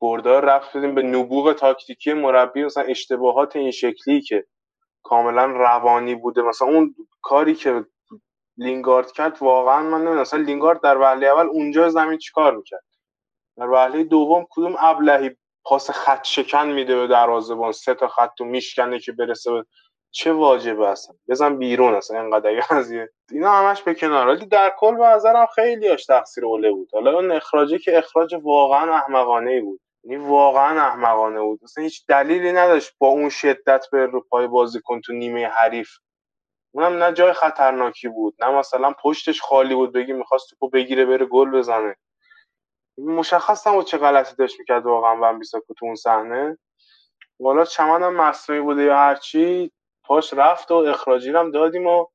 بردار 0.00 0.44
رفت 0.44 0.76
بدیم 0.76 0.94
به 0.94 1.02
نبوغ 1.02 1.52
تاکتیکی 1.52 2.12
مربی 2.12 2.64
مثلا 2.64 2.84
اشتباهات 2.84 3.56
این 3.56 3.70
شکلی 3.70 4.20
که 4.20 4.44
کاملا 5.02 5.46
روانی 5.46 6.14
بوده. 6.14 6.42
مثلا 6.42 6.68
اون 6.68 6.94
کاری 7.22 7.54
که 7.54 7.84
لینگارد 8.56 9.12
کرد 9.12 9.38
واقعا 9.40 9.82
من 9.82 9.98
نمی‌دونم 9.98 10.20
مثلا 10.20 10.42
لینگارد 10.42 10.80
در 10.80 10.98
وهله 10.98 11.26
اول 11.26 11.46
اونجا 11.46 11.88
زمین 11.88 12.18
چیکار 12.18 12.56
می‌کرد؟ 12.56 12.84
در 13.56 13.70
وهله 13.70 14.04
دوم 14.04 14.46
کدوم 14.50 14.76
ابلهی 14.78 15.30
پاس 15.64 15.90
خط 15.90 16.24
شکن 16.24 16.66
میده 16.66 16.96
به 16.96 17.06
دروازه‌بان؟ 17.06 17.72
سه 17.72 17.94
تا 17.94 18.08
خط 18.08 18.40
میشکنه 18.40 18.98
که 18.98 19.12
برسه 19.12 19.52
به 19.52 19.64
چه 20.10 20.32
واجبه 20.32 20.88
اصلا؟ 20.88 21.16
بزن 21.28 21.58
بیرون 21.58 21.94
اصلا 21.94 22.20
اینقدر 22.20 22.60
قضیه 22.60 23.10
اینا 23.32 23.50
همش 23.52 23.82
به 23.82 23.94
کنار. 23.94 24.26
ولی 24.26 24.46
در 24.46 24.74
کل 24.78 24.96
به 24.96 25.04
نظرم 25.04 25.46
خیلی 25.54 25.88
اش 25.88 26.06
تقصیر 26.06 26.44
اوله 26.44 26.70
بود. 26.70 26.88
حالا 26.92 27.14
اون 27.14 27.32
اخراجی 27.32 27.78
که 27.78 27.98
اخراج 27.98 28.34
واقعا 28.42 28.94
احمقانه 28.94 29.60
بود. 29.60 29.80
یعنی 30.04 30.26
واقعا 30.26 30.80
احمقانه 30.86 31.40
بود. 31.40 31.60
اصلا 31.62 31.84
هیچ 31.84 32.06
دلیلی 32.08 32.52
نداشت 32.52 32.92
با 32.98 33.08
اون 33.08 33.28
شدت 33.28 33.86
به 33.92 34.06
رو 34.06 34.20
پای 34.30 34.46
بازیکن 34.46 35.00
تو 35.00 35.12
نیمه 35.12 35.46
حریف. 35.46 35.90
اونم 36.74 37.02
نه 37.02 37.12
جای 37.12 37.32
خطرناکی 37.32 38.08
بود 38.08 38.34
نه 38.40 38.50
مثلا 38.50 38.94
پشتش 39.02 39.40
خالی 39.40 39.74
بود 39.74 39.92
بگی 39.92 40.12
می‌خواست 40.12 40.50
توپو 40.50 40.68
بگیره 40.70 41.06
بره 41.06 41.26
گل 41.26 41.50
بزنه. 41.50 41.96
مشخص 42.98 43.66
نبود 43.66 43.84
چه 43.86 43.98
غلطی 43.98 44.36
داشت 44.36 44.58
می‌کرد 44.58 44.86
واقعا 44.86 45.16
ون 45.22 45.38
بیساکو 45.38 45.74
تو 45.74 45.86
اون 45.86 45.94
صحنه. 45.94 46.58
والا 47.40 47.64
چمن 47.64 48.02
هم 48.02 48.16
مصنوعی 48.16 48.62
بوده 48.62 48.82
یا 48.82 48.96
هرچی 48.96 49.72
پاش 50.04 50.34
رفت 50.34 50.70
و 50.70 50.74
اخراجی 50.74 51.30
هم 51.30 51.50
دادیم 51.50 51.86
و 51.86 52.06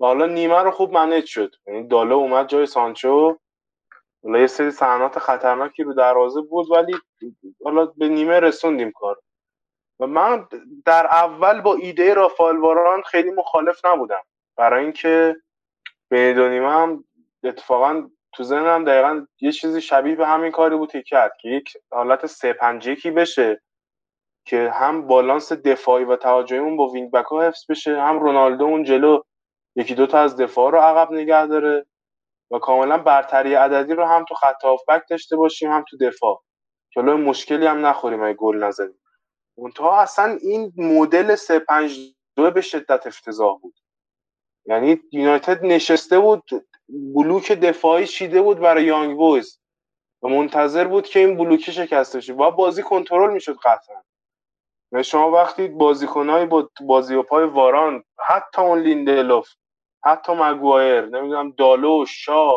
حالا 0.00 0.26
نیمه 0.26 0.58
رو 0.62 0.70
خوب 0.70 0.92
منیج 0.92 1.26
شد. 1.26 1.54
یعنی 1.66 1.88
داله 1.88 2.14
اومد 2.14 2.48
جای 2.48 2.66
سانچو. 2.66 3.38
حالا 4.24 4.38
یه 4.38 4.46
سری 4.46 4.70
صحنات 4.70 5.18
خطرناکی 5.18 5.82
رو 5.82 5.94
دروازه 5.94 6.40
بود 6.40 6.70
ولی 6.70 6.94
حالا 7.64 7.86
به 7.86 8.08
نیمه 8.08 8.40
رسوندیم 8.40 8.92
کار. 8.92 9.20
و 10.00 10.06
من 10.06 10.46
در 10.84 11.06
اول 11.06 11.60
با 11.60 11.74
ایده 11.74 12.14
رافائل 12.14 12.56
واران 12.56 13.02
خیلی 13.02 13.30
مخالف 13.30 13.84
نبودم. 13.84 14.22
برای 14.56 14.82
اینکه 14.82 15.36
به 16.08 16.34
دو 16.34 16.48
نیمه 16.48 16.70
هم 16.70 17.04
اتفاقا 17.44 18.08
تو 18.32 18.44
ذهنم 18.44 18.84
دقیقا 18.84 19.26
یه 19.40 19.52
چیزی 19.52 19.80
شبیه 19.80 20.16
به 20.16 20.26
همین 20.26 20.52
کاری 20.52 20.76
بود 20.76 20.92
که 20.92 21.02
کرد 21.02 21.32
که 21.40 21.48
یک 21.48 21.76
حالت 21.92 22.26
سه 22.26 22.52
پنج 22.52 22.86
یکی 22.86 23.10
بشه 23.10 23.62
که 24.46 24.70
هم 24.74 25.06
بالانس 25.06 25.52
دفاعی 25.52 26.04
و 26.04 26.16
تهاجمیمون 26.16 26.76
با 26.76 26.88
وینگ 26.88 27.10
بک 27.10 27.24
ها 27.24 27.42
حفظ 27.42 27.70
بشه 27.70 28.00
هم 28.00 28.18
رونالدو 28.18 28.64
اون 28.64 28.84
جلو 28.84 29.22
یکی 29.76 29.94
دوتا 29.94 30.18
از 30.18 30.36
دفاع 30.36 30.72
رو 30.72 30.78
عقب 30.78 31.12
نگه 31.12 31.46
داره. 31.46 31.86
و 32.50 32.58
کاملا 32.58 32.98
برتری 32.98 33.54
عددی 33.54 33.94
رو 33.94 34.04
هم 34.06 34.24
تو 34.28 34.34
خط 34.34 34.62
بک 34.88 35.02
داشته 35.10 35.36
باشیم 35.36 35.72
هم 35.72 35.84
تو 35.88 35.96
دفاع. 35.96 36.42
جلو 36.90 37.16
مشکلی 37.16 37.66
هم 37.66 37.86
نخوریم 37.86 38.22
اگه 38.22 38.34
گل 38.34 38.56
نزنیم 38.64 39.00
منتها 39.58 40.00
اصلا 40.00 40.38
این 40.42 40.72
مدل 40.76 41.34
3 41.34 41.58
5 41.58 41.98
2 42.36 42.50
به 42.50 42.60
شدت 42.60 43.06
افتضاح 43.06 43.58
بود. 43.58 43.74
یعنی 44.66 45.00
یونایتد 45.12 45.64
نشسته 45.64 46.18
بود 46.18 46.42
بلوک 47.14 47.52
دفاعی 47.52 48.06
چیده 48.06 48.42
بود 48.42 48.58
برای 48.58 48.84
یانگ 48.84 49.16
بویز. 49.16 49.60
و 50.22 50.28
منتظر 50.28 50.88
بود 50.88 51.06
که 51.06 51.20
این 51.20 51.36
بلوکه 51.36 51.72
شکسته 51.72 52.18
بشه. 52.18 52.32
و 52.32 52.50
بازی 52.50 52.82
کنترل 52.82 53.32
می‌شد 53.32 53.56
قطعا. 53.64 54.02
و 54.92 55.02
شما 55.02 55.30
وقتی 55.30 55.68
بازیکنهای 55.68 56.46
با 56.46 56.70
بازی 56.80 57.14
و 57.14 57.22
پای 57.22 57.46
واران 57.46 58.04
حتی 58.28 58.62
اون 58.62 58.78
لیندلوف 58.78 59.48
حتی 60.04 60.32
مگوایر 60.34 61.00
نمی‌دونم 61.06 61.50
دالو 61.50 62.04
شا 62.08 62.50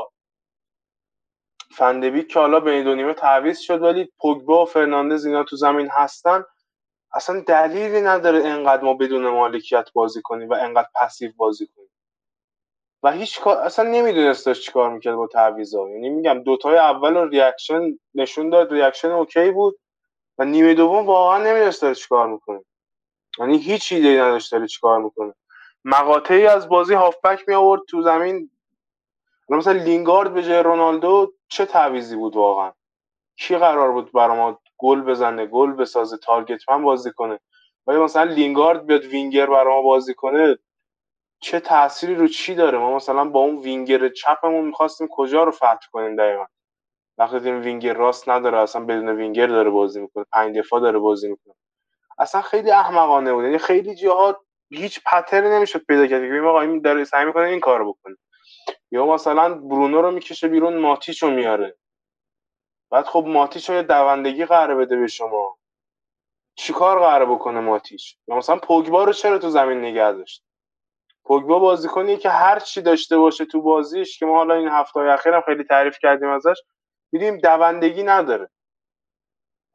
فندبیک 1.72 2.28
که 2.28 2.40
حالا 2.40 2.60
بین 2.60 2.84
دو 2.84 2.96
نیمه 2.96 3.14
تعویض 3.14 3.60
شد 3.60 3.82
ولی 3.82 4.10
پوگبا 4.20 4.64
و 4.64 4.66
فرناندز 4.66 5.26
اینا 5.26 5.44
تو 5.44 5.56
زمین 5.56 5.90
هستن. 5.92 6.44
اصلا 7.14 7.40
دلیلی 7.40 8.02
نداره 8.02 8.46
انقدر 8.48 8.84
ما 8.84 8.94
بدون 8.94 9.28
مالکیت 9.30 9.90
بازی 9.94 10.22
کنیم 10.24 10.50
و 10.50 10.54
انقدر 10.54 10.88
passive 10.96 11.32
بازی 11.38 11.68
کنیم. 11.68 11.90
و 13.04 13.12
هیچ 13.12 13.42
کار 13.42 13.58
اصلا 13.58 13.90
نمی‌دونست 13.90 14.46
داشت 14.46 14.62
چیکار 14.66 14.90
می‌کرد 14.94 15.16
با 15.16 15.28
تعویضا 15.28 15.90
یعنی 15.90 16.10
میگم 16.10 16.44
دوتای 16.44 16.78
اول 16.78 17.30
reaction 17.30 17.82
نشون 18.16 18.50
داد 18.50 18.74
reaction 18.74 19.12
okay 19.12 19.52
بود. 19.52 19.80
و 20.40 20.46
نیمه 20.46 20.74
دوم 20.74 21.06
واقعا 21.06 21.44
نمی‌دونست 21.44 21.82
داره 21.82 21.96
چیکار 21.96 22.28
می‌کنه. 22.28 22.64
یعنی 23.40 23.58
هیچ 23.58 23.92
ایده 23.92 24.10
نداشت 24.24 24.52
داره 24.52 24.68
چیکار 24.68 25.00
می‌کنه. 25.04 25.34
مقاطعی 25.86 26.48
از 26.48 26.70
بازی 26.70 26.94
هافبک 26.94 27.44
می 27.48 27.54
آورد 27.54 27.82
تو 27.90 28.02
زمین. 28.02 28.52
مثلا 29.50 29.74
لینگارد 29.74 30.34
به 30.34 30.44
جای 30.44 30.64
رونالدو 30.64 31.34
چه 31.48 31.66
تعویضی 31.66 32.16
بود 32.16 32.36
واقعا؟ 32.36 32.72
کی 33.38 33.58
قرار 33.58 33.92
بود 33.92 34.12
برای 34.12 34.38
ما 34.38 34.60
گل 34.78 35.02
بزنه 35.02 35.46
گل 35.46 35.72
بسازه 35.72 36.18
target 36.18 36.70
man 36.70 36.84
بازی 36.84 37.12
کنه؟ 37.12 37.40
ولی 37.88 37.98
مثلا 37.98 38.24
لینگارد 38.24 38.86
بیاد 38.86 39.06
وینگر 39.06 39.46
برای 39.46 39.74
ما 39.74 39.82
بازی 39.82 40.14
کنه 40.14 40.58
چه 41.40 41.60
تأثیری 41.60 42.16
رو 42.16 42.28
چی 42.28 42.56
داره؟ 42.56 42.78
ما 42.78 42.96
مثلا 42.96 43.26
با 43.26 43.40
اون 43.40 43.58
وینگر 43.58 44.10
چپمون 44.10 44.66
می‌خواستیم 44.66 45.08
کجا 45.12 45.44
رو 45.44 45.52
فتح 45.52 45.88
کنیم 45.92 46.16
دقیقا؟ 46.16 46.46
وقتی 47.18 47.40
دیدیم 47.40 47.62
وینگر 47.62 47.94
راست 47.94 48.30
نداره 48.30 48.58
اصلا 48.58 48.86
بدون 48.86 49.10
وینگر 49.10 49.48
داره 49.48 49.70
بازی 49.70 50.02
می‌کنه 50.02 50.26
پنج 50.32 50.58
دفاع 50.58 50.80
داره 50.80 51.00
بازی 51.00 51.30
می‌کنه. 51.30 51.54
اصلا 52.20 52.42
خیلی 52.42 52.72
احمقانه 52.72 53.34
بود. 53.34 53.44
یعنی 53.44 53.58
خیلی 53.58 53.96
جاها 53.96 54.46
هیچ 54.70 55.00
pattern 55.06 55.44
ی 55.44 55.50
نمی‌شد 55.50 55.86
پیدا 55.86 56.08
کرد. 56.08 56.22
که 56.22 56.48
آقا 56.48 56.62
این 56.62 56.82
داره 56.82 57.04
سعی 57.04 57.26
می‌کنه 57.26 57.44
این 57.44 57.60
کارو 57.60 57.94
بکنه. 57.94 58.16
یا 58.92 59.06
مثلا 59.06 59.54
برونو 59.54 60.02
رو 60.02 60.12
می‌کشه 60.12 60.48
بیرون 60.48 60.78
ماتیچ 60.78 61.24
رو 61.24 61.30
میاره. 61.30 61.78
بعد 62.92 63.06
خب 63.06 63.26
ماتیچ 63.28 63.70
رو 63.70 63.82
دوندگی 63.82 64.46
قراره 64.46 64.76
بده 64.76 64.96
به 64.98 65.08
شما. 65.08 65.58
چیکار 66.56 67.00
قراره 67.00 67.26
بکنه 67.26 67.60
ماتیچ؟ 67.60 68.18
یا 68.28 68.36
مثلا 68.36 68.58
پوگبا 68.58 69.04
رو 69.04 69.14
چرا 69.14 69.40
تو 69.40 69.50
زمین 69.50 69.82
نگه 69.82 70.12
داشت؟ 70.12 70.44
پوگبا 71.24 71.60
بازیکنی 71.60 72.18
که 72.18 72.30
هر 72.30 72.60
چی 72.60 72.82
داشته 72.82 73.18
باشه 73.18 73.46
تو 73.46 73.62
بازیش 73.62 74.20
که 74.20 74.26
ما 74.26 74.38
حالا 74.38 74.56
این 74.56 74.68
هفته 74.68 75.00
اخیرم 75.00 75.42
خیلی 75.42 75.64
تعریف 75.64 75.98
کردیم 76.02 76.30
ازش 76.30 76.58
میدیم 77.12 77.38
دوندگی 77.38 78.04
نداره. 78.04 78.50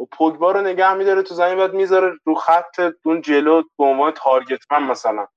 و 0.02 0.06
پوگبا 0.06 0.52
رو 0.52 0.62
نگه 0.62 0.94
میداره 0.94 1.22
تو 1.22 1.34
زمین 1.34 1.58
بعد 1.58 1.74
می‌ذاره 1.74 2.12
رو 2.24 2.36
خط 2.36 2.80
اون 3.04 3.22
جلو 3.22 3.62
به 3.78 3.84
عنوان 3.84 4.12
تارگت 4.12 4.72
من 4.72 4.84
مثلا. 4.84 5.28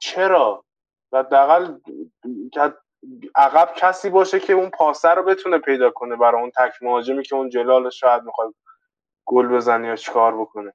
چرا؟ 0.00 0.64
و 1.12 1.24
حداقل 1.24 1.78
عقب 3.36 3.74
کسی 3.76 4.10
باشه 4.10 4.40
که 4.40 4.52
اون 4.52 4.70
پاسه 4.70 5.10
رو 5.10 5.24
بتونه 5.24 5.58
پیدا 5.58 5.90
کنه 5.90 6.16
برای 6.16 6.42
اون 6.42 6.50
تک 6.50 6.82
مهاجمی 6.82 7.22
که 7.22 7.36
اون 7.36 7.50
جلال 7.50 7.90
شاید 7.90 8.22
می‌خواد 8.22 8.54
گل 9.26 9.48
بزنه 9.48 9.88
یا 9.88 9.96
چیکار 9.96 10.40
بکنه. 10.40 10.74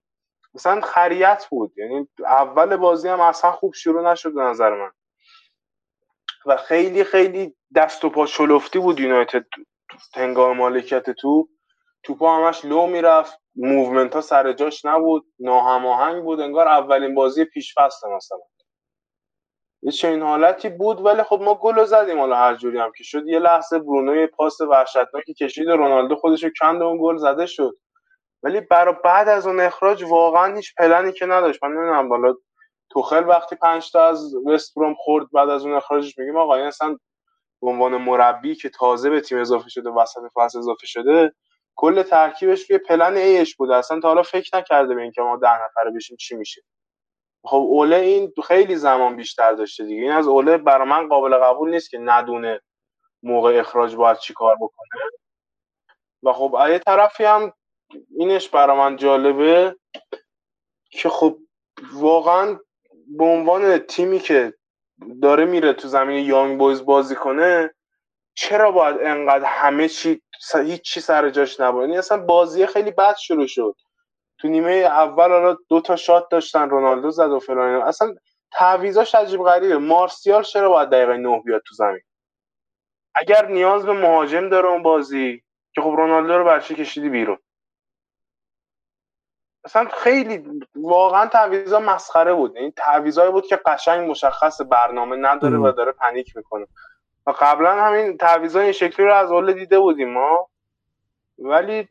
مثلا 0.56 0.82
خریت 0.82 1.48
بود. 1.52 1.78
یعنی 1.78 2.10
اول 2.26 2.78
بازی 2.78 3.10
هم 3.10 3.22
اصلا 3.22 3.52
خوب 3.52 3.74
شروع 3.74 4.12
نشد 4.12 4.34
به 4.34 4.42
نظر 4.42 4.76
من. 4.76 4.92
و 6.46 6.58
خیلی 6.58 7.04
خیلی 7.04 7.56
دست 7.76 8.06
و 8.06 8.10
پا 8.10 8.26
شلفتی 8.26 8.80
بود 8.80 9.00
یونایتد 9.00 9.46
هنگام 10.16 10.58
مالکیت 10.58 11.10
تو 11.10 11.50
توپا 12.08 12.38
همش 12.38 12.66
لو 12.66 12.88
می‌رفت. 12.88 13.40
movement 13.56 14.16
ها 14.16 14.22
سر 14.22 14.54
جاش 14.54 14.86
نبود. 14.86 15.26
ناهماهنگ 15.40 16.24
بود. 16.24 16.42
انگار 16.42 16.68
اولین 16.68 17.16
بازی 17.16 17.46
پیش 17.46 17.76
فصل 17.78 18.10
مثلا. 18.10 18.40
یه 19.84 19.92
چنین 19.92 20.22
حالتی 20.22 20.70
بود 20.70 21.06
ولی 21.06 21.24
خب 21.24 21.42
ما 21.42 21.56
گل 21.56 21.86
زدیم 21.86 22.20
حالا 22.20 22.36
هر 22.36 22.56
جوری 22.56 22.80
هم 22.80 22.92
که 22.98 23.04
شد. 23.04 23.28
یه 23.28 23.40
لحظه 23.40 23.80
برونو 23.80 24.16
یه 24.16 24.28
پاس 24.28 24.62
وحشتناکی 24.62 25.34
کشید 25.34 25.70
رونالدو 25.70 26.16
خودش 26.16 26.44
رو 26.44 26.50
کند 26.62 26.82
اون 26.82 26.98
گل 27.02 27.18
زده 27.18 27.46
شد. 27.46 27.78
ولی 28.44 28.62
برای 28.62 28.96
بعد 29.04 29.30
از 29.30 29.48
اون 29.48 29.60
اخراج 29.60 30.04
واقعا 30.04 30.56
هیچ 30.56 30.76
پلنی 30.78 31.12
که 31.14 31.26
نداشت. 31.26 31.64
من 31.64 31.70
نمی‌دونم 31.70 32.10
بالا 32.10 32.34
توخل 32.92 33.28
وقتی 33.28 33.56
پنج 33.56 33.92
تا 33.92 34.08
از 34.08 34.36
وست 34.48 34.76
بروم 34.76 34.96
خورد 34.96 35.32
بعد 35.34 35.50
از 35.50 35.66
اون 35.66 35.74
اخراجش 35.76 36.18
میگیم 36.18 36.38
آقا 36.38 36.56
این 36.56 36.66
اصلا 36.68 36.98
به 37.62 37.70
عنوان 37.70 37.98
مربی 37.98 38.56
که 38.56 38.70
تازه 38.70 39.10
به 39.10 39.22
تیم 39.22 39.38
اضافه 39.38 39.70
شده 39.70 39.90
وسط 39.90 40.22
فصل 40.36 40.60
اضافه 40.60 40.88
شده 40.88 41.34
کل 41.78 42.04
ترکیبش 42.04 42.68
که 42.68 42.78
پلن 42.78 43.18
ایش 43.18 43.56
بوده. 43.56 43.76
اصلا 43.76 44.00
تا 44.00 44.08
حالا 44.08 44.24
فکر 44.24 44.58
نکرده 44.58 44.96
به 44.96 45.02
اینکه 45.02 45.22
ما 45.22 45.38
ده 45.38 45.66
نفره 45.66 45.92
بشیم 45.92 46.18
چی 46.18 46.36
میشه. 46.36 46.62
خب 47.44 47.66
اوله 47.70 47.96
این 47.96 48.34
خیلی 48.48 48.76
زمان 48.76 49.16
بیشتر 49.16 49.54
داشته 49.54 49.84
دیگه. 49.86 50.02
این 50.02 50.12
از 50.12 50.28
اوله 50.28 50.58
برای 50.58 50.88
من 50.88 51.08
قابل 51.08 51.38
قبول 51.38 51.72
نیست 51.72 51.90
که 51.90 51.98
ندونه 51.98 52.62
موقع 53.24 53.60
اخراج 53.60 53.96
باید 53.96 54.18
چی 54.18 54.34
کار 54.34 54.56
بکنه. 54.56 55.02
و 56.24 56.34
خب 56.34 56.58
یه 56.70 56.80
طرفی 56.80 57.24
هم 57.24 57.54
اینش 58.18 58.50
برای 58.50 58.78
من 58.78 58.96
جالبه 58.96 59.76
که 60.92 61.10
خب 61.10 61.38
واقعا 61.94 62.60
به 63.08 63.24
عنوان 63.24 63.78
تیمی 63.78 64.20
که 64.20 64.54
داره 65.22 65.46
میره 65.46 65.74
تو 65.74 65.88
زمین 65.88 66.26
یانگ 66.26 66.60
بویز 66.60 66.86
بازی 66.86 67.16
کنه 67.16 67.74
چرا 68.38 68.72
باید 68.72 68.98
انقدر 69.02 69.46
همه 69.46 69.88
چی 69.90 70.22
هیچ 70.56 70.82
چی 70.82 71.00
سر 71.00 71.30
جاش 71.30 71.60
نباشه 71.60 71.86
یعنی 71.88 71.98
اصلا 71.98 72.18
بازی 72.18 72.66
خیلی 72.66 72.92
بد 72.92 73.16
شروع 73.16 73.48
شد. 73.48 73.76
تو 74.38 74.48
نیمه 74.48 74.72
اول 74.72 75.32
حالا 75.32 75.58
دو 75.70 75.82
تا 75.82 75.96
شات 75.96 76.30
داشتن 76.30 76.70
رونالدو 76.70 77.12
زد 77.12 77.30
و 77.30 77.40
فلان 77.40 77.82
اصلا 77.82 78.16
تعویضاش 78.52 79.16
عجیب 79.16 79.44
غریبه. 79.44 79.78
مارسیال 79.78 80.44
چرا 80.44 80.70
باید 80.70 80.90
دقیقه 80.90 81.18
نه 81.18 81.42
بیاد 81.46 81.62
تو 81.68 81.76
زمین؟ 81.76 82.02
اگر 83.16 83.48
نیاز 83.48 83.86
به 83.86 83.94
مهاجم 83.94 84.50
داره 84.50 84.68
اون 84.68 84.84
بازی 84.84 85.44
که 85.76 85.82
خب 85.82 85.88
رونالدو 85.98 86.38
رو 86.38 86.46
برچه 86.46 86.76
کشیدی 86.76 87.10
بیرون. 87.10 87.38
اصلا 89.66 89.88
خیلی 89.90 90.62
واقعا 90.76 91.28
تعویضا 91.28 91.80
مسخره 91.80 92.34
بود. 92.34 92.58
این 92.58 92.74
تعویضایی 92.78 93.32
بود 93.32 93.48
که 93.48 93.56
قشنگ 93.56 94.10
مشخص 94.10 94.62
برنامه 94.62 95.16
نداره 95.16 95.58
و 95.58 95.72
داره 95.72 95.92
پنیک 95.92 96.38
می‌کنه. 96.38 96.68
و 97.28 97.34
قبلا 97.40 97.86
همین 97.86 98.18
تعویضای 98.18 98.64
این 98.64 98.72
شکلی 98.72 99.06
رو 99.06 99.14
از 99.14 99.32
اول 99.32 99.54
دیده 99.54 99.80
بودیم 99.80 100.14
ما. 100.14 100.50
ولی 101.40 101.88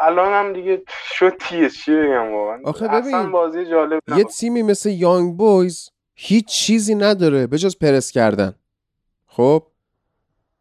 الان 0.00 0.32
هم 0.32 0.52
دیگه 0.52 0.82
شد 0.88 1.36
تیه 1.40 1.70
چی 1.70 1.92
بگم 1.96 2.32
واقعا؟ 2.32 2.60
آخه 2.64 2.88
ببین 2.88 3.30
بازی 3.30 3.66
جالب 3.66 4.02
یه 4.16 4.24
تیمی 4.24 4.62
مثل 4.62 4.90
یانگ 4.90 5.36
بویز 5.36 5.90
هیچ 6.14 6.46
چیزی 6.46 6.94
نداره 6.94 7.46
به 7.46 7.58
جز 7.58 7.78
پرس 7.78 8.10
کردن. 8.10 8.54
خب؟ 9.26 9.66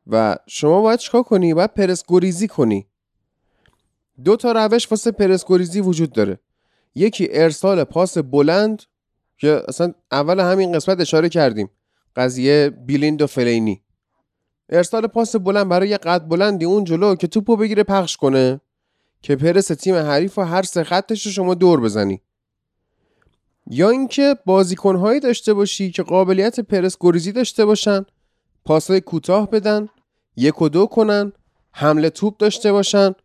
و 0.07 0.35
شما 0.47 0.81
باید 0.81 0.99
چیکار 0.99 1.23
کنی؟ 1.23 1.53
باید 1.53 1.73
پرس 1.73 2.03
گریزی 2.07 2.47
کنی. 2.47 2.87
دو 4.23 4.35
تا 4.35 4.51
روش 4.51 4.91
واسه 4.91 5.11
پرس 5.11 5.45
گریزی 5.47 5.81
وجود 5.81 6.11
داره. 6.11 6.39
یکی 6.95 7.27
ارسال 7.31 7.83
پاس 7.83 8.17
بلند 8.17 8.83
که 9.37 9.61
اصلا 9.67 9.93
اول 10.11 10.39
همین 10.39 10.71
قسمت 10.71 10.99
اشاره 10.99 11.29
کردیم. 11.29 11.69
قضیه 12.15 12.69
بیلیند 12.69 13.21
و 13.21 13.27
فلینی. 13.27 13.81
ارسال 14.69 15.07
پاس 15.07 15.35
بلند 15.35 15.69
برای 15.69 15.89
یه 15.89 15.97
قد 15.97 16.27
بلندی 16.27 16.65
اون 16.65 16.83
جلو 16.83 17.15
که 17.15 17.27
توپو 17.27 17.55
بگیره 17.55 17.83
پخش 17.83 18.17
کنه 18.17 18.61
که 19.21 19.35
پرس 19.35 19.67
تیم 19.67 19.95
حریف 19.95 20.37
و 20.37 20.41
هر 20.41 20.63
سه 20.63 20.83
خطش 20.83 21.25
رو 21.25 21.31
شما 21.31 21.53
دور 21.53 21.81
بزنی. 21.81 22.21
یا 23.67 23.89
اینکه 23.89 24.35
بازیکنهایی 24.45 25.19
داشته 25.19 25.53
باشی 25.53 25.91
که 25.91 26.03
قابلیت 26.03 26.59
پرس 26.59 26.97
گریزی 26.99 27.31
داشته 27.31 27.65
باشن 27.65 28.05
پاسای 28.65 29.01
کوتاه 29.01 29.49
بدن 29.49 29.89
یک 30.35 30.61
و 30.61 30.69
دو 30.69 30.85
کنن 30.85 31.33
حمله 31.71 32.09
توپ 32.09 32.37
داشته 32.37 32.71
باشن 32.71 33.15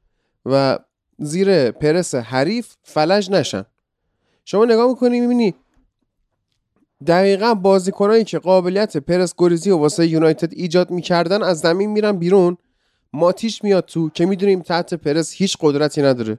و 0.47 0.78
زیر 1.18 1.70
پرس 1.70 2.15
حریف 2.15 2.75
فلج 2.83 3.31
نشن. 3.31 3.65
شما 4.44 4.65
نگاه 4.65 4.89
می‌کنی 4.89 5.20
می‌بینی 5.20 5.55
دقیقا 7.07 7.55
بازیکنهایی 7.55 8.25
که 8.25 8.39
قابلیت 8.39 8.97
پرس 8.97 9.35
گریزی 9.39 9.70
و 9.70 9.77
واسه 9.77 10.07
یونایتد 10.07 10.52
ایجاد 10.52 10.91
می‌کردن 10.91 11.43
از 11.43 11.59
زمین 11.59 11.91
میرن 11.91 12.12
بیرون. 12.12 12.57
ماتیش 13.12 13.65
میاد 13.65 13.85
تو 13.85 14.10
که 14.10 14.27
می‌دونیم 14.27 14.62
تحت 14.62 14.94
پرس 14.94 15.33
هیچ 15.33 15.57
قدرتی 15.60 16.02
نداره. 16.02 16.39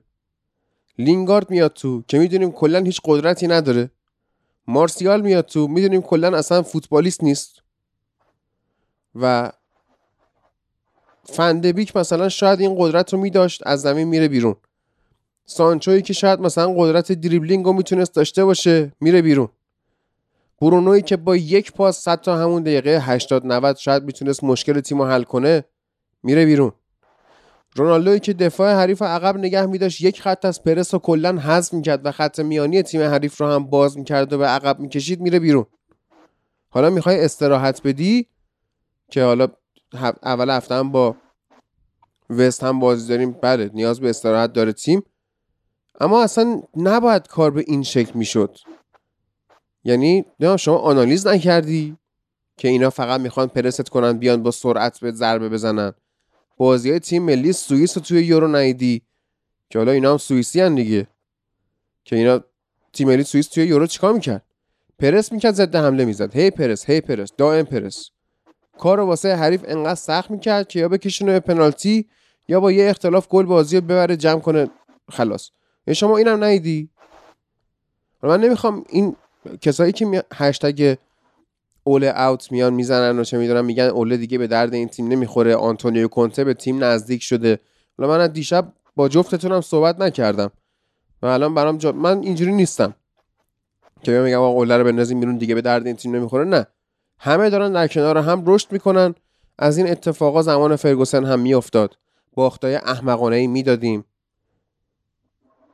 لینگارد 0.97 1.49
میاد 1.49 1.73
تو 1.73 2.03
که 2.07 2.19
می‌دونیم 2.19 2.51
کلا 2.51 2.79
هیچ 2.79 3.01
قدرتی 3.03 3.47
نداره. 3.47 3.91
مارسیال 4.67 5.21
میاد 5.21 5.45
تو 5.45 5.67
می‌دونیم 5.67 6.01
کلا 6.01 6.37
اصلا 6.37 6.61
فوتبالیست 6.61 7.23
نیست. 7.23 7.61
و 9.15 9.51
فندبیک 11.23 11.97
مثلا 11.97 12.29
شاید 12.29 12.59
این 12.59 12.75
قدرت 12.79 13.13
رو 13.13 13.19
میداشت 13.19 13.61
از 13.65 13.81
زمین 13.81 14.07
میره 14.07 14.27
بیرون. 14.27 14.55
سانچوی 15.45 16.01
که 16.01 16.13
شاید 16.13 16.39
مثلا 16.39 16.73
قدرت 16.77 17.11
دریبلینگ 17.11 17.65
رو 17.65 17.73
می‌تونست 17.73 18.15
داشته 18.15 18.45
باشه 18.45 18.91
میره 19.01 19.21
بیرون. 19.21 19.49
برونوی 20.61 21.01
که 21.01 21.17
با 21.17 21.35
یک 21.35 21.71
پاس 21.71 21.99
صد 21.99 22.21
تا 22.21 22.37
همون 22.37 22.63
دقیقه 22.63 22.99
80 23.01 23.45
90 23.45 23.77
شاید 23.77 24.03
می‌تونست 24.03 24.43
مشکل 24.43 24.79
تیم 24.79 25.01
رو 25.01 25.07
حل 25.07 25.23
کنه 25.23 25.63
میره 26.23 26.45
بیرون. 26.45 26.71
رونالدوی 27.75 28.19
که 28.19 28.33
دفاع 28.33 28.73
حریف 28.73 29.01
عقب 29.01 29.37
نگه 29.37 29.65
میداشت 29.65 30.01
یک 30.01 30.21
خط 30.21 30.45
از 30.45 30.63
پرس 30.63 30.93
رو 30.93 30.99
کلا 30.99 31.37
حذف 31.37 31.73
می‌کرد 31.73 32.05
و 32.05 32.11
خط 32.11 32.39
میانی 32.39 32.83
تیم 32.83 33.01
حریف 33.01 33.37
رو 33.41 33.47
هم 33.47 33.65
باز 33.65 33.97
می‌کرد 33.97 34.33
و 34.33 34.37
به 34.37 34.45
عقب 34.45 34.79
می‌کشید 34.79 35.21
میره 35.21 35.39
بیرون. 35.39 35.65
حالا 36.69 36.89
می‌خوای 36.89 37.25
استراحت 37.25 37.81
بدی 37.83 38.27
که 39.11 39.23
حالا 39.23 39.47
اول 40.23 40.49
هفته 40.49 40.75
هم 40.75 40.91
با 40.91 41.15
وست 42.29 42.63
هم 42.63 42.79
بازی 42.79 43.07
داریم 43.09 43.31
بله 43.31 43.69
نیاز 43.73 43.99
به 43.99 44.09
استراحت 44.09 44.53
داره 44.53 44.73
تیم. 44.73 45.03
اما 46.01 46.23
اصلا 46.23 46.61
نباید 46.75 47.27
کار 47.27 47.51
به 47.51 47.63
این 47.67 47.83
شکل 47.83 48.11
می‌شد. 48.13 48.57
یعنی 49.89 50.25
نه 50.39 50.57
شما 50.57 50.77
آنالیز 50.77 51.27
نکردی 51.27 51.97
که 52.57 52.67
اینا 52.67 52.89
فقط 52.89 53.21
می‌خوان 53.21 53.47
پرست 53.47 53.89
کنن 53.89 54.17
بیان 54.17 54.43
با 54.43 54.51
سرعت 54.51 54.99
به 54.99 55.11
ضربه 55.11 55.49
بزنن. 55.49 55.93
بازی 56.57 56.89
های 56.89 56.99
تیم 56.99 57.23
ملی 57.23 57.53
سوئیس 57.53 57.97
رو 57.97 58.03
توی 58.03 58.25
یورو 58.25 58.47
نیدی 58.47 59.01
که 59.69 59.79
حالا 59.79 59.91
اینا 59.91 60.11
هم 60.11 60.17
سوئیسی 60.17 60.61
هن 60.61 60.75
دیگه. 60.75 61.07
که 62.05 62.15
اینا 62.15 62.39
تیم 62.93 63.07
ملی 63.07 63.23
سوئیس 63.23 63.47
توی 63.47 63.65
یورو 63.65 63.87
چیکار 63.87 64.13
می‌کرد؟ 64.13 64.43
پرس 64.99 65.31
می‌کرد 65.31 65.53
ضد 65.53 65.75
حمله 65.75 66.05
می‌زد. 66.05 66.35
هی 66.35 66.51
پرس 66.51 66.89
هی 66.89 67.01
پرس 67.01 67.31
دائم 67.37 67.65
پرس 67.65 68.09
کار 68.79 68.97
رو 68.97 69.05
واسه 69.05 69.35
حریف 69.35 69.61
انقدر 69.67 69.95
سخت 69.95 70.31
می‌کرد 70.31 70.67
که 70.67 70.79
یا 70.79 70.89
بکشونه 70.89 71.31
به 71.31 71.39
پنالتی 71.39 72.05
یا 72.47 72.59
با 72.59 72.71
یه 72.71 72.89
اختلاف 72.89 73.27
گل 73.27 73.45
بازی 73.45 73.75
رو 73.75 73.81
ببره 73.81 74.15
جمع 74.17 74.39
کنه 74.39 74.69
خلاص. 75.11 75.49
یعنی 75.87 75.95
شما 75.95 76.17
اینم 76.17 76.43
ندیدی. 76.43 76.89
من 78.23 78.41
نمی‌خوام 78.41 78.85
این 78.89 79.15
کسایی 79.61 79.91
که 79.91 80.05
می... 80.05 80.21
هشتگ 80.33 80.95
اول 81.83 82.03
اوت 82.03 82.51
میان 82.51 82.73
می‌زنن 82.73 83.19
و 83.19 83.23
چه 83.23 83.37
می‌دونم 83.37 83.65
میگن 83.65 83.83
اوله 83.83 84.17
دیگه 84.17 84.37
به 84.37 84.47
درد 84.47 84.73
این 84.73 84.87
تیم 84.87 85.07
نمی‌خوره. 85.07 85.55
آنتونیو 85.55 86.07
کونته 86.07 86.43
به 86.43 86.53
تیم 86.53 86.83
نزدیک 86.83 87.23
شده. 87.23 87.59
حالا 87.97 88.17
من 88.17 88.27
دیشب 88.27 88.73
با 88.95 89.09
جفتتونم 89.09 89.61
صحبت 89.61 89.99
نکردم. 89.99 90.51
و 91.21 91.25
الان 91.25 91.53
برام 91.53 91.77
جا... 91.77 91.91
من 91.91 92.21
اینجوری 92.21 92.51
نیستم 92.51 92.95
که 94.03 94.11
میگم 94.11 94.39
آقا 94.39 94.47
اوله 94.47 94.77
رو 94.77 94.83
بندازیم 94.83 95.19
بیرون 95.19 95.37
دیگه 95.37 95.55
به 95.55 95.61
درد 95.61 95.87
این 95.87 95.95
تیم 95.95 96.15
نمی‌خوره. 96.15 96.43
نه. 96.43 96.67
همه 97.19 97.49
دارن 97.49 97.71
در 97.71 97.87
کنار 97.87 98.17
هم 98.17 98.43
رشد 98.45 98.71
می‌کنن. 98.71 99.15
از 99.57 99.77
این 99.77 99.89
اتفاقا 99.89 100.41
زمان 100.41 100.75
فرگوسن 100.75 101.25
هم 101.25 101.39
میافتاد. 101.39 101.97
باختای 102.33 102.75
احمقانه 102.75 103.35
ای 103.35 103.47
می‌دادیم. 103.47 104.05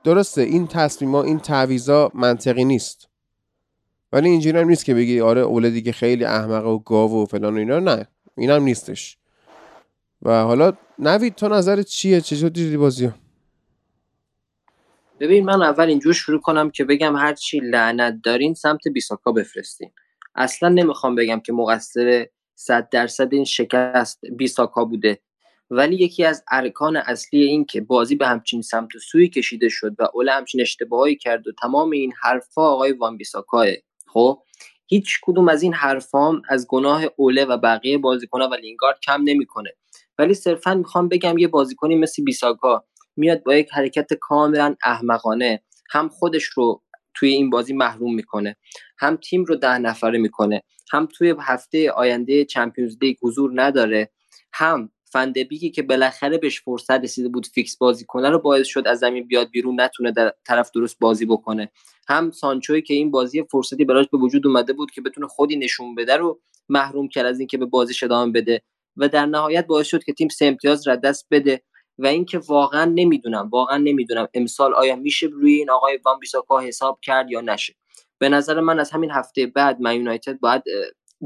درسته 0.04 0.42
این 0.42 0.68
تصمیما 0.68 1.24
این 1.24 1.40
تعویضا 1.40 2.12
منطقی 2.14 2.66
نیست. 2.66 3.08
ولی 4.16 4.30
اینجوری 4.30 4.60
هم 4.60 4.68
نیست 4.68 4.86
که 4.86 4.94
بگی 4.94 5.22
آره 5.22 5.42
اوله 5.42 5.70
دیگه 5.70 5.92
خیلی 5.92 6.26
احمقه 6.26 6.68
و 6.68 6.80
گاو 6.80 7.24
و 7.24 7.26
فلان 7.26 7.54
و 7.54 7.58
اینا 7.58 7.80
نه. 7.80 8.08
اینم 8.38 8.64
نیستش. 8.64 9.18
و 10.22 10.44
حالا 10.44 10.74
نوید 11.00 11.36
تو 11.36 11.48
نظر 11.48 11.82
چیه؟ 11.82 12.22
چجور 12.22 12.50
دیدی 12.50 12.78
بازی 12.78 13.12
ببین 15.20 15.46
من 15.46 15.62
اول 15.62 15.88
اینجور 15.88 16.14
شروع 16.14 16.42
کنم 16.42 16.70
که 16.70 16.84
بگم 16.84 17.16
هرچی 17.16 17.60
لعنت 17.60 18.20
دارین 18.24 18.54
سمت 18.54 18.88
بیساکا 18.88 19.32
بفرستین. 19.32 19.92
اصلا 20.36 20.70
نمی‌خوام 20.70 21.16
بگم 21.16 21.40
که 21.40 21.54
مقصر 21.54 22.28
صد 22.56 22.90
درصد 22.90 23.34
این 23.34 23.46
شکست 23.46 24.20
بیساکا 24.38 24.86
بوده. 24.86 25.20
ولی 25.70 25.96
یکی 25.96 26.26
از 26.26 26.44
ارکان 26.52 26.98
اصلی 26.98 27.44
این 27.44 27.66
که 27.66 27.82
بازی 27.82 28.16
به 28.16 28.28
همچین 28.28 28.62
سمت 28.62 28.96
و 28.96 29.00
سوی 29.00 29.30
کشیده 29.30 29.70
شد 29.70 29.96
و 30.00 30.08
اوله 30.14 30.32
همچین 30.32 30.62
اشتباهی 30.62 31.16
کرد 31.16 31.48
و 31.48 31.52
تمام 31.62 31.92
این 31.92 32.14
حرفا 32.22 32.62
آقای 32.62 32.92
وان 32.92 33.18
بیساکاه. 33.18 33.66
خب 34.16 34.42
هیچ 34.88 35.20
کدوم 35.22 35.50
از 35.50 35.64
این 35.64 35.74
حرفام 35.74 36.42
از 36.50 36.68
گناه 36.68 37.04
اوله 37.16 37.46
و 37.46 37.58
بقیه 37.58 37.98
بازیکنها 37.98 38.50
و 38.50 38.54
لینگارد 38.54 39.00
کم 39.00 39.22
نمی‌کنه. 39.24 39.70
ولی 40.18 40.34
صرفا 40.34 40.74
می‌خوام 40.74 41.10
بگم 41.10 41.38
یه 41.38 41.48
بازیکنی 41.48 41.96
مثل 41.96 42.24
بیساکا 42.24 42.86
میاد 43.18 43.44
با 43.44 43.56
یک 43.56 43.70
حرکت 43.72 44.14
کاملا 44.14 44.76
احمقانه 44.86 45.64
هم 45.92 46.10
خودش 46.10 46.44
رو 46.44 46.82
توی 47.14 47.30
این 47.30 47.50
بازی 47.50 47.74
محروم 47.74 48.16
می‌کنه 48.16 48.56
هم 48.98 49.16
تیم 49.18 49.44
رو 49.44 49.56
ده 49.56 49.78
نفره 49.78 50.20
می‌کنه 50.20 50.64
هم 50.92 51.08
توی 51.18 51.36
هفته 51.40 51.92
آینده 51.92 52.46
چمپیونز 52.46 52.98
لیگ 53.02 53.18
حضور 53.22 53.52
نداره 53.56 54.12
هم 54.54 54.92
فندبیکی 55.16 55.72
که 55.72 55.82
بالاخره 55.82 56.38
بهش 56.38 56.62
فرصت 56.62 56.92
رسیده 56.92 57.30
بود 57.30 57.48
فیکس 57.48 57.78
بازی 57.78 58.06
کنه 58.06 58.30
رو 58.30 58.40
باعث 58.40 58.68
شد 58.68 58.88
از 58.88 59.00
زمین 59.00 59.28
بیاد 59.28 59.50
بیرون 59.50 59.82
نتونه 59.82 60.12
در 60.12 60.34
طرف 60.48 60.72
درست 60.72 61.00
بازی 61.00 61.26
بکنه. 61.26 61.72
هم 62.08 62.32
سانچوی 62.32 62.82
که 62.82 62.94
این 62.94 63.12
بازی 63.12 63.44
فرصتی 63.44 63.86
براش 63.86 64.06
به 64.12 64.18
وجود 64.18 64.48
اومده 64.48 64.74
بود 64.74 64.92
که 64.92 65.02
بتونه 65.02 65.28
خودی 65.28 65.56
نشون 65.56 65.96
بده 65.96 66.18
رو 66.18 66.42
محروم 66.70 67.08
کرد 67.08 67.26
از 67.26 67.40
اینکه 67.40 67.58
به 67.58 67.66
بازی 67.66 68.06
ادامه 68.06 68.32
بده 68.32 68.62
و 68.98 69.08
در 69.10 69.26
نهایت 69.26 69.68
باعث 69.68 69.88
شد 69.88 70.04
که 70.04 70.14
تیم 70.14 70.28
سه 70.28 70.46
امتیاز 70.46 70.88
را 70.88 70.96
دست 70.96 71.28
بده 71.32 71.62
و 71.98 72.08
اینکه 72.08 72.38
واقعا 72.38 72.86
نمی‌دونم 72.86 73.50
واقعا 73.50 73.78
نمی‌دونم 73.78 74.28
امسال 74.34 74.74
آیا 74.74 74.96
میشه 74.96 75.28
روی 75.28 75.54
این 75.54 75.70
آقای 75.70 76.00
وان 76.06 76.20
بیساکا 76.20 76.60
حساب 76.60 77.00
کرد 77.02 77.32
یا 77.32 77.42
نشه. 77.42 77.76
به 78.20 78.30
نظر 78.30 78.60
من 78.60 78.80
از 78.80 78.92
همین 78.92 79.12
هفته 79.12 79.46
بعد 79.46 79.82
من 79.82 79.96
یونایتد 79.96 80.40
باید 80.40 80.64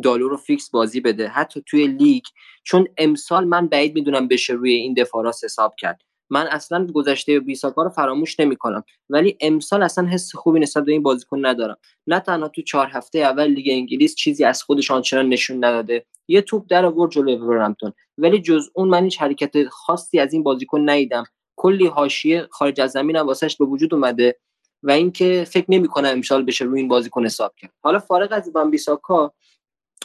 دالو 0.03 0.29
رو 0.29 0.37
فیکس 0.37 0.69
بازی 0.69 1.01
بده. 1.01 1.27
حتی 1.27 1.63
توی 1.65 1.87
لیگ 1.87 2.23
چون 2.63 2.87
امسال 2.97 3.45
من 3.45 3.67
بعید 3.67 3.95
می‌دونم 3.95 4.27
بشه 4.27 4.53
روی 4.53 4.73
این 4.73 4.93
دفاع 4.93 5.18
راست 5.18 5.43
حساب 5.43 5.75
کرد. 5.77 6.01
من 6.31 6.47
اصلا 6.47 6.87
گذشته 6.93 7.39
بیساکا 7.39 7.83
رو 7.83 7.89
فراموش 7.89 8.39
نمی‌کنم. 8.39 8.83
ولی 9.09 9.37
امسال 9.41 9.83
اصلا 9.83 10.07
حس 10.07 10.35
خوبی 10.35 10.59
نسبت 10.59 10.85
به 10.85 10.91
این 10.91 11.03
بازیکن 11.03 11.45
ندارم. 11.45 11.77
نه 12.07 12.19
تنها 12.19 12.47
تو 12.47 12.61
چهار 12.61 12.87
هفته 12.87 13.19
اول 13.19 13.47
لیگ 13.47 13.67
انگلیس 13.71 14.15
چیزی 14.15 14.43
از 14.43 14.63
خودش 14.63 14.91
آنچنان 14.91 15.29
نشون 15.29 15.65
نداده. 15.65 16.05
یه 16.27 16.41
توپ 16.41 16.65
در 16.69 16.85
آورد 16.85 17.11
جلوی 17.11 17.35
ولورهمپتون 17.35 17.93
ولی 18.17 18.41
جز 18.41 18.69
اون 18.73 18.89
من 18.89 19.03
هیچ 19.03 19.21
حرکت 19.21 19.67
خاصی 19.67 20.19
از 20.19 20.33
این 20.33 20.43
بازیکن 20.43 20.89
ندیدم. 20.89 21.23
کلی 21.55 21.87
حاشیه 21.87 22.47
خارج 22.51 22.81
از 22.81 22.91
زمین 22.91 23.15
هم 23.15 23.27
واسش 23.27 23.57
به 23.57 23.65
وجود 23.65 23.93
اومده 23.93 24.39
و 24.83 24.91
اینکه 24.91 25.45
فکر 25.49 25.65
نمی‌کنم 25.69 26.09
امسال 26.09 26.43
بشه 26.43 26.65
روی 26.65 26.79
این 26.79 26.87
بازیکن 26.87 27.25
حساب 27.25 27.53
کرد. 27.57 27.73
حالا 27.83 27.99
فارغ 27.99 28.29
از 28.31 28.51
بیساکا 28.71 29.33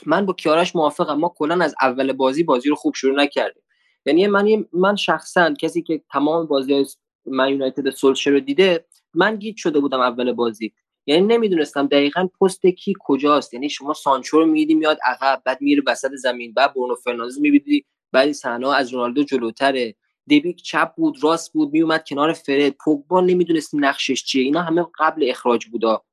من 0.07 0.27
با 0.27 0.33
کیارش 0.33 0.77
موافقم. 0.77 1.19
ما 1.19 1.35
کلا 1.37 1.65
از 1.65 1.75
اول 1.83 2.13
بازی 2.13 2.43
بازی 2.43 2.69
رو 2.69 2.75
خوب 2.75 2.95
شروع 2.95 3.17
نکردیم. 3.17 3.63
یعنی 4.07 4.27
من 4.27 4.65
من 4.73 4.97
شخصا 4.97 5.55
کسی 5.55 5.83
که 5.83 6.03
تمام 6.13 6.47
بازی 6.47 6.85
من 7.27 7.49
یونایتد 7.49 7.91
سولشر 7.91 8.31
رو 8.31 8.41
دیده 8.41 8.85
من 9.15 9.37
گیت 9.37 9.57
شده 9.57 9.81
بودم 9.81 10.01
اول 10.01 10.33
بازی. 10.33 10.73
یعنی 11.07 11.27
نمی‌دونستم 11.27 11.87
دقیقا 11.87 12.29
پست 12.41 12.67
کی 12.67 12.93
کجاست. 13.01 13.55
یعنی 13.55 13.69
شما 13.69 13.95
سانچو 13.95 14.39
رو 14.39 14.47
میدی 14.47 14.75
میاد 14.75 14.99
عقب 15.05 15.43
بعد 15.45 15.61
میره 15.61 15.83
وسط 15.87 16.11
زمین 16.11 16.55
بعد 16.55 16.75
برونو 16.75 16.95
فرناندز 16.95 17.41
می‌بینی 17.41 17.85
بعد 18.13 18.33
صحنه 18.33 18.69
از 18.69 18.93
رونالدو 18.93 19.23
جلوتره. 19.23 19.95
دیبیک 20.27 20.63
چپ 20.63 20.95
بود 20.97 21.25
راست 21.25 21.53
بود 21.53 21.73
میومد 21.73 22.05
کنار 22.09 22.33
فرد. 22.33 22.69
پوگبا 22.85 23.21
نمی‌دونستیم 23.21 23.85
نقشش 23.85 24.25
چیه. 24.25 24.43
اینا 24.43 24.63
همه 24.63 24.87
قبل 24.99 25.27
اخراج 25.31 25.67
بودا. 25.67 26.05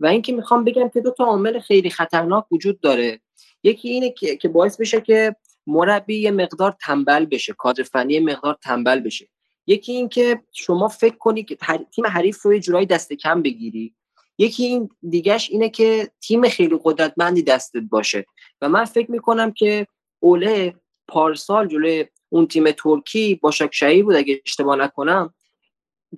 و 0.00 0.06
اینکه 0.06 0.32
می‌خوام 0.32 0.64
بگم 0.64 0.88
که 0.88 1.00
دو 1.00 1.10
تا 1.10 1.24
عامل 1.24 1.58
خیلی 1.58 1.90
خطرناک 1.90 2.52
وجود 2.52 2.80
داره. 2.80 3.20
یکی 3.62 3.88
اینه 3.88 4.10
که 4.10 4.48
باعث 4.48 4.80
بشه 4.80 5.00
که 5.00 5.36
مربی 5.66 6.20
یه 6.20 6.30
مقدار 6.30 6.76
تنبل 6.80 7.24
بشه 7.24 7.52
کادر 7.52 7.82
فنی 7.82 8.20
مقدار 8.20 8.58
تنبل 8.62 9.00
بشه. 9.00 9.28
یکی 9.66 9.92
این 9.92 10.08
که 10.08 10.42
شما 10.52 10.88
فکر 10.88 11.16
کنی 11.16 11.44
که 11.44 11.56
تیم 11.90 12.06
حریف 12.06 12.42
رو 12.42 12.54
یه 12.54 12.60
جورایی 12.60 12.86
دست 12.86 13.12
کم 13.12 13.42
بگیری. 13.42 13.94
یکی 14.38 14.64
این 14.64 14.88
دیگهش 15.10 15.50
اینه 15.50 15.68
که 15.68 16.10
تیم 16.20 16.48
خیلی 16.48 16.80
قدرتمندی 16.84 17.42
دستت 17.42 17.82
باشه. 17.90 18.26
و 18.60 18.68
من 18.68 18.84
فکر 18.84 19.10
می‌کنم 19.10 19.52
که 19.52 19.86
اوله 20.20 20.74
پارسال 21.08 21.68
جلوی 21.68 22.06
اون 22.28 22.46
تیم 22.46 22.70
ترکی 22.70 23.34
با 23.34 23.50
شکشایی 23.50 24.02
بود 24.02 24.16
اگه 24.16 24.42
اشتباه 24.46 24.76
نکنم 24.76 25.34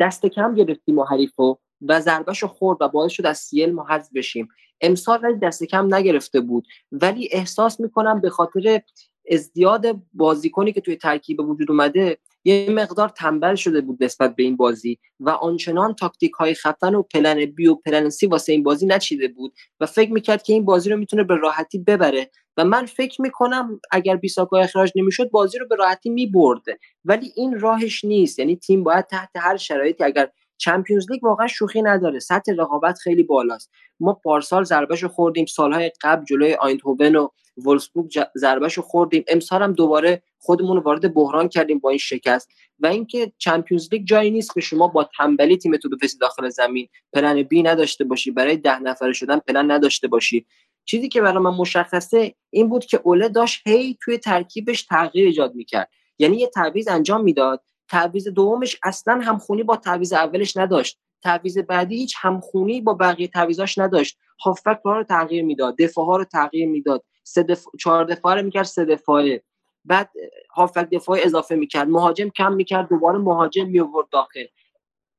دست 0.01 0.27
کم 0.27 0.55
گرفت 0.55 0.85
تیم 0.85 1.01
حریف 1.01 1.33
رو 1.37 1.61
و 1.89 2.01
ضربهش 2.01 2.45
خورد 2.45 2.79
و 2.81 2.89
باعث 2.89 3.13
شد 3.13 3.27
از 3.27 3.39
سیل 3.39 3.73
ما 3.73 3.87
حذف 3.91 4.09
بشیم. 4.15 4.49
امسال 4.81 5.21
ولی 5.23 5.39
دست 5.39 5.65
کم 5.65 5.95
نگرفته 5.95 6.41
بود. 6.41 6.67
ولی 6.93 7.29
احساس 7.33 7.81
می‌کنم 7.81 8.21
به 8.21 8.31
خاطر 8.31 8.83
ازدیاد 9.31 9.87
بازیکنی 10.13 10.73
که 10.73 10.81
توی 10.81 10.97
ترکیب 10.97 11.41
وجود 11.41 11.71
اومده 11.71 12.19
یه 12.45 12.71
مقدار 12.71 13.09
تنبل 13.09 13.55
شده 13.55 13.81
بود 13.81 14.05
نسبت 14.05 14.37
به 14.37 14.43
این 14.43 14.57
بازی 14.57 14.99
و 15.21 15.31
آنچنان 15.31 15.95
تاکتیک 15.95 16.33
های 16.33 16.55
خفن 16.55 16.95
و 16.95 17.03
پلن 17.03 17.47
بی 17.47 17.67
و 17.67 17.75
پلن 17.75 18.11
سی 18.11 18.27
واسه 18.27 18.53
این 18.53 18.63
بازی 18.63 18.87
نچیده 18.87 19.29
بود 19.29 19.55
و 19.81 19.87
فکر 19.87 20.13
می‌کرد 20.13 20.43
که 20.43 20.53
این 20.53 20.65
بازی 20.65 20.91
رو 20.91 20.97
می‌تونه 20.97 21.25
به 21.25 21.37
راحتی 21.37 21.79
ببره 21.79 22.31
و 22.57 22.65
من 22.65 22.87
فکر 22.87 23.23
می‌کنم 23.23 23.81
اگر 23.91 24.17
بیساکا 24.17 24.59
اخراج 24.59 24.93
نمی‌شد 24.97 25.31
بازی 25.31 25.59
رو 25.59 25.67
به 25.69 25.77
راحتی 25.77 26.11
میبرده. 26.11 26.79
ولی 27.05 27.33
این 27.37 27.61
راهش 27.61 28.05
نیست. 28.05 28.39
یعنی 28.39 28.57
تیم 28.57 28.85
باید 28.85 29.07
تحت 29.07 29.31
هر 29.37 29.57
شرایطی 29.57 30.05
اگر 30.05 30.31
Champions 30.63 31.11
League 31.11 31.25
واقعا 31.25 31.47
شوخی 31.47 31.83
نداره. 31.83 32.19
سطح 32.19 32.53
رقابت 32.59 32.99
خیلی 32.99 33.23
بالاست. 33.23 33.71
ما 34.01 34.13
پارسال 34.13 34.65
ضربهشو 34.65 35.09
خوردیم. 35.09 35.47
سالهای 35.47 35.93
قبل 36.03 36.25
جلوی 36.25 36.55
آیندهوون 36.55 37.17
و 37.17 37.29
وولسبورگ 37.57 38.25
ضربهشو 38.37 38.83
خوردیم. 38.83 39.25
امسال 39.29 39.63
هم 39.63 39.73
دوباره 39.73 40.23
خودمون 40.39 40.77
رو 40.77 40.83
وارد 40.83 41.15
بحران 41.15 41.49
کردیم 41.49 41.79
با 41.79 41.91
این 41.91 41.99
شکست. 41.99 42.49
و 42.79 42.87
اینکه 42.87 43.33
Champions 43.39 43.89
League 43.93 44.05
جایی 44.05 44.31
نیست 44.31 44.55
که 44.55 44.61
شما 44.61 44.89
با 44.89 45.09
تنبلی 45.19 45.57
تیمتو 45.57 45.89
بفرستی 45.89 46.19
داخل 46.19 46.49
زمین. 46.49 46.89
plan 47.13 47.43
B 47.43 47.63
نداشته 47.63 48.05
باشی. 48.05 48.31
برای 48.31 48.57
ده 48.57 48.79
نفره 48.79 49.13
شدن 49.13 49.39
پلن 49.39 49.71
نداشته 49.71 50.09
باشی. 50.09 50.47
چیزی 50.85 51.09
که 51.09 51.21
برای 51.21 51.39
من 51.39 51.55
مشخصه 51.55 52.35
این 52.51 52.69
بود 52.69 52.85
که 52.85 53.01
اوله 53.03 53.29
داشت 53.29 53.69
هی 53.69 53.99
توی 54.03 54.19
ترکیبش 54.19 54.83
تغییر 54.83 55.27
ایجاد 55.27 55.55
می‌کرد. 55.55 55.91
یعنی 56.19 56.37
یه 56.37 56.47
تعویض 56.47 56.89
انجام 56.89 57.25
می‌داد. 57.25 57.65
تعویض 57.89 58.29
دومش 58.29 58.77
اصلا 58.85 59.21
همخونی 59.25 59.63
با 59.63 59.77
تعویض 59.77 60.13
اولش 60.13 60.57
نداشت. 60.57 60.99
تعویض 61.23 61.59
بعدی 61.59 61.97
هیچ 61.97 62.17
همخونی 62.19 62.81
با 62.81 62.95
بقیه 62.95 63.29
تعویضاش 63.29 63.79
نداشت. 63.79 64.19
هافبک 64.45 64.81
رو 64.85 65.05
تغییر 65.05 65.45
می‌داد 65.45 65.77
دفاع 65.79 66.07
ها 66.07 66.17
رو 66.17 66.25
تغییر 66.25 66.69
می‌داد. 66.69 67.05
سه 67.25 67.43
دف... 67.43 67.65
چهار 67.81 68.05
دفاعه 68.05 68.37
رو 68.37 68.43
می‌کرد 68.43 68.65
سه 68.65 68.85
دفاعه. 68.85 69.43
بعد 69.85 70.11
هافک 70.55 70.89
دفاعی 70.91 71.23
اضافه 71.23 71.55
می‌کرد. 71.55 71.89
مهاجم 71.89 72.29
کم 72.29 72.53
می‌کرد 72.53 72.89
دوباره 72.89 73.19
مهاجم 73.19 73.67
میورد 73.67 74.09
داخل. 74.11 74.45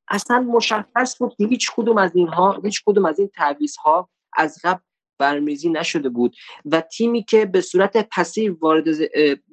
اصلا 0.08 0.40
مشخص 0.40 1.18
بود 1.18 1.34
که 1.38 1.46
هیچ 1.46 1.70
کدوم 1.76 1.98
از 1.98 2.16
اینها 2.16 2.60
هیچ 2.64 2.82
کدوم 2.86 3.04
از 3.04 3.18
این 3.18 3.28
تعویض 3.28 3.76
ها 3.76 4.10
از 4.36 4.58
قبل 4.64 4.80
برنامه‌ریزی 5.18 5.68
نشده 5.68 6.08
بود. 6.08 6.36
و 6.64 6.80
تیمی 6.80 7.22
که 7.22 7.46
به 7.46 7.60
صورت 7.60 8.08
passive 8.16 8.56
وارد 8.60 8.84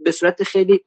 به 0.04 0.12
صورت 0.12 0.44
خیلی 0.44 0.84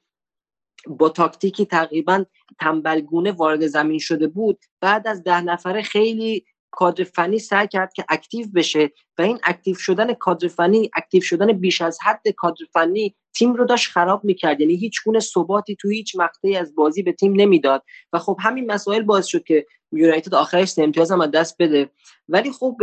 با 0.87 1.09
تاکتیکی 1.09 1.67
تقریبا 1.67 2.25
تنبلگونه 2.61 3.33
وارد 3.33 3.67
زمین 3.67 3.99
شده 3.99 4.27
بود. 4.27 4.65
بعد 4.81 5.09
از 5.09 5.25
ده 5.25 5.41
نفره 5.41 5.83
خیلی 5.83 6.45
کادر 6.71 7.05
فنی 7.05 7.39
سعی 7.39 7.69
کرد 7.69 7.93
که 7.93 8.05
active 8.09 8.47
بشه 8.55 8.91
و 9.19 9.23
این 9.23 9.39
active 9.45 9.75
شدن 9.75 10.15
کادر 10.15 10.49
فنی 10.49 10.91
active 10.97 11.23
شدن 11.23 11.53
بیش 11.53 11.81
از 11.81 11.99
حد 12.03 12.29
کادر 12.37 12.65
فنی 12.73 13.15
تیم 13.35 13.55
رو 13.55 13.65
داشت 13.65 13.91
خراب 13.91 14.25
می‌کرد. 14.25 14.61
یعنی 14.61 14.75
هیچ 14.75 15.05
گونه 15.05 15.21
ثباتی 15.21 15.77
تو 15.77 15.89
هیچ 15.89 16.17
مقطعی 16.17 16.57
از 16.57 16.75
بازی 16.75 17.03
به 17.03 17.13
تیم 17.13 17.33
نمی‌داد. 17.37 17.83
و 18.13 18.19
خب 18.19 18.37
همین 18.41 18.73
مسائل 18.73 19.03
باعث 19.03 19.27
شد 19.27 19.45
که 19.45 19.67
یونایتد 19.93 20.35
آخرش 20.35 20.79
امتیاز 20.79 21.13
هم 21.13 21.27
دست 21.27 21.57
بده. 21.59 21.91
ولی 22.29 22.53
خب 22.53 22.77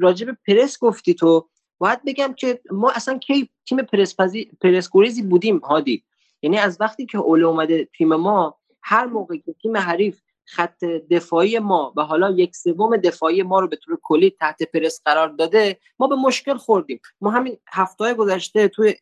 راجب 0.00 0.36
پرس 0.46 0.78
گفتی 0.78 1.14
تو 1.14 1.48
باید 1.78 2.04
بگم 2.06 2.34
که 2.38 2.60
ما 2.70 2.90
اصلا 2.90 3.18
کی 3.18 3.48
تیم 3.68 3.82
پرس 3.82 4.16
پرسکوریزی 4.60 5.22
بودیم 5.22 5.58
هادی. 5.58 6.04
یعنی 6.44 6.58
از 6.58 6.76
وقتی 6.80 7.06
که 7.06 7.18
اوله 7.18 7.46
اومده 7.46 7.84
تیم 7.84 8.14
ما 8.14 8.58
هر 8.82 9.06
موقع 9.06 9.36
که 9.36 9.54
تیم 9.62 9.76
حریف 9.76 10.20
خط 10.44 10.84
دفاعی 10.84 11.58
ما 11.58 11.92
و 11.96 12.02
حالا 12.02 12.30
یک 12.30 12.56
سوم 12.56 12.96
دفاعی 12.96 13.42
ما 13.42 13.60
رو 13.60 13.68
به 13.68 13.76
طور 13.76 13.98
کلی 14.02 14.30
تحت 14.30 14.62
پرس 14.62 15.00
قرار 15.04 15.28
داده 15.28 15.78
ما 15.98 16.06
به 16.06 16.14
مشکل 16.14 16.56
خوردیم. 16.56 17.00
ما 17.20 17.30
همین 17.30 17.56
هفته 17.72 18.14
گذشته 18.14 18.68
توی 18.68 18.94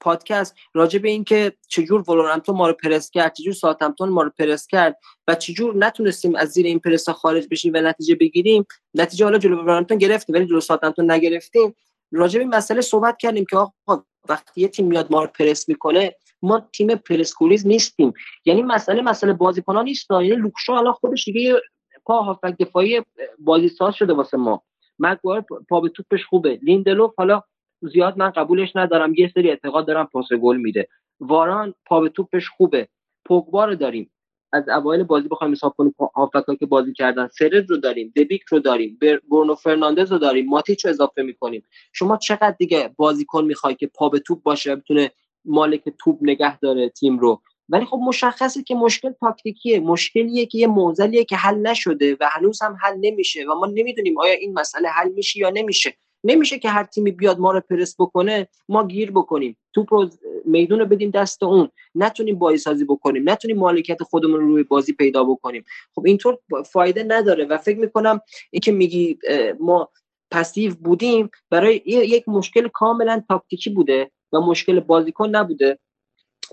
پادکست 0.00 0.54
راجع 0.74 0.98
به 0.98 1.08
اینکه 1.08 1.52
چجور 1.68 2.10
ولورهمپتون 2.10 2.56
ما 2.56 2.68
رو 2.68 2.74
پرس 2.74 3.10
کرد 3.10 3.34
چجور 3.34 3.52
ساعتمتون 3.52 4.08
ما 4.08 4.22
رو 4.22 4.30
پرس 4.38 4.66
کرد 4.66 4.98
و 5.28 5.34
چجور 5.34 5.76
نتونستیم 5.76 6.34
از 6.34 6.48
زیر 6.48 6.66
این 6.66 6.78
پرس 6.78 7.08
خارج 7.08 7.46
بشیم 7.50 7.72
و 7.74 7.80
نتیجه 7.80 8.14
بگیریم. 8.14 8.66
نتیجه 8.94 9.24
حالا 9.24 9.38
جلو 9.38 9.56
ولورهمپتون 9.56 9.98
گرفتیم 9.98 10.34
ولی 10.36 10.46
جلو 10.46 10.60
ساوتهمپتون 10.60 11.10
نگرفتیم. 11.10 11.74
راجع 12.12 12.38
به 12.38 12.44
این 12.44 12.54
مسئله 12.54 12.80
صحبت 12.80 13.16
کردیم 13.18 13.44
که 13.50 13.56
آقا 13.56 14.02
وقتی 14.28 14.60
یه 14.60 14.68
تیم 14.68 14.86
میاد 14.86 15.06
ما 15.10 15.22
رو 15.22 15.30
پرس 15.38 15.68
می‌کنه 15.68 16.16
ما 16.42 16.68
تیم 16.72 16.94
پرس‌گریز 16.94 17.66
نیستیم. 17.66 18.12
یعنی 18.44 18.62
مسئله 18.62 19.02
مسئله 19.02 19.32
بازیکنان 19.32 19.84
نیست. 19.84 20.10
یعنی 20.10 20.28
لوک 20.28 20.53
شاو 20.53 20.72
الان 20.72 20.92
خودش 20.92 21.24
دیگه 21.24 21.60
پا 22.04 22.20
هافبک 22.20 22.56
دفاعی 22.58 23.02
بازی 23.38 23.68
ساز 23.68 23.94
شده 23.94 24.12
واسه 24.12 24.36
ما. 24.36 24.62
مگوایر 24.98 25.44
پا 25.68 25.80
به 25.80 25.88
توپش 25.88 26.24
خوبه. 26.24 26.58
لیندلوف 26.62 27.14
حالا 27.16 27.42
زیاد 27.82 28.18
من 28.18 28.30
قبولش 28.30 28.76
ندارم. 28.76 29.14
یه 29.14 29.30
سری 29.34 29.50
اعتقاد 29.50 29.86
دارم 29.86 30.06
پاس 30.06 30.32
گل 30.32 30.56
میده. 30.56 30.88
واران 31.20 31.74
پا 31.86 32.00
به 32.00 32.08
توپش 32.08 32.48
خوبه. 32.48 32.88
پوگبا 33.24 33.64
رو 33.64 33.74
داریم. 33.74 34.10
از 34.52 34.68
اوایل 34.68 35.02
بازی 35.02 35.28
بخوایم 35.28 35.52
حساب 35.52 35.74
کنیم 35.76 35.94
هافکا 36.16 36.54
که 36.54 36.66
بازی 36.66 36.92
کردن. 36.92 37.28
سرد 37.28 37.70
رو 37.70 37.76
داریم. 37.76 38.12
دبیک 38.16 38.42
رو 38.42 38.58
داریم. 38.58 38.98
برونو 39.30 39.54
فرناندز 39.54 40.12
رو 40.12 40.18
داریم. 40.18 40.46
ماتیچ 40.46 40.84
رو 40.84 40.90
اضافه 40.90 41.22
می‌کنیم. 41.22 41.64
شما 41.92 42.16
چقدر 42.16 42.54
دیگه 42.58 42.94
بازیکن 42.96 43.44
می‌خوای 43.44 43.74
که 43.74 43.86
پا 43.86 44.08
به 44.08 44.18
توپ 44.18 44.42
باشه 44.42 44.76
بتونه 44.76 45.10
مالک 45.44 45.82
توپ 45.98 46.18
نگه 46.22 46.58
داره 46.58 46.88
تیم 46.88 47.18
رو. 47.18 47.40
ولی 47.68 47.84
خب 47.84 47.98
مشخصه 48.02 48.62
که 48.62 48.74
مشکل 48.74 49.12
تاکتیکیه. 49.20 49.80
مشکلیه 49.80 50.46
که 50.46 50.58
یه 50.58 50.66
موزلیه 50.66 51.24
که 51.24 51.36
حل 51.36 51.58
نشده 51.58 52.16
و 52.20 52.28
هنوز 52.30 52.62
هم 52.62 52.76
حل 52.82 52.96
نمیشه 53.00 53.44
و 53.44 53.54
ما 53.54 53.66
نمی‌دونیم 53.66 54.18
آیا 54.18 54.32
این 54.32 54.52
مسئله 54.52 54.88
حل 54.88 55.12
میشه 55.12 55.40
یا 55.40 55.50
نمیشه. 55.50 55.94
نمیشه 56.24 56.58
که 56.58 56.68
هر 56.68 56.84
تیمی 56.84 57.10
بیاد 57.10 57.38
ما 57.38 57.52
رو 57.52 57.60
پرس 57.60 57.96
بکنه 57.98 58.48
ما 58.68 58.86
گیر 58.86 59.10
بکنیم. 59.10 59.56
توپ 59.72 59.94
رو 59.94 60.08
میدون 60.44 60.78
رو 60.78 60.86
بدیم 60.86 61.10
دست 61.10 61.42
اون. 61.42 61.68
نتونیم 61.94 62.38
بازی 62.38 62.58
سازی 62.58 62.84
بکنیم. 62.84 63.30
نتونیم 63.30 63.58
مالکیت 63.58 64.02
خودمون 64.02 64.40
رو 64.40 64.46
روی 64.46 64.62
بازی 64.62 64.92
پیدا 64.92 65.24
بکنیم. 65.24 65.64
خب 65.94 66.02
اینطور 66.06 66.38
فایده 66.72 67.02
نداره 67.02 67.44
و 67.44 67.58
فکر 67.58 67.78
می‌کنم 67.78 68.20
اینکه 68.50 68.72
میگی 68.72 69.18
ما 69.60 69.88
پسیو 70.30 70.74
بودیم 70.74 71.30
برای 71.50 71.82
یک 71.86 72.28
مشکل 72.28 72.68
کاملا 72.68 73.22
تاکتیکی 73.28 73.70
بوده. 73.70 74.10
و 74.32 74.40
مشکل 74.40 74.80
بازیکن 74.80 75.28
نبوده. 75.28 75.78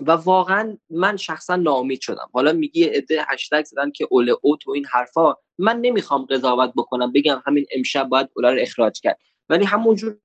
و 0.00 0.10
واقعا 0.10 0.78
من 0.90 1.16
شخصا 1.16 1.56
ناامید 1.56 2.00
شدم. 2.00 2.28
حالا 2.32 2.52
میگی 2.52 2.84
عده 2.84 3.24
هشتگ 3.28 3.64
زدن 3.64 3.90
که 3.90 4.06
اول 4.10 4.34
اوت 4.42 4.68
و 4.68 4.70
این 4.70 4.86
حرفا 4.86 5.34
من 5.58 5.80
نمی‌خوام 5.80 6.24
قضاوت 6.24 6.72
بکنم 6.76 7.12
بگم 7.12 7.42
همین 7.46 7.66
امشب 7.76 8.08
باید 8.08 8.28
اولا 8.36 8.52
رو 8.52 8.60
اخراج 8.60 9.00
کرد. 9.00 9.18
ولی 9.48 9.64
همونجور 9.64 10.18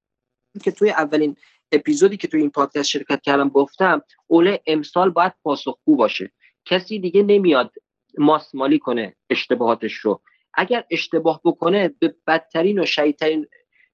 که 0.63 0.71
توی 0.71 0.89
اولین 0.89 1.35
اپیزودی 1.71 2.17
که 2.17 2.27
توی 2.27 2.41
این 2.41 2.49
پادکست 2.49 2.89
شرکت 2.89 3.21
کردم 3.21 3.49
گفتم 3.49 4.01
اوله 4.27 4.61
امسال 4.67 5.09
باید 5.09 5.33
پاسخگو 5.43 5.95
باشه. 5.95 6.31
کسی 6.65 6.99
دیگه 6.99 7.23
نمیاد 7.23 7.71
ماسمالی 8.17 8.79
کنه 8.79 9.15
اشتباهاتش 9.29 9.93
رو. 9.93 10.21
اگر 10.53 10.83
اشتباه 10.91 11.41
بکنه 11.45 11.95
به 11.99 12.15
بدترین 12.27 12.79
و 12.79 12.85
شدیدترین 12.85 13.47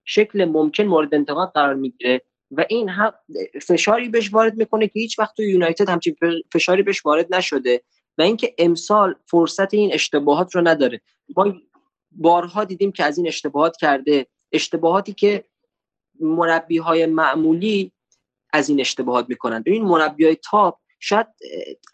شکل 0.06 0.46
ممکن 0.46 0.84
مورد 0.84 1.16
انتقاد 1.16 1.52
قرار 1.54 1.74
می‌گیره. 1.74 2.22
و 2.52 2.66
این 2.69 2.90
هم 2.90 3.14
فشاری 3.61 4.10
بهش 4.10 4.34
وارد 4.34 4.58
می‌کنه 4.58 4.88
که 4.88 5.00
هیچ 5.00 5.19
وقت 5.19 5.36
تو 5.36 5.44
یونایتد 5.44 5.90
همچین 5.90 6.16
فشاری 6.53 6.84
بهش 6.84 7.06
وارد 7.06 7.36
نشده 7.36 7.82
و 8.18 8.22
اینکه 8.22 8.56
امسال 8.58 9.16
فرصت 9.26 9.74
این 9.74 9.94
اشتباهات 9.94 10.56
رو 10.56 10.68
نداره. 10.68 11.02
ما 11.38 11.53
بارها 12.11 12.64
دیدیم 12.64 12.92
که 12.92 13.03
از 13.03 13.18
این 13.18 13.28
اشتباهات 13.28 13.78
کرده. 13.78 14.28
اشتباهاتی 14.52 15.14
که 15.14 15.44
مربی 16.19 16.78
های 16.78 17.06
معمولی 17.06 17.92
از 18.53 18.69
این 18.69 18.80
اشتباهات 18.80 19.26
می‌کنن. 19.30 19.64
این 19.66 19.84
مربی 19.84 20.26
های 20.26 20.38
تاپ 20.50 20.80
شاید 21.00 21.28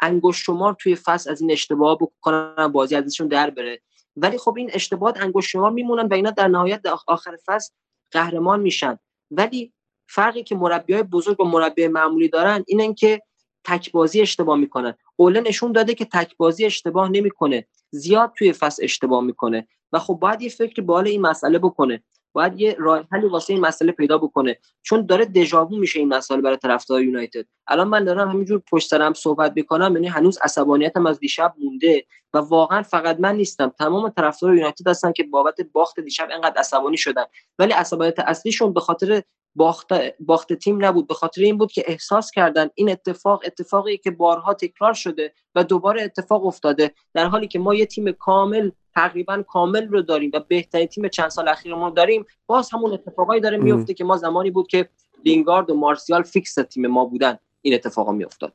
انگشت 0.02 0.44
شمار 0.44 0.76
توی 0.80 0.96
فصل 0.96 1.32
از 1.32 1.42
این 1.42 1.52
اشتباه 1.52 1.98
بکنن 1.98 2.68
بازی 2.68 2.96
ازشون 2.96 3.28
در 3.28 3.50
بره. 3.50 3.82
ولی 4.16 4.38
خب 4.38 4.56
این 4.58 4.70
اشتباهات 4.74 5.22
انگشت 5.22 5.50
شمار 5.50 5.72
میمونن 5.72 6.08
و 6.08 6.14
اینا 6.14 6.32
در 6.32 6.48
نهایت 6.48 6.82
آخر 7.08 7.38
فصل 7.46 7.74
قهرمان 8.12 8.60
میشن. 8.60 9.00
ولی 9.32 9.74
فرقی 10.08 10.44
که 10.44 10.56
مربی 10.56 10.94
های 10.94 11.04
بزرگ 11.04 11.42
و 11.42 11.44
مربی 11.44 11.88
معمولی 11.88 12.30
دارن 12.30 12.64
اینن 12.68 12.94
که 12.94 13.22
تکبازی 13.64 14.22
اشتباه 14.22 14.58
می‌کنن. 14.58 14.94
اوله 15.16 15.42
نشون 15.42 15.72
داده 15.72 15.94
که 15.94 16.06
تکبازی 16.06 16.66
اشتباه 16.66 17.10
نمی‌کنه. 17.10 17.68
زیاد 17.92 18.32
توی 18.38 18.54
فصل 18.54 18.84
اشتباه 18.84 19.24
می‌کنه. 19.24 19.68
و 19.92 20.00
خب 20.00 20.14
باید 20.14 20.42
یه 20.42 20.50
فکر 20.50 20.82
بالا 20.82 21.10
این 21.10 21.22
مسئله 21.22 21.60
بکنه. 21.60 22.04
باید 22.34 22.62
یه 22.62 22.76
راه 22.80 23.08
حلی 23.12 23.28
واسه 23.28 23.54
این 23.54 23.66
مسئله 23.66 23.92
پیدا 23.92 24.18
بکنه. 24.18 24.60
چون 24.84 25.06
داره 25.06 25.26
دژاوو 25.26 25.78
میشه 25.78 26.00
این 26.00 26.08
مسئله 26.08 26.42
برای 26.42 26.58
طرفدار 26.58 27.02
یونایتد. 27.02 27.46
الان 27.68 27.88
من 27.88 28.04
دارم 28.04 28.30
همینجور 28.30 28.62
پشت 28.72 28.90
سرم 28.90 29.14
صحبت 29.14 29.54
می‌کنم 29.56 29.94
یعنی 29.94 30.08
هنوز 30.08 30.38
عصبانیتم 30.42 31.06
از 31.06 31.20
دیشب 31.20 31.54
مونده 31.60 32.06
و 32.34 32.38
واقعا 32.38 32.82
فقط 32.82 33.20
من 33.20 33.36
نیستم. 33.36 33.74
تمام 33.80 34.10
طرفدار 34.10 34.56
یونایتد 34.56 34.88
هستن 34.88 35.12
که 35.12 35.24
بابت 35.24 35.62
باخت 35.62 36.00
دیشب 36.00 36.28
اینقدر 36.32 36.58
عصبانی 36.58 36.98
شدن. 36.98 37.24
ولی 37.60 37.74
عصبانیت 37.74 38.20
اصلیشون 38.20 38.74
به 38.74 38.80
خاطر 38.80 39.24
باخت 39.56 39.88
باخت 40.20 40.54
تیم 40.54 40.86
نبود. 40.86 41.08
به 41.08 41.14
خاطر 41.14 41.42
این 41.42 41.58
بود 41.58 41.72
که 41.72 41.84
احساس 41.88 42.32
کردن 42.32 42.68
این 42.76 42.90
اتفاق 42.90 43.42
اتفاقی 43.46 43.98
که 43.98 44.12
بارها 44.12 44.54
تکرار 44.54 44.94
شده 44.94 45.34
و 45.56 45.64
دوباره 45.64 46.04
اتفاق 46.04 46.46
افتاده 46.46 46.92
در 47.14 47.26
حالی 47.26 47.48
که 47.48 47.60
ما 47.60 47.76
یه 47.76 47.86
تیم 47.86 48.12
کامل 48.12 48.72
تقریبا 48.96 49.44
کامل 49.48 49.88
رو 49.88 50.02
داریم 50.02 50.32
و 50.34 50.40
بهترین 50.40 50.88
تیم 50.88 51.08
چند 51.08 51.30
سال 51.30 51.48
اخیرمون 51.48 51.94
داریم 51.94 52.26
باز 52.48 52.70
همون 52.74 52.94
اتفاقایی 52.94 53.42
داره 53.42 53.58
میفته 53.58 53.94
که 53.94 54.04
ما 54.04 54.18
زمانی 54.18 54.52
بود 54.52 54.68
که 54.68 54.90
لینگارد 55.26 55.70
و 55.70 55.76
مارسیال 55.76 56.24
فیکس 56.24 56.54
تیم 56.54 56.88
ما 56.88 57.06
بودن. 57.06 57.38
این 57.62 57.74
اتفاقا 57.74 58.12
میافتاد. 58.12 58.54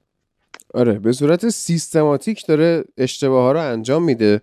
آره 0.75 0.93
به 0.99 1.13
صورت 1.13 1.49
سیستماتیک 1.49 2.47
داره 2.47 2.85
اشتباه 2.97 3.43
ها 3.43 3.53
رو 3.53 3.61
انجام 3.61 4.03
میده. 4.03 4.43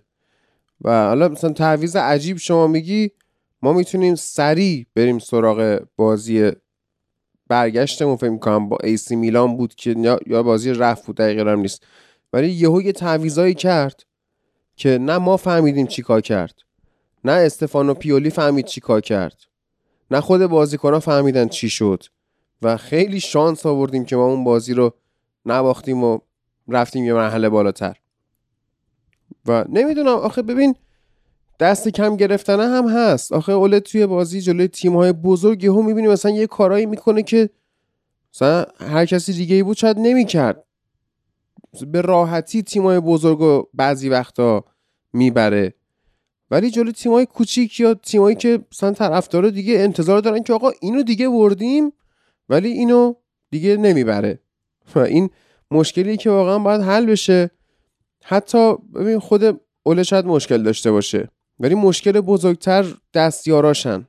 و 0.82 1.08
حالا 1.08 1.28
مثلا 1.28 1.54
تعویض 1.54 1.96
عجیب 1.96 2.38
شما 2.38 2.68
میگی 2.68 3.12
ما 3.62 3.74
می‌تونیم 3.74 4.16
سریع 4.16 4.86
بریم 4.96 5.20
سراغ 5.20 5.82
بازی 5.96 6.52
برگشتمون. 7.48 8.16
فکر 8.16 8.30
می‌کنم 8.30 8.70
با 8.70 8.78
ایسی 8.84 9.16
میلان 9.16 9.58
بود 9.58 9.76
که 9.76 10.20
یا 10.28 10.44
بازی 10.44 10.74
رفت 10.74 11.06
بود 11.06 11.18
دقیقا 11.18 11.52
هم 11.52 11.60
نیست. 11.60 11.84
ولی 12.34 12.50
یهو 12.50 12.82
یه 12.82 12.92
تعویضایی 12.92 13.54
کرد 13.54 14.04
که 14.76 14.98
نه 14.98 15.18
ما 15.18 15.38
فهمیدیم 15.38 15.88
چی 15.88 16.02
کار 16.02 16.22
کرد 16.22 16.54
نه 17.24 17.32
استفانو 17.32 17.94
پیولی 17.94 18.30
فهمید 18.30 18.66
چی 18.66 18.82
کار 18.82 19.02
کرد 19.02 19.38
نه 20.12 20.22
خود 20.22 20.46
بازیکنها 20.46 21.00
فهمیدن 21.00 21.48
چی 21.48 21.70
شد 21.70 22.04
و 22.62 22.78
خیلی 22.78 23.20
شانس 23.20 23.66
آوردیم 23.66 24.06
که 24.06 24.16
ما 24.16 24.26
اون 24.26 24.44
بازی 24.44 24.74
رو 24.74 24.94
نباختیم 25.46 26.04
و 26.04 26.20
رفتیم 26.68 27.06
یه 27.06 27.14
مرحله 27.14 27.50
بالاتر. 27.50 27.98
و 29.46 29.66
نمی‌دونم 29.70 30.16
آخه 30.16 30.42
ببین 30.42 30.76
دست 31.60 31.88
کم 31.88 32.16
گرفتنه 32.16 32.64
هم 32.64 32.88
هست. 32.88 33.32
آخه 33.34 33.52
اول 33.52 33.80
توی 33.80 34.06
بازی 34.06 34.42
جلوی 34.42 34.68
تیم 34.68 34.96
های 34.96 35.14
بزرگ 35.14 35.66
هم 35.66 35.86
می‌بینی 35.86 36.08
مثلا 36.08 36.32
یه 36.32 36.48
کارایی 36.48 36.86
می‌کنه 36.86 37.24
که 37.24 37.50
مثلا 38.34 38.66
هر 38.80 39.06
کسی 39.06 39.34
دیگه 39.34 39.56
ای 39.56 39.64
بود 39.64 39.78
شاید 39.78 40.00
نمی‌کرد. 40.00 40.64
به 41.88 42.02
راحتی 42.02 42.64
تیم 42.64 42.84
های 42.84 43.00
بزرگ 43.00 43.42
و 43.42 43.64
بعضی 43.74 44.10
وقتا 44.10 44.66
می‌بره. 45.14 45.74
ولی 46.52 46.70
جلوی 46.70 46.92
تیم 46.92 47.12
های 47.12 47.26
کوچیک 47.26 47.80
یا 47.80 47.94
تیمایی 47.94 48.36
که 48.36 48.60
مثلا 48.72 48.92
طرفدارا 48.92 49.50
دیگه 49.50 49.80
انتظار 49.80 50.20
دارن 50.20 50.44
که 50.44 50.54
آقا 50.54 50.72
اینو 50.82 51.04
دیگه 51.04 51.30
بردیم 51.30 51.94
ولی 52.50 52.70
اینو 52.70 53.14
دیگه 53.50 53.78
نمی‌بره. 53.78 54.40
و 54.96 55.00
این 55.00 55.30
مشکلی 55.72 56.18
که 56.18 56.30
واقعا 56.30 56.60
باید 56.60 56.82
حل 56.82 57.06
بشه. 57.06 57.52
حتی 58.24 58.76
ببین 58.76 59.20
خود 59.20 59.62
اوله 59.84 60.04
شاید 60.04 60.26
مشکل 60.26 60.64
داشته 60.64 60.92
باشه. 60.92 61.30
ولی 61.60 61.76
مشکل 61.76 62.22
بزرگتر 62.22 62.86
دستیاراشن. 63.14 64.08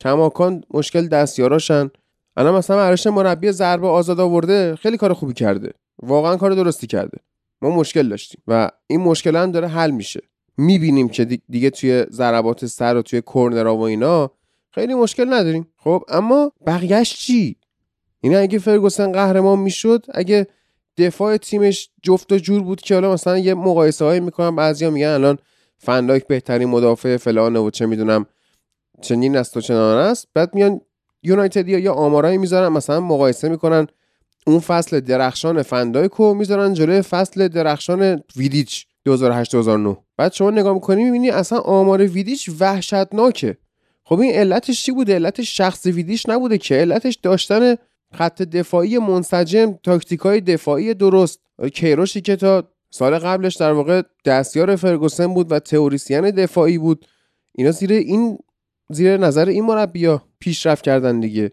کماکان 0.00 0.64
مشکل 0.70 1.08
دستیاراشن. 1.08 1.90
الان 2.36 2.54
مثلا 2.54 2.82
ارش 2.82 3.06
مربی 3.06 3.52
ضربه 3.52 3.88
آزاد 3.88 4.20
آورده 4.20 4.76
خیلی 4.76 4.96
کار 4.96 5.12
خوبی 5.12 5.32
کرده. 5.32 5.72
واقعا 6.02 6.36
کار 6.36 6.50
درستی 6.50 6.86
کرده. 6.86 7.18
ما 7.62 7.70
مشکل 7.70 8.08
داشتیم 8.08 8.42
و 8.46 8.70
این 8.86 9.00
مشکل 9.00 9.36
هم 9.36 9.52
داره 9.52 9.68
حل 9.68 9.90
میشه. 9.90 10.20
می‌بینیم 10.56 11.08
که 11.08 11.24
دیگه 11.24 11.70
توی 11.70 12.06
ضربات 12.10 12.66
سر 12.66 12.96
و 12.96 13.02
توی 13.02 13.20
کورنرها 13.20 13.76
و 13.76 13.80
اینا 13.80 14.30
خیلی 14.70 14.94
مشکل 14.94 15.32
نداریم. 15.32 15.68
خب 15.76 16.04
اما 16.08 16.52
بقیهش 16.66 17.14
چی؟ 17.14 17.56
یعنی 18.22 18.36
اگه 18.36 18.58
فرگوسن 18.58 19.12
قهرمان 19.12 19.58
می‌شد 19.58 20.06
اگه 20.14 20.46
دفاع 20.96 21.36
تیمش 21.36 21.90
جفت 22.02 22.32
و 22.32 22.38
جور 22.38 22.62
بود 22.62 22.80
که 22.80 22.94
حالا 22.94 23.12
مثلا 23.12 23.38
یه 23.38 23.54
مقایسه 23.54 24.04
هایی 24.04 24.20
می‌کنن 24.20 24.56
بعضیا 24.56 24.90
میگن 24.90 25.06
الان 25.06 25.38
فندایک 25.78 26.26
بهترین 26.26 26.68
مدافع 26.68 27.16
فلانه 27.16 27.58
و 27.58 27.70
چه 27.70 27.86
می‌دونم 27.86 28.26
چنین 29.02 29.36
است 29.36 29.56
و 29.56 29.60
چنان 29.60 29.98
است. 29.98 30.28
بعد 30.34 30.54
میان 30.54 30.80
یونایتد 31.22 31.68
یا 31.68 31.92
آمارایی 31.92 32.38
می‌ذارن 32.38 32.68
مثلا 32.68 33.00
مقایسه 33.00 33.48
می‌کنن. 33.48 33.86
اون 34.46 34.60
فصل 34.60 35.00
درخشان 35.00 35.62
فندایک 35.62 36.12
رو 36.12 36.34
می‌ذارن 36.34 36.74
جلوی 36.74 37.02
فصل 37.02 37.48
درخشان 37.48 38.22
ویدیچ 38.36 38.86
2008 39.04 39.52
2009 39.52 39.96
بعد 40.16 40.32
شما 40.32 40.50
نگاه 40.50 40.74
می‌کنی 40.74 41.04
می‌بینی 41.04 41.30
اصلا 41.30 41.58
آمار 41.58 42.02
ویدیچ 42.02 42.50
وحشتناکه. 42.60 43.56
خب 44.04 44.20
این 44.20 44.34
علتش 44.34 44.82
چی 44.82 44.92
بوده؟ 44.92 45.14
علتش 45.14 45.56
شخص 45.56 45.86
ویدیچ 45.86 46.28
نبوده 46.28 46.58
که. 46.58 46.74
علتش 46.74 47.14
داشتن 47.14 47.74
خط 48.14 48.42
دفاعی 48.42 48.98
منسجم 48.98 49.78
تاکتیک 49.82 50.20
های 50.20 50.40
دفاعی 50.40 50.94
درست. 50.94 51.40
کیروشی 51.74 52.20
که 52.20 52.36
تا 52.36 52.68
سال 52.90 53.18
قبلش 53.18 53.56
در 53.56 53.72
واقع 53.72 54.02
دستیار 54.24 54.76
فرگوسن 54.76 55.26
بود 55.26 55.52
و 55.52 55.58
تئوریسین 55.58 56.30
دفاعی 56.30 56.78
بود. 56.78 57.06
اینا 57.54 57.70
زیر 57.70 57.92
این 57.92 58.38
زیر 58.90 59.16
نظر 59.16 59.48
این 59.48 59.64
مربیا 59.64 60.22
پیشرفت 60.38 60.84
کردن 60.84 61.20
دیگه. 61.20 61.52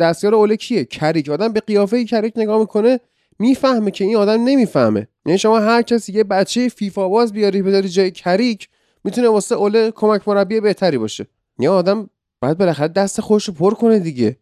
دستیار 0.00 0.34
اوله 0.34 0.56
کیه؟ 0.56 0.84
کریک 0.84 1.28
آدم 1.28 1.52
به 1.52 1.60
قیافه 1.60 2.04
کریک 2.04 2.32
نگاه 2.36 2.60
می‌کنه 2.60 3.00
می‌فهمه 3.38 3.90
که 3.90 4.04
این 4.04 4.16
آدم 4.16 4.44
نمی‌فهمه. 4.44 5.08
یعنی 5.26 5.38
شما 5.38 5.58
هر 5.58 5.82
کسی 5.82 6.12
یه 6.12 6.24
بچه 6.24 6.68
فیفا 6.68 7.08
باز 7.08 7.32
بیاری 7.32 7.62
بذاری 7.62 7.88
جای 7.88 8.10
کریک 8.10 8.68
می‌تونه 9.04 9.28
واسه 9.28 9.54
اوله 9.54 9.90
کمک 9.90 10.28
مربی 10.28 10.60
بهتری 10.60 10.98
باشه. 10.98 11.26
یه 11.58 11.70
آدم 11.70 12.10
باید 12.40 12.58
بالاخره 12.58 12.88
دست 12.88 13.20
خودش 13.20 13.48
رو 13.48 13.54
پر 13.54 13.74
کنه 13.74 13.98
دیگه. 13.98 14.36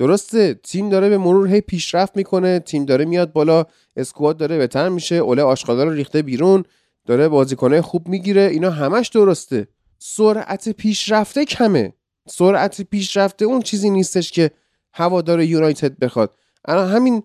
درسته 0.00 0.54
تیم 0.54 0.88
داره 0.88 1.08
به 1.08 1.18
مرور 1.18 1.48
هی 1.48 1.60
پیشرفت 1.60 2.16
می‌کنه 2.16 2.58
تیم 2.58 2.84
داره 2.84 3.04
میاد 3.04 3.32
بالا 3.32 3.64
اسکواد 3.96 4.36
داره 4.36 4.58
بهتر 4.58 4.88
میشه 4.88 5.14
اوله 5.14 5.42
آشغالا 5.42 5.84
رو 5.84 5.90
ریخته 5.90 6.22
بیرون 6.22 6.64
داره 7.06 7.28
بازیکنه 7.28 7.82
خوب 7.82 8.08
می‌گیره 8.08 8.42
اینا 8.42 8.70
همش 8.70 9.08
درسته. 9.08 9.68
سرعت 9.98 10.68
پیشرفته 10.68 11.44
کمه. 11.44 11.92
سرعت 12.28 12.82
پیشرفته 12.82 13.44
اون 13.44 13.62
چیزی 13.62 13.90
نیستش 13.90 14.32
که 14.32 14.50
هوادار 14.92 15.42
یونایتد 15.42 15.98
بخواد. 15.98 16.34
الان 16.64 16.88
همین 16.88 17.22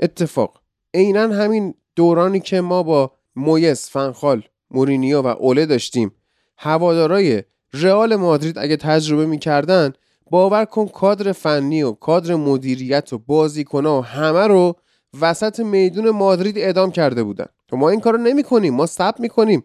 اتفاق. 0.00 0.60
عینا 0.94 1.28
همین 1.28 1.74
دورانی 1.96 2.40
که 2.40 2.60
ما 2.60 2.82
با 2.82 3.12
مویس 3.36 3.90
فنخال 3.90 4.42
مورینیو 4.70 5.22
و 5.22 5.26
اوله 5.26 5.66
داشتیم. 5.66 6.12
هوادارای 6.58 7.42
رئال 7.72 8.16
مادرید 8.16 8.58
اگه 8.58 8.76
تجربه 8.76 9.26
می‌کردن 9.26 9.92
باور 10.30 10.64
کن 10.64 10.88
کادر 10.88 11.32
فنی 11.32 11.82
و 11.82 11.92
کادر 11.92 12.34
مدیریت 12.34 13.12
و 13.12 13.18
بازیکنها 13.18 13.98
و 13.98 14.04
همه 14.04 14.46
رو 14.46 14.74
وسط 15.20 15.60
میدون 15.60 16.10
مادرید 16.10 16.58
اعدام 16.58 16.90
کرده 16.90 17.22
بودن. 17.22 17.46
تو 17.68 17.76
ما 17.76 17.90
این 17.90 18.00
کارو 18.00 18.18
نمی 18.18 18.42
کنیم 18.42 18.74
ما 18.74 18.86
ثبت 18.86 19.20
می‌کنیم. 19.20 19.64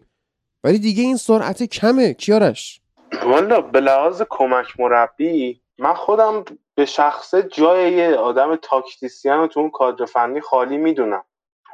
ولی 0.64 0.78
دیگه 0.78 1.02
این 1.02 1.16
سرعت 1.16 1.62
کمه 1.62 2.14
کیارش 2.14 2.80
والا 3.26 3.60
به 3.60 3.80
لحاظ 3.80 4.22
کمک 4.30 4.80
مربی 4.80 5.62
من 5.78 5.94
خودم 5.94 6.44
به 6.74 6.84
شخص 6.86 7.34
جای 7.34 7.92
یه 7.92 8.14
آدم 8.14 8.56
تاکتیسیان 8.56 9.38
رو 9.38 9.46
تو 9.46 9.60
اون 9.60 9.70
کادر 9.70 10.04
فنی 10.04 10.40
خالی 10.40 10.76
می‌دونم. 10.76 11.24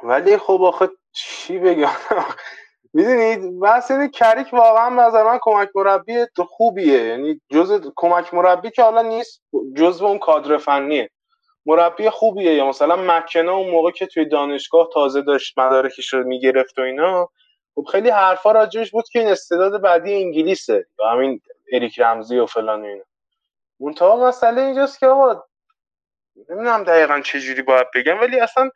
ولی 0.03 0.37
خب 0.37 0.61
آخه 0.63 0.89
چی 1.11 1.57
بگم؟ 1.57 1.89
می‌دونید 2.93 3.39
اینه 3.89 4.07
کریک 4.07 4.53
واقعا 4.53 5.07
نظر 5.07 5.23
من 5.23 5.39
کمک 5.41 5.69
مربی 5.75 6.25
خوبیه. 6.47 7.03
یعنی 7.03 7.41
جز 7.51 7.91
کمک 7.95 8.33
مربی 8.33 8.71
که 8.71 8.83
حالا 8.83 9.01
نیست 9.01 9.41
جزو 9.77 10.05
اون 10.05 10.19
کادر 10.19 10.57
فنیه. 10.57 11.09
مربی 11.65 12.09
خوبیه. 12.09 12.53
یا 12.53 12.69
مثلا 12.69 12.95
مکنا 12.95 13.55
اون 13.55 13.69
موقع 13.69 13.91
که 13.91 14.05
توی 14.05 14.25
دانشگاه 14.25 14.89
تازه 14.93 15.21
داشت 15.21 15.59
مدارکش 15.59 16.13
رو 16.13 16.23
می‌گرفت 16.23 16.79
و 16.79 16.81
اینا 16.81 17.29
خب 17.75 17.85
خیلی 17.91 18.09
حرفا 18.09 18.51
راجبش 18.51 18.91
بود 18.91 19.05
که 19.11 19.19
این 19.19 19.27
استعداد 19.27 19.81
بعدی 19.81 20.13
انگلیسه. 20.15 20.85
یا 20.99 21.09
همین 21.09 21.41
اریک 21.73 21.99
رمزی 21.99 22.39
و 22.39 22.45
فلان 22.45 22.81
و 22.81 22.85
اینا. 22.85 23.03
منتها 23.79 24.27
مسئله 24.27 24.61
اینجاست 24.61 24.99
که 24.99 25.07
آقا 25.07 25.43
نمی‌دونم 26.49 26.83
دقیقا 26.83 27.21
چجوری 27.21 27.61
باید 27.61 27.87
بگم 27.95 28.21
ولی 28.21 28.39
اصلا 28.39 28.69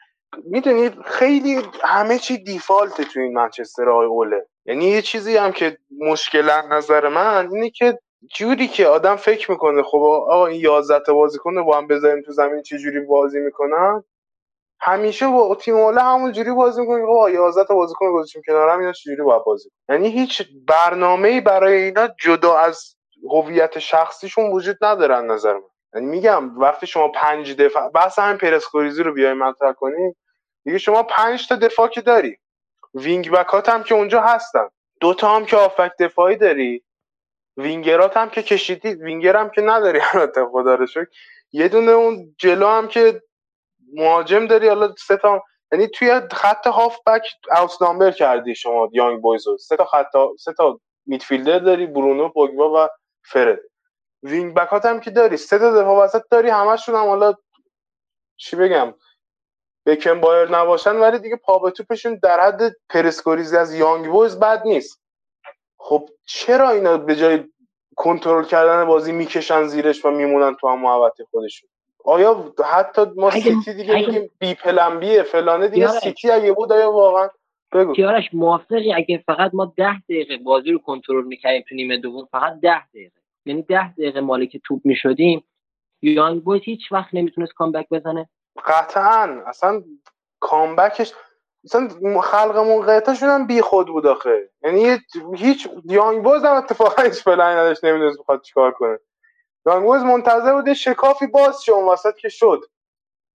می‌دونید 0.46 1.02
خیلی 1.06 1.62
همه 1.84 2.20
چی 2.20 2.38
دیفالت 2.44 3.02
تو 3.02 3.20
این 3.20 3.34
منچستر 3.34 3.90
آقای 3.90 4.08
اوله. 4.08 4.48
یعنی 4.66 4.86
یه 4.86 5.02
چیزی 5.02 5.38
هم 5.38 5.52
که 5.52 5.78
مشکل 6.00 6.50
نظر 6.72 7.08
من 7.08 7.50
اینه 7.52 7.70
که 7.70 8.00
جوری 8.36 8.68
که 8.68 8.88
آدم 8.88 9.16
فکر 9.16 9.52
می‌کنه 9.52 9.84
خب 9.84 9.98
آقا 9.98 10.46
این 10.48 10.62
11 10.62 11.00
تا 11.06 11.14
بازیکن 11.14 11.64
با 11.66 11.78
هم 11.78 11.88
بذاریم 11.88 12.24
تو 12.24 12.32
زمین 12.32 12.62
چه 12.62 12.78
جوری 12.78 13.00
بازی 13.00 13.40
می‌کنن؟ 13.40 14.04
همیشه 14.80 15.28
با 15.28 15.56
تیم 15.56 15.76
اوله 15.76 16.02
همون 16.02 16.32
جوری 16.32 16.52
بازی 16.52 16.82
می‌کنیم 16.82 17.06
آقا 17.06 17.30
11 17.30 17.64
تا 17.64 17.76
بازیکن 17.76 18.12
گذاشتیم 18.12 18.42
کنارم 18.48 18.80
اینا 18.80 18.92
چه 18.92 19.10
جوری 19.10 19.24
باید 19.24 19.44
بازی 19.46 19.70
یعنی 19.90 20.10
هیچ 20.10 20.44
برنامه‌ای 20.68 21.42
برای 21.42 21.84
اینا 21.84 22.08
جدا 22.20 22.58
از 22.58 22.96
هویت 23.32 23.80
شخصیشون 23.80 24.52
وجود 24.52 24.78
ندارن 24.86 25.32
نظر 25.32 25.54
من. 25.54 25.62
یعنی 25.96 26.08
میگم 26.08 26.60
وقتی 26.60 26.88
شما 26.88 27.08
پنج 27.08 27.56
دفاع 27.56 27.90
بحث 27.90 28.20
هم 28.20 28.38
پرسکوریزی 28.38 29.04
رو 29.04 29.14
بیای 29.14 29.34
مطرح 29.34 29.74
کنی 29.74 30.16
دیگه 30.64 30.78
شما 30.78 31.04
پنج 31.04 31.48
تا 31.48 31.56
دفاع 31.56 31.88
که 31.88 32.02
داری. 32.02 32.38
وینگ 32.94 33.32
بکات 33.32 33.70
هم 33.70 33.84
که 33.84 33.96
اونجا 33.96 34.22
هستن. 34.22 34.68
دو 35.00 35.14
تا 35.14 35.36
هم 35.36 35.46
که 35.46 35.58
هافبک 35.58 35.92
دفاعی 36.00 36.36
داری. 36.36 36.84
وینگرات 37.58 38.18
هم 38.18 38.30
که 38.30 38.44
کشیدی. 38.44 38.90
وینگر 38.94 39.36
هم 39.36 39.50
که 39.50 39.62
نداری. 39.62 40.00
البته 40.14 40.46
خدا 40.46 40.76
رو 40.76 40.88
یه 41.52 41.68
دونه 41.68 41.92
اون 41.92 42.36
جلو 42.38 42.68
هم 42.68 42.88
که 42.88 43.22
مهاجم 43.94 44.48
داری. 44.48 44.68
حالا 44.68 44.96
سه 45.08 45.18
تا 45.18 45.44
یعنی 45.72 45.88
توی 45.88 46.22
خط 46.32 46.68
هاف 46.68 46.98
بک 47.08 47.24
اوت 47.58 48.16
کردی 48.16 48.56
شما 48.56 48.90
یانگ 48.94 49.22
بویزو 49.22 49.58
سه 49.58 49.76
تا 49.76 49.86
خط 49.86 50.12
سه 50.40 50.54
تا 50.54 50.80
midfielder 51.06 51.60
داری 51.60 51.86
برونو 51.86 52.30
پوگبا 52.30 52.86
و 52.86 52.88
فرد. 53.24 53.60
wing-back 54.24 54.54
ات 54.54 54.86
هم 54.86 55.00
که 55.00 55.12
داری. 55.12 55.38
سه 55.38 55.60
تا 55.60 55.82
دفاع 55.82 56.04
وسط 56.04 56.24
داری. 56.32 56.50
همشون 56.50 56.96
هم 56.96 57.06
حالا 57.08 57.34
چی 58.38 58.56
بگم؟ 58.56 58.94
بکن‌باوئر 59.86 60.50
نباشن 60.50 60.96
ولی 60.96 61.20
دیگه 61.20 61.36
پا 61.36 61.60
به 61.60 61.72
توپشون 61.72 62.20
در 62.24 62.40
حد 62.40 62.76
پرس‌گریزی 62.90 63.58
از 63.58 63.74
یانگ 63.74 64.06
بویز 64.06 64.40
بد 64.40 64.62
نیست. 64.66 65.02
خب 65.78 66.10
چرا 66.26 66.70
اینا 66.70 66.98
به 66.98 67.16
جای 67.16 67.44
کنترل 67.96 68.44
کردن 68.44 68.86
بازی 68.86 69.12
می‌کشن 69.12 69.64
زیرش 69.64 70.06
و 70.06 70.12
میمونن 70.12 70.56
تو 70.56 70.68
هم 70.68 70.82
محوطه 70.82 71.26
خودشون؟ 71.32 71.70
آیا 72.06 72.54
حتی 72.66 73.02
ما 73.16 73.32
سیتی 73.32 73.74
دیگه 73.74 73.96
میگیم 73.96 74.30
بی 74.40 74.54
پلن 74.54 75.00
بیه 75.00 75.24
فلانه 75.24 75.68
دیگه 75.68 75.88
سیتی 75.88 76.32
اگه 76.32 76.54
بود 76.54 76.72
آیا 76.72 76.92
واقعا؟ 76.92 77.30
بگو. 77.72 77.94
کیارش 77.94 78.30
موافقی 78.34 78.94
اگه 78.94 79.24
فقط 79.26 79.52
ما 79.54 79.74
ده 79.78 80.00
دقیقه 80.00 80.38
بازی 80.38 80.72
رو 80.72 80.80
کنترل 80.80 81.24
می‌کردیم 81.24 81.64
تو 81.70 81.76
نیمه 81.76 81.98
دوم 81.98 82.26
فقط 82.32 82.60
ده 82.60 82.88
دقیقه. 82.88 83.12
یعنی 83.46 83.62
ده 83.62 83.94
دقیقه 83.94 84.22
مالک 84.22 84.58
توپ 84.64 84.82
می‌شدیم. 84.84 85.44
یانگ 86.02 86.44
بویز 86.44 86.62
هیچ 86.64 86.92
وقت 86.92 87.14
نمی‌تونست 87.14 87.54
comeback 87.54 87.90
بزنه. 87.90 88.30
قطعا. 88.66 89.44
اصلا 89.48 89.84
comeback 90.40 90.99
ش 90.99 91.14
مثلا 91.64 91.90
خلق 92.22 92.86
قیتاشون 92.86 93.30
هم 93.30 93.48
بی 93.48 93.62
خود 93.62 93.88
بود 93.88 94.08
آخه. 94.08 94.50
یعنی 94.64 94.98
هیچ 95.36 95.68
یانگ 95.86 96.24
بوز 96.24 96.44
هم 96.44 96.56
اتفاقا 96.56 97.04
هیچ 97.04 97.24
پلنی 97.24 97.56
نداشت 97.56 97.86
نمی‌دونست 97.86 98.20
بخواد 98.20 98.42
چیکار 98.42 98.72
کنه. 98.72 99.00
یانگ 99.66 99.84
بوز 99.84 100.02
منتظر 100.02 100.54
بود 100.54 100.74
شکافی 100.74 101.28
باز 101.28 101.64
شه 101.64 101.72
اون 101.72 101.90
وسط 101.90 102.16
که 102.16 102.30
شد. 102.30 102.60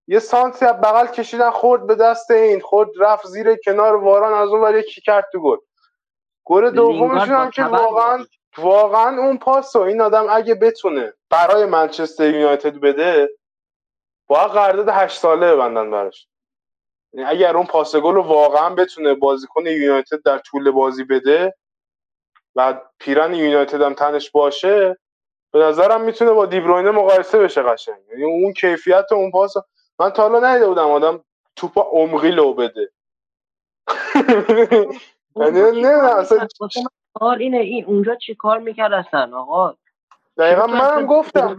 یه 0.07 0.19
سانتی 0.19 0.65
از 0.65 0.81
بغل 0.81 1.07
کشیدن 1.07 1.51
خورد 1.51 1.87
به 1.87 1.95
دست 1.95 2.31
این 2.31 2.61
خورد 2.61 2.91
رفت 2.99 3.27
زیر 3.27 3.57
کنار 3.65 3.97
واران 3.97 4.35
از 4.35 4.49
اون 4.49 4.61
ور 4.61 4.79
یکی 4.79 5.01
کرد 5.01 5.29
تو 5.33 5.41
گل. 5.41 5.57
گل 6.45 6.71
دومشون 6.71 7.35
هم 7.35 7.51
که 7.51 7.65
واقعا 7.65 8.25
واقعا 8.59 9.19
اون 9.19 9.39
پاس 9.39 9.77
و 9.77 9.81
این 9.81 10.01
آدم 10.01 10.27
اگه 10.31 10.55
بتونه 10.55 11.13
برای 11.31 11.65
منچستر 11.65 12.35
یونایتد 12.35 12.81
بده 12.81 13.29
باید 14.28 14.50
قرارداد 14.50 14.89
8 14.89 15.18
ساله 15.18 15.55
ببندن 15.55 15.90
براش. 15.90 16.28
یعنی 17.12 17.31
اگر 17.31 17.57
اون 17.57 17.66
پاس 17.66 17.97
گل 17.97 18.15
رو 18.15 18.23
واقعا 18.23 18.70
بتونه 18.70 19.15
بازیکن 19.15 19.66
یونایتد 19.66 20.23
در 20.23 20.39
طول 20.39 20.70
بازی 20.70 21.05
بده 21.05 21.55
و 22.57 22.81
پیرن 22.98 23.34
یونایتد 23.34 23.82
هم 23.82 23.94
تنش 23.94 24.31
باشه 24.31 24.98
به 25.52 25.58
نظرم 25.58 26.00
می‌تونه 26.00 26.31
با 26.31 26.47
دیبروینه 26.47 26.90
مقایسه 26.90 27.39
بشه 27.39 27.62
قشنگ. 27.62 27.98
یعنی 28.10 28.24
اون 28.24 28.52
کیفیت 28.52 29.12
اون 29.12 29.31
پاس 29.31 29.55
من 29.98 30.10
تا 30.10 30.23
حالا 30.23 30.48
ندیده 30.48 30.66
بودم 30.66 30.90
آدم 30.90 31.24
توپ 31.57 31.78
عمقی 31.78 32.31
لو 32.31 32.55
بده. 32.55 32.92
یعنی 35.36 35.81
نه 35.82 35.89
اصلا 35.89 36.48
اینه 37.39 37.58
این 37.58 37.84
اونجا 37.84 38.15
چی 38.15 38.34
کار 38.34 38.58
می‌کرد 38.58 38.92
اصلا؟ 38.92 39.39
آقا 39.39 39.74
دقیقا 40.39 40.67
منم 40.67 41.07
گفتم 41.07 41.57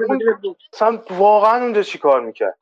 اصلا 0.74 0.99
واقعا 1.09 1.64
اونجا 1.64 1.83
چی 1.83 1.98
کار 1.98 2.22
می‌کرد؟ 2.22 2.59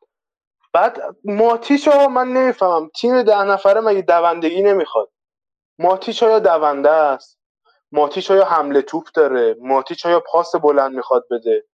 بعد 0.74 1.16
ماتیچ 1.24 1.88
من 1.88 2.28
نمی‌فهمم. 2.34 2.90
تیم 2.90 3.24
ده 3.24 3.44
نفره 3.44 3.82
مگه 3.82 4.02
دوندگی 4.02 4.62
نمی‌خواد؟ 4.64 5.10
ماتیچ 5.80 6.22
یا 6.22 6.40
دونده 6.40 6.90
است؟ 6.92 7.40
ماتیچ 7.92 8.30
یا 8.30 8.46
حمله 8.46 8.82
توپ 8.82 9.04
داره؟ 9.14 9.56
ماتیچ 9.62 10.06
یا 10.06 10.20
پاس 10.20 10.56
بلند 10.56 10.96
می‌خواد 10.96 11.26
بده؟ 11.32 11.66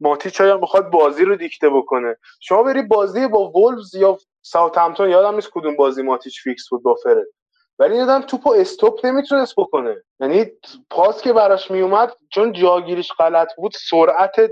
ماتیچ 0.00 0.40
یا 0.40 0.58
می‌خواد 0.58 0.90
بازی 0.90 1.24
رو 1.24 1.36
دیکته 1.36 1.70
بکنه؟ 1.70 2.16
شما 2.40 2.62
بری 2.62 2.82
بازی 2.82 3.26
با 3.28 3.50
وولفز 3.50 3.94
یا 3.94 4.18
ساوثهمپتون 4.42 5.10
یادم 5.10 5.34
نیست 5.34 5.50
کدوم 5.52 5.76
بازی 5.76 6.02
ماتیچ 6.02 6.42
فیکس 6.42 6.68
بود 6.68 6.82
با 6.82 6.94
فرد. 6.94 7.26
ولی 7.78 7.96
یادم 7.96 8.22
توپو 8.22 8.52
استوپ 8.52 9.06
نمی‌تونست 9.06 9.54
بکنه. 9.56 9.96
یعنی 10.20 10.46
پاس 10.90 11.22
که 11.22 11.32
براش 11.32 11.70
میومد 11.70 12.12
چون 12.32 12.52
جاگیریش 12.52 13.12
غلط 13.12 13.48
بود 13.56 13.72
سرعت 13.90 14.50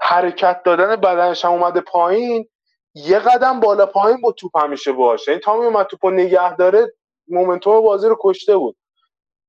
حرکت 0.00 0.62
دادن 0.62 0.96
بدنش 0.96 1.44
هم 1.44 1.52
اومده 1.52 1.80
پایین 1.80 2.48
یه 2.94 3.18
قدم 3.18 3.60
بالا 3.60 3.86
پایین 3.86 4.20
با 4.20 4.32
توپ 4.32 4.56
همیشه 4.56 4.92
باشه 4.92 5.32
این 5.32 5.40
تا 5.40 5.56
میومد 5.56 5.86
توپو 5.86 6.10
نگه 6.10 6.56
داره 6.56 6.92
مومنتوم 7.28 7.80
بازی 7.80 8.08
رو 8.08 8.16
کشته 8.20 8.56
بود. 8.56 8.76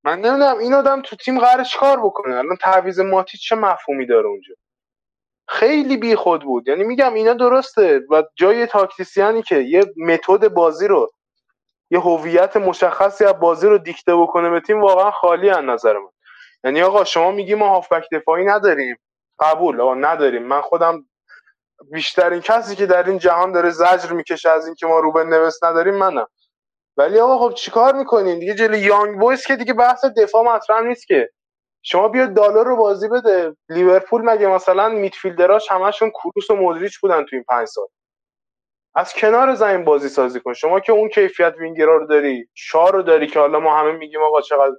من 0.04 0.22
نمی‌دونم 0.22 0.58
این 0.58 0.74
آدم 0.74 1.02
تو 1.02 1.16
تیم 1.16 1.40
قرار 1.40 1.66
کار 1.80 2.00
بکنه. 2.00 2.36
الان 2.36 2.58
تعویض 2.62 3.00
ماتی 3.00 3.38
چه 3.38 3.56
مفهومی 3.56 4.06
داره 4.06 4.28
اونجا؟ 4.28 4.54
خیلی 5.48 5.98
بی 5.98 6.16
خود 6.16 6.44
بود. 6.44 6.68
یعنی 6.68 6.84
میگم 6.84 7.14
اینا 7.14 7.34
درسته 7.34 8.02
و 8.12 8.24
جای 8.36 8.66
تاکتیسیانی 8.66 9.42
که 9.42 9.56
یه 9.56 9.86
متد 9.98 10.48
بازی 10.48 10.88
رو 10.88 11.12
یه 11.92 12.00
هویت 12.00 12.58
مشخصی 12.58 13.26
از 13.26 13.40
بازی 13.40 13.68
رو 13.68 13.78
دیکته 13.78 14.16
بکنه 14.16 14.50
به 14.50 14.60
تیم 14.60 14.82
واقعا 14.82 15.12
خالی 15.12 15.50
از 15.50 15.64
نظر 15.64 15.94
من. 15.94 16.10
یعنی 16.64 16.82
آقا 16.82 17.04
شما 17.04 17.32
میگی 17.32 17.56
ما 17.56 17.70
هافبک 17.70 18.04
دفاعی 18.12 18.46
نداریم. 18.46 18.98
قبول 19.40 19.82
آقا 19.82 19.94
نداریم. 19.94 20.44
من 20.44 20.62
خودم 20.62 21.06
بیشترین 21.92 22.42
کسی 22.42 22.76
که 22.76 22.86
در 22.86 23.04
این 23.04 23.18
جهان 23.18 23.52
داره 23.52 23.70
زجر 23.70 24.12
می‌کشه 24.14 24.50
از 24.50 24.66
اینکه 24.66 24.88
ما 24.88 25.00
روبن 25.00 25.30
نوست 25.30 25.64
نداریم 25.66 25.96
منم. 25.96 26.28
ولی 26.98 27.20
آقا 27.20 27.50
خب 27.50 27.56
چیکار 27.56 27.96
می‌کنین؟ 27.96 28.40
دیگه 28.40 28.56
جلوی 28.56 28.80
یانگ 28.80 29.20
بویز 29.20 29.46
که 29.46 29.56
دیگه 29.56 29.74
بحث 29.74 30.06
دفاع 30.06 30.44
مطرح 30.44 30.82
نیست 30.82 31.08
که. 31.08 31.30
شما 31.84 32.08
بیا 32.08 32.26
دلار 32.26 32.66
رو 32.68 32.76
بازی 32.76 33.08
بده. 33.08 33.56
لیورپول 33.70 34.22
مگه 34.22 34.48
مثلا 34.48 34.90
میدفیلدراش 34.90 35.72
همشون 35.72 36.10
کروس 36.10 36.50
و 36.50 36.56
مودریچ 36.56 37.00
بودن 37.00 37.26
تو 37.26 37.36
این 37.36 37.46
پنج 37.50 37.68
سال. 37.68 37.88
از 38.96 39.14
کنار 39.14 39.56
زمین 39.56 39.84
بازی 39.86 40.10
سازی 40.10 40.40
کن. 40.40 40.54
شما 40.54 40.80
که 40.80 40.92
اون 40.92 41.10
کیفیت 41.10 41.56
وینگرا 41.60 41.98
رو 41.98 42.08
داری 42.08 42.50
شار 42.54 42.94
رو 42.94 43.02
داری 43.02 43.28
که 43.28 43.40
حالا 43.40 43.60
ما 43.60 43.78
همه 43.78 43.92
میگیم 43.92 44.22
آقا 44.22 44.42
چقدر 44.42 44.76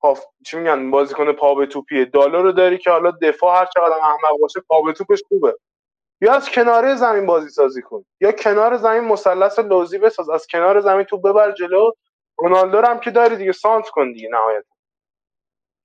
پاف... 0.00 0.24
چی 0.46 0.56
میگن؟ 0.56 0.90
بازیکن 0.90 1.32
پا 1.32 1.54
به 1.54 1.66
توپیه. 1.66 2.04
دالر 2.04 2.42
رو 2.42 2.52
داری 2.52 2.78
که 2.78 2.90
حالا 2.90 3.10
دفاع 3.10 3.58
هر 3.58 3.66
چقدر 3.66 3.96
احمق 4.02 4.40
باشه 4.40 4.60
پا 4.68 4.82
به 4.82 4.92
توپش 4.92 5.22
خوبه. 5.28 5.56
یا 6.20 6.32
از 6.32 6.50
کنار 6.50 6.94
زمین 6.94 7.26
بازی 7.26 7.48
سازی 7.48 7.82
کن. 7.82 8.04
یا 8.20 8.32
کنار 8.32 8.76
زمین 8.76 9.04
مثلث 9.04 9.58
لوزی 9.58 9.98
بساز. 9.98 10.30
از 10.30 10.46
کنار 10.46 10.80
زمین 10.80 11.04
تو 11.04 11.18
ببر 11.18 11.52
جلو. 11.52 11.90
رونالدو 12.38 12.80
هم 12.80 13.00
که 13.00 13.10
داری 13.10 13.36
دیگه 13.36 13.52
سانت 13.52 13.88
کن 13.88 14.12
دیگه 14.12 14.28
نهایت 14.28 14.64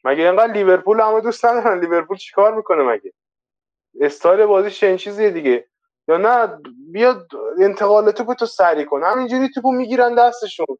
مگه 0.03 0.23
اینقدر 0.23 0.53
لیورپول 0.53 0.99
همه 0.99 1.21
دوست 1.21 1.45
ندارن؟ 1.45 1.79
لیورپول 1.79 2.17
چیکار 2.17 2.55
می‌کنه 2.55 2.83
مگه؟ 2.83 3.13
استایل 4.01 4.45
بازیش 4.45 4.83
این 4.83 4.97
چیزیه 4.97 5.29
دیگه. 5.29 5.67
یا 6.09 6.17
نه 6.17 6.57
بیاد 6.91 7.27
انتقال 7.61 8.11
توپ 8.11 8.33
تو 8.33 8.45
سریع 8.45 8.85
کن. 8.85 9.03
همینجوری 9.03 9.49
توپو 9.49 9.71
می‌گیرن 9.71 10.15
دستشون. 10.15 10.77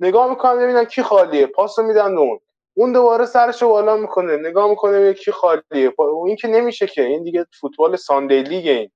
نگاه 0.00 0.30
می‌کنن 0.30 0.58
ببینن 0.58 0.84
کی 0.84 1.02
خالیه. 1.02 1.46
پاسو 1.46 1.82
میدن 1.82 2.18
اون. 2.18 2.40
اون 2.74 2.92
دوباره 2.92 3.26
سرشو 3.26 3.68
بالا 3.68 3.96
می‌کنه. 3.96 4.36
نگاه 4.36 4.70
می‌کنه 4.70 5.14
کی 5.14 5.32
خالیه. 5.32 5.92
این 6.26 6.36
که 6.36 6.48
نمیشه 6.48 6.86
که. 6.86 7.02
این 7.02 7.22
دیگه 7.22 7.46
فوتبال 7.60 7.96
Sunday 7.96 8.42
League 8.42 8.66
این. 8.66 8.90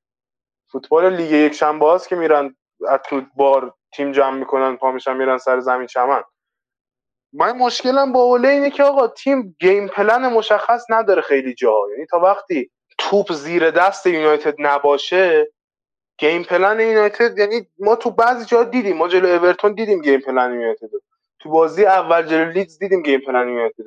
فوتبال 0.73 1.17
لیگ 1.17 1.31
یک 1.31 1.53
شنبه 1.53 1.99
که 2.09 2.17
میرن 2.17 2.57
از 2.89 3.01
تو 3.09 3.23
بار 3.37 3.75
تیم 3.93 4.13
جمع 4.13 4.39
می‌کنن 4.39 4.77
پا 4.77 4.93
میشن 4.93 5.17
میرن 5.17 5.39
سر 5.39 5.61
زمین 5.61 5.87
چمن. 5.87 6.23
من 7.33 7.59
مشکلم 7.59 8.13
با 8.13 8.23
اوله 8.23 8.49
اینه 8.49 8.71
که 8.71 8.83
آقا 8.83 9.09
تیم 9.09 9.57
game 9.61 9.89
plan 9.89 10.29
مشخص 10.29 10.85
نداره 10.91 11.23
خیلی 11.23 11.55
جا 11.55 11.75
یعنی 11.93 12.07
تا 12.07 12.19
وقتی 12.21 12.71
توپ 12.99 13.33
زیر 13.33 13.71
دست 13.71 14.07
یونایتد 14.07 14.55
نباشه 14.59 15.53
game 16.19 16.43
plan 16.43 16.81
یونایتد 16.81 17.39
یعنی 17.39 17.67
ما 17.79 17.97
تو 17.97 18.11
بعضی 18.11 18.45
جا 18.45 18.65
دیدیم 18.65 18.97
ما 18.97 19.09
جلو 19.09 19.29
اورتون 19.29 19.75
دیدیم 19.75 20.03
game 20.03 20.21
plan 20.21 20.55
یونایتد 20.55 20.91
تو 21.41 21.51
بازی 21.51 21.85
اول 21.87 22.23
جلو 22.27 22.51
لیدز 22.51 22.79
دیدیم 22.79 23.03
game 23.03 23.21
plan 23.21 23.49
یونایتد 23.49 23.85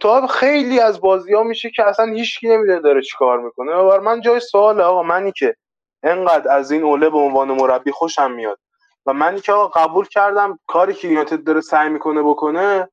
تو 0.00 0.26
خیلی 0.26 0.80
از 0.80 1.00
بازی 1.00 1.34
ها 1.34 1.42
میشه 1.42 1.70
که 1.70 1.84
اصلا 1.88 2.06
هیچکی 2.12 2.48
نمی‌دونه 2.48 2.80
داره 2.80 3.02
چیکار 3.02 3.40
می‌کنه. 3.40 3.74
و 3.74 4.00
من 4.00 4.20
جای 4.20 4.40
سوال 4.40 4.80
آقا 4.80 5.02
منی 5.02 5.32
که 5.32 5.56
انقدر 6.02 6.52
از 6.52 6.70
این 6.70 6.82
اوله 6.82 7.10
به 7.10 7.18
عنوان 7.18 7.48
مربی 7.48 7.90
خوشم 7.90 8.30
میاد. 8.32 8.58
و 9.06 9.12
منی 9.12 9.40
که 9.40 9.52
آقا 9.52 9.80
قبول 9.80 10.06
کردم 10.08 10.58
کاری 10.66 10.94
که 10.94 11.08
یونایتد 11.08 11.44
داره 11.44 11.60
سعی 11.60 11.88
می‌کنه 11.88 12.22
بکنه 12.22 12.88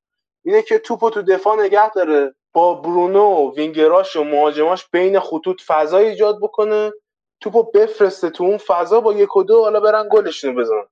اینه 0.45 0.61
که 0.61 0.79
توپو 0.79 1.09
تو 1.09 1.21
دفاع 1.21 1.59
نگه 1.59 1.89
داره 1.89 2.35
با 2.53 2.73
برونو 2.73 3.51
وینگراش 3.55 4.15
و 4.15 4.23
مهاجماش 4.23 4.87
بین 4.91 5.19
خطوط 5.19 5.61
فضا 5.67 5.97
ایجاد 5.97 6.37
بکنه. 6.41 6.91
توپو 7.41 7.71
بفرسته 7.71 8.29
تو 8.29 8.43
اون 8.43 8.57
فضا 8.57 9.01
با 9.01 9.13
یک 9.13 9.35
و 9.35 9.43
دو 9.43 9.61
حالا 9.61 9.79
برن 9.79 10.09
گلشونو 10.11 10.59
بزنن. 10.61 10.85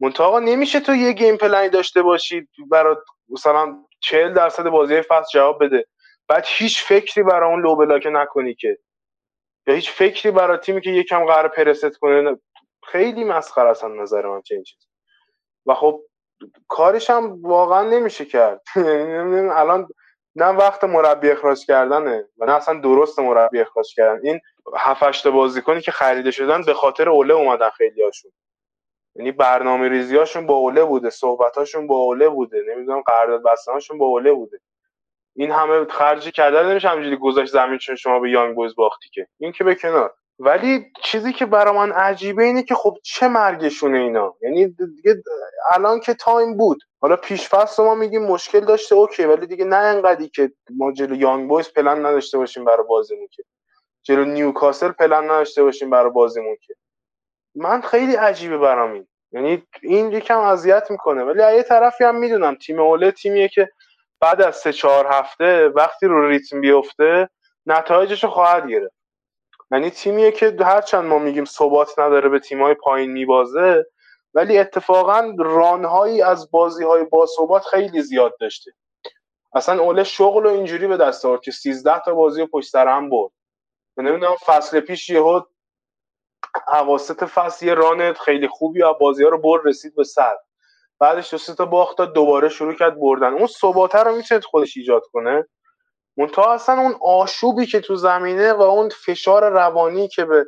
منتها 0.00 0.38
نمیشه 0.38 0.80
تو 0.80 0.94
یه 0.94 1.12
گیم 1.12 1.36
پلنی 1.36 1.68
داشته 1.68 2.02
باشی 2.02 2.48
برای 2.70 2.96
مثلا 3.28 3.84
40 4.00 4.34
درصد 4.34 4.68
بازی 4.68 5.02
فصل 5.02 5.26
جواب 5.34 5.64
بده. 5.64 5.86
بعد 6.28 6.44
هیچ 6.46 6.84
فکری 6.84 7.22
برای 7.22 7.50
اون 7.50 7.62
لو 7.62 7.76
بلاک 7.76 8.06
نکنی 8.12 8.54
که. 8.54 8.78
یا 9.66 9.74
هیچ 9.74 9.90
فکری 9.90 10.32
برای 10.32 10.58
تیمی 10.58 10.80
که 10.80 10.90
یکم 10.90 11.24
قرار 11.26 11.48
پرست 11.48 11.96
کنه. 11.98 12.36
خیلی 12.84 13.24
مسخره 13.24 13.68
است 13.68 13.84
نظر 13.84 14.26
من 14.26 14.42
چه 14.42 14.62
چیز 14.62 14.78
و 15.66 15.74
خب 15.74 16.00
کارش 16.68 17.10
هم 17.10 17.42
واقعا 17.42 17.82
نمیشه 17.82 18.24
کرد. 18.24 18.62
الان 19.60 19.88
نه 20.36 20.46
وقت 20.46 20.84
مربی 20.84 21.30
اخراج 21.30 21.66
کردنه 21.66 22.28
و 22.38 22.46
نه 22.46 22.52
اصلا 22.52 22.80
درست 22.80 23.18
مربی 23.18 23.60
اخراج 23.60 23.94
کردن. 23.94 24.20
این 24.22 24.40
هفت 24.76 25.26
بازیکنی 25.26 25.80
که 25.80 25.92
خریده 25.92 26.30
شدن 26.30 26.62
به 26.62 26.74
خاطر 26.74 27.08
اوله 27.08 27.34
اومدن 27.34 27.70
خیلی 27.70 28.02
هاشون 28.02 28.32
یعنی 29.16 29.32
برنامه 29.32 29.88
ریزیاشون 29.88 30.46
با 30.46 30.54
اوله 30.54 30.84
بوده 30.84 31.10
صحبتاشون 31.10 31.86
با 31.86 31.96
اوله 31.96 32.28
بوده 32.28 32.62
نمی‌دونم 32.68 33.00
قرارداد 33.00 33.42
بستنشون 33.42 33.98
با 33.98 34.06
اوله 34.06 34.32
بوده. 34.32 34.60
این 35.36 35.50
همه 35.50 35.84
خرجی 35.84 36.30
کردن 36.32 36.70
نمیشه 36.70 36.88
همینجوری 36.88 37.16
گذاشت 37.16 37.52
زمین 37.52 37.78
چون 37.78 37.96
شما 37.96 38.20
به 38.20 38.30
یانگ 38.30 38.54
بویز 38.54 38.74
باختی 38.74 39.08
که. 39.08 39.28
این 39.38 39.52
که 39.52 39.64
به 39.64 39.74
کنار. 39.74 40.14
ولی 40.38 40.92
چیزی 41.04 41.32
که 41.32 41.46
برا 41.46 41.72
من 41.72 41.92
عجیبه 41.92 42.44
اینه 42.44 42.62
که 42.62 42.74
خب 42.74 42.96
چه 43.02 43.28
مرگشونه 43.28 43.98
اینا؟ 43.98 44.34
یعنی 44.42 44.66
دیگه 44.66 45.22
الان 45.72 46.00
که 46.00 46.14
time 46.14 46.56
بود. 46.56 46.78
حالا 47.00 47.16
پیش 47.16 47.48
فصل 47.48 47.82
ما 47.84 47.94
میگیم 47.94 48.22
مشکل 48.22 48.60
داشته 48.60 48.94
okay 48.94 49.24
ولی 49.24 49.46
دیگه 49.46 49.64
نه 49.64 49.76
انقدری 49.76 50.28
که 50.28 50.52
ما 50.76 50.92
جلو 50.92 51.14
یانگ 51.14 51.48
بویز 51.48 51.72
پلن 51.72 52.06
نداشته 52.06 52.38
باشیم 52.38 52.64
برای 52.64 52.86
بازیمون 52.88 53.28
که. 53.32 53.44
جلو 54.02 54.24
نیوکاسل 54.24 54.92
پلن 54.92 55.24
نداشته 55.24 55.62
باشیم 55.62 55.90
برای 55.90 56.10
بازیمون 56.10 56.56
که. 56.66 56.74
من 57.54 57.80
خیلی 57.80 58.14
عجیبه 58.14 58.58
برام 58.58 58.92
این. 58.92 59.08
یعنی 59.32 59.62
این 59.82 60.12
یکم 60.12 60.38
اذیت 60.40 60.90
می‌کنه. 60.90 61.24
ولی 61.24 61.42
از 61.42 61.54
یه 61.56 61.62
طرفی 61.62 62.04
هم 62.04 62.16
می‌دونم 62.16 62.54
تیم 62.54 62.80
اوله 62.80 63.10
تیمیه 63.10 63.48
که 63.48 63.68
بعد 64.20 64.42
از 64.42 64.56
سه 64.56 64.72
چهار 64.72 65.06
هفته 65.10 65.68
وقتی 65.68 66.06
رو 66.06 66.28
ریتم 66.28 66.60
بیفته 66.60 67.28
نتایجش 67.66 68.24
رو 68.24 68.30
خواهد 68.30 68.68
گرفت. 68.68 68.93
یعنی 69.74 69.90
تیمیه 69.90 70.32
که 70.32 70.56
هرچند 70.60 71.04
ما 71.04 71.18
میگیم 71.18 71.44
ثبات 71.44 71.98
نداره 71.98 72.28
به 72.28 72.38
تیمای 72.38 72.74
پایین 72.74 73.10
میبازه 73.10 73.86
ولی 74.34 74.58
اتفاقا 74.58 75.34
رانهایی 75.38 76.22
از 76.22 76.50
بازی 76.50 76.84
های 76.84 77.04
با 77.04 77.26
ثبات 77.26 77.64
خیلی 77.64 78.02
زیاد 78.02 78.36
داشته. 78.40 78.72
اصلا 79.54 79.82
اوله 79.82 80.04
شغل 80.04 80.46
و 80.46 80.48
اینجوری 80.48 80.86
به 80.86 80.96
دست 80.96 81.24
آورد 81.24 81.40
که 81.40 81.50
13 81.50 81.98
تا 81.98 82.14
بازی 82.14 82.40
رو 82.40 82.46
پشت 82.46 82.70
سر 82.70 82.88
هم 82.88 83.10
برد. 83.10 83.32
نمی‌دونم 83.96 84.34
فصل 84.46 84.80
پیش 84.80 85.10
یهو 85.10 85.40
اواسط 86.68 87.24
فصل 87.24 87.66
یه 87.66 87.74
ران 87.74 88.12
خیلی 88.12 88.48
خوبی 88.48 88.82
و 88.82 88.92
بازی 88.92 89.24
ها 89.24 89.28
رو 89.28 89.38
بر 89.38 89.58
رسید 89.64 89.94
به 89.96 90.04
صد 90.04 90.38
بعدش 91.00 91.34
دو 91.34 91.54
تا 91.54 91.66
باخت 91.66 92.00
دوباره 92.00 92.48
شروع 92.48 92.74
کرد 92.74 93.00
بردن. 93.00 93.32
اون 93.32 93.46
ثباته 93.46 93.98
رو 93.98 94.16
می‌تونه 94.16 94.40
خودش 94.40 94.76
ایجاد 94.76 95.02
کنه. 95.12 95.48
منتها 96.16 96.54
اصلا 96.54 96.80
اون 96.80 96.94
آشوبی 97.02 97.66
که 97.66 97.80
تو 97.80 97.96
زمینه 97.96 98.52
و 98.52 98.62
اون 98.62 98.88
فشار 98.88 99.50
روانی 99.50 100.08
که 100.08 100.24
به 100.24 100.46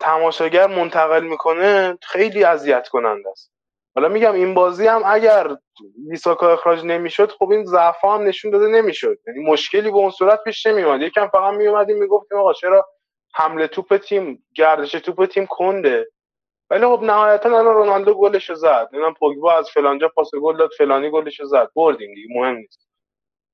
تماشاگر 0.00 0.66
منتقل 0.66 1.24
می‌کنه 1.24 1.98
خیلی 2.02 2.44
اذیت 2.44 2.88
کننده 2.88 3.30
است. 3.30 3.52
حالا 3.94 4.08
میگم 4.08 4.32
این 4.34 4.54
بازی 4.54 4.86
هم 4.86 5.02
اگر 5.06 5.56
بیساکا 6.10 6.52
اخراج 6.52 6.84
نمی‌شد 6.84 7.30
خب 7.30 7.50
این 7.50 7.64
ضعف 7.64 8.04
هم 8.04 8.22
نشون 8.22 8.50
داده 8.50 8.66
نمی‌شد. 8.68 9.18
یعنی 9.26 9.44
مشکلی 9.50 9.90
به 9.90 9.96
اون 9.96 10.10
صورت 10.10 10.44
پیش 10.44 10.66
نمیومد 10.66 11.02
یکم 11.02 11.28
فقط 11.28 11.54
میومدیم 11.54 11.98
می‌گفتیم 11.98 12.38
آقا 12.38 12.52
چرا 12.52 12.86
حمله 13.34 13.66
توپ 13.66 13.96
تیم 13.96 14.46
گردش 14.56 14.92
توپ 14.92 15.26
تیم 15.26 15.46
کنده؟ 15.46 16.08
ولی 16.70 16.86
خب 16.86 17.02
نهایتا 17.02 17.48
الان 17.48 17.74
رونالدو 17.74 18.14
گلشو 18.14 18.54
زد. 18.54 18.88
اینم 18.92 19.14
پوگبا 19.14 19.52
از 19.52 19.70
فلانجا 19.70 20.08
پاس 20.08 20.30
گل 20.42 20.56
داد 20.56 20.70
فلانی 20.78 21.10
گلشو 21.10 21.44
زد. 21.44 21.68
بردیم 21.76 22.14
دیگه 22.14 22.28
مهم 22.40 22.56
نیست. 22.56 22.88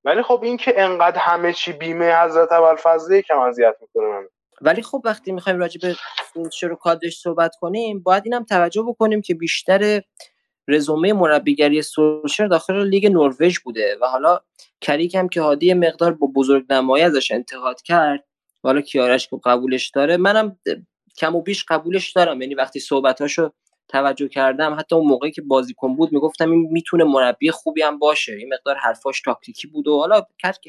ولی 0.05 0.23
خب 0.23 0.41
این 0.43 0.57
که 0.57 0.83
انقدر 0.83 1.19
همه 1.19 1.53
چی 1.53 1.73
بیمه 1.73 2.23
حضرت 2.25 2.53
ابوالفضل 2.53 3.21
کم 3.21 3.39
اذیت 3.39 3.77
می‌کنه 3.81 4.05
من. 4.05 4.29
ولی 4.61 4.83
خب 4.83 5.03
وقتی 5.05 5.33
می‌خوایم 5.33 5.59
راجع 5.59 5.81
به 5.81 5.97
فلچر 6.33 6.73
و 6.73 6.79
صحبت 7.11 7.57
کنیم 7.57 8.03
باید 8.03 8.23
اینم 8.27 8.45
توجه 8.45 8.83
بکنیم 8.83 9.21
که 9.21 9.35
بیشتر 9.35 10.03
رزومه 10.69 11.13
مربیگری 11.13 11.83
سولشر 11.83 12.47
داخل 12.47 12.89
لیگ 12.89 13.07
نروژ 13.07 13.59
بوده 13.59 13.99
و 14.01 14.07
حالا 14.07 14.41
کریک 14.81 15.15
هم 15.15 15.29
که 15.29 15.43
هادی 15.43 15.75
مقدار 15.75 16.13
با 16.13 16.27
بزرگ 16.35 16.65
نمایی 16.71 17.05
ازش 17.05 17.31
انتقاد 17.31 17.83
کرد. 17.83 18.25
حالا 18.63 18.81
کیارش 18.81 19.29
که 19.29 19.37
قبولش 19.45 19.89
داره. 19.89 20.17
منم 20.17 20.59
کم 21.19 21.37
و 21.37 21.43
بیش 21.43 21.65
قبولش 21.69 22.13
دارم. 22.13 22.43
یعنی 22.43 22.55
وقتی 22.55 22.81
صحبتاشو 22.81 23.53
توجه 23.89 24.29
کردم. 24.29 24.77
حتی 24.79 24.95
اون 24.95 25.07
موقعی 25.07 25.31
که 25.31 25.43
بازیکن 25.43 25.97
بود 25.97 26.13
می‌گفتم 26.13 26.51
این 26.51 26.69
می‌تونه 26.73 27.05
مربی 27.05 27.51
خوبی 27.51 27.83
هم 27.83 27.99
باشه. 27.99 28.33
این 28.33 28.55
مقدار 28.55 28.77
حرفاش 28.77 29.21
تاکتیکی 29.21 29.67
بود 29.67 29.89
و 29.89 29.99
حالا 29.99 30.23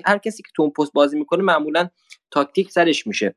هر 0.06 0.18
کسی 0.18 0.44
که 0.44 0.50
تو 0.56 0.62
اون 0.62 0.72
پست 0.72 0.94
بازی 0.94 1.20
می‌کنه 1.20 1.44
معمولا 1.44 1.90
تاکتیک 2.32 2.72
سرش 2.72 3.08
میشه. 3.08 3.36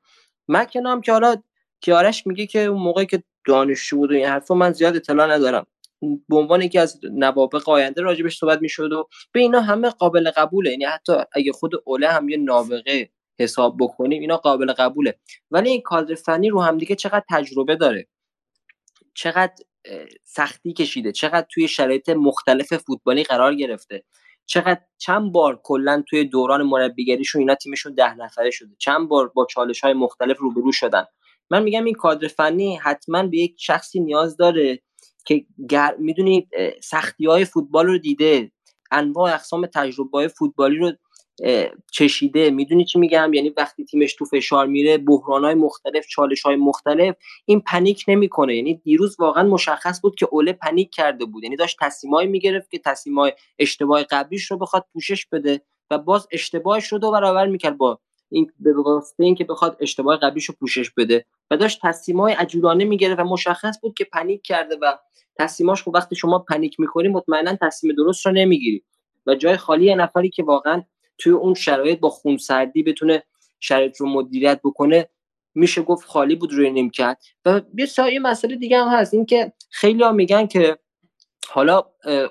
مکنم 0.49 1.01
که 1.01 1.13
حالا 1.13 1.37
کیارش 1.81 2.27
میگه 2.27 2.47
که 2.47 2.65
اون 2.65 2.83
موقعی 2.83 3.07
که 3.07 3.23
دانشجو 3.47 3.97
بود 3.97 4.11
و 4.11 4.15
این 4.15 4.27
حرفا 4.27 4.55
من 4.55 4.73
زیاد 4.73 4.97
اطلاع 4.97 5.31
ندارم. 5.31 5.67
به 6.29 6.37
عنوان 6.37 6.63
یکی 6.63 6.79
از 6.79 7.01
نوابق 7.13 7.69
آینده 7.69 8.03
راجبش 8.03 8.39
صحبت 8.39 8.63
می‌شد 8.63 8.93
و 8.93 9.09
به 9.33 9.41
اینا 9.41 9.61
همه 9.61 9.91
قابل 9.91 10.31
قبوله. 10.31 10.71
یعنی 10.71 10.85
حتی 10.85 11.13
اگه 11.33 11.53
خود 11.53 11.73
اوله 11.85 12.09
هم 12.09 12.29
یه 12.29 12.37
نابغه 12.37 13.11
حساب 13.39 13.77
بکنیم 13.81 14.21
اینا 14.21 14.37
قابل 14.37 14.73
قبوله. 14.73 15.19
ولی 15.51 15.71
این 15.71 15.81
کادر 15.81 16.15
فنی 16.15 16.49
رو 16.49 16.63
هم 16.63 16.79
دیگه 16.79 16.95
چقدر 16.95 17.25
تجربه 17.31 17.77
داره؟ 17.77 18.09
چقدر 19.15 19.55
سختی 20.25 20.73
کشیده. 20.73 21.13
چقدر 21.13 21.47
توی 21.51 21.69
شرایط 21.69 22.09
مختلف 22.09 22.77
فوتبالی 22.77 23.23
قرار 23.23 23.55
گرفته. 23.55 24.05
چقدر 24.47 24.81
چند 24.99 25.33
بار 25.33 25.61
کلا 25.63 26.03
توی 26.09 26.25
دوران 26.25 26.63
مربیگریشون 26.63 27.41
اینا 27.41 27.55
تیمشون 27.55 27.95
ده 27.95 28.15
نفره 28.15 28.51
شده. 28.51 28.75
چند 28.79 29.09
بار 29.09 29.29
با 29.29 29.47
چالش 29.51 29.81
های 29.81 29.93
مختلف 29.93 30.39
روبرو 30.39 30.73
شدن. 30.73 31.05
من 31.51 31.63
میگم 31.63 31.85
این 31.85 31.95
کادر 31.95 32.29
فنی 32.29 32.77
حتما 32.77 33.23
به 33.23 33.39
یک 33.39 33.55
شخصی 33.59 34.01
نیاز 34.01 34.37
داره 34.37 34.83
که 35.27 35.47
گر... 35.69 35.97
می‌دونی 35.99 36.49
سختی 36.83 37.27
های 37.27 37.45
فوتبال 37.45 37.87
رو 37.87 37.99
دیده. 37.99 38.53
انواع 38.91 39.35
اقسام 39.35 39.67
تجربه 39.67 40.19
های 40.19 40.29
فوتبالی 40.29 40.77
رو 40.77 40.93
چشیده. 41.93 42.51
می‌دونی 42.51 42.85
چی 42.85 42.99
میگم؟ 42.99 43.35
یعنی 43.35 43.49
وقتی 43.49 43.85
تیمش 43.85 44.15
تو 44.15 44.25
فشار 44.25 44.67
میره 44.67 44.99
بحران 44.99 45.45
های 45.45 45.55
مختلف 45.55 46.07
چالش 46.07 46.43
های 46.43 46.57
مختلف 46.57 47.17
این 47.45 47.61
پنیک 47.61 48.05
نمی‌کنه. 48.09 48.57
یعنی 48.57 48.75
دیروز 48.75 49.17
واقعا 49.19 49.43
مشخص 49.43 50.01
بود 50.01 50.15
که 50.15 50.29
اوله 50.31 50.53
پنیک 50.53 50.91
کرده 50.91 51.25
بود. 51.25 51.45
یعنی 51.45 51.57
داشت 51.57 51.77
تصمیمایی 51.81 52.29
می‌گرفت 52.29 52.71
که 52.71 52.79
تصمیمای 52.79 53.33
اشتباه 53.59 54.03
قبلیش 54.03 54.51
رو 54.51 54.59
بخواد 54.59 54.87
پوشش 54.93 55.27
بده 55.27 55.61
و 55.91 55.99
باز 55.99 56.29
اشتباهش 56.33 56.87
رو 56.87 56.99
دو 56.99 57.11
برابر 57.11 57.47
می‌کرد 57.47 57.79
با 57.79 57.99
این 58.29 58.51
به 58.61 58.73
واسطه 58.83 59.25
اینکه 59.25 59.45
بخواد 59.45 59.77
اشتباه 59.81 60.17
قبلیش 60.17 60.45
رو 60.45 60.55
پوشش 60.61 60.91
بده. 60.91 61.25
و 61.51 61.57
داشت 61.57 61.81
تصمیمای 61.83 62.33
عجولانه 62.33 62.85
می‌گرفت 62.85 63.21
و 63.21 63.25
مشخص 63.25 63.79
بود 63.83 63.95
که 63.95 64.05
پنیک 64.05 64.43
کرده 64.43 64.77
و 64.83 64.97
تصمیماش 65.39 65.83
خب 65.83 65.91
وقتی 65.95 66.17
شما 66.17 66.39
پنیک 66.39 66.81
می‌کنی 66.81 67.09
مطمئنا 67.09 67.57
تصمیم 67.61 67.95
درست 67.97 68.27
رو 68.27 68.33
نمی‌گیری. 68.33 68.85
و 69.27 69.35
جای 69.35 69.57
خالی 69.57 69.95
نفری 69.95 70.31
که 70.31 70.43
واقعا 70.43 70.83
توی 71.23 71.33
اون 71.33 71.55
شرایط 71.55 72.01
با 72.01 72.11
خونسردی 72.11 72.83
بتونه 72.83 73.23
شرایط 73.61 73.97
رو 73.97 74.09
مدیریت 74.09 74.61
بکنه 74.65 75.09
میشه 75.55 75.83
گفت 75.83 76.09
خالی 76.09 76.37
بود 76.37 76.53
روی 76.53 76.71
نیمکت. 76.71 77.19
و 77.45 77.61
یه 77.79 77.87
سایه 77.87 78.19
مسئله 78.19 78.57
دیگه 78.57 78.79
هم 78.85 78.89
هست 78.89 79.15
این 79.15 79.27
که 79.27 79.53
خیلی 79.71 80.03
ها 80.03 80.13
میگن 80.13 80.47
که 80.47 80.79
حالا 81.49 81.83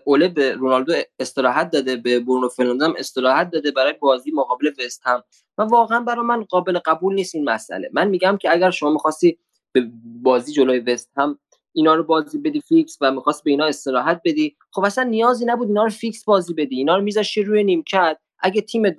اوله 0.04 0.28
به 0.28 0.52
رونالدو 0.52 0.94
استراحت 1.20 1.70
داده 1.70 1.96
به 1.96 2.20
برونو 2.20 2.50
فرناندز 2.50 2.86
هم 2.86 2.94
استراحت 2.98 3.50
داده 3.50 3.72
برای 3.72 3.94
بازی 3.94 4.32
مقابل 4.32 4.72
وست 4.80 5.02
هم. 5.06 5.24
و 5.58 5.64
واقعا 5.64 6.00
برای 6.00 6.26
من 6.26 6.44
قابل 6.44 6.80
قبول 6.80 7.14
نیست 7.14 7.36
این 7.36 7.50
مسئله. 7.50 7.90
من 7.94 8.08
میگم 8.08 8.38
که 8.42 8.52
اگر 8.52 8.72
شما 8.72 8.92
می‌خواستی 8.92 9.38
به 9.72 9.92
بازی 10.22 10.52
جلوی 10.52 10.80
وست 10.80 11.12
هم 11.18 11.40
اینا 11.74 11.96
رو 11.96 12.04
بازی 12.04 12.38
بدی 12.38 12.62
فیکس 12.62 12.98
و 13.02 13.12
می‌خواست 13.12 13.44
به 13.44 13.52
اینا 13.52 13.66
استراحت 13.66 14.22
بدی 14.26 14.56
خب 14.72 14.86
اصلا 14.86 15.04
نیازی 15.04 15.46
نبود 15.46 15.68
اینا 15.68 15.84
رو 15.84 15.90
فیکس 15.90 16.26
بازی 16.26 16.54
بدی. 16.54 16.76
اینا 16.76 16.96
رو 16.96 17.04
میذاشتی 17.04 17.44
روی 17.44 17.64
نیمکت. 17.64 18.18
اگه 18.42 18.62
تیمت 18.62 18.96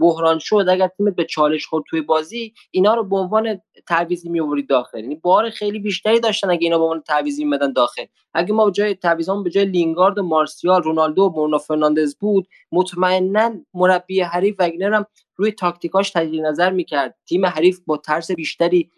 بحران 0.00 0.38
شد 0.38 0.66
اگر 0.68 0.88
تیمت 0.88 1.14
به 1.14 1.24
چالش 1.24 1.66
خورد 1.66 1.84
توی 1.90 2.00
بازی 2.00 2.54
اینا 2.70 2.94
رو 2.94 3.04
به 3.04 3.16
عنوان 3.16 3.60
تعویضی 3.88 4.28
میآورید 4.28 4.68
داخل. 4.68 4.98
یعنی 5.00 5.14
بار 5.14 5.50
خیلی 5.50 5.78
بیشتری 5.78 6.20
داشتن 6.20 6.50
اگه 6.50 6.60
اینا 6.62 6.78
به 6.78 6.84
عنوان 6.84 7.00
تعویضی 7.00 7.44
میمدن 7.44 7.72
داخل. 7.72 8.04
اگه 8.34 8.52
ما 8.52 8.64
به 8.64 8.72
جای 8.72 8.94
تعویضام 8.94 9.42
به 9.42 9.50
جای 9.50 9.64
لینگارد 9.64 10.18
و 10.18 10.22
مارسیال 10.22 10.82
رونالدو 10.82 11.22
و 11.22 11.30
برونو 11.30 11.58
فرناندز 11.58 12.16
بود 12.16 12.48
مطمئنا 12.72 13.52
مربی 13.74 14.20
حریف 14.20 14.56
وگنر 14.58 14.94
هم 14.94 15.06
روی 15.36 15.52
تاکتیکاش 15.52 16.10
تجدید 16.10 16.42
نظر 16.42 16.70
می‌کرد. 16.70 17.18
تیم 17.28 17.46
حریف 17.46 17.80
با 17.86 17.96
ترس 17.96 18.30
بیشتری 18.30 18.90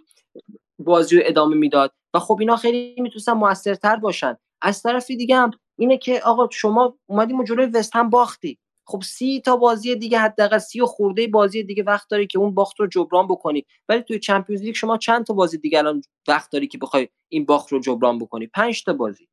بازی 0.79 1.17
رو 1.17 1.23
ادامه 1.27 1.57
می‌داد. 1.57 1.93
و 2.15 2.19
خب 2.19 2.37
اینا 2.41 2.57
خیلی 2.57 3.01
می‌تونستن 3.01 3.33
موثرتر 3.33 3.97
باشن. 3.97 4.37
از 4.63 4.83
طرف 4.83 5.07
دیگه 5.07 5.37
هم 5.37 5.51
اینه 5.79 5.99
که 5.99 6.21
آقا 6.25 6.49
شما 6.53 6.95
اومدیم 7.07 7.41
و 7.41 7.45
جلوی 7.45 7.67
وست 7.67 7.97
هم 7.97 8.11
باختی. 8.11 8.59
خب 8.87 9.03
سی 9.03 9.41
تا 9.41 9.57
بازی 9.57 9.97
دیگه 9.97 10.19
حداقل 10.19 10.59
سی 10.59 10.81
و 10.81 10.87
خورده 10.87 11.27
بازی 11.27 11.63
دیگه 11.63 11.83
وقت 11.83 12.09
داری 12.11 12.27
که 12.27 12.39
اون 12.39 12.55
باخت 12.55 12.81
رو 12.81 12.87
جبران 12.87 13.29
بکنی. 13.29 13.65
ولی 13.89 14.03
توی 14.03 14.19
Champions 14.19 14.63
League 14.63 14.75
شما 14.75 14.99
چند 14.99 15.27
تا 15.27 15.35
بازی 15.35 15.59
دیگه 15.59 15.79
الان 15.79 16.03
وقت 16.29 16.53
داری 16.53 16.67
که 16.67 16.79
بخوای 16.79 17.09
این 17.29 17.45
باخت 17.45 17.73
رو 17.73 17.81
جبران 17.81 18.19
بکنی؟ 18.19 18.47
پنج 18.47 18.85
تا 18.85 18.93
بازی. 18.93 19.29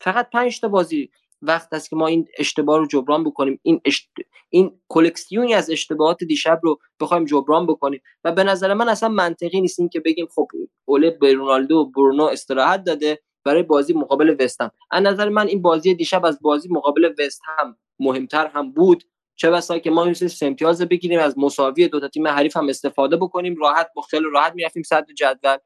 فقط 0.00 0.30
پنج 0.30 0.60
تا 0.60 0.68
بازی 0.68 1.10
وقت 1.42 1.72
است 1.72 1.90
که 1.90 1.96
ما 1.96 2.06
این 2.06 2.28
اشتباه 2.38 2.78
رو 2.78 2.86
جبران 2.86 3.24
بکنیم. 3.24 3.60
این 3.62 3.80
اشت... 3.84 4.10
این 4.48 4.80
کلکسیونی 4.88 5.54
از 5.54 5.70
اشتباهات 5.70 6.24
دیشب 6.24 6.60
رو 6.62 6.78
بخوایم 7.00 7.24
جبران 7.24 7.66
بکنیم. 7.66 8.00
و 8.24 8.32
به 8.32 8.44
نظر 8.44 8.74
من 8.74 8.88
اصلا 8.88 9.08
منطقی 9.08 9.60
نیست 9.60 9.80
این 9.80 9.88
که 9.88 10.00
بگیم 10.00 10.26
خب 10.34 10.48
اوله 10.84 11.10
به 11.10 11.32
رونالدو 11.34 11.76
و 11.76 11.84
برونو 11.84 12.24
استراحت 12.24 12.84
داده 12.84 13.20
برای 13.44 13.62
بازی 13.62 13.92
مقابل 13.92 14.36
وستهم. 14.40 14.70
از 14.90 15.02
نظر 15.02 15.28
من 15.28 15.48
این 15.48 15.62
بازی 15.62 15.94
دیشب 15.94 16.24
از 16.24 16.38
بازی 16.42 16.68
مقابل 16.68 17.14
وستهم 17.18 17.76
مهمتر 18.00 18.46
هم 18.46 18.72
بود. 18.72 19.04
چه 19.36 19.50
بسا 19.50 19.78
که 19.78 19.90
ما 19.90 20.04
می‌تونیم 20.04 20.34
امتیاز 20.42 20.82
بگیریم 20.82 21.20
از 21.20 21.38
مساوی 21.38 21.88
دو 21.88 22.00
تا 22.00 22.08
تیم 22.08 22.28
حریف 22.28 22.56
هم 22.56 22.68
استفاده 22.68 23.16
بکنیم. 23.16 23.56
راحت 23.56 23.90
با 23.94 24.02
خیال 24.02 24.24
راحت 24.24 24.52
می‌رفتیم 24.54 24.82
صدر 24.82 25.14
جدول. 25.16 25.56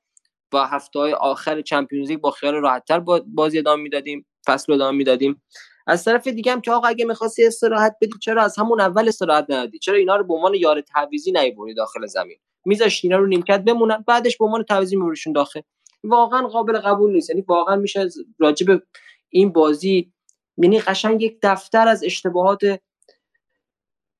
با 0.50 0.64
هفته 0.64 0.98
های 0.98 1.12
آخر 1.12 1.62
چمپیونز 1.62 2.10
لیگ 2.10 2.20
با 2.20 2.30
خیال 2.30 2.54
راحتتر 2.54 3.00
بازی 3.26 3.58
ادامه 3.58 3.82
می‌دادیم 3.82 4.26
فصل 4.46 4.72
ادامه 4.72 4.98
می‌دادیم. 4.98 5.42
از 5.86 6.04
طرف 6.04 6.28
دیگه 6.28 6.52
هم 6.52 6.60
که 6.60 6.72
آقا 6.72 6.88
اگه 6.88 7.04
می‌خواستی 7.04 7.46
استراحت 7.46 7.96
بدی 8.02 8.12
چرا 8.20 8.42
از 8.42 8.58
همون 8.58 8.80
اول 8.80 9.08
استراحت 9.08 9.44
ندادی؟ 9.48 9.78
چرا 9.78 9.96
اینا 9.96 10.16
رو 10.16 10.24
به 10.24 10.34
عنوان 10.34 10.54
یار 10.54 10.80
تعویضی 10.80 11.32
نیوردی 11.32 11.74
داخل 11.74 12.06
زمین؟ 12.06 12.36
میذاشتی 12.64 13.08
اینا 13.08 13.18
رو 13.18 13.26
نیمکت 13.26 13.60
بمونن 13.60 14.04
بعدش 14.06 14.36
به 14.36 14.44
عنوان 14.44 14.62
تعویضی 14.62 14.96
میبریشون 14.96 15.32
داخل. 15.32 15.60
واقعا 16.04 16.46
قابل 16.46 16.78
قبول 16.78 17.12
نیست. 17.12 17.30
یعنی 17.30 17.44
واقعا 17.48 17.76
میشه 17.76 18.08
راجب 18.38 18.82
این 19.30 19.52
بازی 19.52 20.11
یعنی 20.56 20.81
قشنگ 20.81 21.22
یک 21.22 21.39
دفتر 21.42 21.89
از 21.89 22.05
اشتباهات 22.05 22.60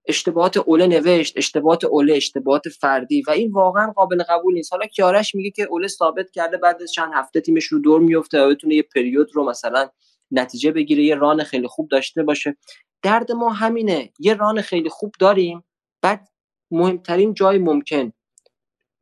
اشتباهات 0.07 0.57
اوله 0.57 0.87
نوشت 0.87 1.37
اشتباهات 1.37 1.85
اوله 1.85 2.15
اشتباهات 2.17 2.69
فردی 2.69 3.23
و 3.23 3.31
این 3.31 3.53
واقعا 3.53 3.93
قابل 3.93 4.23
قبول 4.23 4.55
نیست. 4.55 4.73
حالا 4.73 4.87
کیارش 4.87 5.35
میگه 5.35 5.51
که 5.51 5.63
اوله 5.63 5.89
ثابت 5.89 6.31
کرده 6.31 6.57
بعد 6.57 6.83
از 6.83 6.93
چند 6.93 7.13
هفته 7.15 7.41
تیمش 7.41 7.65
رو 7.65 7.79
دور 7.79 8.01
میفته 8.01 8.43
و 8.43 8.51
بتونه 8.51 8.75
یه 8.75 8.83
پریود 8.83 9.31
رو 9.35 9.45
مثلا 9.45 9.91
نتیجه 10.31 10.73
بگیره 10.73 11.03
یه 11.05 11.15
ران 11.15 11.45
خیلی 11.45 11.67
خوب 11.67 11.89
داشته 11.89 12.23
باشه. 12.23 12.57
درد 13.03 13.33
ما 13.33 13.53
همینه 13.53 14.13
یه 14.19 14.35
ران 14.35 14.61
خیلی 14.61 14.89
خوب 14.89 15.15
داریم 15.19 15.65
بعد 16.03 16.29
مهمترین 16.71 17.35
جای 17.35 17.59
ممکن. 17.59 18.13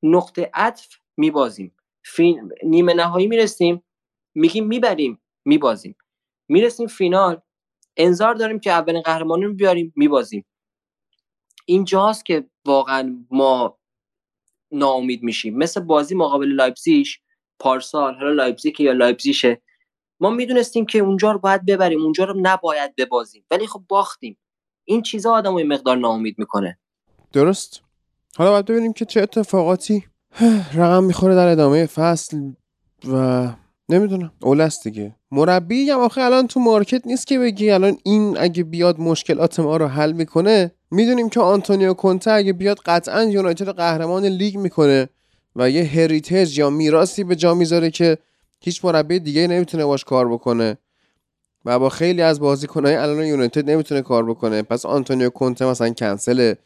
نقطه 0.02 0.50
عطف 0.54 0.88
میبازیم. 1.16 1.76
نیمه 2.62 2.94
نهایی 2.94 3.26
می‌رسیم 3.26 3.82
میگیم 4.34 4.66
می‌بریم 4.66 5.20
میبازیم. 5.44 5.96
می‌رسیم 6.50 6.86
فینال. 6.86 7.40
انظار 7.96 8.34
داریم 8.34 8.60
که 8.60 8.70
اولین 8.70 9.02
قهرمانی 9.02 9.44
رو 9.44 9.54
بیاریم 9.54 9.92
میبازیم. 9.96 10.44
اینجاست 11.66 12.24
که 12.26 12.46
واقعا 12.66 13.26
ما 13.30 13.78
ناامید 14.72 15.22
میشیم. 15.22 15.56
مثل 15.56 15.80
بازی 15.80 16.14
مقابل 16.14 16.48
لایپزیش 16.48 17.20
پارسال 17.58 18.14
حالا 18.14 18.32
لایپزیگ 18.32 18.80
یا 18.80 18.92
لایپزیشه 18.92 19.62
ما 20.20 20.30
می‌دونستیم 20.30 20.86
که 20.86 20.98
اونجا 20.98 21.32
رو 21.32 21.38
باید 21.38 21.66
ببریم 21.66 22.02
اونجا 22.02 22.24
رو 22.24 22.34
نباید 22.42 22.96
ببازیم. 22.96 23.44
ولی 23.50 23.66
خب 23.66 23.82
باختیم. 23.88 24.38
این 24.84 25.02
چیزا 25.02 25.32
آدم 25.32 25.56
رو 25.56 25.66
مقدار 25.66 25.96
ناامید 25.96 26.34
می‌کنه. 26.38 26.78
درست. 27.32 27.82
حالا 28.36 28.50
باید 28.50 28.64
ببینیم 28.66 28.92
که 28.92 29.04
چه 29.04 29.22
اتفاقاتی 29.22 30.04
رقم 30.74 31.04
می‌خوره 31.04 31.34
در 31.34 31.48
ادامه 31.48 31.86
فصل 31.86 32.52
و 33.08 33.46
نمی‌دونم. 33.88 34.32
اوله 34.42 34.67
ست 34.67 34.84
دیگه. 34.84 35.19
مربی 35.32 35.90
هم 35.90 36.00
آخه 36.00 36.20
الان 36.20 36.46
تو 36.46 36.60
market 36.60 37.06
نیست 37.06 37.26
که 37.26 37.38
بگی. 37.38 37.70
الان 37.70 37.98
این 38.02 38.38
اگه 38.38 38.64
بیاد 38.64 39.00
مشکلات 39.00 39.60
ما 39.60 39.76
رو 39.76 39.86
حل 39.86 40.12
می‌کنه 40.12 40.72
می‌دونیم 40.90 41.28
که 41.28 41.40
آنتونیو 41.40 41.94
کونته 41.94 42.30
اگه 42.30 42.52
بیاد 42.52 42.78
قطعا 42.78 43.24
یونایتد 43.24 43.68
قهرمان 43.68 44.24
لیگ 44.26 44.56
می‌کنه 44.56 45.08
و 45.56 45.70
یه 45.70 45.84
هریتیج 45.84 46.58
یا 46.58 46.70
میراثی 46.70 47.24
به 47.24 47.36
جا 47.36 47.54
می‌ذاره 47.54 47.90
که 47.90 48.18
هیچ 48.60 48.84
مربی 48.84 49.18
دیگه 49.18 49.46
نمی‌تونه 49.46 49.84
باش 49.84 50.04
کار 50.04 50.28
بکنه 50.28 50.78
و 51.64 51.78
با 51.78 51.88
خیلی 51.88 52.22
از 52.22 52.40
بازیکنهای 52.40 52.94
الان 52.94 53.24
یونایتد 53.24 53.70
نمی‌تونه 53.70 54.02
کار 54.02 54.30
بکنه. 54.30 54.62
پس 54.62 54.86
آنتونیو 54.86 55.30
کونته 55.30 55.64
مثلا 55.66 55.90
کنسله. 55.90 56.56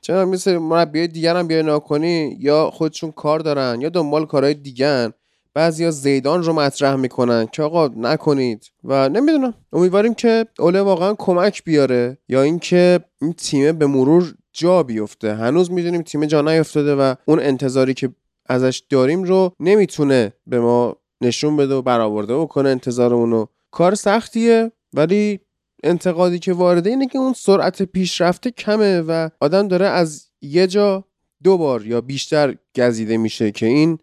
چرا 0.00 0.24
مثل 0.24 0.58
مربی 0.58 1.08
دیگر 1.08 1.36
هم 1.36 1.46
بیای 1.46 2.36
یا 2.40 2.70
خودشون 2.70 3.12
کار 3.12 3.40
دارن 3.40 3.80
یا 3.80 3.88
دنبال 3.88 4.26
کارهای 4.26 4.54
دیگن 4.54 5.12
بعضیا 5.56 5.90
زیدان 5.90 6.42
رو 6.42 6.52
مطرح 6.52 6.96
می‌کنن 6.96 7.46
که 7.52 7.62
آقا 7.62 7.88
نکنید. 7.96 8.64
و 8.84 9.08
نمی‌دونم. 9.08 9.54
امیدواریم 9.72 10.14
که 10.14 10.46
اوله 10.58 10.80
واقعا 10.80 11.14
کمک 11.14 11.64
بیاره 11.64 12.18
یا 12.28 12.42
اینکه 12.42 13.00
این 13.22 13.32
تیم 13.32 13.78
به 13.78 13.86
مرور 13.86 14.34
جا 14.52 14.82
بیفته. 14.82 15.34
هنوز 15.34 15.70
می‌دونیم 15.70 16.02
تیم 16.02 16.24
جا 16.24 16.40
نیفتاده 16.42 16.94
و 16.94 17.14
اون 17.24 17.40
انتظاری 17.40 17.94
که 17.94 18.08
ازش 18.46 18.82
داریم 18.90 19.22
رو 19.22 19.52
نمی‌تونه 19.60 20.32
به 20.46 20.60
ما 20.60 20.96
نشون 21.20 21.56
بده 21.56 21.74
و 21.74 21.82
برآورده 21.82 22.36
بکنه. 22.38 22.68
انتظارمون 22.68 23.30
رو 23.30 23.48
کار 23.70 23.94
سختیه 23.94 24.72
ولی 24.92 25.40
انتقادی 25.84 26.38
که 26.38 26.52
وارده 26.52 26.90
اینه 26.90 27.06
که 27.06 27.18
اون 27.18 27.32
سرعت 27.32 27.82
پیشرفته 27.82 28.50
کمه 28.50 29.00
و 29.00 29.28
آدم 29.40 29.68
داره 29.68 29.86
از 29.86 30.30
یه 30.42 30.66
جا 30.66 31.04
دو 31.42 31.58
بار 31.58 31.86
یا 31.86 32.00
بیشتر 32.00 32.54
گزیده 32.76 33.16
میشه 33.16 33.50
که 33.50 33.66
این 33.66 33.98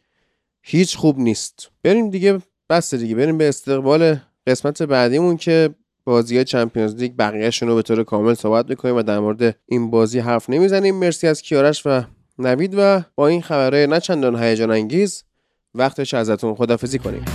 هیچ 0.65 0.97
خوب 0.97 1.19
نیست. 1.19 1.71
بریم 1.83 2.09
دیگه 2.09 2.39
بس 2.69 2.93
دیگه 2.93 3.15
بریم 3.15 3.37
به 3.37 3.49
استقبال 3.49 4.17
قسمت 4.47 4.83
بعدیمون 4.83 5.37
که 5.37 5.69
بازی 6.05 6.43
چمپیونز 6.43 6.95
لیگ 6.95 7.11
بقیه‌شون 7.19 7.69
رو 7.69 7.75
به 7.75 7.81
طور 7.81 8.03
کامل 8.03 8.33
صحبت 8.33 8.69
می‌کنیم 8.69 8.95
و 8.95 9.03
در 9.03 9.19
مورد 9.19 9.55
این 9.65 9.91
بازی 9.91 10.19
حرف 10.19 10.49
نمی‌زنیم. 10.49 10.95
مرسی 10.95 11.27
از 11.27 11.41
کیارش 11.41 11.85
و 11.85 12.01
نوید 12.39 12.73
و 12.77 13.01
با 13.15 13.27
این 13.27 13.41
خبرهای 13.41 13.87
نه 13.87 13.99
چندان 13.99 14.43
هیجان 14.43 14.71
انگیز 14.71 15.23
وقتش 15.75 16.13
ازتون 16.13 16.55
خدافزی 16.55 16.99
کنیم. 16.99 17.25